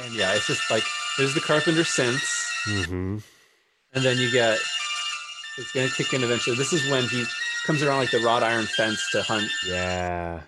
and 0.00 0.14
yeah 0.14 0.32
it's 0.34 0.46
just 0.46 0.70
like 0.70 0.84
there's 1.18 1.34
the 1.34 1.40
carpenter 1.40 1.82
synths 1.82 2.50
hmm 2.64 3.18
and 3.94 4.04
then 4.04 4.16
you 4.18 4.30
get 4.30 4.58
it's 5.58 5.70
gonna 5.72 5.88
kick 5.90 6.14
in 6.14 6.22
eventually. 6.24 6.56
This 6.56 6.72
is 6.72 6.90
when 6.90 7.04
he 7.08 7.24
comes 7.66 7.82
around 7.82 7.98
like 7.98 8.10
the 8.10 8.20
wrought 8.20 8.42
iron 8.42 8.64
fence 8.64 9.06
to 9.10 9.22
hunt 9.22 9.50
yeah. 9.66 10.40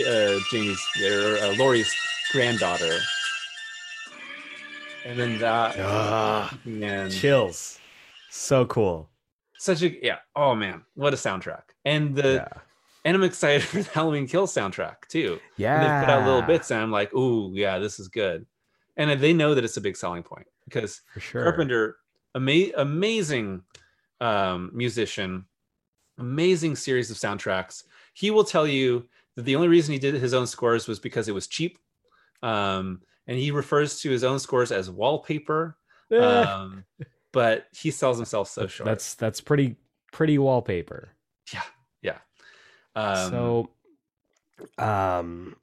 uh, 0.00 0.38
Jamie's 0.50 0.80
or 1.04 1.36
uh, 1.42 1.54
Laurie's 1.58 1.94
granddaughter, 2.32 3.00
and 5.04 5.18
then 5.18 5.38
that 5.40 5.76
Ah, 5.78 6.56
man, 6.64 7.10
chills. 7.10 7.78
So 8.30 8.64
cool. 8.66 9.10
such 9.58 9.82
a 9.82 10.04
yeah. 10.04 10.18
Oh 10.34 10.54
man, 10.54 10.82
what 10.94 11.12
a 11.12 11.16
soundtrack! 11.16 11.62
And 11.84 12.14
the 12.16 12.34
yeah, 12.34 12.48
and 13.04 13.16
I'm 13.16 13.22
excited 13.22 13.62
for 13.64 13.82
the 13.82 13.90
Halloween 13.90 14.26
Kill 14.26 14.46
soundtrack 14.46 15.06
too. 15.08 15.38
yeah. 15.56 15.74
And 15.74 15.82
they 15.84 16.06
put 16.06 16.12
out 16.14 16.24
little 16.24 16.42
bits, 16.42 16.70
and 16.70 16.80
I'm 16.80 16.90
like, 16.90 17.12
ooh, 17.14 17.52
yeah, 17.54 17.78
this 17.78 17.98
is 18.00 18.08
good. 18.08 18.46
And 19.00 19.20
they 19.20 19.32
know 19.32 19.54
that 19.54 19.64
it's 19.64 19.78
a 19.78 19.80
big 19.80 19.96
selling 19.96 20.22
point 20.22 20.46
because 20.66 21.00
for 21.14 21.20
sure. 21.20 21.42
Carpenter, 21.42 21.96
ama- 22.34 22.72
amazing 22.76 23.62
um, 24.20 24.70
musician, 24.74 25.46
amazing 26.18 26.76
series 26.76 27.10
of 27.10 27.16
soundtracks. 27.16 27.84
He 28.12 28.30
will 28.30 28.44
tell 28.44 28.66
you 28.66 29.08
that 29.36 29.46
the 29.46 29.56
only 29.56 29.68
reason 29.68 29.94
he 29.94 29.98
did 29.98 30.14
his 30.14 30.34
own 30.34 30.46
scores 30.46 30.86
was 30.86 30.98
because 30.98 31.28
it 31.28 31.34
was 31.34 31.46
cheap. 31.46 31.78
Um, 32.42 33.00
and 33.26 33.38
he 33.38 33.50
refers 33.50 34.00
to 34.00 34.10
his 34.10 34.22
own 34.22 34.38
scores 34.38 34.70
as 34.70 34.90
wallpaper. 34.90 35.76
Um, 36.12 36.84
but 37.30 37.68
he 37.70 37.92
sells 37.92 38.16
himself 38.16 38.48
so 38.48 38.66
short. 38.66 38.84
that's 38.84 39.14
that's 39.14 39.40
pretty 39.40 39.76
pretty 40.12 40.38
wallpaper. 40.38 41.10
yeah, 41.54 41.62
yeah. 42.02 42.18
Um, 42.96 43.30
so, 43.30 43.70
um, 44.76 45.56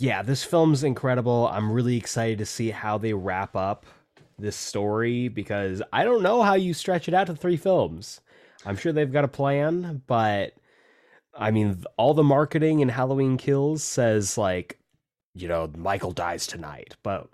yeah, 0.00 0.22
this 0.22 0.42
film's 0.42 0.82
incredible. 0.82 1.46
I'm 1.52 1.70
really 1.70 1.98
excited 1.98 2.38
to 2.38 2.46
see 2.46 2.70
how 2.70 2.96
they 2.96 3.12
wrap 3.12 3.54
up 3.54 3.84
this 4.38 4.56
story 4.56 5.28
because 5.28 5.82
I 5.92 6.04
don't 6.04 6.22
know 6.22 6.42
how 6.42 6.54
you 6.54 6.72
stretch 6.72 7.06
it 7.06 7.12
out 7.12 7.26
to 7.26 7.36
three 7.36 7.58
films. 7.58 8.22
I'm 8.64 8.76
sure 8.76 8.92
they've 8.92 9.12
got 9.12 9.24
a 9.24 9.28
plan, 9.28 10.00
but 10.06 10.54
I 11.36 11.50
mean, 11.50 11.84
all 11.98 12.14
the 12.14 12.22
marketing 12.22 12.80
in 12.80 12.88
Halloween 12.88 13.36
Kills 13.36 13.84
says 13.84 14.38
like, 14.38 14.78
you 15.34 15.48
know, 15.48 15.70
Michael 15.76 16.12
dies 16.12 16.46
tonight, 16.46 16.96
but 17.02 17.28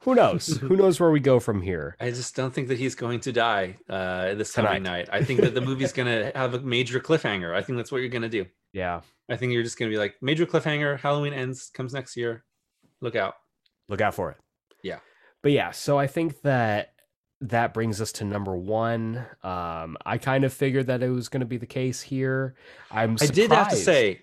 who 0.00 0.14
knows? 0.14 0.46
who 0.60 0.76
knows 0.76 1.00
where 1.00 1.10
we 1.10 1.20
go 1.20 1.40
from 1.40 1.62
here? 1.62 1.96
I 1.98 2.10
just 2.10 2.36
don't 2.36 2.52
think 2.52 2.68
that 2.68 2.78
he's 2.78 2.94
going 2.96 3.20
to 3.20 3.32
die 3.32 3.78
uh, 3.88 4.34
this 4.34 4.52
coming 4.52 4.74
Tonight. 4.74 4.90
night. 4.90 5.08
I 5.10 5.24
think 5.24 5.40
that 5.40 5.54
the 5.54 5.62
movie's 5.62 5.92
going 5.92 6.06
to 6.06 6.36
have 6.38 6.52
a 6.52 6.60
major 6.60 7.00
cliffhanger. 7.00 7.54
I 7.54 7.62
think 7.62 7.78
that's 7.78 7.90
what 7.90 8.02
you're 8.02 8.10
going 8.10 8.22
to 8.22 8.28
do. 8.28 8.44
Yeah, 8.72 9.00
I 9.30 9.36
think 9.36 9.52
you're 9.52 9.62
just 9.62 9.78
going 9.78 9.90
to 9.90 9.94
be 9.94 9.98
like 9.98 10.16
major 10.20 10.46
cliffhanger. 10.46 10.98
Halloween 11.00 11.32
ends, 11.32 11.70
comes 11.74 11.92
next 11.94 12.16
year. 12.16 12.44
Look 13.00 13.16
out. 13.16 13.34
look 13.88 14.00
out 14.00 14.14
for 14.14 14.30
it. 14.32 14.36
Yeah. 14.82 14.98
But 15.42 15.52
yeah, 15.52 15.70
so 15.70 15.98
I 15.98 16.06
think 16.06 16.42
that 16.42 16.92
that 17.40 17.72
brings 17.72 18.00
us 18.00 18.10
to 18.12 18.24
number 18.24 18.56
one. 18.56 19.24
Um, 19.44 19.96
I 20.04 20.18
kind 20.18 20.44
of 20.44 20.52
figured 20.52 20.88
that 20.88 21.02
it 21.02 21.10
was 21.10 21.28
going 21.28 21.40
to 21.40 21.46
be 21.46 21.56
the 21.56 21.66
case 21.66 22.00
here. 22.02 22.56
I'm. 22.90 23.16
I 23.20 23.26
did 23.26 23.50
have 23.52 23.70
to 23.70 23.76
say, 23.76 24.20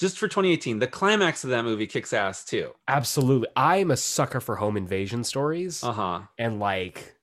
just 0.00 0.18
for 0.18 0.26
2018, 0.28 0.80
the 0.80 0.86
climax 0.88 1.44
of 1.44 1.50
that 1.50 1.64
movie 1.64 1.86
kicks 1.86 2.12
ass 2.12 2.44
too. 2.44 2.72
absolutely. 2.88 3.48
I'm 3.56 3.90
a 3.92 3.96
sucker 3.96 4.40
for 4.40 4.56
home 4.56 4.76
invasion 4.76 5.22
stories, 5.24 5.82
Uh 5.84 5.92
huh. 5.92 6.20
and 6.38 6.58
like 6.60 7.14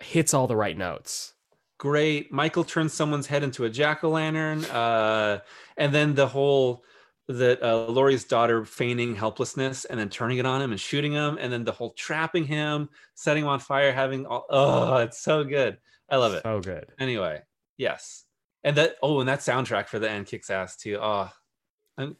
hits 0.00 0.32
all 0.34 0.46
the 0.46 0.56
right 0.56 0.76
notes. 0.76 1.34
Great. 1.78 2.32
Michael 2.32 2.64
turns 2.64 2.92
someone's 2.92 3.26
head 3.26 3.42
into 3.42 3.64
a 3.64 3.70
jack 3.70 4.02
o' 4.04 4.08
lantern. 4.10 4.64
Uh, 4.66 5.40
and 5.76 5.92
then 5.94 6.14
the 6.14 6.26
whole 6.26 6.82
that 7.28 7.62
uh, 7.62 7.86
Laurie's 7.86 8.24
daughter 8.24 8.64
feigning 8.64 9.14
helplessness 9.16 9.84
and 9.84 9.98
then 9.98 10.08
turning 10.08 10.38
it 10.38 10.46
on 10.46 10.62
him 10.62 10.70
and 10.70 10.80
shooting 10.80 11.12
him, 11.12 11.36
and 11.40 11.52
then 11.52 11.64
the 11.64 11.72
whole 11.72 11.90
trapping 11.90 12.44
him, 12.44 12.88
setting 13.14 13.42
him 13.42 13.48
on 13.48 13.58
fire, 13.58 13.92
having 13.92 14.24
all. 14.26 14.46
Oh, 14.48 14.96
it's 14.98 15.18
so 15.18 15.42
good. 15.44 15.78
I 16.08 16.16
love 16.18 16.34
it. 16.34 16.42
So 16.44 16.60
good. 16.60 16.86
anyway 17.00 17.42
yes 17.78 18.24
and 18.64 18.76
that 18.76 18.96
oh 19.02 19.18
and 19.20 19.28
that 19.28 19.40
soundtrack 19.40 19.88
for 19.88 19.98
the 19.98 20.08
end 20.08 20.24
kicks 20.24 20.48
ass 20.50 20.76
too 20.76 20.96
oh 20.98 21.28
I'm, 21.98 22.16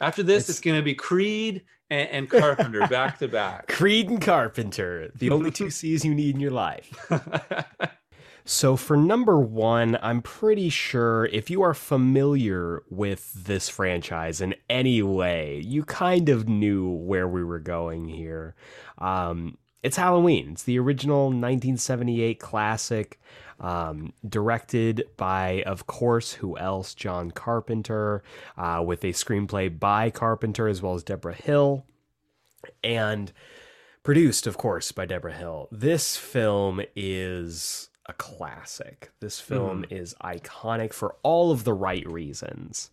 after 0.00 0.22
this 0.22 0.48
it's, 0.48 0.58
It's- 0.58 0.60
gonna 0.60 0.82
be 0.82 0.94
creed 0.94 1.64
and, 1.90 2.08
and 2.10 2.30
carpenter 2.30 2.86
back 2.86 3.18
to 3.20 3.26
back 3.28 3.66
Creed 3.72 4.10
and 4.10 4.20
Carpenter, 4.20 5.10
the 5.16 5.30
only 5.30 5.50
two 5.50 5.70
C's 5.78 6.04
you 6.04 6.14
need 6.14 6.34
in 6.36 6.40
your 6.40 6.50
life. 6.52 6.88
So 8.44 8.76
for 8.76 8.96
number 8.96 9.38
one, 9.38 9.96
I'm 10.02 10.20
pretty 10.20 10.68
sure 10.68 11.26
if 11.26 11.48
you 11.48 11.62
are 11.62 11.74
familiar 11.74 12.82
with 12.90 13.32
this 13.32 13.68
franchise 13.68 14.40
in 14.40 14.54
any 14.68 15.02
way, 15.02 15.62
you 15.64 15.84
kind 15.84 16.28
of 16.28 16.48
knew 16.48 16.88
where 16.88 17.28
we 17.28 17.44
were 17.44 17.60
going 17.60 18.08
here. 18.08 18.56
Um, 18.98 19.58
it's 19.82 19.96
Halloween. 19.96 20.52
It's 20.52 20.64
the 20.64 20.78
original 20.78 21.24
1978 21.26 22.40
classic, 22.40 23.20
um, 23.60 24.12
directed 24.28 25.04
by, 25.16 25.62
of 25.64 25.86
course, 25.86 26.32
who 26.34 26.58
else? 26.58 26.94
John 26.94 27.30
Carpenter, 27.30 28.22
uh, 28.56 28.82
with 28.84 29.04
a 29.04 29.08
screenplay 29.08 29.78
by 29.78 30.10
Carpenter 30.10 30.68
as 30.68 30.82
well 30.82 30.94
as 30.94 31.02
Debra 31.04 31.34
Hill, 31.34 31.84
and 32.82 33.32
produced, 34.02 34.46
of 34.46 34.56
course, 34.56 34.90
by 34.92 35.06
Debra 35.06 35.32
Hill. 35.32 35.68
This 35.70 36.16
film 36.16 36.80
is 36.96 37.88
a 38.06 38.12
classic. 38.12 39.10
This 39.20 39.40
film 39.40 39.82
mm-hmm. 39.82 39.94
is 39.94 40.14
iconic 40.22 40.92
for 40.92 41.16
all 41.22 41.50
of 41.50 41.64
the 41.64 41.74
right 41.74 42.06
reasons. 42.10 42.90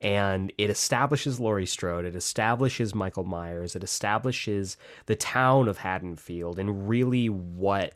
And 0.00 0.52
it 0.58 0.68
establishes 0.68 1.40
Laurie 1.40 1.66
Strode, 1.66 2.04
it 2.04 2.14
establishes 2.14 2.94
Michael 2.94 3.24
Myers, 3.24 3.74
it 3.74 3.82
establishes 3.82 4.76
the 5.06 5.16
town 5.16 5.68
of 5.68 5.78
Haddonfield, 5.78 6.58
and 6.58 6.86
really 6.86 7.30
what 7.30 7.94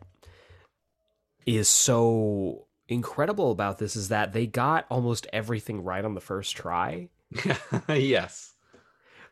is 1.44 1.68
so 1.68 2.66
incredible 2.88 3.50
about 3.50 3.78
this 3.78 3.96
is 3.96 4.08
that 4.08 4.32
they 4.32 4.46
got 4.46 4.86
almost 4.90 5.26
everything 5.32 5.84
right 5.84 6.04
on 6.04 6.14
the 6.14 6.20
first 6.22 6.56
try. 6.56 7.08
yes 7.88 8.54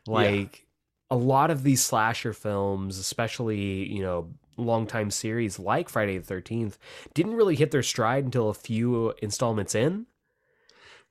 Like 0.07 0.65
a 1.11 1.15
lot 1.15 1.51
of 1.51 1.63
these 1.63 1.83
slasher 1.83 2.33
films, 2.33 2.97
especially, 2.97 3.91
you 3.91 4.01
know, 4.01 4.29
longtime 4.59 5.11
series 5.11 5.59
like 5.59 5.89
Friday 5.89 6.17
the 6.17 6.33
13th, 6.33 6.77
didn't 7.13 7.35
really 7.35 7.55
hit 7.55 7.71
their 7.71 7.83
stride 7.83 8.25
until 8.25 8.49
a 8.49 8.53
few 8.53 9.13
installments 9.21 9.73
in. 9.75 10.05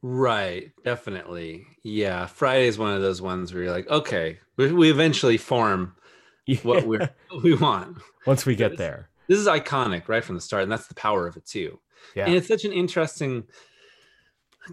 right 0.00 0.70
definitely 0.84 1.66
yeah 1.82 2.24
friday 2.26 2.68
is 2.68 2.78
one 2.78 2.94
of 2.94 3.02
those 3.02 3.20
ones 3.20 3.52
where 3.52 3.64
you're 3.64 3.72
like 3.72 3.88
okay 3.88 4.38
we, 4.56 4.72
we 4.72 4.90
eventually 4.92 5.36
form 5.36 5.96
what 6.62 6.86
we're 6.86 7.10
what 7.30 7.42
we 7.42 7.54
want. 7.54 7.98
once 8.26 8.46
we 8.46 8.54
get 8.54 8.76
there. 8.76 9.10
This 9.28 9.38
is 9.38 9.46
iconic 9.46 10.08
right 10.08 10.24
from 10.24 10.34
the 10.36 10.40
start, 10.40 10.62
and 10.62 10.72
that's 10.72 10.86
the 10.86 10.94
power 10.94 11.26
of 11.26 11.36
it 11.36 11.44
too. 11.44 11.78
Yeah. 12.14 12.26
And 12.26 12.34
it's 12.34 12.48
such 12.48 12.64
an 12.64 12.72
interesting 12.72 13.44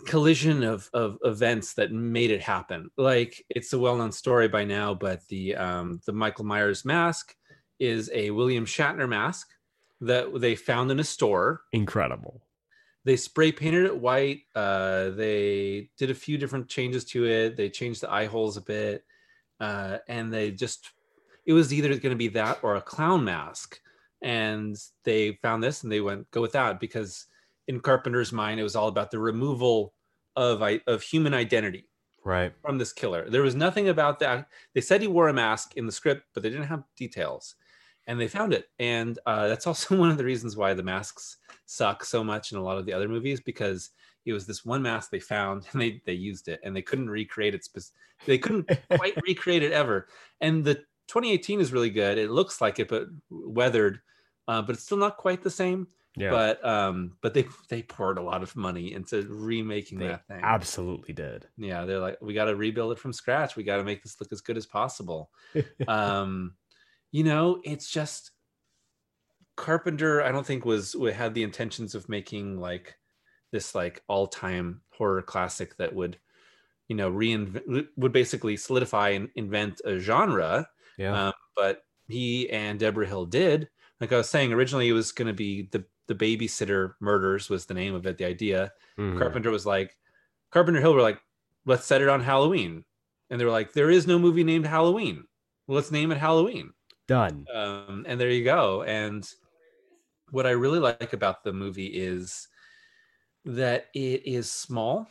collision 0.05 0.63
of 0.63 0.89
of 0.93 1.17
events 1.23 1.73
that 1.73 1.91
made 1.91 2.31
it 2.31 2.41
happen. 2.41 2.89
Like 2.97 3.43
it's 3.49 3.73
a 3.73 3.79
well-known 3.79 4.11
story 4.13 4.47
by 4.47 4.63
now, 4.63 4.93
but 4.93 5.27
the 5.27 5.55
um 5.55 5.99
the 6.05 6.13
Michael 6.13 6.45
Myers 6.45 6.85
mask 6.85 7.35
is 7.79 8.09
a 8.13 8.31
William 8.31 8.65
Shatner 8.65 9.07
mask 9.07 9.49
that 10.01 10.39
they 10.39 10.55
found 10.55 10.91
in 10.91 10.99
a 10.99 11.03
store. 11.03 11.61
Incredible. 11.71 12.41
They 13.03 13.17
spray 13.17 13.51
painted 13.51 13.85
it 13.85 13.97
white. 13.97 14.41
Uh, 14.55 15.09
they 15.11 15.89
did 15.97 16.09
a 16.09 16.15
few 16.15 16.37
different 16.37 16.67
changes 16.67 17.03
to 17.05 17.25
it. 17.25 17.55
They 17.55 17.69
changed 17.69 18.01
the 18.01 18.11
eye 18.11 18.25
holes 18.25 18.57
a 18.57 18.61
bit, 18.61 19.05
uh, 19.59 19.97
and 20.07 20.33
they 20.33 20.51
just 20.51 20.91
it 21.45 21.53
was 21.53 21.71
either 21.71 21.89
going 21.89 22.09
to 22.09 22.15
be 22.15 22.29
that 22.29 22.59
or 22.63 22.75
a 22.75 22.81
clown 22.81 23.23
mask. 23.23 23.79
And 24.23 24.75
they 25.03 25.33
found 25.43 25.61
this 25.63 25.83
and 25.83 25.91
they 25.91 26.01
went 26.01 26.29
go 26.31 26.41
with 26.41 26.53
that 26.53 26.79
because 26.79 27.27
in 27.67 27.79
Carpenter's 27.79 28.31
mind 28.33 28.59
it 28.59 28.63
was 28.63 28.75
all 28.75 28.87
about 28.87 29.11
the 29.11 29.19
removal 29.19 29.93
of 30.35 30.63
i- 30.63 30.81
of 30.87 31.03
human 31.03 31.33
identity 31.35 31.87
Right. 32.23 32.51
from 32.63 32.79
this 32.79 32.91
killer. 32.91 33.29
There 33.29 33.43
was 33.43 33.53
nothing 33.53 33.89
about 33.89 34.17
that. 34.19 34.49
They 34.73 34.81
said 34.81 35.01
he 35.01 35.07
wore 35.07 35.27
a 35.27 35.33
mask 35.33 35.77
in 35.77 35.85
the 35.85 35.91
script, 35.91 36.23
but 36.33 36.41
they 36.41 36.49
didn't 36.49 36.65
have 36.65 36.83
details. 36.97 37.53
And 38.08 38.19
they 38.19 38.27
found 38.27 38.53
it. 38.53 38.69
And 38.80 39.17
uh, 39.25 39.48
that's 39.48 39.67
also 39.67 39.98
one 39.98 40.09
of 40.09 40.17
the 40.17 40.25
reasons 40.25 40.56
why 40.56 40.74
the 40.74 40.84
masks 40.84 41.38
suck 41.66 42.06
so 42.06 42.24
much 42.24 42.51
in 42.51 42.58
a 42.58 42.64
lot 42.64 42.77
of 42.77 42.85
the 42.85 42.93
other 42.93 43.08
movies 43.08 43.42
because 43.42 43.90
it 44.25 44.34
was 44.34 44.45
this 44.45 44.66
one 44.66 44.82
mask 44.82 45.11
they 45.11 45.19
found 45.19 45.66
and 45.72 45.82
they, 45.82 46.01
they 46.06 46.14
used 46.14 46.48
it 46.48 46.59
and 46.64 46.75
they 46.75 46.82
couldn't 46.82 47.09
recreate 47.09 47.56
it. 47.56 47.64
Spec- 47.64 47.84
they 48.25 48.38
couldn't 48.38 48.69
quite 48.92 49.17
recreate 49.27 49.64
it 49.64 49.72
ever. 49.72 50.08
And 50.42 50.64
the 50.64 50.75
2018 51.08 51.61
is 51.61 51.72
really 51.72 51.90
good. 51.90 52.17
It 52.17 52.32
looks 52.32 52.61
like 52.61 52.80
it, 52.80 52.88
but 52.88 53.08
weathered, 53.30 54.00
uh, 54.48 54.61
but 54.61 54.75
it's 54.75 54.84
still 54.84 54.98
not 54.98 55.17
quite 55.17 55.43
the 55.43 55.51
same. 55.51 55.88
Yeah. 56.17 56.30
But 56.32 56.66
um, 56.66 57.17
but 57.22 57.34
they 57.34 57.45
they 57.67 57.84
poured 57.84 58.17
a 58.17 58.22
lot 58.22 58.42
of 58.42 58.56
money 58.56 58.93
into 58.93 59.24
remaking 59.24 60.00
they 60.00 60.08
that 60.08 60.25
thing. 60.27 60.40
absolutely 60.42 61.14
did. 61.14 61.45
Yeah, 61.58 61.84
they're 61.84 62.00
like, 62.00 62.17
we 62.22 62.34
got 62.34 62.45
to 62.45 62.56
rebuild 62.56 62.93
it 62.93 63.00
from 63.00 63.11
scratch. 63.11 63.58
We 63.58 63.64
got 63.64 63.77
to 63.77 63.84
make 63.84 64.01
this 64.01 64.16
look 64.22 64.32
as 64.32 64.40
good 64.40 64.56
as 64.56 64.66
possible. 64.66 65.30
um, 65.90 66.53
you 67.11 67.24
know, 67.24 67.61
it's 67.64 67.90
just 67.90 68.32
Carpenter. 69.56 70.22
I 70.22 70.32
don't 70.32 70.45
think 70.45 70.66
was 70.66 70.95
wa- 70.95 71.11
had 71.11 71.34
the 71.34 71.43
intentions 71.43 71.95
of 71.95 72.09
making 72.09 72.59
like 72.59 72.95
this 73.51 73.74
like 73.74 74.03
all 74.08 74.27
time 74.27 74.82
horror 74.92 75.22
classic 75.22 75.77
that 75.77 75.93
would, 75.95 76.17
you 76.88 76.95
know, 76.95 77.09
reinvent 77.11 77.88
would 77.95 78.11
basically 78.11 78.58
solidify 78.58 79.09
and 79.09 79.30
invent 79.35 79.82
a 79.85 79.98
genre. 79.98 80.67
Yeah. 80.98 81.27
Um, 81.27 81.34
but 81.56 81.84
he 82.08 82.50
and 82.50 82.80
Debra 82.80 83.08
Hill 83.08 83.25
did. 83.25 83.69
Like 84.01 84.11
I 84.11 84.17
was 84.17 84.30
saying, 84.30 84.51
originally 84.51 84.90
it 84.90 84.93
was 84.93 85.11
going 85.14 85.27
to 85.27 85.34
be 85.34 85.69
the 85.72 85.85
the 86.08 86.16
babysitter 86.16 86.93
murders 87.00 87.50
was 87.50 87.66
the 87.66 87.74
name 87.74 87.95
of 87.95 88.06
it. 88.06 88.17
The 88.17 88.25
idea. 88.25 88.72
Mhm. 89.00 89.17
Carpenter 89.17 89.50
was 89.51 89.66
like, 89.66 89.98
Carpenter 90.51 90.80
Hill 90.82 90.93
were 90.93 91.01
like, 91.01 91.19
let's 91.66 91.85
set 91.85 92.01
it 92.01 92.09
on 92.09 92.22
Halloween. 92.22 92.84
And 93.30 93.40
they 93.42 93.45
were 93.45 93.51
like, 93.51 93.74
there 93.74 93.90
is 93.90 94.06
no 94.06 94.19
movie 94.19 94.43
named 94.43 94.67
Halloween. 94.67 95.24
Well, 95.66 95.77
let's 95.77 95.90
name 95.92 96.11
it 96.11 96.19
Halloween. 96.19 96.74
Done. 97.08 97.45
Um, 97.53 98.06
and 98.08 98.19
there 98.19 98.30
you 98.30 98.43
go. 98.43 98.84
And 98.84 99.27
what 100.32 100.45
I 100.48 100.51
really 100.51 100.80
like 100.80 101.14
about 101.14 101.43
the 101.43 101.53
movie 101.53 101.88
is 101.88 102.48
that 103.45 103.88
it 103.93 104.25
is 104.25 104.51
small, 104.51 105.08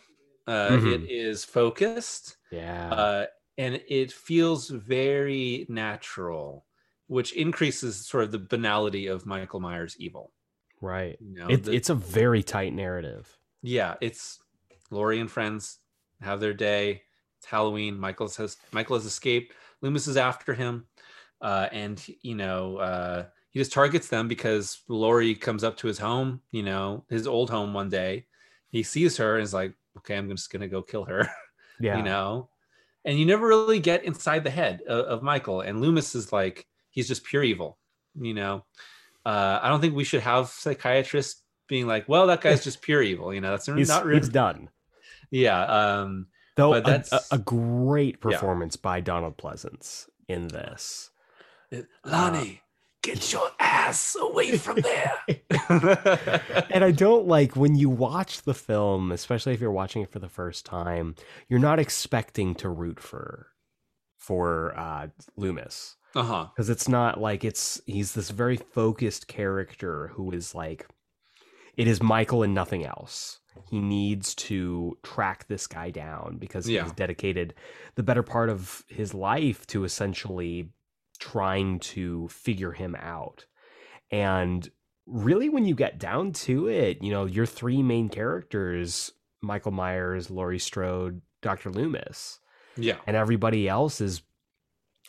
uh, 0.46 0.70
Mhm. 0.70 0.94
it 0.94 1.10
is 1.10 1.44
focused, 1.44 2.36
Yeah. 2.50 2.90
uh, 2.90 3.26
and 3.58 3.82
it 3.88 4.12
feels 4.12 4.68
very 4.68 5.66
natural, 5.68 6.66
which 7.06 7.32
increases 7.34 8.06
sort 8.06 8.24
of 8.24 8.32
the 8.32 8.38
banality 8.40 9.06
of 9.06 9.26
Michael 9.26 9.60
Myers' 9.60 9.96
evil. 9.98 10.32
right. 10.80 11.18
You 11.20 11.34
know, 11.34 11.46
It, 11.48 11.64
the- 11.64 11.72
it's 11.72 11.90
a 11.90 11.94
very 11.94 12.42
tight 12.42 12.72
narrative. 12.74 13.38
yeah, 13.62 13.96
it's 14.00 14.42
Laurie 14.90 15.20
and 15.20 15.30
friends 15.30 15.80
have 16.20 16.40
their 16.40 16.54
day. 16.54 17.04
It's 17.38 17.46
Halloween. 17.46 17.98
Michael 17.98 18.28
has 18.28 18.56
Michael 18.72 18.96
has 18.96 19.06
escaped. 19.06 19.54
Loomis 19.80 20.06
is 20.06 20.16
after 20.16 20.54
him, 20.54 20.88
uh, 21.44 21.68
and 21.70 22.04
you 22.22 22.34
know 22.34 22.78
uh, 22.78 23.24
he 23.50 23.60
just 23.60 23.72
targets 23.72 24.08
them 24.08 24.26
because 24.26 24.80
Laurie 24.88 25.36
comes 25.36 25.62
up 25.62 25.76
to 25.76 25.86
his 25.86 25.98
home, 25.98 26.40
you 26.50 26.62
know, 26.64 27.04
his 27.08 27.26
old 27.28 27.50
home 27.50 27.72
one 27.72 27.88
day. 27.90 28.26
He 28.70 28.82
sees 28.82 29.16
her 29.18 29.36
and 29.36 29.44
is 29.44 29.54
like, 29.54 29.74
"Okay, 29.98 30.16
I'm 30.16 30.28
just 30.30 30.50
gonna 30.50 30.66
go 30.68 30.82
kill 30.82 31.04
her," 31.04 31.28
Yeah. 31.80 31.96
you 31.98 32.02
know. 32.02 32.48
And 33.04 33.18
you 33.18 33.26
never 33.26 33.46
really 33.46 33.78
get 33.80 34.04
inside 34.04 34.42
the 34.44 34.50
head 34.50 34.80
of, 34.88 35.04
of 35.06 35.22
Michael. 35.22 35.60
And 35.60 35.80
Loomis 35.82 36.14
is 36.14 36.32
like, 36.32 36.66
he's 36.90 37.06
just 37.06 37.22
pure 37.22 37.42
evil, 37.44 37.76
you 38.18 38.32
know. 38.32 38.64
Uh, 39.26 39.60
I 39.62 39.68
don't 39.68 39.80
think 39.82 39.94
we 39.94 40.04
should 40.04 40.22
have 40.22 40.48
psychiatrists 40.48 41.42
being 41.68 41.86
like, 41.86 42.08
"Well, 42.08 42.26
that 42.28 42.40
guy's 42.40 42.64
just 42.64 42.82
pure 42.82 43.02
evil," 43.02 43.32
you 43.34 43.40
know. 43.40 43.50
That's 43.50 43.66
He's, 43.66 43.88
not 43.88 44.04
really 44.06 44.20
he's 44.20 44.28
done. 44.30 44.68
yeah 45.30 45.62
um 45.64 46.26
Though 46.56 46.70
But 46.72 46.76
a- 46.76 46.88
a, 46.88 46.90
that's- 46.98 47.32
a 47.32 47.38
great 47.38 48.14
Yeah. 48.16 48.30
performance 48.30 48.76
by 48.76 49.00
Donald 49.00 49.36
Pleasence 49.36 50.06
in 50.28 50.48
this. 50.48 51.10
Lonnie 52.04 52.60
get 53.02 53.32
your 53.32 53.48
ass 53.60 54.16
away 54.18 54.56
from 54.56 54.78
there 54.80 55.12
and 56.70 56.82
I 56.84 56.90
don't 56.90 57.26
like 57.26 57.54
when 57.54 57.74
you 57.74 57.90
watch 57.90 58.42
the 58.42 58.54
film, 58.54 59.12
especially 59.12 59.52
if 59.52 59.60
you're 59.60 59.70
watching 59.70 60.00
it 60.02 60.10
for 60.10 60.18
the 60.20 60.28
first 60.28 60.64
time, 60.64 61.14
you're 61.48 61.60
not 61.60 61.78
expecting 61.78 62.54
to 62.56 62.68
root 62.68 62.98
for 63.00 63.48
for 64.16 64.74
uh 64.78 65.08
Loomis 65.36 65.96
uh-huh 66.14 66.46
because 66.54 66.70
it's 66.70 66.88
not 66.88 67.20
like 67.20 67.44
it's 67.44 67.80
he's 67.86 68.14
this 68.14 68.30
very 68.30 68.56
focused 68.56 69.26
character 69.28 70.08
who 70.14 70.30
is 70.30 70.54
like 70.54 70.86
it 71.76 71.86
is 71.86 72.02
Michael 72.02 72.42
and 72.42 72.54
nothing 72.54 72.86
else. 72.86 73.40
He 73.70 73.80
needs 73.80 74.34
to 74.36 74.96
track 75.02 75.46
this 75.48 75.66
guy 75.66 75.90
down 75.90 76.38
because 76.38 76.68
Yeah. 76.68 76.84
he's 76.84 76.92
dedicated 76.92 77.54
the 77.96 78.02
better 78.02 78.22
part 78.22 78.48
of 78.48 78.84
his 78.88 79.12
life 79.12 79.66
to 79.68 79.84
essentially 79.84 80.70
trying 81.18 81.78
to 81.80 82.28
figure 82.28 82.72
him 82.72 82.94
out. 82.96 83.46
And 84.10 84.68
really, 85.06 85.48
when 85.48 85.64
you 85.64 85.74
get 85.74 85.98
down 85.98 86.32
to 86.32 86.68
it, 86.68 87.02
you 87.02 87.10
know, 87.10 87.24
your 87.24 87.46
three 87.46 87.82
main 87.82 88.08
characters 88.08 89.12
Michael 89.42 89.72
Myers, 89.72 90.30
Laurie 90.30 90.58
Strode, 90.58 91.20
Dr. 91.42 91.70
Loomis, 91.70 92.40
yeah 92.76 92.96
and 93.06 93.16
everybody 93.16 93.68
else 93.68 94.00
is, 94.00 94.22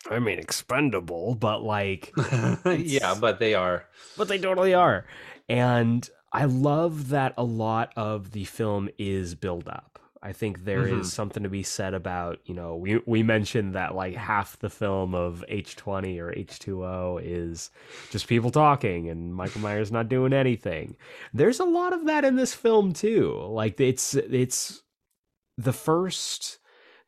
I 0.09 0.19
mean, 0.19 0.37
expendable, 0.37 1.35
but 1.35 1.63
like, 1.63 2.13
yeah 2.65 3.15
but 3.19 3.39
they 3.39 3.53
are 3.55 3.85
but 4.17 4.27
they 4.27 4.37
totally 4.37 4.73
are. 4.73 5.05
And 5.47 6.07
I 6.31 6.45
love 6.45 7.09
that 7.09 7.33
a 7.37 7.43
lot 7.43 7.93
of 7.95 8.31
the 8.31 8.43
film 8.43 8.89
is 8.97 9.35
build 9.35 9.67
up. 9.67 9.99
I 10.25 10.33
think 10.33 10.65
there 10.65 10.87
is 10.87 11.07
Mhm. 11.07 11.11
something 11.11 11.43
to 11.43 11.49
be 11.49 11.61
said 11.63 11.93
about, 11.93 12.39
you 12.45 12.55
know, 12.55 12.75
we 12.75 12.97
we 13.05 13.21
mentioned 13.23 13.75
that 13.75 13.93
like 13.93 14.15
half 14.15 14.57
the 14.59 14.69
film 14.71 15.13
of 15.13 15.43
H20 15.47 16.19
or 16.19 16.31
H2O 16.35 17.19
is 17.23 17.69
just 18.09 18.27
people 18.27 18.49
talking 18.49 19.07
and 19.09 19.33
Michael 19.35 19.61
Myers 19.61 19.91
not 19.91 20.09
doing 20.09 20.33
anything. 20.33 20.95
There's 21.33 21.59
a 21.59 21.65
lot 21.65 21.93
of 21.93 22.05
that 22.05 22.25
in 22.25 22.35
this 22.37 22.53
film 22.55 22.91
too. 22.93 23.39
Like 23.49 23.79
it's 23.79 24.15
it's 24.15 24.81
the 25.57 25.73
first 25.73 26.57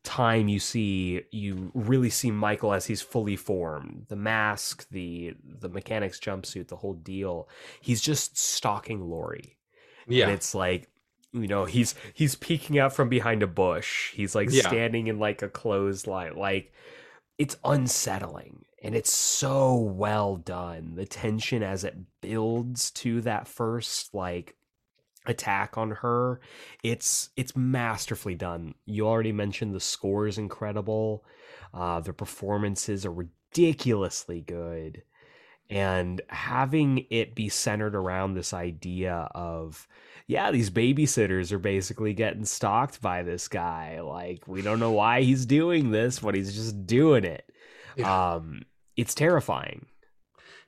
time 0.04 0.48
you 0.48 0.60
see 0.60 1.22
you 1.32 1.72
really 1.74 2.10
see 2.10 2.32
Michael 2.32 2.72
as 2.74 2.86
he's 2.86 3.02
fully 3.02 3.36
formed. 3.36 4.06
The 4.10 4.16
mask, 4.16 4.88
the 4.90 5.34
the 5.44 5.70
mechanics 5.70 6.20
jumpsuit, 6.20 6.68
the 6.68 6.78
whole 6.78 6.94
deal. 6.94 7.50
He's 7.82 8.00
just 8.02 8.38
stalking 8.38 9.02
Laurie. 9.10 9.58
yeah 10.08 10.26
And 10.26 10.34
it's 10.34 10.54
like 10.56 10.88
you 11.34 11.48
know, 11.48 11.66
he's 11.66 11.96
he's 12.14 12.36
peeking 12.36 12.80
out 12.80 12.94
from 12.94 13.10
behind 13.10 13.44
a 13.44 13.48
bush. 13.48 14.12
He's 14.14 14.36
like 14.36 14.50
Yeah. 14.50 14.62
standing 14.68 15.08
in 15.08 15.20
like 15.20 15.42
a 15.42 15.50
clothesline. 15.50 16.36
Like 16.36 16.74
it's 17.38 17.58
unsettling 17.64 18.66
and 18.84 18.96
it's 18.96 19.14
so 19.14 19.76
well 19.76 20.38
done. 20.38 20.96
The 20.96 21.06
tension 21.06 21.64
as 21.64 21.84
it 21.84 21.98
builds 22.22 22.92
to 22.92 23.22
that 23.22 23.48
first 23.48 24.14
like 24.14 24.56
attack 25.26 25.78
on 25.78 25.92
her 25.92 26.40
it's 26.84 27.30
it's 27.36 27.56
masterfully 27.56 28.36
done 28.36 28.74
you 28.86 29.06
already 29.06 29.34
mentioned 29.34 29.76
the 29.76 29.80
score 29.80 30.26
is 30.26 30.38
incredible 30.38 31.26
uh 31.74 32.00
the 32.00 32.14
performances 32.14 33.06
are 33.06 33.12
ridiculously 33.12 34.40
good 34.42 35.04
and 35.70 36.22
having 36.30 37.06
it 37.10 37.36
be 37.36 37.50
centered 37.50 37.96
around 37.96 38.34
this 38.34 38.54
idea 38.54 39.30
of 39.36 39.88
yeah 40.28 40.52
these 40.52 40.70
babysitters 40.70 41.52
are 41.52 41.60
basically 41.60 42.14
getting 42.14 42.46
stalked 42.46 43.02
by 43.02 43.24
this 43.24 43.48
guy. 43.48 44.02
Like 44.02 44.48
we 44.48 44.62
don't 44.62 44.80
know 44.80 44.92
why 44.92 45.22
he's 45.22 45.46
doing 45.46 45.92
this 45.92 46.20
but 46.20 46.36
he's 46.36 46.56
just 46.56 46.86
doing 46.86 47.24
it. 47.24 47.50
Yeah. 47.96 48.34
um 48.36 48.64
it's 48.96 49.16
terrifying. 49.16 49.86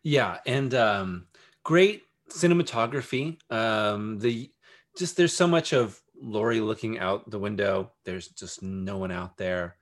Yeah 0.03 0.37
and 0.45 0.73
um 0.73 1.27
great 1.63 2.03
cinematography. 2.29 3.37
Um 3.51 4.19
the 4.19 4.51
just 4.97 5.17
there's 5.17 5.33
so 5.33 5.47
much 5.47 5.73
of 5.73 5.99
Laurie 6.21 6.61
looking 6.61 6.99
out 6.99 7.29
the 7.29 7.39
window. 7.39 7.91
There's 8.05 8.27
just 8.27 8.61
no 8.61 8.97
one 8.97 9.11
out 9.11 9.37
there. 9.37 9.77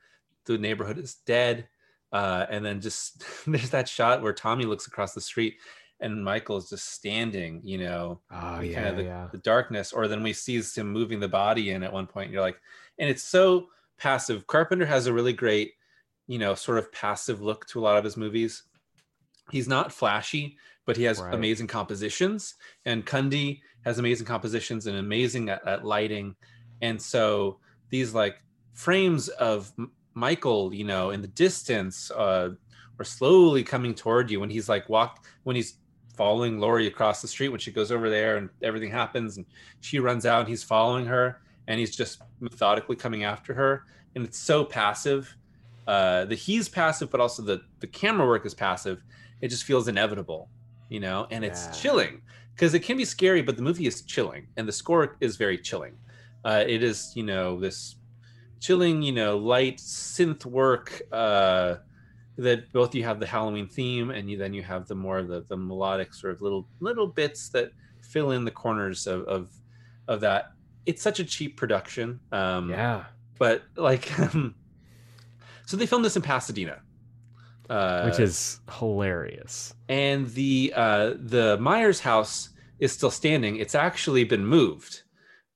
The 0.46 0.58
neighborhood 0.58 0.98
is 0.98 1.16
dead. 1.26 1.68
Uh, 2.12 2.46
and 2.50 2.64
then 2.64 2.80
just 2.80 3.24
there's 3.48 3.72
that 3.72 3.90
shot 3.90 4.22
where 4.22 4.34
Tommy 4.34 4.66
looks 4.66 4.88
across 4.88 5.14
the 5.14 5.22
street 5.22 5.56
and 6.00 6.24
Michael 6.24 6.58
is 6.58 6.69
just 6.69 6.92
standing, 6.92 7.61
you 7.64 7.77
know, 7.77 8.22
Oh 8.32 8.59
yeah, 8.61 8.76
kind 8.76 8.88
of 8.88 8.98
the, 8.98 9.03
yeah. 9.03 9.27
the 9.32 9.40
darkness, 9.40 9.92
or 9.93 10.08
then 10.08 10.24
we 10.24 10.34
see 10.34 10.61
him 10.61 10.92
moving 10.92 11.19
the 11.19 11.27
body 11.27 11.72
in 11.72 11.84
at 11.84 11.93
one 11.93 12.08
point. 12.08 12.26
And 12.26 12.34
you're 12.34 12.42
like, 12.42 12.59
and 13.00 13.09
it's 13.09 13.24
so 13.24 13.67
passive. 13.98 14.45
Carpenter 14.48 14.85
has 14.85 15.08
a 15.08 15.14
really 15.14 15.34
great, 15.34 15.74
you 16.27 16.38
know, 16.38 16.53
sort 16.56 16.77
of 16.77 16.92
passive 16.92 17.42
look 17.42 17.66
to 17.67 17.80
a 17.80 17.82
lot 17.82 17.98
of 17.98 18.03
his 18.03 18.17
movies. 18.17 18.64
He's 19.51 19.67
not 19.67 19.92
flashy, 19.92 20.58
but 20.85 20.98
he 20.98 21.03
has 21.03 21.19
Right. 21.19 21.34
amazing 21.34 21.67
compositions. 21.67 22.56
And 22.85 23.06
Cundey 23.06 23.61
has 23.85 23.98
amazing 23.98 24.27
compositions 24.27 24.88
and 24.88 24.98
amazing 24.98 25.50
at, 25.50 25.66
at 25.67 25.85
lighting. 25.85 26.35
And 26.82 27.01
so 27.01 27.59
these 27.90 28.14
like 28.14 28.35
frames 28.74 29.30
of 29.30 29.72
Michael, 30.14 30.74
you 30.74 30.84
know, 30.84 31.09
in 31.09 31.22
the 31.22 31.27
distance, 31.27 32.11
uh, 32.11 32.50
or 33.00 33.06
slowly 33.06 33.64
coming 33.64 33.93
toward 33.93 34.32
you 34.32 34.40
when 34.40 34.50
he's 34.50 34.67
like 34.67 34.90
walk 34.90 35.26
when 35.43 35.56
he's 35.56 35.77
following 36.18 36.60
Laurie 36.60 36.88
across 36.88 37.22
the 37.22 37.28
street 37.28 37.50
when 37.50 37.60
she 37.60 37.72
goes 37.72 37.92
over 37.92 38.10
there 38.10 38.38
and 38.38 38.50
everything 38.64 38.92
happens 38.92 39.38
and 39.38 39.46
she 39.82 40.00
runs 40.00 40.26
out 40.26 40.42
and 40.42 40.50
he's 40.50 40.64
following 40.64 41.06
her 41.06 41.42
and 41.68 41.80
he's 41.80 41.96
just 41.96 42.24
methodically 42.40 42.96
coming 42.96 43.24
after 43.24 43.54
her. 43.54 43.84
And 44.16 44.26
it's 44.26 44.40
so 44.40 44.66
passive. 44.66 45.36
Uh 45.88 46.26
the 46.26 46.36
he's 46.36 46.68
passive 46.70 47.10
but 47.12 47.22
also 47.22 47.42
the 47.44 47.62
the 47.80 47.88
camera 47.88 48.28
work 48.28 48.46
is 48.46 48.54
passive. 48.56 49.04
It 49.42 49.50
just 49.50 49.64
feels 49.64 49.88
inevitable 49.88 50.52
you 50.90 51.00
know 51.00 51.28
and 51.32 51.44
it's 51.46 51.68
Yeah. 51.68 51.72
chilling 51.72 52.22
because 52.56 52.74
it 52.74 52.82
can 52.82 52.98
be 52.98 53.06
scary 53.06 53.42
but 53.42 53.56
the 53.58 53.62
movie 53.64 53.88
is 53.88 54.04
chilling 54.04 54.48
and 54.58 54.68
the 54.68 54.72
score 54.74 55.18
is 55.22 55.38
very 55.38 55.58
chilling. 55.58 55.98
Uh 56.44 56.64
it 56.68 56.84
is 56.84 57.12
you 57.16 57.24
know 57.24 57.60
this 57.60 57.96
chilling 58.60 59.02
you 59.04 59.12
know 59.12 59.38
light 59.38 59.78
synth 59.80 60.46
work 60.46 61.02
uh 61.12 61.76
that 62.38 62.72
both 62.72 62.94
you 62.94 63.04
have 63.04 63.20
the 63.20 63.26
Halloween 63.26 63.68
theme 63.68 64.12
and 64.12 64.30
you 64.30 64.38
then 64.38 64.54
you 64.54 64.62
have 64.64 64.88
the 64.88 64.96
more 64.96 65.18
of 65.18 65.28
the, 65.28 65.44
the 65.50 65.58
melodic 65.58 66.14
sort 66.14 66.34
of 66.34 66.42
little 66.42 66.68
little 66.80 67.08
bits 67.08 67.50
that 67.50 67.72
fill 68.02 68.32
in 68.32 68.46
the 68.46 68.52
corners 68.52 69.08
of 69.08 69.24
of, 69.24 69.50
of 70.08 70.20
that. 70.22 70.52
It's 70.86 71.02
such 71.02 71.20
a 71.20 71.26
cheap 71.26 71.58
production. 71.58 72.20
Um 72.32 72.70
yeah. 72.70 73.06
but 73.40 73.64
like 73.76 74.06
so 75.66 75.78
they 75.78 75.86
filmed 75.86 76.06
this 76.06 76.16
in 76.16 76.22
Pasadena. 76.22 76.82
Uh 77.70 78.04
Which 78.04 78.20
is 78.20 78.60
hilarious. 78.78 79.74
and 79.90 80.28
the 80.30 80.74
uh 80.76 81.14
the 81.18 81.58
Myers 81.60 82.00
house 82.00 82.50
is 82.80 82.92
still 82.92 83.12
standing. 83.12 83.58
It's 83.58 83.76
actually 83.76 84.24
been 84.24 84.46
moved. 84.46 85.02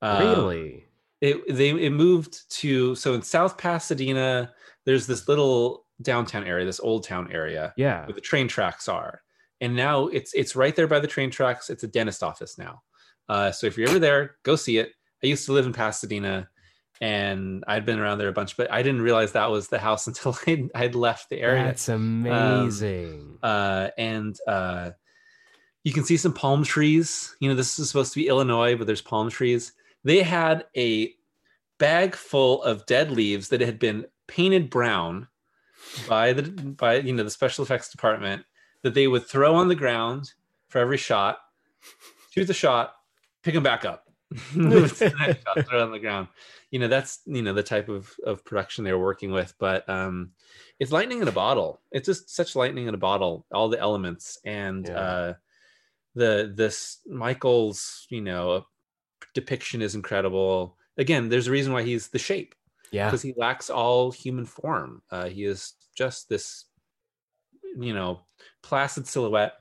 Um, 0.02 0.18
really? 0.20 0.86
it 1.22 1.56
they 1.56 1.70
it 1.70 1.92
moved 1.92 2.52
to 2.60 2.96
so 2.96 3.14
in 3.14 3.22
South 3.22 3.58
Pasadena, 3.58 4.52
there's 4.86 5.06
this 5.06 5.28
little 5.28 5.86
downtown 6.04 6.44
area, 6.46 6.66
this 6.66 6.80
old 6.80 7.04
town 7.06 7.32
area 7.32 7.74
Yeah. 7.78 8.06
where 8.06 8.14
the 8.14 8.22
train 8.22 8.48
tracks 8.48 8.88
are. 8.88 9.22
And 9.60 9.76
now 9.76 10.08
it's 10.08 10.34
it's 10.34 10.56
right 10.56 10.76
there 10.76 10.88
by 10.88 11.00
the 11.00 11.08
train 11.08 11.30
tracks. 11.32 11.70
It's 11.70 11.84
a 11.84 11.88
dentist 11.88 12.24
office 12.24 12.58
now. 12.58 12.82
Uh, 13.30 13.52
so 13.52 13.68
if 13.68 13.78
you're 13.78 13.90
ever 13.90 14.00
there, 14.00 14.36
go 14.44 14.56
see 14.56 14.78
it. 14.78 14.92
I 15.24 15.28
used 15.28 15.46
to 15.46 15.54
live 15.54 15.66
in 15.68 15.74
Pasadena, 15.74 16.50
and 17.00 17.64
I'd 17.68 17.86
been 17.86 18.00
around 18.00 18.18
there 18.18 18.28
a 18.28 18.34
bunch, 18.34 18.58
but 18.58 18.72
I 18.72 18.82
didn't 18.82 19.02
realize 19.04 19.32
that 19.34 19.52
was 19.52 19.68
the 19.68 19.78
house 19.80 20.08
until 20.08 20.36
I'd, 20.48 20.70
I'd 20.74 20.96
left 20.96 21.30
the 21.30 21.40
area. 21.40 21.64
That's 21.64 21.88
amazing. 21.90 23.38
Uh, 23.44 23.90
and 23.98 24.38
uh, 24.48 24.92
you 25.84 25.94
can 25.94 26.04
see 26.04 26.18
some 26.18 26.34
palm 26.34 26.64
trees. 26.64 27.36
You 27.40 27.50
know, 27.50 27.56
this 27.56 27.78
is 27.80 27.88
supposed 27.88 28.14
to 28.14 28.20
be 28.20 28.28
Illinois, 28.28 28.76
but 28.76 28.88
there's 28.88 29.02
palm 29.02 29.30
trees. 29.30 29.74
They 30.04 30.24
had 30.24 30.66
a 30.76 31.14
bag 31.80 32.16
full 32.16 32.64
of 32.64 32.86
dead 32.86 33.12
leaves 33.12 33.50
that 33.50 33.62
had 33.62 33.80
been 33.80 34.06
painted 34.28 34.70
brown 34.70 35.28
by 36.08 36.34
the 36.34 36.44
by 36.44 36.98
you 36.98 37.14
know 37.14 37.24
the 37.24 37.30
special 37.30 37.64
effects 37.64 37.90
department 37.90 38.44
that 38.84 38.94
they 38.94 39.08
would 39.08 39.26
throw 39.26 39.56
on 39.56 39.68
the 39.68 39.76
ground 39.76 40.32
for 40.70 40.80
every 40.80 40.98
shot, 40.98 41.40
shoot 42.32 42.46
the 42.46 42.54
shot, 42.54 42.96
pick 43.44 43.54
them 43.54 43.64
back 43.64 43.86
up, 43.86 44.08
Move 44.54 44.98
to 44.98 45.10
the 45.10 45.16
next 45.20 45.44
shot, 45.44 45.68
throw 45.68 45.80
it 45.80 45.84
on 45.84 45.92
the 45.92 46.00
ground. 46.00 46.28
You 46.72 46.80
know 46.80 46.88
that's 46.88 47.20
you 47.26 47.42
know 47.42 47.54
the 47.54 47.64
type 47.64 47.90
of 47.90 48.14
of 48.26 48.46
production 48.46 48.84
they 48.84 48.94
were 48.94 49.04
working 49.04 49.32
with, 49.32 49.54
but 49.60 49.88
um, 49.90 50.32
it's 50.80 50.92
lightning 50.92 51.22
in 51.22 51.28
a 51.28 51.34
bottle. 51.34 51.82
It's 51.92 52.06
just 52.06 52.30
such 52.30 52.56
lightning 52.56 52.88
in 52.88 52.94
a 52.94 52.98
bottle. 52.98 53.46
All 53.54 53.70
the 53.70 53.80
elements 53.80 54.40
and 54.46 54.88
Yeah. 54.88 54.94
uh, 55.00 55.34
the 56.16 56.52
this 56.56 57.00
Michael's 57.06 58.08
you 58.10 58.22
know 58.22 58.66
depiction 59.34 59.82
is 59.82 59.96
incredible. 59.96 60.78
Again, 60.98 61.30
there's 61.30 61.48
a 61.48 61.52
reason 61.52 61.74
why 61.74 61.84
he's 61.84 62.08
the 62.10 62.20
shape 62.20 62.56
yeah. 62.92 63.08
because 63.08 63.22
he 63.22 63.34
lacks 63.38 63.70
all 63.70 64.12
human 64.12 64.46
form. 64.46 65.02
Uh, 65.12 65.28
he 65.28 65.46
is 65.46 65.74
just 65.96 66.30
this, 66.30 66.66
you 67.78 67.94
know, 67.94 68.22
placid 68.64 69.08
silhouette. 69.08 69.54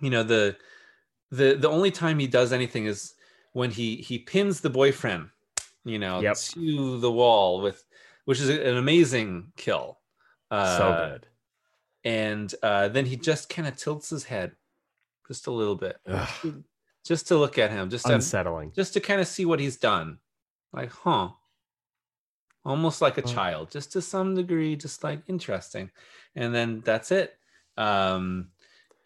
You 0.00 0.10
know 0.10 0.22
the 0.22 0.56
the 1.30 1.54
the 1.54 1.68
only 1.68 1.90
time 1.90 2.18
he 2.18 2.26
does 2.26 2.52
anything 2.52 2.86
is 2.86 3.14
when 3.52 3.70
he 3.70 3.96
he 3.96 4.18
pins 4.18 4.60
the 4.60 4.70
boyfriend, 4.70 5.28
you 5.84 5.98
know, 5.98 6.20
Yep. 6.20 6.36
to 6.36 6.98
the 6.98 7.10
wall 7.12 7.60
with, 7.60 7.84
which 8.24 8.40
is 8.40 8.48
an 8.48 8.76
amazing 8.76 9.52
kill. 9.56 9.98
Uh, 10.50 10.78
so 10.78 11.08
good. 11.10 11.26
And 12.04 12.54
uh, 12.62 12.88
then 12.88 13.06
he 13.06 13.16
just 13.16 13.48
kind 13.48 13.66
of 13.66 13.76
tilts 13.76 14.10
his 14.10 14.24
head, 14.24 14.52
just 15.26 15.46
a 15.46 15.50
little 15.50 15.74
bit, 15.76 15.96
Ugh, 16.06 16.62
just 17.06 17.28
to 17.28 17.36
look 17.38 17.56
at 17.58 17.70
him, 17.70 17.88
just 17.88 18.04
to, 18.06 18.14
unsettling. 18.14 18.72
just 18.74 18.92
to 18.94 19.00
kind 19.00 19.20
of 19.22 19.26
see 19.26 19.44
what 19.46 19.58
he's 19.60 19.76
done. 19.78 20.18
Like, 20.72 20.90
huh. 20.90 21.30
Almost 22.64 23.02
like 23.02 23.18
a 23.18 23.22
Oh. 23.22 23.26
child, 23.26 23.70
just 23.70 23.92
to 23.92 24.00
some 24.02 24.34
degree, 24.34 24.74
just 24.76 25.04
like 25.04 25.20
interesting. 25.26 25.90
And 26.34 26.54
then 26.54 26.80
that's 26.84 27.12
it. 27.12 27.36
Um, 27.76 28.48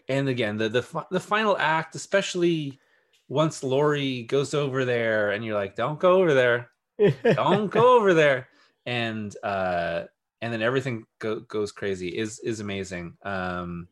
and 0.08 0.28
again, 0.28 0.56
the 0.56 0.68
the 0.68 1.04
the 1.10 1.20
final 1.20 1.56
act, 1.58 1.94
especially 1.94 2.78
once 3.28 3.62
Laurie 3.62 4.22
goes 4.22 4.54
over 4.54 4.84
there, 4.84 5.32
and 5.32 5.44
you're 5.44 5.56
like, 5.56 5.74
"Don't 5.74 5.98
go 5.98 6.20
over 6.22 6.32
there, 6.34 6.70
don't 7.34 7.70
go 7.70 7.96
over 7.98 8.14
there," 8.14 8.48
and 8.86 9.34
uh, 9.42 10.04
and 10.40 10.52
then 10.52 10.62
everything 10.62 11.04
go- 11.18 11.40
goes 11.40 11.72
crazy 11.72 12.08
is 12.16 12.38
is 12.38 12.60
amazing. 12.60 13.16
Um, 13.22 13.88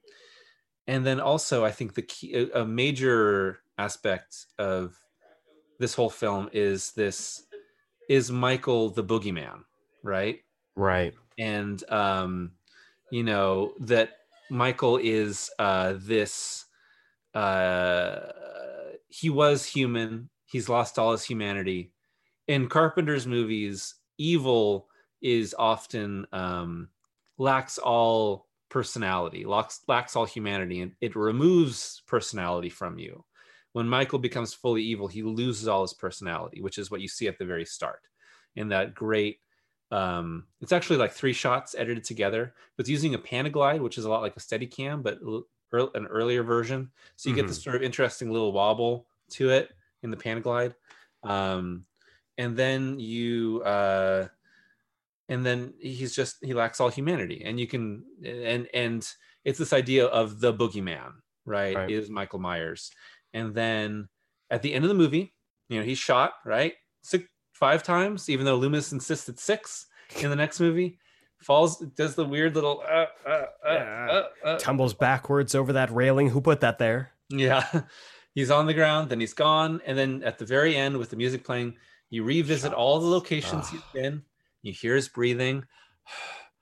and 0.87 1.05
then 1.05 1.19
also, 1.21 1.65
I 1.65 1.73
think 1.73 1.95
the 1.95 2.03
key, 2.03 2.35
a, 2.35 2.61
a 2.63 2.65
major 2.65 3.61
aspect 3.79 4.47
of 4.59 4.97
this 5.79 5.95
whole 5.95 6.09
film 6.11 6.49
is 6.53 6.93
this 6.93 7.46
is 8.09 8.31
Michael 8.31 8.91
the 8.91 9.05
boogeyman, 9.05 9.65
right? 10.03 10.41
right. 10.77 11.15
and 11.39 11.83
um 11.91 12.53
you 13.11 13.23
know 13.23 13.73
that 13.81 14.11
michael 14.51 14.99
is 15.03 15.51
uh 15.59 15.95
this 15.97 16.67
uh 17.35 18.21
he 19.09 19.31
was 19.31 19.65
human 19.65 20.29
he's 20.47 20.69
lost 20.69 20.99
all 20.99 21.13
his 21.13 21.25
humanity 21.25 21.93
in 22.47 22.69
carpenter's 22.69 23.27
movies 23.27 23.95
evil 24.19 24.89
is 25.23 25.55
often 25.59 26.27
um 26.33 26.89
lacks 27.39 27.79
all 27.79 28.47
personality 28.69 29.45
lacks 29.45 29.81
lacks 29.89 30.15
all 30.15 30.25
humanity 30.25 30.81
and 30.81 30.93
it 31.01 31.17
removes 31.17 32.03
personality 32.07 32.69
from 32.69 32.99
you 32.99 33.25
when 33.77 33.87
michael 33.89 34.19
becomes 34.19 34.55
fully 34.55 34.83
evil 34.83 35.07
he 35.07 35.23
loses 35.23 35.69
all 35.69 35.83
his 35.83 35.93
personality 35.93 36.63
which 36.63 36.79
is 36.79 36.91
what 36.91 37.03
you 37.03 37.09
see 37.09 37.29
at 37.29 37.39
the 37.39 37.45
very 37.45 37.65
start 37.65 38.09
in 38.55 38.69
that 38.69 38.95
great 38.95 39.41
um 39.91 40.47
it's 40.61 40.73
actually 40.73 40.97
like 40.97 41.13
three 41.13 41.33
shots 41.33 41.75
edited 41.79 42.03
together 42.03 42.55
but 42.77 42.83
it's 42.83 42.91
using 42.91 43.15
a 43.15 43.19
panaglide 43.19 43.81
which 43.81 43.99
is 43.99 44.05
a 44.05 44.09
lot 44.09 44.23
like 44.23 44.37
a 44.37 44.41
steady 44.41 44.67
cam 44.67 45.03
but 45.03 45.21
an 45.73 46.07
earlier 46.07 46.43
version. 46.43 46.91
So 47.17 47.29
you 47.29 47.37
get 47.37 47.49
this 47.49 47.63
sort 47.63 47.77
of 47.77 47.83
interesting 47.83 48.31
little 48.31 48.53
wobble 48.53 49.07
to 49.31 49.51
it 49.51 49.73
in 50.03 50.11
the 50.11 50.17
panaglide. 50.17 50.75
Um 51.23 51.85
and 52.39 52.57
then 52.57 52.99
you 52.99 53.63
uh 53.63 54.29
and 55.29 55.45
then 55.45 55.75
he's 55.81 56.15
just 56.15 56.45
he 56.45 56.55
lacks 56.55 56.81
all 56.81 56.89
humanity 56.89 57.43
and 57.45 57.59
you 57.59 57.67
can 57.67 58.05
and 58.25 58.69
and 58.73 59.09
it's 59.45 59.59
this 59.59 59.73
idea 59.73 60.07
of 60.07 60.41
the 60.41 60.53
boogeyman 60.53 61.13
right, 61.45 61.77
Right. 61.77 61.91
is 61.91 62.09
michael 62.11 62.39
myers 62.39 62.91
and 63.35 63.55
then 63.55 64.09
at 64.51 64.63
the 64.63 64.73
end 64.75 64.85
of 64.85 64.89
the 64.89 64.95
movie 64.95 65.35
you 65.69 65.79
know 65.79 65.85
he's 65.85 65.99
shot 65.99 66.35
right? 66.45 66.75
Six 67.03 67.25
five 67.53 67.83
times 67.83 68.29
even 68.29 68.45
though 68.47 68.57
loomis 68.57 68.93
insisted 68.93 69.39
six 69.39 69.87
in 70.21 70.31
the 70.31 70.37
next 70.37 70.61
movie 70.61 70.99
falls 71.43 71.79
does 71.97 72.15
the 72.15 72.25
weird 72.25 72.55
little 72.55 72.83
uh, 72.89 73.07
uh, 73.27 73.31
uh, 73.31 73.45
Yeah. 73.67 74.07
uh, 74.45 74.47
uh, 74.47 74.59
Tumbles 74.59 74.95
backwards 74.95 75.55
over 75.55 75.73
that 75.75 75.91
railing. 75.91 76.29
Who 76.31 76.41
put 76.41 76.61
that 76.61 76.79
there? 76.79 77.11
yeah. 77.29 77.83
He's 78.35 78.51
on 78.51 78.67
the 78.67 78.75
ground 78.75 79.09
then 79.09 79.19
he's 79.21 79.33
gone. 79.33 79.81
And 79.87 79.97
then 79.97 80.23
at 80.23 80.39
the 80.39 80.45
very 80.45 80.77
end 80.77 80.99
with 80.99 81.09
the 81.11 81.17
music 81.17 81.43
playing 81.45 81.77
you 82.11 82.23
revisit 82.23 82.73
all 82.75 83.01
the 83.01 83.07
locations 83.07 83.69
he's 83.71 83.81
been. 83.95 84.23
You 84.63 84.73
hear 84.73 84.95
his 84.95 85.09
breathing. 85.09 85.65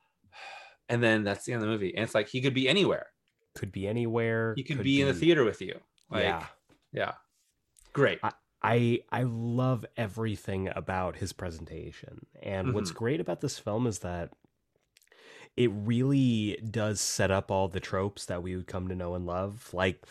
And 0.89 1.03
then 1.03 1.25
that's 1.25 1.45
the 1.47 1.53
end 1.53 1.63
of 1.63 1.69
the 1.69 1.73
movie. 1.73 1.95
And 1.95 2.05
it's 2.05 2.15
like 2.15 2.29
he 2.29 2.41
could 2.43 2.53
be 2.55 2.69
anywhere. 2.69 3.07
Could 3.55 3.73
be 3.73 3.87
anywhere. 3.87 4.53
he 4.57 4.63
could, 4.63 4.83
be, 4.83 5.01
in 5.01 5.07
the 5.07 5.15
theater 5.15 5.45
with 5.45 5.63
you 5.63 5.81
like 6.15 6.25
yeah. 6.25 6.47
yeah, 6.93 7.13
great 7.93 8.21
I 8.63 9.01
I 9.13 9.25
love 9.25 9.85
everything 9.97 10.71
about 10.75 11.17
his 11.17 11.33
presentation. 11.35 12.27
And 12.43 12.73
what's 12.73 12.91
Mm-hmm. 12.91 12.99
great 12.99 13.21
about 13.21 13.41
this 13.43 13.59
film 13.59 13.87
is 13.87 13.99
that 14.01 14.31
it 15.57 15.71
really 15.73 16.59
does 16.71 17.01
set 17.01 17.31
up 17.31 17.51
all 17.51 17.69
the 17.69 17.81
tropes 17.81 18.25
that 18.27 18.43
we 18.43 18.57
would 18.57 18.67
come 18.67 18.89
to 18.89 18.95
know 18.95 19.15
and 19.15 19.27
love. 19.27 19.71
Like 19.73 20.05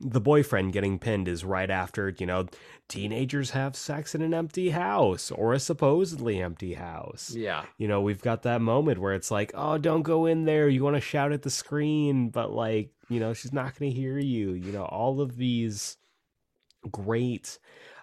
the 0.00 0.20
boyfriend 0.20 0.72
getting 0.72 0.98
pinned 0.98 1.28
is 1.28 1.44
right 1.44 1.70
after, 1.70 2.14
you 2.18 2.24
know, 2.24 2.46
teenagers 2.88 3.50
have 3.50 3.76
sex 3.76 4.14
in 4.14 4.22
an 4.22 4.32
empty 4.32 4.70
house 4.70 5.30
or 5.30 5.52
a 5.52 5.60
supposedly 5.60 6.40
empty 6.40 6.74
house. 6.74 7.34
Yeah. 7.34 7.64
You 7.76 7.86
know, 7.86 8.00
we've 8.00 8.22
got 8.22 8.42
that 8.42 8.62
moment 8.62 8.98
where 8.98 9.12
it's 9.12 9.30
like, 9.30 9.52
oh, 9.54 9.76
don't 9.76 10.02
go 10.02 10.24
in 10.26 10.46
there. 10.46 10.68
You 10.68 10.82
want 10.82 10.96
to 10.96 11.00
shout 11.00 11.32
at 11.32 11.42
the 11.42 11.50
screen, 11.50 12.30
but 12.30 12.50
like, 12.50 12.92
you 13.10 13.20
know, 13.20 13.34
she's 13.34 13.52
not 13.52 13.78
going 13.78 13.90
to 13.92 13.96
hear 13.96 14.18
you. 14.18 14.52
You 14.52 14.72
know, 14.72 14.84
all 14.84 15.20
of 15.20 15.36
these 15.36 15.98
great 16.90 17.58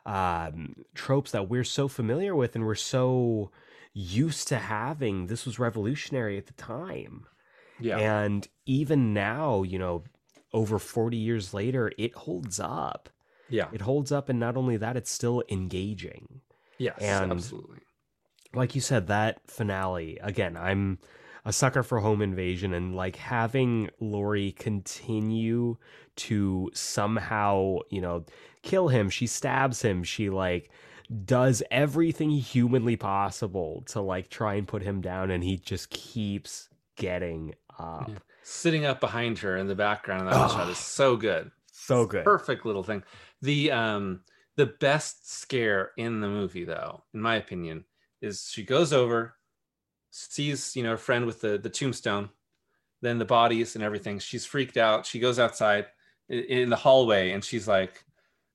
um, 0.06 0.76
tropes 0.94 1.32
that 1.32 1.50
we're 1.50 1.64
so 1.64 1.88
familiar 1.88 2.36
with 2.36 2.56
and 2.56 2.66
we're 2.66 2.76
so 2.76 3.52
used 3.94 4.48
to 4.50 4.58
having. 4.58 5.28
This 5.28 5.46
was 5.46 5.58
revolutionary 5.58 6.38
at 6.38 6.46
the 6.46 6.54
time. 6.54 7.26
Yeah. 7.80 7.98
And 7.98 8.48
even 8.66 9.14
now, 9.14 9.64
you 9.64 9.80
know, 9.80 10.04
over 10.54 10.80
40 10.80 11.18
years 11.18 11.54
later, 11.54 11.92
it 11.98 12.16
holds 12.16 12.60
up. 12.60 13.10
yeah. 13.50 13.68
It 13.72 13.82
holds 13.82 14.12
up. 14.12 14.30
And 14.30 14.40
not 14.40 14.58
only 14.58 14.78
that, 14.78 14.96
it's 14.98 15.12
still 15.12 15.44
engaging. 15.50 16.42
Yes. 16.78 16.98
and- 17.00 17.32
absolutely. 17.32 17.80
Like 18.54 18.76
you 18.76 18.82
said, 18.82 19.08
that 19.08 19.42
finale, 19.48 20.18
again, 20.22 20.56
I'm 20.56 21.00
a 21.46 21.52
sucker 21.54 21.84
for 21.84 22.00
home 22.00 22.22
invasion 22.22 22.74
and 22.74 22.96
like 22.96 23.18
having 23.18 23.90
Laurie 24.00 24.54
continue 24.54 25.78
to 26.16 26.72
somehow, 26.74 27.80
you 27.90 28.02
know, 28.02 28.26
kill 28.64 28.88
him. 28.88 29.10
She 29.10 29.28
stabs 29.28 29.82
him. 29.82 30.04
She 30.04 30.30
like 30.30 30.72
does 31.26 31.62
everything 31.72 32.30
humanly 32.32 32.96
possible 32.96 33.84
to 33.88 34.02
like 34.02 34.30
try 34.30 34.56
and 34.56 34.68
put 34.68 34.82
him 34.82 35.02
down 35.02 35.30
and 35.30 35.44
he 35.44 35.58
just 35.58 35.90
keeps 35.90 36.70
getting 36.96 37.54
up. 37.78 38.10
Yeah. 38.10 38.16
Sitting 38.50 38.86
up 38.86 39.02
behind 39.02 39.40
her 39.40 39.58
in 39.58 39.68
the 39.68 39.76
background 39.76 40.30
of 40.30 40.34
that 40.34 40.52
shot 40.52 40.68
Oh. 40.68 40.72
is 40.72 40.78
so 40.78 41.18
good. 41.18 41.52
So 41.74 42.06
good. 42.06 42.24
Perfect 42.24 42.66
little 42.66 42.82
thing. 42.84 43.04
The 43.42 43.72
um 43.72 44.22
the 44.56 44.68
best 44.68 45.30
scare 45.30 45.92
in 45.98 46.22
the 46.22 46.30
movie 46.30 46.64
though, 46.64 47.04
in 47.14 47.22
my 47.22 47.36
opinion, 47.36 47.84
is 48.22 48.50
she 48.50 48.64
goes 48.64 48.94
over, 48.94 49.36
sees, 50.12 50.76
you 50.78 50.84
know, 50.84 50.94
a 50.94 50.98
friend 50.98 51.26
with 51.26 51.42
the 51.42 51.58
the 51.58 51.70
tombstone, 51.70 52.30
then 53.02 53.18
the 53.20 53.26
bodies 53.26 53.76
and 53.76 53.84
everything. 53.84 54.18
She's 54.20 54.46
freaked 54.46 54.78
out. 54.78 55.06
She 55.06 55.20
goes 55.20 55.40
outside 55.40 55.88
in 56.30 56.70
the 56.70 56.76
hallway 56.78 57.32
and 57.32 57.44
she's 57.44 57.68
like 57.68 58.04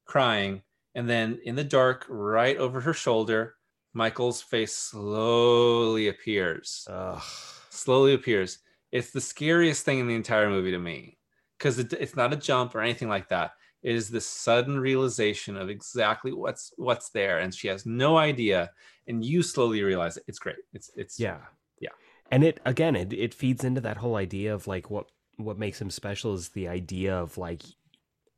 crying. 0.06 0.62
And 0.94 1.08
then 1.08 1.38
in 1.44 1.54
the 1.54 1.64
dark, 1.64 2.06
right 2.08 2.56
over 2.56 2.80
her 2.80 2.94
shoulder, 2.94 3.56
Michael's 3.92 4.40
face 4.42 4.74
slowly 4.74 6.08
appears 6.08 6.86
Ugh. 6.90 7.22
slowly 7.70 8.14
appears. 8.14 8.58
It's 8.92 9.10
the 9.10 9.20
scariest 9.20 9.84
thing 9.84 9.98
in 9.98 10.06
the 10.06 10.14
entire 10.14 10.48
movie 10.50 10.70
to 10.72 10.78
me 10.78 11.18
because 11.58 11.78
it, 11.78 11.92
it's 11.94 12.14
not 12.16 12.32
a 12.32 12.36
jump 12.36 12.74
or 12.74 12.80
anything 12.82 13.08
like 13.08 13.28
that. 13.30 13.52
It 13.82 13.94
is 13.96 14.08
the 14.10 14.20
sudden 14.20 14.78
realization 14.78 15.56
of 15.56 15.68
exactly 15.70 16.32
what's 16.32 16.72
what's 16.76 17.08
there, 17.10 17.38
and 17.38 17.52
she 17.54 17.66
has 17.68 17.84
no 17.86 18.16
idea, 18.16 18.70
and 19.08 19.24
you 19.24 19.42
slowly 19.42 19.82
realize 19.82 20.16
it. 20.16 20.24
It's 20.28 20.38
great. 20.38 20.56
It's 20.72 20.90
it's 20.94 21.18
Yeah. 21.18 21.40
Yeah. 21.80 21.90
And 22.30 22.44
it 22.44 22.60
again 22.64 22.94
it 22.94 23.12
it 23.12 23.34
feeds 23.34 23.64
into 23.64 23.80
that 23.80 23.96
whole 23.96 24.14
idea 24.16 24.54
of 24.54 24.66
like 24.68 24.90
what 24.90 25.06
what 25.36 25.58
makes 25.58 25.80
him 25.80 25.90
special 25.90 26.34
is 26.34 26.50
the 26.50 26.68
idea 26.68 27.16
of 27.16 27.38
like 27.38 27.62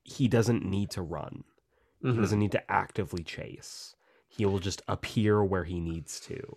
he 0.04 0.28
doesn't 0.28 0.64
need 0.64 0.90
to 0.90 1.02
run. 1.02 1.44
He 2.00 2.08
Mhm. 2.08 2.20
doesn't 2.20 2.38
need 2.38 2.52
to 2.52 2.70
actively 2.70 3.22
chase. 3.24 3.96
He 4.28 4.44
will 4.46 4.58
just 4.60 4.82
appear 4.88 5.42
where 5.44 5.64
he 5.64 5.80
needs 5.80 6.20
to. 6.20 6.56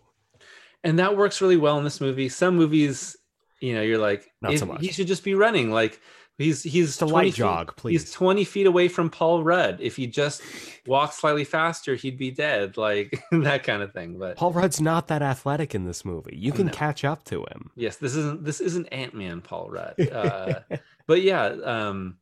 and 0.84 1.00
that 1.00 1.18
works 1.18 1.42
really 1.42 1.58
well 1.58 1.78
in 1.80 1.84
this 1.84 2.00
movie. 2.00 2.30
Some 2.30 2.56
movies, 2.56 3.18
you 3.62 3.74
know, 3.76 3.82
you're 3.82 3.98
like, 3.98 4.30
Not 4.42 4.58
so 4.58 4.66
much. 4.66 4.82
he 4.82 4.92
should 4.92 5.08
just 5.08 5.24
be 5.24 5.34
running. 5.36 5.72
Like 5.72 6.00
he's 6.38 6.62
he's 6.64 6.88
Just 6.88 7.02
a 7.02 7.06
20 7.08 7.14
light 7.14 7.26
feet- 7.34 7.36
jog, 7.38 7.76
please 7.76 8.02
He's 8.04 8.12
20 8.12 8.44
feet 8.44 8.68
away 8.68 8.88
from 8.88 9.10
Paul 9.10 9.44
Rudd. 9.44 9.80
If 9.82 9.96
he 9.96 10.06
just 10.08 10.42
walked 10.86 11.16
slightly 11.16 11.44
faster, 11.44 11.96
he'd 11.96 12.18
be 12.18 12.30
dead. 12.32 12.78
Like 12.78 13.20
that 13.32 13.64
kind 13.64 13.82
of 13.82 13.92
thing. 13.94 14.20
But 14.20 14.38
Paul 14.38 14.54
Rudd's 14.54 14.80
not 14.80 15.08
that 15.08 15.22
athletic 15.24 15.74
in 15.74 15.86
this 15.86 16.06
movie. 16.06 16.36
You 16.38 16.52
can 16.52 16.68
No. 16.68 16.72
catch 16.74 17.04
up 17.04 17.24
to 17.26 17.42
him. 17.46 17.72
yes 17.76 17.98
this 17.98 18.16
isn't 18.16 18.44
this 18.46 18.60
isn't 18.62 18.86
ant-man 18.88 19.42
paul 19.42 19.70
rudd 19.70 19.96
uh, 20.12 20.60
but 21.08 21.22
yeah 21.22 21.46
um 21.64 22.18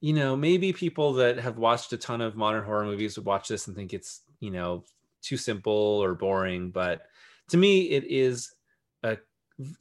you 0.00 0.12
know 0.14 0.36
maybe 0.36 0.72
people 0.72 1.14
that 1.14 1.38
have 1.38 1.58
watched 1.58 1.92
a 1.92 1.96
ton 1.96 2.20
of 2.20 2.36
modern 2.36 2.64
horror 2.64 2.84
movies 2.84 3.16
would 3.16 3.26
watch 3.26 3.48
this 3.48 3.66
and 3.66 3.76
think 3.76 3.92
it's 3.92 4.22
you 4.40 4.50
know 4.50 4.84
too 5.22 5.36
simple 5.36 5.72
or 6.02 6.14
boring 6.14 6.70
but 6.70 7.02
to 7.48 7.56
me 7.56 7.82
it 7.90 8.04
is 8.04 8.54
a, 9.02 9.16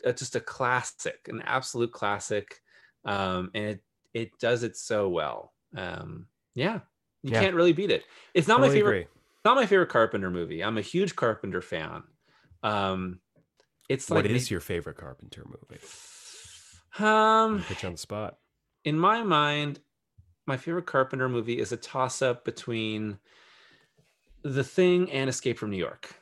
a 0.04 0.14
just 0.14 0.36
a 0.36 0.40
classic 0.40 1.28
an 1.28 1.42
absolute 1.44 1.92
classic 1.92 2.62
um 3.06 3.52
and 3.54 3.66
it 3.66 3.84
it 4.14 4.40
does 4.40 4.64
it 4.64 4.76
so 4.76 5.08
well 5.10 5.54
um 5.76 6.28
yeah 6.56 6.80
you 7.24 7.32
Yeah. 7.32 7.40
can't 7.40 7.56
really 7.56 7.74
beat 7.74 7.92
it 7.92 8.04
it's 8.34 8.48
not 8.48 8.60
my 8.60 8.70
favorite 8.70 8.92
agree. 8.92 9.08
not 9.46 9.56
my 9.56 9.66
favorite 9.66 9.90
carpenter 9.90 10.32
movie 10.32 10.64
i'm 10.64 10.78
a 10.78 10.82
huge 10.82 11.16
carpenter 11.16 11.62
fan 11.62 12.04
um 12.64 13.20
it's 13.90 14.10
like 14.10 14.24
What 14.24 14.32
is 14.32 14.52
your 14.52 14.60
favorite 14.60 14.98
Carpenter 14.98 15.46
movie? 15.46 15.82
um 17.00 17.64
Put 17.68 17.84
you 17.84 17.88
on 17.88 17.94
the 17.94 17.98
spot. 18.00 18.38
in 18.84 18.98
my 18.98 19.24
mind 19.24 19.80
my 20.48 20.58
favorite 20.58 20.86
carpenter 20.86 21.30
movie 21.30 21.60
is 21.60 21.72
a 21.72 21.78
toss 21.78 22.22
up 22.22 22.44
between 22.46 23.20
the 24.44 24.64
thing 24.64 25.12
and 25.12 25.30
escape 25.30 25.60
from 25.60 25.70
new 25.70 25.78
york 25.78 26.16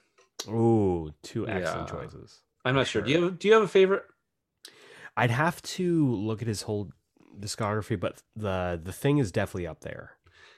Ooh, 0.47 1.13
two 1.23 1.47
excellent 1.47 1.87
Yeah. 1.87 2.01
choices. 2.01 2.41
I'm 2.65 2.75
not 2.75 2.87
sure. 2.87 3.01
do 3.01 3.11
you 3.11 3.23
have 3.23 3.39
do 3.39 3.47
you 3.47 3.53
have 3.53 3.63
a 3.63 3.67
favorite 3.67 4.03
I'd 5.17 5.31
have 5.31 5.61
to 5.61 6.13
look 6.13 6.41
at 6.41 6.47
his 6.49 6.63
whole 6.63 6.91
discography, 7.39 7.97
but 7.97 8.21
the 8.35 8.77
the 8.83 8.91
thing 8.91 9.17
is 9.17 9.31
definitely 9.31 9.65
up 9.65 9.79
there 9.79 10.11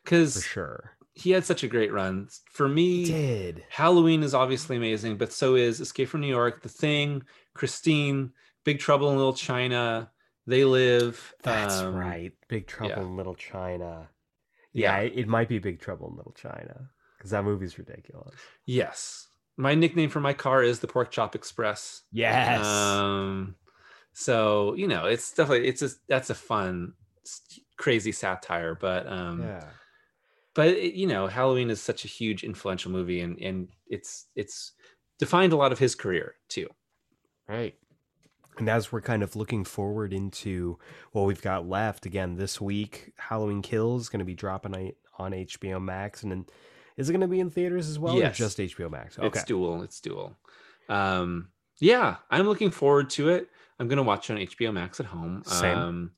Cause 0.04 0.34
for 0.34 0.42
sure. 0.42 0.92
he 1.14 1.30
had 1.30 1.46
such 1.46 1.62
a 1.62 1.68
great 1.68 1.94
run 1.94 2.28
for 2.52 2.68
me 2.68 3.06
Did 3.06 3.64
halloween 3.70 4.24
is 4.24 4.34
obviously 4.34 4.76
amazing 4.78 5.18
but 5.18 5.32
so 5.32 5.54
is 5.56 5.80
escape 5.80 6.10
from 6.10 6.22
new 6.22 6.28
york 6.28 6.64
the 6.64 6.70
thing 6.70 7.22
christine 7.54 8.32
big 8.64 8.80
trouble 8.80 9.12
in 9.12 9.18
little 9.18 9.34
china 9.34 10.10
they 10.48 10.64
live 10.64 11.36
that's 11.44 11.80
um, 11.80 11.94
right? 11.94 12.32
Big 12.48 12.68
Trouble 12.68 12.96
yeah. 12.96 13.02
in 13.02 13.18
Little 13.18 13.36
China. 13.36 14.10
Yeah, 14.72 14.98
yeah 14.98 15.06
it, 15.06 15.14
it 15.16 15.28
might 15.28 15.50
be 15.50 15.60
Big 15.60 15.80
Trouble 15.80 16.10
in 16.10 16.16
Little 16.16 16.36
China 16.36 16.90
because 17.18 17.32
that 17.32 17.44
movie's 17.44 17.78
ridiculous. 17.78 18.34
yes 18.66 19.28
my 19.58 19.76
nickname 19.76 20.10
for 20.10 20.20
my 20.20 20.34
car 20.34 20.64
is 20.64 20.80
the 20.80 20.88
pork 20.88 21.12
chop 21.12 21.36
express 21.36 22.04
Yes. 22.12 22.66
Um, 22.66 23.56
so 24.14 24.74
you 24.76 24.88
know, 24.88 25.06
it's 25.06 25.34
definitely 25.34 25.68
it's 25.68 25.82
just 25.82 26.00
that's 26.08 26.30
a 26.30 26.36
fun, 26.36 26.94
crazy 27.78 28.12
satire. 28.12 28.76
But 28.76 29.08
um, 29.08 29.42
yeah. 29.44 29.66
but 30.54 30.70
it, 30.70 30.94
you 30.94 31.08
know, 31.08 31.28
Halloween 31.28 31.70
is 31.70 31.82
such 31.82 32.06
a 32.06 32.08
huge 32.08 32.44
influential 32.44 32.92
movie, 32.92 33.22
and 33.22 33.40
and 33.40 33.68
it's 33.88 34.28
it's 34.36 34.74
defined 35.20 35.54
a 35.54 35.58
lot 35.58 35.72
of 35.72 35.80
his 35.80 35.96
career 35.96 36.36
too. 36.50 36.68
Right. 37.48 37.76
And 38.58 38.70
as 38.70 38.92
we're 38.92 39.02
kind 39.02 39.22
of 39.22 39.36
looking 39.36 39.64
forward 39.64 40.14
into 40.14 40.80
what 41.12 41.26
we've 41.26 41.42
got 41.42 41.70
left, 41.70 42.08
again, 42.08 42.38
this 42.38 42.60
week, 42.60 43.14
Halloween 43.18 43.62
Kills 43.62 44.04
is 44.04 44.10
going 44.10 44.20
to 44.20 44.26
be 44.26 44.34
dropping 44.34 44.94
on 45.20 45.32
HBO 45.32 45.80
Max. 45.82 46.24
And 46.24 46.32
then 46.32 46.46
is 46.98 47.10
it 47.10 47.14
going 47.14 47.22
to 47.22 47.28
be 47.28 47.40
in 47.40 47.50
theaters 47.50 47.88
as 47.90 47.98
well 48.00 48.16
Yes. 48.18 48.36
or 48.36 48.38
just 48.46 48.58
HBO 48.58 48.90
Max? 48.92 49.18
Okay. 49.18 49.28
It's 49.28 49.44
dual. 49.44 49.84
It's 49.84 50.02
dual. 50.02 50.36
Um, 50.90 51.50
yeah, 51.80 52.18
I'm 52.30 52.46
looking 52.48 52.72
forward 52.72 53.10
to 53.12 53.30
it. 53.30 53.50
I'm 53.80 53.88
gonna 53.88 54.04
watch 54.04 54.30
it 54.30 54.34
on 54.34 54.40
HBO 54.40 54.74
Max 54.74 55.00
at 55.00 55.06
home. 55.06 55.44
Same. 55.46 55.78
Um, 55.78 56.12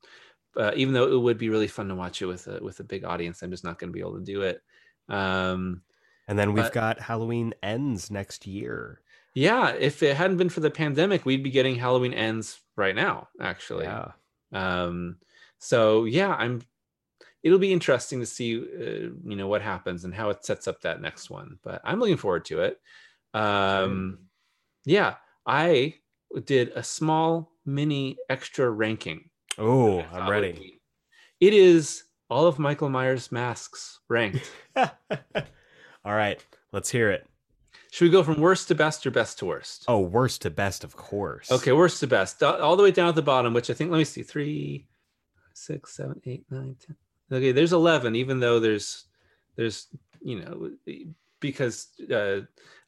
uh, 0.56 0.72
even 0.74 0.94
though 0.94 1.12
it 1.12 1.18
would 1.20 1.36
be 1.36 1.50
really 1.50 1.66
fun 1.68 1.88
to 1.88 1.94
watch 1.94 2.22
it 2.22 2.26
with 2.26 2.46
a 2.46 2.58
with 2.64 2.80
a 2.80 2.84
big 2.84 3.04
audience, 3.04 3.42
I'm 3.42 3.50
just 3.50 3.64
not 3.64 3.78
gonna 3.78 3.92
be 3.92 4.00
able 4.00 4.18
to 4.18 4.24
do 4.24 4.42
it. 4.42 4.62
Um, 5.08 5.82
And 6.28 6.38
then 6.38 6.52
we've 6.52 6.64
But- 6.64 6.72
got 6.72 7.00
Halloween 7.00 7.52
Ends 7.62 8.10
next 8.10 8.46
year. 8.46 9.00
Yeah, 9.34 9.70
if 9.70 10.02
it 10.02 10.16
hadn't 10.16 10.36
been 10.38 10.48
for 10.48 10.60
the 10.60 10.70
pandemic, 10.70 11.24
we'd 11.26 11.42
be 11.42 11.50
getting 11.50 11.76
Halloween 11.76 12.14
ends 12.14 12.60
right 12.76 12.94
now, 12.94 13.28
actually. 13.40 13.84
Yeah. 13.84 14.12
Um, 14.52 15.18
so 15.58 16.04
yeah, 16.04 16.34
I'm. 16.34 16.62
It'll 17.42 17.58
be 17.58 17.72
interesting 17.72 18.20
to 18.20 18.26
see, 18.26 18.58
uh, 18.58 19.12
you 19.24 19.36
know, 19.36 19.48
what 19.48 19.62
happens 19.62 20.04
and 20.04 20.14
how 20.14 20.30
it 20.30 20.44
sets 20.44 20.68
up 20.68 20.80
that 20.82 21.00
next 21.00 21.30
one. 21.30 21.58
But 21.62 21.80
I'm 21.84 21.98
looking 22.00 22.16
forward 22.16 22.44
to 22.46 22.60
it. 22.62 22.80
Um, 23.32 24.18
yeah, 24.84 25.14
I 25.46 25.94
did 26.44 26.72
a 26.74 26.82
small 26.82 27.52
mini 27.64 28.16
extra 28.28 28.68
ranking. 28.70 29.30
Oh, 29.58 30.00
I'm 30.12 30.28
ready. 30.28 30.80
It 31.40 31.54
is 31.54 32.04
all 32.28 32.46
of 32.46 32.58
Michael 32.58 32.88
Myers' 32.88 33.32
masks 33.32 34.00
ranked. 34.08 34.50
All 34.76 36.14
right. 36.14 36.44
Let's 36.72 36.90
hear 36.90 37.10
it. 37.10 37.26
Should 37.90 38.04
we 38.04 38.10
go 38.10 38.22
from 38.22 38.40
worst 38.40 38.68
to 38.68 38.74
best 38.74 39.04
or 39.06 39.10
best 39.10 39.38
to 39.40 39.46
worst? 39.46 39.84
Oh, 39.88 39.98
worst 39.98 40.42
to 40.42 40.50
best, 40.50 40.84
of 40.84 40.96
course. 40.96 41.50
Okay, 41.50 41.72
worst 41.72 41.98
to 42.00 42.06
best, 42.06 42.40
all 42.42 42.56
all 42.60 42.76
the 42.76 42.84
way 42.84 42.92
down 42.92 43.08
at 43.08 43.16
the 43.16 43.22
bottom, 43.22 43.52
which 43.52 43.68
I 43.68 43.74
think. 43.74 43.90
Let 43.90 43.98
me 43.98 44.04
see, 44.04 44.22
three, 44.22 44.86
six, 45.54 45.96
seven, 45.96 46.20
eight, 46.24 46.44
nine, 46.50 46.76
ten. 46.86 46.96
Okay, 47.32 47.52
there's 47.52 47.72
eleven, 47.72 48.16
even 48.16 48.40
though 48.40 48.58
there's, 48.60 49.04
there's, 49.56 49.86
you 50.20 50.40
know, 50.40 50.70
because 51.40 51.88
uh, 52.12 52.40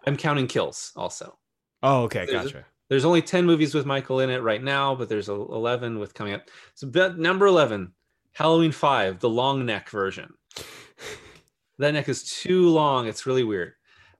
I'm 0.06 0.16
counting 0.16 0.46
kills 0.46 0.92
also. 0.96 1.38
Oh, 1.82 2.02
okay. 2.04 2.26
There's- 2.26 2.44
Gotcha. 2.46 2.66
There's 2.88 3.06
only 3.06 3.22
10 3.22 3.46
movies 3.46 3.74
with 3.74 3.86
Michael 3.86 4.20
in 4.20 4.28
it 4.28 4.42
right 4.42 4.62
now, 4.62 4.94
but 4.94 5.08
there's 5.08 5.30
a- 5.30 5.32
11 5.32 5.98
with 5.98 6.12
coming 6.12 6.34
up. 6.34 6.42
So 6.74 6.88
number 7.16 7.46
11, 7.46 7.90
Halloween 8.32 8.70
5, 8.70 9.18
the 9.18 9.30
long 9.30 9.64
neck 9.64 9.88
version. 9.88 10.34
that 11.78 11.92
neck 11.94 12.10
is 12.10 12.24
too 12.24 12.68
long. 12.68 13.06
It's 13.06 13.24
really 13.24 13.44
weird. 13.44 13.72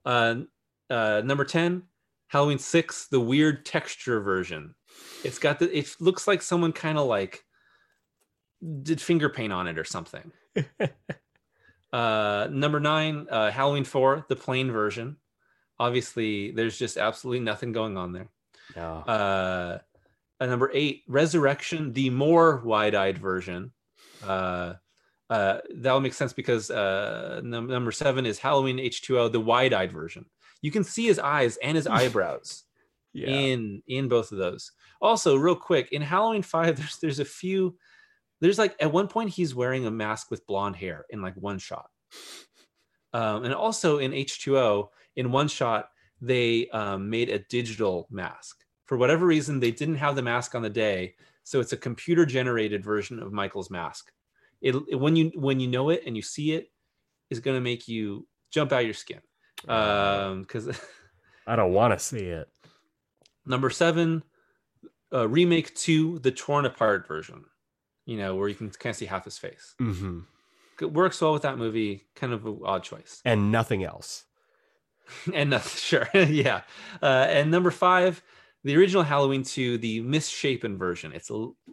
Uh, 0.05 0.37
uh, 0.89 1.21
number 1.23 1.45
10, 1.45 1.83
Halloween 2.29 2.57
6, 2.57 3.07
the 3.09 3.19
weird 3.19 3.63
texture 3.63 4.21
version. 4.21 4.73
It's 5.23 5.37
got 5.37 5.59
the, 5.59 5.77
it 5.77 5.95
looks 5.99 6.27
like 6.27 6.41
someone 6.41 6.71
kind 6.73 6.97
of 6.97 7.05
like 7.05 7.42
did 8.83 9.01
finger 9.01 9.29
paint 9.29 9.53
on 9.53 9.67
it 9.67 9.77
or 9.77 9.83
something. 9.83 10.31
Uh, 11.93 12.47
number 12.51 12.79
nine, 12.79 13.27
uh, 13.29 13.51
Halloween 13.51 13.83
4, 13.83 14.25
the 14.27 14.35
plain 14.35 14.71
version. 14.71 15.17
Obviously, 15.79 16.49
there's 16.49 16.77
just 16.77 16.97
absolutely 16.97 17.41
nothing 17.41 17.71
going 17.71 17.97
on 17.97 18.11
there. 18.11 18.29
No. 18.75 19.03
Uh, 19.05 19.77
uh, 20.39 20.45
number 20.47 20.71
eight, 20.73 21.03
Resurrection, 21.07 21.93
the 21.93 22.09
more 22.09 22.63
wide-eyed 22.65 23.19
version. 23.19 23.71
Uh, 24.25 24.73
uh, 25.29 25.59
that'll 25.75 25.99
make 25.99 26.15
sense 26.15 26.33
because 26.33 26.71
uh, 26.71 27.41
num- 27.43 27.67
number 27.67 27.91
seven 27.91 28.25
is 28.25 28.39
Halloween 28.39 28.77
H2O, 28.77 29.31
the 29.31 29.39
wide-eyed 29.39 29.91
version. 29.91 30.25
You 30.61 30.71
can 30.71 30.83
see 30.83 31.05
his 31.05 31.19
eyes 31.19 31.57
and 31.57 31.75
his 31.75 31.85
eyebrows 31.85 32.63
yeah. 33.13 33.27
in 33.27 33.83
in 33.87 34.07
both 34.07 34.31
of 34.31 34.37
those. 34.37 34.71
Also, 35.01 35.35
real 35.35 35.55
quick, 35.55 35.91
in 35.91 36.01
Halloween 36.01 36.41
Five, 36.41 36.75
there's 36.77 36.97
there's 36.97 37.19
a 37.19 37.25
few. 37.25 37.77
There's 38.43 38.59
like 38.59 38.75
at 38.81 38.91
one 38.91 39.07
point 39.07 39.29
he's 39.29 39.55
wearing 39.55 39.85
a 39.85 39.91
mask 39.91 40.29
with 40.29 40.45
blonde 40.45 40.75
hair 40.75 41.05
in 41.09 41.21
like 41.21 41.33
one 41.35 41.59
shot. 41.59 41.87
Um, 43.13 43.45
and 43.45 43.53
also 43.53 43.99
in 43.99 44.11
H2O, 44.11 44.89
in 45.15 45.31
one 45.31 45.47
shot, 45.47 45.89
they 46.19 46.67
um, 46.69 47.09
made 47.09 47.29
a 47.29 47.39
digital 47.39 48.07
mask. 48.11 48.57
For 48.85 48.97
whatever 48.97 49.25
reason, 49.25 49.59
they 49.59 49.71
didn't 49.71 49.95
have 49.95 50.15
the 50.17 50.21
mask 50.21 50.55
on 50.55 50.61
the 50.61 50.69
day, 50.69 51.15
so 51.43 51.59
it's 51.61 51.71
a 51.73 51.77
computer 51.77 52.25
generated 52.25 52.83
version 52.83 53.19
of 53.21 53.31
Michael's 53.31 53.69
mask. 53.71 54.11
It, 54.61 54.75
it- 54.89 54.95
when 54.99 55.15
you 55.15 55.31
when 55.35 55.59
you 55.61 55.67
know 55.67 55.89
it 55.89 56.03
and 56.05 56.15
you 56.15 56.21
see 56.21 56.51
it, 56.53 56.67
is 57.29 57.39
going 57.39 57.55
to 57.55 57.61
make 57.61 57.87
you 57.87 58.27
jump 58.51 58.73
out 58.73 58.83
your 58.85 58.93
skin. 58.93 59.21
Um, 59.69 60.41
because 60.41 60.67
I 61.47 61.55
don't 61.55 61.71
want 61.73 61.97
to 61.97 61.99
see 62.03 62.25
it. 62.25 62.49
number 63.45 63.69
seven, 63.69 64.21
uh, 65.13 65.29
remake 65.29 65.73
two, 65.75 66.19
the 66.19 66.31
torn 66.31 66.65
apart 66.65 67.07
version. 67.07 67.45
You 68.05 68.17
know, 68.17 68.35
where 68.35 68.49
you 68.49 68.55
can 68.55 68.69
kind 68.69 68.91
of 68.91 68.97
see 68.97 69.05
half 69.05 69.25
his 69.25 69.37
face. 69.37 69.75
hmm 69.79 70.19
It 70.81 70.91
works 70.91 71.21
well 71.21 71.33
with 71.33 71.43
that 71.43 71.57
movie. 71.57 72.05
Kind 72.15 72.33
of 72.33 72.45
an 72.45 72.59
odd 72.65 72.83
choice. 72.83 73.21
And 73.25 73.51
nothing 73.51 73.83
else. 73.83 74.25
and 75.33 75.49
nothing, 75.49 75.77
sure, 75.77 76.07
yeah. 76.23 76.61
Uh, 77.01 77.25
and 77.29 77.49
number 77.51 77.71
five, 77.71 78.21
the 78.63 78.75
original 78.77 79.03
Halloween 79.03 79.43
two, 79.43 79.77
the 79.77 79.99
misshapen 80.01 80.77
version. 80.77 81.11
It's 81.13 81.29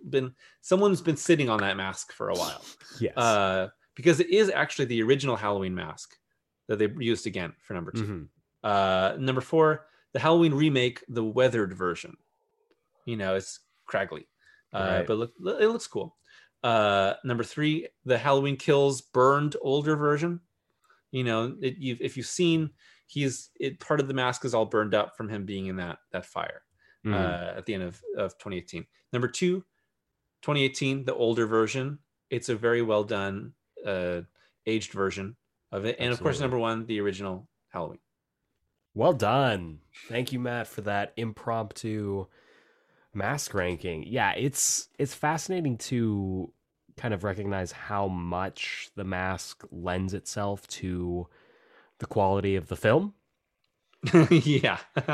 been 0.08 0.34
someone's 0.60 1.00
been 1.00 1.16
sitting 1.16 1.48
on 1.48 1.58
that 1.60 1.76
mask 1.76 2.12
for 2.12 2.28
a 2.30 2.34
while. 2.34 2.64
Yes. 3.00 3.16
Uh, 3.16 3.68
because 3.94 4.20
it 4.20 4.30
is 4.30 4.50
actually 4.50 4.86
the 4.86 5.02
original 5.02 5.36
Halloween 5.36 5.74
mask 5.74 6.16
that 6.68 6.78
they 6.78 6.88
used 6.98 7.26
again 7.26 7.52
for 7.60 7.74
number 7.74 7.90
2 7.92 8.02
Mhm. 8.04 8.28
Uh, 8.62 9.16
number 9.18 9.40
four, 9.40 9.86
the 10.12 10.18
Halloween 10.20 10.54
remake, 10.54 11.02
the 11.08 11.24
weathered 11.24 11.72
version. 11.74 12.16
You 13.04 13.16
know, 13.16 13.34
it's 13.34 13.60
craggly, 13.88 14.26
uh, 14.72 14.78
Right. 14.98 15.06
but 15.06 15.16
look, 15.18 15.32
it 15.60 15.66
looks 15.68 15.86
cool. 15.86 16.16
Uh, 16.62 17.14
number 17.24 17.42
three, 17.44 17.88
the 18.04 18.18
Halloween 18.18 18.56
Kills 18.56 19.00
burned 19.00 19.56
older 19.62 19.96
version. 19.96 20.40
You 21.10 21.24
know, 21.24 21.56
it, 21.60 21.76
you've, 21.78 22.00
if 22.00 22.16
you've 22.16 22.26
seen, 22.26 22.70
he's 23.06 23.50
it 23.58 23.80
part 23.80 24.00
of 24.00 24.08
the 24.08 24.14
mask 24.14 24.44
is 24.44 24.54
all 24.54 24.66
burned 24.66 24.94
up 24.94 25.16
from 25.16 25.28
him 25.28 25.44
being 25.44 25.66
in 25.66 25.76
that 25.76 25.98
that 26.12 26.26
fire 26.26 26.62
Mhm. 27.04 27.14
uh, 27.14 27.56
at 27.56 27.64
the 27.66 27.72
end 27.74 27.82
of, 27.84 28.00
of 28.16 28.32
2018. 28.38 28.86
Number 29.12 29.26
two, 29.26 29.64
2018, 30.42 31.04
the 31.06 31.14
older 31.14 31.46
version. 31.46 31.98
It's 32.28 32.48
a 32.50 32.54
very 32.54 32.82
well 32.82 33.04
done, 33.04 33.54
uh, 33.84 34.20
aged 34.66 34.92
version 34.92 35.36
of 35.72 35.84
it, 35.86 35.96
and 35.98 36.12
of 36.12 36.20
course, 36.20 36.40
number 36.40 36.58
one, 36.58 36.84
the 36.86 37.00
original 37.00 37.48
Halloween. 37.70 38.00
Well 38.94 39.12
done. 39.14 39.80
Thank 40.08 40.32
you, 40.32 40.38
Matt, 40.40 40.66
for 40.66 40.82
that 40.82 41.12
impromptu 41.16 42.26
mask 43.14 43.54
ranking. 43.54 44.04
Yeah, 44.06 44.32
it's 44.32 44.88
it's 44.98 45.14
fascinating 45.14 45.78
to 45.78 46.52
kind 46.96 47.14
of 47.14 47.24
recognize 47.24 47.72
how 47.72 48.08
much 48.08 48.90
the 48.94 49.04
mask 49.04 49.64
lends 49.70 50.14
itself 50.14 50.66
to 50.68 51.26
the 51.98 52.06
quality 52.06 52.56
of 52.56 52.68
the 52.68 52.76
film. 52.76 53.14
yeah. 54.30 54.78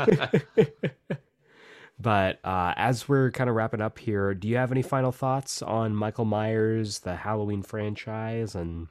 but 1.99 2.39
uh, 2.43 2.73
as 2.75 3.07
we're 3.07 3.31
kind 3.31 3.49
of 3.49 3.55
wrapping 3.55 3.81
up 3.81 3.99
here, 3.99 4.33
do 4.33 4.47
you 4.47 4.57
have 4.57 4.71
any 4.71 4.81
final 4.81 5.11
thoughts 5.11 5.61
on 5.61 5.95
Michael 5.95 6.25
Myers, 6.25 6.99
the 6.99 7.15
Halloween 7.15 7.61
franchise, 7.61 8.55
and 8.55 8.87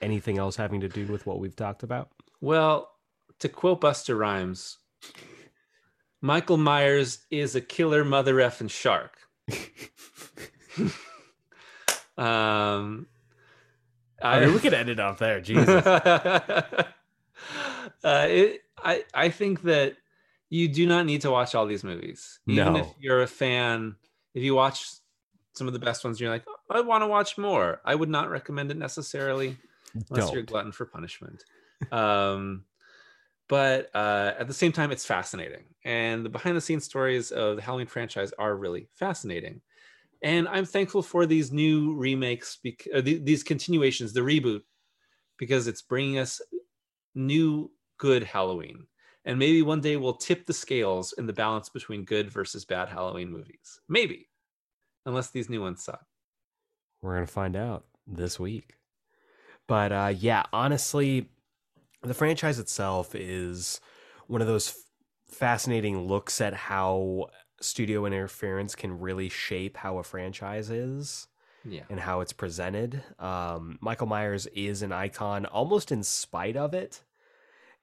anything 0.00 0.38
else 0.38 0.56
having 0.56 0.80
to 0.80 0.88
do 0.88 1.06
with 1.06 1.26
what 1.26 1.38
we've 1.38 1.56
talked 1.56 1.82
about? 1.82 2.10
well, 2.40 2.90
to 3.38 3.48
quote 3.48 3.80
Busta 3.80 4.16
Rhymes, 4.18 4.78
Michael 6.22 6.56
Myers 6.56 7.18
is 7.30 7.54
a 7.56 7.60
killer 7.60 8.04
mother 8.04 8.36
effing 8.36 8.70
shark. 8.70 9.18
um, 12.16 13.06
I 14.22 14.40
mean, 14.40 14.54
we 14.54 14.60
could 14.60 14.72
end 14.72 14.88
it 14.88 15.00
off 15.00 15.18
there. 15.18 15.40
Jesus. 15.40 15.68
uh, 15.84 16.84
it, 18.04 18.62
I 18.78 19.04
I 19.12 19.28
think 19.30 19.62
that 19.62 19.96
you 20.48 20.68
do 20.68 20.86
not 20.86 21.06
need 21.06 21.22
to 21.22 21.30
watch 21.30 21.54
all 21.54 21.66
these 21.66 21.82
movies. 21.82 22.38
Even 22.46 22.74
No. 22.74 22.78
if 22.80 22.86
you're 23.00 23.22
a 23.22 23.26
fan, 23.26 23.96
if 24.34 24.42
you 24.42 24.54
watch 24.54 24.86
some 25.54 25.66
of 25.66 25.72
the 25.72 25.78
best 25.80 26.04
ones, 26.04 26.20
you're 26.20 26.30
like, 26.30 26.44
"Oh, 26.46 26.54
I 26.70 26.80
want 26.82 27.02
to 27.02 27.08
watch 27.08 27.36
more. 27.36 27.80
I 27.84 27.94
would 27.94 28.08
not 28.08 28.30
recommend 28.30 28.70
it 28.70 28.76
necessarily 28.76 29.56
unless 30.10 30.30
you're 30.30 30.42
a 30.42 30.46
glutton 30.46 30.72
for 30.72 30.86
punishment. 30.86 31.44
um, 31.90 32.64
but 33.52 33.94
uh, 33.94 34.32
at 34.38 34.48
the 34.48 34.54
same 34.54 34.72
time, 34.72 34.90
it's 34.90 35.04
fascinating, 35.04 35.64
and 35.84 36.24
the 36.24 36.30
behind 36.30 36.56
the 36.56 36.60
scenes 36.62 36.86
stories 36.86 37.30
of 37.32 37.56
the 37.56 37.60
Halloween 37.60 37.86
franchise 37.86 38.32
are 38.38 38.56
really 38.56 38.88
fascinating. 38.94 39.60
And 40.22 40.48
I'm 40.48 40.64
thankful 40.64 41.02
for 41.02 41.26
these 41.26 41.52
new 41.52 41.94
remakes, 41.94 42.56
bec- 42.64 42.88
uh, 42.94 43.02
th- 43.02 43.24
these 43.24 43.42
continuations, 43.42 44.14
the 44.14 44.22
reboot, 44.22 44.62
because 45.38 45.66
it's 45.66 45.82
bringing 45.82 46.16
us 46.16 46.40
new 47.14 47.70
good 47.98 48.22
Halloween. 48.22 48.86
And 49.26 49.38
maybe 49.38 49.60
one 49.60 49.82
day 49.82 49.98
we'll 49.98 50.14
tip 50.14 50.46
the 50.46 50.54
scales 50.54 51.12
in 51.18 51.26
the 51.26 51.34
balance 51.34 51.68
between 51.68 52.06
good 52.06 52.30
versus 52.30 52.64
bad 52.64 52.88
Halloween 52.88 53.30
movies. 53.30 53.80
Maybe, 53.86 54.30
unless 55.04 55.30
these 55.30 55.50
new 55.50 55.60
ones 55.60 55.84
suck. 55.84 56.06
We're 57.02 57.16
gonna 57.16 57.26
find 57.26 57.56
out 57.56 57.84
this 58.06 58.40
week. 58.40 58.76
But 59.68 59.92
uh, 59.92 60.14
yeah, 60.16 60.44
honestly, 60.54 61.28
the 62.02 62.14
franchise 62.14 62.58
itself 62.58 63.14
is 63.14 63.80
one 64.26 64.40
of 64.40 64.46
those 64.46 64.68
f- 64.70 65.34
fascinating 65.36 66.06
looks 66.06 66.40
at 66.40 66.54
how 66.54 67.26
studio 67.60 68.06
interference 68.06 68.74
can 68.74 68.98
really 68.98 69.28
shape 69.28 69.76
how 69.76 69.98
a 69.98 70.02
franchise 70.02 70.68
is 70.70 71.28
Yeah. 71.64 71.82
and 71.88 72.00
how 72.00 72.20
it's 72.20 72.32
presented. 72.32 73.02
Um, 73.18 73.78
Michael 73.80 74.08
Myers 74.08 74.46
is 74.48 74.82
an 74.82 74.92
icon 74.92 75.46
almost 75.46 75.92
in 75.92 76.02
spite 76.02 76.56
of 76.56 76.74
it. 76.74 77.02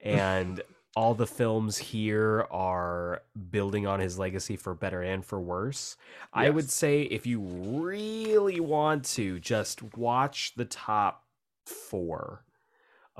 And 0.00 0.62
all 0.96 1.14
the 1.14 1.26
films 1.26 1.78
here 1.78 2.46
are 2.50 3.22
building 3.50 3.86
on 3.86 4.00
his 4.00 4.18
legacy 4.18 4.56
for 4.56 4.74
better 4.74 5.00
and 5.02 5.24
for 5.24 5.40
worse. 5.40 5.96
I 6.32 6.50
would 6.50 6.68
say 6.68 7.02
if 7.02 7.26
you 7.26 7.40
really 7.40 8.60
want 8.60 9.04
to, 9.16 9.38
just 9.40 9.82
watch 9.96 10.52
the 10.56 10.64
top 10.64 11.24
four 11.64 12.44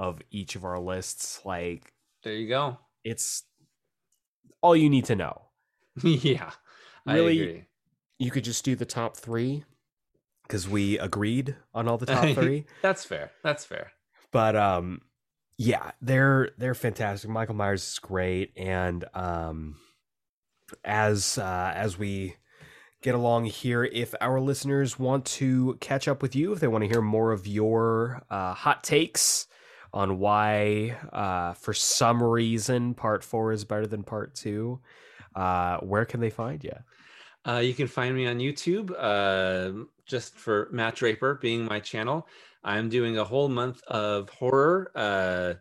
of 0.00 0.20
each 0.30 0.56
of 0.56 0.64
our 0.64 0.78
lists. 0.80 1.40
Like, 1.44 1.92
There 2.22 2.32
you 2.32 2.48
go. 2.48 2.78
it's 3.04 3.44
all 4.62 4.74
you 4.74 4.88
need 4.90 5.04
to 5.06 5.16
know. 5.16 5.42
yeah. 6.02 6.50
I 7.06 7.14
Really? 7.14 7.40
agree. 7.40 7.64
You 8.18 8.30
could 8.30 8.44
just 8.44 8.64
do 8.64 8.74
the 8.76 8.84
top 8.84 9.16
three 9.16 9.64
because 10.42 10.68
we 10.68 10.98
agreed 10.98 11.56
on 11.74 11.88
all 11.88 11.98
the 11.98 12.06
top 12.16 12.34
three. 12.34 12.64
That's 12.82 13.04
fair. 13.04 13.30
That's 13.42 13.64
fair. 13.64 13.92
but 14.32 14.54
um 14.56 15.02
yeah 15.58 15.90
they're 16.00 16.50
they're 16.56 16.74
fantastic 16.74 17.28
michael 17.28 17.54
myers 17.54 17.82
is 17.82 17.98
great 17.98 18.50
and 18.56 19.04
um 19.12 19.76
as 20.84 21.36
uh 21.36 21.72
as 21.74 21.98
we 21.98 22.34
get 23.02 23.14
along 23.14 23.44
here 23.44 23.84
if 23.84 24.14
our 24.22 24.40
listeners 24.40 24.98
want 24.98 25.24
to 25.26 25.76
catch 25.80 26.08
up 26.08 26.22
with 26.22 26.34
you 26.34 26.52
if 26.54 26.60
they 26.60 26.66
want 26.68 26.82
to 26.84 26.88
hear 26.88 27.02
more 27.02 27.32
of 27.32 27.46
your 27.46 28.22
uh 28.30 28.54
hot 28.54 28.82
takes 28.82 29.46
on 29.92 30.18
why 30.18 30.96
uh 31.12 31.52
for 31.54 31.72
some 31.74 32.22
reason 32.22 32.94
part 32.94 33.24
four 33.24 33.52
is 33.52 33.64
better 33.64 33.86
than 33.86 34.02
part 34.02 34.34
two 34.34 34.80
uh 35.34 35.78
where 35.78 36.04
can 36.04 36.20
they 36.20 36.30
find 36.30 36.62
you 36.64 36.76
Uh, 37.46 37.62
you 37.64 37.72
can 37.72 37.88
find 37.88 38.14
me 38.14 38.26
on 38.26 38.38
YouTube 38.38 38.92
uh, 38.98 39.86
just 40.04 40.36
for 40.36 40.68
Matt 40.72 40.94
Draper 40.96 41.38
being 41.40 41.64
my 41.64 41.80
channel. 41.80 42.26
I'm 42.62 42.90
doing 42.90 43.16
a 43.16 43.24
whole 43.24 43.48
month 43.48 43.80
of 43.88 44.28
horror 44.28 44.92
uh, 44.94 45.54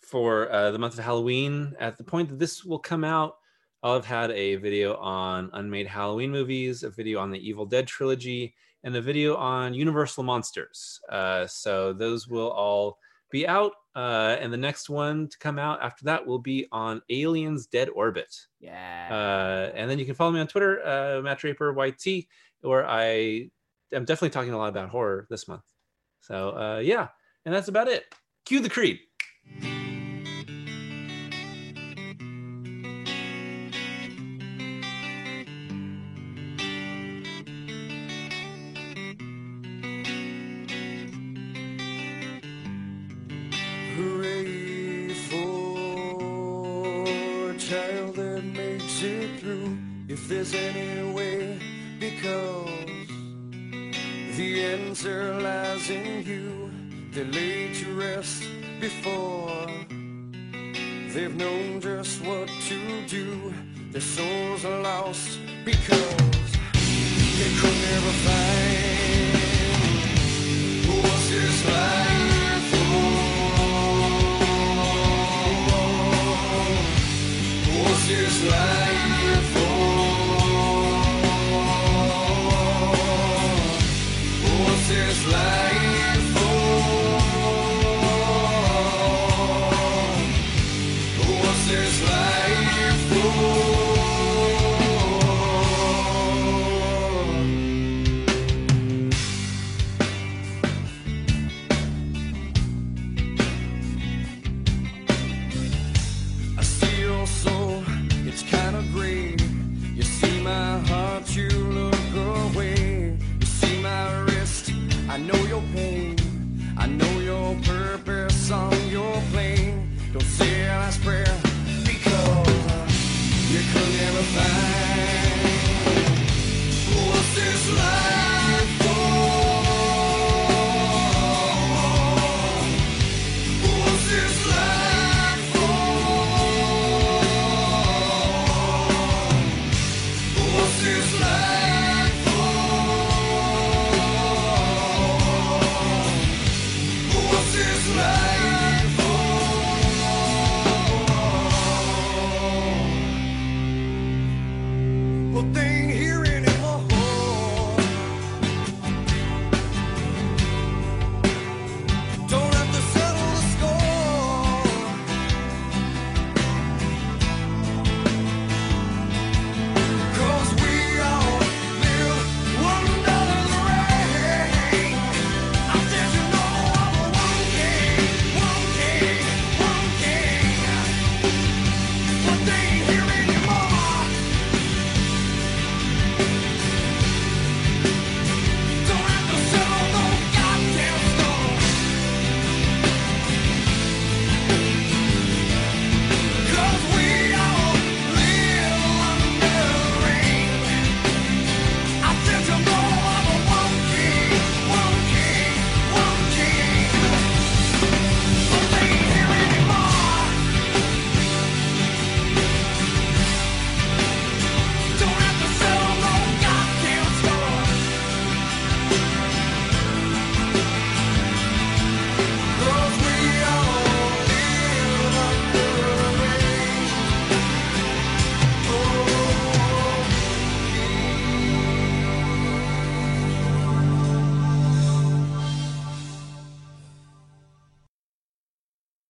for 0.00 0.50
uh, 0.50 0.70
the 0.70 0.78
month 0.78 0.98
of 0.98 1.04
Halloween. 1.04 1.74
At 1.78 1.98
the 1.98 2.04
point 2.04 2.30
that 2.30 2.38
this 2.38 2.64
will 2.64 2.78
come 2.78 3.04
out, 3.04 3.36
I'll 3.82 3.92
have 4.00 4.06
had 4.06 4.30
a 4.30 4.56
video 4.56 4.96
on 4.96 5.50
unmade 5.52 5.86
Halloween 5.86 6.30
movies, 6.30 6.82
a 6.82 6.88
video 6.88 7.20
on 7.20 7.30
the 7.30 7.42
Evil 7.48 7.66
Dead 7.66 7.86
trilogy, 7.86 8.54
and 8.82 8.96
a 8.96 9.02
video 9.02 9.36
on 9.36 9.74
Universal 9.74 10.24
Monsters. 10.24 10.98
Uh, 11.10 11.46
so 11.46 11.92
those 11.92 12.26
will 12.26 12.50
all 12.50 12.96
be 13.30 13.46
out. 13.46 13.72
Uh, 13.94 14.36
and 14.40 14.52
the 14.52 14.58
next 14.58 14.88
one 14.88 15.28
to 15.28 15.38
come 15.38 15.58
out 15.58 15.82
after 15.82 16.04
that 16.04 16.24
will 16.24 16.38
be 16.38 16.66
on 16.70 17.02
Aliens 17.10 17.66
Dead 17.66 17.88
Orbit. 17.88 18.32
Yeah. 18.60 19.08
Uh, 19.10 19.76
and 19.76 19.90
then 19.90 19.98
you 19.98 20.04
can 20.04 20.14
follow 20.14 20.30
me 20.30 20.40
on 20.40 20.46
Twitter, 20.46 20.86
uh, 20.86 21.20
Matt 21.20 21.38
Draper 21.38 21.72
YT, 21.72 22.26
where 22.60 22.86
I 22.86 23.50
am 23.92 24.04
definitely 24.04 24.30
talking 24.30 24.52
a 24.52 24.58
lot 24.58 24.68
about 24.68 24.88
horror 24.88 25.26
this 25.30 25.48
month. 25.48 25.64
So 26.20 26.50
uh, 26.50 26.78
yeah, 26.78 27.08
and 27.44 27.54
that's 27.54 27.68
about 27.68 27.88
it. 27.88 28.04
Cue 28.44 28.60
the 28.60 28.70
creed. 28.70 29.00